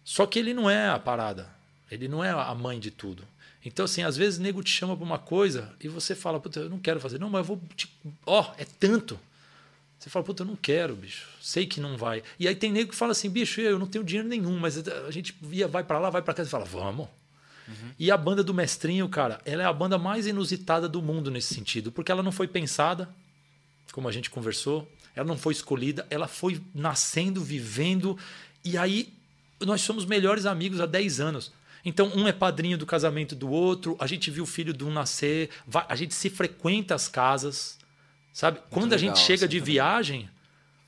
Só 0.04 0.26
que 0.26 0.38
ele 0.38 0.54
não 0.54 0.68
é 0.70 0.88
a 0.88 0.98
parada. 0.98 1.50
Ele 1.90 2.08
não 2.08 2.24
é 2.24 2.30
a 2.30 2.54
mãe 2.54 2.80
de 2.80 2.90
tudo. 2.90 3.24
Então, 3.64 3.84
assim, 3.84 4.02
às 4.02 4.16
vezes 4.16 4.38
o 4.38 4.42
nego 4.42 4.62
te 4.62 4.70
chama 4.70 4.96
para 4.96 5.04
uma 5.04 5.18
coisa 5.18 5.72
e 5.80 5.88
você 5.88 6.14
fala, 6.14 6.40
puta, 6.40 6.60
eu 6.60 6.70
não 6.70 6.78
quero 6.78 7.00
fazer. 7.00 7.18
Não, 7.18 7.30
mas 7.30 7.40
eu 7.40 7.44
vou. 7.44 7.62
Ó, 8.26 8.40
oh, 8.40 8.54
é 8.60 8.64
tanto. 8.64 9.18
Você 10.02 10.10
fala, 10.10 10.24
puta, 10.24 10.42
eu 10.42 10.46
não 10.48 10.56
quero, 10.56 10.96
bicho. 10.96 11.28
Sei 11.40 11.64
que 11.64 11.80
não 11.80 11.96
vai. 11.96 12.24
E 12.36 12.48
aí 12.48 12.56
tem 12.56 12.72
nego 12.72 12.90
que 12.90 12.96
fala 12.96 13.12
assim, 13.12 13.30
bicho, 13.30 13.60
eu 13.60 13.78
não 13.78 13.86
tenho 13.86 14.02
dinheiro 14.02 14.28
nenhum, 14.28 14.58
mas 14.58 14.76
a 14.76 15.10
gente 15.12 15.32
via, 15.40 15.68
vai 15.68 15.84
para 15.84 16.00
lá, 16.00 16.10
vai 16.10 16.20
para 16.20 16.34
cá. 16.34 16.44
Você 16.44 16.50
fala, 16.50 16.64
vamos. 16.64 17.06
Uhum. 17.68 17.90
E 17.96 18.10
a 18.10 18.16
banda 18.16 18.42
do 18.42 18.52
Mestrinho, 18.52 19.08
cara, 19.08 19.40
ela 19.44 19.62
é 19.62 19.64
a 19.64 19.72
banda 19.72 19.96
mais 19.98 20.26
inusitada 20.26 20.88
do 20.88 21.00
mundo 21.00 21.30
nesse 21.30 21.54
sentido, 21.54 21.92
porque 21.92 22.10
ela 22.10 22.20
não 22.20 22.32
foi 22.32 22.48
pensada, 22.48 23.08
como 23.92 24.08
a 24.08 24.12
gente 24.12 24.28
conversou, 24.28 24.90
ela 25.14 25.28
não 25.28 25.38
foi 25.38 25.52
escolhida, 25.52 26.04
ela 26.10 26.26
foi 26.26 26.60
nascendo, 26.74 27.40
vivendo, 27.40 28.18
e 28.64 28.76
aí 28.76 29.14
nós 29.60 29.82
somos 29.82 30.04
melhores 30.04 30.46
amigos 30.46 30.80
há 30.80 30.86
10 30.86 31.20
anos. 31.20 31.52
Então, 31.84 32.10
um 32.12 32.26
é 32.26 32.32
padrinho 32.32 32.76
do 32.76 32.86
casamento 32.86 33.36
do 33.36 33.48
outro, 33.48 33.96
a 34.00 34.08
gente 34.08 34.32
viu 34.32 34.42
o 34.42 34.48
filho 34.48 34.72
de 34.72 34.82
um 34.82 34.90
nascer, 34.90 35.48
a 35.88 35.94
gente 35.94 36.12
se 36.12 36.28
frequenta 36.28 36.92
as 36.92 37.06
casas. 37.06 37.80
Sabe? 38.32 38.58
Muito 38.58 38.70
Quando 38.70 38.92
legal, 38.92 38.96
a 38.96 39.16
gente 39.16 39.18
chega 39.24 39.46
de 39.46 39.58
também. 39.58 39.74
viagem, 39.74 40.30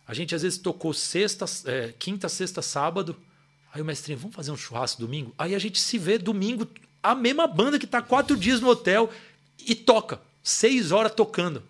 a 0.06 0.14
gente 0.14 0.34
às 0.34 0.42
vezes 0.42 0.58
tocou 0.58 0.92
sexta, 0.92 1.44
é, 1.66 1.92
quinta, 1.98 2.28
sexta, 2.28 2.62
sábado. 2.62 3.16
Aí 3.72 3.82
o 3.82 3.84
mestrinho, 3.84 4.18
vamos 4.18 4.34
fazer 4.34 4.50
um 4.50 4.56
churrasco 4.56 5.00
domingo? 5.00 5.34
Aí 5.36 5.54
a 5.54 5.58
gente 5.58 5.80
se 5.80 5.98
vê 5.98 6.16
domingo, 6.16 6.68
a 7.02 7.14
mesma 7.14 7.46
banda 7.46 7.78
que 7.78 7.84
está 7.84 8.00
quatro 8.00 8.36
dias 8.36 8.60
no 8.60 8.68
hotel 8.68 9.10
e 9.58 9.74
toca. 9.74 10.20
Seis 10.42 10.92
horas 10.92 11.12
tocando. 11.12 11.62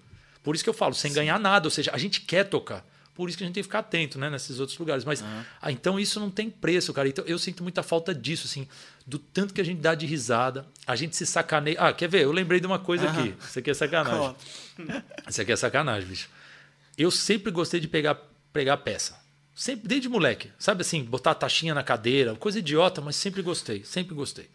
Por 0.42 0.54
isso 0.54 0.62
que 0.62 0.70
eu 0.70 0.74
falo, 0.74 0.94
sem 0.94 1.10
Sim. 1.10 1.16
ganhar 1.16 1.38
nada. 1.40 1.66
Ou 1.66 1.70
seja, 1.70 1.90
a 1.94 1.98
gente 1.98 2.20
quer 2.20 2.44
tocar. 2.44 2.84
Por 3.14 3.28
isso 3.28 3.38
que 3.38 3.44
a 3.44 3.46
gente 3.46 3.54
tem 3.54 3.62
que 3.62 3.68
ficar 3.68 3.78
atento, 3.78 4.18
né, 4.18 4.28
nesses 4.28 4.58
outros 4.58 4.76
lugares. 4.76 5.04
Mas 5.04 5.20
uhum. 5.20 5.44
ah, 5.62 5.70
então 5.70 6.00
isso 6.00 6.18
não 6.18 6.30
tem 6.30 6.50
preço, 6.50 6.92
cara. 6.92 7.08
Então 7.08 7.24
eu 7.26 7.38
sinto 7.38 7.62
muita 7.62 7.82
falta 7.82 8.14
disso, 8.14 8.46
assim, 8.46 8.66
do 9.06 9.18
tanto 9.18 9.54
que 9.54 9.60
a 9.60 9.64
gente 9.64 9.80
dá 9.80 9.94
de 9.94 10.04
risada, 10.04 10.66
a 10.86 10.96
gente 10.96 11.16
se 11.16 11.24
sacaneia. 11.24 11.76
Ah, 11.78 11.92
quer 11.92 12.08
ver? 12.08 12.24
Eu 12.24 12.32
lembrei 12.32 12.58
de 12.58 12.66
uma 12.66 12.78
coisa 12.78 13.06
uhum. 13.06 13.10
aqui. 13.10 13.34
Isso 13.40 13.58
aqui 13.58 13.70
é 13.70 13.74
sacanagem. 13.74 14.36
Isso 15.28 15.42
aqui 15.42 15.52
é 15.52 15.56
sacanagem, 15.56 16.08
bicho. 16.08 16.28
Eu 16.98 17.10
sempre 17.10 17.52
gostei 17.52 17.80
de 17.80 17.88
pegar, 17.88 18.18
pegar 18.52 18.76
peça. 18.78 19.22
Sempre, 19.54 19.86
desde 19.86 20.08
moleque. 20.08 20.50
Sabe 20.58 20.80
assim, 20.80 21.04
botar 21.04 21.30
a 21.30 21.34
taxinha 21.34 21.74
na 21.74 21.82
cadeira, 21.82 22.34
coisa 22.34 22.58
idiota, 22.58 23.00
mas 23.00 23.14
sempre 23.14 23.40
gostei, 23.42 23.84
sempre 23.84 24.14
gostei. 24.14 24.48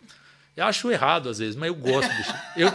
Eu 0.59 0.65
acho 0.65 0.91
errado 0.91 1.29
às 1.29 1.39
vezes, 1.39 1.55
mas 1.55 1.69
eu 1.69 1.75
gosto, 1.75 2.13
bicho. 2.17 2.33
Eu, 2.57 2.67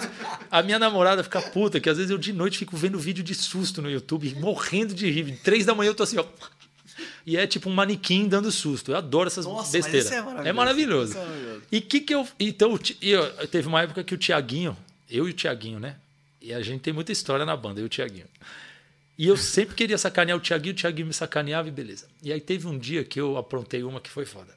a 0.50 0.62
minha 0.62 0.78
namorada 0.78 1.22
fica 1.22 1.42
puta, 1.42 1.78
que 1.78 1.90
às 1.90 1.98
vezes 1.98 2.10
eu 2.10 2.16
de 2.16 2.32
noite 2.32 2.56
fico 2.56 2.74
vendo 2.78 2.98
vídeo 2.98 3.22
de 3.22 3.34
susto 3.34 3.82
no 3.82 3.90
YouTube, 3.90 4.34
morrendo 4.36 4.94
de 4.94 5.10
rir. 5.10 5.38
Três 5.44 5.66
da 5.66 5.74
manhã 5.74 5.90
eu 5.90 5.94
tô 5.94 6.02
assim, 6.02 6.16
ó. 6.16 6.24
E 7.26 7.36
é 7.36 7.46
tipo 7.46 7.68
um 7.68 7.74
manequim 7.74 8.26
dando 8.26 8.50
susto. 8.50 8.92
Eu 8.92 8.96
adoro 8.96 9.26
essas 9.26 9.44
Nossa, 9.44 9.70
besteiras. 9.70 10.10
É 10.10 10.22
maravilhoso. 10.22 10.48
É 10.48 10.52
maravilhoso. 10.54 11.18
É 11.18 11.24
maravilhoso. 11.24 11.62
E 11.70 11.80
que 11.82 12.00
que 12.00 12.14
eu. 12.14 12.26
Então, 12.40 12.80
eu, 13.02 13.48
teve 13.48 13.68
uma 13.68 13.82
época 13.82 14.02
que 14.02 14.14
o 14.14 14.16
Tiaguinho, 14.16 14.74
eu 15.10 15.28
e 15.28 15.32
o 15.32 15.34
Tiaguinho, 15.34 15.78
né? 15.78 15.96
E 16.40 16.54
a 16.54 16.62
gente 16.62 16.80
tem 16.80 16.92
muita 16.92 17.12
história 17.12 17.44
na 17.44 17.54
banda, 17.54 17.80
eu 17.80 17.84
e 17.84 17.86
o 17.86 17.90
Tiaguinho. 17.90 18.26
E 19.18 19.28
eu 19.28 19.36
sempre 19.36 19.74
queria 19.74 19.98
sacanear 19.98 20.38
o 20.38 20.40
Tiaguinho, 20.40 20.72
o 20.72 20.76
Tiaguinho 20.76 21.08
me 21.08 21.12
sacaneava 21.12 21.68
e 21.68 21.70
beleza. 21.70 22.06
E 22.22 22.32
aí 22.32 22.40
teve 22.40 22.66
um 22.66 22.78
dia 22.78 23.04
que 23.04 23.20
eu 23.20 23.36
aprontei 23.36 23.82
uma 23.82 24.00
que 24.00 24.08
foi 24.08 24.24
foda. 24.24 24.54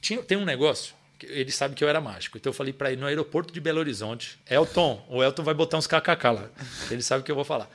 Tinha, 0.00 0.22
tem 0.22 0.38
um 0.38 0.44
negócio 0.44 0.94
ele 1.22 1.50
sabe 1.50 1.74
que 1.74 1.84
eu 1.84 1.88
era 1.88 2.00
mágico. 2.00 2.36
Então 2.36 2.50
eu 2.50 2.54
falei 2.54 2.72
para 2.72 2.92
ele 2.92 3.00
no 3.00 3.06
aeroporto 3.06 3.52
de 3.52 3.60
Belo 3.60 3.78
Horizonte, 3.78 4.38
Elton, 4.48 5.04
o 5.08 5.22
Elton 5.22 5.42
vai 5.42 5.54
botar 5.54 5.78
uns 5.78 5.86
kkk 5.86 6.24
lá. 6.24 6.48
Ele 6.90 7.02
sabe 7.02 7.22
o 7.22 7.24
que 7.24 7.30
eu 7.30 7.36
vou 7.36 7.44
falar. 7.44 7.70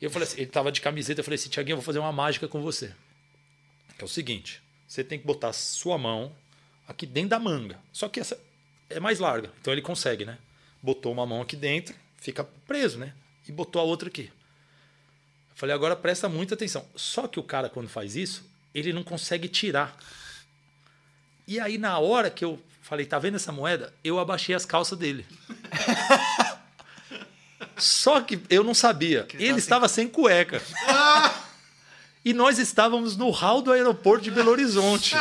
Eu 0.00 0.10
falei 0.10 0.28
assim, 0.28 0.40
ele 0.40 0.50
tava 0.50 0.70
de 0.70 0.80
camiseta, 0.80 1.20
eu 1.20 1.24
falei 1.24 1.34
assim, 1.34 1.48
Tiaguinho, 1.48 1.74
eu 1.74 1.78
vou 1.78 1.84
fazer 1.84 1.98
uma 1.98 2.12
mágica 2.12 2.46
com 2.46 2.62
você. 2.62 2.92
É 3.98 4.04
o 4.04 4.08
seguinte, 4.08 4.62
você 4.86 5.02
tem 5.02 5.18
que 5.18 5.26
botar 5.26 5.52
sua 5.52 5.98
mão 5.98 6.32
aqui 6.86 7.04
dentro 7.04 7.30
da 7.30 7.38
manga. 7.38 7.78
Só 7.92 8.08
que 8.08 8.20
essa 8.20 8.38
é 8.88 9.00
mais 9.00 9.18
larga, 9.18 9.50
então 9.60 9.72
ele 9.72 9.82
consegue, 9.82 10.24
né? 10.24 10.38
Botou 10.80 11.12
uma 11.12 11.26
mão 11.26 11.42
aqui 11.42 11.56
dentro, 11.56 11.94
fica 12.16 12.44
preso, 12.66 12.98
né? 12.98 13.12
E 13.46 13.52
botou 13.52 13.82
a 13.82 13.84
outra 13.84 14.08
aqui. 14.08 14.30
Eu 15.50 15.56
falei, 15.56 15.74
agora 15.74 15.96
presta 15.96 16.28
muita 16.28 16.54
atenção. 16.54 16.86
Só 16.94 17.26
que 17.26 17.40
o 17.40 17.42
cara, 17.42 17.68
quando 17.68 17.88
faz 17.88 18.14
isso, 18.14 18.48
ele 18.72 18.92
não 18.92 19.02
consegue 19.02 19.48
tirar. 19.48 19.98
E 21.46 21.58
aí, 21.58 21.76
na 21.76 21.98
hora 21.98 22.30
que 22.30 22.44
eu 22.44 22.62
Falei, 22.88 23.04
tá 23.04 23.18
vendo 23.18 23.34
essa 23.34 23.52
moeda? 23.52 23.92
Eu 24.02 24.18
abaixei 24.18 24.54
as 24.54 24.64
calças 24.64 24.98
dele. 24.98 25.26
Só 27.76 28.22
que 28.22 28.40
eu 28.48 28.64
não 28.64 28.72
sabia. 28.72 29.26
Ele, 29.34 29.44
ele 29.44 29.52
tá 29.52 29.58
estava 29.58 29.88
sem, 29.88 30.06
sem 30.06 30.12
cueca. 30.12 30.62
e 32.24 32.32
nós 32.32 32.58
estávamos 32.58 33.14
no 33.14 33.28
hall 33.28 33.60
do 33.60 33.72
aeroporto 33.72 34.24
de 34.24 34.30
Belo 34.30 34.50
Horizonte. 34.50 35.14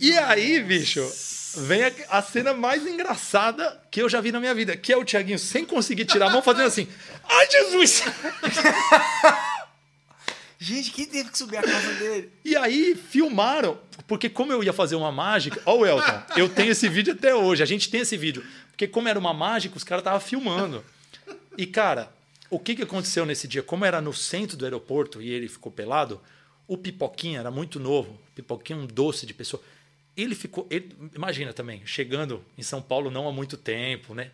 E 0.00 0.16
aí, 0.16 0.62
bicho, 0.62 1.04
vem 1.56 1.82
a, 1.82 1.92
a, 2.10 2.22
cena 2.22 2.54
mais 2.54 2.86
engraçada 2.86 3.82
que 3.90 4.00
eu 4.00 4.08
já 4.08 4.20
vi 4.20 4.30
na 4.30 4.38
minha 4.38 4.54
vida, 4.54 4.76
que 4.76 4.92
é 4.92 4.96
o 4.96 5.04
Tiaguinho 5.04 5.40
sem 5.40 5.64
conseguir 5.64 6.04
tirar 6.04 6.26
a 6.26 6.30
mão, 6.30 6.40
fazendo 6.40 6.66
assim: 6.66 6.86
Ai, 7.28 7.50
Jesus! 7.50 8.04
Gente, 10.64 10.92
quem 10.92 11.04
teve 11.04 11.30
que 11.30 11.36
subir 11.36 11.58
a 11.58 11.62
casa 11.62 11.92
dele? 11.94 12.32
E 12.42 12.56
aí 12.56 12.94
filmaram, 12.94 13.78
porque 14.08 14.30
como 14.30 14.50
eu 14.50 14.64
ia 14.64 14.72
fazer 14.72 14.96
uma 14.96 15.12
mágica. 15.12 15.60
Ó, 15.66 15.80
o 15.80 15.86
Elton, 15.86 16.22
eu 16.38 16.48
tenho 16.48 16.72
esse 16.72 16.88
vídeo 16.88 17.12
até 17.12 17.34
hoje, 17.34 17.62
a 17.62 17.66
gente 17.66 17.90
tem 17.90 18.00
esse 18.00 18.16
vídeo. 18.16 18.42
Porque 18.70 18.88
como 18.88 19.06
era 19.06 19.18
uma 19.18 19.34
mágica, 19.34 19.76
os 19.76 19.84
caras 19.84 20.00
estavam 20.00 20.20
filmando. 20.20 20.82
E, 21.58 21.66
cara, 21.66 22.10
o 22.48 22.58
que, 22.58 22.74
que 22.74 22.82
aconteceu 22.82 23.26
nesse 23.26 23.46
dia? 23.46 23.62
Como 23.62 23.84
era 23.84 24.00
no 24.00 24.14
centro 24.14 24.56
do 24.56 24.64
aeroporto 24.64 25.20
e 25.20 25.28
ele 25.28 25.48
ficou 25.48 25.70
pelado, 25.70 26.18
o 26.66 26.78
Pipoquinha 26.78 27.40
era 27.40 27.50
muito 27.50 27.78
novo. 27.78 28.18
Pipoquinha 28.34 28.78
um 28.78 28.86
doce 28.86 29.26
de 29.26 29.34
pessoa. 29.34 29.62
Ele 30.16 30.34
ficou. 30.34 30.66
Ele, 30.70 30.96
imagina 31.14 31.52
também, 31.52 31.82
chegando 31.84 32.42
em 32.56 32.62
São 32.62 32.80
Paulo 32.80 33.10
não 33.10 33.28
há 33.28 33.32
muito 33.32 33.58
tempo, 33.58 34.14
né? 34.14 34.30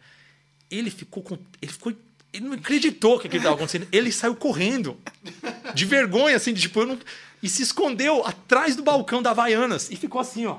Ele 0.70 0.90
ficou 0.90 1.24
com. 1.24 1.36
Ele 1.60 1.72
ficou. 1.72 1.92
Ele 2.32 2.46
não 2.46 2.54
acreditou 2.54 3.18
que 3.18 3.26
aquilo 3.26 3.40
estava 3.40 3.56
acontecendo. 3.56 3.88
Ele 3.90 4.12
saiu 4.12 4.36
correndo. 4.36 4.96
De 5.74 5.84
vergonha, 5.84 6.36
assim, 6.36 6.52
de 6.52 6.60
tipo, 6.60 6.80
eu 6.80 6.86
não. 6.86 6.98
E 7.42 7.48
se 7.48 7.62
escondeu 7.62 8.24
atrás 8.24 8.76
do 8.76 8.82
balcão 8.82 9.20
da 9.22 9.30
Havaianas. 9.30 9.90
E 9.90 9.96
ficou 9.96 10.20
assim, 10.20 10.46
ó. 10.46 10.58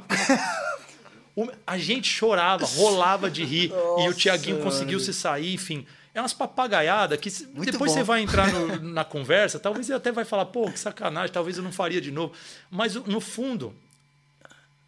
A 1.65 1.77
gente 1.77 2.09
chorava, 2.09 2.65
rolava 2.65 3.29
de 3.29 3.43
rir. 3.43 3.69
Nossa, 3.69 4.03
e 4.03 4.09
o 4.09 4.13
Tiaguinho 4.13 4.59
conseguiu 4.61 4.99
se 4.99 5.13
sair, 5.13 5.53
enfim. 5.53 5.85
É 6.13 6.19
umas 6.19 6.33
papagaiadas 6.33 7.17
que 7.19 7.29
Muito 7.53 7.71
depois 7.71 7.91
bom. 7.91 7.97
você 7.97 8.03
vai 8.03 8.21
entrar 8.21 8.51
no, 8.51 8.79
na 8.91 9.05
conversa, 9.05 9.57
talvez 9.57 9.87
ele 9.89 9.95
até 9.95 10.11
vai 10.11 10.25
falar, 10.25 10.45
pô, 10.45 10.69
que 10.69 10.77
sacanagem, 10.77 11.31
talvez 11.31 11.55
eu 11.57 11.63
não 11.63 11.71
faria 11.71 12.01
de 12.01 12.11
novo. 12.11 12.33
Mas 12.69 12.95
no 12.95 13.21
fundo, 13.21 13.73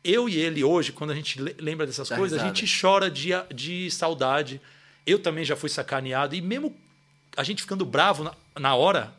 eu 0.03 0.27
e 0.27 0.35
ele 0.35 0.63
hoje, 0.63 0.91
quando 0.91 1.11
a 1.11 1.15
gente 1.15 1.39
lembra 1.57 1.87
dessas 1.87 2.09
Dá 2.09 2.17
coisas, 2.17 2.37
risada. 2.37 2.51
a 2.51 2.53
gente 2.53 2.81
chora 2.81 3.09
de, 3.09 3.29
de 3.53 3.89
saudade. 3.89 4.59
Eu 5.05 5.19
também 5.19 5.43
já 5.43 5.55
fui 5.55 5.69
sacaneado. 5.69 6.35
E 6.35 6.41
mesmo 6.41 6.75
a 7.35 7.43
gente 7.43 7.61
ficando 7.61 7.85
bravo 7.85 8.23
na, 8.23 8.33
na 8.59 8.75
hora, 8.75 9.13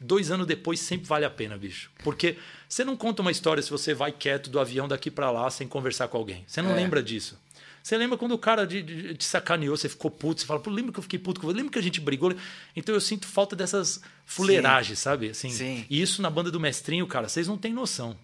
dois 0.00 0.30
anos 0.30 0.46
depois 0.46 0.80
sempre 0.80 1.06
vale 1.06 1.24
a 1.24 1.30
pena, 1.30 1.56
bicho. 1.56 1.90
Porque 2.02 2.36
você 2.68 2.84
não 2.84 2.96
conta 2.96 3.22
uma 3.22 3.30
história 3.30 3.62
se 3.62 3.70
você 3.70 3.94
vai 3.94 4.12
quieto 4.12 4.50
do 4.50 4.60
avião 4.60 4.88
daqui 4.88 5.10
para 5.10 5.30
lá 5.30 5.50
sem 5.50 5.66
conversar 5.66 6.08
com 6.08 6.16
alguém. 6.16 6.44
Você 6.46 6.62
não 6.62 6.72
é. 6.72 6.74
lembra 6.74 7.02
disso. 7.02 7.38
Você 7.82 7.96
lembra 7.96 8.18
quando 8.18 8.32
o 8.32 8.38
cara 8.38 8.66
de, 8.66 9.14
te 9.14 9.24
sacaneou, 9.24 9.76
você 9.76 9.88
ficou 9.88 10.10
puto, 10.10 10.40
você 10.40 10.46
fala, 10.46 10.60
pô, 10.60 10.68
lembra 10.68 10.92
que 10.92 10.98
eu 10.98 11.02
fiquei 11.02 11.18
puto? 11.18 11.46
Lembra 11.46 11.72
que 11.72 11.78
a 11.78 11.82
gente 11.82 12.00
brigou? 12.00 12.34
Então 12.76 12.94
eu 12.94 13.00
sinto 13.00 13.26
falta 13.26 13.56
dessas 13.56 14.00
fuleiragens, 14.26 14.98
Sim. 14.98 15.02
sabe? 15.02 15.30
Assim, 15.30 15.50
Sim. 15.50 15.86
E 15.88 16.02
isso 16.02 16.20
na 16.20 16.28
banda 16.28 16.50
do 16.50 16.60
mestrinho, 16.60 17.06
cara, 17.06 17.28
vocês 17.28 17.48
não 17.48 17.56
têm 17.56 17.72
noção. 17.72 18.14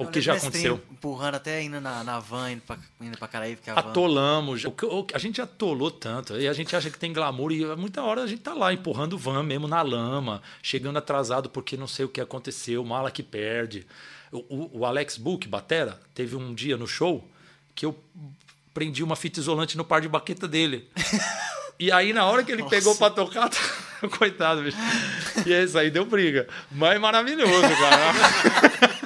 O 0.00 0.06
que 0.06 0.20
já 0.20 0.34
aconteceu. 0.34 0.80
Empurrando 0.90 1.34
até 1.34 1.62
indo 1.62 1.80
na, 1.80 2.02
na 2.02 2.18
van, 2.18 2.52
indo 2.52 2.62
pra, 2.62 2.78
indo 3.00 3.18
pra 3.18 3.28
Caraíba. 3.28 3.60
Que 3.62 3.70
a 3.70 3.74
Atolamos. 3.74 4.64
O, 4.64 4.68
o, 4.68 5.06
a 5.12 5.18
gente 5.18 5.42
atolou 5.42 5.90
tanto. 5.90 6.40
E 6.40 6.48
a 6.48 6.52
gente 6.54 6.74
acha 6.74 6.88
que 6.90 6.98
tem 6.98 7.12
glamour. 7.12 7.52
E 7.52 7.64
muita 7.76 8.02
hora 8.02 8.22
a 8.22 8.26
gente 8.26 8.40
tá 8.40 8.54
lá 8.54 8.72
empurrando 8.72 9.18
van 9.18 9.42
mesmo 9.42 9.68
na 9.68 9.82
lama, 9.82 10.42
chegando 10.62 10.96
atrasado 10.96 11.50
porque 11.50 11.76
não 11.76 11.86
sei 11.86 12.06
o 12.06 12.08
que 12.08 12.20
aconteceu, 12.20 12.82
mala 12.82 13.10
que 13.10 13.22
perde. 13.22 13.86
O, 14.32 14.80
o, 14.80 14.86
Alex 14.86 15.18
Book, 15.18 15.46
batera, 15.46 16.00
teve 16.14 16.34
um 16.34 16.54
dia 16.54 16.76
no 16.76 16.86
show 16.86 17.28
que 17.74 17.84
eu 17.84 17.98
prendi 18.72 19.02
uma 19.02 19.16
fita 19.16 19.40
isolante 19.40 19.76
no 19.76 19.84
par 19.84 20.00
de 20.00 20.08
baqueta 20.08 20.48
dele. 20.48 20.88
E 21.78 21.90
aí, 21.90 22.12
na 22.12 22.26
hora 22.26 22.44
que 22.44 22.52
ele 22.52 22.62
Nossa. 22.62 22.76
pegou 22.76 22.94
pra 22.94 23.10
tocar, 23.10 23.50
coitado, 24.18 24.62
bicho. 24.62 24.76
E 25.46 25.52
é 25.52 25.64
isso 25.64 25.78
aí 25.78 25.90
deu 25.90 26.04
briga. 26.04 26.46
Mas 26.70 27.00
maravilhoso, 27.00 27.62
cara. 27.62 28.90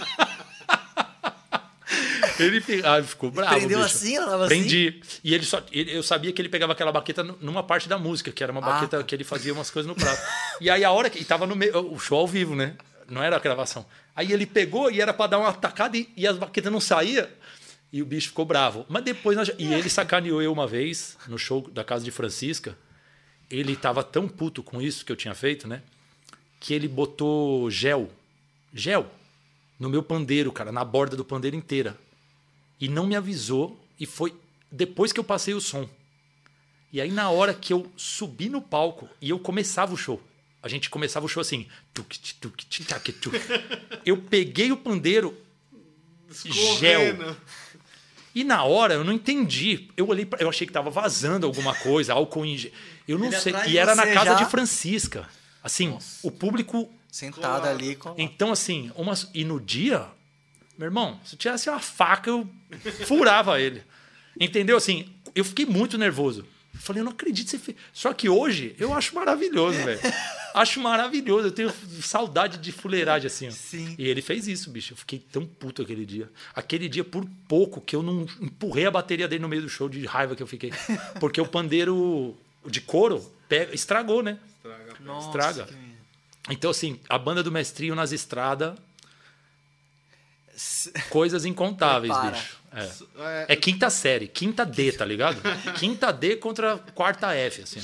ele 2.47 2.83
ah, 2.85 3.03
ficou 3.03 3.31
bravo. 3.31 3.55
Prendeu 3.55 3.81
bicho. 3.81 3.95
assim? 3.95 4.17
Ela 4.17 4.47
Prendi. 4.47 5.01
Assim? 5.01 5.21
E 5.25 5.35
ele 5.35 5.45
só. 5.45 5.63
Ele, 5.73 5.97
eu 5.97 6.03
sabia 6.03 6.33
que 6.33 6.41
ele 6.41 6.49
pegava 6.49 6.73
aquela 6.73 6.93
baqueta 6.93 7.23
numa 7.23 7.63
parte 7.63 7.89
da 7.89 7.99
música, 7.99 8.31
que 8.31 8.43
era 8.43 8.53
uma 8.53 8.61
ah. 8.61 8.73
baqueta 8.73 9.03
que 9.03 9.15
ele 9.15 9.25
fazia 9.25 9.53
umas 9.53 9.71
coisas 9.71 9.89
no 9.89 9.95
prato. 9.95 10.21
e 10.61 10.71
aí, 10.71 10.85
a 10.85 10.91
hora 10.91 11.11
que. 11.11 11.19
E 11.19 11.25
tava 11.25 11.47
no 11.47 11.57
meio. 11.57 11.93
O 11.93 11.99
show 11.99 12.19
ao 12.19 12.27
vivo, 12.27 12.55
né? 12.55 12.77
Não 13.09 13.23
era 13.23 13.37
a 13.37 13.39
gravação. 13.39 13.85
Aí 14.17 14.33
ele 14.33 14.47
pegou 14.47 14.91
e 14.91 15.01
era 15.01 15.13
para 15.13 15.31
dar 15.31 15.39
uma 15.39 15.49
atacada 15.49 15.97
e, 15.97 16.09
e 16.17 16.27
as 16.27 16.37
baquetas 16.37 16.73
não 16.73 16.81
saíam. 16.81 17.27
E 17.93 18.03
o 18.03 18.07
bicho 18.07 18.29
ficou 18.29 18.45
bravo. 18.45 18.85
Mas 18.89 19.05
depois. 19.05 19.37
Nós... 19.37 19.51
E 19.59 19.73
ele 19.73 19.89
sacaneou 19.89 20.43
eu 20.43 20.53
uma 20.53 20.67
vez 20.67 21.17
no 21.29 21.39
show 21.39 21.69
da 21.71 21.85
casa 21.85 22.05
de 22.05 22.11
Francisca. 22.11 22.77
Ele 23.51 23.77
tava 23.77 24.03
tão 24.03 24.27
puto 24.27 24.63
com 24.63 24.81
isso 24.81 25.05
que 25.05 25.13
eu 25.13 25.17
tinha 25.17 25.35
feito, 25.35 25.69
né? 25.69 25.83
Que 26.59 26.75
ele 26.75 26.89
botou 26.89 27.71
gel. 27.71 28.11
Gel. 28.73 29.09
No 29.79 29.89
meu 29.89 30.03
pandeiro, 30.03 30.51
cara, 30.51 30.73
na 30.73 30.85
borda 30.85 31.17
do 31.17 31.25
pandeiro 31.25 31.57
inteira. 31.57 31.97
E 32.81 32.89
não 32.89 33.07
me 33.07 33.17
avisou. 33.17 33.81
E 33.99 34.07
foi 34.07 34.35
depois 34.71 35.13
que 35.13 35.21
eu 35.21 35.25
passei 35.25 35.55
o 35.55 35.61
som. 35.61 35.89
E 36.93 37.01
aí, 37.01 37.11
na 37.11 37.31
hora 37.31 37.53
que 37.53 37.73
eu 37.73 37.91
subi 37.97 38.49
no 38.49 38.63
palco 38.63 39.09
e 39.21 39.31
eu 39.31 39.39
começava 39.39 39.93
o 39.93 39.97
show, 39.97 40.23
a 40.63 40.69
gente 40.69 40.89
começava 40.89 41.27
o 41.27 41.29
show 41.29 41.41
assim. 41.41 41.67
Eu 44.07 44.17
peguei 44.17 44.73
o 44.73 44.77
pandeiro, 44.77 45.37
gel. 46.79 47.37
E 48.35 48.43
na 48.43 48.65
hora 48.65 48.95
eu 48.95 49.05
não 49.05 49.13
entendi. 49.13 49.89
Eu 49.97 50.09
olhei, 50.09 50.27
pra, 50.27 50.41
eu 50.41 50.49
achei 50.49 50.67
que 50.67 50.71
estava 50.71 50.91
vazando 50.91 51.47
alguma 51.47 51.75
coisa, 51.75 52.13
álcool 52.13 52.45
em 52.45 52.71
Eu 53.07 53.19
não 53.19 53.27
Ele 53.27 53.41
sei. 53.41 53.55
E 53.69 53.79
era 53.79 53.95
na 53.95 54.07
casa 54.07 54.33
já... 54.33 54.35
de 54.35 54.47
Francisca. 54.47 55.29
Assim, 55.63 55.89
Nossa. 55.89 56.27
o 56.27 56.31
público 56.31 56.91
sentado 57.11 57.67
ali 57.67 57.95
com 57.95 58.15
Então 58.19 58.51
assim, 58.51 58.91
uma 58.97 59.15
e 59.33 59.45
no 59.45 59.61
dia, 59.61 60.07
meu 60.77 60.87
irmão, 60.87 61.21
se 61.25 61.37
tivesse 61.37 61.69
uma 61.69 61.81
faca 61.81 62.31
eu 62.31 62.49
furava 63.07 63.59
ele. 63.61 63.83
Entendeu 64.39 64.77
assim? 64.77 65.09
Eu 65.35 65.45
fiquei 65.45 65.67
muito 65.67 65.97
nervoso. 65.97 66.47
Eu 66.75 66.81
falei, 66.81 67.01
eu 67.01 67.05
não 67.05 67.13
acredito 67.13 67.47
que 67.47 67.51
você 67.53 67.59
fez. 67.59 67.77
Só 67.93 68.13
que 68.13 68.29
hoje 68.29 68.75
eu 68.79 68.93
acho 68.93 69.15
maravilhoso, 69.15 69.79
velho. 69.79 70.01
acho 70.55 70.81
maravilhoso. 70.81 71.49
Eu 71.49 71.53
tenho 71.53 71.73
saudade 72.03 72.59
de 72.59 72.73
fuleiragem 72.73 73.29
assim. 73.29 73.49
Ó. 73.49 73.51
Sim. 73.53 73.95
E 73.97 74.09
ele 74.09 74.21
fez 74.21 74.49
isso, 74.49 74.71
bicho. 74.71 74.93
Eu 74.93 74.97
fiquei 74.97 75.21
tão 75.21 75.47
puto 75.47 75.83
aquele 75.83 76.05
dia. 76.05 76.29
Aquele 76.53 76.89
dia, 76.89 77.05
por 77.05 77.25
pouco, 77.47 77.81
que 77.81 77.95
eu 77.95 78.03
não 78.03 78.27
empurrei 78.41 78.87
a 78.87 78.91
bateria 78.91 79.29
dele 79.29 79.43
no 79.43 79.49
meio 79.49 79.63
do 79.63 79.69
show 79.69 79.89
de 79.89 80.05
raiva 80.05 80.35
que 80.35 80.43
eu 80.43 80.47
fiquei. 80.49 80.73
Porque 81.21 81.41
o 81.41 81.47
pandeiro 81.47 82.37
de 82.67 82.81
couro 82.81 83.25
pega, 83.49 83.73
estragou, 83.73 84.23
né? 84.23 84.39
Estraga. 84.57 84.95
Nossa, 85.01 85.27
Estraga. 85.29 85.65
Que... 85.67 86.53
Então, 86.53 86.71
assim, 86.71 86.99
a 87.09 87.19
banda 87.19 87.43
do 87.43 87.53
mestrinho 87.53 87.95
nas 87.95 88.11
estradas. 88.11 88.75
Coisas 91.11 91.45
incontáveis, 91.45 92.17
bicho. 92.17 92.59
É. 92.73 92.83
é. 92.83 93.47
é. 93.51 93.57
quinta 93.57 93.89
série, 93.89 94.27
quinta 94.27 94.65
D, 94.65 94.93
tá 94.93 95.05
ligado? 95.05 95.41
quinta 95.79 96.13
D 96.13 96.37
contra 96.37 96.79
quarta 96.95 97.33
F, 97.33 97.63
assim. 97.63 97.81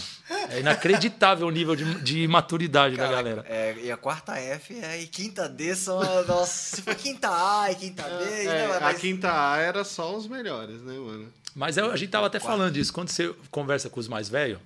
É 0.51 0.61
inacreditável 0.61 1.47
o 1.47 1.51
nível 1.51 1.77
de, 1.77 1.85
de 2.03 2.27
maturidade 2.27 2.97
Cara, 2.97 3.09
da 3.09 3.15
galera. 3.15 3.47
É, 3.49 3.77
e 3.83 3.91
a 3.91 3.97
quarta 3.97 4.37
F 4.37 4.79
é, 4.81 5.01
e 5.01 5.07
quinta 5.07 5.49
D 5.49 5.75
são. 5.77 6.01
Nossa, 6.27 6.77
se 6.77 6.83
for 6.83 6.95
quinta 6.95 7.29
A 7.29 7.71
e 7.71 7.75
quinta 7.77 8.03
B. 8.03 8.25
É, 8.25 8.45
né, 8.45 8.69
mas... 8.69 8.83
A 8.83 8.95
quinta 8.95 9.53
A 9.53 9.59
era 9.59 9.85
só 9.85 10.17
os 10.17 10.27
melhores, 10.27 10.81
né, 10.83 10.95
mano? 10.95 11.33
Mas 11.55 11.79
a 11.79 11.97
gente 11.97 12.11
tava 12.11 12.27
até 12.27 12.39
falando 12.39 12.73
disso. 12.73 12.93
Quando 12.93 13.11
você 13.11 13.35
conversa 13.51 13.91
com 13.91 13.99
os 13.99 14.09
mais 14.09 14.29
velhos, 14.29 14.61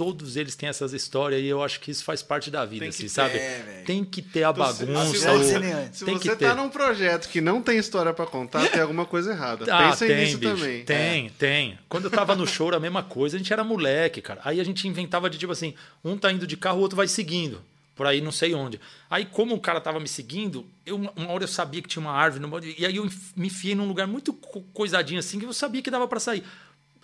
todos 0.00 0.34
eles 0.34 0.56
têm 0.56 0.66
essas 0.66 0.94
histórias 0.94 1.42
e 1.42 1.46
eu 1.46 1.62
acho 1.62 1.78
que 1.78 1.90
isso 1.90 2.02
faz 2.02 2.22
parte 2.22 2.50
da 2.50 2.64
vida, 2.64 2.86
assim, 2.86 3.02
ter, 3.02 3.08
sabe? 3.10 3.36
É, 3.36 3.82
tem 3.84 4.02
que 4.02 4.22
ter 4.22 4.44
a 4.44 4.50
bagunça. 4.50 5.04
Se 5.04 5.18
você, 5.18 5.90
se 5.92 6.04
tem 6.06 6.16
você 6.16 6.34
tá 6.36 6.54
num 6.54 6.70
projeto 6.70 7.28
que 7.28 7.38
não 7.38 7.60
tem 7.60 7.76
história 7.76 8.14
para 8.14 8.24
contar, 8.24 8.66
tem 8.66 8.80
alguma 8.80 9.04
coisa 9.04 9.32
errada. 9.32 9.66
Ah, 9.70 9.90
Pensa 9.90 10.06
tem, 10.06 10.16
nisso 10.16 10.38
bicho, 10.38 10.56
também. 10.56 10.84
Tem, 10.86 11.26
é. 11.26 11.30
tem. 11.38 11.78
Quando 11.86 12.04
eu 12.04 12.10
tava 12.10 12.34
no 12.34 12.46
show, 12.46 12.74
a 12.74 12.80
mesma 12.80 13.02
coisa, 13.02 13.36
a 13.36 13.38
gente 13.38 13.52
era 13.52 13.62
moleque, 13.62 14.22
cara. 14.22 14.40
Aí 14.42 14.58
a 14.58 14.64
gente 14.64 14.88
inventava 14.88 15.28
de 15.28 15.36
tipo 15.36 15.52
assim, 15.52 15.74
um 16.02 16.16
tá 16.16 16.32
indo 16.32 16.46
de 16.46 16.56
carro, 16.56 16.78
o 16.78 16.80
outro 16.80 16.96
vai 16.96 17.06
seguindo. 17.06 17.60
Por 17.94 18.06
aí, 18.06 18.22
não 18.22 18.32
sei 18.32 18.54
onde. 18.54 18.80
Aí, 19.10 19.26
como 19.26 19.54
o 19.54 19.60
cara 19.60 19.82
tava 19.82 20.00
me 20.00 20.08
seguindo, 20.08 20.64
eu, 20.86 20.96
uma 20.96 21.30
hora 21.30 21.44
eu 21.44 21.48
sabia 21.48 21.82
que 21.82 21.88
tinha 21.88 22.00
uma 22.00 22.12
árvore. 22.12 22.40
No... 22.40 22.58
E 22.78 22.86
aí 22.86 22.96
eu 22.96 23.06
me 23.36 23.48
enfiei 23.48 23.74
num 23.74 23.86
lugar 23.86 24.06
muito 24.06 24.32
coisadinho 24.72 25.18
assim, 25.18 25.38
que 25.38 25.44
eu 25.44 25.52
sabia 25.52 25.82
que 25.82 25.90
dava 25.90 26.08
para 26.08 26.18
sair. 26.18 26.42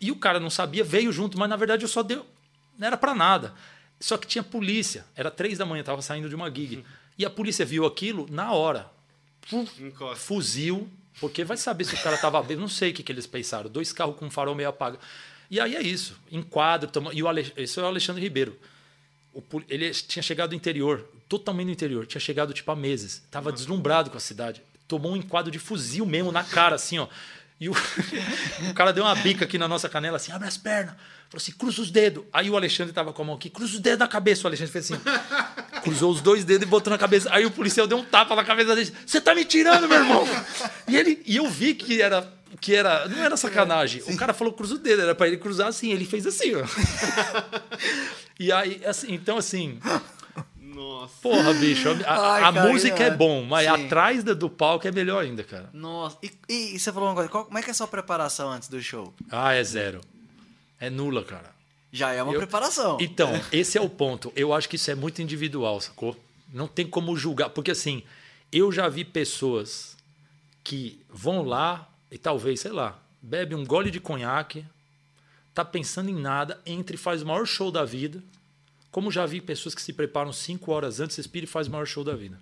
E 0.00 0.10
o 0.10 0.16
cara 0.16 0.40
não 0.40 0.48
sabia, 0.48 0.82
veio 0.82 1.12
junto, 1.12 1.38
mas 1.38 1.50
na 1.50 1.56
verdade 1.56 1.84
eu 1.84 1.88
só 1.88 2.02
deu, 2.02 2.24
não 2.78 2.86
era 2.86 2.96
para 2.96 3.14
nada. 3.14 3.54
Só 3.98 4.16
que 4.16 4.26
tinha 4.26 4.42
polícia. 4.42 5.04
Era 5.14 5.30
três 5.30 5.58
da 5.58 5.64
manhã, 5.64 5.80
estava 5.80 6.02
saindo 6.02 6.28
de 6.28 6.34
uma 6.34 6.50
gig. 6.50 6.84
E 7.18 7.24
a 7.24 7.30
polícia 7.30 7.64
viu 7.64 7.86
aquilo 7.86 8.26
na 8.30 8.52
hora. 8.52 8.90
Fuzil, 10.16 10.88
porque 11.20 11.44
vai 11.44 11.56
saber 11.56 11.84
se 11.84 11.94
o 11.94 12.02
cara 12.02 12.16
estava 12.16 12.42
bem. 12.42 12.56
Não 12.56 12.68
sei 12.68 12.90
o 12.90 12.94
que, 12.94 13.02
que 13.02 13.12
eles 13.12 13.26
pensaram. 13.26 13.70
Dois 13.70 13.92
carros 13.92 14.16
com 14.16 14.30
farol 14.30 14.54
meio 14.54 14.68
apagado. 14.68 15.02
E 15.50 15.60
aí 15.60 15.76
é 15.76 15.82
isso. 15.82 16.18
Enquadro. 16.30 16.90
Tamo... 16.90 17.12
E 17.12 17.22
o 17.22 17.28
Ale... 17.28 17.52
esse 17.56 17.78
é 17.78 17.82
o 17.82 17.86
Alexandre 17.86 18.22
Ribeiro. 18.22 18.58
O... 19.32 19.42
Ele 19.68 19.90
tinha 19.90 20.22
chegado 20.22 20.50
do 20.50 20.56
interior, 20.56 21.08
totalmente 21.28 21.66
no 21.66 21.72
interior. 21.72 22.06
Tinha 22.06 22.20
chegado 22.20 22.52
tipo 22.52 22.70
há 22.70 22.76
meses. 22.76 23.22
Estava 23.24 23.52
deslumbrado 23.52 24.10
com 24.10 24.16
a 24.16 24.20
cidade. 24.20 24.62
Tomou 24.86 25.12
um 25.12 25.16
enquadro 25.16 25.50
de 25.50 25.58
fuzil 25.58 26.04
mesmo 26.04 26.30
na 26.30 26.44
cara, 26.44 26.74
assim, 26.74 26.98
ó. 26.98 27.08
E 27.58 27.68
o, 27.68 27.72
o 28.70 28.74
cara 28.74 28.92
deu 28.92 29.04
uma 29.04 29.14
bica 29.14 29.44
aqui 29.44 29.58
na 29.58 29.66
nossa 29.66 29.88
canela, 29.88 30.16
assim, 30.16 30.32
abre 30.32 30.46
as 30.46 30.56
pernas. 30.56 30.94
Falou 31.28 31.42
assim, 31.42 31.52
cruza 31.52 31.82
os 31.82 31.90
dedos. 31.90 32.24
Aí 32.32 32.48
o 32.48 32.56
Alexandre 32.56 32.92
tava 32.92 33.12
com 33.12 33.22
a 33.22 33.24
mão 33.24 33.34
aqui, 33.34 33.50
cruza 33.50 33.74
os 33.74 33.80
dedos 33.80 33.98
na 33.98 34.08
cabeça. 34.08 34.44
O 34.44 34.46
Alexandre 34.46 34.72
fez 34.72 34.90
assim, 34.90 35.00
cruzou 35.82 36.12
os 36.12 36.20
dois 36.20 36.44
dedos 36.44 36.66
e 36.66 36.70
botou 36.70 36.90
na 36.90 36.98
cabeça. 36.98 37.28
Aí 37.32 37.44
o 37.44 37.50
policial 37.50 37.86
deu 37.86 37.98
um 37.98 38.04
tapa 38.04 38.36
na 38.36 38.44
cabeça 38.44 38.74
dele. 38.76 38.92
Você 39.04 39.20
tá 39.20 39.34
me 39.34 39.44
tirando, 39.44 39.88
meu 39.88 39.98
irmão? 39.98 40.24
E, 40.86 40.96
ele, 40.96 41.22
e 41.26 41.36
eu 41.36 41.48
vi 41.50 41.74
que 41.74 42.00
era 42.00 42.32
que 42.60 42.74
era 42.74 43.08
não 43.08 43.18
era 43.18 43.36
sacanagem. 43.36 44.00
Sim. 44.00 44.14
O 44.14 44.16
cara 44.16 44.32
falou 44.32 44.52
cruza 44.52 44.76
o 44.76 44.78
dedo, 44.78 45.02
era 45.02 45.14
para 45.14 45.26
ele 45.26 45.36
cruzar 45.36 45.68
assim, 45.68 45.92
ele 45.92 46.04
fez 46.04 46.26
assim, 46.26 46.54
ó. 46.54 46.64
e 48.38 48.52
aí 48.52 48.80
assim, 48.86 49.12
então 49.12 49.36
assim, 49.36 49.78
Nossa. 50.76 51.14
Porra, 51.22 51.54
bicho, 51.54 51.88
a, 51.88 51.92
Ai, 52.34 52.42
a 52.44 52.52
cara, 52.52 52.68
música 52.68 53.02
é, 53.02 53.06
é. 53.08 53.10
bom, 53.10 53.42
mas 53.44 53.64
Sim. 53.66 53.86
atrás 53.86 54.22
da- 54.22 54.34
do 54.34 54.48
palco 54.50 54.86
é 54.86 54.92
melhor 54.92 55.24
ainda, 55.24 55.42
cara. 55.42 55.70
Nossa. 55.72 56.18
E, 56.22 56.30
e- 56.48 56.74
e 56.76 56.78
você 56.78 56.92
falou 56.92 57.08
uma 57.08 57.14
coisa, 57.14 57.30
qual- 57.30 57.46
como 57.46 57.56
é 57.58 57.62
que 57.62 57.68
é 57.68 57.72
a 57.72 57.74
sua 57.74 57.88
preparação 57.88 58.50
antes 58.50 58.68
do 58.68 58.80
show? 58.82 59.12
Ah, 59.30 59.52
é 59.54 59.64
zero. 59.64 60.00
É 60.78 60.90
nula, 60.90 61.24
cara. 61.24 61.50
Já 61.90 62.12
é 62.12 62.22
uma 62.22 62.32
Eu- 62.34 62.38
preparação. 62.40 62.98
Então, 63.00 63.30
esse 63.50 63.78
é 63.78 63.80
o 63.80 63.88
ponto. 63.88 64.30
Eu 64.36 64.52
acho 64.52 64.68
que 64.68 64.76
isso 64.76 64.90
é 64.90 64.94
muito 64.94 65.22
individual, 65.22 65.80
sacou? 65.80 66.14
Não 66.52 66.68
tem 66.68 66.86
como 66.86 67.16
julgar. 67.16 67.48
Porque 67.50 67.70
assim, 67.70 68.02
eu 68.52 68.70
já 68.70 68.88
vi 68.88 69.04
pessoas 69.04 69.96
que 70.62 71.00
vão 71.08 71.42
lá 71.42 71.88
e 72.10 72.18
talvez, 72.18 72.60
sei 72.60 72.72
lá, 72.72 72.98
bebe 73.22 73.54
um 73.54 73.64
gole 73.64 73.90
de 73.90 73.98
conhaque, 74.00 74.64
tá 75.54 75.64
pensando 75.64 76.10
em 76.10 76.14
nada, 76.14 76.60
entra 76.66 76.94
e 76.94 76.98
faz 76.98 77.22
o 77.22 77.26
maior 77.26 77.46
show 77.46 77.70
da 77.70 77.84
vida. 77.84 78.22
Como 78.96 79.10
já 79.10 79.26
vi 79.26 79.42
pessoas 79.42 79.74
que 79.74 79.82
se 79.82 79.92
preparam 79.92 80.32
cinco 80.32 80.72
horas 80.72 81.00
antes, 81.00 81.18
respira 81.18 81.44
e 81.44 81.46
faz 81.46 81.66
o 81.66 81.70
maior 81.70 81.84
show 81.84 82.02
da 82.02 82.16
vida. 82.16 82.40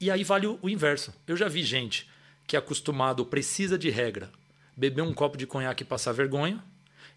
E 0.00 0.10
aí 0.10 0.24
vale 0.24 0.46
o, 0.46 0.58
o 0.62 0.70
inverso. 0.70 1.12
Eu 1.26 1.36
já 1.36 1.48
vi 1.48 1.62
gente 1.62 2.08
que 2.46 2.56
é 2.56 2.58
acostumado, 2.58 3.26
precisa 3.26 3.76
de 3.76 3.90
regra, 3.90 4.32
beber 4.74 5.02
um 5.02 5.12
copo 5.12 5.36
de 5.36 5.46
conhaque 5.46 5.82
e 5.82 5.86
passar 5.86 6.12
vergonha. 6.12 6.64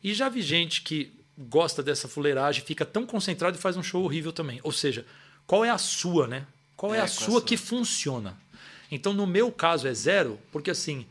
E 0.04 0.14
já 0.14 0.28
vi 0.28 0.42
gente 0.42 0.82
que 0.82 1.10
gosta 1.38 1.82
dessa 1.82 2.10
fuleiragem, 2.10 2.62
fica 2.62 2.84
tão 2.84 3.06
concentrado 3.06 3.58
e 3.58 3.62
faz 3.62 3.78
um 3.78 3.82
show 3.82 4.04
horrível 4.04 4.34
também. 4.34 4.60
Ou 4.62 4.74
seja, 4.74 5.06
qual 5.48 5.64
é 5.64 5.70
a 5.70 5.78
sua, 5.78 6.28
né? 6.28 6.46
Qual 6.76 6.94
é, 6.94 6.98
É, 6.98 7.00
a 7.00 7.04
é 7.04 7.06
a 7.06 7.08
sua 7.08 7.32
sua? 7.32 7.42
que 7.42 7.56
funciona? 7.56 8.38
Então, 8.92 9.14
no 9.14 9.26
meu 9.26 9.54
caso, 9.54 9.88
é 9.88 9.94
zero, 9.94 10.38
porque 10.52 10.70
assim, 10.70 11.06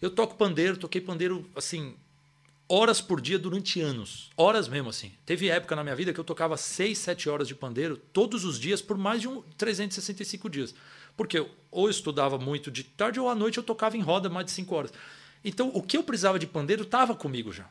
eu 0.00 0.08
toco 0.08 0.36
pandeiro, 0.36 0.78
toquei 0.78 1.02
pandeiro 1.02 1.46
assim, 1.54 1.96
horas 2.68 3.00
por 3.00 3.20
dia 3.20 3.38
durante 3.38 3.80
anos. 3.80 4.30
Horas 4.36 4.68
mesmo, 4.68 4.88
assim. 4.90 5.12
Teve 5.26 5.48
época 5.48 5.76
na 5.76 5.82
minha 5.82 5.94
vida 5.96 6.12
que 6.12 6.20
eu 6.20 6.24
tocava 6.24 6.56
6, 6.56 6.96
7 6.98 7.28
horas 7.28 7.48
de 7.48 7.54
pandeiro 7.54 7.96
todos 8.12 8.44
os 8.44 8.58
dias 8.58 8.80
por 8.80 8.96
mais 8.96 9.20
de 9.20 9.28
um 9.28 9.42
365 9.56 10.48
dias. 10.48 10.74
Porque 11.16 11.38
eu 11.38 11.50
ou 11.70 11.86
eu 11.86 11.90
estudava 11.90 12.38
muito 12.38 12.70
de 12.70 12.84
tarde 12.84 13.18
ou 13.18 13.28
à 13.28 13.34
noite 13.34 13.58
eu 13.58 13.64
tocava 13.64 13.96
em 13.96 14.00
roda 14.00 14.28
mais 14.28 14.46
de 14.46 14.52
5 14.52 14.74
horas. 14.74 14.92
Então, 15.44 15.70
o 15.74 15.82
que 15.82 15.96
eu 15.96 16.02
precisava 16.02 16.38
de 16.38 16.46
pandeiro 16.46 16.82
estava 16.84 17.14
comigo 17.14 17.52
já. 17.52 17.68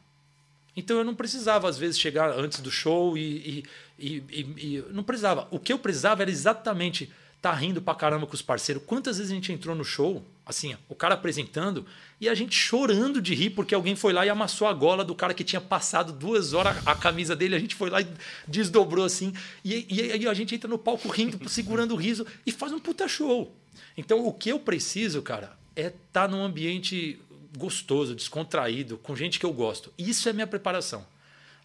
Então 0.75 0.97
eu 0.97 1.03
não 1.03 1.15
precisava, 1.15 1.69
às 1.69 1.77
vezes, 1.77 1.99
chegar 1.99 2.31
antes 2.31 2.59
do 2.59 2.71
show 2.71 3.17
e, 3.17 3.63
e, 3.99 4.07
e- 4.07 4.23
e- 4.29 4.75
e- 4.77 4.85
não 4.91 5.03
precisava. 5.03 5.47
O 5.51 5.59
que 5.59 5.71
eu 5.71 5.79
precisava 5.79 6.21
era 6.23 6.31
exatamente 6.31 7.11
estar 7.43 7.53
rindo 7.55 7.81
pra 7.81 7.93
caramba 7.93 8.25
com 8.25 8.33
os 8.33 8.41
parceiros. 8.41 8.81
Quantas 8.85 9.17
vezes 9.17 9.29
a 9.29 9.35
gente 9.35 9.51
entrou 9.51 9.75
no 9.75 9.83
show, 9.83 10.23
assim, 10.45 10.77
o 10.87 10.95
cara 10.95 11.15
apresentando, 11.15 11.85
e 12.21 12.29
a 12.29 12.33
gente 12.33 12.55
chorando 12.55 13.21
de 13.21 13.35
rir 13.35 13.49
porque 13.49 13.75
alguém 13.75 13.97
foi 13.97 14.13
lá 14.13 14.25
e 14.25 14.29
amassou 14.29 14.65
a 14.65 14.71
gola 14.71 15.03
do 15.03 15.13
cara 15.13 15.33
que 15.33 15.43
tinha 15.43 15.59
passado 15.59 16.13
duas 16.13 16.53
horas 16.53 16.75
a 16.87 16.95
camisa 16.95 17.35
dele, 17.35 17.55
a 17.55 17.59
gente 17.59 17.75
foi 17.75 17.89
lá 17.89 17.99
e 17.99 18.07
desdobrou 18.47 19.03
assim. 19.03 19.33
E, 19.63 19.85
e 19.89 20.11
aí 20.13 20.25
a 20.25 20.33
gente 20.33 20.55
entra 20.55 20.69
no 20.69 20.77
palco 20.77 21.09
rindo, 21.09 21.37
segurando 21.49 21.93
o 21.93 21.97
riso 21.97 22.25
e 22.45 22.51
faz 22.51 22.71
um 22.71 22.79
puta 22.79 23.09
show. 23.09 23.53
Então 23.97 24.25
o 24.25 24.31
que 24.31 24.49
eu 24.49 24.59
preciso, 24.59 25.21
cara, 25.21 25.51
é 25.75 25.87
estar 25.87 26.29
num 26.29 26.41
ambiente 26.41 27.19
gostoso, 27.57 28.15
descontraído, 28.15 28.97
com 28.97 29.17
gente 29.17 29.37
que 29.37 29.45
eu 29.45 29.51
gosto. 29.51 29.91
Isso 29.97 30.29
é 30.29 30.33
minha 30.33 30.47
preparação. 30.47 31.05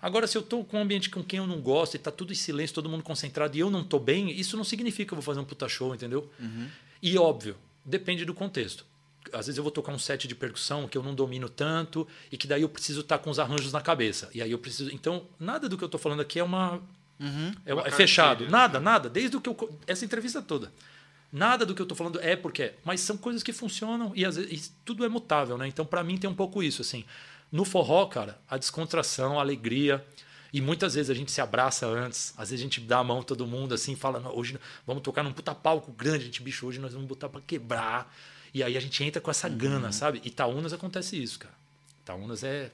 Agora, 0.00 0.26
se 0.26 0.36
eu 0.36 0.42
estou 0.42 0.64
com 0.64 0.78
um 0.78 0.82
ambiente 0.82 1.10
com 1.10 1.22
quem 1.24 1.38
eu 1.38 1.46
não 1.46 1.60
gosto 1.60 1.94
e 1.94 1.98
tá 1.98 2.10
tudo 2.10 2.32
em 2.32 2.36
silêncio, 2.36 2.74
todo 2.74 2.88
mundo 2.88 3.02
concentrado 3.02 3.56
e 3.56 3.60
eu 3.60 3.68
não 3.70 3.80
estou 3.80 3.98
bem, 3.98 4.30
isso 4.30 4.56
não 4.56 4.64
significa 4.64 5.08
que 5.08 5.12
eu 5.14 5.16
vou 5.16 5.22
fazer 5.22 5.40
um 5.40 5.44
puta 5.44 5.68
show, 5.68 5.94
entendeu? 5.94 6.30
E 7.02 7.18
óbvio, 7.18 7.56
depende 7.84 8.24
do 8.24 8.32
contexto. 8.32 8.84
Às 9.32 9.46
vezes 9.46 9.58
eu 9.58 9.62
vou 9.62 9.72
tocar 9.72 9.92
um 9.92 9.98
set 9.98 10.26
de 10.26 10.34
percussão 10.34 10.88
que 10.88 10.96
eu 10.96 11.02
não 11.02 11.14
domino 11.14 11.48
tanto 11.48 12.06
e 12.32 12.36
que 12.36 12.46
daí 12.46 12.62
eu 12.62 12.68
preciso 12.68 13.00
estar 13.00 13.18
com 13.18 13.28
os 13.28 13.38
arranjos 13.38 13.72
na 13.72 13.80
cabeça. 13.80 14.30
E 14.32 14.40
aí 14.40 14.50
eu 14.50 14.58
preciso. 14.58 14.90
Então, 14.94 15.26
nada 15.38 15.68
do 15.68 15.76
que 15.76 15.84
eu 15.84 15.86
estou 15.88 16.00
falando 16.00 16.20
aqui 16.20 16.38
é 16.38 16.44
uma. 16.44 16.80
É, 17.66 17.74
Uma 17.74 17.86
é 17.86 17.90
fechado. 17.90 18.28
cartilha. 18.38 18.50
Nada, 18.50 18.80
nada. 18.80 19.10
Desde 19.10 19.36
o 19.36 19.40
que 19.40 19.48
eu. 19.50 19.78
Essa 19.86 20.04
entrevista 20.04 20.40
toda. 20.40 20.72
Nada 21.30 21.66
do 21.66 21.74
que 21.74 21.82
eu 21.82 21.84
estou 21.84 21.96
falando 21.96 22.18
é 22.20 22.36
porque 22.36 22.62
é, 22.62 22.74
mas 22.82 23.02
são 23.02 23.16
coisas 23.18 23.42
que 23.42 23.52
funcionam 23.52 24.12
e, 24.14 24.24
vezes, 24.24 24.68
e 24.68 24.72
tudo 24.82 25.04
é 25.04 25.08
mutável, 25.10 25.58
né? 25.58 25.68
Então, 25.68 25.84
para 25.84 26.02
mim, 26.02 26.16
tem 26.16 26.30
um 26.30 26.34
pouco 26.34 26.62
isso, 26.62 26.80
assim. 26.80 27.04
No 27.50 27.64
forró, 27.64 28.06
cara, 28.06 28.38
a 28.48 28.56
descontração, 28.56 29.38
a 29.38 29.42
alegria. 29.42 30.04
E 30.52 30.60
muitas 30.62 30.94
vezes 30.94 31.10
a 31.10 31.14
gente 31.14 31.30
se 31.30 31.40
abraça 31.42 31.86
antes, 31.86 32.32
às 32.36 32.48
vezes 32.48 32.62
a 32.62 32.66
gente 32.66 32.80
dá 32.80 32.98
a 33.00 33.04
mão 33.04 33.20
a 33.20 33.22
todo 33.22 33.46
mundo 33.46 33.74
assim, 33.74 33.94
fala, 33.94 34.18
"Não, 34.18 34.34
hoje 34.34 34.58
vamos 34.86 35.02
tocar 35.02 35.22
num 35.22 35.32
puta 35.32 35.54
palco 35.54 35.92
grande, 35.92 36.22
a 36.22 36.24
gente, 36.24 36.42
bicho, 36.42 36.66
hoje 36.66 36.78
nós 36.78 36.94
vamos 36.94 37.06
botar 37.06 37.28
para 37.28 37.42
quebrar. 37.42 38.14
E 38.54 38.62
aí 38.62 38.74
a 38.74 38.80
gente 38.80 39.04
entra 39.04 39.20
com 39.20 39.30
essa 39.30 39.46
gana, 39.46 39.92
sabe? 39.92 40.22
Itaúnas 40.24 40.72
acontece 40.72 41.22
isso, 41.22 41.38
cara. 41.38 41.54
Itaúnas 42.02 42.42
é, 42.42 42.70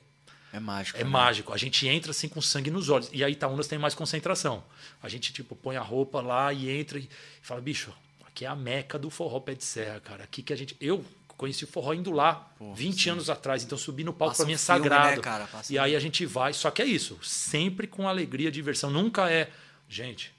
É 0.53 0.61
mágico. 0.61 0.99
é 1.01 1.03
né? 1.03 1.11
mágico. 1.11 1.53
A 1.53 1.57
gente 1.57 1.89
entra 1.89 2.13
assim 2.13 2.29
com 2.29 2.41
sangue 2.41 2.71
nos 2.71 2.89
olhos. 2.89 3.11
E 3.13 3.25
aí 3.25 3.33
Itaúnas 3.33 3.67
tem 3.67 3.77
mais 3.77 3.93
concentração. 3.93 4.63
A 5.03 5.09
gente, 5.09 5.33
tipo, 5.33 5.57
põe 5.57 5.77
a 5.77 5.83
roupa 5.83 6.21
lá 6.21 6.53
e 6.53 6.71
entra 6.71 6.97
e 7.01 7.09
fala, 7.43 7.61
bicho, 7.61 7.93
aqui 8.25 8.45
é 8.45 8.49
a 8.49 8.55
meca 8.55 8.97
do 9.01 9.11
forró 9.11 9.41
pé 9.41 9.55
de 9.55 9.65
serra, 9.65 9.99
cara. 9.99 10.23
Aqui 10.23 10.45
que 10.45 10.53
a 10.53 10.57
gente. 10.57 10.77
Eu 10.81 11.05
conheci 11.36 11.65
o 11.65 11.66
forró 11.66 11.93
indo 11.94 12.11
lá 12.11 12.35
Pô, 12.59 12.73
20 12.74 13.02
sim. 13.05 13.11
anos 13.11 13.28
atrás. 13.31 13.62
Então 13.65 13.77
subir 13.78 14.05
no 14.05 14.12
palco 14.12 14.32
Passa 14.32 14.43
pra 14.43 14.47
mim 14.47 14.52
um 14.52 14.55
é 14.55 14.59
filme, 14.59 14.81
sagrado. 14.82 15.16
né, 15.16 15.23
cara? 15.23 15.47
Passa 15.47 15.73
E 15.73 15.78
um- 15.78 15.82
aí 15.82 15.97
a 15.97 16.01
gente 16.01 16.24
vai. 16.27 16.52
Só 16.52 16.70
que 16.70 16.81
é 16.82 16.85
isso. 16.86 17.19
Sempre 17.23 17.86
com 17.86 18.09
alegria, 18.09 18.51
diversão. 18.51 18.90
Nunca 18.90 19.31
é. 19.31 19.51
Gente. 19.89 20.32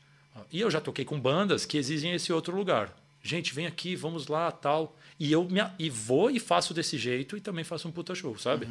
E 0.51 0.59
eu 0.59 0.69
já 0.69 0.81
toquei 0.81 1.05
com 1.05 1.19
bandas 1.19 1.65
que 1.65 1.77
exigem 1.77 2.13
esse 2.13 2.31
outro 2.33 2.55
lugar. 2.55 2.93
Gente, 3.23 3.53
vem 3.53 3.65
aqui, 3.65 3.95
vamos 3.95 4.27
lá, 4.27 4.51
tal. 4.51 4.95
E 5.19 5.31
eu 5.31 5.45
me, 5.45 5.61
e 5.79 5.89
vou 5.89 6.29
e 6.29 6.39
faço 6.39 6.73
desse 6.73 6.97
jeito 6.97 7.35
e 7.37 7.41
também 7.41 7.63
faço 7.63 7.87
um 7.87 7.91
puta 7.91 8.13
show, 8.13 8.37
sabe? 8.37 8.67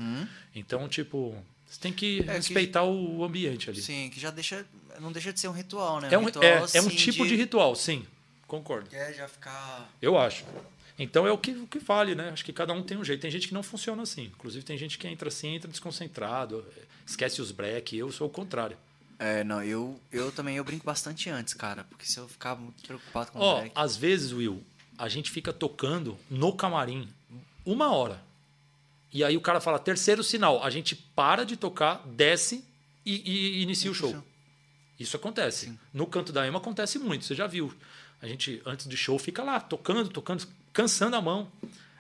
Então, 0.54 0.86
tipo, 0.88 1.34
você 1.66 1.80
tem 1.80 1.92
que 1.92 2.16
Uhum. 2.20 2.24
É 2.24 2.26
que- 2.26 2.32
respeitar 2.34 2.84
o 2.84 3.24
ambiente 3.24 3.70
ali. 3.70 3.80
Sim, 3.80 4.10
que 4.12 4.20
já 4.20 4.30
deixa. 4.30 4.64
Não 5.00 5.10
deixa 5.10 5.32
de 5.32 5.40
ser 5.40 5.48
um 5.48 5.52
ritual, 5.52 6.00
né? 6.00 6.08
É 6.12 6.18
um, 6.18 6.24
ritual, 6.26 6.44
é, 6.44 6.48
é 6.52 6.60
um 6.60 6.64
assim, 6.64 6.90
tipo 6.90 7.26
de... 7.26 7.34
ritual, 7.34 7.74
sim. 7.74 8.06
Concordo. 8.46 8.88
Que 8.90 8.94
é 8.96 9.12
já 9.14 9.26
ficar. 9.26 9.90
Eu 10.00 10.16
acho. 10.18 10.44
Então 10.98 11.26
é 11.26 11.32
o 11.32 11.38
que, 11.38 11.50
o 11.50 11.66
que 11.66 11.78
vale, 11.78 12.14
né? 12.14 12.30
Acho 12.30 12.44
que 12.44 12.52
cada 12.52 12.72
um 12.72 12.82
tem 12.82 12.96
um 12.96 13.04
jeito. 13.04 13.20
Tem 13.20 13.30
gente 13.30 13.48
que 13.48 13.54
não 13.54 13.62
funciona 13.62 14.02
assim. 14.02 14.24
Inclusive, 14.24 14.64
tem 14.64 14.78
gente 14.78 14.96
que 14.96 15.08
entra 15.08 15.28
assim, 15.28 15.54
entra 15.54 15.70
desconcentrado, 15.70 16.64
esquece 17.04 17.42
os 17.42 17.50
break. 17.50 17.96
Eu 17.96 18.12
sou 18.12 18.28
o 18.28 18.30
contrário. 18.30 18.76
É, 19.18 19.42
não, 19.42 19.62
eu, 19.62 20.00
eu 20.12 20.30
também 20.30 20.56
eu 20.56 20.64
brinco 20.64 20.84
bastante 20.84 21.28
antes, 21.30 21.54
cara. 21.54 21.84
Porque 21.84 22.06
se 22.06 22.18
eu 22.18 22.28
ficar 22.28 22.54
muito 22.56 22.82
preocupado 22.86 23.32
com 23.32 23.38
o 23.38 23.42
Ó, 23.42 23.56
break. 23.60 23.72
às 23.74 23.96
vezes, 23.96 24.32
Will, 24.32 24.62
a 24.96 25.08
gente 25.08 25.30
fica 25.30 25.52
tocando 25.52 26.16
no 26.30 26.52
camarim 26.52 27.08
uma 27.64 27.92
hora. 27.92 28.22
E 29.12 29.22
aí 29.24 29.36
o 29.36 29.40
cara 29.40 29.60
fala, 29.60 29.78
terceiro 29.78 30.22
sinal. 30.22 30.62
A 30.62 30.70
gente 30.70 30.94
para 30.94 31.44
de 31.44 31.56
tocar, 31.56 32.02
desce 32.06 32.64
e, 33.04 33.58
e 33.58 33.62
inicia 33.62 33.90
o 33.90 33.94
show. 33.94 34.22
Isso 34.98 35.16
acontece. 35.16 35.76
No 35.92 36.06
canto 36.06 36.32
da 36.32 36.46
Ema 36.46 36.58
acontece 36.58 36.98
muito, 36.98 37.24
você 37.24 37.34
já 37.34 37.46
viu. 37.46 37.72
A 38.22 38.26
gente, 38.26 38.62
antes 38.64 38.86
do 38.86 38.96
show, 38.96 39.18
fica 39.18 39.42
lá, 39.42 39.60
tocando, 39.60 40.08
tocando, 40.08 40.46
cansando 40.74 41.16
a 41.16 41.22
mão. 41.22 41.50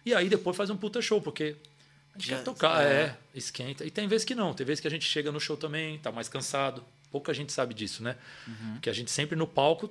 E 0.04 0.12
aí 0.12 0.28
depois 0.28 0.54
faz 0.54 0.68
um 0.68 0.76
puta 0.76 1.00
show, 1.00 1.22
porque 1.22 1.56
a 2.14 2.18
gente 2.18 2.28
Já- 2.28 2.36
quer 2.36 2.44
tocar, 2.44 2.84
é. 2.84 2.86
é. 2.92 3.16
esquenta. 3.34 3.86
E 3.86 3.90
tem 3.90 4.06
vezes 4.06 4.26
que 4.26 4.34
não, 4.34 4.52
tem 4.52 4.66
vezes 4.66 4.80
que 4.80 4.86
a 4.86 4.90
gente 4.90 5.06
chega 5.06 5.32
no 5.32 5.40
show 5.40 5.56
também, 5.56 5.98
tá 5.98 6.12
mais 6.12 6.28
cansado. 6.28 6.84
Pouca 7.10 7.32
gente 7.32 7.52
sabe 7.52 7.72
disso, 7.72 8.02
né? 8.02 8.16
Uhum. 8.46 8.72
Porque 8.74 8.90
a 8.90 8.92
gente 8.92 9.10
sempre 9.10 9.36
no 9.36 9.46
palco 9.46 9.88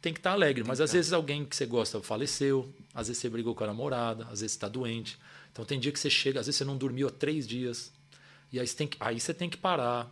tem 0.00 0.12
que 0.12 0.20
estar 0.20 0.32
alegre. 0.32 0.64
Mas 0.64 0.80
às 0.80 0.92
vezes 0.92 1.12
alguém 1.12 1.44
que 1.44 1.54
você 1.56 1.66
gosta 1.66 2.00
faleceu, 2.00 2.72
às 2.94 3.08
vezes 3.08 3.20
você 3.20 3.28
brigou 3.28 3.54
com 3.54 3.64
a 3.64 3.66
namorada, 3.66 4.22
às 4.24 4.40
vezes 4.40 4.52
você 4.52 4.56
está 4.56 4.68
doente. 4.68 5.18
Então 5.52 5.64
tem 5.64 5.78
dia 5.80 5.90
que 5.92 5.98
você 5.98 6.08
chega, 6.08 6.40
às 6.40 6.46
vezes 6.46 6.56
você 6.58 6.64
não 6.64 6.76
dormiu 6.76 7.08
há 7.08 7.10
três 7.10 7.46
dias. 7.46 7.92
E 8.52 8.60
aí 8.60 8.66
você 8.66 8.76
tem 8.76 8.86
que, 8.86 8.96
aí 9.00 9.18
você 9.18 9.34
tem 9.34 9.50
que 9.50 9.56
parar. 9.56 10.08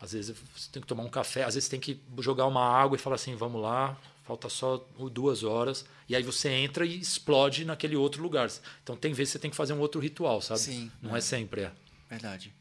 Às 0.00 0.12
vezes 0.12 0.36
você 0.56 0.70
tem 0.70 0.80
que 0.82 0.88
tomar 0.88 1.02
um 1.02 1.08
café, 1.08 1.44
às 1.44 1.54
vezes 1.54 1.64
você 1.64 1.70
tem 1.70 1.80
que 1.80 2.00
jogar 2.20 2.46
uma 2.46 2.64
água 2.64 2.96
e 2.96 2.98
falar 2.98 3.16
assim, 3.16 3.34
vamos 3.36 3.60
lá, 3.60 3.96
falta 4.30 4.48
só 4.48 4.86
duas 5.12 5.42
horas. 5.42 5.84
E 6.08 6.14
aí 6.14 6.22
você 6.22 6.48
entra 6.50 6.86
e 6.86 7.00
explode 7.00 7.64
naquele 7.64 7.96
outro 7.96 8.22
lugar. 8.22 8.48
Então 8.82 8.94
tem 8.94 9.12
vezes 9.12 9.32
que 9.32 9.38
você 9.38 9.38
tem 9.40 9.50
que 9.50 9.56
fazer 9.56 9.72
um 9.72 9.80
outro 9.80 10.00
ritual, 10.00 10.40
sabe? 10.40 10.60
Sim, 10.60 10.90
Não 11.02 11.16
é, 11.16 11.20
sempre, 11.20 11.62
é. 11.62 11.72
Verdade. 12.08 12.52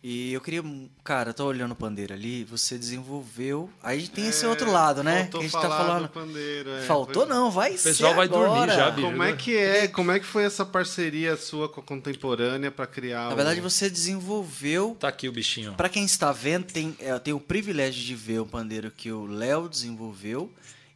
E 0.00 0.32
eu 0.32 0.40
queria. 0.40 0.62
Cara, 1.02 1.30
eu 1.30 1.34
tô 1.34 1.44
olhando 1.46 1.72
o 1.72 1.74
pandeiro 1.74 2.14
ali, 2.14 2.44
você 2.44 2.78
desenvolveu. 2.78 3.68
Aí 3.82 4.06
tem 4.06 4.28
esse 4.28 4.46
outro 4.46 4.70
lado, 4.70 5.02
né? 5.02 5.24
Que 5.24 5.32
Faltou 5.32 5.40
a 5.40 5.42
gente 5.42 5.52
tá 5.52 5.68
falando. 5.68 6.02
do 6.04 6.08
pandeiro, 6.08 6.70
é. 6.70 6.82
Faltou 6.82 7.26
Foi- 7.26 7.34
não, 7.34 7.50
vai 7.50 7.70
O 7.70 7.82
pessoal 7.82 8.10
ser 8.12 8.16
vai 8.16 8.28
dormir 8.28 8.52
agora. 8.62 8.74
já, 8.76 8.90
bicho. 8.92 9.08
Como 9.08 9.22
é 9.24 9.32
que 9.36 9.56
é? 9.56 9.88
Como 9.88 10.12
é 10.12 10.20
que 10.20 10.26
foi 10.26 10.44
essa 10.44 10.64
parceria 10.64 11.36
sua 11.36 11.68
com 11.68 11.80
a 11.80 11.82
contemporânea 11.82 12.70
para 12.70 12.86
criar 12.86 13.28
Na 13.28 13.34
verdade, 13.34 13.60
você 13.60 13.90
desenvolveu. 13.90 14.96
Tá 15.00 15.08
aqui 15.08 15.28
o 15.28 15.32
bichinho. 15.32 15.74
Pra 15.74 15.88
quem 15.88 16.04
está 16.04 16.30
vendo, 16.30 16.66
tem, 16.66 16.96
é, 17.00 17.18
tem 17.18 17.34
o 17.34 17.40
privilégio 17.40 18.04
de 18.04 18.14
ver 18.14 18.38
o 18.38 18.46
pandeiro 18.46 18.92
que 18.92 19.10
o 19.10 19.26
Léo 19.26 19.68
desenvolveu. 19.68 20.48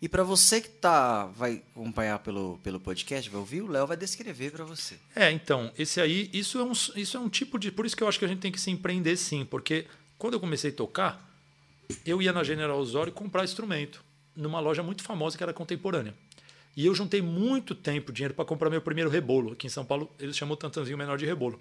E 0.02 0.08
pra 0.08 0.24
você 0.24 0.60
que 0.60 0.68
tá, 0.68 1.26
vai 1.26 1.62
acompanhar 1.70 2.18
pelo, 2.18 2.58
pelo 2.58 2.80
podcast, 2.80 3.30
vai 3.30 3.38
ouvir, 3.38 3.62
o 3.62 3.68
Léo 3.68 3.86
vai 3.86 3.96
descrever 3.96 4.50
pra 4.50 4.64
você. 4.64 4.98
É, 5.14 5.30
então, 5.30 5.70
esse 5.78 6.00
aí, 6.00 6.28
isso 6.32 6.58
é, 6.58 6.64
um, 6.64 6.72
isso 6.72 7.16
é 7.16 7.20
um 7.20 7.28
tipo 7.28 7.56
de. 7.56 7.70
Por 7.70 7.86
isso 7.86 7.96
que 7.96 8.02
eu 8.02 8.08
acho 8.08 8.18
que 8.18 8.24
a 8.24 8.28
gente 8.28 8.40
tem 8.40 8.50
que 8.50 8.60
se 8.60 8.68
empreender 8.68 9.16
sim, 9.16 9.44
porque 9.44 9.86
quando 10.18 10.34
eu 10.34 10.40
comecei 10.40 10.72
a 10.72 10.74
tocar, 10.74 11.32
eu 12.04 12.20
ia 12.20 12.32
na 12.32 12.42
General 12.42 12.76
Osório 12.76 13.12
comprar 13.12 13.44
instrumento 13.44 14.04
numa 14.34 14.58
loja 14.58 14.82
muito 14.82 15.04
famosa 15.04 15.36
que 15.36 15.42
era 15.44 15.52
contemporânea. 15.52 16.12
E 16.76 16.84
eu 16.84 16.94
juntei 16.96 17.22
muito 17.22 17.72
tempo, 17.72 18.12
dinheiro, 18.12 18.34
para 18.34 18.44
comprar 18.44 18.70
meu 18.70 18.82
primeiro 18.82 19.08
rebolo. 19.08 19.52
Aqui 19.52 19.68
em 19.68 19.70
São 19.70 19.84
Paulo, 19.84 20.10
eles 20.18 20.36
chamam 20.36 20.54
o 20.54 20.56
tantanzinho 20.56 20.98
menor 20.98 21.16
de 21.16 21.26
rebolo. 21.26 21.60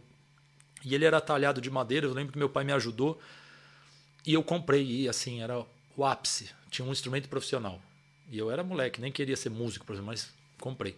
E 0.83 0.95
ele 0.95 1.05
era 1.05 1.21
talhado 1.21 1.61
de 1.61 1.69
madeira, 1.69 2.07
eu 2.07 2.13
lembro 2.13 2.33
que 2.33 2.39
meu 2.39 2.49
pai 2.49 2.63
me 2.63 2.71
ajudou. 2.71 3.21
E 4.25 4.33
eu 4.33 4.41
comprei, 4.41 4.83
e 4.83 5.07
assim, 5.07 5.43
era 5.43 5.63
o 5.95 6.03
ápice. 6.03 6.49
Tinha 6.71 6.87
um 6.87 6.91
instrumento 6.91 7.29
profissional. 7.29 7.79
E 8.31 8.37
eu 8.37 8.49
era 8.49 8.63
moleque, 8.63 9.01
nem 9.01 9.11
queria 9.11 9.35
ser 9.35 9.49
músico, 9.49 9.85
por 9.85 9.91
exemplo, 9.91 10.07
mas 10.07 10.29
comprei. 10.59 10.95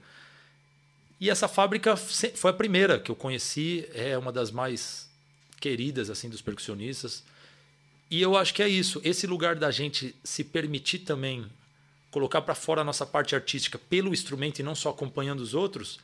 E 1.19 1.29
essa 1.29 1.47
fábrica 1.47 1.97
foi 1.97 2.51
a 2.51 2.53
primeira 2.53 2.99
que 2.99 3.09
eu 3.09 3.15
conheci, 3.15 3.89
é 3.93 4.15
uma 4.17 4.31
das 4.31 4.51
mais 4.51 5.09
queridas 5.59 6.09
assim 6.09 6.29
dos 6.29 6.41
percussionistas. 6.41 7.23
E 8.11 8.21
eu 8.21 8.37
acho 8.37 8.53
que 8.53 8.61
é 8.61 8.67
isso, 8.67 9.01
esse 9.03 9.25
lugar 9.25 9.55
da 9.55 9.71
gente 9.71 10.15
se 10.23 10.43
permitir 10.43 10.99
também 10.99 11.45
colocar 12.11 12.43
para 12.43 12.53
fora 12.53 12.81
a 12.81 12.83
nossa 12.83 13.05
parte 13.05 13.33
artística 13.33 13.79
pelo 13.79 14.13
instrumento 14.13 14.59
e 14.59 14.63
não 14.63 14.75
só 14.75 14.91
acompanhando 14.91 15.39
os 15.39 15.55
outros, 15.55 15.99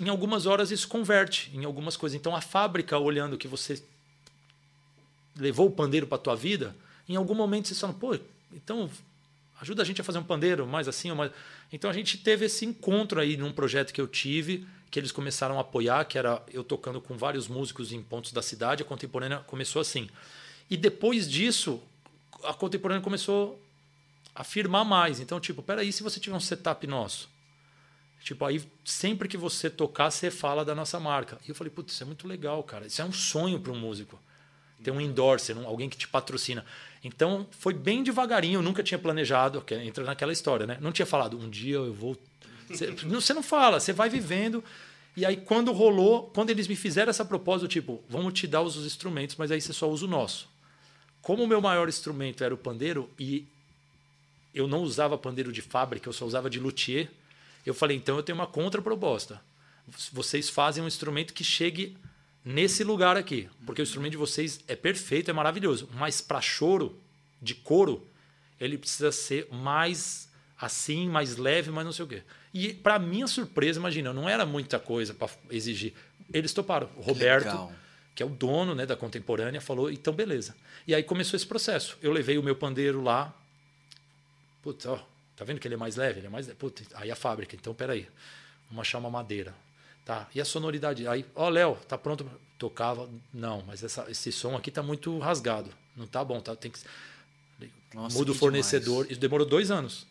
em 0.00 0.08
algumas 0.08 0.46
horas 0.46 0.72
isso 0.72 0.88
converte 0.88 1.52
em 1.54 1.64
algumas 1.64 1.96
coisas. 1.96 2.18
Então 2.18 2.34
a 2.34 2.40
fábrica 2.40 2.98
olhando 2.98 3.38
que 3.38 3.46
você 3.46 3.80
levou 5.36 5.68
o 5.68 5.70
pandeiro 5.70 6.06
para 6.06 6.18
tua 6.18 6.34
vida, 6.34 6.74
em 7.08 7.14
algum 7.14 7.34
momento 7.34 7.68
você 7.68 7.74
fala, 7.76 7.92
pô, 7.92 8.18
então 8.52 8.90
ajuda 9.60 9.82
a 9.82 9.84
gente 9.84 10.00
a 10.00 10.04
fazer 10.04 10.18
um 10.18 10.24
pandeiro 10.24 10.66
mais 10.66 10.88
assim, 10.88 11.12
mais... 11.12 11.32
então 11.72 11.88
a 11.88 11.92
gente 11.92 12.18
teve 12.18 12.46
esse 12.46 12.64
encontro 12.64 13.20
aí 13.20 13.36
num 13.36 13.52
projeto 13.52 13.92
que 13.92 14.00
eu 14.00 14.06
tive, 14.06 14.66
que 14.90 14.98
eles 14.98 15.12
começaram 15.12 15.58
a 15.58 15.62
apoiar, 15.62 16.04
que 16.04 16.18
era 16.18 16.42
eu 16.52 16.62
tocando 16.62 17.00
com 17.00 17.16
vários 17.16 17.48
músicos 17.48 17.92
em 17.92 18.02
pontos 18.02 18.32
da 18.32 18.42
cidade, 18.42 18.82
a 18.82 18.86
contemporânea 18.86 19.38
começou 19.38 19.80
assim. 19.80 20.08
E 20.68 20.76
depois 20.76 21.30
disso, 21.30 21.82
a 22.44 22.52
contemporânea 22.52 23.02
começou 23.02 23.60
a 24.34 24.42
afirmar 24.42 24.84
mais. 24.84 25.20
Então, 25.20 25.40
tipo, 25.40 25.62
peraí, 25.62 25.92
se 25.92 26.02
você 26.02 26.20
tiver 26.20 26.36
um 26.36 26.40
setup 26.40 26.86
nosso, 26.86 27.28
Tipo, 28.26 28.44
aí 28.44 28.60
sempre 28.84 29.28
que 29.28 29.36
você 29.36 29.70
tocar, 29.70 30.10
você 30.10 30.32
fala 30.32 30.64
da 30.64 30.74
nossa 30.74 30.98
marca. 30.98 31.38
E 31.46 31.48
eu 31.48 31.54
falei, 31.54 31.70
putz, 31.70 31.92
isso 31.92 32.02
é 32.02 32.06
muito 32.06 32.26
legal, 32.26 32.60
cara. 32.64 32.84
Isso 32.84 33.00
é 33.00 33.04
um 33.04 33.12
sonho 33.12 33.60
para 33.60 33.70
um 33.70 33.78
músico. 33.78 34.20
Ter 34.82 34.90
um 34.90 35.00
endorser, 35.00 35.56
um, 35.56 35.64
alguém 35.64 35.88
que 35.88 35.96
te 35.96 36.08
patrocina. 36.08 36.66
Então, 37.06 37.46
foi 37.50 37.72
bem 37.72 38.02
devagarinho, 38.02 38.58
eu 38.58 38.62
nunca 38.62 38.82
tinha 38.82 38.98
planejado, 38.98 39.60
que 39.62 39.74
entra 39.74 40.04
naquela 40.04 40.32
história, 40.32 40.66
né? 40.66 40.78
Não 40.80 40.92
tinha 40.92 41.06
falado, 41.06 41.38
um 41.38 41.48
dia 41.48 41.76
eu 41.76 41.94
vou. 41.94 42.16
Você, 42.68 42.90
você 42.90 43.32
não 43.32 43.44
fala, 43.44 43.78
você 43.78 43.92
vai 43.92 44.08
vivendo. 44.08 44.62
E 45.16 45.24
aí, 45.24 45.36
quando 45.36 45.70
rolou, 45.72 46.28
quando 46.34 46.50
eles 46.50 46.66
me 46.66 46.74
fizeram 46.74 47.10
essa 47.10 47.24
proposta, 47.24 47.68
tipo, 47.68 48.02
vamos 48.08 48.32
te 48.32 48.44
dar 48.48 48.60
os 48.60 48.84
instrumentos, 48.84 49.36
mas 49.36 49.52
aí 49.52 49.60
você 49.60 49.72
só 49.72 49.88
usa 49.88 50.04
o 50.04 50.08
nosso. 50.08 50.48
Como 51.22 51.44
o 51.44 51.46
meu 51.46 51.60
maior 51.60 51.88
instrumento 51.88 52.42
era 52.42 52.52
o 52.52 52.58
pandeiro, 52.58 53.08
e 53.20 53.46
eu 54.52 54.66
não 54.66 54.80
usava 54.80 55.16
pandeiro 55.16 55.52
de 55.52 55.62
fábrica, 55.62 56.08
eu 56.08 56.12
só 56.12 56.26
usava 56.26 56.50
de 56.50 56.58
luthier 56.58 57.08
eu 57.66 57.74
falei, 57.74 57.96
então 57.96 58.16
eu 58.16 58.22
tenho 58.22 58.38
uma 58.38 58.46
contraproposta. 58.46 59.42
Vocês 60.12 60.48
fazem 60.48 60.82
um 60.82 60.86
instrumento 60.86 61.34
que 61.34 61.42
chegue 61.42 61.96
nesse 62.46 62.84
lugar 62.84 63.16
aqui, 63.16 63.48
porque 63.66 63.82
o 63.82 63.84
instrumento 63.84 64.12
de 64.12 64.16
vocês 64.16 64.60
é 64.68 64.76
perfeito, 64.76 65.30
é 65.30 65.34
maravilhoso, 65.34 65.88
mas 65.94 66.20
para 66.20 66.40
choro 66.40 66.98
de 67.42 67.54
couro, 67.54 68.06
ele 68.60 68.78
precisa 68.78 69.10
ser 69.12 69.48
mais 69.50 70.30
assim, 70.58 71.08
mais 71.08 71.36
leve, 71.36 71.70
mas 71.70 71.84
não 71.84 71.92
sei 71.92 72.04
o 72.04 72.08
quê. 72.08 72.22
E 72.54 72.72
para 72.72 72.98
minha 72.98 73.26
surpresa, 73.26 73.78
imagina, 73.78 74.12
não 74.12 74.28
era 74.28 74.46
muita 74.46 74.78
coisa 74.78 75.12
para 75.12 75.28
exigir. 75.50 75.92
Eles 76.32 76.54
toparam. 76.54 76.88
O 76.96 77.02
Roberto, 77.02 77.48
Legal. 77.48 77.72
que 78.14 78.22
é 78.22 78.26
o 78.26 78.30
dono 78.30 78.74
né, 78.74 78.86
da 78.86 78.96
contemporânea, 78.96 79.60
falou: 79.60 79.90
então 79.90 80.14
beleza. 80.14 80.56
E 80.86 80.94
aí 80.94 81.02
começou 81.02 81.36
esse 81.36 81.46
processo. 81.46 81.98
Eu 82.00 82.12
levei 82.12 82.38
o 82.38 82.42
meu 82.42 82.56
pandeiro 82.56 83.02
lá. 83.02 83.34
Putz, 84.62 84.86
ó, 84.86 85.04
Tá 85.36 85.44
vendo 85.44 85.60
que 85.60 85.68
ele 85.68 85.74
é 85.74 85.78
mais 85.78 85.96
leve? 85.96 86.20
Ele 86.20 86.26
é 86.26 86.30
mais. 86.30 86.48
Puta, 86.54 86.82
aí 86.94 87.10
a 87.10 87.16
fábrica. 87.16 87.54
Então, 87.54 87.74
peraí. 87.74 88.08
Vamos 88.68 88.80
achar 88.80 88.98
uma 88.98 89.10
madeira. 89.10 89.54
Tá. 90.06 90.28
E 90.32 90.40
a 90.40 90.44
sonoridade? 90.44 91.06
Aí, 91.08 91.26
ó, 91.34 91.46
oh, 91.46 91.48
Léo, 91.48 91.76
tá 91.88 91.98
pronto? 91.98 92.24
Tocava. 92.56 93.10
Não, 93.34 93.62
mas 93.66 93.82
essa, 93.82 94.06
esse 94.08 94.30
som 94.30 94.56
aqui 94.56 94.70
tá 94.70 94.82
muito 94.82 95.18
rasgado. 95.18 95.68
Não 95.96 96.06
tá 96.06 96.24
bom, 96.24 96.40
tá? 96.40 96.54
Tem 96.54 96.70
que. 96.70 96.78
Nossa, 97.92 98.16
Muda 98.16 98.30
o 98.30 98.34
fornecedor. 98.34 98.94
Demais. 98.94 99.10
Isso 99.10 99.20
demorou 99.20 99.44
dois 99.44 99.70
anos. 99.70 100.06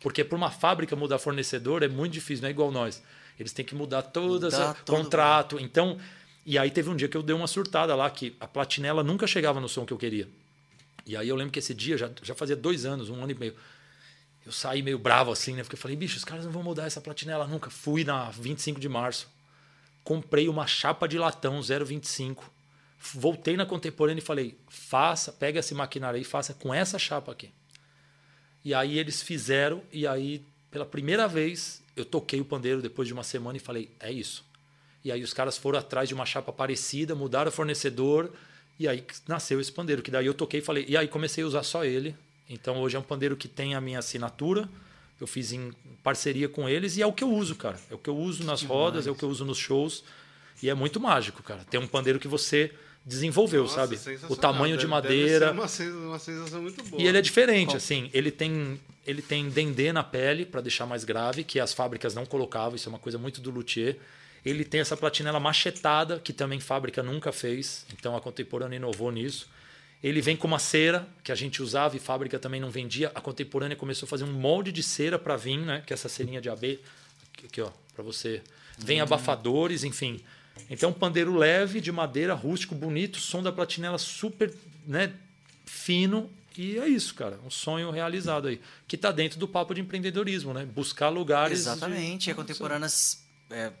Porque 0.00 0.22
para 0.22 0.36
uma 0.36 0.50
fábrica 0.50 0.94
mudar 0.94 1.18
fornecedor 1.18 1.82
é 1.82 1.88
muito 1.88 2.12
difícil, 2.12 2.42
não 2.42 2.48
é 2.48 2.52
igual 2.52 2.70
nós. 2.70 3.02
Eles 3.40 3.52
têm 3.52 3.64
que 3.64 3.74
mudar 3.74 4.02
todo 4.02 4.46
esse 4.46 4.60
contrato. 4.86 5.56
Mundo. 5.56 5.64
Então, 5.64 5.98
e 6.44 6.58
aí 6.58 6.70
teve 6.70 6.90
um 6.90 6.94
dia 6.94 7.08
que 7.08 7.16
eu 7.16 7.22
dei 7.22 7.34
uma 7.34 7.46
surtada 7.46 7.96
lá, 7.96 8.08
que 8.10 8.36
a 8.38 8.46
platinela 8.46 9.02
nunca 9.02 9.26
chegava 9.26 9.60
no 9.60 9.68
som 9.68 9.84
que 9.84 9.92
eu 9.92 9.98
queria. 9.98 10.28
E 11.06 11.16
aí 11.16 11.28
eu 11.28 11.34
lembro 11.34 11.52
que 11.52 11.58
esse 11.58 11.72
dia, 11.72 11.96
já, 11.96 12.10
já 12.22 12.34
fazia 12.34 12.54
dois 12.54 12.84
anos, 12.84 13.08
um 13.08 13.22
ano 13.22 13.32
e 13.32 13.34
meio 13.34 13.54
eu 14.48 14.52
saí 14.52 14.80
meio 14.80 14.98
bravo 14.98 15.30
assim, 15.30 15.52
né? 15.52 15.62
Porque 15.62 15.74
eu 15.74 15.78
falei, 15.78 15.94
bicho, 15.94 16.16
os 16.16 16.24
caras 16.24 16.46
não 16.46 16.50
vão 16.50 16.62
mudar 16.62 16.86
essa 16.86 17.02
platinela 17.02 17.46
nunca. 17.46 17.68
Fui 17.68 18.02
na 18.02 18.30
25 18.30 18.80
de 18.80 18.88
março, 18.88 19.28
comprei 20.08 20.48
uma 20.48 20.66
chapa 20.66 21.06
de 21.06 21.18
latão 21.18 21.60
0,25. 21.60 22.44
Voltei 23.12 23.58
na 23.58 23.66
contemporânea 23.66 24.22
e 24.22 24.24
falei, 24.24 24.56
faça, 24.66 25.30
pega 25.30 25.60
esse 25.60 25.74
maquinário 25.74 26.16
aí 26.16 26.22
e 26.22 26.24
faça 26.24 26.54
com 26.54 26.72
essa 26.72 26.98
chapa 26.98 27.30
aqui. 27.30 27.50
E 28.64 28.72
aí 28.72 28.98
eles 28.98 29.20
fizeram, 29.20 29.82
e 29.92 30.06
aí, 30.06 30.42
pela 30.70 30.86
primeira 30.86 31.28
vez, 31.28 31.82
eu 31.94 32.06
toquei 32.06 32.40
o 32.40 32.44
pandeiro 32.46 32.80
depois 32.80 33.06
de 33.06 33.12
uma 33.12 33.22
semana 33.22 33.58
e 33.58 33.60
falei, 33.60 33.90
é 34.00 34.10
isso. 34.10 34.46
E 35.04 35.12
aí 35.12 35.22
os 35.22 35.34
caras 35.34 35.58
foram 35.58 35.78
atrás 35.78 36.08
de 36.08 36.14
uma 36.14 36.24
chapa 36.24 36.54
parecida, 36.54 37.14
mudaram 37.14 37.50
o 37.50 37.52
fornecedor, 37.52 38.32
e 38.78 38.88
aí 38.88 39.04
nasceu 39.26 39.60
esse 39.60 39.70
pandeiro, 39.70 40.00
que 40.00 40.10
daí 40.10 40.24
eu 40.24 40.32
toquei 40.32 40.60
e 40.60 40.62
falei, 40.62 40.86
e 40.88 40.96
aí 40.96 41.06
comecei 41.06 41.44
a 41.44 41.46
usar 41.46 41.64
só 41.64 41.84
ele, 41.84 42.16
então 42.48 42.78
hoje 42.80 42.96
é 42.96 42.98
um 42.98 43.02
pandeiro 43.02 43.36
que 43.36 43.46
tem 43.46 43.74
a 43.74 43.80
minha 43.80 43.98
assinatura. 43.98 44.66
Eu 45.20 45.26
fiz 45.26 45.52
em 45.52 45.72
parceria 46.02 46.48
com 46.48 46.68
eles 46.68 46.96
e 46.96 47.02
é 47.02 47.06
o 47.06 47.12
que 47.12 47.24
eu 47.24 47.30
uso, 47.30 47.56
cara. 47.56 47.78
É 47.90 47.94
o 47.94 47.98
que 47.98 48.08
eu 48.08 48.16
uso 48.16 48.44
nas 48.44 48.62
rodas, 48.62 49.06
é 49.06 49.10
o 49.10 49.14
que 49.14 49.24
eu 49.24 49.28
uso 49.28 49.44
nos 49.44 49.58
shows. 49.58 50.04
E 50.62 50.70
é 50.70 50.74
muito 50.74 51.00
mágico, 51.00 51.42
cara. 51.42 51.64
Tem 51.68 51.78
um 51.78 51.86
pandeiro 51.86 52.18
que 52.18 52.28
você 52.28 52.72
desenvolveu, 53.04 53.62
Nossa, 53.62 53.74
sabe? 53.74 53.98
O 54.28 54.36
tamanho 54.36 54.76
deve, 54.76 54.80
de 54.82 54.86
madeira. 54.86 55.52
Uma, 55.52 55.62
uma 55.62 56.18
sensação 56.18 56.62
muito 56.62 56.82
boa. 56.84 57.00
E 57.00 57.06
ele 57.06 57.18
é 57.18 57.22
diferente, 57.22 57.68
Qual? 57.68 57.76
assim. 57.76 58.10
Ele 58.12 58.30
tem, 58.30 58.78
ele 59.06 59.22
tem 59.22 59.48
dendê 59.48 59.92
na 59.92 60.04
pele 60.04 60.44
para 60.44 60.60
deixar 60.60 60.86
mais 60.86 61.04
grave, 61.04 61.42
que 61.42 61.58
as 61.58 61.72
fábricas 61.72 62.14
não 62.14 62.26
colocavam. 62.26 62.76
Isso 62.76 62.88
é 62.88 62.90
uma 62.90 62.98
coisa 62.98 63.18
muito 63.18 63.40
do 63.40 63.50
luthier. 63.50 63.96
Ele 64.44 64.64
tem 64.64 64.80
essa 64.80 64.96
platinela 64.96 65.40
machetada, 65.40 66.20
que 66.20 66.32
também 66.32 66.60
fábrica 66.60 67.02
nunca 67.02 67.32
fez. 67.32 67.86
Então 67.92 68.16
a 68.16 68.20
contemporânea 68.20 68.76
inovou 68.76 69.10
nisso. 69.10 69.48
Ele 70.02 70.20
vem 70.20 70.36
com 70.36 70.46
uma 70.46 70.58
cera 70.58 71.08
que 71.24 71.32
a 71.32 71.34
gente 71.34 71.62
usava 71.62 71.96
e 71.96 71.98
fábrica 71.98 72.38
também 72.38 72.60
não 72.60 72.70
vendia. 72.70 73.10
A 73.14 73.20
contemporânea 73.20 73.76
começou 73.76 74.06
a 74.06 74.08
fazer 74.08 74.24
um 74.24 74.32
molde 74.32 74.70
de 74.70 74.82
cera 74.82 75.18
para 75.18 75.36
vir, 75.36 75.58
né? 75.58 75.82
Que 75.84 75.92
é 75.92 75.94
essa 75.94 76.08
cerinha 76.08 76.40
de 76.40 76.48
AB, 76.48 76.80
aqui 77.44 77.60
ó, 77.60 77.70
para 77.94 78.04
você. 78.04 78.42
Vem 78.78 78.98
uhum. 78.98 79.04
abafadores, 79.04 79.82
enfim. 79.82 80.20
Então, 80.70 80.90
um 80.90 80.92
pandeiro 80.92 81.34
leve, 81.36 81.80
de 81.80 81.90
madeira, 81.90 82.34
rústico, 82.34 82.74
bonito, 82.74 83.18
som 83.18 83.42
da 83.42 83.52
platinela 83.52 83.98
super, 83.98 84.54
né, 84.86 85.12
fino. 85.66 86.30
E 86.56 86.78
é 86.78 86.88
isso, 86.88 87.14
cara. 87.14 87.38
Um 87.46 87.50
sonho 87.50 87.90
realizado 87.90 88.48
aí. 88.48 88.60
Que 88.86 88.96
está 88.96 89.12
dentro 89.12 89.38
do 89.38 89.46
papo 89.46 89.74
de 89.74 89.80
empreendedorismo, 89.80 90.52
né? 90.52 90.64
Buscar 90.64 91.08
lugares. 91.08 91.60
Exatamente. 91.60 92.24
De... 92.24 92.30
A 92.32 92.34
contemporâneas 92.34 93.22
é, 93.50 93.72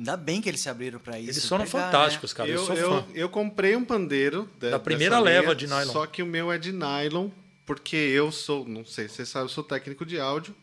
Ainda 0.00 0.16
bem 0.16 0.40
que 0.40 0.48
eles 0.48 0.62
se 0.62 0.68
abriram 0.70 0.98
para 0.98 1.18
isso. 1.20 1.28
Eles 1.28 1.46
foram 1.46 1.66
pegar, 1.66 1.84
fantásticos, 1.84 2.32
né? 2.32 2.36
cara. 2.38 2.48
Eu, 2.48 2.66
eu, 2.68 2.76
eu, 2.76 3.06
eu, 3.14 3.28
comprei 3.28 3.76
um 3.76 3.84
pandeiro 3.84 4.48
de, 4.58 4.70
da 4.70 4.78
primeira 4.78 5.20
leva 5.20 5.48
linha, 5.48 5.54
de 5.54 5.66
nylon. 5.66 5.92
Só 5.92 6.06
que 6.06 6.22
o 6.22 6.26
meu 6.26 6.50
é 6.50 6.56
de 6.56 6.72
nylon, 6.72 7.28
porque 7.66 7.96
eu 7.96 8.32
sou, 8.32 8.66
não 8.66 8.82
sei 8.82 9.08
se 9.08 9.16
você 9.16 9.26
sabe, 9.26 9.44
eu 9.44 9.48
sou 9.50 9.62
técnico 9.62 10.06
de 10.06 10.18
áudio. 10.18 10.56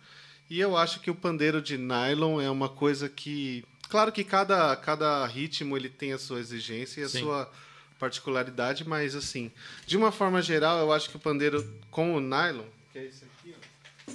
E 0.49 0.59
eu 0.59 0.75
acho 0.75 0.99
que 1.01 1.11
o 1.11 1.13
pandeiro 1.13 1.61
de 1.61 1.77
nylon 1.77 2.41
é 2.41 2.49
uma 2.49 2.67
coisa 2.67 3.07
que. 3.07 3.63
Claro 3.89 4.11
que 4.11 4.23
cada, 4.23 4.75
cada 4.75 5.23
ritmo 5.27 5.77
ele 5.77 5.87
tem 5.87 6.13
a 6.13 6.17
sua 6.17 6.39
exigência 6.39 7.01
e 7.01 7.03
a 7.03 7.09
Sim. 7.09 7.19
sua 7.19 7.51
particularidade, 7.99 8.87
mas 8.87 9.15
assim, 9.15 9.51
de 9.85 9.95
uma 9.97 10.11
forma 10.11 10.41
geral, 10.41 10.79
eu 10.79 10.91
acho 10.91 11.11
que 11.11 11.15
o 11.15 11.19
pandeiro 11.19 11.63
com 11.91 12.15
o 12.15 12.19
nylon, 12.19 12.65
que 12.91 12.97
é 12.97 13.05
esse 13.05 13.23
aqui, 13.23 13.55
ó, 13.55 14.11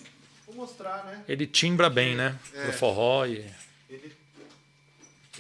vou 0.47 0.57
mostrar, 0.57 1.05
né? 1.05 1.23
Ele 1.29 1.47
timbra 1.47 1.89
bem, 1.89 2.17
né? 2.17 2.37
É, 2.55 2.65
Pro 2.65 2.73
forró 2.73 3.25
e. 3.25 3.45
Ele 3.89 4.23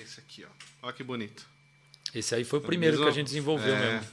esse 0.02 0.20
aqui, 0.20 0.44
ó. 0.44 0.48
Olha 0.82 0.92
que 0.92 1.04
bonito. 1.04 1.46
Esse 2.14 2.34
aí 2.34 2.44
foi 2.44 2.58
o 2.58 2.62
primeiro 2.62 2.98
que 2.98 3.08
a 3.08 3.10
gente 3.12 3.26
desenvolveu 3.26 3.74
é. 3.74 3.92
mesmo. 3.92 4.08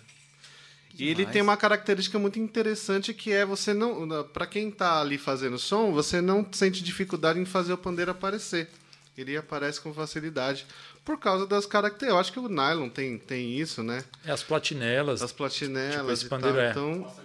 E 0.98 1.08
ele 1.08 1.26
tem 1.26 1.42
uma 1.42 1.56
característica 1.56 2.20
muito 2.20 2.38
interessante 2.40 3.14
que 3.14 3.32
é 3.32 3.46
você 3.46 3.74
não, 3.74 4.24
para 4.34 4.46
quem 4.46 4.68
está 4.68 5.00
ali 5.00 5.18
fazendo 5.18 5.58
som, 5.58 5.94
você 5.94 6.20
não 6.20 6.46
sente 6.52 6.84
dificuldade 6.84 7.40
em 7.40 7.46
fazer 7.46 7.72
o 7.74 7.78
pandeiro 7.78 8.12
aparecer. 8.12 8.70
Ele 9.18 9.36
aparece 9.36 9.80
com 9.82 9.94
facilidade 9.94 10.66
por 11.04 11.18
causa 11.18 11.48
das 11.48 11.66
características. 11.66 12.10
Eu 12.10 12.20
acho 12.20 12.32
que 12.34 12.40
o 12.40 12.50
nylon 12.50 12.90
tem, 12.90 13.18
tem 13.18 13.58
isso, 13.58 13.82
né? 13.82 14.04
É 14.26 14.32
as 14.32 14.44
platinelas. 14.44 15.22
As 15.22 15.32
platinelas. 15.32 15.96
Tipo, 15.96 16.12
esse 16.12 16.26
pandeiro 16.26 16.58
tal. 16.58 16.64
é. 16.66 16.72
Então, 16.72 17.16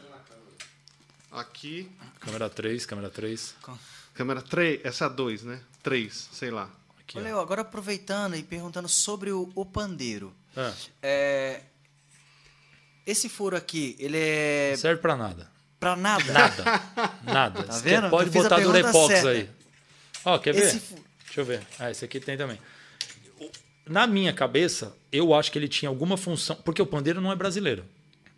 aqui. 1.33 1.91
Câmera 2.21 2.49
3, 2.49 2.87
câmera 2.87 3.11
3. 3.11 3.55
Câmera 4.15 4.43
3, 4.43 4.81
essa 4.85 5.09
2, 5.09 5.43
né? 5.43 5.61
3, 5.83 6.29
sei 6.33 6.51
lá. 6.51 6.71
Aqui, 7.07 7.19
Olha, 7.19 7.37
agora 7.37 7.61
aproveitando 7.61 8.35
e 8.35 8.43
perguntando 8.43 8.89
sobre 8.89 9.31
o, 9.31 9.51
o 9.55 9.65
pandeiro. 9.65 10.33
Ah. 10.57 10.73
É, 11.03 11.61
esse 13.07 13.29
furo 13.29 13.57
aqui, 13.57 13.95
ele 13.99 14.19
é. 14.19 14.75
Serve 14.77 15.01
para 15.01 15.17
nada. 15.17 15.51
Para 15.79 15.97
nada? 15.97 16.33
Nada. 16.33 16.65
Nada. 17.23 17.63
Tá 17.65 17.79
vendo? 17.79 18.09
Pode 18.09 18.31
botar 18.31 18.59
Durepox 18.59 19.27
aí. 19.27 19.51
Ó, 20.25 20.39
quer 20.39 20.55
ver? 20.55 20.81
Deixa 21.25 21.41
eu 21.41 21.45
ver. 21.45 21.63
Ah, 21.79 21.91
esse 21.91 22.05
aqui 22.05 22.19
tem 22.19 22.39
também. 22.39 22.59
Na 23.87 24.07
minha 24.07 24.33
cabeça, 24.33 24.97
eu 25.13 25.35
acho 25.35 25.53
que 25.53 25.59
ele 25.59 25.69
tinha 25.69 25.91
alguma 25.91 26.17
função. 26.17 26.57
Porque 26.57 26.81
o 26.81 26.87
pandeiro 26.87 27.21
não 27.21 27.31
é 27.31 27.37
brasileiro. 27.37 27.85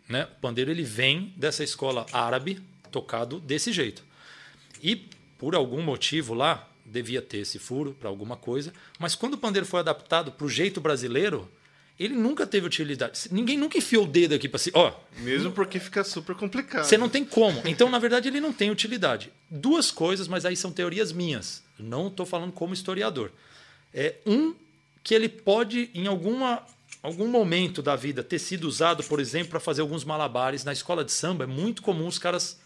Né? 0.09 0.25
O 0.37 0.41
pandeiro 0.41 0.69
ele 0.69 0.83
vem 0.83 1.33
dessa 1.37 1.63
escola 1.63 2.05
árabe, 2.11 2.61
tocado 2.91 3.39
desse 3.39 3.71
jeito. 3.71 4.03
E 4.83 4.95
por 5.37 5.55
algum 5.55 5.81
motivo 5.81 6.33
lá, 6.33 6.67
devia 6.87 7.21
ter 7.21 7.39
esse 7.39 7.59
furo 7.59 7.95
para 7.99 8.09
alguma 8.09 8.37
coisa, 8.37 8.73
mas 8.97 9.13
quando 9.13 9.33
o 9.33 9.37
pandeiro 9.37 9.65
foi 9.67 9.81
adaptado 9.81 10.31
para 10.31 10.45
o 10.45 10.49
jeito 10.49 10.79
brasileiro, 10.79 11.49
ele 11.99 12.13
nunca 12.13 12.45
teve 12.47 12.65
utilidade. 12.65 13.27
Ninguém 13.31 13.57
nunca 13.57 13.77
enfiou 13.77 14.05
o 14.05 14.07
dedo 14.07 14.35
aqui 14.35 14.47
para 14.47 14.59
si. 14.59 14.71
Ó, 14.73 14.93
Mesmo 15.17 15.51
porque 15.51 15.79
fica 15.79 16.03
super 16.03 16.35
complicado. 16.35 16.83
você 16.85 16.97
não 16.97 17.09
tem 17.09 17.25
como. 17.25 17.61
Então, 17.65 17.89
na 17.89 17.99
verdade, 17.99 18.27
ele 18.27 18.39
não 18.39 18.53
tem 18.53 18.69
utilidade. 18.71 19.31
Duas 19.49 19.91
coisas, 19.91 20.27
mas 20.27 20.45
aí 20.45 20.55
são 20.55 20.71
teorias 20.71 21.11
minhas. 21.11 21.63
Não 21.77 22.07
estou 22.07 22.25
falando 22.25 22.51
como 22.51 22.73
historiador. 22.73 23.31
É 23.93 24.15
um 24.25 24.53
que 25.03 25.15
ele 25.15 25.27
pode, 25.27 25.89
em 25.93 26.05
alguma, 26.05 26.61
algum 27.01 27.27
momento 27.27 27.81
da 27.81 27.95
vida, 27.95 28.23
ter 28.23 28.39
sido 28.39 28.65
usado, 28.65 29.03
por 29.03 29.19
exemplo, 29.19 29.49
para 29.49 29.59
fazer 29.59 29.81
alguns 29.81 30.03
malabares. 30.03 30.63
Na 30.63 30.73
escola 30.73 31.03
de 31.03 31.11
samba 31.11 31.45
é 31.45 31.47
muito 31.47 31.81
comum 31.81 32.07
os 32.07 32.19
caras 32.19 32.59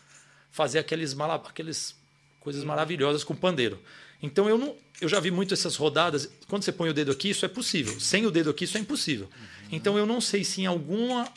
fazer 0.51 0.80
aqueles 0.80 1.14
malabares, 1.14 1.51
aqueles 1.51 1.95
coisas 2.41 2.64
maravilhosas 2.66 3.24
com 3.24 3.33
pandeiro. 3.35 3.80
Então 4.22 4.48
eu 4.48 4.58
não, 4.58 4.75
eu 5.00 5.09
já 5.09 5.19
vi 5.19 5.32
muito 5.32 5.53
essas 5.53 5.75
rodadas. 5.75 6.30
Quando 6.48 6.64
você 6.64 6.72
põe 6.72 6.90
o 6.90 6.93
dedo 6.93 7.11
aqui, 7.11 7.30
isso 7.30 7.45
é 7.45 7.48
possível. 7.48 8.00
Sem 8.00 8.25
o 8.25 8.32
dedo 8.32 8.50
aqui, 8.50 8.66
isso 8.66 8.77
é 8.77 8.82
impossível. 8.82 9.30
Então 9.72 9.98
eu 9.98 10.06
não 10.06 10.22
sei 10.22 10.43
se 10.43 10.61
em 10.61 10.66
alguma 10.66 11.27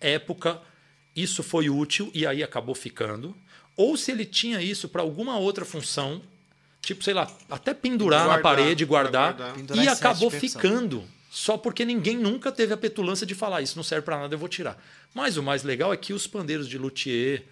época 0.00 0.60
isso 1.14 1.42
foi 1.42 1.68
útil 1.68 2.10
e 2.14 2.26
aí 2.26 2.42
acabou 2.42 2.74
ficando, 2.74 3.36
ou 3.76 3.96
se 3.96 4.10
ele 4.10 4.24
tinha 4.24 4.60
isso 4.62 4.88
para 4.88 5.02
alguma 5.02 5.38
outra 5.38 5.64
função, 5.64 6.22
tipo, 6.80 7.04
sei 7.04 7.14
lá, 7.14 7.30
até 7.50 7.74
pendurar 7.74 8.26
na 8.26 8.38
parede, 8.38 8.84
guardar, 8.84 9.34
guardar. 9.34 9.54
Pendurar 9.54 9.84
e 9.84 9.88
acabou 9.88 10.30
ficando. 10.30 11.04
Só 11.30 11.56
porque 11.56 11.84
ninguém 11.84 12.18
nunca 12.18 12.52
teve 12.52 12.74
a 12.74 12.76
petulância 12.76 13.26
de 13.26 13.34
falar 13.34 13.62
isso 13.62 13.76
não 13.76 13.82
serve 13.82 14.04
para 14.04 14.18
nada, 14.18 14.34
eu 14.34 14.38
vou 14.38 14.48
tirar. 14.48 14.82
Mas 15.14 15.36
o 15.38 15.42
mais 15.42 15.62
legal 15.62 15.92
é 15.92 15.96
que 15.96 16.12
os 16.12 16.26
pandeiros 16.26 16.68
de 16.68 16.76
luthier 16.76 17.44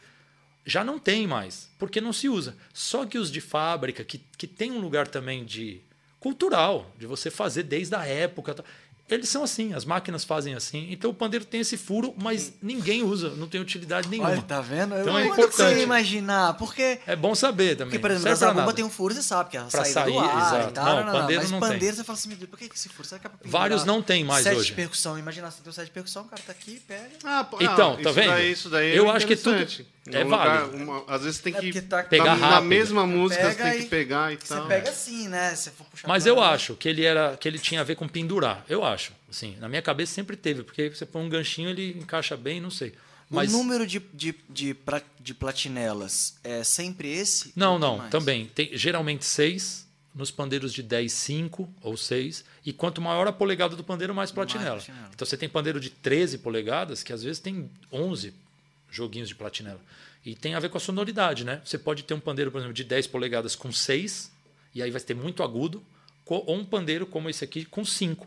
já 0.64 0.84
não 0.84 0.98
tem 0.98 1.26
mais, 1.26 1.68
porque 1.78 2.00
não 2.00 2.12
se 2.12 2.28
usa. 2.28 2.56
Só 2.72 3.04
que 3.06 3.18
os 3.18 3.30
de 3.30 3.40
fábrica, 3.40 4.04
que, 4.04 4.18
que 4.36 4.46
tem 4.46 4.70
um 4.70 4.78
lugar 4.80 5.08
também 5.08 5.44
de 5.44 5.80
cultural, 6.18 6.90
de 6.98 7.06
você 7.06 7.30
fazer 7.30 7.62
desde 7.62 7.94
a 7.94 8.04
época, 8.04 8.54
tá? 8.54 8.64
eles 9.08 9.28
são 9.28 9.42
assim, 9.42 9.74
as 9.74 9.84
máquinas 9.84 10.22
fazem 10.22 10.54
assim. 10.54 10.86
Então 10.90 11.10
o 11.10 11.14
pandeiro 11.14 11.44
tem 11.44 11.62
esse 11.62 11.76
furo, 11.76 12.14
mas 12.16 12.52
ninguém 12.62 13.02
usa, 13.02 13.30
não 13.30 13.48
tem 13.48 13.60
utilidade 13.60 14.08
nenhuma. 14.08 14.30
Olha, 14.30 14.42
tá 14.42 14.60
vendo? 14.60 14.94
Então 14.94 15.18
eu 15.18 15.18
é 15.18 15.26
não 15.26 15.34
sei 15.34 15.44
importante. 15.46 15.80
imaginar, 15.80 16.54
porque... 16.54 17.00
É 17.04 17.16
bom 17.16 17.34
saber 17.34 17.74
também. 17.74 17.86
Porque, 17.90 17.98
por 17.98 18.10
exemplo, 18.12 18.28
Serve 18.28 18.36
a 18.36 18.38
pra 18.38 18.46
zabumba 18.46 18.66
nada. 18.66 18.76
tem 18.76 18.84
um 18.84 18.90
furo, 18.90 19.12
você 19.12 19.22
sabe, 19.22 19.50
que 19.50 19.56
é 19.56 19.60
a 19.60 19.64
Pra 19.64 19.84
saída 19.84 20.04
do 20.12 20.14
sair, 20.14 20.18
ar 20.30 20.36
exato. 20.46 20.70
e 20.70 20.72
tal. 20.74 20.84
Não, 20.84 20.94
Não, 20.94 21.04
não, 21.06 21.12
não, 21.12 21.20
pandeiro 21.22 21.42
Mas 21.42 21.50
não 21.50 21.58
pandeiro, 21.60 21.80
tem. 21.80 21.92
você 21.92 22.04
fala 22.04 22.18
assim, 22.18 22.36
por 22.36 22.58
que 22.58 22.68
que 22.68 22.74
esse 22.76 22.88
furo? 22.88 23.08
Será 23.08 23.18
que 23.18 23.26
é 23.26 23.30
pra 23.30 23.38
Vários 23.50 23.84
não 23.84 24.00
tem 24.00 24.22
mais 24.22 24.44
sete 24.44 24.56
hoje. 24.58 24.66
de 24.68 24.72
percussão. 24.74 25.18
Imagina, 25.18 25.50
você 25.50 25.60
tem 25.60 25.70
um 25.70 25.74
set 25.74 25.84
de 25.86 25.90
percussão, 25.90 26.22
o 26.22 26.26
cara 26.26 26.42
tá 26.46 26.52
aqui, 26.52 26.80
pega... 26.86 27.10
Ah, 27.24 27.42
pô, 27.42 27.56
Então, 27.60 27.94
ah, 27.94 27.96
tá 27.96 28.00
isso 28.02 28.12
vendo? 28.12 28.28
Daí, 28.30 28.52
isso 28.52 28.70
daí 28.70 28.96
Eu 28.96 29.08
é 29.10 29.16
acho 29.16 29.26
que 29.26 29.34
tudo 29.34 29.56
interessante. 29.56 29.88
É 30.08 30.24
lugar, 30.24 30.66
válido. 30.66 30.76
uma- 30.82 31.04
às 31.06 31.22
vezes 31.24 31.40
tem 31.40 31.54
É 31.54 31.60
que 31.60 31.66
porque 31.72 31.82
tá- 31.82 32.02
Pegar 32.02 32.24
na, 32.24 32.36
na 32.36 32.48
rápido. 32.48 32.68
mesma 32.68 33.06
música 33.06 33.50
você 33.52 33.62
tem 33.62 33.80
que 33.82 33.86
pegar 33.86 34.32
e 34.32 34.36
Você 34.36 34.54
tal. 34.54 34.66
pega 34.66 34.90
assim, 34.90 35.28
né? 35.28 35.54
Se 35.54 35.70
for 35.70 35.84
puxar 35.86 36.08
Mas 36.08 36.26
eu 36.26 36.36
lá. 36.36 36.52
acho 36.52 36.74
que 36.74 36.88
ele 36.88 37.04
era 37.04 37.36
que 37.36 37.46
ele 37.46 37.58
tinha 37.58 37.80
a 37.80 37.84
ver 37.84 37.96
com 37.96 38.08
pendurar. 38.08 38.64
Eu 38.68 38.84
acho. 38.84 39.12
Assim, 39.30 39.56
na 39.60 39.68
minha 39.68 39.82
cabeça 39.82 40.12
sempre 40.14 40.36
teve, 40.36 40.62
porque 40.62 40.88
você 40.88 41.04
põe 41.06 41.22
um 41.24 41.28
ganchinho, 41.28 41.68
ele 41.68 41.96
encaixa 42.00 42.36
bem, 42.36 42.60
não 42.60 42.70
sei. 42.70 42.92
Mas 43.28 43.52
O 43.54 43.58
número 43.58 43.86
de, 43.86 44.00
de, 44.12 44.34
de, 44.48 44.76
de 45.20 45.34
platinelas 45.34 46.36
é 46.42 46.64
sempre 46.64 47.08
esse? 47.12 47.52
não, 47.54 47.78
não, 47.78 47.98
mais? 47.98 48.10
também 48.10 48.46
tem 48.46 48.70
geralmente 48.76 49.24
seis 49.24 49.86
nos 50.12 50.32
pandeiros 50.32 50.72
de 50.72 50.82
10, 50.82 51.12
5 51.12 51.68
ou 51.80 51.96
6, 51.96 52.44
e 52.66 52.72
quanto 52.72 53.00
maior 53.00 53.28
a 53.28 53.32
polegada 53.32 53.76
do 53.76 53.84
pandeiro, 53.84 54.12
mais 54.12 54.32
platinela. 54.32 54.76
platinela. 54.78 55.08
Então 55.14 55.24
você 55.24 55.36
tem 55.36 55.48
pandeiro 55.48 55.78
de 55.78 55.88
13 55.90 56.38
polegadas, 56.38 57.04
que 57.04 57.12
às 57.12 57.22
vezes 57.22 57.38
tem 57.38 57.70
11 57.92 58.34
joguinhos 58.90 59.28
de 59.28 59.34
platinela. 59.34 59.80
E 60.24 60.34
tem 60.34 60.54
a 60.54 60.60
ver 60.60 60.68
com 60.68 60.76
a 60.76 60.80
sonoridade, 60.80 61.44
né? 61.44 61.62
Você 61.64 61.78
pode 61.78 62.04
ter 62.04 62.14
um 62.14 62.20
pandeiro, 62.20 62.50
por 62.50 62.58
exemplo, 62.58 62.74
de 62.74 62.84
10 62.84 63.06
polegadas 63.06 63.56
com 63.56 63.72
6, 63.72 64.30
e 64.74 64.82
aí 64.82 64.90
vai 64.90 65.00
ter 65.00 65.14
muito 65.14 65.42
agudo, 65.42 65.82
ou 66.26 66.56
um 66.56 66.64
pandeiro 66.64 67.06
como 67.06 67.28
esse 67.28 67.42
aqui 67.42 67.64
com 67.64 67.84
5. 67.84 68.26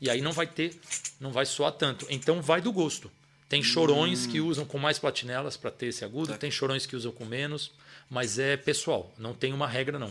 E 0.00 0.10
aí 0.10 0.20
não 0.20 0.32
vai 0.32 0.46
ter, 0.46 0.78
não 1.18 1.32
vai 1.32 1.46
soar 1.46 1.72
tanto. 1.72 2.06
Então 2.10 2.42
vai 2.42 2.60
do 2.60 2.72
gosto. 2.72 3.10
Tem 3.48 3.62
chorões 3.62 4.26
que 4.26 4.40
usam 4.40 4.66
com 4.66 4.78
mais 4.78 4.98
platinelas 4.98 5.56
para 5.56 5.70
ter 5.70 5.86
esse 5.86 6.04
agudo, 6.04 6.36
tem 6.36 6.50
chorões 6.50 6.84
que 6.84 6.94
usam 6.94 7.10
com 7.10 7.24
menos, 7.24 7.72
mas 8.10 8.38
é 8.38 8.58
pessoal, 8.58 9.10
não 9.16 9.32
tem 9.32 9.54
uma 9.54 9.66
regra 9.66 9.98
não. 9.98 10.10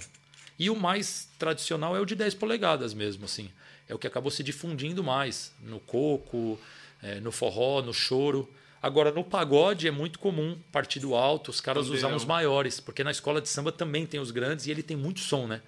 E 0.57 0.71
o 0.71 0.75
mais 0.75 1.29
tradicional 1.37 1.95
é 1.95 1.99
o 1.99 2.05
de 2.05 2.15
10 2.15 2.33
polegadas 2.33 2.95
mesmo, 2.95 3.25
assim. 3.25 3.51
É 3.87 3.93
o 3.93 3.99
que 3.99 4.07
acabou 4.07 4.31
se 4.31 4.41
difundindo 4.41 5.03
mais 5.03 5.53
no 5.61 5.79
coco, 5.79 6.59
eh, 7.03 7.19
no 7.19 7.31
forró, 7.31 7.81
no 7.83 7.93
choro. 7.93 8.49
Agora, 8.81 9.11
no 9.11 9.23
pagode 9.23 9.87
é 9.87 9.91
muito 9.91 10.19
comum, 10.19 10.57
partido 10.71 11.15
alto, 11.15 11.49
os 11.49 11.59
caras 11.59 11.89
usam 11.89 12.15
os 12.15 12.23
maiores, 12.25 12.79
porque 12.79 13.03
na 13.03 13.11
escola 13.11 13.41
de 13.41 13.49
samba 13.49 13.71
também 13.71 14.05
tem 14.05 14.19
os 14.19 14.29
grandes 14.31 14.67
e 14.67 14.71
ele 14.71 14.83
tem 14.83 14.95
muito 14.95 15.19
som, 15.19 15.47
né? 15.47 15.61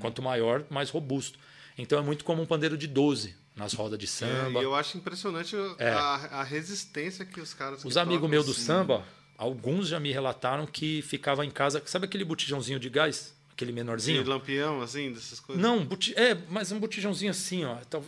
Quanto 0.00 0.22
maior, 0.22 0.64
mais 0.70 0.88
robusto. 0.90 1.38
Então 1.76 1.98
é 1.98 2.02
muito 2.02 2.24
comum 2.24 2.42
um 2.42 2.46
pandeiro 2.46 2.76
de 2.78 2.86
12 2.86 3.34
nas 3.54 3.72
rodas 3.74 3.98
de 3.98 4.06
É, 4.06 4.08
samba. 4.08 4.60
e 4.60 4.62
eu 4.64 4.74
acho 4.74 4.96
impressionante 4.96 5.54
É. 5.78 5.90
a, 5.90 6.14
a 6.40 6.42
resistência 6.42 7.24
que 7.24 7.40
os 7.40 7.52
caras. 7.52 7.84
Os 7.84 7.96
amigos 7.96 8.28
meus 8.30 8.46
do 8.46 8.52
assim- 8.52 8.62
samba, 8.62 9.04
alguns 9.36 9.88
já 9.88 10.00
me 10.00 10.10
relataram 10.12 10.66
que 10.66 11.02
ficava 11.02 11.44
em 11.44 11.50
casa. 11.50 11.82
Sabe 11.84 12.06
aquele 12.06 12.24
botijãozinho 12.24 12.78
de 12.80 12.88
gás? 12.88 13.34
Aquele 13.52 13.70
De 13.72 13.76
menorzinho? 13.76 14.26
lampião, 14.26 14.80
assim, 14.80 15.12
dessas 15.12 15.38
coisas? 15.38 15.62
Não, 15.62 15.84
boti- 15.84 16.14
é, 16.16 16.36
mas 16.48 16.72
um 16.72 16.80
botijãozinho 16.80 17.30
assim, 17.30 17.64
ó. 17.64 17.76
Um 17.98 18.02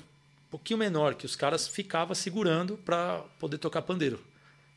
pouquinho 0.51 0.78
menor, 0.78 1.15
que 1.15 1.26
os 1.26 1.36
caras 1.36 1.68
ficavam 1.68 2.15
segurando 2.15 2.76
para 2.78 3.18
poder 3.39 3.59
tocar 3.59 3.83
pandeiro. 3.83 4.18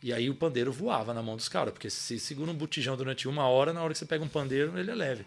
E 0.02 0.14
aí 0.14 0.30
o 0.30 0.36
pandeiro 0.36 0.72
voava 0.72 1.14
na 1.14 1.22
mão 1.22 1.36
dos 1.36 1.50
caras, 1.50 1.74
porque 1.74 1.90
se 1.90 2.20
segura 2.20 2.52
um 2.52 2.54
botijão 2.54 2.96
durante 2.96 3.28
uma 3.28 3.48
hora, 3.48 3.74
na 3.74 3.82
hora 3.84 3.92
que 3.94 4.00
você 4.00 4.06
pega 4.06 4.24
um 4.24 4.30
pandeiro, 4.30 4.78
ele 4.80 4.90
é 4.92 4.96
leve. 4.96 5.26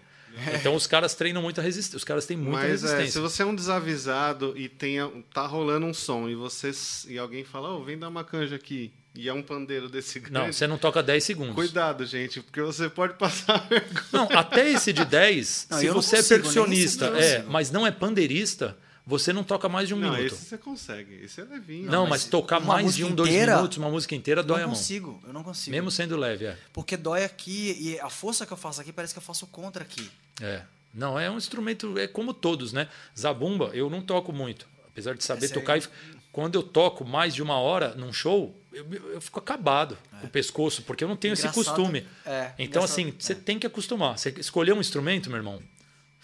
Então 0.55 0.75
os 0.75 0.87
caras 0.87 1.15
treinam 1.15 1.43
muita 1.43 1.61
resistência. 1.61 1.97
Os 1.99 2.05
caras 2.05 2.25
têm 2.25 2.37
muita 2.39 2.61
Mas 2.61 2.67
é, 2.69 2.87
resistência. 2.87 3.13
se 3.13 3.19
você 3.21 3.43
é 3.43 3.47
um 3.47 3.55
desavisado 3.55 4.55
e 4.57 4.69
tem, 4.69 4.97
tá 5.33 5.47
rolando 5.47 5.85
um 5.85 5.93
som 5.93 6.27
e 6.29 6.35
você 6.35 6.71
e 7.09 7.19
alguém 7.19 7.45
fala, 7.45 7.69
ô, 7.71 7.85
vem 7.85 7.99
dar 7.99 8.09
uma 8.09 8.25
canja 8.25 8.57
aqui, 8.57 8.91
e 9.15 9.29
é 9.29 9.33
um 9.35 9.43
pandeiro 9.43 9.91
desse 9.91 10.19
grande, 10.19 10.33
Não, 10.47 10.51
você 10.53 10.67
não 10.67 10.79
toca 10.79 11.03
10 11.03 11.23
segundos. 11.23 11.55
cuidado, 11.55 12.07
gente, 12.07 12.41
porque 12.41 12.63
você 12.63 12.89
pode 12.89 13.13
passar 13.19 13.59
vergonha. 13.69 14.05
Não, 14.11 14.27
até 14.31 14.71
esse 14.71 14.91
de 14.91 15.05
10, 15.05 15.67
Não, 15.71 15.79
se 15.79 15.89
você 15.91 16.17
consigo, 16.17 16.17
é 16.17 16.29
percussionista, 16.39 17.07
é, 17.09 17.43
mas 17.43 17.71
não 17.71 17.87
é 17.87 17.91
pandeirista, 17.91 18.75
você 19.07 19.33
não 19.33 19.43
toca 19.43 19.69
mais 19.69 19.89
de 19.89 19.95
um 19.95 19.99
Não, 19.99 20.11
minuto. 20.13 20.33
esse 20.35 20.45
você 20.45 20.57
consegue, 20.59 21.15
esse 21.25 21.41
é 21.41 21.45
levinho. 21.45 21.91
Não, 21.91 22.03
mas 22.05 22.23
mas, 22.23 22.25
tocar 22.27 22.61
mais 22.61 22.95
de 22.95 23.05
um, 23.05 23.13
dois 23.15 23.29
inteira, 23.31 23.57
minutos, 23.57 23.79
uma 23.79 23.91
música 23.91 24.15
inteira, 24.15 24.41
Eu 24.41 24.45
dói 24.45 24.59
não 24.59 24.65
a 24.65 24.67
mão. 24.69 24.77
consigo, 24.77 25.21
eu 25.27 25.33
não 25.33 25.43
consigo. 25.43 25.75
Mesmo 25.75 25.91
sendo 25.91 26.17
leve, 26.17 26.45
é. 26.47 26.57
Porque 26.73 26.97
dói 26.97 27.25
aqui 27.25 27.77
e 27.81 28.01
a 28.01 28.09
força 28.09 28.47
que 28.47 28.53
eu 28.53 28.57
faço 28.57 28.81
aqui 28.81 28.93
parece 28.93 29.13
que 29.13 29.19
eu 29.19 29.23
faço 29.23 29.47
contra 29.49 29.83
aqui. 29.83 30.09
É. 30.41 30.63
Não, 30.95 31.19
é 31.19 31.31
um 31.31 31.37
instrumento, 31.39 31.99
é 31.99 32.07
como 32.07 32.33
todos, 32.35 32.73
né? 32.73 32.89
Zabumba, 33.19 33.71
eu 33.75 33.89
não 33.91 34.03
toco 34.03 34.33
muito. 34.33 34.67
Apesar 34.87 35.15
de 35.15 35.25
saber 35.25 35.47
Esse 35.47 35.55
aí- 35.55 35.61
tocar. 35.61 35.79
e 35.79 35.83
Quando 36.31 36.55
eu 36.55 36.63
toco 36.63 37.05
mais 37.05 37.35
de 37.35 37.43
uma 37.43 37.59
hora 37.59 37.95
num 37.95 38.13
show, 38.13 38.55
eu, 38.73 38.87
eu 39.15 39.21
fico 39.21 39.39
acabado 39.39 39.99
com 40.21 40.27
o 40.27 40.31
pescoço, 40.31 40.83
porque 40.83 41.03
eu 41.05 41.09
não 41.09 41.17
tenho 41.17 41.33
esse 41.35 41.43
Engraçado- 41.47 41.65
costume. 41.77 42.07
é, 42.25 42.53
então, 42.59 42.83
assim, 42.85 43.13
você 43.19 43.33
é. 43.33 43.37
tem 43.37 43.59
que 43.59 43.67
acostumar. 43.67 44.17
Você 44.19 44.31
escolher 44.39 44.73
um 44.73 44.81
instrumento, 44.81 45.29
meu 45.29 45.39
irmão, 45.39 45.63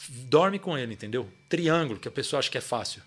dorme 0.09 0.59
com 0.59 0.77
ele, 0.79 0.95
entendeu? 0.95 1.29
Triângulo, 1.49 1.99
que 1.99 2.09
a 2.09 2.11
pessoa 2.11 2.39
acha 2.39 2.51
que 2.51 2.59
é 2.59 2.61
fácil. 2.63 3.03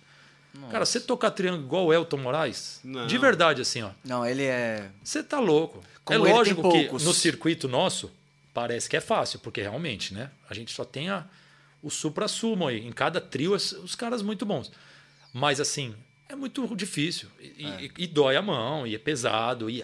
Cara, 0.70 0.86
você 0.86 1.00
tocar 1.00 1.32
triângulo 1.32 1.64
igual 1.64 1.86
o 1.86 1.94
Elton 1.94 2.18
Moraes, 2.18 2.82
Não. 2.84 3.08
de 3.08 3.18
verdade, 3.18 3.62
assim, 3.62 3.82
ó. 3.84 3.92
Não, 4.04 4.26
ele 4.26 4.44
é. 4.44 4.90
Você 5.02 5.24
tá 5.24 5.40
louco. 5.40 5.82
Como 6.04 6.28
é 6.28 6.34
lógico 6.34 6.70
que 6.72 6.92
no 6.92 7.14
circuito 7.14 7.70
nosso 7.70 8.12
parece 8.54 8.90
que 8.90 8.98
é 8.98 9.02
fácil, 9.02 9.40
porque 9.40 9.62
realmente, 9.62 10.14
né? 10.14 10.30
A 10.50 10.54
gente 10.54 10.74
só 10.74 10.84
tem 10.84 11.10
a, 11.10 11.26
o 11.82 11.90
supra-sumo 11.90 12.68
aí. 12.68 12.86
Em 12.86 12.92
cada 12.92 13.22
trio, 13.22 13.54
os 13.54 13.96
caras 13.96 14.22
muito 14.22 14.46
bons. 14.46 14.70
Mas 15.34 15.62
assim, 15.62 15.96
é 16.28 16.36
muito 16.36 16.76
difícil. 16.76 17.30
E, 17.40 17.66
e- 17.66 17.92
e 18.00 18.08
dói 18.08 18.36
a 18.36 18.42
mão, 18.42 18.86
e 18.86 18.94
é 18.94 18.98
pesado, 19.00 19.70
e 19.70 19.82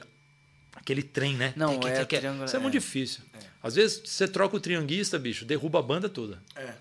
aquele 0.76 1.02
trem, 1.02 1.36
né? 1.38 1.54
Não, 1.56 1.70
Tem 1.70 1.80
que- 1.80 1.88
é 1.88 1.94
tem 1.94 2.06
que- 2.06 2.18
triângulo- 2.18 2.44
Isso 2.46 2.56
é 2.58 2.60
muito 2.60 2.76
é. 2.76 2.80
difícil. 2.80 3.22
Às 3.64 3.76
vezes 3.76 4.02
você 4.04 4.28
troca 4.28 4.58
o 4.58 4.60
trianguista, 4.60 5.18
bicho, 5.18 5.46
derruba 5.46 5.80
a 5.80 5.82
banda 5.82 6.10
toda. 6.10 6.44
É. 6.58 6.74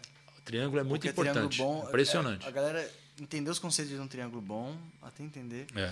Triângulo 0.47 0.81
é 0.81 0.85
muito 0.85 1.03
Porque 1.03 1.09
importante. 1.09 1.57
triângulo 1.57 1.81
bom. 1.83 1.89
Impressionante. 1.89 2.47
é, 2.47 2.49
a 2.49 2.53
galera 2.53 2.91
entender 3.21 3.51
os 3.51 3.59
conceitos 3.59 3.93
de 3.93 4.01
um 4.01 4.07
triângulo 4.09 4.41
bom, 4.41 4.75
até 5.03 5.23
entender. 5.23 5.67
É. 5.75 5.91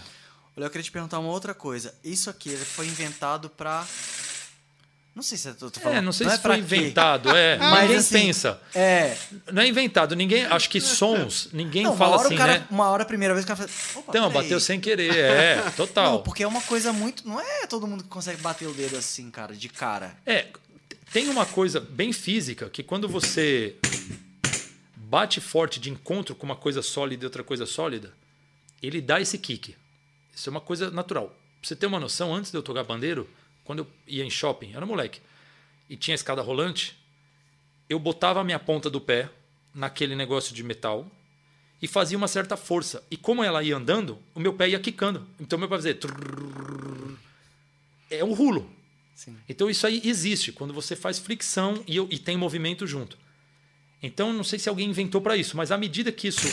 Olha, 0.56 0.66
eu 0.66 0.70
queria 0.70 0.84
te 0.84 0.92
perguntar 0.92 1.18
uma 1.18 1.28
outra 1.30 1.52
coisa. 1.52 1.92
Isso 2.04 2.30
aqui 2.30 2.56
foi 2.56 2.86
inventado 2.86 3.50
pra. 3.50 3.84
Não 5.12 5.22
sei 5.22 5.36
se 5.38 5.48
eu 5.48 5.54
tô, 5.54 5.70
tô 5.70 5.80
falando. 5.80 5.98
É, 5.98 6.00
não 6.00 6.12
sei 6.12 6.26
é 6.26 6.30
se 6.30 6.38
pra 6.38 6.54
foi 6.54 6.62
quê. 6.62 6.76
inventado, 6.76 7.36
é. 7.36 7.56
Mas, 7.70 7.80
ninguém 7.82 7.96
assim, 7.96 8.14
pensa. 8.14 8.60
É. 8.74 9.16
Não 9.52 9.62
é 9.62 9.68
inventado. 9.68 10.14
Ninguém. 10.14 10.44
Acho 10.44 10.70
que 10.70 10.80
sons, 10.80 11.48
ninguém 11.52 11.82
Não, 11.84 11.96
fala 11.96 12.16
assim, 12.24 12.34
o 12.34 12.38
cara, 12.38 12.58
né? 12.60 12.66
Uma 12.70 12.88
hora 12.90 13.02
a 13.02 13.06
primeira 13.06 13.34
vez 13.34 13.44
que 13.44 13.52
o 13.52 13.56
cara 13.56 13.68
fala. 13.68 14.00
Opa, 14.00 14.10
Então, 14.10 14.30
bateu 14.30 14.60
sem 14.60 14.80
querer, 14.80 15.14
é, 15.16 15.70
total. 15.76 16.12
Não, 16.12 16.22
porque 16.22 16.44
é 16.44 16.46
uma 16.46 16.62
coisa 16.62 16.92
muito. 16.92 17.26
Não 17.26 17.40
é 17.40 17.66
todo 17.66 17.86
mundo 17.88 18.04
que 18.04 18.08
consegue 18.08 18.40
bater 18.40 18.68
o 18.68 18.72
dedo 18.72 18.96
assim, 18.96 19.30
cara, 19.30 19.54
de 19.54 19.68
cara. 19.68 20.16
É, 20.26 20.46
tem 21.12 21.28
uma 21.28 21.46
coisa 21.46 21.80
bem 21.80 22.12
física 22.12 22.68
que 22.68 22.82
quando 22.82 23.08
você 23.08 23.76
bate 25.14 25.40
forte 25.40 25.78
de 25.78 25.90
encontro 25.90 26.34
com 26.34 26.44
uma 26.44 26.56
coisa 26.56 26.82
sólida 26.82 27.22
e 27.24 27.26
outra 27.26 27.44
coisa 27.44 27.64
sólida, 27.66 28.12
ele 28.82 29.00
dá 29.00 29.20
esse 29.20 29.38
kick. 29.38 29.76
Isso 30.34 30.48
é 30.48 30.50
uma 30.50 30.60
coisa 30.60 30.90
natural. 30.90 31.28
Pra 31.28 31.68
você 31.68 31.76
ter 31.76 31.86
uma 31.86 32.00
noção, 32.00 32.34
antes 32.34 32.50
de 32.50 32.56
eu 32.58 32.62
tocar 32.64 32.82
bandeiro, 32.82 33.30
quando 33.64 33.78
eu 33.78 33.86
ia 34.08 34.24
em 34.24 34.28
shopping, 34.30 34.72
era 34.74 34.84
moleque, 34.84 35.20
e 35.88 35.96
tinha 35.96 36.16
escada 36.16 36.42
rolante, 36.42 36.98
eu 37.88 37.96
botava 38.00 38.40
a 38.40 38.44
minha 38.44 38.58
ponta 38.58 38.90
do 38.90 39.00
pé 39.00 39.30
naquele 39.72 40.16
negócio 40.16 40.52
de 40.52 40.64
metal 40.64 41.08
e 41.80 41.86
fazia 41.86 42.18
uma 42.18 42.26
certa 42.26 42.56
força. 42.56 43.00
E 43.08 43.16
como 43.16 43.44
ela 43.44 43.62
ia 43.62 43.76
andando, 43.76 44.18
o 44.34 44.40
meu 44.40 44.52
pé 44.54 44.68
ia 44.70 44.80
quicando. 44.80 45.24
Então 45.38 45.56
meu 45.56 45.68
pé 45.68 45.76
fazia. 45.76 45.96
É 48.10 48.24
um 48.24 48.32
rulo. 48.32 48.68
Sim. 49.14 49.36
Então 49.48 49.70
isso 49.70 49.86
aí 49.86 50.02
existe 50.04 50.50
quando 50.50 50.74
você 50.74 50.96
faz 50.96 51.20
fricção 51.20 51.84
e, 51.86 51.94
eu- 51.94 52.08
e 52.10 52.18
tem 52.18 52.36
movimento 52.36 52.84
junto. 52.84 53.16
Então 54.06 54.34
não 54.34 54.44
sei 54.44 54.58
se 54.58 54.68
alguém 54.68 54.90
inventou 54.90 55.18
para 55.22 55.34
isso, 55.34 55.56
mas 55.56 55.72
à 55.72 55.78
medida 55.78 56.12
que 56.12 56.28
isso 56.28 56.46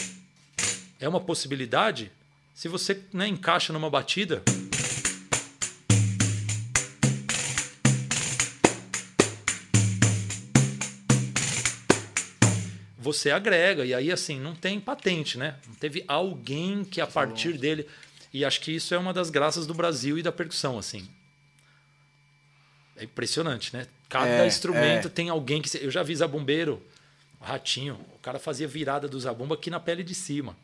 é 1.02 1.06
uma 1.10 1.20
possibilidade, 1.20 2.10
se 2.56 2.70
você 2.70 3.02
né, 3.12 3.28
encaixa 3.28 3.74
numa 3.74 3.90
batida, 3.90 4.42
você 12.98 13.32
agrega 13.32 13.84
e 13.84 13.94
aí 13.94 14.14
assim 14.14 14.40
não 14.40 14.56
tem 14.56 14.80
patente, 14.80 15.38
né? 15.38 15.56
Não 15.68 15.76
teve 15.76 16.06
alguém 16.08 16.86
que 16.86 17.02
a 17.02 17.08
partir 17.08 17.58
dele 17.58 17.86
e 18.34 18.46
acho 18.46 18.62
que 18.62 18.72
isso 18.72 18.96
é 18.96 18.98
uma 18.98 19.12
das 19.12 19.30
graças 19.30 19.68
do 19.68 19.74
Brasil 19.74 20.18
e 20.18 20.24
da 20.24 20.32
percussão 20.32 20.80
assim. 20.80 21.06
É 22.96 23.04
impressionante, 23.04 23.76
né? 23.76 23.88
Cada 24.08 24.30
É, 24.30 24.48
instrumento 24.48 25.08
é. 25.08 25.12
tem 25.12 25.28
alguém 25.28 25.62
que. 25.62 25.76
Eu 25.84 25.92
já 25.92 26.02
vi 26.02 26.16
zabumbeiro, 26.16 26.82
ratinho. 27.42 28.00
O 28.16 28.20
cara 28.20 28.40
fazia 28.40 28.68
virada 28.68 29.08
do 29.08 29.20
zabumba 29.20 29.56
aqui 29.56 29.70
na 29.70 29.80
pele 29.80 30.04
de 30.04 30.14
cima. 30.16 30.56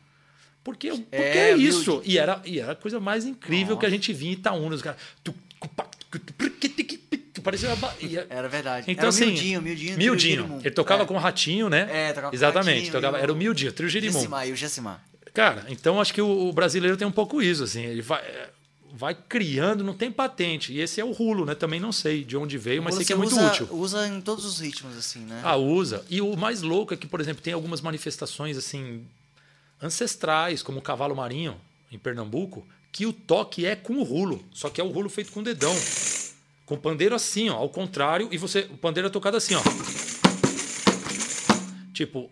Porque, 0.64 0.90
porque 0.90 1.06
é, 1.12 1.50
É, 1.50 1.56
isso. 1.56 2.02
E 2.04 2.18
era, 2.18 2.40
e 2.44 2.60
era 2.60 2.72
a 2.72 2.76
coisa 2.76 3.00
mais 3.00 3.24
incrível 3.24 3.76
que 3.76 3.86
a 3.86 3.90
gente 3.90 4.12
via 4.12 4.30
em 4.30 4.32
Itaúna. 4.32 4.74
Os 4.74 4.82
caras. 4.82 5.00
Parecia 7.42 7.72
uma. 7.72 7.88
é- 8.02 8.26
Era 8.28 8.48
verdade. 8.48 8.90
Então, 8.90 9.02
era 9.02 9.08
assim. 9.08 9.26
Mildinho, 9.26 9.62
Mildinho. 9.62 10.18
Girimum. 10.18 10.58
Ele 10.58 10.70
tocava 10.70 11.04
É. 11.04 11.06
com 11.06 11.14
o 11.14 11.18
ratinho, 11.18 11.68
né? 11.70 11.88
É, 11.90 12.08
tocava 12.08 12.30
com 12.30 12.34
o 12.34 12.36
Exatamente. 12.36 12.74
Ratinho 12.76 12.92
tocava, 12.92 13.18
era 13.18 13.32
o 13.32 13.36
Mildinho, 13.36 13.72
trio. 13.72 13.88
Gessimar, 13.88 14.46
e 14.48 14.52
o 14.52 14.56
Gessimar. 14.56 15.02
Cara, 15.32 15.64
então 15.68 16.00
acho 16.00 16.12
que 16.12 16.20
o, 16.20 16.48
o 16.48 16.52
brasileiro 16.52 16.96
tem 16.96 17.06
um 17.06 17.12
pouco 17.12 17.40
isso, 17.40 17.62
assim, 17.62 17.84
ele 17.84 18.02
vai, 18.02 18.20
é, 18.22 18.48
vai 18.98 19.14
criando, 19.14 19.84
não 19.84 19.94
tem 19.94 20.10
patente. 20.10 20.72
E 20.72 20.80
esse 20.80 21.00
é 21.00 21.04
o 21.04 21.12
rulo, 21.12 21.46
né? 21.46 21.54
Também 21.54 21.78
não 21.78 21.92
sei 21.92 22.24
de 22.24 22.36
onde 22.36 22.58
veio, 22.58 22.82
mas 22.82 22.96
sei 22.96 23.04
que 23.04 23.12
é 23.12 23.16
muito 23.16 23.30
usa, 23.30 23.46
útil. 23.46 23.68
Usa 23.70 24.08
em 24.08 24.20
todos 24.20 24.44
os 24.44 24.58
ritmos, 24.58 24.96
assim, 24.96 25.20
né? 25.20 25.40
Ah, 25.44 25.56
usa. 25.56 26.04
E 26.10 26.20
o 26.20 26.36
mais 26.36 26.62
louco 26.62 26.92
é 26.92 26.96
que, 26.96 27.06
por 27.06 27.20
exemplo, 27.20 27.40
tem 27.40 27.52
algumas 27.52 27.80
manifestações 27.80 28.56
assim 28.56 29.06
ancestrais, 29.80 30.64
como 30.64 30.80
o 30.80 30.82
cavalo 30.82 31.14
marinho 31.14 31.56
em 31.92 31.98
Pernambuco, 31.98 32.66
que 32.90 33.06
o 33.06 33.12
toque 33.12 33.64
é 33.64 33.76
com 33.76 33.94
o 33.98 34.02
rulo, 34.02 34.44
só 34.52 34.68
que 34.68 34.80
é 34.80 34.84
o 34.84 34.88
rulo 34.88 35.08
feito 35.08 35.30
com 35.30 35.38
o 35.38 35.44
dedão. 35.44 35.74
Com 36.66 36.74
o 36.74 36.78
pandeiro 36.78 37.14
assim, 37.14 37.48
ó, 37.48 37.54
ao 37.54 37.68
contrário, 37.68 38.28
e 38.32 38.36
você, 38.36 38.68
o 38.68 38.76
pandeiro 38.76 39.06
é 39.06 39.10
tocado 39.12 39.36
assim, 39.36 39.54
ó. 39.54 39.62
Tipo, 41.94 42.28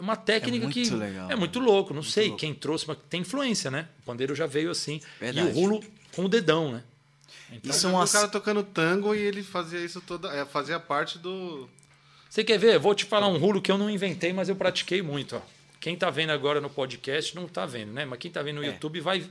uma 0.00 0.16
técnica 0.16 0.64
muito 0.64 0.74
que 0.74 0.90
legal, 0.90 1.30
é 1.30 1.36
muito 1.36 1.60
louco, 1.60 1.94
não 1.94 2.02
sei 2.02 2.26
louco. 2.26 2.40
quem 2.40 2.52
trouxe, 2.54 2.88
mas 2.88 2.98
tem 3.08 3.20
influência, 3.20 3.70
né? 3.70 3.88
O 4.02 4.02
pandeiro 4.04 4.34
já 4.34 4.46
veio 4.46 4.72
assim, 4.72 5.00
Verdade. 5.20 5.46
e 5.46 5.50
o 5.50 5.54
rulo 5.54 5.80
com 6.14 6.24
o 6.24 6.28
dedão, 6.28 6.72
né? 6.72 6.82
Então, 7.50 7.70
Isso 7.70 7.86
é 7.86 7.90
o 7.92 8.06
cara 8.08 8.28
tocando 8.28 8.62
tango 8.62 9.14
e 9.14 9.18
ele 9.18 9.42
fazia 9.42 9.80
isso 9.82 10.00
toda. 10.02 10.28
é, 10.28 10.44
fazia 10.44 10.78
parte 10.78 11.18
do. 11.18 11.68
Você 12.28 12.44
quer 12.44 12.58
ver? 12.58 12.78
Vou 12.78 12.94
te 12.94 13.06
falar 13.06 13.26
um 13.28 13.38
rulo 13.38 13.62
que 13.62 13.72
eu 13.72 13.78
não 13.78 13.88
inventei, 13.88 14.32
mas 14.34 14.48
eu 14.50 14.56
pratiquei 14.56 15.00
muito. 15.00 15.36
Ó. 15.36 15.40
Quem 15.80 15.96
tá 15.96 16.10
vendo 16.10 16.30
agora 16.30 16.60
no 16.60 16.68
podcast 16.68 17.34
não 17.34 17.48
tá 17.48 17.64
vendo, 17.64 17.92
né? 17.92 18.04
Mas 18.04 18.18
quem 18.18 18.30
tá 18.30 18.42
vendo 18.42 18.56
no 18.56 18.64
É. 18.64 18.68
YouTube 18.68 19.00
vai, 19.00 19.24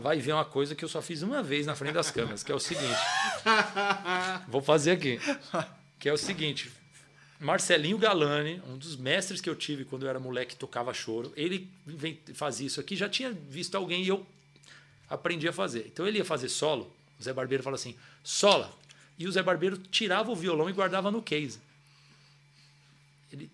vai 0.00 0.18
ver 0.18 0.32
uma 0.32 0.44
coisa 0.46 0.74
que 0.74 0.82
eu 0.84 0.88
só 0.88 1.02
fiz 1.02 1.20
uma 1.20 1.42
vez 1.42 1.66
na 1.66 1.74
frente 1.74 1.92
das 1.92 2.10
câmeras, 2.10 2.42
que 2.42 2.50
é 2.50 2.54
o 2.54 2.58
seguinte. 2.60 2.96
Vou 4.48 4.62
fazer 4.62 4.92
aqui. 4.92 5.20
Que 5.98 6.08
é 6.08 6.12
o 6.12 6.16
seguinte. 6.16 6.70
Marcelinho 7.38 7.98
Galani, 7.98 8.62
um 8.68 8.76
dos 8.78 8.96
mestres 8.96 9.40
que 9.40 9.50
eu 9.50 9.56
tive 9.56 9.84
quando 9.84 10.04
eu 10.04 10.08
era 10.08 10.20
moleque 10.20 10.54
e 10.54 10.56
tocava 10.56 10.94
choro, 10.94 11.32
ele 11.36 11.68
fazia 12.34 12.66
isso 12.68 12.80
aqui, 12.80 12.94
já 12.94 13.08
tinha 13.08 13.32
visto 13.32 13.74
alguém 13.74 14.04
e 14.04 14.08
eu 14.08 14.24
aprendi 15.12 15.46
a 15.48 15.52
fazer. 15.52 15.86
Então 15.92 16.06
ele 16.06 16.18
ia 16.18 16.24
fazer 16.24 16.48
solo, 16.48 16.92
o 17.18 17.22
Zé 17.22 17.32
Barbeiro 17.32 17.62
fala 17.62 17.76
assim, 17.76 17.94
sola. 18.24 18.72
E 19.18 19.26
o 19.26 19.32
Zé 19.32 19.42
Barbeiro 19.42 19.76
tirava 19.76 20.30
o 20.30 20.36
violão 20.36 20.68
e 20.68 20.72
guardava 20.72 21.10
no 21.10 21.22
case. 21.22 21.58
Ele, 23.32 23.50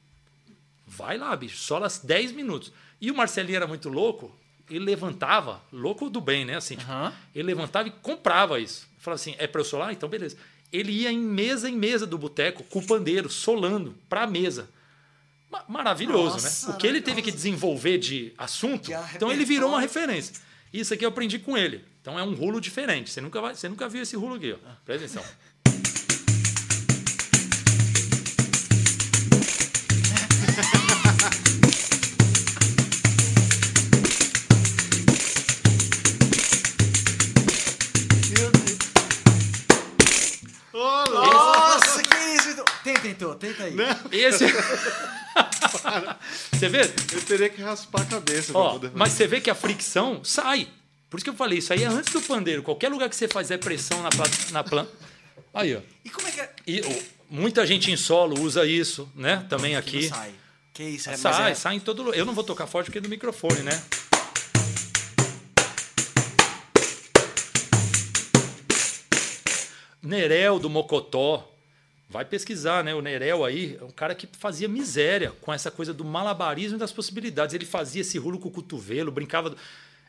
vai 0.87 1.17
lá, 1.19 1.35
bicho, 1.37 1.57
sola 1.59 1.89
10 2.03 2.33
minutos. 2.33 2.73
E 3.01 3.11
o 3.11 3.15
Marcelinho 3.15 3.57
era 3.57 3.67
muito 3.67 3.89
louco, 3.89 4.35
ele 4.69 4.81
levantava, 4.85 5.63
louco 5.73 6.11
do 6.11 6.21
bem, 6.21 6.45
né? 6.45 6.57
Assim, 6.57 6.77
tipo, 6.77 6.91
ele 7.35 7.45
levantava 7.47 7.89
e 7.89 7.91
comprava 7.91 8.59
isso. 8.59 8.87
Falava 8.99 9.21
assim, 9.21 9.35
é 9.39 9.47
para 9.47 9.61
eu 9.61 9.65
solar? 9.65 9.93
Então 9.93 10.09
beleza. 10.09 10.37
Ele 10.73 10.93
ia 10.93 11.11
em 11.11 11.19
mesa 11.19 11.69
em 11.71 11.77
mesa 11.77 12.07
do 12.07 12.19
boteco 12.19 12.63
com 12.65 12.79
o 12.81 12.87
pandeiro, 12.87 13.31
solando 13.31 13.95
para 14.09 14.23
a 14.23 14.27
mesa. 14.27 14.69
Ma- 15.51 15.65
Maravilhoso, 15.69 16.35
Nossa, 16.35 16.69
né? 16.69 16.75
O 16.75 16.79
que 16.79 16.87
ele 16.87 17.01
teve 17.01 17.23
que 17.23 17.31
desenvolver 17.33 17.97
de 17.99 18.33
assunto, 18.37 18.91
então 19.15 19.33
ele 19.33 19.45
virou 19.47 19.71
uma 19.71 19.81
referência. 19.81 20.35
Isso 20.73 20.93
aqui 20.93 21.05
eu 21.05 21.09
aprendi 21.09 21.39
com 21.39 21.57
ele. 21.57 21.85
Então 22.01 22.19
é 22.19 22.23
um 22.23 22.35
rulo 22.35 22.61
diferente. 22.61 23.11
Você 23.11 23.21
nunca, 23.21 23.41
vai, 23.41 23.55
você 23.55 23.69
nunca 23.69 23.89
viu 23.89 24.03
esse 24.03 24.17
rulo 24.17 24.35
aqui, 24.35 24.53
ó. 24.53 24.59
Presta 24.85 25.07
atenção. 25.07 25.25
Meu 38.39 38.51
Deus. 38.51 38.79
Nossa, 40.75 42.03
que 42.03 42.17
isso? 42.37 42.65
Tenta, 42.85 43.35
tenta 43.37 43.65
aí. 43.65 43.75
Esse. 44.13 44.45
você 46.53 46.69
vê? 46.69 46.81
Eu 47.13 47.23
teria 47.23 47.49
que 47.49 47.61
raspar 47.63 48.03
a 48.03 48.05
cabeça 48.05 48.53
pra 48.53 48.61
Ó, 48.61 48.73
poder 48.73 48.91
mas 48.95 49.13
você 49.13 49.27
vê 49.27 49.41
que 49.41 49.51
a 49.51 49.55
fricção 49.55 50.23
sai. 50.25 50.69
Por 51.11 51.17
isso 51.17 51.25
que 51.25 51.31
eu 51.31 51.35
falei, 51.35 51.59
isso 51.59 51.73
aí 51.73 51.83
é 51.83 51.87
antes 51.87 52.13
do 52.13 52.21
pandeiro. 52.21 52.63
Qualquer 52.63 52.89
lugar 52.91 53.09
que 53.09 53.17
você 53.17 53.27
fizer 53.29 53.59
pressão 53.59 54.03
na 54.03 54.11
planta. 54.11 54.31
Na 54.53 54.63
plan... 54.65 54.87
Aí, 55.55 55.75
ó. 55.75 55.81
E 56.05 56.11
como 56.11 56.29
é 56.29 56.31
que 56.31 56.41
é? 56.41 56.51
E, 56.67 56.81
ó, 56.85 57.03
muita 57.31 57.67
gente 57.67 57.91
em 57.91 57.97
solo 57.97 58.39
usa 58.41 58.67
isso, 58.67 59.11
né? 59.15 59.45
Também 59.49 59.71
Que 59.73 59.77
aqui. 59.77 60.03
não 60.03 60.17
sai. 60.17 60.31
Que 60.75 60.83
isso? 60.85 61.11
É, 61.11 61.17
Sai, 61.17 61.53
é- 61.53 61.55
sai 61.55 61.77
em 61.77 61.81
todo 61.81 62.03
lugar. 62.03 62.17
Eu 62.19 62.25
não 62.27 62.35
vou 62.35 62.45
tocar 62.45 62.67
forte 62.67 62.87
porque 62.87 62.99
é 62.99 63.01
do 63.01 63.09
microfone, 63.09 63.63
né? 63.63 63.83
Nerel 70.03 70.59
do 70.59 70.71
Mocotó. 70.71 71.49
Vai 72.11 72.25
pesquisar, 72.25 72.83
né? 72.83 72.95
O 72.95 73.03
Nerel 73.03 73.45
aí 73.45 73.77
é 73.81 73.85
um 73.85 73.91
cara 73.91 74.15
que 74.15 74.27
fazia 74.39 74.67
miséria 74.67 75.31
com 75.43 75.53
essa 75.53 75.71
coisa 75.71 75.93
do 75.93 76.05
malabarismo 76.05 76.77
e 76.77 76.81
das 76.81 76.91
possibilidades. 76.93 77.55
Ele 77.55 77.67
fazia 77.67 78.01
esse 78.01 78.17
rulo 78.19 78.39
com 78.39 78.49
o 78.49 78.51
cotovelo, 78.51 79.11
brincava. 79.13 79.51
do- 79.51 79.57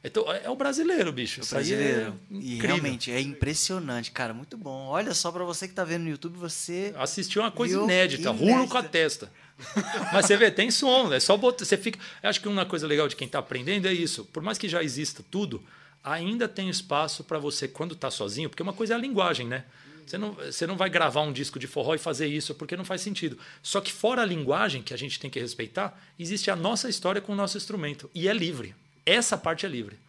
Então, 0.01 0.23
é 0.31 0.49
o 0.49 0.55
brasileiro, 0.55 1.11
bicho. 1.11 1.41
Isso 1.41 1.57
aí 1.57 1.73
é 1.73 1.75
brasileiro. 1.75 2.19
E 2.31 2.37
incrível. 2.55 2.67
realmente 2.77 3.11
é 3.11 3.19
impressionante, 3.19 4.11
cara. 4.11 4.33
Muito 4.33 4.55
bom. 4.57 4.87
Olha 4.87 5.13
só 5.13 5.29
pra 5.29 5.43
você 5.43 5.67
que 5.67 5.73
tá 5.73 5.83
vendo 5.83 6.03
no 6.03 6.09
YouTube, 6.09 6.37
você. 6.37 6.93
Assistiu 6.97 7.41
uma 7.41 7.51
coisa 7.51 7.77
inédita, 7.77 8.29
Inédita. 8.29 8.31
rulo 8.53 8.67
com 8.69 8.77
a 8.77 8.83
testa. 8.83 9.29
Mas 10.13 10.25
você 10.25 10.37
vê, 10.37 10.49
tem 10.49 10.71
som, 10.71 11.11
é 11.13 11.19
só 11.19 11.35
botar. 11.35 11.65
Você 11.65 11.75
fica. 11.75 11.99
Eu 12.23 12.29
acho 12.29 12.39
que 12.39 12.47
uma 12.47 12.65
coisa 12.65 12.87
legal 12.87 13.09
de 13.09 13.15
quem 13.17 13.25
está 13.25 13.39
aprendendo 13.39 13.89
é 13.89 13.93
isso. 13.93 14.23
Por 14.23 14.41
mais 14.41 14.57
que 14.57 14.69
já 14.69 14.81
exista 14.81 15.21
tudo, 15.29 15.61
ainda 16.01 16.47
tem 16.47 16.69
espaço 16.69 17.25
para 17.25 17.37
você, 17.37 17.67
quando 17.67 17.93
está 17.93 18.09
sozinho, 18.09 18.49
porque 18.49 18.63
uma 18.63 18.71
coisa 18.71 18.93
é 18.93 18.95
a 18.95 18.99
linguagem, 18.99 19.45
né? 19.47 19.65
Você 20.09 20.17
não, 20.17 20.33
você 20.33 20.65
não 20.65 20.75
vai 20.75 20.89
gravar 20.89 21.21
um 21.21 21.31
disco 21.31 21.59
de 21.59 21.67
forró 21.67 21.93
e 21.93 21.99
fazer 21.99 22.25
isso, 22.25 22.55
porque 22.55 22.75
não 22.75 22.83
faz 22.83 23.01
sentido. 23.01 23.37
Só 23.61 23.79
que 23.79 23.93
fora 23.93 24.23
a 24.23 24.25
linguagem, 24.25 24.81
que 24.81 24.91
a 24.91 24.97
gente 24.97 25.19
tem 25.19 25.29
que 25.29 25.39
respeitar, 25.39 26.01
existe 26.17 26.49
a 26.49 26.55
nossa 26.55 26.89
história 26.89 27.21
com 27.21 27.33
o 27.33 27.35
nosso 27.35 27.57
instrumento. 27.57 28.09
E 28.15 28.27
é 28.27 28.33
livre. 28.33 28.73
Essa 29.05 29.37
parte 29.37 29.67
é 29.67 29.69
livre. 29.69 29.99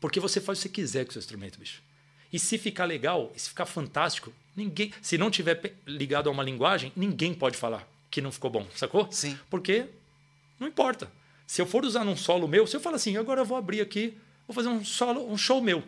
Porque 0.00 0.18
você 0.18 0.40
faz 0.40 0.58
o 0.58 0.62
que 0.62 0.68
você 0.68 0.74
quiser 0.74 1.04
com 1.04 1.10
o 1.10 1.12
seu 1.12 1.20
instrumento, 1.20 1.60
bicho. 1.60 1.80
E 2.32 2.40
se 2.40 2.58
ficar 2.58 2.86
legal, 2.86 3.32
se 3.36 3.48
ficar 3.48 3.66
fantástico, 3.66 4.32
ninguém. 4.56 4.92
Se 5.00 5.16
não 5.16 5.30
tiver 5.30 5.76
ligado 5.86 6.28
a 6.28 6.32
uma 6.32 6.42
linguagem, 6.42 6.92
ninguém 6.96 7.32
pode 7.32 7.56
falar 7.56 7.88
que 8.10 8.20
não 8.20 8.32
ficou 8.32 8.50
bom, 8.50 8.66
sacou? 8.74 9.06
Sim. 9.12 9.38
Porque 9.48 9.86
não 10.58 10.66
importa. 10.66 11.08
Se 11.46 11.62
eu 11.62 11.66
for 11.66 11.84
usar 11.84 12.04
num 12.04 12.16
solo 12.16 12.48
meu, 12.48 12.66
se 12.66 12.76
eu 12.76 12.80
falar 12.80 12.96
assim, 12.96 13.16
agora 13.16 13.42
eu 13.42 13.44
vou 13.44 13.56
abrir 13.56 13.80
aqui, 13.80 14.18
vou 14.48 14.54
fazer 14.54 14.68
um 14.68 14.84
solo, 14.84 15.30
um 15.30 15.38
show 15.38 15.62
meu. 15.62 15.84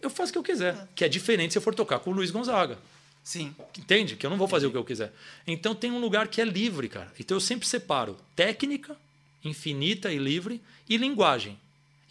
Eu 0.00 0.08
faço 0.08 0.30
o 0.30 0.32
que 0.32 0.38
eu 0.38 0.42
quiser. 0.42 0.88
Que 0.94 1.04
é 1.04 1.08
diferente 1.08 1.52
se 1.52 1.58
eu 1.58 1.62
for 1.62 1.74
tocar 1.74 1.98
com 1.98 2.10
o 2.10 2.14
Luiz 2.14 2.30
Gonzaga. 2.30 2.78
Sim. 3.24 3.54
Entende? 3.76 4.16
Que 4.16 4.26
eu 4.26 4.30
não 4.30 4.36
vou 4.36 4.46
fazer 4.46 4.66
o 4.66 4.70
que 4.70 4.76
eu 4.76 4.84
quiser. 4.84 5.10
Então 5.46 5.74
tem 5.74 5.90
um 5.90 5.98
lugar 5.98 6.28
que 6.28 6.42
é 6.42 6.44
livre, 6.44 6.90
cara. 6.90 7.10
Então 7.18 7.34
eu 7.34 7.40
sempre 7.40 7.66
separo 7.66 8.18
técnica, 8.36 8.94
infinita 9.42 10.12
e 10.12 10.18
livre, 10.18 10.60
e 10.88 10.98
linguagem. 10.98 11.58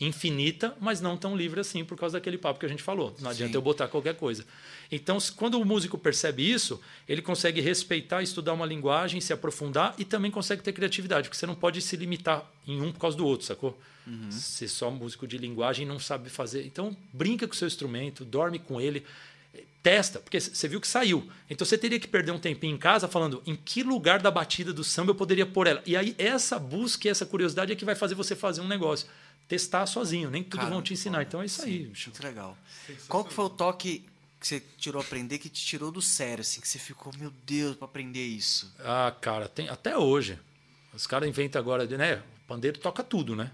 Infinita, 0.01 0.75
mas 0.82 1.00
não 1.00 1.16
tão 1.16 1.38
livre 1.38 1.59
assim, 1.59 1.85
por 1.85 1.98
causa 1.98 2.17
daquele 2.17 2.38
papo 2.38 2.59
que 2.59 2.66
a 2.66 2.69
gente 2.69 2.82
falou. 2.82 3.16
Não 3.19 3.30
adianta 3.30 3.51
Sim. 3.51 3.58
eu 3.58 3.61
botar 3.61 3.88
qualquer 3.88 4.16
coisa. 4.16 4.43
Então, 4.92 5.19
quando 5.35 5.59
o 5.59 5.64
músico 5.64 6.00
percebe 6.00 6.51
isso, 6.51 6.82
ele 7.08 7.22
consegue 7.22 7.61
respeitar, 7.61 8.24
estudar 8.24 8.53
uma 8.53 8.66
linguagem, 8.66 9.22
se 9.22 9.32
aprofundar 9.32 9.93
e 10.00 10.03
também 10.03 10.32
consegue 10.32 10.64
ter 10.64 10.74
criatividade, 10.74 11.30
porque 11.30 11.38
você 11.38 11.45
não 11.45 11.56
pode 11.56 11.80
se 11.80 11.95
limitar 11.95 12.43
em 12.67 12.82
um 12.82 12.92
por 12.92 13.00
causa 13.00 13.16
do 13.16 13.25
outro, 13.25 13.45
sacou? 13.45 13.80
Ser 14.32 14.67
só 14.67 14.92
músico 14.92 15.25
de 15.25 15.38
linguagem 15.38 15.85
e 15.85 15.88
não 15.88 16.00
sabe 16.00 16.30
fazer. 16.30 16.66
Então, 16.66 16.98
brinca 17.14 17.48
com 17.48 17.53
o 17.53 17.56
seu 17.56 17.67
instrumento, 17.67 18.25
dorme 18.25 18.59
com 18.59 18.82
ele 18.82 19.06
testa, 19.84 20.20
porque 20.20 20.40
você 20.40 20.68
viu 20.68 20.80
que 20.80 20.88
saiu. 20.88 21.30
Então 21.50 21.66
você 21.66 21.78
teria 21.78 22.00
que 22.00 22.08
perder 22.08 22.32
um 22.32 22.40
tempinho 22.40 22.74
em 22.74 22.80
casa 22.80 23.08
falando 23.08 23.44
em 23.45 23.53
que 23.56 23.84
lugar 23.84 24.20
da 24.22 24.32
batida 24.32 24.72
do 24.74 24.84
samba 24.84 25.12
eu 25.12 25.16
poderia 25.16 25.45
pôr 25.45 25.68
ela. 25.68 25.84
E 25.86 25.95
aí 25.98 26.16
essa 26.18 26.58
busca 26.58 27.08
e 27.08 27.12
essa 27.12 27.26
curiosidade 27.26 27.74
é 27.74 27.76
que 27.76 27.84
vai 27.84 27.94
fazer 27.94 28.16
você 28.16 28.36
fazer 28.36 28.62
um 28.62 28.68
negócio. 28.68 29.08
Testar 29.48 29.86
sozinho, 29.86 30.30
nem 30.32 30.42
tudo 30.42 30.62
Cara, 30.62 30.70
vão 30.72 30.82
te 30.82 30.94
ensinar. 30.94 31.22
Então 31.22 31.42
é 31.42 31.45
isso 31.45 31.62
sim, 31.62 31.68
aí. 31.68 31.84
bicho. 31.88 32.10
Muito 32.12 32.24
legal. 32.24 32.58
Qual 33.10 33.26
que 33.26 33.34
foi 33.34 33.44
o 33.45 33.50
toque 33.50 34.06
que 34.40 34.48
você 34.48 34.64
tirou 34.78 35.02
a 35.02 35.03
aprender 35.06 35.38
que 35.38 35.50
te 35.50 35.64
tirou 35.66 35.92
do 35.92 36.02
sério, 36.02 36.42
assim, 36.42 36.62
que 36.62 36.68
você 36.68 36.80
ficou, 36.80 37.12
meu 37.20 37.32
Deus, 37.45 37.76
pra 37.76 37.86
aprender 37.86 38.26
isso? 38.26 38.74
Ah, 38.80 39.14
cara, 39.20 39.50
tem 39.50 39.68
até 39.68 39.98
hoje. 39.98 40.40
Os 40.94 41.06
caras 41.06 41.28
inventam 41.28 41.60
agora, 41.62 41.86
né? 41.86 42.16
O 42.44 42.48
pandeiro 42.48 42.78
toca 42.80 43.03
tudo, 43.03 43.36
né? 43.36 43.52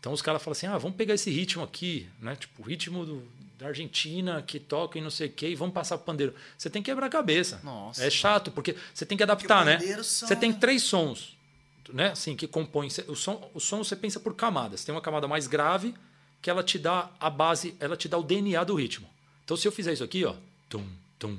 Então 0.00 0.12
os 0.12 0.22
caras 0.22 0.42
falam 0.42 0.52
assim: 0.52 0.66
ah, 0.66 0.78
vamos 0.78 0.96
pegar 0.96 1.14
esse 1.14 1.30
ritmo 1.30 1.62
aqui, 1.62 2.08
né? 2.20 2.34
Tipo, 2.36 2.62
o 2.62 2.64
ritmo 2.66 3.04
do- 3.04 3.22
da 3.58 3.68
Argentina 3.68 4.42
que 4.42 4.58
toca 4.60 4.98
e 4.98 5.00
não 5.00 5.10
sei 5.10 5.28
o 5.28 5.32
quê, 5.32 5.48
e 5.48 5.54
vamos 5.54 5.72
passar 5.74 5.96
pro 5.96 6.06
pandeiro. 6.06 6.34
Você 6.58 6.68
tem 6.68 6.82
que 6.82 6.90
quebrar 6.90 7.06
a 7.06 7.10
cabeça. 7.10 7.60
Nossa. 7.64 8.04
É 8.04 8.10
chato, 8.10 8.50
porque 8.50 8.76
você 8.92 9.06
tem 9.06 9.16
que 9.16 9.22
adaptar, 9.22 9.64
né? 9.64 9.78
são- 10.02 10.28
Você 10.28 10.36
tem 10.36 10.52
três 10.52 10.82
sons, 10.82 11.36
né? 11.92 12.08
Assim, 12.10 12.36
que 12.36 12.46
compõem. 12.46 12.88
O 13.08 13.14
som, 13.16 13.50
o 13.54 13.60
som 13.60 13.82
você 13.82 13.96
pensa 13.96 14.20
por 14.20 14.34
camadas. 14.34 14.84
Tem 14.84 14.94
uma 14.94 15.00
camada 15.00 15.26
mais 15.26 15.46
grave 15.46 15.94
que 16.42 16.50
ela 16.50 16.62
te 16.62 16.78
dá 16.78 17.10
a 17.18 17.30
base, 17.30 17.74
ela 17.80 17.96
te 17.96 18.08
dá 18.08 18.18
o 18.18 18.22
DNA 18.22 18.62
do 18.64 18.74
ritmo. 18.74 19.08
Então, 19.44 19.56
se 19.56 19.66
eu 19.66 19.72
fizer 19.72 19.92
isso 19.94 20.04
aqui, 20.04 20.24
ó, 20.24 20.34
tum, 20.68 20.84
tum, 21.18 21.38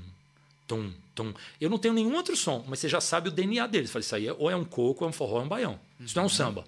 tum, 0.67 0.91
tum, 1.13 1.33
eu 1.61 1.69
não 1.69 1.77
tenho 1.77 1.93
nenhum 1.93 2.15
outro 2.15 2.35
som, 2.35 2.65
mas 2.67 2.79
você 2.79 2.89
já 2.89 2.99
sabe 2.99 3.29
o 3.29 3.31
DNA 3.31 3.67
deles. 3.67 3.91
Fala, 3.91 4.01
isso 4.01 4.15
aí 4.15 4.27
é- 4.27 4.33
ou 4.33 4.49
é 4.49 4.55
um 4.55 4.65
coco, 4.65 5.03
ou 5.03 5.07
é 5.07 5.09
um 5.09 5.13
forró, 5.13 5.35
ou 5.35 5.41
é 5.41 5.43
um 5.43 5.47
baião. 5.47 5.79
Isso 5.99 6.15
não 6.15 6.23
é 6.23 6.25
um 6.25 6.29
samba. 6.29 6.65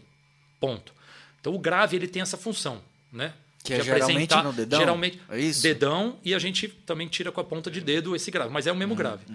Ponto. 0.60 0.94
Então, 1.40 1.54
o 1.56 1.60
grave 1.60 1.96
ele 1.96 2.08
tem 2.08 2.22
essa 2.22 2.38
função, 2.38 2.82
né? 3.12 3.34
Que 3.64 3.74
é 3.74 3.84
geralmente 3.84 4.36
no 4.36 4.54
dedão? 4.54 4.80
Geralmente, 4.80 5.20
É 5.30 5.40
isso? 5.40 5.62
dedão 5.62 6.18
e 6.24 6.34
a 6.34 6.40
gente 6.40 6.68
também 6.68 7.08
tira 7.08 7.32
com 7.32 7.42
a 7.42 7.44
ponta 7.44 7.70
de 7.70 7.82
dedo 7.82 8.16
esse 8.16 8.32
grave, 8.32 8.52
mas 8.52 8.66
é 8.68 8.72
o 8.72 8.76
mesmo 8.76 8.96
grave. 8.96 9.26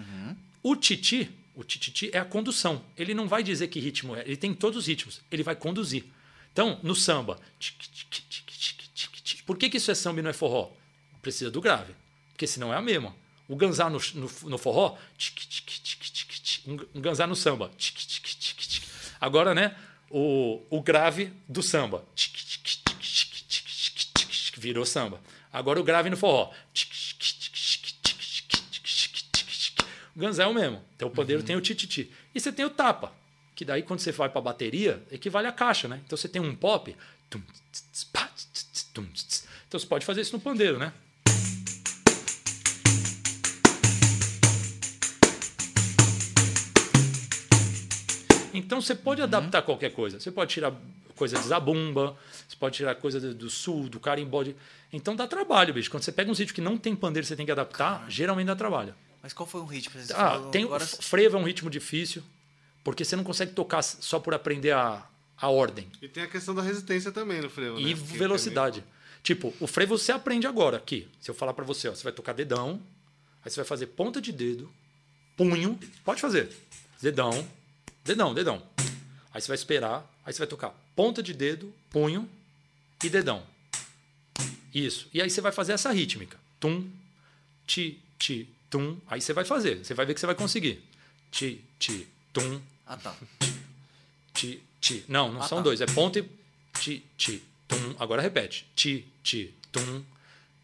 O 0.63 0.75
titi, 0.75 1.29
o 1.55 1.63
tititi 1.63 2.09
é 2.11 2.17
a 2.17 2.25
condução. 2.25 2.81
Ele 2.97 3.13
não 3.13 3.27
vai 3.27 3.43
dizer 3.43 3.67
que 3.67 3.79
ritmo 3.79 4.15
é, 4.15 4.21
ele 4.21 4.35
tem 4.35 4.53
todos 4.53 4.79
os 4.79 4.87
ritmos, 4.87 5.21
ele 5.31 5.43
vai 5.43 5.55
conduzir. 5.55 6.03
Então, 6.51 6.79
no 6.81 6.95
samba, 6.95 7.39
por 9.45 9.57
que, 9.57 9.69
que 9.69 9.77
isso 9.77 9.91
é 9.91 9.95
samba 9.95 10.19
e 10.19 10.23
não 10.23 10.29
é 10.29 10.33
forró? 10.33 10.71
Precisa 11.21 11.51
do 11.51 11.61
grave, 11.61 11.93
porque 12.31 12.47
senão 12.47 12.73
é 12.73 12.77
a 12.77 12.81
mesma. 12.81 13.15
O 13.47 13.55
ganzar 13.55 13.89
no, 13.91 13.99
no, 14.15 14.31
no 14.49 14.57
forró, 14.57 14.97
um 16.67 16.77
um 16.95 17.01
ganzar 17.01 17.27
no 17.27 17.35
samba. 17.35 17.71
Agora, 19.21 19.53
né, 19.53 19.75
o, 20.09 20.61
o 20.69 20.81
grave 20.81 21.31
do 21.47 21.61
samba, 21.61 22.03
tic, 22.15 22.33
virou 24.65 24.85
samba. 24.85 25.21
Agora 25.51 25.79
o 25.79 25.83
grave 25.83 26.09
no 26.09 26.17
forró. 26.17 26.51
Guns 30.15 30.37
mesmo. 30.37 30.81
Então 30.95 31.07
o 31.07 31.11
pandeiro 31.11 31.41
uhum. 31.41 31.45
tem 31.45 31.55
o 31.55 31.61
tititi. 31.61 32.11
E 32.33 32.39
você 32.39 32.51
tem 32.51 32.65
o 32.65 32.69
tapa, 32.69 33.13
que 33.55 33.65
daí 33.65 33.83
quando 33.83 33.99
você 33.99 34.11
vai 34.11 34.29
para 34.29 34.39
a 34.39 34.43
bateria, 34.43 35.03
equivale 35.11 35.47
a 35.47 35.51
caixa, 35.51 35.87
né? 35.87 36.01
Então 36.05 36.17
você 36.17 36.27
tem 36.27 36.41
um 36.41 36.55
pop. 36.55 36.95
Então 37.27 37.41
você 39.79 39.85
pode 39.85 40.05
fazer 40.05 40.21
isso 40.21 40.33
no 40.33 40.41
pandeiro, 40.41 40.79
né? 40.79 40.93
Então 48.65 48.81
você 48.81 48.95
pode 48.95 49.21
adaptar 49.21 49.61
qualquer 49.61 49.91
coisa. 49.91 50.19
Você 50.19 50.31
pode 50.31 50.51
tirar 50.51 50.73
coisa 51.15 51.37
de 51.37 51.47
zabumba, 51.47 52.17
você 52.47 52.55
pode 52.57 52.75
tirar 52.75 52.95
coisa 52.95 53.19
do, 53.33 53.49
sul, 53.49 53.87
do 53.87 53.99
carimbó. 53.99 54.43
de- 54.43 54.55
Então 54.91 55.15
dá 55.15 55.27
trabalho, 55.27 55.73
bicho. 55.73 55.89
Quando 55.89 56.03
você 56.03 56.11
pega 56.11 56.29
um 56.31 56.35
sítio 56.35 56.53
que 56.53 56.61
não 56.61 56.77
tem 56.77 56.95
pandeiro, 56.95 57.25
você 57.25 57.35
tem 57.35 57.45
que 57.45 57.51
adaptar, 57.51 58.05
geralmente 58.09 58.47
dá 58.47 58.55
trabalho. 58.55 58.93
Mas 59.21 59.31
qual 59.33 59.47
foi 59.47 59.61
um 59.61 59.65
ritmo? 59.65 59.99
Você 60.01 60.13
Ah, 60.13 60.31
falou 60.31 60.51
tem, 60.51 60.63
agora- 60.65 60.83
o 60.83 60.87
frevo 60.87 61.37
é 61.37 61.39
um 61.39 61.43
ritmo 61.43 61.69
difícil, 61.69 62.21
porque 62.83 63.03
você 63.05 63.15
não 63.15 63.23
consegue 63.23 63.51
tocar 63.53 63.81
só 63.81 64.19
por 64.19 64.33
aprender 64.33 64.71
a, 64.71 65.03
a 65.39 65.49
ordem 65.49 65.87
E 66.01 66.07
tem 66.07 66.23
a 66.23 66.27
questão 66.27 66.53
da 66.53 66.61
resistência 66.61 67.11
também 67.11 67.41
no 67.41 67.49
frevo, 67.49 67.79
e 67.79 67.93
né? 67.93 67.93
Velocidade. 67.93 68.83
Tipo, 69.23 69.53
o 69.59 69.65
frevo 69.67 69.97
você 69.97 70.11
aprende 70.11 70.45
agora 70.45 70.77
aqui. 70.77 71.07
Se 71.19 71.31
eu 71.31 71.35
falar 71.35 71.53
para 71.53 71.65
você, 71.65 71.87
ó, 71.87 71.95
você 71.95 72.03
vai 72.03 72.13
tocar 72.13 72.33
dedão, 72.33 72.79
aí 73.43 73.49
você 73.49 73.55
vai 73.55 73.65
fazer 73.65 73.87
ponta 73.87 74.21
de 74.21 74.31
dedo, 74.31 74.69
punho, 75.35 75.79
pode 76.03 76.21
fazer. 76.21 76.49
Dedão, 77.01 77.45
dedão, 78.05 78.33
dedão. 78.33 78.61
Aí 79.33 79.41
você 79.41 79.47
vai 79.47 79.55
esperar, 79.55 80.09
aí 80.25 80.31
você 80.31 80.39
vai 80.39 80.47
tocar 80.47 80.69
ponta 80.95 81.21
de 81.21 81.33
dedo, 81.33 81.73
punho 81.89 82.29
e 83.03 83.09
dedão. 83.09 83.43
Isso. 84.73 85.09
E 85.13 85.21
aí 85.21 85.29
você 85.29 85.41
vai 85.41 85.51
fazer 85.51 85.73
essa 85.73 85.91
rítmica. 85.91 86.37
Tum, 86.59 86.89
ti, 87.67 87.99
ti, 88.19 88.47
tum. 88.69 88.97
Aí 89.07 89.19
você 89.21 89.33
vai 89.33 89.43
fazer. 89.45 89.83
Você 89.83 89.93
vai 89.93 90.05
ver 90.05 90.13
que 90.13 90.19
você 90.19 90.25
vai 90.25 90.35
conseguir. 90.35 90.81
Ti, 91.31 91.61
ti, 91.79 92.07
tum, 92.31 92.61
Ah, 92.85 92.97
tá. 92.97 93.15
ti, 94.33 94.61
ti. 94.79 95.03
Não, 95.07 95.31
não 95.31 95.41
Ah, 95.41 95.47
são 95.47 95.57
tá. 95.57 95.63
dois. 95.63 95.81
É 95.81 95.85
ponta 95.85 96.19
e 96.19 96.29
ti, 96.79 97.03
ti, 97.17 97.41
tum. 97.67 97.95
Agora 97.99 98.21
repete. 98.21 98.65
Ti, 98.75 99.05
ti, 99.23 99.53
tum. 99.71 100.03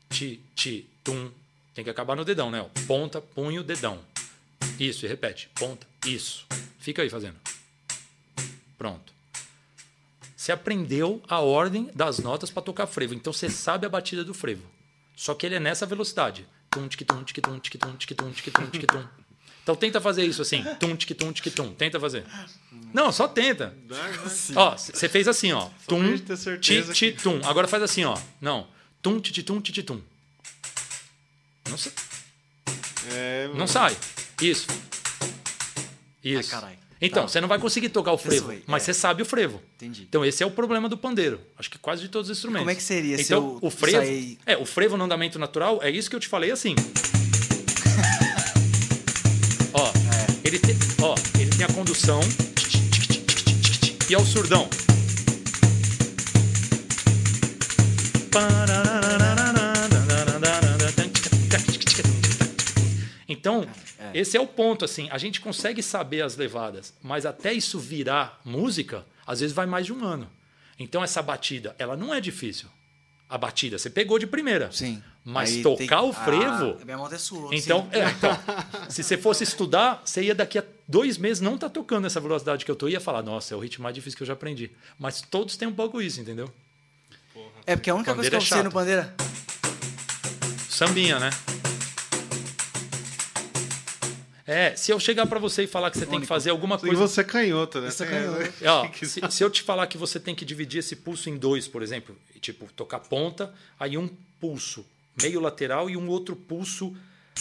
Ti, 0.09 0.41
ti, 0.55 0.87
tum. 1.03 1.31
Tem 1.73 1.83
que 1.83 1.89
acabar 1.89 2.15
no 2.15 2.25
dedão, 2.25 2.51
né? 2.51 2.69
Ponta, 2.85 3.21
punho, 3.21 3.63
dedão. 3.63 3.99
Isso, 4.77 5.05
e 5.05 5.09
repete. 5.09 5.49
Ponta, 5.55 5.87
isso. 6.05 6.45
Fica 6.79 7.01
aí 7.01 7.09
fazendo. 7.09 7.35
Pronto. 8.77 9.13
Você 10.35 10.51
aprendeu 10.51 11.21
a 11.27 11.39
ordem 11.39 11.89
das 11.93 12.17
notas 12.19 12.49
para 12.49 12.63
tocar 12.63 12.87
frevo. 12.87 13.13
Então 13.13 13.31
você 13.31 13.49
sabe 13.49 13.85
a 13.85 13.89
batida 13.89 14.23
do 14.23 14.33
frevo. 14.33 14.63
Só 15.15 15.35
que 15.35 15.45
ele 15.45 15.55
é 15.55 15.59
nessa 15.59 15.85
velocidade. 15.85 16.47
Tum, 16.71 16.87
tic, 16.87 17.01
tum, 17.05 17.23
tic, 17.23 17.37
tum, 17.39 17.59
tic, 17.59 17.75
tum, 17.79 17.95
tic, 17.95 18.11
tum, 18.17 18.31
tic, 18.31 18.51
tum, 18.51 18.65
tic, 18.67 18.85
tum. 18.87 19.07
Então 19.61 19.75
tenta 19.75 20.01
fazer 20.01 20.25
isso 20.25 20.41
assim. 20.41 20.63
Tum, 20.79 20.95
tic, 20.95 21.15
tum, 21.15 21.31
tic, 21.31 21.53
tum. 21.53 21.71
Tenta 21.75 21.99
fazer. 21.99 22.25
Não, 22.91 23.11
só 23.11 23.27
tenta. 23.27 23.75
Ó, 24.55 24.75
você 24.75 25.07
fez 25.07 25.27
assim, 25.27 25.51
ó. 25.51 25.69
Tum, 25.87 26.01
certeza 26.35 26.93
ti, 26.93 27.11
tum. 27.11 27.39
Agora 27.45 27.67
faz 27.67 27.83
assim, 27.83 28.03
ó. 28.03 28.17
Não. 28.39 28.67
Tum, 29.03 29.19
ti, 29.19 29.31
ti, 29.31 29.43
tum, 29.43 29.61
ti, 29.61 29.71
ti, 29.71 29.83
tum. 29.83 30.01
Não, 31.69 31.77
sa- 31.77 31.91
É, 33.11 33.47
não 33.53 33.67
sai. 33.67 33.95
Isso. 34.41 34.65
Isso. 36.23 36.55
Ai. 36.55 36.77
Então, 37.03 37.23
Tá. 37.23 37.29
você 37.29 37.41
não 37.41 37.47
vai 37.47 37.57
conseguir 37.57 37.89
tocar 37.89 38.11
o 38.11 38.17
frevo, 38.17 38.53
mas 38.67 38.83
é. 38.83 38.85
você 38.85 38.93
sabe 38.93 39.23
o 39.23 39.25
frevo. 39.25 39.59
Entendi. 39.75 40.03
Então, 40.07 40.23
esse 40.23 40.43
é 40.43 40.45
o 40.45 40.51
problema 40.51 40.87
do 40.87 40.95
pandeiro. 40.95 41.41
Acho 41.57 41.69
que 41.71 41.79
quase 41.79 42.03
de 42.03 42.09
todos 42.09 42.29
os 42.29 42.37
instrumentos. 42.37 42.61
Como 42.61 42.69
é 42.69 42.75
que 42.75 42.83
seria 42.83 43.17
se 43.17 43.23
Então, 43.23 43.57
eu 43.61 43.67
o 43.67 43.71
frevo. 43.71 43.97
sair- 43.97 44.37
É, 44.45 44.55
o 44.55 44.65
frevo 44.65 44.97
no 44.97 45.05
andamento 45.05 45.39
natural 45.39 45.79
é 45.81 45.89
isso 45.89 46.07
que 46.09 46.15
eu 46.15 46.19
te 46.19 46.27
falei 46.27 46.51
assim. 46.51 46.75
ó, 49.73 49.87
É. 49.87 50.47
ele 50.47 50.59
tem, 50.59 50.75
ó, 51.01 51.15
ele 51.39 51.49
tem 51.49 51.65
a 51.65 51.69
condução 51.73 52.19
e 54.07 54.13
é 54.13 54.17
o 54.19 54.23
surdão. 54.25 54.69
Então, 63.41 63.67
É. 63.97 64.11
esse 64.13 64.37
é 64.37 64.39
o 64.39 64.45
ponto, 64.45 64.85
assim, 64.85 65.09
a 65.09 65.17
gente 65.17 65.41
consegue 65.41 65.81
saber 65.81 66.21
as 66.21 66.37
levadas, 66.37 66.93
mas 67.01 67.25
até 67.25 67.51
isso 67.51 67.79
virar 67.79 68.39
música, 68.45 69.03
às 69.25 69.39
vezes 69.39 69.55
vai 69.55 69.65
mais 69.65 69.87
de 69.87 69.91
um 69.91 70.05
ano. 70.05 70.29
Então 70.77 71.03
essa 71.03 71.23
batida, 71.23 71.75
ela 71.79 71.97
não 71.97 72.13
é 72.13 72.21
difícil. 72.21 72.67
A 73.27 73.39
batida, 73.39 73.79
você 73.79 73.89
pegou 73.89 74.19
de 74.19 74.27
primeira. 74.27 74.71
Sim. 74.71 75.01
Mas 75.25 75.51
Aí 75.53 75.63
tocar 75.63 76.01
tem- 76.01 76.09
o 76.09 76.13
frevo. 76.13 76.77
Ah, 76.81 76.85
minha 76.85 76.97
moto 76.97 77.13
é 77.13 77.17
sua. 77.17 77.49
Então, 77.55 77.87
é, 77.91 78.09
então, 78.11 78.37
se 78.89 79.01
você 79.01 79.17
fosse 79.17 79.43
estudar, 79.43 80.01
você 80.05 80.21
ia 80.23 80.35
daqui 80.35 80.59
a 80.59 80.63
dois 80.87 81.17
meses 81.17 81.41
não 81.41 81.57
tá 81.57 81.67
tocando 81.69 82.05
essa 82.05 82.19
velocidade 82.19 82.63
que 82.63 82.69
eu 82.69 82.75
tô 82.75 82.87
ia 82.89 82.99
falar, 82.99 83.23
nossa, 83.23 83.53
é 83.55 83.57
o 83.57 83.59
ritmo 83.59 83.83
mais 83.83 83.95
difícil 83.95 84.17
que 84.17 84.23
eu 84.23 84.27
já 84.27 84.33
aprendi. 84.33 84.69
Mas 84.99 85.21
todos 85.21 85.57
têm 85.57 85.67
um 85.67 85.73
pouco 85.73 85.99
isso, 86.01 86.19
entendeu? 86.21 86.51
É 87.65 87.75
porque 87.75 87.89
a 87.89 87.95
única 87.95 88.13
coisa 88.13 88.29
que 88.29 88.35
eu 88.35 88.39
é 88.39 88.45
sei 88.45 88.61
no 88.63 88.69
bandeira. 88.71 89.15
Sambinha, 90.69 91.19
né? 91.19 91.29
É, 94.51 94.75
se 94.75 94.91
eu 94.91 94.99
chegar 94.99 95.25
pra 95.27 95.39
você 95.39 95.63
e 95.63 95.67
falar 95.67 95.89
que 95.89 95.97
você 95.97 96.05
tem 96.05 96.19
que 96.19 96.25
fazer 96.27 96.49
alguma 96.49 96.75
E 96.75 96.79
coisa. 96.79 97.07
você 97.07 97.21
é 97.21 97.23
canhoto, 97.23 97.79
né? 97.79 97.87
Isso 97.87 98.03
é 98.03 98.05
canhoto. 98.05 98.39
né? 98.39 98.53
É, 98.61 98.69
ó, 98.69 98.91
se, 98.91 99.21
se 99.31 99.43
eu 99.45 99.49
te 99.49 99.61
falar 99.61 99.87
que 99.87 99.97
você 99.97 100.19
tem 100.19 100.35
que 100.35 100.43
dividir 100.43 100.79
esse 100.79 100.93
pulso 100.97 101.29
em 101.29 101.37
dois, 101.37 101.69
por 101.69 101.81
exemplo, 101.81 102.13
e, 102.35 102.39
tipo, 102.39 102.67
tocar 102.75 102.99
ponta, 102.99 103.53
aí 103.79 103.97
um 103.97 104.09
pulso 104.41 104.85
meio 105.21 105.39
lateral 105.39 105.89
e 105.89 105.95
um 105.95 106.05
outro 106.09 106.35
pulso 106.35 106.93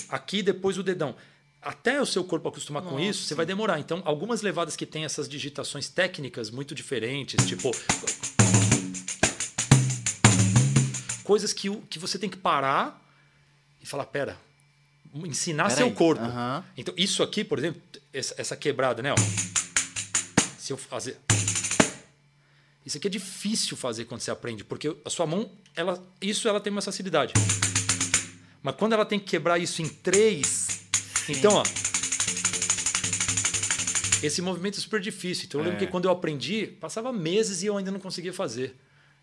aqui, 0.09 0.41
depois 0.41 0.79
o 0.79 0.85
dedão. 0.85 1.17
Até 1.61 2.01
o 2.01 2.07
seu 2.07 2.23
corpo 2.23 2.49
acostumar 2.49 2.83
com 2.85 3.01
isso, 3.01 3.25
você 3.25 3.35
vai 3.35 3.45
demorar. 3.45 3.81
Então, 3.81 4.01
algumas 4.05 4.41
levadas 4.41 4.77
que 4.77 4.87
têm 4.87 5.05
essas 5.05 5.29
digitações 5.29 5.89
técnicas 5.89 6.49
muito 6.49 6.77
diferentes, 6.77 7.45
tipo. 7.45 7.73
Coisas 11.25 11.53
que, 11.53 11.69
que 11.91 11.99
você 11.99 12.21
tem 12.21 12.31
que 12.31 12.37
parar 12.37 13.05
e 13.83 13.87
falar: 13.87 14.05
pera, 14.07 14.39
ensinar 15.15 15.65
Pera 15.65 15.77
seu 15.77 15.87
aí. 15.87 15.93
corpo. 15.93 16.23
Aham. 16.23 16.65
Então, 16.77 16.95
isso 16.97 17.23
aqui, 17.23 17.43
por 17.45 17.59
exemplo, 17.59 17.81
essa, 18.13 18.35
essa 18.39 18.57
quebrada, 18.57 19.03
né? 19.03 19.13
Ó. 19.13 19.17
Se 20.59 20.73
eu 20.73 20.77
fazer. 20.77 21.19
Isso 22.85 22.97
aqui 22.97 23.07
é 23.07 23.11
difícil 23.11 23.77
fazer 23.77 24.07
quando 24.07 24.21
você 24.21 24.31
aprende, 24.31 24.65
porque 24.65 24.95
a 25.05 25.11
sua 25.11 25.27
mão, 25.27 25.51
ela, 25.77 26.03
isso 26.21 26.49
ela 26.49 26.61
tem 26.61 26.73
uma 26.73 26.81
facilidade. 26.83 27.33
Mas 28.63 28.75
quando 28.77 28.93
ela 28.95 29.05
tem 29.05 29.19
que 29.19 29.27
quebrar 29.27 29.59
isso 29.59 29.83
em 29.83 29.89
três. 29.89 30.81
Então, 31.29 31.53
ó. 31.55 31.63
Esse 34.23 34.43
movimento 34.43 34.79
é 34.79 34.81
super 34.81 35.01
difícil. 35.01 35.47
Então 35.47 35.61
eu 35.61 35.65
lembro 35.65 35.83
É. 35.83 35.87
que 35.87 35.91
quando 35.91 36.05
eu 36.05 36.11
aprendi, 36.11 36.67
passava 36.67 37.13
meses 37.13 37.63
e 37.63 37.67
eu 37.67 37.77
ainda 37.77 37.91
não 37.91 38.01
conseguia 38.01 38.33
fazer. 38.33 38.77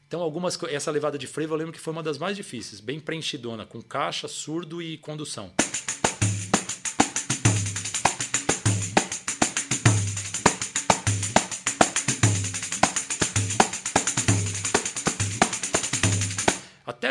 Então, 0.07 0.21
algumas 0.21 0.57
essa 0.69 0.89
levada 0.89 1.17
de 1.17 1.27
frevo 1.27 1.53
eu 1.53 1.57
lembro 1.57 1.73
que 1.73 1.79
foi 1.79 1.91
uma 1.91 2.01
das 2.01 2.17
mais 2.17 2.35
difíceis, 2.37 2.79
bem 2.79 2.99
preenchidona, 2.99 3.65
com 3.65 3.81
caixa, 3.81 4.27
surdo 4.27 4.81
e 4.81 4.97
condução. 4.97 5.51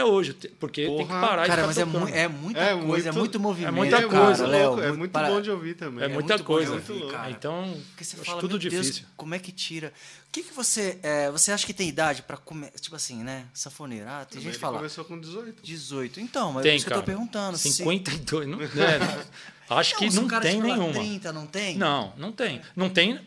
Hoje, 0.06 0.32
porque 0.58 0.86
tem 0.86 0.96
que 0.98 1.04
Porra. 1.04 1.20
parar 1.20 1.46
Cara, 1.46 1.62
ficar 1.62 1.66
mas 1.66 1.78
é, 1.78 1.84
tocando. 1.84 2.00
mu- 2.00 2.08
é 2.08 2.28
muita 2.28 2.60
É 2.60 2.72
coisa, 2.72 2.82
muito- 2.86 3.08
é 3.08 3.12
muito 3.12 3.40
movimento. 3.40 3.74
muita 3.74 3.96
cara, 4.08 4.08
coisa, 4.24 4.46
Léo, 4.46 4.66
louco, 4.68 4.82
é 4.82 4.92
muito 4.92 5.10
para- 5.12 5.28
bom 5.28 5.40
de 5.40 5.50
ouvir 5.50 5.74
também. 5.74 6.02
É, 6.02 6.06
É 6.06 6.08
muita 6.08 6.34
muito 6.34 6.46
bom 6.46 6.58
de 6.60 6.66
coisa. 6.66 6.72
ouvir, 6.92 7.10
cara. 7.12 7.30
Então, 7.30 7.76
Porque 7.88 8.04
você 8.04 8.16
acho 8.16 8.24
fala, 8.24 8.40
tudo 8.40 8.58
meu 8.58 8.70
Deus, 8.70 8.86
difícil. 8.86 9.06
como 9.16 9.34
é 9.34 9.38
que 9.38 9.52
tira? 9.52 9.92
O 10.28 10.32
que, 10.32 10.42
que 10.42 10.52
você. 10.54 10.98
é, 11.02 11.30
você 11.30 11.50
acha 11.52 11.64
que 11.66 11.72
tem 11.72 11.88
idade 11.88 12.22
pra 12.22 12.36
comer? 12.36 12.70
Tipo 12.80 12.94
assim, 12.96 13.22
né? 13.22 13.46
Sanfoneiro. 13.54 14.06
Ah, 14.08 14.24
tem 14.28 14.38
gente 14.40 14.48
Ele 14.50 14.54
que 14.54 14.60
fala. 14.60 14.76
começou 14.78 15.04
com 15.04 15.18
18. 15.18 15.62
18. 15.62 16.20
Então, 16.20 16.52
mas 16.52 16.66
é 16.66 16.68
Tem, 16.68 16.76
isso 16.76 16.84
que 16.86 16.92
eu 16.92 16.96
cara. 16.96 17.02
tô 17.06 17.06
perguntando. 17.12 17.56
se- 17.58 17.72
52. 17.72 18.46
Não, 18.46 18.58
né? 18.58 19.24
Acho 19.70 19.96
que 19.96 20.10
se 20.10 20.16
não 20.16 20.24
o 20.26 20.28
cara 20.28 20.42
tem 20.42 20.60
nenhuma. 20.60 20.92
30, 20.92 21.32
não 21.32 21.46
tem? 21.46 21.76
Não, 21.76 22.12
não 22.16 22.30
tem. 22.32 22.60
Não 22.76 22.88
tem 22.90 23.18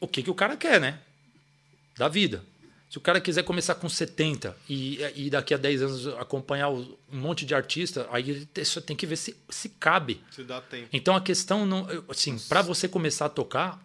o 0.00 0.06
que, 0.06 0.22
que 0.22 0.30
o 0.30 0.34
cara 0.34 0.56
quer, 0.56 0.80
né? 0.80 0.98
Da 1.96 2.06
vida. 2.08 2.44
Se 2.90 2.96
o 2.96 3.00
cara 3.00 3.20
quiser 3.20 3.42
começar 3.42 3.74
com 3.74 3.88
70 3.88 4.56
e, 4.68 4.98
e 5.14 5.28
daqui 5.28 5.52
a 5.52 5.58
10 5.58 5.82
anos 5.82 6.06
acompanhar 6.18 6.70
um 6.70 6.96
monte 7.12 7.44
de 7.44 7.54
artista, 7.54 8.08
aí 8.10 8.30
ele 8.30 8.64
só 8.64 8.80
tem 8.80 8.96
que 8.96 9.06
ver 9.06 9.16
se, 9.16 9.36
se 9.50 9.68
cabe. 9.68 10.22
Se 10.30 10.42
dá 10.42 10.60
tempo. 10.62 10.88
Então 10.90 11.14
a 11.14 11.20
questão 11.20 11.66
não, 11.66 11.86
assim, 12.08 12.38
para 12.48 12.62
você 12.62 12.88
começar 12.88 13.26
a 13.26 13.28
tocar, 13.28 13.78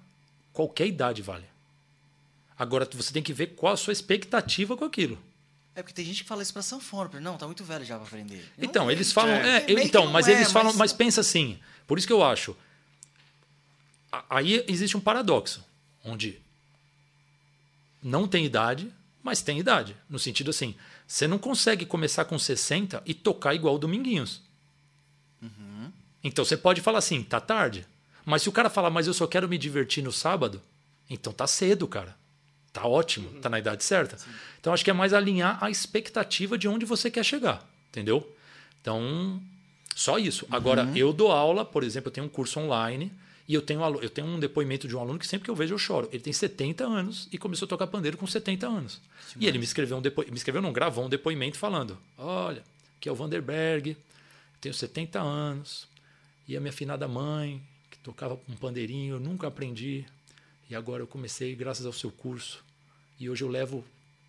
qualquer 0.54 0.88
idade 0.88 1.22
vale. 1.22 1.44
Agora 2.58 2.88
você 2.94 3.12
tem 3.12 3.22
que 3.22 3.34
ver 3.34 3.48
qual 3.48 3.74
a 3.74 3.78
sua 3.78 3.92
expectativa 3.92 4.78
com 4.78 4.86
aquilo. 4.86 5.20
É 5.76 5.82
porque 5.82 5.94
tem 5.94 6.06
gente 6.06 6.22
que 6.24 6.30
fala 6.30 6.42
isso 6.42 6.54
pra 6.54 6.62
sanfona. 6.62 7.10
porque, 7.10 7.24
Não, 7.24 7.36
tá 7.36 7.46
muito 7.46 7.64
velho 7.64 7.84
já 7.84 7.98
pra 7.98 8.06
aprender. 8.06 8.46
Não 8.58 8.66
Então, 8.66 8.90
é, 8.90 8.94
eles 8.94 9.12
falam. 9.12 9.34
é, 9.34 9.66
é, 9.68 9.84
então, 9.84 10.08
mas 10.08 10.28
é, 10.28 10.34
eles 10.34 10.52
falam. 10.52 10.72
Mas 10.74 10.94
pensa 10.94 11.20
assim. 11.20 11.60
Por 11.88 11.98
isso 11.98 12.06
que 12.06 12.14
eu 12.14 12.24
acho. 12.24 12.56
Aí 14.30 14.64
existe 14.68 14.96
um 14.96 15.02
paradoxo. 15.02 15.66
Onde 16.06 16.40
não 18.04 18.28
tem 18.28 18.46
idade, 18.46 18.92
mas 19.24 19.42
tem 19.42 19.58
idade. 19.58 19.96
No 20.10 20.20
sentido 20.20 20.50
assim, 20.50 20.76
você 21.08 21.28
não 21.28 21.38
consegue 21.38 21.86
começar 21.86 22.26
com 22.26 22.38
60 22.38 23.02
e 23.06 23.14
tocar 23.14 23.56
igual 23.56 23.76
o 23.76 23.80
Dominguinhos. 23.80 24.42
Então 26.24 26.46
você 26.46 26.56
pode 26.56 26.82
falar 26.82 27.00
assim, 27.00 27.22
tá 27.22 27.40
tarde. 27.40 27.86
Mas 28.26 28.44
se 28.44 28.50
o 28.50 28.52
cara 28.52 28.70
falar, 28.70 28.90
mas 28.90 29.08
eu 29.08 29.14
só 29.14 29.28
quero 29.28 29.50
me 29.50 29.58
divertir 29.58 30.04
no 30.04 30.12
sábado, 30.12 30.62
então 31.10 31.34
tá 31.34 31.46
cedo, 31.46 31.88
cara. 31.88 32.16
Tá 32.72 32.88
ótimo, 32.88 33.30
tá 33.42 33.50
na 33.50 33.60
idade 33.60 33.84
certa. 33.84 34.18
Então 34.60 34.74
acho 34.74 34.84
que 34.84 34.90
é 34.90 34.94
mais 34.94 35.14
alinhar 35.14 35.62
a 35.62 35.70
expectativa 35.70 36.58
de 36.58 36.68
onde 36.68 36.86
você 36.86 37.12
quer 37.12 37.24
chegar, 37.24 37.68
entendeu? 37.90 38.36
Então, 38.82 39.42
só 39.96 40.18
isso. 40.18 40.48
Agora, 40.50 40.90
eu 40.96 41.14
dou 41.14 41.32
aula, 41.32 41.66
por 41.66 41.84
exemplo, 41.84 42.08
eu 42.08 42.14
tenho 42.14 42.26
um 42.26 42.30
curso 42.30 42.60
online 42.60 43.12
e 43.48 43.54
eu 43.54 43.62
tenho, 43.62 43.82
eu 44.02 44.10
tenho 44.10 44.28
um 44.28 44.40
depoimento 44.40 44.88
de 44.88 44.96
um 44.96 45.00
aluno 45.00 45.20
que 45.20 45.28
sempre 45.28 45.46
que 45.46 45.52
eu 45.52 45.56
vejo 45.56 45.74
eu 45.74 45.78
choro. 45.78 46.08
Ele 46.12 46.24
tem 46.24 46.32
70 46.32 46.86
anos 46.86 47.28
e 47.32 47.38
começou 47.38 47.66
a 47.66 47.70
tocar 47.70 47.88
pandeiro 47.88 48.18
com 48.18 48.26
70 48.26 48.66
anos. 48.66 49.02
E 49.38 49.48
ele 49.48 49.58
me 49.58 49.66
escreveu 49.66 49.98
um 49.98 50.02
depoimento, 50.02 50.32
me 50.32 50.38
escreveu, 50.38 50.62
não, 50.62 50.72
gravou 50.72 51.06
um 51.06 51.10
depoimento 51.10 51.58
falando: 51.58 51.98
Olha, 52.18 52.64
que 53.02 53.10
é 53.10 53.12
o 53.12 53.16
Vanderberg, 53.16 53.98
tenho 54.62 54.74
70 54.74 55.20
anos, 55.20 55.88
e 56.48 56.56
a 56.56 56.62
minha 56.62 56.72
finada 56.72 57.06
mãe, 57.08 57.62
que 57.92 57.98
tocava 57.98 58.40
um 58.48 58.56
pandeirinho, 58.56 59.16
eu 59.16 59.20
nunca 59.20 59.48
aprendi. 59.48 60.06
E 60.70 60.76
agora 60.76 61.04
eu 61.04 61.08
comecei 61.08 61.54
graças 61.54 61.86
ao 61.86 61.94
seu 61.94 62.10
curso. 62.10 62.64
E 63.20 63.30
hoje 63.30 63.44
eu 63.44 63.50
levo 63.50 63.84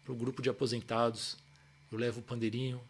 para 0.05 0.13
o 0.13 0.17
grupo 0.17 0.43
de 0.43 0.51
aposentados, 0.51 1.37
eu 1.91 1.99
levo 1.99 2.19
o 2.19 2.23
pandeirinho. 2.23 2.81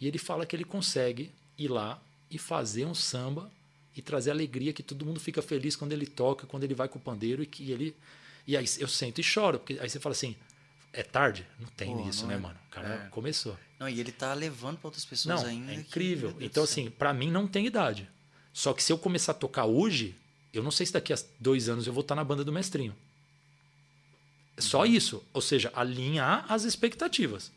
E 0.00 0.06
ele 0.06 0.18
fala 0.18 0.46
que 0.46 0.54
ele 0.54 0.64
consegue 0.64 1.30
ir 1.58 1.68
lá 1.68 2.00
e 2.30 2.38
fazer 2.38 2.84
um 2.84 2.94
samba 2.94 3.50
e 3.96 4.02
trazer 4.02 4.30
alegria, 4.30 4.72
que 4.72 4.82
todo 4.82 5.04
mundo 5.04 5.20
fica 5.20 5.42
feliz 5.42 5.76
quando 5.76 5.92
ele 5.92 6.06
toca, 6.06 6.46
quando 6.46 6.64
ele 6.64 6.74
vai 6.74 6.88
com 6.88 6.98
o 6.98 7.02
pandeiro 7.02 7.42
e 7.42 7.46
que 7.46 7.70
ele. 7.70 7.94
E 8.46 8.56
aí 8.56 8.64
eu 8.78 8.88
sento 8.88 9.20
e 9.20 9.22
choro, 9.24 9.58
porque 9.58 9.78
aí 9.80 9.88
você 9.88 10.00
fala 10.00 10.12
assim: 10.14 10.34
é 10.92 11.02
tarde? 11.02 11.46
Não 11.60 11.68
tem 11.68 11.94
Pô, 11.96 12.08
isso, 12.08 12.22
não 12.22 12.28
né, 12.30 12.34
é- 12.34 12.38
mano? 12.38 12.58
O 12.68 12.70
cara 12.70 12.88
é. 13.06 13.08
começou. 13.10 13.56
Não, 13.78 13.88
e 13.88 13.98
ele 14.00 14.12
tá 14.12 14.32
levando 14.34 14.78
pra 14.78 14.88
outras 14.88 15.04
pessoas 15.04 15.42
Não, 15.42 15.48
ainda. 15.48 15.72
é 15.72 15.74
que, 15.74 15.80
incrível. 15.80 16.30
Deus 16.32 16.42
Então, 16.44 16.62
assim, 16.64 16.88
pra 16.90 17.12
mim 17.12 17.30
não 17.30 17.46
tem 17.46 17.66
idade. 17.66 18.08
Só 18.52 18.72
que 18.72 18.82
se 18.82 18.92
eu 18.92 18.98
começar 18.98 19.32
a 19.32 19.34
tocar 19.34 19.64
hoje, 19.64 20.14
eu 20.52 20.62
não 20.62 20.70
sei 20.70 20.86
se 20.86 20.92
daqui 20.92 21.12
a 21.12 21.18
dois 21.40 21.68
anos 21.68 21.86
eu 21.86 21.92
vou 21.92 22.02
estar 22.02 22.14
na 22.14 22.22
banda 22.24 22.44
do 22.44 22.52
mestrinho. 22.52 22.94
É 24.56 24.60
Uhum. 24.60 24.66
Só 24.68 24.84
isso. 24.86 25.22
Ou 25.32 25.40
seja, 25.40 25.72
alinhar 25.74 26.44
as 26.48 26.64
expectativas. 26.64 27.50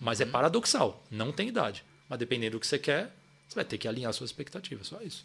Mas 0.00 0.20
é 0.20 0.24
Uhum. 0.24 0.30
paradoxal. 0.30 1.04
Não 1.10 1.32
tem 1.32 1.48
idade. 1.48 1.84
Mas 2.08 2.18
dependendo 2.18 2.56
do 2.56 2.60
que 2.60 2.66
você 2.66 2.78
quer, 2.78 3.14
você 3.50 3.54
vai 3.56 3.64
ter 3.64 3.78
que 3.78 3.88
alinhar 3.88 4.12
suas 4.12 4.30
expectativas. 4.30 4.86
Só 4.86 5.00
isso. 5.02 5.24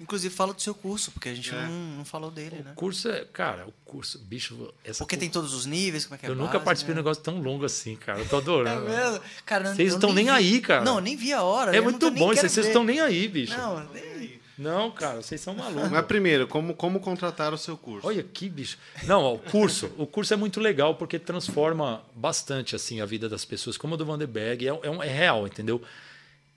Inclusive, 0.00 0.34
fala 0.34 0.54
do 0.54 0.60
seu 0.62 0.74
curso, 0.74 1.10
porque 1.12 1.28
a 1.28 1.34
gente 1.34 1.50
É. 1.54 1.66
não, 1.66 1.70
não 1.98 2.04
falou 2.04 2.30
dele, 2.30 2.62
né? 2.64 2.72
O 2.72 2.74
curso 2.74 3.08
é. 3.10 3.24
Cara, 3.32 3.66
o 3.66 3.72
curso. 3.84 4.18
Bicho. 4.20 4.72
Essa 4.82 4.98
Porque 5.04 5.16
tem 5.18 5.28
todos 5.28 5.52
os 5.52 5.66
níveis, 5.66 6.06
como 6.06 6.14
é 6.14 6.18
que 6.18 6.24
é 6.26 6.28
Eu 6.30 6.32
a 6.32 6.36
nunca 6.36 6.52
base, 6.54 6.64
participei 6.64 6.94
de 6.94 6.96
né? 6.96 7.00
um 7.00 7.04
negócio 7.04 7.22
tão 7.22 7.40
longo 7.42 7.64
assim, 7.66 7.94
cara. 7.94 8.18
Eu 8.20 8.26
tô 8.28 8.36
É 8.38 8.40
adorando. 8.40 8.88
mesmo? 8.88 9.20
Cara, 9.44 9.74
Vocês 9.74 9.92
estão 9.92 10.12
nem 10.14 10.24
vi. 10.24 10.30
aí, 10.30 10.60
cara. 10.60 10.82
Não, 10.84 10.98
nem 10.98 11.14
vi 11.14 11.32
a 11.32 11.42
hora. 11.42 11.76
É 11.76 11.80
muito 11.80 12.10
nem 12.10 12.18
bom. 12.18 12.34
Vocês 12.34 12.56
estão 12.56 12.82
nem 12.82 13.00
aí, 13.00 13.28
bicho. 13.28 13.56
Não, 13.56 13.86
nem... 13.92 14.38
Não, 14.56 14.90
cara, 14.90 15.22
vocês 15.22 15.40
são 15.40 15.54
malucos. 15.54 15.88
Mas 15.88 16.04
primeiro, 16.06 16.48
como, 16.48 16.74
como 16.74 16.98
contratar 16.98 17.54
o 17.54 17.58
seu 17.58 17.76
curso? 17.76 18.04
Olha 18.04 18.24
que 18.24 18.48
bicho. 18.48 18.76
Não, 19.04 19.22
ó, 19.22 19.34
o 19.34 19.38
curso, 19.38 19.88
o 19.96 20.04
curso 20.04 20.34
é 20.34 20.36
muito 20.36 20.58
legal 20.58 20.96
porque 20.96 21.16
transforma 21.16 22.02
bastante 22.12 22.74
assim 22.74 23.00
a 23.00 23.06
vida 23.06 23.28
das 23.28 23.44
pessoas, 23.44 23.76
como 23.76 23.94
o 23.94 23.96
do 23.96 24.04
Vanderberg, 24.04 24.66
é, 24.66 24.70
é, 24.82 24.90
um- 24.90 25.00
é 25.00 25.08
real, 25.08 25.46
entendeu? 25.46 25.80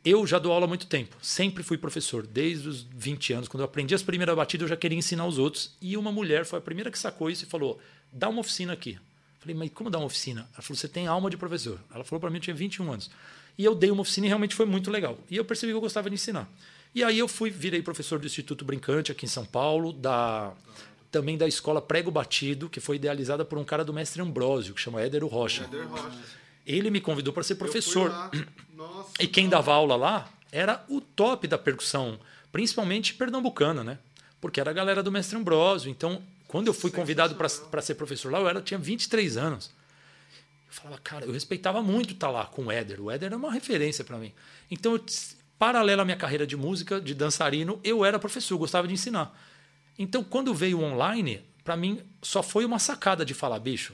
Eu 0.03 0.25
já 0.25 0.39
dou 0.39 0.51
aula 0.51 0.65
há 0.65 0.67
muito 0.67 0.87
tempo, 0.87 1.15
sempre 1.21 1.61
fui 1.61 1.77
professor, 1.77 2.25
desde 2.25 2.67
os 2.67 2.81
20 2.81 3.33
anos. 3.33 3.47
Quando 3.47 3.61
eu 3.61 3.65
aprendi 3.65 3.93
as 3.93 4.01
primeiras 4.01 4.35
batidas, 4.35 4.63
eu 4.63 4.69
já 4.69 4.75
queria 4.75 4.97
ensinar 4.97 5.27
os 5.27 5.37
outros. 5.37 5.75
E 5.79 5.95
uma 5.95 6.11
mulher 6.11 6.43
foi 6.43 6.57
a 6.57 6.61
primeira 6.61 6.89
que 6.89 6.97
sacou 6.97 7.29
isso 7.29 7.43
e 7.43 7.47
falou: 7.47 7.79
dá 8.11 8.27
uma 8.27 8.39
oficina 8.39 8.73
aqui. 8.73 8.97
Falei, 9.39 9.55
mas 9.55 9.69
como 9.71 9.89
dar 9.91 9.99
uma 9.99 10.07
oficina? 10.07 10.49
Ela 10.53 10.61
falou: 10.63 10.77
você 10.77 10.87
tem 10.87 11.05
alma 11.05 11.29
de 11.29 11.37
professor. 11.37 11.79
Ela 11.93 12.03
falou 12.03 12.19
para 12.19 12.31
mim: 12.31 12.37
eu 12.37 12.41
tinha 12.41 12.55
21 12.55 12.91
anos. 12.91 13.11
E 13.57 13.63
eu 13.63 13.75
dei 13.75 13.91
uma 13.91 14.01
oficina 14.01 14.25
e 14.25 14.29
realmente 14.29 14.55
foi 14.55 14.65
muito 14.65 14.89
legal. 14.89 15.19
E 15.29 15.37
eu 15.37 15.45
percebi 15.45 15.71
que 15.71 15.75
eu 15.75 15.81
gostava 15.81 16.09
de 16.09 16.15
ensinar. 16.15 16.49
E 16.95 17.03
aí 17.03 17.19
eu 17.19 17.27
fui, 17.27 17.49
virei 17.49 17.81
professor 17.81 18.17
do 18.17 18.25
Instituto 18.25 18.65
Brincante 18.65 19.11
aqui 19.11 19.25
em 19.25 19.29
São 19.29 19.45
Paulo, 19.45 19.93
da 19.93 20.51
também 21.11 21.37
da 21.37 21.47
escola 21.47 21.81
Prego 21.81 22.09
Batido, 22.09 22.69
que 22.69 22.79
foi 22.79 22.95
idealizada 22.95 23.43
por 23.43 23.57
um 23.57 23.65
cara 23.65 23.83
do 23.83 23.93
mestre 23.93 24.21
Ambrósio, 24.21 24.73
que 24.73 24.79
chama 24.79 25.01
Édero 25.01 25.27
Rocha. 25.27 25.65
Éder 25.65 25.87
Rocha. 25.87 26.40
Ele 26.65 26.89
me 26.89 27.01
convidou 27.01 27.33
para 27.33 27.43
ser 27.43 27.55
professor. 27.55 28.11
Nossa. 28.75 29.11
E 29.19 29.27
quem 29.27 29.49
dava 29.49 29.73
aula 29.73 29.95
lá 29.95 30.29
era 30.51 30.83
o 30.89 30.99
top 30.99 31.47
da 31.47 31.57
percussão, 31.57 32.19
principalmente 32.51 33.13
pernambucana, 33.13 33.83
né? 33.83 33.97
Porque 34.39 34.59
era 34.59 34.71
a 34.71 34.73
galera 34.73 35.01
do 35.01 35.11
mestre 35.11 35.37
Ambrósio. 35.37 35.89
Então, 35.89 36.21
quando 36.47 36.67
eu 36.67 36.73
fui 36.73 36.91
convidado 36.91 37.35
para 37.35 37.81
ser 37.81 37.95
professor 37.95 38.31
lá, 38.31 38.39
eu 38.39 38.49
era, 38.49 38.61
tinha 38.61 38.77
23 38.77 39.37
anos. 39.37 39.71
Eu 40.67 40.73
falava, 40.73 41.01
cara, 41.01 41.25
eu 41.25 41.31
respeitava 41.31 41.81
muito 41.81 42.13
estar 42.13 42.29
lá 42.29 42.45
com 42.45 42.65
o 42.65 42.71
Éder. 42.71 43.01
O 43.01 43.11
Éder 43.11 43.27
era 43.27 43.37
uma 43.37 43.51
referência 43.51 44.03
para 44.03 44.17
mim. 44.17 44.33
Então, 44.69 44.93
eu, 44.93 45.05
paralelo 45.59 46.01
à 46.01 46.05
minha 46.05 46.17
carreira 46.17 46.47
de 46.47 46.57
música, 46.57 46.99
de 46.99 47.13
dançarino, 47.13 47.79
eu 47.83 48.03
era 48.03 48.17
professor, 48.17 48.55
eu 48.55 48.59
gostava 48.59 48.87
de 48.87 48.93
ensinar. 48.93 49.37
Então, 49.97 50.23
quando 50.23 50.53
veio 50.53 50.79
o 50.79 50.83
online, 50.83 51.43
para 51.63 51.77
mim 51.77 52.01
só 52.21 52.41
foi 52.41 52.65
uma 52.65 52.79
sacada 52.79 53.23
de 53.23 53.33
falar, 53.33 53.59
bicho, 53.59 53.93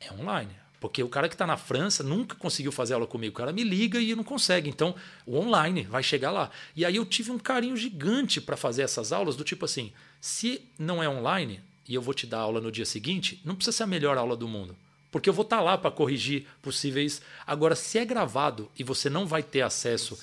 é 0.00 0.12
online. 0.14 0.61
Porque 0.82 1.00
o 1.00 1.08
cara 1.08 1.28
que 1.28 1.36
está 1.36 1.46
na 1.46 1.56
França 1.56 2.02
nunca 2.02 2.34
conseguiu 2.34 2.72
fazer 2.72 2.94
aula 2.94 3.06
comigo. 3.06 3.32
O 3.32 3.38
cara 3.38 3.52
me 3.52 3.62
liga 3.62 4.00
e 4.00 4.16
não 4.16 4.24
consegue. 4.24 4.68
Então, 4.68 4.96
o 5.24 5.38
online 5.38 5.84
vai 5.84 6.02
chegar 6.02 6.32
lá. 6.32 6.50
E 6.74 6.84
aí 6.84 6.96
eu 6.96 7.06
tive 7.06 7.30
um 7.30 7.38
carinho 7.38 7.76
gigante 7.76 8.40
para 8.40 8.56
fazer 8.56 8.82
essas 8.82 9.12
aulas, 9.12 9.36
do 9.36 9.44
tipo 9.44 9.64
assim: 9.64 9.92
se 10.20 10.60
não 10.76 11.00
é 11.00 11.08
online 11.08 11.60
e 11.88 11.94
eu 11.94 12.02
vou 12.02 12.12
te 12.12 12.26
dar 12.26 12.40
aula 12.40 12.60
no 12.60 12.72
dia 12.72 12.84
seguinte, 12.84 13.40
não 13.44 13.54
precisa 13.54 13.76
ser 13.76 13.82
a 13.84 13.86
melhor 13.86 14.18
aula 14.18 14.36
do 14.36 14.48
mundo. 14.48 14.74
Porque 15.12 15.28
eu 15.28 15.32
vou 15.32 15.44
estar 15.44 15.60
lá 15.60 15.78
para 15.78 15.92
corrigir 15.92 16.48
possíveis. 16.60 17.22
Agora, 17.46 17.76
se 17.76 17.96
é 17.96 18.04
gravado 18.04 18.68
e 18.76 18.82
você 18.82 19.08
não 19.08 19.24
vai 19.24 19.44
ter 19.44 19.60
acesso, 19.60 20.18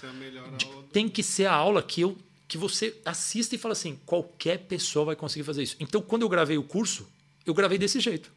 tem 0.91 1.07
que 1.07 1.23
ser 1.23 1.45
a 1.45 1.53
aula 1.53 1.81
que 1.81 2.01
eu 2.01 2.17
que 2.49 2.57
você 2.57 2.97
assista 3.05 3.55
e 3.55 3.57
fala 3.57 3.73
assim, 3.73 3.97
qualquer 4.05 4.57
pessoa 4.57 5.05
vai 5.05 5.15
conseguir 5.15 5.45
fazer 5.45 5.63
isso. 5.63 5.77
Então, 5.79 6.01
quando 6.01 6.23
eu 6.23 6.29
gravei 6.29 6.57
o 6.57 6.63
curso, 6.63 7.07
eu 7.45 7.53
gravei 7.53 7.77
desse 7.77 7.99
jeito. 8.01 8.29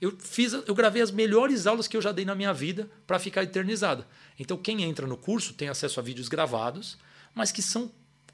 Eu 0.00 0.14
fiz, 0.18 0.52
eu 0.52 0.74
gravei 0.74 1.00
as 1.00 1.10
melhores 1.10 1.66
aulas 1.66 1.88
que 1.88 1.96
eu 1.96 2.02
já 2.02 2.12
dei 2.12 2.24
na 2.24 2.34
minha 2.34 2.52
vida 2.52 2.88
para 3.06 3.18
ficar 3.18 3.42
eternizada. 3.42 4.06
Então, 4.38 4.56
quem 4.56 4.82
entra 4.82 5.06
no 5.06 5.16
curso 5.16 5.54
tem 5.54 5.68
acesso 5.68 5.98
a 5.98 6.02
vídeos 6.02 6.28
gravados, 6.28 6.98
mas 7.34 7.50
que 7.50 7.62
são 7.62 7.90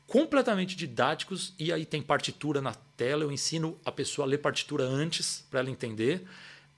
completamente 0.06 0.76
didáticos 0.76 1.54
e 1.58 1.72
aí 1.72 1.86
tem 1.86 2.02
partitura 2.02 2.60
na 2.60 2.74
tela, 2.74 3.22
eu 3.22 3.32
ensino 3.32 3.78
a 3.84 3.90
pessoa 3.90 4.26
a 4.26 4.28
ler 4.28 4.38
partitura 4.38 4.84
antes 4.84 5.44
para 5.50 5.60
ela 5.60 5.70
entender. 5.70 6.26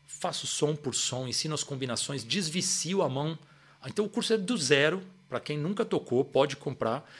Faço 0.06 0.46
som 0.46 0.76
por 0.76 0.94
som, 0.94 1.26
ensino 1.26 1.54
as 1.54 1.64
combinações, 1.64 2.22
desvicio 2.22 3.02
a 3.02 3.08
mão. 3.08 3.38
Então 3.86 4.04
o 4.04 4.08
curso 4.08 4.34
é 4.34 4.38
do 4.38 4.56
zero, 4.56 5.02
para 5.28 5.40
quem 5.40 5.58
nunca 5.58 5.84
tocou, 5.84 6.24
pode 6.24 6.56
comprar. 6.56 7.10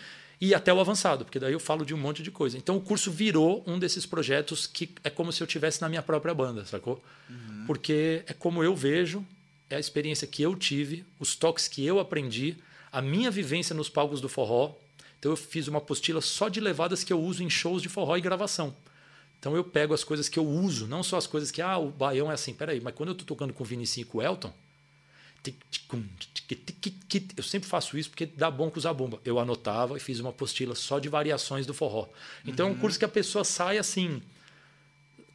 E 0.44 0.54
até 0.54 0.70
o 0.70 0.78
avançado, 0.78 1.24
porque 1.24 1.38
daí 1.38 1.54
eu 1.54 1.58
falo 1.58 1.86
de 1.86 1.94
um 1.94 1.96
monte 1.96 2.22
de 2.22 2.30
coisa. 2.30 2.58
Então 2.58 2.76
o 2.76 2.80
curso 2.80 3.10
virou 3.10 3.64
um 3.66 3.78
desses 3.78 4.04
projetos 4.04 4.66
que 4.66 4.90
é 5.02 5.08
como 5.08 5.32
se 5.32 5.42
eu 5.42 5.46
tivesse 5.46 5.80
na 5.80 5.88
minha 5.88 6.02
própria 6.02 6.34
banda, 6.34 6.66
sacou? 6.66 7.02
Uhum. 7.30 7.64
Porque 7.66 8.22
é 8.26 8.34
como 8.34 8.62
eu 8.62 8.76
vejo, 8.76 9.24
é 9.70 9.76
a 9.76 9.80
experiência 9.80 10.26
que 10.26 10.42
eu 10.42 10.54
tive, 10.54 11.02
os 11.18 11.34
toques 11.34 11.66
que 11.66 11.86
eu 11.86 11.98
aprendi, 11.98 12.58
a 12.92 13.00
minha 13.00 13.30
vivência 13.30 13.74
nos 13.74 13.88
palcos 13.88 14.20
do 14.20 14.28
forró. 14.28 14.74
Então 15.18 15.32
eu 15.32 15.36
fiz 15.36 15.66
uma 15.66 15.78
apostila 15.78 16.20
só 16.20 16.50
de 16.50 16.60
levadas 16.60 17.02
que 17.02 17.12
eu 17.12 17.22
uso 17.22 17.42
em 17.42 17.48
shows 17.48 17.80
de 17.80 17.88
forró 17.88 18.14
e 18.14 18.20
gravação. 18.20 18.76
Então 19.38 19.56
eu 19.56 19.64
pego 19.64 19.94
as 19.94 20.04
coisas 20.04 20.28
que 20.28 20.38
eu 20.38 20.46
uso, 20.46 20.86
não 20.86 21.02
só 21.02 21.16
as 21.16 21.26
coisas 21.26 21.50
que, 21.50 21.62
ah, 21.62 21.78
o 21.78 21.88
baião 21.88 22.30
é 22.30 22.34
assim, 22.34 22.52
peraí, 22.52 22.82
mas 22.82 22.94
quando 22.94 23.08
eu 23.08 23.14
tô 23.14 23.24
tocando 23.24 23.54
com 23.54 23.64
o 23.64 23.66
Vinicinho 23.66 24.04
e 24.04 24.08
com 24.08 24.18
o 24.18 24.22
Elton, 24.22 24.52
eu 27.36 27.42
sempre 27.42 27.68
faço 27.68 27.98
isso 27.98 28.10
porque 28.10 28.26
dá 28.26 28.50
bom 28.50 28.70
com 28.70 28.78
usar 28.78 28.92
bomba. 28.92 29.20
Eu 29.24 29.38
anotava 29.38 29.96
e 29.96 30.00
fiz 30.00 30.20
uma 30.20 30.30
apostila 30.30 30.74
só 30.74 30.98
de 30.98 31.08
variações 31.08 31.66
do 31.66 31.74
forró. 31.74 32.08
Então 32.46 32.66
uhum. 32.66 32.72
é 32.72 32.76
um 32.76 32.78
curso 32.78 32.98
que 32.98 33.04
a 33.04 33.08
pessoa 33.08 33.44
sai 33.44 33.78
assim, 33.78 34.22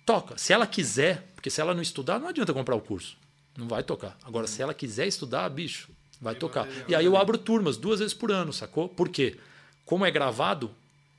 toca. 0.06 0.38
Se 0.38 0.54
ela 0.54 0.66
quiser, 0.66 1.28
porque 1.36 1.50
se 1.50 1.62
ela 1.62 1.74
não 1.74 1.82
estudar, 1.82 2.20
não 2.20 2.28
adianta 2.28 2.54
comprar 2.54 2.76
o 2.76 2.82
curso. 2.82 3.18
Não 3.58 3.68
vai 3.68 3.84
tocar. 3.84 4.18
Agora, 4.24 4.46
uhum. 4.46 4.52
se 4.52 4.62
ela 4.62 4.74
quiser 4.74 5.08
estudar, 5.08 5.48
bicho, 5.50 5.90
vai 6.22 6.36
tocar. 6.36 6.68
E 6.88 6.96
aí 6.96 7.06
eu 7.06 7.16
abro 7.18 7.38
turmas 7.38 7.78
duas 7.78 8.00
vezes 8.00 8.14
por 8.14 8.32
ano, 8.32 8.52
sacou? 8.52 8.90
Por 8.90 9.10
quê? 9.10 9.38
Como 9.86 10.06
é 10.06 10.12
gravado, 10.12 10.72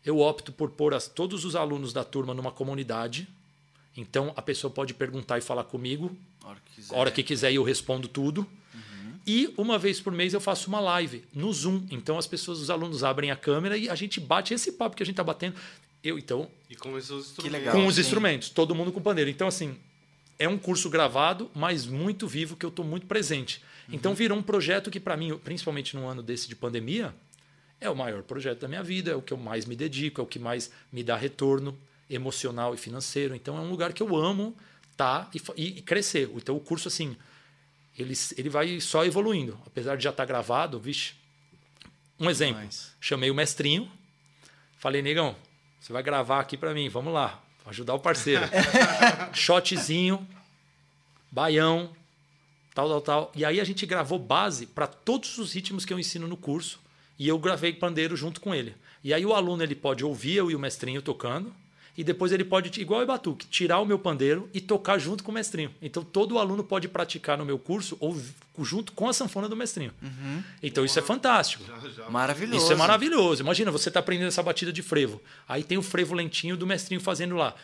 eu 0.04 0.18
opto 0.18 0.52
por 0.52 0.70
pôr 0.70 0.94
as, 0.94 1.06
todos 1.08 1.44
os 1.44 1.54
alunos 1.56 1.92
da 1.92 2.04
turma 2.04 2.34
numa 2.34 2.50
comunidade. 2.50 3.28
Então 3.96 4.32
a 4.36 4.42
pessoa 4.42 4.72
pode 4.72 4.94
perguntar 4.94 5.38
e 5.38 5.40
falar 5.40 5.64
comigo. 5.64 6.16
A 6.42 6.48
hora 6.48 6.60
que 6.64 6.74
quiser, 6.74 6.94
hora 6.96 7.10
que 7.10 7.22
quiser 7.22 7.52
eu 7.52 7.62
respondo 7.62 8.08
tudo. 8.08 8.46
E 9.30 9.54
uma 9.56 9.78
vez 9.78 10.00
por 10.00 10.12
mês 10.12 10.34
eu 10.34 10.40
faço 10.40 10.66
uma 10.66 10.80
live 10.80 11.22
no 11.32 11.52
Zoom. 11.52 11.86
Então 11.88 12.18
as 12.18 12.26
pessoas, 12.26 12.58
os 12.58 12.68
alunos 12.68 13.04
abrem 13.04 13.30
a 13.30 13.36
câmera 13.36 13.76
e 13.76 13.88
a 13.88 13.94
gente 13.94 14.18
bate 14.18 14.52
esse 14.52 14.72
papo 14.72 14.96
que 14.96 15.04
a 15.04 15.06
gente 15.06 15.12
está 15.12 15.22
batendo. 15.22 15.54
Eu, 16.02 16.18
então. 16.18 16.50
E 16.68 16.74
com 16.74 16.94
os 16.94 17.08
instrumentos. 17.08 17.52
Legal, 17.52 17.72
com 17.72 17.86
os 17.86 17.94
sim. 17.94 18.00
instrumentos, 18.00 18.50
todo 18.50 18.74
mundo 18.74 18.90
com 18.90 19.00
pandeiro. 19.00 19.30
Então, 19.30 19.46
assim, 19.46 19.76
é 20.36 20.48
um 20.48 20.58
curso 20.58 20.90
gravado, 20.90 21.48
mas 21.54 21.86
muito 21.86 22.26
vivo, 22.26 22.56
que 22.56 22.66
eu 22.66 22.70
estou 22.70 22.84
muito 22.84 23.06
presente. 23.06 23.62
Uhum. 23.88 23.94
Então 23.94 24.14
virou 24.16 24.36
um 24.36 24.42
projeto 24.42 24.90
que, 24.90 24.98
para 24.98 25.16
mim, 25.16 25.38
principalmente 25.38 25.94
num 25.94 26.08
ano 26.08 26.24
desse 26.24 26.48
de 26.48 26.56
pandemia, 26.56 27.14
é 27.80 27.88
o 27.88 27.94
maior 27.94 28.24
projeto 28.24 28.58
da 28.58 28.66
minha 28.66 28.82
vida, 28.82 29.12
é 29.12 29.14
o 29.14 29.22
que 29.22 29.32
eu 29.32 29.36
mais 29.36 29.64
me 29.64 29.76
dedico, 29.76 30.20
é 30.20 30.24
o 30.24 30.26
que 30.26 30.40
mais 30.40 30.72
me 30.90 31.04
dá 31.04 31.16
retorno 31.16 31.78
emocional 32.10 32.74
e 32.74 32.76
financeiro. 32.76 33.32
Então 33.32 33.56
é 33.56 33.60
um 33.60 33.70
lugar 33.70 33.92
que 33.92 34.02
eu 34.02 34.16
amo 34.16 34.56
tá 34.96 35.30
e, 35.56 35.78
e 35.78 35.82
crescer. 35.82 36.28
Então 36.34 36.56
o 36.56 36.60
curso, 36.60 36.88
assim, 36.88 37.16
ele, 38.02 38.14
ele 38.36 38.48
vai 38.48 38.80
só 38.80 39.04
evoluindo. 39.04 39.58
Apesar 39.66 39.96
de 39.96 40.04
já 40.04 40.10
estar 40.10 40.22
tá 40.22 40.26
gravado, 40.26 40.78
vixe. 40.78 41.14
Um 42.18 42.28
exemplo. 42.28 42.68
Chamei 43.00 43.30
o 43.30 43.34
mestrinho, 43.34 43.90
falei, 44.76 45.00
negão, 45.00 45.34
você 45.80 45.92
vai 45.92 46.02
gravar 46.02 46.40
aqui 46.40 46.56
para 46.56 46.74
mim, 46.74 46.88
vamos 46.88 47.14
lá, 47.14 47.42
ajudar 47.66 47.94
o 47.94 47.98
parceiro. 47.98 48.42
Shotzinho, 49.32 50.26
baião, 51.30 51.90
tal, 52.74 52.88
tal, 52.88 53.00
tal. 53.00 53.32
E 53.34 53.42
aí 53.42 53.58
a 53.58 53.64
gente 53.64 53.86
gravou 53.86 54.18
base 54.18 54.66
para 54.66 54.86
todos 54.86 55.38
os 55.38 55.54
ritmos 55.54 55.86
que 55.86 55.92
eu 55.94 55.98
ensino 55.98 56.28
no 56.28 56.36
curso 56.36 56.78
e 57.18 57.26
eu 57.26 57.38
gravei 57.38 57.72
pandeiro 57.72 58.14
junto 58.16 58.38
com 58.38 58.54
ele. 58.54 58.74
E 59.02 59.14
aí 59.14 59.24
o 59.24 59.34
aluno 59.34 59.62
ele 59.62 59.74
pode 59.74 60.04
ouvir 60.04 60.36
eu 60.36 60.50
e 60.50 60.54
o 60.54 60.58
mestrinho 60.58 61.00
tocando 61.00 61.54
e 62.00 62.04
depois 62.04 62.32
ele 62.32 62.44
pode, 62.44 62.80
igual 62.80 63.02
o 63.02 63.06
batuque, 63.06 63.46
tirar 63.46 63.78
o 63.78 63.84
meu 63.84 63.98
pandeiro 63.98 64.48
e 64.54 64.60
tocar 64.60 64.96
junto 64.96 65.22
com 65.22 65.30
o 65.30 65.34
mestrinho. 65.34 65.70
Então 65.82 66.02
todo 66.02 66.38
aluno 66.38 66.64
pode 66.64 66.88
praticar 66.88 67.36
no 67.36 67.44
meu 67.44 67.58
curso 67.58 67.94
ou 68.00 68.18
junto 68.60 68.92
com 68.92 69.06
a 69.06 69.12
sanfona 69.12 69.50
do 69.50 69.54
mestrinho. 69.54 69.92
Uhum. 70.00 70.42
Então 70.62 70.82
isso 70.82 70.98
é 70.98 71.02
fantástico. 71.02 71.62
Já, 71.62 71.88
já. 71.90 72.08
Maravilhoso. 72.08 72.56
Isso 72.56 72.72
é 72.72 72.74
maravilhoso. 72.74 73.42
Imagina, 73.42 73.70
você 73.70 73.90
está 73.90 74.00
aprendendo 74.00 74.28
essa 74.28 74.42
batida 74.42 74.72
de 74.72 74.80
frevo. 74.80 75.20
Aí 75.46 75.62
tem 75.62 75.76
o 75.76 75.82
frevo 75.82 76.14
lentinho 76.14 76.56
do 76.56 76.66
mestrinho 76.66 77.02
fazendo 77.02 77.36
lá. 77.36 77.54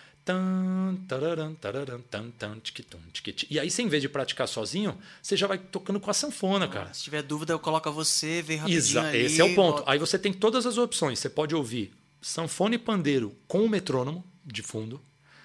E 3.48 3.58
aí, 3.58 3.70
você, 3.70 3.80
em 3.80 3.88
vez 3.88 4.02
de 4.02 4.08
praticar 4.10 4.46
sozinho, 4.46 4.98
você 5.22 5.34
já 5.34 5.46
vai 5.46 5.56
tocando 5.56 5.98
com 5.98 6.10
a 6.10 6.14
sanfona, 6.14 6.68
cara. 6.68 6.92
Se 6.92 7.04
tiver 7.04 7.22
dúvida, 7.22 7.54
eu 7.54 7.58
coloco 7.58 7.88
a 7.88 7.92
você, 7.92 8.42
vem 8.42 8.58
rapidinho 8.58 8.78
Exato. 8.78 9.06
Ali, 9.06 9.18
Esse 9.18 9.40
é 9.40 9.44
o 9.44 9.54
ponto. 9.54 9.82
Aí 9.86 9.98
você 9.98 10.18
tem 10.18 10.30
todas 10.30 10.66
as 10.66 10.76
opções. 10.76 11.20
Você 11.20 11.30
pode 11.30 11.54
ouvir 11.54 11.90
sanfona 12.26 12.74
e 12.74 12.78
pandeiro 12.78 13.36
com 13.46 13.64
o 13.64 13.68
metrônomo 13.68 14.24
de 14.44 14.60
fundo. 14.60 15.00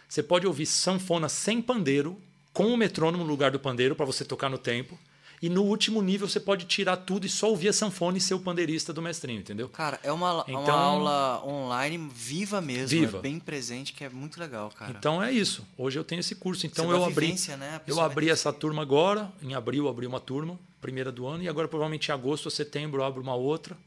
Você 0.10 0.24
pode 0.24 0.48
ouvir 0.48 0.66
sanfona 0.66 1.30
sem 1.30 1.62
pandeiro 1.62 2.20
com 2.52 2.74
o 2.74 2.76
metrônomo 2.76 3.24
no 3.24 3.30
lugar 3.30 3.52
do 3.52 3.60
pandeiro 3.60 3.96
para 3.96 4.04
você 4.06 4.26
tocar 4.26 4.50
no 4.50 4.58
tempo. 4.58 4.98
E 5.44 5.48
no 5.48 5.62
último 5.64 6.02
nível 6.02 6.28
você 6.28 6.40
pode 6.40 6.66
tirar 6.66 6.98
tudo 6.98 7.26
e 7.26 7.30
só 7.30 7.50
ouvir 7.50 7.70
a 7.70 7.74
sanfona 7.74 8.18
e 8.18 8.22
ser 8.22 8.34
o 8.34 8.40
pandeirista 8.40 8.92
do 8.92 9.00
mestrinho, 9.00 9.40
entendeu? 9.40 9.70
Cara, 9.70 10.00
é 10.02 10.12
uma, 10.12 10.44
então, 10.48 10.64
uma 10.64 10.74
aula 10.74 11.46
online 11.46 12.10
viva 12.14 12.60
mesmo, 12.60 13.00
viva. 13.00 13.20
É 13.20 13.22
bem 13.22 13.40
presente, 13.40 13.94
que 13.94 14.04
é 14.04 14.10
muito 14.10 14.40
legal, 14.40 14.72
cara. 14.72 14.92
Então 14.98 15.22
é 15.22 15.32
isso. 15.32 15.64
Hoje 15.78 16.00
eu 16.00 16.04
tenho 16.04 16.20
esse 16.20 16.34
curso. 16.34 16.66
Então 16.66 16.92
eu 16.92 17.06
abri, 17.06 17.28
vivência, 17.28 17.58
né? 17.58 17.80
eu 17.86 18.00
abri 18.00 18.30
essa 18.32 18.52
turma 18.52 18.82
agora. 18.82 19.32
Em 19.42 19.54
abril 19.54 19.88
abri 19.88 20.08
uma 20.08 20.20
turma, 20.20 20.60
primeira 20.82 21.12
do 21.12 21.28
ano, 21.28 21.44
e 21.44 21.48
agora 21.48 21.68
provavelmente 21.68 22.10
em 22.10 22.12
agosto 22.12 22.46
ou 22.46 22.52
setembro 22.52 23.02
eu 23.02 23.06
abro 23.06 23.22
uma 23.22 23.36
outra. 23.36 23.78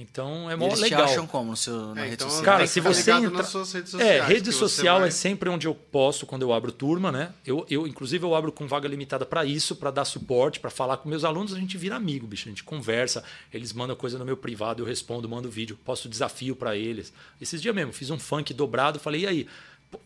Então 0.00 0.48
é 0.48 0.54
mó 0.54 0.66
Eles 0.66 0.78
legal. 0.78 1.06
Te 1.06 1.12
acham 1.12 1.26
como 1.26 1.50
no 1.50 1.56
seu, 1.56 1.92
na 1.92 2.02
é, 2.02 2.04
rede 2.04 2.14
então, 2.14 2.30
social? 2.30 2.44
Cara, 2.44 2.66
se 2.68 2.78
você 2.78 3.10
entra... 3.10 3.30
nas 3.30 3.48
suas 3.48 3.72
redes 3.72 3.90
sociais, 3.90 4.12
é, 4.12 4.24
rede 4.24 4.52
social 4.52 5.00
vai... 5.00 5.08
é 5.08 5.10
sempre 5.10 5.48
onde 5.48 5.66
eu 5.66 5.74
posto 5.74 6.24
quando 6.24 6.42
eu 6.42 6.52
abro 6.52 6.70
turma, 6.70 7.10
né? 7.10 7.32
Eu, 7.44 7.66
eu 7.68 7.84
inclusive 7.84 8.24
eu 8.24 8.32
abro 8.32 8.52
com 8.52 8.68
vaga 8.68 8.86
limitada 8.86 9.26
para 9.26 9.44
isso, 9.44 9.74
para 9.74 9.90
dar 9.90 10.04
suporte, 10.04 10.60
para 10.60 10.70
falar 10.70 10.98
com 10.98 11.08
meus 11.08 11.24
alunos, 11.24 11.52
a 11.52 11.58
gente 11.58 11.76
vira 11.76 11.96
amigo, 11.96 12.28
bicho, 12.28 12.48
a 12.48 12.50
gente 12.50 12.62
conversa, 12.62 13.24
eles 13.52 13.72
mandam 13.72 13.96
coisa 13.96 14.16
no 14.16 14.24
meu 14.24 14.36
privado, 14.36 14.82
eu 14.82 14.86
respondo, 14.86 15.28
mando 15.28 15.50
vídeo, 15.50 15.76
posto 15.84 16.08
desafio 16.08 16.54
para 16.54 16.76
eles. 16.76 17.12
Esses 17.40 17.60
dias 17.60 17.74
mesmo, 17.74 17.92
fiz 17.92 18.08
um 18.10 18.20
funk 18.20 18.54
dobrado, 18.54 19.00
falei: 19.00 19.22
"E 19.22 19.26
aí, 19.26 19.48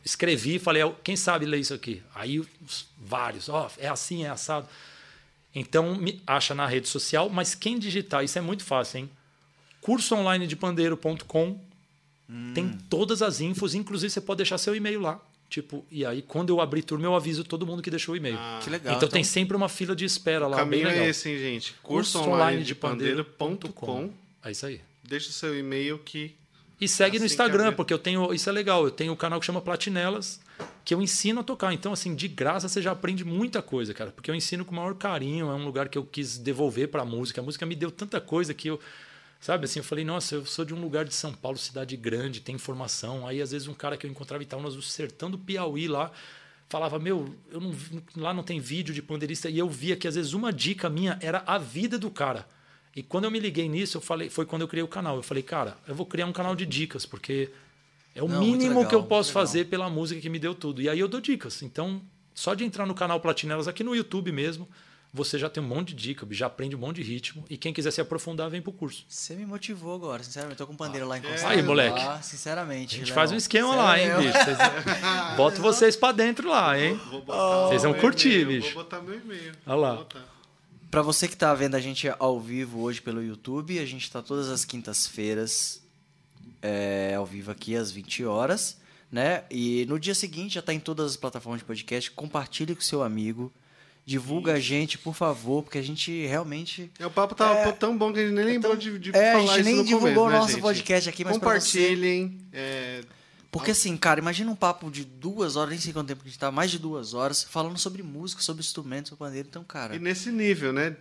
escrevi, 0.02 0.58
falei: 0.58 0.82
"Quem 1.04 1.16
sabe 1.16 1.44
ler 1.44 1.60
isso 1.60 1.74
aqui?". 1.74 2.02
Aí 2.14 2.42
vários, 2.96 3.50
ó, 3.50 3.68
oh, 3.68 3.70
é 3.78 3.88
assim, 3.88 4.24
é 4.24 4.30
assado. 4.30 4.66
Então, 5.54 5.94
me 5.96 6.22
acha 6.26 6.54
na 6.54 6.66
rede 6.66 6.88
social, 6.88 7.28
mas 7.28 7.54
quem 7.54 7.78
digitar, 7.78 8.24
isso 8.24 8.38
é 8.38 8.40
muito 8.40 8.64
fácil, 8.64 9.00
hein? 9.00 9.10
cursoonlinedepandeiro.com 9.82 11.60
hum. 12.30 12.52
tem 12.54 12.70
todas 12.88 13.20
as 13.20 13.40
infos, 13.40 13.74
inclusive 13.74 14.10
você 14.10 14.20
pode 14.20 14.36
deixar 14.38 14.58
seu 14.58 14.74
e-mail 14.74 15.00
lá. 15.00 15.20
Tipo, 15.50 15.84
e 15.90 16.06
aí 16.06 16.22
quando 16.22 16.48
eu 16.48 16.62
abrir 16.62 16.82
turma 16.82 17.04
eu 17.04 17.14
aviso 17.14 17.44
todo 17.44 17.66
mundo 17.66 17.82
que 17.82 17.90
deixou 17.90 18.14
o 18.14 18.16
e-mail. 18.16 18.38
Ah, 18.38 18.58
que 18.62 18.70
legal. 18.70 18.94
Então, 18.94 19.06
então, 19.06 19.08
tem 19.10 19.22
sempre 19.22 19.54
uma 19.54 19.68
fila 19.68 19.94
de 19.94 20.06
espera 20.06 20.46
lá, 20.46 20.56
o 20.56 20.60
caminho 20.60 20.84
bem 20.84 20.92
legal. 20.92 21.06
é 21.06 21.10
esse, 21.10 21.28
hein, 21.28 21.38
gente? 21.38 21.74
cursoonlinedepandeiro.com. 21.82 24.10
É 24.42 24.50
isso 24.50 24.64
aí. 24.64 24.80
Deixa 25.04 25.28
o 25.28 25.32
seu 25.32 25.58
e-mail 25.58 25.98
que 25.98 26.34
e 26.82 26.88
segue 26.88 27.16
assim 27.16 27.20
no 27.20 27.26
Instagram, 27.26 27.72
porque 27.74 27.94
eu 27.94 27.98
tenho. 27.98 28.34
Isso 28.34 28.48
é 28.48 28.52
legal. 28.52 28.84
Eu 28.84 28.90
tenho 28.90 29.12
o 29.12 29.14
um 29.14 29.16
canal 29.16 29.38
que 29.38 29.46
chama 29.46 29.60
Platinelas, 29.60 30.40
que 30.84 30.92
eu 30.92 31.00
ensino 31.00 31.38
a 31.38 31.44
tocar. 31.44 31.72
Então, 31.72 31.92
assim, 31.92 32.12
de 32.12 32.26
graça 32.26 32.68
você 32.68 32.82
já 32.82 32.90
aprende 32.90 33.24
muita 33.24 33.62
coisa, 33.62 33.94
cara. 33.94 34.10
Porque 34.10 34.28
eu 34.28 34.34
ensino 34.34 34.64
com 34.64 34.72
o 34.72 34.74
maior 34.74 34.96
carinho. 34.96 35.48
É 35.48 35.54
um 35.54 35.64
lugar 35.64 35.88
que 35.88 35.96
eu 35.96 36.04
quis 36.04 36.38
devolver 36.38 36.88
para 36.88 37.02
a 37.02 37.04
música. 37.04 37.40
A 37.40 37.44
música 37.44 37.64
me 37.64 37.76
deu 37.76 37.88
tanta 37.88 38.20
coisa 38.20 38.52
que 38.52 38.66
eu 38.66 38.80
Sabe 39.42 39.64
assim, 39.64 39.80
eu 39.80 39.84
falei, 39.84 40.04
nossa, 40.04 40.36
eu 40.36 40.46
sou 40.46 40.64
de 40.64 40.72
um 40.72 40.80
lugar 40.80 41.04
de 41.04 41.12
São 41.12 41.34
Paulo, 41.34 41.58
cidade 41.58 41.96
grande, 41.96 42.40
tem 42.40 42.54
informação. 42.54 43.26
Aí, 43.26 43.42
às 43.42 43.50
vezes, 43.50 43.66
um 43.66 43.74
cara 43.74 43.96
que 43.96 44.06
eu 44.06 44.10
encontrava 44.10 44.40
em 44.40 44.46
Itaúnas, 44.46 44.76
no 44.76 44.82
sertão 44.82 45.28
do 45.28 45.36
Piauí 45.36 45.88
lá, 45.88 46.12
falava, 46.68 46.96
meu, 47.00 47.34
eu 47.50 47.60
não, 47.60 47.74
lá 48.16 48.32
não 48.32 48.44
tem 48.44 48.60
vídeo 48.60 48.94
de 48.94 49.02
pandeirista. 49.02 49.50
E 49.50 49.58
eu 49.58 49.68
via 49.68 49.96
que, 49.96 50.06
às 50.06 50.14
vezes, 50.14 50.32
uma 50.32 50.52
dica 50.52 50.88
minha 50.88 51.18
era 51.20 51.42
a 51.44 51.58
vida 51.58 51.98
do 51.98 52.08
cara. 52.08 52.46
E 52.94 53.02
quando 53.02 53.24
eu 53.24 53.32
me 53.32 53.40
liguei 53.40 53.68
nisso, 53.68 53.96
eu 53.96 54.00
falei, 54.00 54.30
foi 54.30 54.46
quando 54.46 54.62
eu 54.62 54.68
criei 54.68 54.84
o 54.84 54.88
canal. 54.88 55.16
Eu 55.16 55.24
falei, 55.24 55.42
cara, 55.42 55.76
eu 55.88 55.94
vou 55.96 56.06
criar 56.06 56.26
um 56.26 56.32
canal 56.32 56.54
de 56.54 56.64
dicas, 56.64 57.04
porque 57.04 57.50
é 58.14 58.22
o 58.22 58.28
não, 58.28 58.38
mínimo 58.38 58.76
legal, 58.76 58.88
que 58.88 58.94
eu 58.94 59.02
posso 59.02 59.32
fazer 59.32 59.64
pela 59.64 59.90
música 59.90 60.20
que 60.20 60.28
me 60.28 60.38
deu 60.38 60.54
tudo. 60.54 60.80
E 60.80 60.88
aí 60.88 61.00
eu 61.00 61.08
dou 61.08 61.20
dicas. 61.20 61.62
Então, 61.62 62.00
só 62.32 62.54
de 62.54 62.62
entrar 62.62 62.86
no 62.86 62.94
canal 62.94 63.18
Platinelas 63.18 63.66
aqui 63.66 63.82
no 63.82 63.96
YouTube 63.96 64.30
mesmo, 64.30 64.68
você 65.14 65.38
já 65.38 65.50
tem 65.50 65.62
um 65.62 65.66
monte 65.66 65.88
de 65.88 66.02
dica, 66.02 66.26
já 66.30 66.46
aprende 66.46 66.74
um 66.74 66.78
monte 66.78 66.96
de 66.96 67.02
ritmo. 67.02 67.44
E 67.50 67.58
quem 67.58 67.70
quiser 67.70 67.90
se 67.90 68.00
aprofundar, 68.00 68.48
vem 68.48 68.62
pro 68.62 68.72
curso. 68.72 69.04
Você 69.06 69.34
me 69.34 69.44
motivou 69.44 69.94
agora, 69.94 70.22
sinceramente. 70.22 70.58
Eu 70.58 70.66
tô 70.66 70.72
com 70.72 70.76
pandeiro 70.76 71.04
ah, 71.04 71.10
lá 71.10 71.18
em 71.18 71.22
Costa. 71.22 71.48
Aí, 71.48 71.62
moleque. 71.62 72.02
Lá, 72.02 72.22
sinceramente. 72.22 72.96
A 72.96 72.98
gente 72.98 73.12
faz 73.12 73.30
um 73.30 73.36
esquema 73.36 73.74
lá, 73.74 74.00
hein, 74.00 74.08
bicho. 74.16 74.32
Vocês... 74.32 74.56
Bota 75.36 75.60
vocês 75.60 75.96
pra 75.96 76.12
dentro 76.12 76.48
lá, 76.48 76.78
hein? 76.80 76.98
Vou, 77.10 77.22
vou 77.22 77.68
vocês 77.68 77.82
vão 77.82 77.92
curtir, 77.92 78.46
bicho. 78.46 78.72
Vou 78.72 78.84
botar 78.84 79.02
meu 79.02 79.18
e-mail. 79.18 79.52
Olha 79.66 79.76
lá. 79.76 80.06
Para 80.90 81.02
você 81.02 81.28
que 81.28 81.34
está 81.34 81.52
vendo 81.52 81.74
a 81.74 81.80
gente 81.80 82.10
ao 82.18 82.40
vivo 82.40 82.80
hoje 82.80 83.02
pelo 83.02 83.22
YouTube, 83.22 83.78
a 83.78 83.86
gente 83.86 84.04
está 84.04 84.22
todas 84.22 84.48
as 84.48 84.64
quintas-feiras 84.64 85.82
é, 86.62 87.14
ao 87.16 87.26
vivo 87.26 87.50
aqui 87.50 87.76
às 87.76 87.90
20 87.90 88.24
horas, 88.24 88.78
né? 89.10 89.44
E 89.50 89.84
no 89.86 89.98
dia 89.98 90.14
seguinte 90.14 90.54
já 90.54 90.60
está 90.60 90.72
em 90.72 90.80
todas 90.80 91.10
as 91.10 91.16
plataformas 91.16 91.60
de 91.60 91.66
podcast. 91.66 92.10
Compartilhe 92.12 92.74
com 92.74 92.80
seu 92.80 93.02
amigo, 93.02 93.52
Divulga 94.04 94.54
a 94.54 94.60
gente, 94.60 94.98
por 94.98 95.14
favor, 95.14 95.62
porque 95.62 95.78
a 95.78 95.82
gente 95.82 96.26
realmente. 96.26 96.90
É, 96.98 97.06
o 97.06 97.10
papo 97.10 97.34
tava 97.36 97.58
é, 97.58 97.72
tão 97.72 97.96
bom 97.96 98.12
que 98.12 98.18
a 98.18 98.22
gente 98.22 98.34
nem 98.34 98.44
lembrou 98.44 98.74
então, 98.74 98.92
de, 98.92 98.98
de 98.98 99.10
é, 99.10 99.32
falar 99.32 99.44
isso. 99.44 99.52
A 99.52 99.56
gente 99.58 99.64
nem 99.64 99.84
divulgou 99.84 100.26
o 100.26 100.30
né, 100.30 100.38
nosso 100.38 100.52
gente? 100.52 100.60
podcast 100.60 101.08
aqui, 101.08 101.24
mas 101.24 101.34
Compartilhem. 101.34 102.40
É... 102.52 103.02
Porque 103.50 103.70
assim, 103.70 103.96
cara, 103.96 104.18
imagina 104.18 104.50
um 104.50 104.56
papo 104.56 104.90
de 104.90 105.04
duas 105.04 105.56
horas, 105.56 105.70
nem 105.70 105.78
sei 105.78 105.92
quanto 105.92 106.08
tempo 106.08 106.22
que 106.22 106.28
a 106.28 106.30
gente 106.30 106.38
tá, 106.38 106.50
mais 106.50 106.70
de 106.70 106.78
duas 106.78 107.14
horas, 107.14 107.44
falando 107.44 107.78
sobre 107.78 108.02
música, 108.02 108.42
sobre 108.42 108.60
instrumentos, 108.60 109.10
sobre 109.10 109.24
pandeiro. 109.24 109.46
Então, 109.48 109.62
cara. 109.62 109.94
E 109.94 109.98
nesse 109.98 110.32
nível, 110.32 110.72
né? 110.72 110.96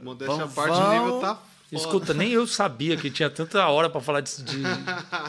Modéstia 0.00 0.44
à 0.44 0.48
parte, 0.48 0.76
vão, 0.76 0.88
o 0.88 0.92
nível 0.92 1.20
tá 1.20 1.34
Escuta, 1.72 2.12
nem 2.12 2.30
eu 2.32 2.46
sabia 2.46 2.96
que 2.96 3.10
tinha 3.10 3.30
tanta 3.30 3.66
hora 3.66 3.88
para 3.88 4.00
falar 4.00 4.20
de, 4.20 4.42
de, 4.42 4.62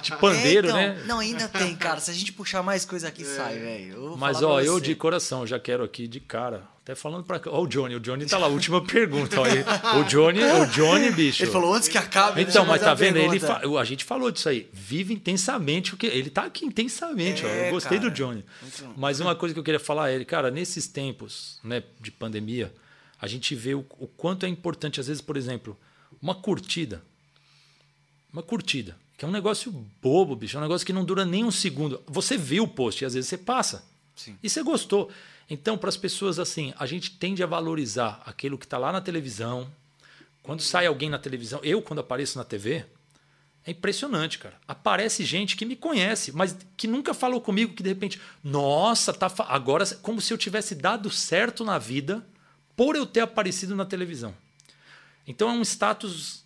de 0.02 0.12
pandeiro, 0.20 0.68
É, 0.68 0.70
então, 0.70 0.76
né? 0.78 1.04
Não, 1.06 1.20
ainda 1.20 1.48
tem, 1.48 1.76
cara. 1.76 2.00
Se 2.00 2.12
a 2.12 2.14
gente 2.14 2.34
puxar 2.34 2.62
mais 2.62 2.84
coisa 2.86 3.08
aqui, 3.08 3.24
sai, 3.24 3.58
velho. 3.60 4.16
Mas, 4.18 4.44
ó, 4.44 4.60
eu 4.62 4.80
de 4.80 4.94
coração 4.96 5.48
já 5.48 5.58
quero 5.60 5.84
aqui 5.84 6.08
de 6.08 6.20
cara. 6.20 6.72
Até 6.84 6.96
falando 6.96 7.24
pra 7.24 7.40
cá. 7.40 7.50
Ó, 7.50 7.64
o 7.64 7.68
Johnny, 7.68 7.96
o 7.96 8.00
Johnny 8.02 8.26
tá 8.26 8.38
lá, 8.38 8.48
última 8.48 8.84
pergunta. 8.84 9.40
Ó, 9.40 9.48
ele- 9.48 9.64
o 10.02 10.04
Johnny, 10.04 10.44
o 10.44 10.66
Johnny, 10.66 11.12
bicho. 11.12 11.42
Ele 11.42 11.50
falou 11.50 11.74
antes 11.74 11.88
que 11.88 11.98
acabe. 11.98 12.42
Então, 12.42 12.66
mas 12.66 12.82
tá 12.82 12.94
vendo? 12.94 13.18
Ele 13.20 13.40
fa- 13.40 13.62
A 13.80 13.84
gente 13.86 14.04
falou 14.04 14.30
disso 14.30 14.50
aí. 14.50 14.70
Vive 14.74 15.14
intensamente 15.14 15.94
o 15.94 15.98
que. 15.98 16.08
Ele 16.08 16.30
tá 16.30 16.44
aqui 16.44 16.66
intensamente, 16.66 17.46
ó. 17.46 17.48
É, 17.48 17.70
Eu 17.70 17.72
gostei 17.72 17.98
cara. 18.00 18.10
do 18.10 18.14
Johnny. 18.14 18.44
Mas 18.98 19.22
uma 19.22 19.34
coisa 19.34 19.54
que 19.54 19.60
eu 19.60 19.64
queria 19.64 19.80
falar 19.80 20.10
é, 20.12 20.16
ele, 20.16 20.26
cara, 20.26 20.52
nesses 20.52 20.86
tempos 20.86 21.58
né, 21.64 21.84
de 22.02 22.12
pandemia, 22.12 22.74
a 23.22 23.28
gente 23.28 23.56
vê 23.56 23.74
o, 23.76 23.86
o 23.98 24.06
quanto 24.06 24.46
é 24.46 24.50
importante, 24.50 25.00
às 25.00 25.08
vezes, 25.08 25.22
por 25.22 25.38
exemplo, 25.38 25.78
uma 26.24 26.34
curtida. 26.34 27.04
Uma 28.32 28.42
curtida. 28.42 28.96
Que 29.18 29.26
é 29.26 29.28
um 29.28 29.32
negócio 29.32 29.70
bobo, 30.02 30.38
bicho. 30.38 30.56
É 30.56 30.60
um 30.60 30.64
negócio 30.64 30.88
que 30.88 30.94
não 30.94 31.04
dura 31.04 31.26
nem 31.26 31.44
um 31.44 31.52
segundo. 31.52 32.02
Você 32.08 32.38
vê 32.38 32.62
o 32.62 32.68
post 32.68 33.04
e 33.04 33.06
às 33.06 33.14
vezes 33.14 33.30
você 33.30 33.38
passa. 33.38 33.84
Sim. 34.16 34.38
E 34.42 34.50
você 34.50 34.64
gostou. 34.64 35.12
Então, 35.50 35.78
para 35.78 35.90
as 35.90 35.98
pessoas 35.98 36.40
assim, 36.40 36.74
a 36.80 36.86
gente 36.86 37.12
tende 37.12 37.44
a 37.44 37.46
valorizar 37.46 38.22
aquilo 38.26 38.58
que 38.58 38.66
está 38.66 38.78
lá 38.78 38.90
na 38.94 39.02
televisão. 39.02 39.70
Quando 40.42 40.62
sai 40.62 40.88
alguém 40.88 41.10
na 41.10 41.20
televisão, 41.20 41.60
eu 41.62 41.82
quando 41.82 42.00
apareço 42.00 42.38
na 42.38 42.46
TV, 42.46 42.86
é 43.66 43.72
impressionante, 43.72 44.40
cara. 44.40 44.56
Aparece 44.66 45.26
gente 45.26 45.58
que 45.58 45.66
me 45.66 45.76
conhece, 45.76 46.32
mas 46.32 46.56
que 46.78 46.88
nunca 46.88 47.14
falou 47.14 47.42
comigo, 47.42 47.74
que 47.74 47.84
de 47.84 47.90
repente, 47.90 48.20
nossa, 48.42 49.14
tá 49.14 49.30
agora 49.50 49.86
como 49.98 50.22
se 50.22 50.34
eu 50.34 50.38
tivesse 50.38 50.74
dado 50.74 51.10
certo 51.10 51.66
na 51.66 51.78
vida 51.78 52.26
por 52.78 52.96
eu 52.96 53.06
ter 53.06 53.20
aparecido 53.20 53.76
na 53.76 53.86
televisão. 53.86 54.34
Então 55.28 55.50
é 55.50 55.54
um 55.54 55.62
status 55.62 56.44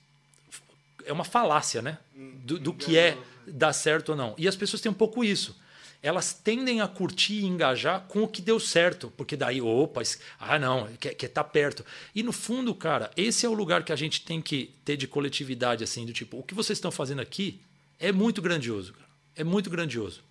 é 1.07 1.13
uma 1.13 1.23
falácia, 1.23 1.81
né? 1.81 1.97
Do, 2.15 2.59
do 2.59 2.73
que 2.73 2.97
é 2.97 3.17
dar 3.47 3.73
certo 3.73 4.09
ou 4.09 4.15
não. 4.15 4.35
E 4.37 4.47
as 4.47 4.55
pessoas 4.55 4.81
têm 4.81 4.91
um 4.91 4.95
pouco 4.95 5.23
isso. 5.23 5.55
Elas 6.03 6.31
tendem 6.31 6.79
a 6.79 6.87
curtir 6.87 7.39
e 7.39 7.45
engajar 7.45 8.01
com 8.01 8.21
o 8.23 8.27
que 8.27 8.41
deu 8.41 8.59
certo, 8.59 9.11
porque 9.17 9.35
daí, 9.35 9.59
opa, 9.61 10.01
ah, 10.39 10.59
não, 10.59 10.87
quer, 10.99 11.15
quer 11.15 11.27
tá 11.29 11.43
perto. 11.43 11.83
E 12.13 12.21
no 12.21 12.31
fundo, 12.31 12.73
cara, 12.75 13.09
esse 13.17 13.45
é 13.45 13.49
o 13.49 13.53
lugar 13.53 13.83
que 13.83 13.91
a 13.91 13.95
gente 13.95 14.21
tem 14.21 14.41
que 14.41 14.71
ter 14.85 14.95
de 14.95 15.07
coletividade, 15.07 15.83
assim, 15.83 16.05
do 16.05 16.13
tipo, 16.13 16.37
o 16.37 16.43
que 16.43 16.53
vocês 16.53 16.77
estão 16.77 16.91
fazendo 16.91 17.21
aqui 17.21 17.59
é 17.99 18.11
muito 18.11 18.41
grandioso, 18.41 18.93
cara. 18.93 19.07
É 19.35 19.43
muito 19.43 19.69
grandioso. 19.69 20.21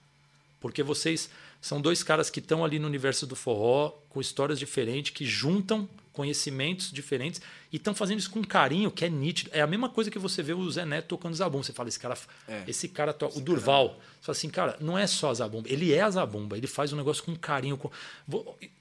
Porque 0.60 0.82
vocês 0.82 1.28
são 1.60 1.80
dois 1.80 2.02
caras 2.02 2.30
que 2.30 2.38
estão 2.38 2.64
ali 2.64 2.78
no 2.78 2.86
universo 2.86 3.26
do 3.26 3.34
forró, 3.34 3.90
com 4.08 4.20
histórias 4.20 4.58
diferentes, 4.58 5.12
que 5.12 5.24
juntam 5.24 5.88
conhecimentos 6.16 6.90
diferentes 6.90 7.42
e 7.70 7.76
estão 7.76 7.94
fazendo 7.94 8.18
isso 8.18 8.30
com 8.30 8.42
carinho, 8.42 8.90
que 8.90 9.04
é 9.04 9.10
nítido. 9.10 9.50
É 9.52 9.60
a 9.60 9.66
mesma 9.66 9.90
coisa 9.90 10.10
que 10.10 10.18
você 10.18 10.42
vê 10.42 10.54
o 10.54 10.70
Zé 10.70 10.86
Neto 10.86 11.08
tocando 11.08 11.34
zabumba. 11.36 11.62
Você 11.62 11.74
fala, 11.74 11.90
esse 11.90 12.00
cara, 12.00 12.16
É. 12.48 12.64
esse 12.66 12.88
cara 12.88 13.12
toca. 13.12 13.36
O 13.38 13.40
Durval. 13.42 13.88
Você 14.18 14.26
fala 14.26 14.36
assim, 14.38 14.48
cara, 14.48 14.76
não 14.80 14.96
é 14.96 15.06
só 15.06 15.32
zabumba, 15.34 15.68
ele 15.68 15.92
é 15.92 16.10
zabumba, 16.10 16.56
ele 16.56 16.66
faz 16.66 16.90
um 16.90 16.96
negócio 16.96 17.22
com 17.22 17.36
carinho. 17.36 17.76
Com... 17.76 17.90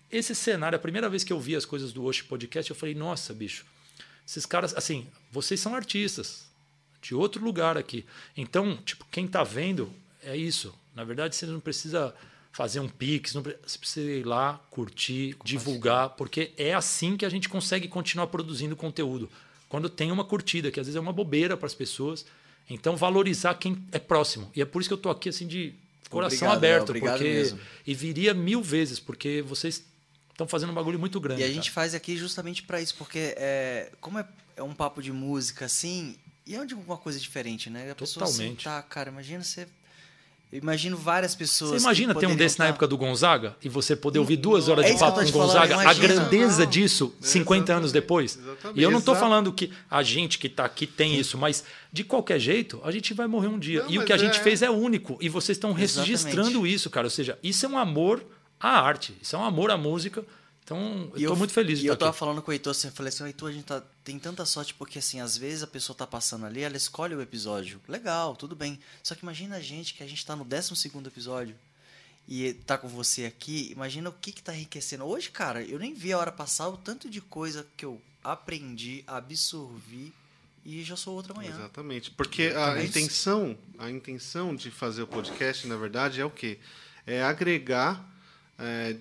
Esse 0.10 0.34
cenário, 0.34 0.78
a 0.78 0.80
primeira 0.80 1.10
vez 1.10 1.26
que 1.26 1.34
eu 1.34 1.40
vi 1.40 1.56
as 1.58 1.66
coisas 1.66 1.92
do 1.92 2.06
Osh 2.06 2.22
Podcast, 2.22 2.72
eu 2.72 2.76
falei, 2.76 2.96
nossa, 2.96 3.34
bicho, 3.34 3.66
esses 4.26 4.46
caras, 4.46 4.74
assim, 4.76 5.08
vocês 5.30 5.60
são 5.60 5.76
artistas 5.76 6.46
de 7.02 7.14
outro 7.14 7.44
lugar 7.44 7.78
aqui. 7.78 8.06
Então, 8.38 8.78
tipo, 8.78 9.06
quem 9.12 9.28
tá 9.28 9.44
vendo 9.44 9.92
é 10.24 10.38
isso. 10.38 10.74
Na 10.96 11.04
verdade, 11.04 11.36
você 11.36 11.46
não 11.46 11.60
precisa 11.60 12.16
fazer 12.56 12.80
um 12.80 12.88
pix, 12.88 13.34
não 13.34 13.44
pre- 13.44 13.58
você 13.68 13.78
precisa 13.78 14.10
ir 14.10 14.26
lá, 14.26 14.62
curtir, 14.72 15.36
divulgar, 15.44 16.12
porque 16.12 16.54
é 16.58 16.74
assim 16.74 17.18
que 17.18 17.26
a 17.26 17.30
gente 17.30 17.50
consegue 17.50 17.86
continuar 17.90 18.28
produzindo 18.28 18.78
conteúdo. 18.78 19.30
Quando 19.68 19.90
tem 19.90 20.10
uma 20.10 20.24
curtida, 20.24 20.72
que 20.72 20.80
às 20.80 20.88
vezes 20.88 20.96
é 20.96 21.00
uma 21.02 21.12
bobeira 21.12 21.58
para 21.58 21.66
as 21.66 21.74
pessoas. 21.74 22.26
Então, 22.70 22.96
valorizar 22.96 23.56
quem 23.56 23.78
é 23.92 24.00
próximo. 24.00 24.50
E 24.56 24.62
é 24.62 24.66
por 24.66 24.80
isso 24.80 24.90
que 24.90 24.94
eu 24.94 24.98
tô 24.98 25.10
aqui 25.10 25.28
assim 25.28 25.46
de 25.46 25.74
coração 26.10 26.48
Obrigado, 26.48 26.58
aberto, 26.58 26.94
Léo, 26.94 27.02
porque 27.02 27.24
mesmo. 27.26 27.60
e 27.86 27.94
viria 27.94 28.34
mil 28.34 28.62
vezes, 28.62 29.02
porque 29.02 29.42
vocês 29.42 29.84
estão 30.32 30.48
fazendo 30.48 30.70
um 30.72 30.76
bagulho 30.76 30.98
muito 30.98 31.20
grande. 31.20 31.42
E 31.42 31.44
a 31.44 31.48
cara. 31.48 31.54
gente 31.56 31.72
faz 31.72 31.94
aqui 31.94 32.16
justamente 32.16 32.64
pra 32.64 32.82
isso, 32.82 32.96
porque 32.96 33.36
é, 33.38 33.92
como 34.00 34.18
é, 34.18 34.26
é 34.56 34.64
um 34.64 34.74
papo 34.74 35.02
de 35.02 35.12
música 35.12 35.66
assim, 35.66 36.16
e 36.48 36.56
é 36.56 36.60
alguma 36.60 36.98
coisa 36.98 37.20
diferente, 37.20 37.70
né? 37.70 37.92
A 37.92 37.96
pessoa 37.96 38.26
Totalmente. 38.26 38.64
sentar, 38.64 38.82
cara, 38.84 39.10
imagina 39.10 39.44
você. 39.44 39.68
Eu 40.56 40.62
imagino 40.62 40.96
várias 40.96 41.36
pessoas. 41.36 41.72
Você 41.72 41.78
imagina 41.86 42.16
ter 42.16 42.28
um 42.28 42.36
desse 42.36 42.58
na 42.58 42.68
época 42.68 42.88
do 42.88 42.98
Gonzaga 42.98 43.58
e 43.62 43.68
você 43.68 43.94
poder 43.94 44.20
ouvir 44.20 44.38
duas 44.38 44.70
horas 44.70 44.86
É 44.86 44.94
de 44.94 44.98
papo 44.98 45.20
com 45.20 45.28
falando, 45.28 45.34
Gonzaga, 45.34 45.90
a 45.90 45.94
grandeza 45.94 46.64
Não, 46.64 46.70
disso 46.72 47.14
50 47.20 47.74
anos 47.74 47.92
depois. 47.92 48.38
Exatamente. 48.42 48.80
E 48.80 48.82
eu 48.82 48.90
não 48.90 49.00
estou 49.00 49.18
falando 49.18 49.52
que 49.52 49.70
a 49.92 50.02
gente 50.02 50.40
que 50.40 50.48
está 50.48 50.64
aqui 50.64 50.88
tem 50.88 51.20
isso, 51.20 51.38
mas 51.38 51.66
de 51.92 52.06
qualquer 52.06 52.40
jeito, 52.40 52.80
a 52.86 52.92
gente 52.92 53.14
vai 53.14 53.28
morrer 53.28 53.50
um 53.50 53.60
dia. 53.60 53.84
Não, 53.84 53.92
e 53.92 54.00
o 54.00 54.06
que 54.06 54.14
a 54.14 54.18
gente 54.18 54.40
é- 54.40 54.44
fez 54.44 54.62
é 54.62 54.70
único. 54.70 55.18
E 55.20 55.28
vocês 55.28 55.58
estão 55.58 55.72
Exatamente. 55.78 56.00
registrando 56.10 56.66
isso, 56.66 56.90
cara. 56.90 57.06
Ou 57.08 57.12
seja, 57.12 57.38
isso 57.44 57.66
é 57.66 57.70
um 57.70 57.78
amor 57.78 58.26
à 58.58 58.80
arte, 58.80 59.14
isso 59.22 59.36
é 59.36 59.40
um 59.40 59.44
amor 59.44 59.70
à 59.72 59.76
música. 59.78 60.24
Então, 60.66 61.12
eu 61.14 61.20
E 61.20 61.22
estou 61.22 61.36
muito 61.38 61.54
feliz 61.54 61.78
de 61.80 61.86
E 61.86 61.88
eu 61.88 61.96
tava 61.96 62.10
aqui. 62.10 62.20
falando 62.20 62.42
com 62.42 62.50
o 62.50 62.54
Heitor, 62.54 62.72
assim, 62.72 62.88
eu 62.88 62.94
falei 62.94 63.10
assim, 63.10 63.24
"Ô, 63.24 63.28
Heitor, 63.28 63.50
a 63.50 63.54
gente 63.54 63.66
tá, 63.66 63.84
tem 64.04 64.18
tanta 64.18 64.44
sorte 64.46 64.74
porque, 64.74 64.98
assim, 64.98 65.22
às 65.22 65.38
vezes 65.38 65.62
a 65.62 65.68
pessoa 65.68 65.96
tá 65.96 66.08
passando 66.08 66.44
ali, 66.46 66.62
ela 66.64 66.76
escolhe 66.76 67.14
o 67.14 67.22
episódio. 67.22 67.80
Legal, 67.88 68.36
tudo 68.36 68.56
bem. 68.56 68.80
Só 69.04 69.14
que 69.14 69.22
imagina 69.22 69.58
a 69.58 69.60
gente, 69.62 69.94
que 69.94 70.04
a 70.04 70.08
gente 70.08 70.26
tá 70.26 70.36
no 70.36 70.44
12 70.44 70.76
segundo 70.76 71.08
episódio 71.08 71.56
e 72.28 72.54
tá 72.66 72.76
com 72.80 72.88
você 72.88 73.26
aqui, 73.26 73.72
imagina 73.72 74.10
o 74.10 74.14
que 74.14 74.32
que 74.32 74.42
tá 74.42 74.56
enriquecendo. 74.56 75.06
Hoje, 75.06 75.30
cara, 75.30 75.62
eu 75.64 75.78
nem 75.78 75.94
vi 75.94 76.12
a 76.12 76.18
hora 76.18 76.32
passar 76.32 76.68
o 76.68 76.76
tanto 76.78 77.08
de 77.08 77.22
coisa 77.22 77.68
que 77.78 77.86
eu 77.86 78.02
aprendi, 78.24 79.04
absorvi 79.06 80.12
e 80.66 80.84
já 80.84 80.96
sou 80.96 81.14
outra 81.14 81.32
manhã. 81.36 81.52
Exatamente. 81.52 82.10
Porque 82.10 82.52
a 82.56 82.84
intenção, 82.84 83.56
a 83.78 83.92
intenção 83.92 84.56
de 84.56 84.72
fazer 84.72 85.04
o 85.04 85.08
podcast, 85.08 85.68
na 85.68 85.78
verdade, 85.78 86.20
é 86.20 86.26
o 86.26 86.32
quê? 86.32 86.58
É 87.06 87.22
agregar, 87.22 88.04
é, 88.58 88.96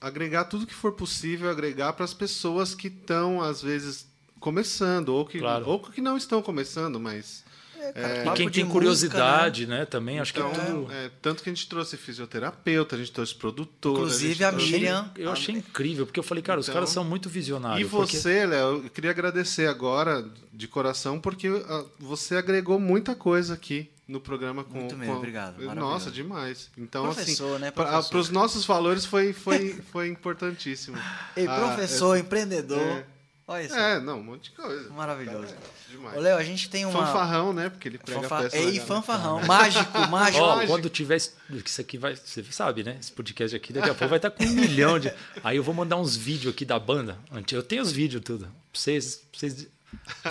agregar 0.00 0.44
tudo 0.44 0.66
que 0.66 0.74
for 0.74 0.92
possível, 0.92 1.50
agregar 1.50 1.92
para 1.92 2.04
as 2.04 2.14
pessoas 2.14 2.74
que 2.74 2.88
estão, 2.88 3.40
às 3.42 3.60
vezes, 3.62 4.06
começando, 4.40 5.08
ou 5.10 5.24
que, 5.26 5.38
Claro. 5.38 5.66
ou 5.68 5.80
que 5.80 6.00
não 6.00 6.16
estão 6.16 6.40
começando, 6.42 6.98
mas. 7.00 7.46
É, 7.80 7.92
cara, 7.92 8.20
E 8.20 8.24
papo 8.24 8.36
quem 8.36 8.50
tem 8.50 8.64
música, 8.64 8.72
curiosidade, 8.72 9.66
né? 9.66 9.84
também, 9.86 10.18
acho 10.18 10.32
Então, 10.32 10.50
que 10.50 10.60
é 10.60 10.64
tudo. 10.64 10.92
é, 10.92 11.10
tanto 11.22 11.42
que 11.42 11.48
a 11.48 11.54
gente 11.54 11.68
trouxe 11.68 11.96
fisioterapeuta, 11.96 12.96
a 12.96 12.98
gente 12.98 13.12
trouxe 13.12 13.34
produtor. 13.34 13.92
Inclusive, 13.98 14.44
a 14.44 14.50
trouxe- 14.50 14.72
Miriam- 14.72 15.10
Eu 15.16 15.30
achei 15.30 15.54
incrível, 15.54 16.04
porque 16.04 16.18
eu 16.18 16.24
falei, 16.24 16.42
cara, 16.42 16.58
os 16.60 16.66
Então, 16.66 16.74
caras 16.74 16.90
são 16.90 17.04
muito 17.04 17.28
E 17.28 17.32
visionários. 17.32 17.88
porque- 17.90 18.16
você, 18.18 18.44
Léo, 18.44 18.82
eu 18.84 18.90
queria 18.90 19.10
agradecer 19.10 19.68
agora 19.68 20.28
de 20.52 20.66
coração, 20.68 21.18
porque 21.20 21.46
ah, 21.48 21.84
você 22.00 22.36
agregou 22.36 22.78
muita 22.80 23.14
coisa 23.14 23.54
aqui 23.54 23.88
no 24.08 24.20
programa 24.20 24.64
com. 24.64 24.78
Muito 24.78 24.96
mesmo, 24.96 25.12
com- 25.12 25.18
obrigado, 25.18 25.62
Nossa, 25.74 26.10
demais. 26.10 26.70
Então, 26.76 27.04
Professor, 27.04 27.52
assim, 27.52 27.60
né, 27.62 27.70
para 27.70 28.00
os 28.18 28.30
nossos 28.30 28.64
valores 28.64 29.04
foi, 29.04 29.32
foi, 29.34 29.74
foi 29.92 30.08
importantíssimo. 30.08 30.96
Ei, 31.36 31.46
Ah, 31.46 31.56
professor, 31.56 32.16
empreendedor. 32.16 32.80
é. 32.80 33.04
Olha 33.50 33.62
isso. 33.62 33.74
É, 33.74 33.98
não, 33.98 34.20
um 34.20 34.22
monte 34.22 34.50
de 34.50 34.56
coisa. 34.56 34.90
Maravilhoso. 34.90 35.54
Demais. 35.90 36.14
Ô, 36.18 36.20
Léo, 36.20 36.36
a 36.36 36.44
gente 36.44 36.68
tem 36.68 36.84
uma. 36.84 37.06
Fanfarrão, 37.06 37.54
né? 37.54 37.70
Porque 37.70 37.88
ele 37.88 37.96
prega 37.96 38.28
Fanfa... 38.28 38.42
peça. 38.42 38.56
Ei, 38.58 38.78
fanfarrão. 38.78 39.40
Mágico, 39.46 39.98
mágico. 40.10 40.44
Ó, 40.44 40.56
mágico. 40.56 40.72
quando 40.74 40.90
tiver. 40.90 41.16
Isso 41.16 41.32
isso 41.50 41.80
aqui 41.80 41.96
vai. 41.96 42.14
Você 42.14 42.44
sabe, 42.50 42.84
né? 42.84 42.98
Esse 43.00 43.10
podcast 43.10 43.56
aqui 43.56 43.72
daqui 43.72 43.88
a 43.88 43.94
pouco 43.94 44.08
vai 44.10 44.18
estar 44.18 44.30
com 44.30 44.44
um 44.44 44.50
milhão 44.50 44.98
de. 44.98 45.10
Aí 45.42 45.56
eu 45.56 45.62
vou 45.62 45.74
mandar 45.74 45.96
uns 45.96 46.14
vídeos 46.14 46.52
aqui 46.52 46.66
da 46.66 46.78
banda. 46.78 47.18
Eu 47.50 47.62
tenho 47.62 47.80
os 47.80 47.90
vídeos 47.90 48.22
tudo. 48.22 48.44
Pra 48.44 48.52
vocês, 48.74 49.16
pra 49.16 49.40
vocês 49.40 49.66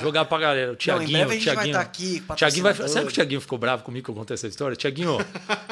jogar 0.02 0.26
pra 0.26 0.38
galera. 0.40 0.68
O 0.68 0.68
Não, 0.68 0.74
em 0.74 0.78
Tiaguinho. 0.78 1.12
breve 1.12 1.32
a 1.32 1.34
gente 1.36 1.46
vai 1.46 1.54
Tiaguinho. 1.56 1.72
estar 1.72 1.82
aqui. 1.82 2.24
Tiaguinho 2.36 2.64
vai. 2.64 2.74
Sabe 2.76 3.06
que 3.06 3.12
o 3.12 3.14
Tiaguinho 3.14 3.42
ficou 3.42 3.58
bravo 3.58 3.84
comigo 3.84 4.06
que 4.06 4.12
eu 4.12 4.16
contei 4.16 4.34
essa 4.36 4.48
história? 4.48 4.76
Tiaguinho, 4.76 5.18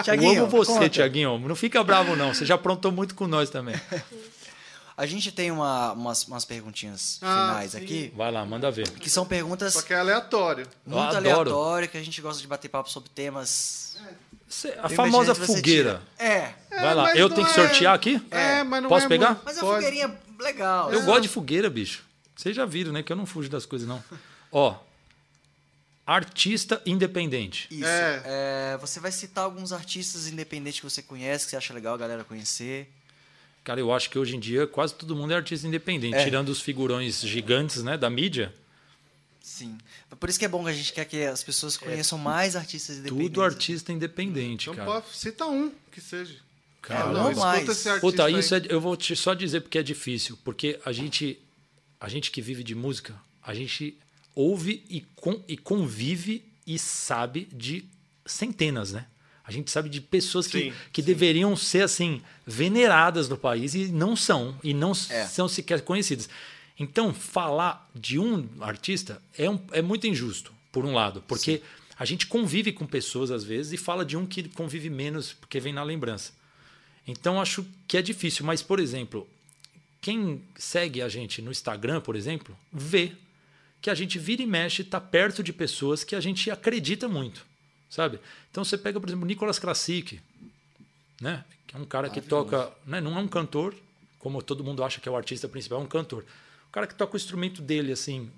Tiaguinho, 0.03 0.33
eu 0.39 0.43
amo 0.45 0.51
você, 0.51 0.71
conta. 0.73 0.89
Tiaguinho. 0.89 1.37
Não 1.39 1.55
fica 1.55 1.83
bravo, 1.83 2.15
não. 2.15 2.33
Você 2.33 2.45
já 2.45 2.55
aprontou 2.55 2.91
muito 2.91 3.15
com 3.15 3.27
nós 3.27 3.49
também. 3.49 3.75
A 4.97 5.05
gente 5.05 5.29
tem 5.29 5.51
uma, 5.51 5.91
umas, 5.91 6.23
umas 6.25 6.45
perguntinhas 6.45 7.19
Ah, 7.21 7.49
finais 7.49 7.71
sim. 7.71 7.77
aqui, 7.79 8.13
Vai 8.15 8.31
lá, 8.31 8.45
manda 8.45 8.71
ver. 8.71 8.89
que 8.91 9.09
são 9.09 9.25
perguntas 9.25 9.73
Só 9.73 9.81
que 9.81 9.93
é 9.93 9.99
aleatório. 9.99 10.65
muito 10.85 10.97
adoro. 11.17 11.17
aleatórias, 11.17 11.91
que 11.91 11.97
a 11.97 12.01
gente 12.01 12.21
gosta 12.21 12.41
de 12.41 12.47
bater 12.47 12.69
papo 12.69 12.89
sobre 12.89 13.09
temas. 13.09 13.97
Cê- 14.47 14.73
A 14.81 14.87
bem 14.87 14.95
famosa 14.95 15.35
fogueira. 15.35 16.01
É, 16.17 16.51
Vai 16.69 16.95
lá. 16.95 17.03
mas 17.03 17.19
Eu 17.19 17.29
tenho 17.29 17.45
que 17.45 17.51
é- 17.59 17.67
sortear 17.67 17.93
aqui? 17.93 18.25
É, 18.31 18.63
mas 18.63 18.81
não 18.83 18.87
Posso 18.87 19.05
é 19.05 19.09
pegar? 19.09 19.31
muito- 19.31 19.41
mas 19.43 19.57
a 19.57 19.61
fogueirinha 19.61 20.15
legal. 20.39 20.93
Eu 20.93 21.01
gosto 21.03 21.23
de 21.23 21.27
fogueira, 21.27 21.69
bicho. 21.69 22.04
Vocês 22.35 22.55
já 22.55 22.65
viram, 22.65 22.91
né? 22.91 23.01
Que 23.03 23.11
eu 23.11 23.15
não 23.15 23.25
fujo 23.25 23.49
das 23.49 23.65
coisas, 23.65 23.87
não. 23.87 24.03
Ó. 24.51 24.77
Artista 26.05 26.81
independente. 26.85 27.67
Isso. 27.71 27.85
É. 27.85 28.21
É, 28.73 28.77
você 28.79 28.99
vai 28.99 29.11
citar 29.11 29.43
alguns 29.43 29.71
artistas 29.73 30.27
independentes 30.27 30.79
que 30.79 30.85
você 30.85 31.01
conhece, 31.01 31.45
que 31.45 31.51
você 31.51 31.57
acha 31.57 31.73
legal 31.73 31.95
a 31.95 31.97
galera 31.97 32.23
conhecer. 32.23 32.87
Cara, 33.63 33.79
eu 33.79 33.91
acho 33.91 34.11
que 34.11 34.19
hoje 34.19 34.35
em 34.35 34.39
dia 34.39 34.67
quase 34.67 34.93
todo 34.93 35.15
mundo 35.15 35.31
é 35.31 35.35
artista 35.35 35.67
independente. 35.67 36.15
É. 36.15 36.23
Tirando 36.23 36.49
os 36.49 36.61
figurões 36.61 37.21
gigantes, 37.21 37.81
né? 37.81 37.97
Da 37.97 38.09
mídia. 38.09 38.53
Sim. 39.41 39.77
Por 40.19 40.29
isso 40.29 40.37
que 40.37 40.45
é 40.45 40.47
bom 40.47 40.63
que 40.63 40.69
a 40.69 40.73
gente 40.73 40.93
quer 40.93 41.05
que 41.05 41.23
as 41.23 41.43
pessoas 41.43 41.75
conheçam 41.75 42.17
mais 42.19 42.55
artistas 42.55 42.97
independentes. 42.97 43.25
É. 43.25 43.29
Tudo 43.29 43.43
artista 43.43 43.91
independente, 43.91 44.69
Então, 44.69 44.75
cara. 44.75 45.01
pode, 45.01 45.15
cita 45.15 45.45
um 45.45 45.71
que 45.91 45.99
seja. 46.01 46.35
Cara, 46.83 47.05
não, 47.07 47.13
não 47.23 47.31
escuta 47.31 47.45
mais. 47.47 47.69
esse 47.69 47.89
artista 47.89 47.99
Puta, 48.01 48.25
aí. 48.25 48.37
isso 48.39 48.53
é, 48.53 48.61
eu 48.69 48.79
vou 48.79 48.95
te 48.95 49.15
só 49.15 49.33
dizer 49.33 49.61
porque 49.61 49.79
é 49.79 49.83
difícil. 49.83 50.37
Porque 50.43 50.79
a 50.85 50.91
gente, 50.91 51.39
a 52.05 52.09
gente 52.09 52.29
que 52.29 52.39
vive 52.39 52.63
de 52.63 52.75
música, 52.75 53.19
a 53.41 53.51
gente 53.55 53.97
ouve 54.35 54.83
e, 54.87 55.01
con, 55.15 55.41
e 55.47 55.57
convive 55.57 56.45
e 56.67 56.77
sabe 56.77 57.47
de 57.51 57.83
centenas, 58.23 58.91
né? 58.93 59.07
A 59.43 59.51
gente 59.51 59.71
sabe 59.71 59.89
de 59.89 59.99
pessoas 59.99 60.45
que, 60.45 60.71
Sim, 60.71 60.73
que 60.93 61.01
deveriam 61.01 61.55
ser 61.55 61.81
assim 61.83 62.21
veneradas 62.45 63.27
no 63.27 63.35
país 63.35 63.73
e 63.73 63.87
não 63.87 64.15
são 64.15 64.55
e 64.63 64.71
não 64.71 64.91
É. 65.09 65.25
são 65.25 65.47
sequer 65.47 65.81
conhecidas. 65.81 66.29
Então, 66.79 67.11
falar 67.11 67.89
de 67.95 68.19
um 68.19 68.47
artista 68.61 69.19
é, 69.35 69.49
um, 69.49 69.59
é 69.71 69.81
muito 69.81 70.05
injusto, 70.05 70.53
por 70.71 70.85
um 70.85 70.93
lado, 70.93 71.23
porque 71.27 71.63
a 71.97 72.05
gente 72.05 72.27
convive 72.27 72.71
com 72.71 72.85
pessoas 72.85 73.31
às 73.31 73.43
vezes 73.43 73.73
e 73.73 73.77
fala 73.77 74.05
de 74.05 74.15
um 74.15 74.27
que 74.27 74.47
convive 74.49 74.91
menos 74.91 75.33
porque 75.33 75.59
vem 75.59 75.73
na 75.73 75.81
lembrança. 75.83 76.33
Então, 77.07 77.41
acho 77.41 77.65
que 77.87 77.97
é 77.97 78.01
difícil. 78.03 78.45
Mas, 78.45 78.61
por 78.61 78.79
exemplo, 78.79 79.27
quem 80.05 80.43
segue 80.55 81.01
a 81.01 81.09
gente 81.09 81.41
no 81.41 81.49
Instagram, 81.49 81.99
por 81.99 82.15
exemplo, 82.15 82.55
vê 82.71 83.13
que 83.81 83.89
a 83.89 83.95
gente 83.95 84.19
vira 84.19 84.43
e 84.43 84.45
mexe 84.45 84.83
está 84.83 85.01
perto 85.01 85.41
de 85.41 85.51
pessoas 85.51 86.03
que 86.03 86.15
a 86.15 86.21
gente 86.21 86.51
acredita 86.51 87.09
muito, 87.09 87.43
sabe? 87.89 88.19
Então 88.51 88.63
você 88.63 88.77
pega, 88.77 88.99
por 88.99 89.09
exemplo, 89.09 89.25
Nicolas 89.25 89.57
Krasik, 89.57 90.21
né? 91.19 91.43
Que 91.65 91.75
é 91.75 91.79
um 91.79 91.85
cara 91.85 92.07
que 92.07 92.21
toca, 92.21 92.71
né? 92.85 93.01
não 93.01 93.17
é 93.17 93.19
um 93.19 93.27
cantor, 93.27 93.73
como 94.19 94.43
todo 94.43 94.63
mundo 94.63 94.83
acha 94.83 95.01
que 95.01 95.09
é 95.09 95.11
o 95.11 95.15
artista 95.15 95.49
principal, 95.49 95.81
é 95.81 95.83
um 95.83 95.87
cantor. 95.87 96.23
O 96.69 96.71
cara 96.71 96.85
que 96.85 96.93
toca 96.93 97.15
o 97.15 97.17
instrumento 97.17 97.59
dele 97.59 97.91
assim, 97.91 98.29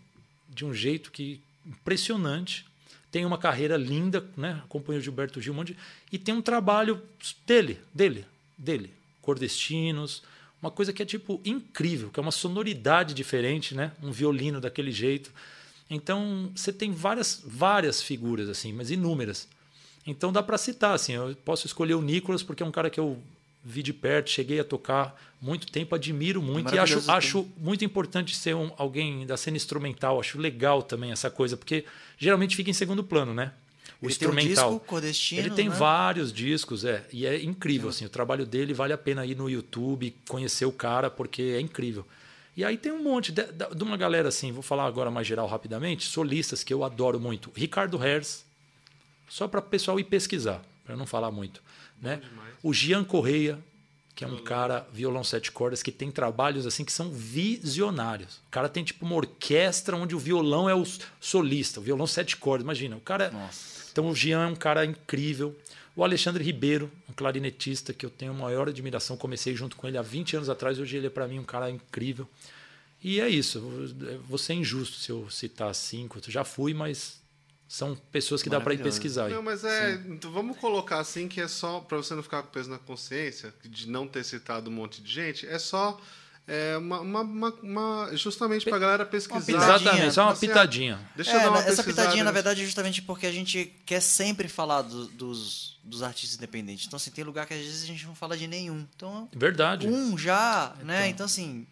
de 0.47 0.63
um 0.63 0.73
jeito 0.73 1.11
que 1.11 1.41
impressionante. 1.65 2.65
Tem 3.11 3.25
uma 3.25 3.37
carreira 3.37 3.75
linda, 3.75 4.25
né? 4.37 4.61
Acompanha 4.63 4.99
o 5.01 5.03
Gilberto 5.03 5.41
Gil, 5.41 5.51
um 5.51 5.57
monte 5.57 5.73
de... 5.73 5.79
e 6.13 6.17
tem 6.17 6.33
um 6.33 6.41
trabalho 6.41 7.01
dele, 7.45 7.77
dele, 7.93 8.25
dele, 8.57 8.93
cordestinos, 9.21 10.23
uma 10.61 10.71
coisa 10.71 10.91
que 10.91 11.01
é 11.01 11.05
tipo 11.05 11.39
incrível, 11.45 12.09
que 12.09 12.19
é 12.19 12.21
uma 12.21 12.31
sonoridade 12.31 13.13
diferente, 13.13 13.75
né? 13.75 13.91
Um 14.01 14.11
violino 14.11 14.59
daquele 14.59 14.91
jeito. 14.91 15.31
Então, 15.89 16.51
você 16.55 16.73
tem 16.73 16.91
várias 16.91 17.41
várias 17.45 18.01
figuras 18.01 18.49
assim, 18.49 18.73
mas 18.73 18.91
inúmeras. 18.91 19.47
Então 20.05 20.31
dá 20.31 20.41
para 20.41 20.57
citar 20.57 20.95
assim, 20.95 21.13
eu 21.13 21.35
posso 21.43 21.67
escolher 21.67 21.95
o 21.95 22.01
Nicolas 22.01 22.41
porque 22.41 22.63
é 22.63 22.65
um 22.65 22.71
cara 22.71 22.89
que 22.89 22.99
eu 22.99 23.21
vi 23.61 23.83
de 23.83 23.91
perto, 23.91 24.29
cheguei 24.29 24.61
a 24.61 24.63
tocar 24.63 25.19
muito 25.41 25.67
tempo, 25.67 25.93
admiro 25.93 26.41
muito 26.41 26.73
e 26.73 26.79
acho, 26.79 27.11
acho 27.11 27.47
muito 27.57 27.83
importante 27.83 28.33
ser 28.33 28.55
um, 28.55 28.71
alguém 28.77 29.25
da 29.25 29.35
cena 29.35 29.57
instrumental, 29.57 30.17
acho 30.21 30.39
legal 30.39 30.81
também 30.81 31.11
essa 31.11 31.29
coisa, 31.29 31.57
porque 31.57 31.83
geralmente 32.17 32.55
fica 32.55 32.69
em 32.69 32.73
segundo 32.73 33.03
plano, 33.03 33.33
né? 33.33 33.51
O 34.01 34.05
Ele 34.05 34.15
tem 34.15 34.27
um 34.27 34.31
instrumental. 34.31 34.71
Ele 35.39 35.49
tem 35.55 35.69
né? 35.69 35.75
vários 35.75 36.31
discos, 36.31 36.85
é, 36.85 37.03
e 37.11 37.25
é 37.25 37.41
incrível 37.43 37.89
assim, 37.89 38.05
o 38.05 38.09
trabalho 38.09 38.45
dele 38.45 38.73
vale 38.73 38.93
a 38.93 38.97
pena 38.97 39.25
ir 39.25 39.35
no 39.35 39.49
YouTube, 39.49 40.15
conhecer 40.27 40.65
o 40.65 40.71
cara 40.71 41.09
porque 41.09 41.41
é 41.55 41.59
incrível. 41.59 42.05
E 42.55 42.63
aí 42.63 42.77
tem 42.77 42.91
um 42.91 43.01
monte 43.03 43.31
de, 43.31 43.43
de- 43.43 43.75
de 43.75 43.83
uma 43.83 43.97
galera 43.97 44.29
assim, 44.29 44.51
vou 44.51 44.61
falar 44.63 44.85
agora 44.85 45.09
mais 45.11 45.25
geral 45.27 45.47
rapidamente, 45.47 46.05
solistas 46.05 46.63
que 46.63 46.73
eu 46.73 46.83
adoro 46.83 47.19
muito. 47.19 47.51
Ricardo 47.55 48.03
Herz, 48.03 48.45
só 49.29 49.47
para 49.47 49.59
o 49.59 49.63
pessoal 49.63 49.99
ir 49.99 50.03
pesquisar, 50.05 50.63
para 50.85 50.95
não 50.95 51.05
falar 51.05 51.31
muito. 51.31 51.61
Né? 52.01 52.21
O 52.63 52.73
Gian 52.73 53.03
Correia, 53.03 53.59
que 54.15 54.23
é 54.23 54.27
um 54.27 54.37
cara, 54.43 54.87
violão 54.91 55.23
sete 55.23 55.51
cordas, 55.51 55.83
que 55.83 55.91
tem 55.91 56.09
trabalhos 56.11 56.65
assim 56.65 56.83
que 56.83 56.91
são 56.91 57.11
visionários. 57.11 58.37
O 58.47 58.49
cara 58.51 58.67
tem 58.69 58.83
tipo 58.83 59.05
uma 59.05 59.15
orquestra 59.15 59.95
onde 59.95 60.15
o 60.15 60.19
violão 60.19 60.67
é 60.69 60.73
o 60.75 60.83
solista, 61.19 61.79
o 61.79 61.83
violão 61.83 62.07
sete 62.07 62.37
cordas, 62.37 62.63
imagina. 62.63 62.95
O 62.95 63.01
cara. 63.01 63.29
Então 63.97 64.11
o 64.11 64.13
Gian 64.13 64.43
é 64.43 64.45
um 64.45 64.55
cara 64.55 64.85
incrível. 64.85 65.55
O 65.95 66.03
Alexandre 66.03 66.43
Ribeiro, 66.43 66.91
um 67.09 67.13
clarinetista 67.13 67.91
que 67.91 68.05
eu 68.05 68.11
tenho 68.11 68.31
maior 68.31 68.69
admiração, 68.69 69.17
comecei 69.17 69.55
junto 69.55 69.75
com 69.75 69.87
ele 69.87 69.97
há 69.97 70.03
20 70.03 70.35
anos 70.35 70.49
atrás, 70.51 70.77
hoje 70.77 70.97
ele 70.97 71.07
é 71.07 71.09
para 71.09 71.27
mim 71.27 71.39
um 71.39 71.43
cara 71.43 71.67
incrível. 71.71 72.29
E 73.03 73.19
é 73.19 73.27
isso, 73.27 73.59
vou 74.27 74.37
ser 74.37 74.53
injusto 74.53 74.97
se 74.97 75.11
eu 75.11 75.27
citar 75.31 75.73
cinco, 75.73 76.19
eu 76.19 76.31
já 76.31 76.43
fui, 76.43 76.75
mas 76.75 77.19
são 77.67 77.95
pessoas 78.11 78.43
que 78.43 78.51
dá 78.51 78.61
para 78.61 78.75
ir 78.75 78.83
pesquisar. 78.83 79.25
aí. 79.25 79.33
Não, 79.33 79.41
mas 79.41 79.63
é. 79.63 79.95
Então 80.07 80.31
vamos 80.31 80.57
colocar 80.57 80.99
assim 80.99 81.27
que 81.27 81.41
é 81.41 81.47
só. 81.47 81.79
Pra 81.79 81.97
você 81.97 82.13
não 82.13 82.21
ficar 82.21 82.43
com 82.43 82.51
peso 82.51 82.69
na 82.69 82.77
consciência, 82.77 83.51
de 83.65 83.89
não 83.89 84.07
ter 84.07 84.23
citado 84.23 84.69
um 84.69 84.73
monte 84.73 85.01
de 85.01 85.11
gente, 85.11 85.47
é 85.47 85.57
só. 85.57 85.99
É 86.49 86.77
uma, 86.77 87.01
uma- 87.01 87.21
uma- 87.21 87.53
uma- 87.61 88.09
justamente 88.15 88.63
pra 88.69 88.79
galera 88.79 89.05
pesquisar. 89.05 89.51
Exatamente, 89.51 90.13
só 90.13 90.23
uma 90.23 90.31
Assim, 90.31 90.47
pitadinha. 90.47 90.97
Deixa 91.13 91.31
eu 91.33 91.39
É, 91.39 91.43
dar 91.43 91.49
uma 91.49 91.57
essa 91.59 91.67
pesquisada 91.67 92.01
pitadinha, 92.03 92.23
na 92.23 92.31
verdade, 92.31 92.61
é 92.61 92.65
justamente 92.65 93.01
porque 93.01 93.27
a 93.27 93.31
gente 93.33 93.65
quer 93.85 93.99
sempre 94.01 94.47
falar 94.47 94.81
do- 94.83 95.07
dos, 95.09 95.77
dos 95.83 96.01
artistas 96.01 96.37
independentes. 96.37 96.87
Então, 96.87 96.95
assim, 96.95 97.11
tem 97.11 97.25
lugar 97.25 97.45
que 97.45 97.53
às 97.53 97.59
vezes 97.59 97.83
a 97.83 97.87
gente 97.87 98.05
não 98.05 98.15
fala 98.15 98.37
de 98.37 98.47
nenhum. 98.47 98.85
Então, 98.95 99.27
Verdade. 99.35 99.87
um 99.87 100.17
já, 100.17 100.73
né? 100.83 101.09
Então, 101.09 101.25
assim, 101.25 101.67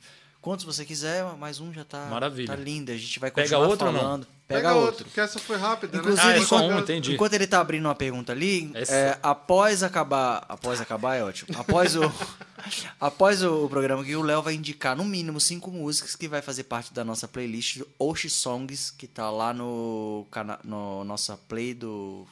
quantos 0.45 0.63
você 0.63 0.85
quiser, 0.85 1.23
mais 1.37 1.59
um 1.59 1.73
já 1.73 1.83
tá, 1.83 2.05
Maravilha. 2.05 2.47
tá 2.47 2.55
lindo. 2.55 2.91
A 2.91 2.95
gente 2.95 3.19
vai 3.19 3.31
Pega 3.31 3.47
continuar 3.49 3.67
outro 3.67 3.87
ou 3.87 3.91
não? 3.93 3.99
falando. 3.99 4.27
Pega, 4.47 4.59
Pega, 4.61 4.73
outro, 4.75 4.85
outro. 4.89 5.05
porque 5.05 5.19
essa 5.19 5.39
foi 5.39 5.57
rápida, 5.57 5.97
Inclusive, 5.97 6.21
Ah, 6.27 6.35
é 6.35 6.39
né? 6.39 6.45
só 6.45 6.57
enquanto, 6.59 6.75
um, 6.75 6.79
entendi. 6.81 7.13
enquanto 7.15 7.33
ele 7.33 7.47
tá 7.47 7.59
abrindo 7.59 7.85
uma 7.85 7.95
pergunta 7.95 8.31
ali, 8.31 8.71
é, 8.75 9.17
após 9.23 9.81
acabar. 9.81 10.45
Após 10.47 10.79
acabar 10.79 11.15
é 11.15 11.23
ótimo. 11.23 11.49
Após 11.59 11.95
o, 11.95 12.01
após 13.01 13.41
o, 13.41 13.67
programa 13.69 14.03
aqui, 14.03 14.15
o 14.15 14.21
Léo 14.21 14.43
vai 14.43 14.53
indicar 14.53 14.95
no 14.95 15.03
mínimo 15.03 15.41
cinco 15.41 15.71
músicas 15.71 16.15
que 16.15 16.27
vai 16.27 16.43
fazer 16.43 16.65
parte 16.65 16.93
da 16.93 17.03
nossa 17.03 17.27
playlist 17.27 17.79
do 17.79 17.87
Oshi 17.97 18.29
Songs, 18.29 18.91
que 18.91 19.07
tá 19.07 19.31
lá 19.31 19.51
no, 19.51 20.27
no 20.63 21.03
nossa 21.05 21.35
play 21.35 21.73
do 21.73 22.27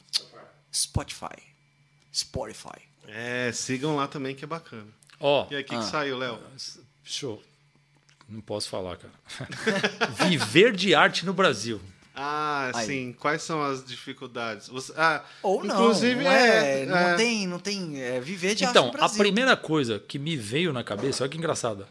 Spotify. 0.72 1.34
Spotify. 2.14 2.78
É, 3.08 3.50
sigam 3.52 3.96
lá 3.96 4.06
também 4.06 4.36
que 4.36 4.44
é 4.44 4.46
bacana. 4.46 4.86
Ó, 5.18 5.48
E 5.50 5.56
aí, 5.56 5.62
o 5.62 5.64
que, 5.64 5.74
Ah. 5.74 5.78
que 5.80 5.84
saiu, 5.86 6.16
Léo? 6.16 6.38
show. 7.02 7.42
Não 8.34 8.40
posso 8.40 8.68
falar, 8.68 8.96
cara. 8.96 9.12
Viver 10.28 10.74
de 10.74 10.92
arte 10.94 11.24
no 11.24 11.32
Brasil. 11.32 11.80
Ah, 12.16 12.70
Aí. 12.74 12.86
sim. 12.86 13.12
Quais 13.12 13.42
são 13.42 13.62
as 13.62 13.84
dificuldades? 13.84 14.68
Você- 14.68 14.92
ah, 14.96 15.24
Ou 15.42 15.62
não. 15.64 15.74
inclusive, 15.74 16.22
não 16.22 16.30
é, 16.30 16.82
é, 16.82 16.86
não 16.86 16.96
é. 16.96 17.16
tem, 17.16 17.46
não 17.46 17.58
tem 17.58 18.00
é, 18.00 18.20
viver 18.20 18.54
de 18.54 18.64
arte 18.64 18.70
Então, 18.72 18.84
no 18.86 18.90
a 18.90 18.92
Brasil. 18.92 19.18
primeira 19.18 19.56
coisa 19.56 19.98
que 19.98 20.18
me 20.18 20.36
veio 20.36 20.72
na 20.72 20.82
cabeça, 20.84 21.22
olha 21.24 21.30
que 21.30 21.38
engraçada, 21.38 21.88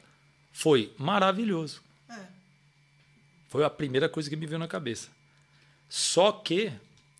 foi 0.51 0.93
maravilhoso. 0.97 1.81
É. 2.09 2.19
Foi 3.49 3.63
a 3.63 3.69
primeira 3.69 4.07
coisa 4.09 4.29
que 4.29 4.35
me 4.35 4.45
veio 4.45 4.59
na 4.59 4.67
cabeça. 4.67 5.09
Só 5.89 6.31
que 6.31 6.71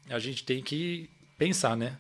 a 0.09 0.19
gente 0.19 0.43
tem 0.43 0.61
que 0.63 1.09
pensar, 1.37 1.75
né? 1.77 1.97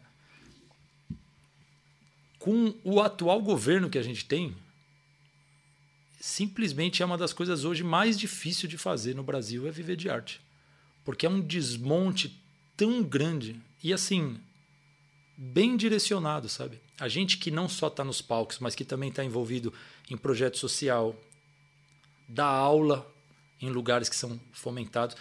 Com 2.39 2.73
o 2.83 3.01
atual 3.01 3.41
governo 3.41 3.89
que 3.89 3.97
a 3.97 4.03
gente 4.03 4.25
tem, 4.25 4.55
simplesmente 6.23 7.03
é 7.03 7.05
uma 7.05 7.17
das 7.17 7.33
coisas 7.33 7.65
hoje 7.65 7.83
mais 7.83 8.17
difíceis 8.17 8.69
de 8.69 8.77
fazer 8.77 9.13
no 9.13 9.23
Brasil 9.23 9.67
é 9.67 9.71
viver 9.71 9.97
de 9.97 10.09
arte. 10.09 10.39
Porque 11.03 11.25
é 11.25 11.29
um 11.29 11.41
desmonte 11.41 12.41
tão 12.77 13.03
grande 13.03 13.59
e 13.83 13.91
assim, 13.91 14.39
bem 15.35 15.75
direcionado, 15.75 16.47
sabe? 16.47 16.79
A 16.97 17.09
gente 17.09 17.37
que 17.37 17.51
não 17.51 17.67
só 17.67 17.87
está 17.87 18.05
nos 18.05 18.21
palcos, 18.21 18.59
mas 18.59 18.73
que 18.73 18.85
também 18.85 19.09
está 19.09 19.21
envolvido 19.21 19.73
em 20.09 20.15
projeto 20.15 20.57
social, 20.57 21.13
dá 22.25 22.45
aula 22.45 23.05
em 23.61 23.69
lugares 23.69 24.07
que 24.07 24.15
são 24.15 24.39
fomentados. 24.53 25.17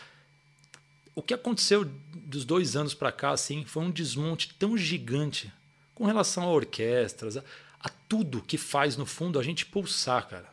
O 1.17 1.23
que 1.23 1.35
aconteceu 1.35 1.85
dos 2.15 2.45
dois 2.45 2.77
anos 2.77 2.95
para 2.95 3.11
cá, 3.11 3.33
assim, 3.33 3.65
foi 3.65 3.83
um 3.83 3.91
desmonte 3.91 4.55
tão 4.55 4.79
gigante 4.79 5.53
com 5.97 6.05
relação 6.05 6.45
a 6.45 6.53
orquestras, 6.53 7.39
a, 7.39 7.45
a 7.81 7.89
tudo 7.89 8.41
que 8.41 8.57
faz 8.57 8.97
no 8.97 9.05
fundo 9.05 9.37
a 9.37 9.43
gente 9.43 9.67
pulsar, 9.67 10.29
cara. 10.29 10.52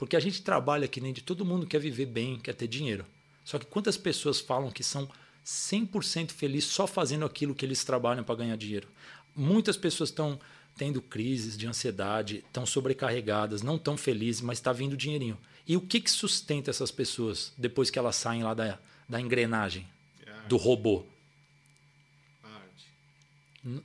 Porque 0.00 0.16
a 0.16 0.20
gente 0.20 0.40
trabalha 0.40 0.88
que 0.88 0.98
nem 0.98 1.12
de 1.12 1.20
todo 1.20 1.44
mundo 1.44 1.66
quer 1.66 1.78
viver 1.78 2.06
bem, 2.06 2.38
quer 2.38 2.54
ter 2.54 2.66
dinheiro. 2.66 3.04
Só 3.44 3.58
que 3.58 3.66
quantas 3.66 3.98
pessoas 3.98 4.40
falam 4.40 4.70
que 4.70 4.82
são 4.82 5.06
100% 5.44 6.30
felizes 6.30 6.70
só 6.70 6.86
fazendo 6.86 7.26
aquilo 7.26 7.54
que 7.54 7.66
eles 7.66 7.84
trabalham 7.84 8.24
para 8.24 8.36
ganhar 8.36 8.56
dinheiro? 8.56 8.88
Muitas 9.36 9.76
pessoas 9.76 10.08
estão 10.08 10.40
tendo 10.74 11.02
crises 11.02 11.54
de 11.54 11.66
ansiedade, 11.66 12.36
estão 12.36 12.64
sobrecarregadas, 12.64 13.60
não 13.60 13.76
estão 13.76 13.94
felizes, 13.94 14.40
mas 14.40 14.56
está 14.56 14.72
vindo 14.72 14.96
dinheirinho. 14.96 15.36
E 15.68 15.76
o 15.76 15.82
que, 15.82 16.00
que 16.00 16.10
sustenta 16.10 16.70
essas 16.70 16.90
pessoas 16.90 17.52
depois 17.58 17.90
que 17.90 17.98
elas 17.98 18.16
saem 18.16 18.42
lá 18.42 18.54
da, 18.54 18.78
da 19.06 19.20
engrenagem, 19.20 19.86
do 20.48 20.56
robô? 20.56 21.04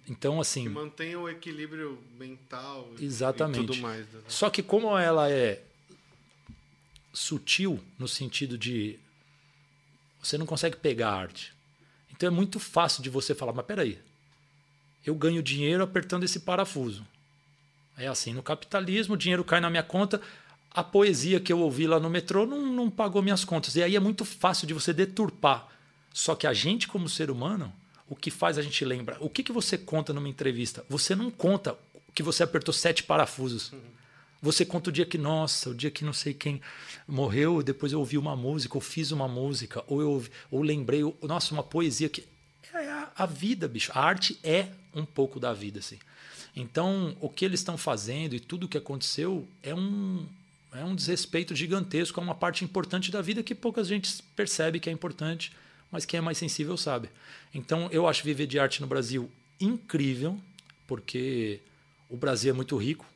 Então, 0.08 0.40
assim. 0.40 0.64
Que 0.64 0.70
mantenha 0.70 1.20
o 1.20 1.28
equilíbrio 1.28 2.00
mental 2.18 2.90
Exatamente. 2.98 3.64
e 3.64 3.68
tudo 3.68 3.82
mais. 3.82 4.06
né? 4.14 4.22
Só 4.30 4.50
que 4.50 4.64
como 4.64 4.98
ela 4.98 5.30
é 5.30 5.62
sutil 7.16 7.80
no 7.98 8.08
sentido 8.08 8.58
de 8.58 9.00
você 10.22 10.38
não 10.38 10.46
consegue 10.46 10.78
pegar 10.78 11.10
a 11.10 11.16
arte. 11.16 11.54
Então 12.12 12.28
é 12.28 12.30
muito 12.30 12.60
fácil 12.60 13.02
de 13.02 13.10
você 13.10 13.34
falar, 13.34 13.54
mas 13.54 13.66
peraí, 13.66 14.00
eu 15.06 15.16
ganho 15.16 15.42
dinheiro 15.42 15.84
apertando 15.84 16.24
esse 16.24 16.42
parafuso. 16.42 17.06
É 17.98 18.08
assim, 18.08 18.34
no 18.34 18.44
capitalismo 18.44 19.16
o 19.16 19.18
dinheiro 19.18 19.44
cai 19.44 19.60
na 19.60 19.70
minha 19.70 19.84
conta, 19.84 20.22
a 20.72 20.84
poesia 20.84 21.40
que 21.40 21.54
eu 21.54 21.60
ouvi 21.60 21.88
lá 21.88 22.00
no 22.00 22.10
metrô 22.10 22.46
não, 22.46 22.62
não 22.62 22.90
pagou 22.90 23.22
minhas 23.22 23.46
contas. 23.46 23.76
E 23.76 23.84
aí 23.84 23.96
é 23.96 24.00
muito 24.00 24.26
fácil 24.26 24.68
de 24.68 24.74
você 24.74 24.92
deturpar. 24.92 25.70
Só 26.14 26.36
que 26.36 26.46
a 26.46 26.54
gente, 26.54 26.88
como 26.88 27.08
ser 27.08 27.32
humano, 27.32 27.74
o 28.10 28.16
que 28.16 28.30
faz 28.30 28.58
a 28.58 28.62
gente 28.62 28.84
lembrar? 28.84 29.18
O 29.22 29.30
que, 29.30 29.44
que 29.44 29.52
você 29.52 29.78
conta 29.78 30.14
numa 30.14 30.28
entrevista? 30.28 30.86
Você 30.90 31.16
não 31.16 31.32
conta 31.32 31.78
que 32.14 32.24
você 32.24 32.44
apertou 32.44 32.74
sete 32.74 33.04
parafusos. 33.04 33.72
Você 34.46 34.64
conta 34.64 34.92
o 34.92 34.94
dia 34.94 35.08
que, 35.08 35.18
nossa, 35.18 35.72
o 35.72 35.74
dia 35.74 35.90
que 35.90 36.06
não 36.06 36.14
sei 36.14 36.32
quem 36.32 36.62
morreu, 37.08 37.64
depois 37.64 37.92
eu 37.92 37.98
ouvi 37.98 38.16
uma 38.16 38.36
música, 38.36 38.78
ou 38.78 38.82
fiz 38.82 39.10
uma 39.10 39.28
música, 39.28 39.84
ou 39.88 40.02
eu 40.02 40.24
ou 40.52 40.62
lembrei, 40.62 41.02
nossa, 41.24 41.52
uma 41.52 41.64
poesia 41.64 42.08
que. 42.08 42.24
É 42.72 42.92
a, 42.92 43.12
a 43.16 43.26
vida, 43.26 43.68
bicho. 43.68 43.92
A 43.96 44.00
arte 44.00 44.38
é 44.44 44.68
um 44.94 45.04
pouco 45.04 45.40
da 45.40 45.52
vida, 45.52 45.80
assim. 45.80 45.98
Então, 46.56 47.18
o 47.20 47.28
que 47.28 47.44
eles 47.44 47.60
estão 47.60 47.76
fazendo 47.76 48.36
e 48.36 48.40
tudo 48.40 48.66
o 48.66 48.70
que 48.70 48.78
aconteceu 48.78 49.48
é 49.64 49.74
um, 49.74 50.28
é 50.72 50.86
um 50.86 50.94
desrespeito 50.94 51.56
gigantesco 51.56 52.20
a 52.20 52.24
uma 52.24 52.36
parte 52.36 52.64
importante 52.64 53.10
da 53.10 53.24
vida 53.24 53.42
que 53.42 53.56
pouca 53.56 53.84
gente 53.84 54.22
percebe 54.36 54.80
que 54.80 54.92
é 54.92 54.94
importante, 54.94 55.54
mas 55.92 56.06
quem 56.06 56.20
é 56.20 56.22
mais 56.22 56.38
sensível 56.38 56.78
sabe. 56.78 57.10
Então, 57.52 57.90
eu 57.92 58.08
acho 58.08 58.24
viver 58.24 58.46
de 58.46 58.60
arte 58.60 58.80
no 58.80 58.86
Brasil 58.86 59.28
incrível, 59.60 60.40
porque 60.86 61.62
o 62.08 62.16
Brasil 62.16 62.52
é 62.52 62.54
muito 62.54 62.78
rico. 62.78 63.15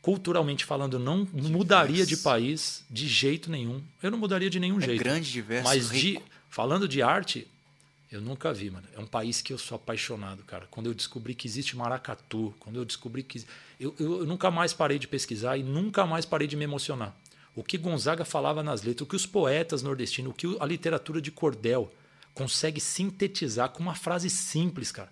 Culturalmente 0.00 0.64
falando, 0.64 0.98
não 0.98 1.24
diverso. 1.24 1.50
mudaria 1.50 2.06
de 2.06 2.16
país 2.18 2.84
de 2.88 3.08
jeito 3.08 3.50
nenhum. 3.50 3.82
Eu 4.02 4.10
não 4.10 4.18
mudaria 4.18 4.48
de 4.48 4.60
nenhum 4.60 4.78
é 4.78 4.86
jeito. 4.86 4.98
grande, 4.98 5.30
diverso, 5.30 5.64
Mas 5.64 5.90
rico. 5.90 6.22
De, 6.22 6.30
falando 6.48 6.86
de 6.88 7.02
arte, 7.02 7.46
eu 8.10 8.20
nunca 8.20 8.52
vi, 8.54 8.70
mano. 8.70 8.86
É 8.94 9.00
um 9.00 9.06
país 9.06 9.42
que 9.42 9.52
eu 9.52 9.58
sou 9.58 9.76
apaixonado, 9.76 10.42
cara. 10.44 10.66
Quando 10.70 10.86
eu 10.86 10.94
descobri 10.94 11.34
que 11.34 11.46
existe 11.46 11.76
maracatu, 11.76 12.54
quando 12.58 12.76
eu 12.76 12.84
descobri 12.84 13.22
que. 13.22 13.44
Eu, 13.78 13.94
eu, 13.98 14.20
eu, 14.20 14.26
nunca 14.26 14.50
mais 14.50 14.72
parei 14.72 14.98
de 14.98 15.06
pesquisar 15.06 15.58
e 15.58 15.62
nunca 15.62 16.06
mais 16.06 16.24
parei 16.24 16.46
de 16.46 16.56
me 16.56 16.64
emocionar. 16.64 17.14
O 17.54 17.62
que 17.62 17.76
Gonzaga 17.76 18.24
falava 18.24 18.62
nas 18.62 18.82
letras, 18.82 19.02
o 19.02 19.06
que 19.06 19.16
os 19.16 19.26
poetas 19.26 19.82
nordestinos, 19.82 20.30
o 20.30 20.34
que 20.34 20.56
a 20.60 20.64
literatura 20.64 21.20
de 21.20 21.30
cordel 21.30 21.92
consegue 22.32 22.80
sintetizar 22.80 23.70
com 23.70 23.82
uma 23.82 23.94
frase 23.94 24.30
simples, 24.30 24.92
cara. 24.92 25.10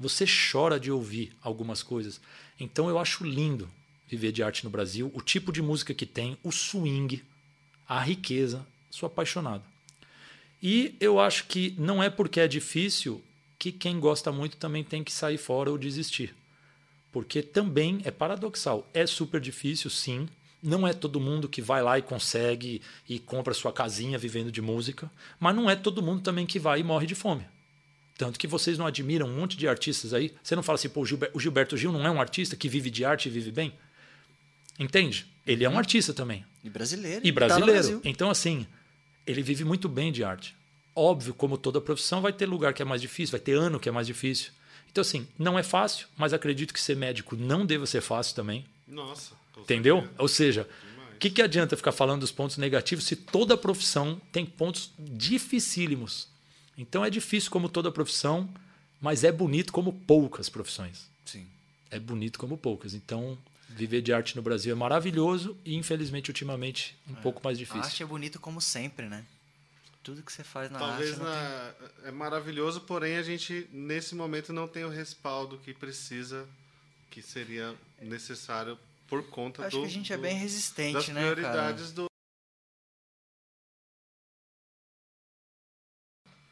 Você 0.00 0.24
chora 0.24 0.80
de 0.80 0.90
ouvir 0.90 1.36
algumas 1.42 1.82
coisas. 1.82 2.20
Então 2.58 2.88
eu 2.88 2.98
acho 2.98 3.24
lindo 3.24 3.68
viver 4.12 4.30
de 4.30 4.42
arte 4.42 4.62
no 4.62 4.68
Brasil, 4.68 5.10
o 5.14 5.22
tipo 5.22 5.50
de 5.50 5.62
música 5.62 5.94
que 5.94 6.04
tem, 6.04 6.36
o 6.42 6.52
swing, 6.52 7.24
a 7.88 7.98
riqueza. 7.98 8.66
Sou 8.90 9.06
apaixonado. 9.06 9.64
E 10.62 10.94
eu 11.00 11.18
acho 11.18 11.46
que 11.46 11.74
não 11.78 12.02
é 12.02 12.10
porque 12.10 12.38
é 12.38 12.46
difícil 12.46 13.22
que 13.58 13.72
quem 13.72 13.98
gosta 13.98 14.30
muito 14.30 14.58
também 14.58 14.84
tem 14.84 15.02
que 15.02 15.10
sair 15.10 15.38
fora 15.38 15.70
ou 15.70 15.78
desistir. 15.78 16.34
Porque 17.10 17.42
também 17.42 18.02
é 18.04 18.10
paradoxal. 18.10 18.86
É 18.92 19.06
super 19.06 19.40
difícil, 19.40 19.88
sim. 19.88 20.28
Não 20.62 20.86
é 20.86 20.92
todo 20.92 21.18
mundo 21.18 21.48
que 21.48 21.62
vai 21.62 21.82
lá 21.82 21.98
e 21.98 22.02
consegue 22.02 22.82
e 23.08 23.18
compra 23.18 23.54
sua 23.54 23.72
casinha 23.72 24.18
vivendo 24.18 24.52
de 24.52 24.60
música. 24.60 25.10
Mas 25.40 25.56
não 25.56 25.70
é 25.70 25.74
todo 25.74 26.02
mundo 26.02 26.20
também 26.20 26.44
que 26.44 26.58
vai 26.58 26.80
e 26.80 26.84
morre 26.84 27.06
de 27.06 27.14
fome. 27.14 27.46
Tanto 28.18 28.38
que 28.38 28.46
vocês 28.46 28.76
não 28.76 28.86
admiram 28.86 29.26
um 29.26 29.34
monte 29.34 29.56
de 29.56 29.66
artistas 29.66 30.12
aí. 30.12 30.34
Você 30.42 30.54
não 30.54 30.62
fala 30.62 30.76
assim, 30.76 30.90
pô, 30.90 31.00
o 31.00 31.40
Gilberto, 31.40 31.78
Gil 31.78 31.90
não 31.90 32.06
é 32.06 32.10
um 32.10 32.20
artista 32.20 32.54
que 32.54 32.68
vive 32.68 32.90
de 32.90 33.06
arte 33.06 33.26
e 33.26 33.32
vive 33.32 33.50
bem? 33.50 33.72
Entende? 34.78 35.26
Ele 35.46 35.64
é 35.64 35.68
um 35.68 35.78
artista 35.78 36.12
também. 36.12 36.44
E 36.62 36.70
brasileiro. 36.70 37.20
E 37.26 37.32
brasileiro. 37.32 38.00
Tá 38.00 38.08
então, 38.08 38.30
assim, 38.30 38.66
ele 39.26 39.42
vive 39.42 39.64
muito 39.64 39.88
bem 39.88 40.12
de 40.12 40.22
arte. 40.22 40.54
Óbvio, 40.94 41.34
como 41.34 41.56
toda 41.56 41.80
profissão, 41.80 42.20
vai 42.20 42.32
ter 42.32 42.46
lugar 42.46 42.74
que 42.74 42.82
é 42.82 42.84
mais 42.84 43.00
difícil, 43.00 43.32
vai 43.32 43.40
ter 43.40 43.54
ano 43.54 43.80
que 43.80 43.88
é 43.88 43.92
mais 43.92 44.06
difícil. 44.06 44.52
Então, 44.90 45.00
assim, 45.00 45.26
não 45.38 45.58
é 45.58 45.62
fácil, 45.62 46.06
mas 46.16 46.32
acredito 46.32 46.72
que 46.72 46.80
ser 46.80 46.96
médico 46.96 47.34
não 47.34 47.64
deva 47.64 47.86
ser 47.86 48.02
fácil 48.02 48.34
também. 48.34 48.66
Nossa. 48.86 49.34
Entendeu? 49.56 49.96
Certeza. 49.96 50.14
Ou 50.18 50.28
seja, 50.28 50.68
o 51.14 51.18
que, 51.18 51.30
que 51.30 51.40
adianta 51.40 51.76
ficar 51.76 51.92
falando 51.92 52.20
dos 52.20 52.32
pontos 52.32 52.58
negativos 52.58 53.04
se 53.04 53.16
toda 53.16 53.56
profissão 53.56 54.20
tem 54.30 54.44
pontos 54.44 54.92
dificílimos? 54.98 56.28
Então 56.76 57.04
é 57.04 57.10
difícil 57.10 57.50
como 57.50 57.68
toda 57.68 57.90
profissão, 57.90 58.48
mas 59.00 59.24
é 59.24 59.32
bonito 59.32 59.72
como 59.72 59.92
poucas 59.92 60.48
profissões. 60.48 61.08
Sim. 61.24 61.46
É 61.90 61.98
bonito 61.98 62.38
como 62.38 62.58
poucas. 62.58 62.92
Então, 62.92 63.38
viver 63.74 64.02
de 64.02 64.12
arte 64.12 64.36
no 64.36 64.42
Brasil 64.42 64.72
é 64.72 64.74
maravilhoso 64.74 65.56
e, 65.64 65.74
infelizmente, 65.74 66.30
ultimamente, 66.30 66.96
um 67.08 67.16
é. 67.16 67.20
pouco 67.20 67.40
mais 67.42 67.58
difícil. 67.58 67.82
A 67.82 67.84
arte 67.84 68.02
é 68.02 68.06
bonito 68.06 68.38
como 68.38 68.60
sempre, 68.60 69.08
né? 69.08 69.24
Tudo 70.02 70.22
que 70.22 70.32
você 70.32 70.42
faz 70.42 70.70
na 70.70 70.78
Talvez 70.78 71.12
arte. 71.12 71.22
Na... 71.22 71.72
Tem... 71.72 72.08
É 72.08 72.10
maravilhoso, 72.10 72.80
porém 72.82 73.16
a 73.16 73.22
gente, 73.22 73.68
nesse 73.72 74.14
momento, 74.14 74.52
não 74.52 74.66
tem 74.66 74.84
o 74.84 74.88
respaldo 74.88 75.58
que 75.58 75.72
precisa, 75.72 76.48
que 77.10 77.22
seria 77.22 77.74
necessário 78.00 78.78
por 79.06 79.22
conta 79.28 79.66
Acho 79.66 79.76
do. 79.76 79.84
Acho 79.84 79.92
que 79.92 79.98
a 79.98 79.98
gente 79.98 80.12
é 80.12 80.16
do, 80.16 80.26
é 80.26 80.28
bem 80.28 80.38
resistente, 80.38 80.94
das 80.94 81.08
né? 81.08 81.20
prioridades 81.20 81.92
cara? 81.92 81.94
do. 81.94 82.06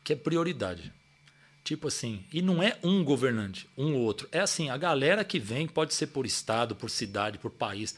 Que 0.04 0.12
é 0.12 0.16
prioridade. 0.16 0.92
Tipo 1.62 1.88
assim, 1.88 2.24
e 2.32 2.40
não 2.40 2.62
é 2.62 2.78
um 2.82 3.04
governante, 3.04 3.68
um 3.76 3.94
ou 3.94 4.00
outro. 4.00 4.28
É 4.32 4.40
assim, 4.40 4.70
a 4.70 4.76
galera 4.76 5.24
que 5.24 5.38
vem 5.38 5.66
pode 5.66 5.94
ser 5.94 6.08
por 6.08 6.24
estado, 6.24 6.74
por 6.74 6.90
cidade, 6.90 7.38
por 7.38 7.50
país. 7.50 7.92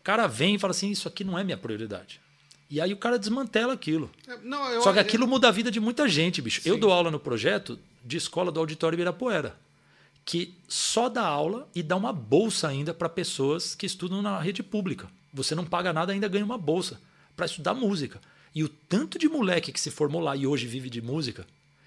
O 0.00 0.02
cara 0.02 0.26
vem 0.26 0.56
e 0.56 0.58
fala 0.58 0.72
assim: 0.72 0.90
Isso 0.90 1.08
aqui 1.08 1.24
não 1.24 1.38
é 1.38 1.44
minha 1.44 1.56
prioridade. 1.56 2.20
E 2.68 2.80
aí 2.80 2.92
o 2.92 2.96
cara 2.96 3.18
desmantela 3.18 3.72
aquilo. 3.72 4.10
É, 4.26 4.36
não, 4.42 4.68
eu, 4.70 4.82
Só 4.82 4.92
que 4.92 4.98
aquilo 4.98 5.24
eu... 5.24 5.28
muda 5.28 5.48
a 5.48 5.52
vida 5.52 5.70
de 5.70 5.78
muita 5.78 6.08
gente, 6.08 6.42
bicho. 6.42 6.60
Sim. 6.60 6.70
Eu 6.70 6.76
dou 6.76 6.92
aula 6.92 7.10
no 7.10 7.20
projeto 7.20 7.78
de 8.04 8.16
escola 8.16 8.50
do 8.50 8.58
Auditório 8.58 8.96
Ibirapuera, 8.96 9.56
que 10.24 10.54
só 10.66 11.08
dá 11.08 11.24
aula 11.24 11.68
e 11.74 11.82
dá 11.82 11.96
uma 11.96 12.12
bolsa 12.12 12.68
ainda 12.68 12.92
para 12.92 13.08
pessoas 13.08 13.74
que 13.74 13.86
estudam 13.86 14.20
na 14.20 14.40
rede 14.40 14.62
pública. 14.62 15.08
Você 15.32 15.54
não 15.54 15.64
paga 15.64 15.92
nada, 15.92 16.12
ainda 16.12 16.28
ganha 16.28 16.44
uma 16.44 16.58
bolsa 16.58 17.00
para 17.36 17.46
estudar 17.46 17.74
música. 17.74 18.20
E 18.54 18.62
o 18.62 18.68
tanto 18.68 19.18
de 19.18 19.28
moleque 19.28 19.72
que 19.72 19.80
se 19.80 19.90
formou 19.90 20.20
lá 20.20 20.36
e 20.36 20.46
hoje 20.46 20.66
vive 20.66 20.88
de 20.88 21.02
música, 21.02 21.46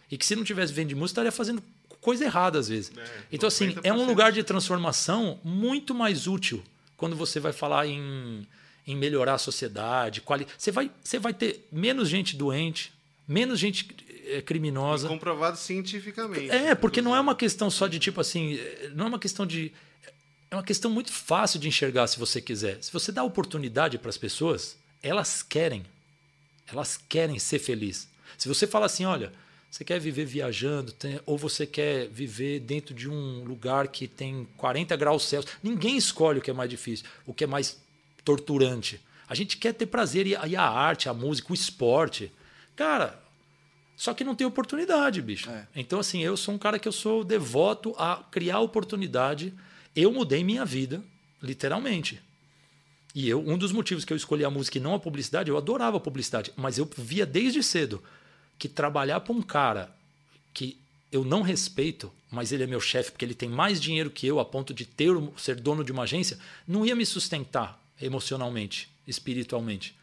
e 0.10 0.18
que 0.18 0.26
se 0.26 0.36
não 0.36 0.44
tivesse 0.44 0.72
vivendo 0.72 0.90
de 0.90 0.96
música 0.96 1.22
estaria 1.22 1.32
fazendo 1.32 1.64
coisa 2.02 2.26
errada 2.26 2.60
às 2.60 2.70
vezes. 2.70 2.92
É, 2.98 3.04
então, 3.32 3.48
assim, 3.48 3.76
é 3.84 3.92
um 3.92 4.06
lugar 4.06 4.32
de 4.32 4.44
transformação 4.44 5.40
muito 5.44 5.94
mais 5.94 6.28
útil 6.28 6.64
quando 6.96 7.16
você 7.16 7.40
vai 7.40 7.54
falar 7.54 7.88
em 7.88 8.48
em 8.88 8.96
melhorar 8.96 9.34
a 9.34 9.38
sociedade. 9.38 10.22
Quali... 10.22 10.48
Você, 10.58 10.72
vai, 10.72 10.90
você 11.04 11.20
vai 11.20 11.34
ter 11.34 11.68
menos 11.70 12.08
gente 12.08 12.38
doente, 12.38 12.94
menos 13.28 13.60
gente 13.60 13.86
é, 14.28 14.42
criminosa. 14.42 15.08
E 15.08 15.10
comprovado 15.10 15.58
cientificamente. 15.58 16.50
É, 16.50 16.74
porque 16.74 17.02
não 17.02 17.14
é 17.14 17.20
uma 17.20 17.36
questão 17.36 17.70
só 17.70 17.86
de 17.86 18.00
tipo 18.00 18.22
assim. 18.22 18.56
Eh, 18.56 18.92
não 18.96 19.06
é 19.06 19.08
uma 19.10 19.20
questão 19.20 19.46
de. 19.46 19.74
É 20.50 20.56
uma 20.56 20.64
questão 20.64 20.90
muito 20.90 21.12
fácil 21.12 21.60
de 21.60 21.68
enxergar 21.68 22.08
se 22.08 22.18
você 22.18 22.40
quiser. 22.40 22.82
Se 22.82 22.94
você 22.94 23.12
dá 23.12 23.22
oportunidade 23.22 23.98
para 23.98 24.10
as 24.10 24.18
pessoas, 24.18 24.78
elas 25.04 25.44
querem. 25.44 25.86
Elas 26.66 26.96
querem 26.96 27.38
ser 27.38 27.60
felizes. 27.60 28.08
Se 28.38 28.48
você 28.48 28.66
fala 28.66 28.86
assim, 28.86 29.04
olha, 29.04 29.34
você 29.70 29.84
quer 29.84 30.00
viver 30.00 30.26
viajando, 30.26 30.92
tem, 30.92 31.20
ou 31.26 31.38
você 31.38 31.66
quer 31.66 32.08
viver 32.08 32.60
dentro 32.60 32.94
de 32.96 33.10
um 33.10 33.44
lugar 33.44 33.90
que 33.90 34.08
tem 34.08 34.48
40 34.58 34.96
graus 34.96 35.24
Celsius, 35.24 35.56
ninguém 35.62 35.98
escolhe 35.98 36.40
o 36.40 36.42
que 36.42 36.50
é 36.50 36.54
mais 36.54 36.70
difícil, 36.70 37.06
o 37.26 37.34
que 37.34 37.44
é 37.44 37.48
mais 37.48 37.78
torturante. 38.24 39.00
A 39.28 39.36
gente 39.36 39.58
quer 39.58 39.74
ter 39.74 39.86
prazer 39.86 40.26
e 40.26 40.56
a 40.56 40.64
arte, 40.64 41.10
a 41.10 41.14
música, 41.14 41.52
o 41.52 41.56
esporte. 41.56 42.32
Cara, 42.76 43.22
só 43.96 44.14
que 44.14 44.24
não 44.24 44.36
tem 44.36 44.48
oportunidade, 44.48 45.22
bicho. 45.22 45.50
É. 45.50 45.68
Então, 45.76 46.00
assim, 46.00 46.24
eu 46.24 46.38
sou 46.38 46.54
um 46.54 46.58
cara 46.58 46.80
que 46.80 46.88
eu 46.88 46.92
sou 46.92 47.24
devoto 47.24 47.94
a 47.98 48.24
criar 48.32 48.62
oportunidade. 48.62 49.54
Eu 49.96 50.14
mudei 50.14 50.44
minha 50.44 50.64
vida, 50.64 51.04
literalmente. 51.42 52.22
E 53.14 53.28
eu, 53.28 53.40
um 53.40 53.58
dos 53.58 53.72
motivos 53.72 54.06
que 54.06 54.14
eu 54.14 54.18
escolhi 54.18 54.46
a 54.46 54.50
música 54.50 54.78
e 54.78 54.82
não 54.82 54.94
a 54.94 55.00
publicidade, 55.00 55.50
eu 55.50 55.58
adorava 55.58 55.98
a 55.98 56.00
publicidade, 56.00 56.54
mas 56.56 56.78
eu 56.78 56.90
via 56.98 57.26
desde 57.26 57.62
cedo 57.64 58.02
que 58.58 58.68
trabalhar 58.68 59.20
para 59.22 59.34
um 59.34 59.42
cara 59.42 59.96
que 60.54 60.78
eu 61.12 61.24
não 61.24 61.42
respeito, 61.42 62.12
mas 62.30 62.52
ele 62.52 62.64
é 62.64 62.68
meu 62.68 62.82
chefe 62.82 63.12
porque 63.12 63.24
ele 63.24 63.34
tem 63.34 63.50
mais 63.50 63.80
dinheiro 63.80 64.10
que 64.10 64.28
eu 64.28 64.40
a 64.40 64.46
ponto 64.46 64.74
de 64.74 64.86
ter 64.86 65.12
ser 65.38 65.56
dono 65.56 65.84
de 65.84 65.92
uma 65.92 66.04
agência, 66.04 66.38
não 66.68 66.86
ia 66.86 66.96
me 66.96 67.06
sustentar 67.06 67.82
emocionalmente, 68.02 68.90
espiritualmente. 69.08 69.96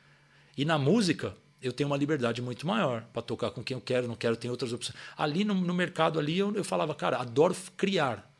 E 0.57 0.65
na 0.65 0.78
música, 0.78 1.36
eu 1.60 1.73
tenho 1.73 1.89
uma 1.89 1.97
liberdade 1.97 2.41
muito 2.42 2.66
maior 2.66 3.05
para 3.12 3.23
tocar 3.23 3.50
com 3.50 3.62
quem 3.62 3.74
eu 3.74 3.81
quero, 3.81 4.07
não 4.07 4.15
quero, 4.15 4.36
tem 4.36 4.50
outras 4.50 4.73
opções. 4.73 4.97
Ali 5.16 5.44
no, 5.44 5.55
no 5.55 5.74
mercado 5.74 6.18
ali 6.18 6.39
eu, 6.39 6.55
eu, 6.55 6.65
falava, 6.65 6.94
cara, 6.94 7.18
adoro 7.18 7.57
criar, 7.76 8.31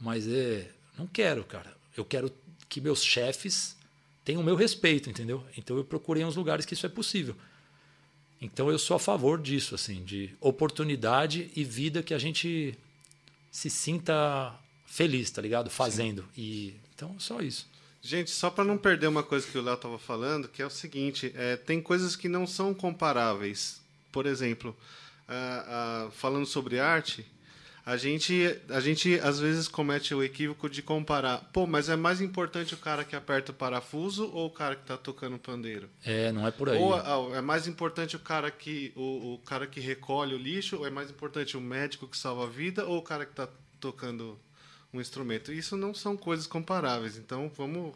mas 0.00 0.26
é, 0.26 0.70
não 0.98 1.06
quero, 1.06 1.44
cara. 1.44 1.74
Eu 1.96 2.04
quero 2.04 2.32
que 2.68 2.80
meus 2.80 3.02
chefes 3.02 3.76
tenham 4.24 4.40
o 4.40 4.44
meu 4.44 4.56
respeito, 4.56 5.08
entendeu? 5.08 5.44
Então 5.56 5.76
eu 5.76 5.84
procurei 5.84 6.24
uns 6.24 6.36
lugares 6.36 6.66
que 6.66 6.74
isso 6.74 6.86
é 6.86 6.88
possível. 6.88 7.36
Então 8.44 8.70
eu 8.70 8.78
sou 8.78 8.96
a 8.96 9.00
favor 9.00 9.40
disso, 9.40 9.74
assim, 9.74 10.04
de 10.04 10.30
oportunidade 10.38 11.50
e 11.56 11.64
vida 11.64 12.02
que 12.02 12.12
a 12.12 12.18
gente 12.18 12.78
se 13.50 13.70
sinta 13.70 14.54
feliz, 14.84 15.30
tá 15.30 15.40
ligado? 15.40 15.70
Fazendo. 15.70 16.22
Sim. 16.22 16.28
E 16.36 16.74
então 16.94 17.18
só 17.18 17.40
isso. 17.40 17.66
Gente, 18.02 18.30
só 18.30 18.50
para 18.50 18.62
não 18.62 18.76
perder 18.76 19.06
uma 19.06 19.22
coisa 19.22 19.46
que 19.46 19.56
o 19.56 19.62
Léo 19.62 19.76
estava 19.76 19.98
falando, 19.98 20.46
que 20.46 20.60
é 20.60 20.66
o 20.66 20.70
seguinte: 20.70 21.32
é, 21.34 21.56
tem 21.56 21.80
coisas 21.80 22.14
que 22.14 22.28
não 22.28 22.46
são 22.46 22.74
comparáveis. 22.74 23.80
Por 24.12 24.26
exemplo, 24.26 24.76
falando 26.12 26.44
sobre 26.44 26.78
arte, 26.78 27.26
a 27.86 27.98
gente, 27.98 28.58
a 28.70 28.80
gente 28.80 29.20
às 29.20 29.38
vezes 29.38 29.68
comete 29.68 30.14
o 30.14 30.22
equívoco 30.22 30.70
de 30.70 30.80
comparar. 30.80 31.38
Pô, 31.52 31.66
mas 31.66 31.90
é 31.90 31.96
mais 31.96 32.22
importante 32.22 32.72
o 32.72 32.78
cara 32.78 33.04
que 33.04 33.14
aperta 33.14 33.52
o 33.52 33.54
parafuso 33.54 34.30
ou 34.32 34.46
o 34.46 34.50
cara 34.50 34.74
que 34.74 34.82
está 34.82 34.96
tocando 34.96 35.38
pandeiro? 35.38 35.90
É, 36.02 36.32
não 36.32 36.46
é 36.46 36.50
por 36.50 36.70
aí. 36.70 36.78
Ou 36.78 37.36
é 37.36 37.42
mais 37.42 37.66
importante 37.66 38.16
o 38.16 38.18
cara 38.18 38.50
que 38.50 38.90
o, 38.96 39.34
o 39.34 39.38
cara 39.44 39.66
que 39.66 39.80
recolhe 39.80 40.34
o 40.34 40.38
lixo, 40.38 40.78
ou 40.78 40.86
é 40.86 40.90
mais 40.90 41.10
importante 41.10 41.58
o 41.58 41.60
médico 41.60 42.08
que 42.08 42.16
salva 42.16 42.44
a 42.44 42.48
vida 42.48 42.86
ou 42.86 42.98
o 42.98 43.02
cara 43.02 43.26
que 43.26 43.32
está 43.32 43.48
tocando 43.78 44.38
um 44.90 44.98
instrumento. 44.98 45.52
Isso 45.52 45.76
não 45.76 45.92
são 45.92 46.16
coisas 46.16 46.46
comparáveis. 46.46 47.18
Então 47.18 47.52
vamos 47.54 47.94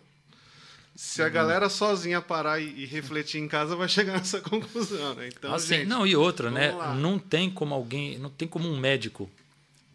Se 0.95 1.23
a 1.23 1.31
galera 1.31 1.71
sozinha 1.71 2.21
parar 2.21 2.61
e, 2.61 2.83
e 2.83 2.85
refletir 2.85 3.41
em 3.41 3.49
casa, 3.49 3.75
vai 3.75 3.89
chegar 3.89 4.19
nessa 4.19 4.41
conclusão, 4.43 5.15
né? 5.15 5.29
Então, 5.29 5.55
assim, 5.55 5.77
gente, 5.77 5.87
não, 5.87 6.07
e 6.07 6.15
outra, 6.15 6.51
né? 6.51 6.73
lá. 6.73 6.93
Não 6.93 7.19
tem 7.19 7.51
como 7.51 7.75
alguém, 7.75 8.19
não 8.19 8.29
tem 8.29 8.47
como 8.47 8.69
um 8.69 8.79
médico 8.79 9.31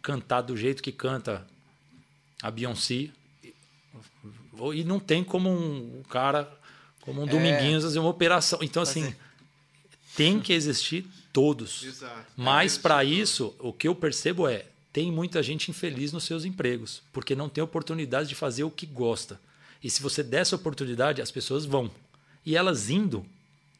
cantar 0.04 0.42
do 0.42 0.54
jeito 0.54 0.82
que 0.82 0.92
canta 0.92 1.44
a 2.42 2.50
Beyoncé. 2.50 3.08
E 4.74 4.84
não 4.84 5.00
tem 5.00 5.24
como 5.24 5.50
um 5.50 6.02
cara, 6.08 6.48
como 7.00 7.22
um 7.22 7.26
Dominguinhos 7.26 7.82
fazer 7.82 7.98
uma 7.98 8.10
operação. 8.10 8.58
Então, 8.62 8.82
assim, 8.82 9.14
tem 10.14 10.38
que 10.38 10.52
existir 10.52 11.06
todos. 11.32 11.82
Exato. 11.82 12.26
Mas 12.36 12.76
para 12.76 13.02
isso, 13.02 13.56
o 13.58 13.72
que 13.72 13.88
eu 13.88 13.94
percebo 13.94 14.46
é, 14.46 14.66
tem 14.92 15.10
muita 15.10 15.42
gente 15.42 15.70
infeliz 15.70 16.12
nos 16.12 16.24
seus 16.24 16.44
empregos, 16.44 17.02
porque 17.10 17.34
não 17.34 17.48
tem 17.48 17.64
oportunidade 17.64 18.28
de 18.28 18.34
fazer 18.34 18.62
o 18.62 18.70
que 18.70 18.86
gosta. 18.86 19.40
E 19.82 19.88
se 19.88 20.02
você 20.02 20.22
der 20.22 20.42
essa 20.42 20.54
oportunidade, 20.54 21.22
as 21.22 21.30
pessoas 21.30 21.64
vão. 21.64 21.90
E 22.44 22.56
elas 22.56 22.90
indo, 22.90 23.24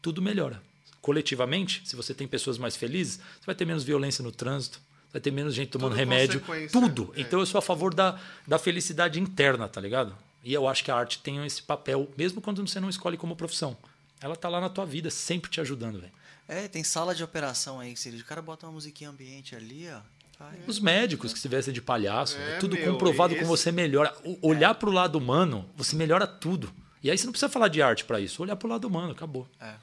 tudo 0.01 0.23
melhora. 0.23 0.61
Coletivamente, 1.03 1.83
se 1.85 1.95
você 1.95 2.15
tem 2.15 2.27
pessoas 2.27 2.57
mais 2.57 2.77
felizes, 2.77 3.17
você 3.17 3.47
vai 3.47 3.55
ter 3.55 3.67
menos 3.67 3.85
violência 3.85 4.25
no 4.25 4.33
trânsito, 4.33 4.81
vai 5.15 5.21
ter 5.21 5.31
menos 5.31 5.55
gente 5.55 5.69
tomando 5.71 5.93
Tudo 5.93 5.99
remédio, 5.99 6.43
tudo. 6.73 7.13
é. 7.17 7.21
Então 7.21 7.39
eu 7.39 7.47
sou 7.47 7.61
a 7.61 7.63
favor 7.63 7.95
da, 7.95 8.19
da 8.47 8.59
felicidade 8.59 9.21
interna, 9.21 9.69
tá 9.69 9.81
ligado? 9.81 10.15
E 10.43 10.53
eu 10.53 10.67
acho 10.69 10.83
que 10.85 10.91
a 10.91 10.97
arte 10.97 11.21
tem 11.21 11.43
esse 11.47 11.63
papel, 11.63 12.11
mesmo 12.19 12.41
quando 12.41 12.67
você 12.67 12.81
não 12.81 12.91
escolhe 12.91 13.17
como 13.17 13.37
profissão. 13.37 13.77
Ela 14.21 14.35
tá 14.37 14.49
lá 14.49 14.61
na 14.61 14.69
tua 14.69 14.85
vida, 14.85 15.09
sempre 15.11 15.51
te 15.51 15.61
ajudando, 15.61 16.01
velho. 16.01 16.13
É, 16.49 16.67
tem 16.69 16.83
sala 16.83 17.15
de 17.15 17.23
operação 17.23 17.79
aí, 17.81 17.95
que. 17.95 18.21
O 18.21 18.25
cara 18.27 18.43
bota 18.43 18.67
uma 18.67 18.73
musiquinha 18.73 19.09
ambiente 19.09 19.55
ali, 19.55 19.89
ó. 19.89 20.01
Vai. 20.39 20.59
Os 20.67 20.81
médicos 20.81 21.33
que 21.33 21.39
se 21.39 21.47
vestem 21.47 21.73
de 21.73 21.81
palhaço, 21.81 22.37
É, 22.37 22.57
é, 22.57 22.59
tudo 22.59 22.75
meu, 22.77 22.93
comprovado 22.93 23.33
esse- 23.35 23.43
com 23.43 23.47
você 23.49 23.71
melhora. 23.71 24.13
O- 24.25 24.49
olhar 24.49 24.75
pro 24.75 24.91
lado 24.91 25.17
humano, 25.17 25.71
você 25.77 25.95
melhora 25.95 26.27
tudo. 26.27 26.75
E 27.03 27.11
aí 27.11 27.17
você 27.17 27.25
não 27.25 27.33
precisa 27.33 27.49
falar 27.49 27.69
de 27.69 27.81
arte 27.81 28.05
para 28.05 28.19
isso. 28.19 28.43
Olhar 28.43 28.57
pro 28.57 28.69
lado 28.69 28.85
humano, 28.89 29.13
acabou. 29.13 29.47
É. 29.61 29.75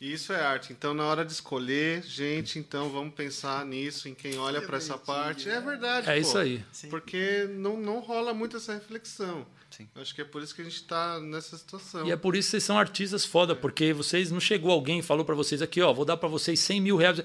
Isso 0.00 0.32
é 0.32 0.40
arte. 0.40 0.72
Então, 0.72 0.94
na 0.94 1.04
hora 1.04 1.24
de 1.26 1.32
escolher, 1.32 2.02
gente, 2.02 2.58
então 2.58 2.88
vamos 2.88 3.12
pensar 3.12 3.66
nisso, 3.66 4.08
em 4.08 4.14
quem 4.14 4.38
olha 4.38 4.62
para 4.62 4.78
essa 4.78 4.96
parte. 4.96 5.50
É 5.50 5.60
verdade. 5.60 6.08
É 6.08 6.14
pô. 6.14 6.20
isso 6.20 6.38
aí. 6.38 6.64
Porque 6.88 7.46
não, 7.50 7.76
não 7.76 8.00
rola 8.00 8.32
muito 8.32 8.56
essa 8.56 8.72
reflexão. 8.72 9.46
Sim. 9.70 9.88
Acho 9.94 10.14
que 10.14 10.22
é 10.22 10.24
por 10.24 10.42
isso 10.42 10.54
que 10.54 10.62
a 10.62 10.64
gente 10.64 10.76
está 10.76 11.20
nessa 11.20 11.56
situação. 11.56 12.06
E 12.06 12.10
é 12.10 12.16
por 12.16 12.34
isso 12.34 12.48
que 12.48 12.50
vocês 12.52 12.64
são 12.64 12.78
artistas 12.78 13.24
foda, 13.24 13.54
porque 13.54 13.92
vocês 13.92 14.30
não 14.30 14.40
chegou 14.40 14.72
alguém 14.72 14.98
e 14.98 15.02
falou 15.02 15.24
para 15.24 15.34
vocês 15.34 15.62
aqui, 15.62 15.80
ó, 15.80 15.92
vou 15.92 16.04
dar 16.04 16.16
para 16.16 16.28
vocês 16.28 16.58
100 16.60 16.80
mil 16.80 16.96
reais. 16.96 17.22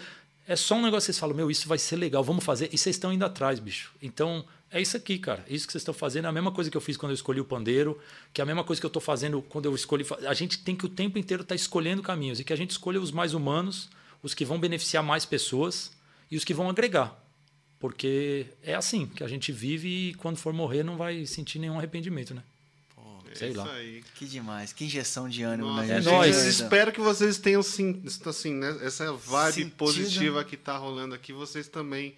É 0.47 0.55
só 0.55 0.75
um 0.75 0.81
negócio 0.83 1.07
que 1.07 1.13
vocês 1.13 1.19
falam, 1.19 1.35
meu, 1.35 1.49
isso 1.49 1.67
vai 1.67 1.77
ser 1.77 1.95
legal, 1.95 2.23
vamos 2.23 2.43
fazer. 2.43 2.69
E 2.71 2.77
vocês 2.77 2.95
estão 2.95 3.11
indo 3.11 3.25
atrás, 3.25 3.59
bicho. 3.59 3.91
Então, 4.01 4.45
é 4.71 4.79
isso 4.79 4.95
aqui, 4.95 5.17
cara. 5.17 5.43
Isso 5.49 5.65
que 5.65 5.71
vocês 5.71 5.81
estão 5.81 5.93
fazendo 5.93 6.25
é 6.25 6.27
a 6.27 6.31
mesma 6.31 6.51
coisa 6.51 6.69
que 6.69 6.77
eu 6.77 6.81
fiz 6.81 6.97
quando 6.97 7.11
eu 7.11 7.15
escolhi 7.15 7.39
o 7.39 7.45
pandeiro, 7.45 7.99
que 8.31 8.41
é 8.41 8.43
a 8.43 8.45
mesma 8.45 8.63
coisa 8.63 8.79
que 8.79 8.85
eu 8.85 8.89
estou 8.89 9.01
fazendo 9.01 9.41
quando 9.41 9.65
eu 9.65 9.73
escolhi. 9.73 10.05
A 10.27 10.33
gente 10.33 10.59
tem 10.59 10.75
que 10.75 10.85
o 10.85 10.89
tempo 10.89 11.17
inteiro 11.17 11.41
estar 11.41 11.55
escolhendo 11.55 12.03
caminhos 12.03 12.39
e 12.39 12.43
que 12.43 12.53
a 12.53 12.55
gente 12.55 12.71
escolha 12.71 12.99
os 12.99 13.11
mais 13.11 13.33
humanos, 13.33 13.89
os 14.21 14.33
que 14.33 14.45
vão 14.45 14.59
beneficiar 14.59 15.03
mais 15.03 15.25
pessoas 15.25 15.91
e 16.29 16.37
os 16.37 16.43
que 16.43 16.53
vão 16.53 16.69
agregar. 16.69 17.19
Porque 17.79 18.47
é 18.61 18.75
assim 18.75 19.07
que 19.07 19.23
a 19.23 19.27
gente 19.27 19.51
vive 19.51 19.87
e 19.87 20.13
quando 20.15 20.37
for 20.37 20.53
morrer 20.53 20.83
não 20.83 20.95
vai 20.95 21.25
sentir 21.25 21.57
nenhum 21.57 21.77
arrependimento, 21.77 22.33
né? 22.33 22.43
Sei 23.37 23.49
isso 23.49 23.57
lá. 23.57 23.71
aí. 23.73 24.03
que 24.15 24.25
demais. 24.25 24.73
Que 24.73 24.85
injeção 24.85 25.27
de 25.29 25.43
ânimo 25.43 25.69
Nossa, 25.69 25.87
na 25.87 25.93
é 25.95 26.01
nóis. 26.01 26.37
espero 26.37 26.91
que 26.91 27.01
vocês 27.01 27.37
tenham 27.37 27.61
sim, 27.61 28.01
assim, 28.25 28.53
né, 28.53 28.77
essa 28.81 29.11
vibe 29.13 29.53
Sentido. 29.53 29.75
positiva 29.75 30.43
que 30.43 30.57
tá 30.57 30.77
rolando 30.77 31.13
aqui, 31.15 31.33
vocês 31.33 31.67
também 31.67 32.15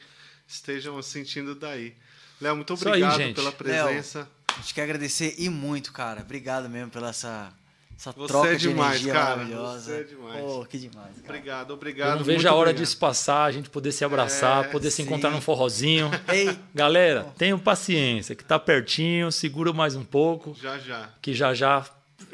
estejam 0.47 1.01
sentindo 1.01 1.55
daí. 1.55 1.93
Léo, 2.39 2.55
muito 2.55 2.73
aí, 2.73 2.79
obrigado 2.79 3.17
gente. 3.17 3.35
pela 3.35 3.51
presença. 3.51 4.29
A 4.47 4.61
gente 4.61 4.73
quer 4.73 4.83
agradecer 4.83 5.35
e 5.37 5.49
muito, 5.49 5.91
cara. 5.91 6.21
Obrigado 6.21 6.69
mesmo 6.69 6.89
pela 6.89 7.09
essa, 7.09 7.51
essa 7.97 8.11
Você 8.11 8.27
troca 8.27 8.47
é 8.49 8.55
de 8.55 8.67
demais, 8.69 8.91
energia 8.95 9.13
cara. 9.13 9.35
maravilhosa. 9.37 9.79
Você 9.79 9.99
é 9.99 10.03
demais. 10.03 10.41
Pô, 10.41 10.65
que 10.65 10.77
demais, 10.77 11.15
cara. 11.15 11.23
Obrigado, 11.25 11.69
Eu 11.69 11.75
obrigado. 11.75 12.17
não 12.17 12.23
vejo 12.23 12.47
a 12.47 12.51
hora 12.51 12.59
obrigado. 12.69 12.77
disso 12.83 12.97
passar, 12.97 13.45
a 13.45 13.51
gente 13.51 13.69
poder 13.69 13.91
se 13.91 14.05
abraçar, 14.05 14.65
É, 14.65 14.67
poder 14.67 14.91
se 14.91 14.97
sim. 14.97 15.03
encontrar 15.03 15.31
num 15.31 15.41
forrozinho. 15.41 16.11
Ei, 16.31 16.57
Galera, 16.75 17.25
tenham 17.37 17.57
paciência, 17.57 18.35
que 18.35 18.43
tá 18.43 18.59
pertinho, 18.59 19.31
segura 19.31 19.73
mais 19.73 19.95
um 19.95 20.03
pouco, 20.05 20.55
Já, 20.61 20.77
já. 20.77 21.09
que 21.21 21.33
já 21.33 21.53
já, 21.55 21.85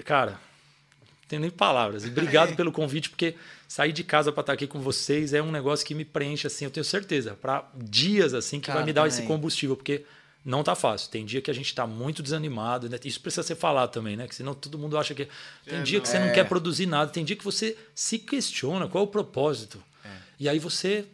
cara, 0.03 0.31
não 0.31 1.27
tenho 1.29 1.41
nem 1.41 1.49
palavras. 1.51 2.03
Obrigado 2.05 2.53
pelo 2.57 2.71
convite, 2.71 3.09
porque 3.09 3.35
sair 3.67 3.93
de 3.93 4.03
casa 4.03 4.31
para 4.31 4.41
estar 4.41 4.53
aqui 4.53 4.67
com 4.67 4.79
vocês 4.81 5.33
é 5.33 5.41
um 5.41 5.51
negócio 5.51 5.85
que 5.85 5.95
me 5.95 6.03
preenche 6.05 6.45
assim, 6.45 6.65
eu 6.65 6.71
tenho 6.71 6.83
certeza, 6.83 7.35
para 7.41 7.63
dias 7.73 8.33
assim 8.33 8.59
que 8.59 8.67
Cara, 8.67 8.79
vai 8.79 8.85
me 8.85 8.91
dar 8.93 9.07
esse 9.07 9.17
também. 9.21 9.29
combustível, 9.29 9.75
porque 9.77 10.03
não 10.45 10.63
tá 10.63 10.75
fácil. 10.75 11.09
Tem 11.09 11.25
dia 11.25 11.41
que 11.41 11.49
a 11.49 11.53
gente 11.53 11.73
tá 11.73 11.87
muito 11.87 12.21
desanimado, 12.23 12.89
né? 12.89 12.97
Isso 13.05 13.19
precisa 13.21 13.43
ser 13.43 13.55
falado 13.55 13.91
também, 13.91 14.15
né? 14.17 14.27
Que 14.27 14.35
senão 14.35 14.53
todo 14.53 14.77
mundo 14.77 14.97
acha 14.97 15.13
que 15.15 15.27
tem 15.65 15.79
É, 15.79 15.81
dia 15.83 15.99
não. 15.99 16.03
que 16.03 16.09
você 16.09 16.17
É. 16.17 16.25
não 16.25 16.33
quer 16.33 16.47
produzir 16.47 16.85
nada, 16.85 17.11
tem 17.11 17.23
dia 17.23 17.35
que 17.35 17.43
você 17.43 17.77
se 17.95 18.19
questiona 18.19 18.87
qual 18.87 19.03
é 19.03 19.07
o 19.07 19.09
propósito. 19.09 19.81
E 20.39 20.49
aí 20.49 20.59
você 20.59 21.05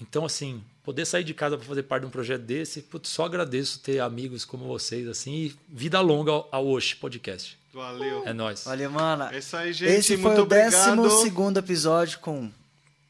então, 0.00 0.24
assim, 0.26 0.62
poder 0.82 1.06
sair 1.06 1.24
de 1.24 1.32
casa 1.32 1.56
para 1.56 1.66
fazer 1.66 1.82
parte 1.84 2.02
de 2.02 2.08
um 2.08 2.10
projeto 2.10 2.42
desse, 2.42 2.82
putz, 2.82 3.08
só 3.08 3.24
agradeço 3.24 3.78
ter 3.80 3.98
amigos 4.00 4.44
como 4.44 4.66
vocês, 4.66 5.08
assim, 5.08 5.32
e 5.34 5.56
vida 5.68 5.98
longa 6.00 6.32
ao, 6.32 6.66
Osh 6.66 6.92
Podcast. 6.94 7.56
Valeu. 7.72 8.22
É 8.26 8.32
nóis. 8.34 8.64
valeu, 8.64 8.90
mano. 8.90 9.24
É 9.24 9.38
isso 9.38 9.56
aí, 9.56 9.72
gente. 9.72 9.90
Esse 9.90 10.14
foi 10.16 10.24
muito 10.24 10.38
o 10.40 10.42
obrigado. 10.42 10.70
décimo 10.70 11.10
segundo 11.22 11.58
episódio 11.58 12.18
com 12.18 12.50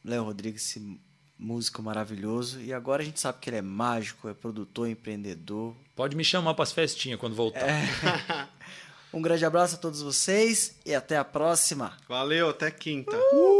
Léo 0.04 0.24
Rodrigues, 0.24 0.62
músico 1.38 1.82
maravilhoso. 1.82 2.60
E 2.60 2.72
agora 2.72 3.02
a 3.02 3.04
gente 3.04 3.20
sabe 3.20 3.38
que 3.40 3.50
ele 3.50 3.58
é 3.58 3.62
mágico, 3.62 4.28
é 4.28 4.34
produtor, 4.34 4.88
empreendedor. 4.88 5.74
Pode 5.94 6.16
me 6.16 6.24
chamar 6.24 6.54
para 6.54 6.62
as 6.62 6.72
festinhas 6.72 7.18
quando 7.18 7.34
voltar. 7.34 7.66
Um 9.12 9.22
grande 9.22 9.46
abraço 9.46 9.76
a 9.76 9.78
todos 9.78 10.02
vocês 10.02 10.76
e 10.84 10.94
até 10.94 11.16
a 11.16 11.24
próxima. 11.24 11.96
Valeu, 12.06 12.50
até 12.50 12.70
quinta. 12.70 13.16
Uh! 13.32 13.55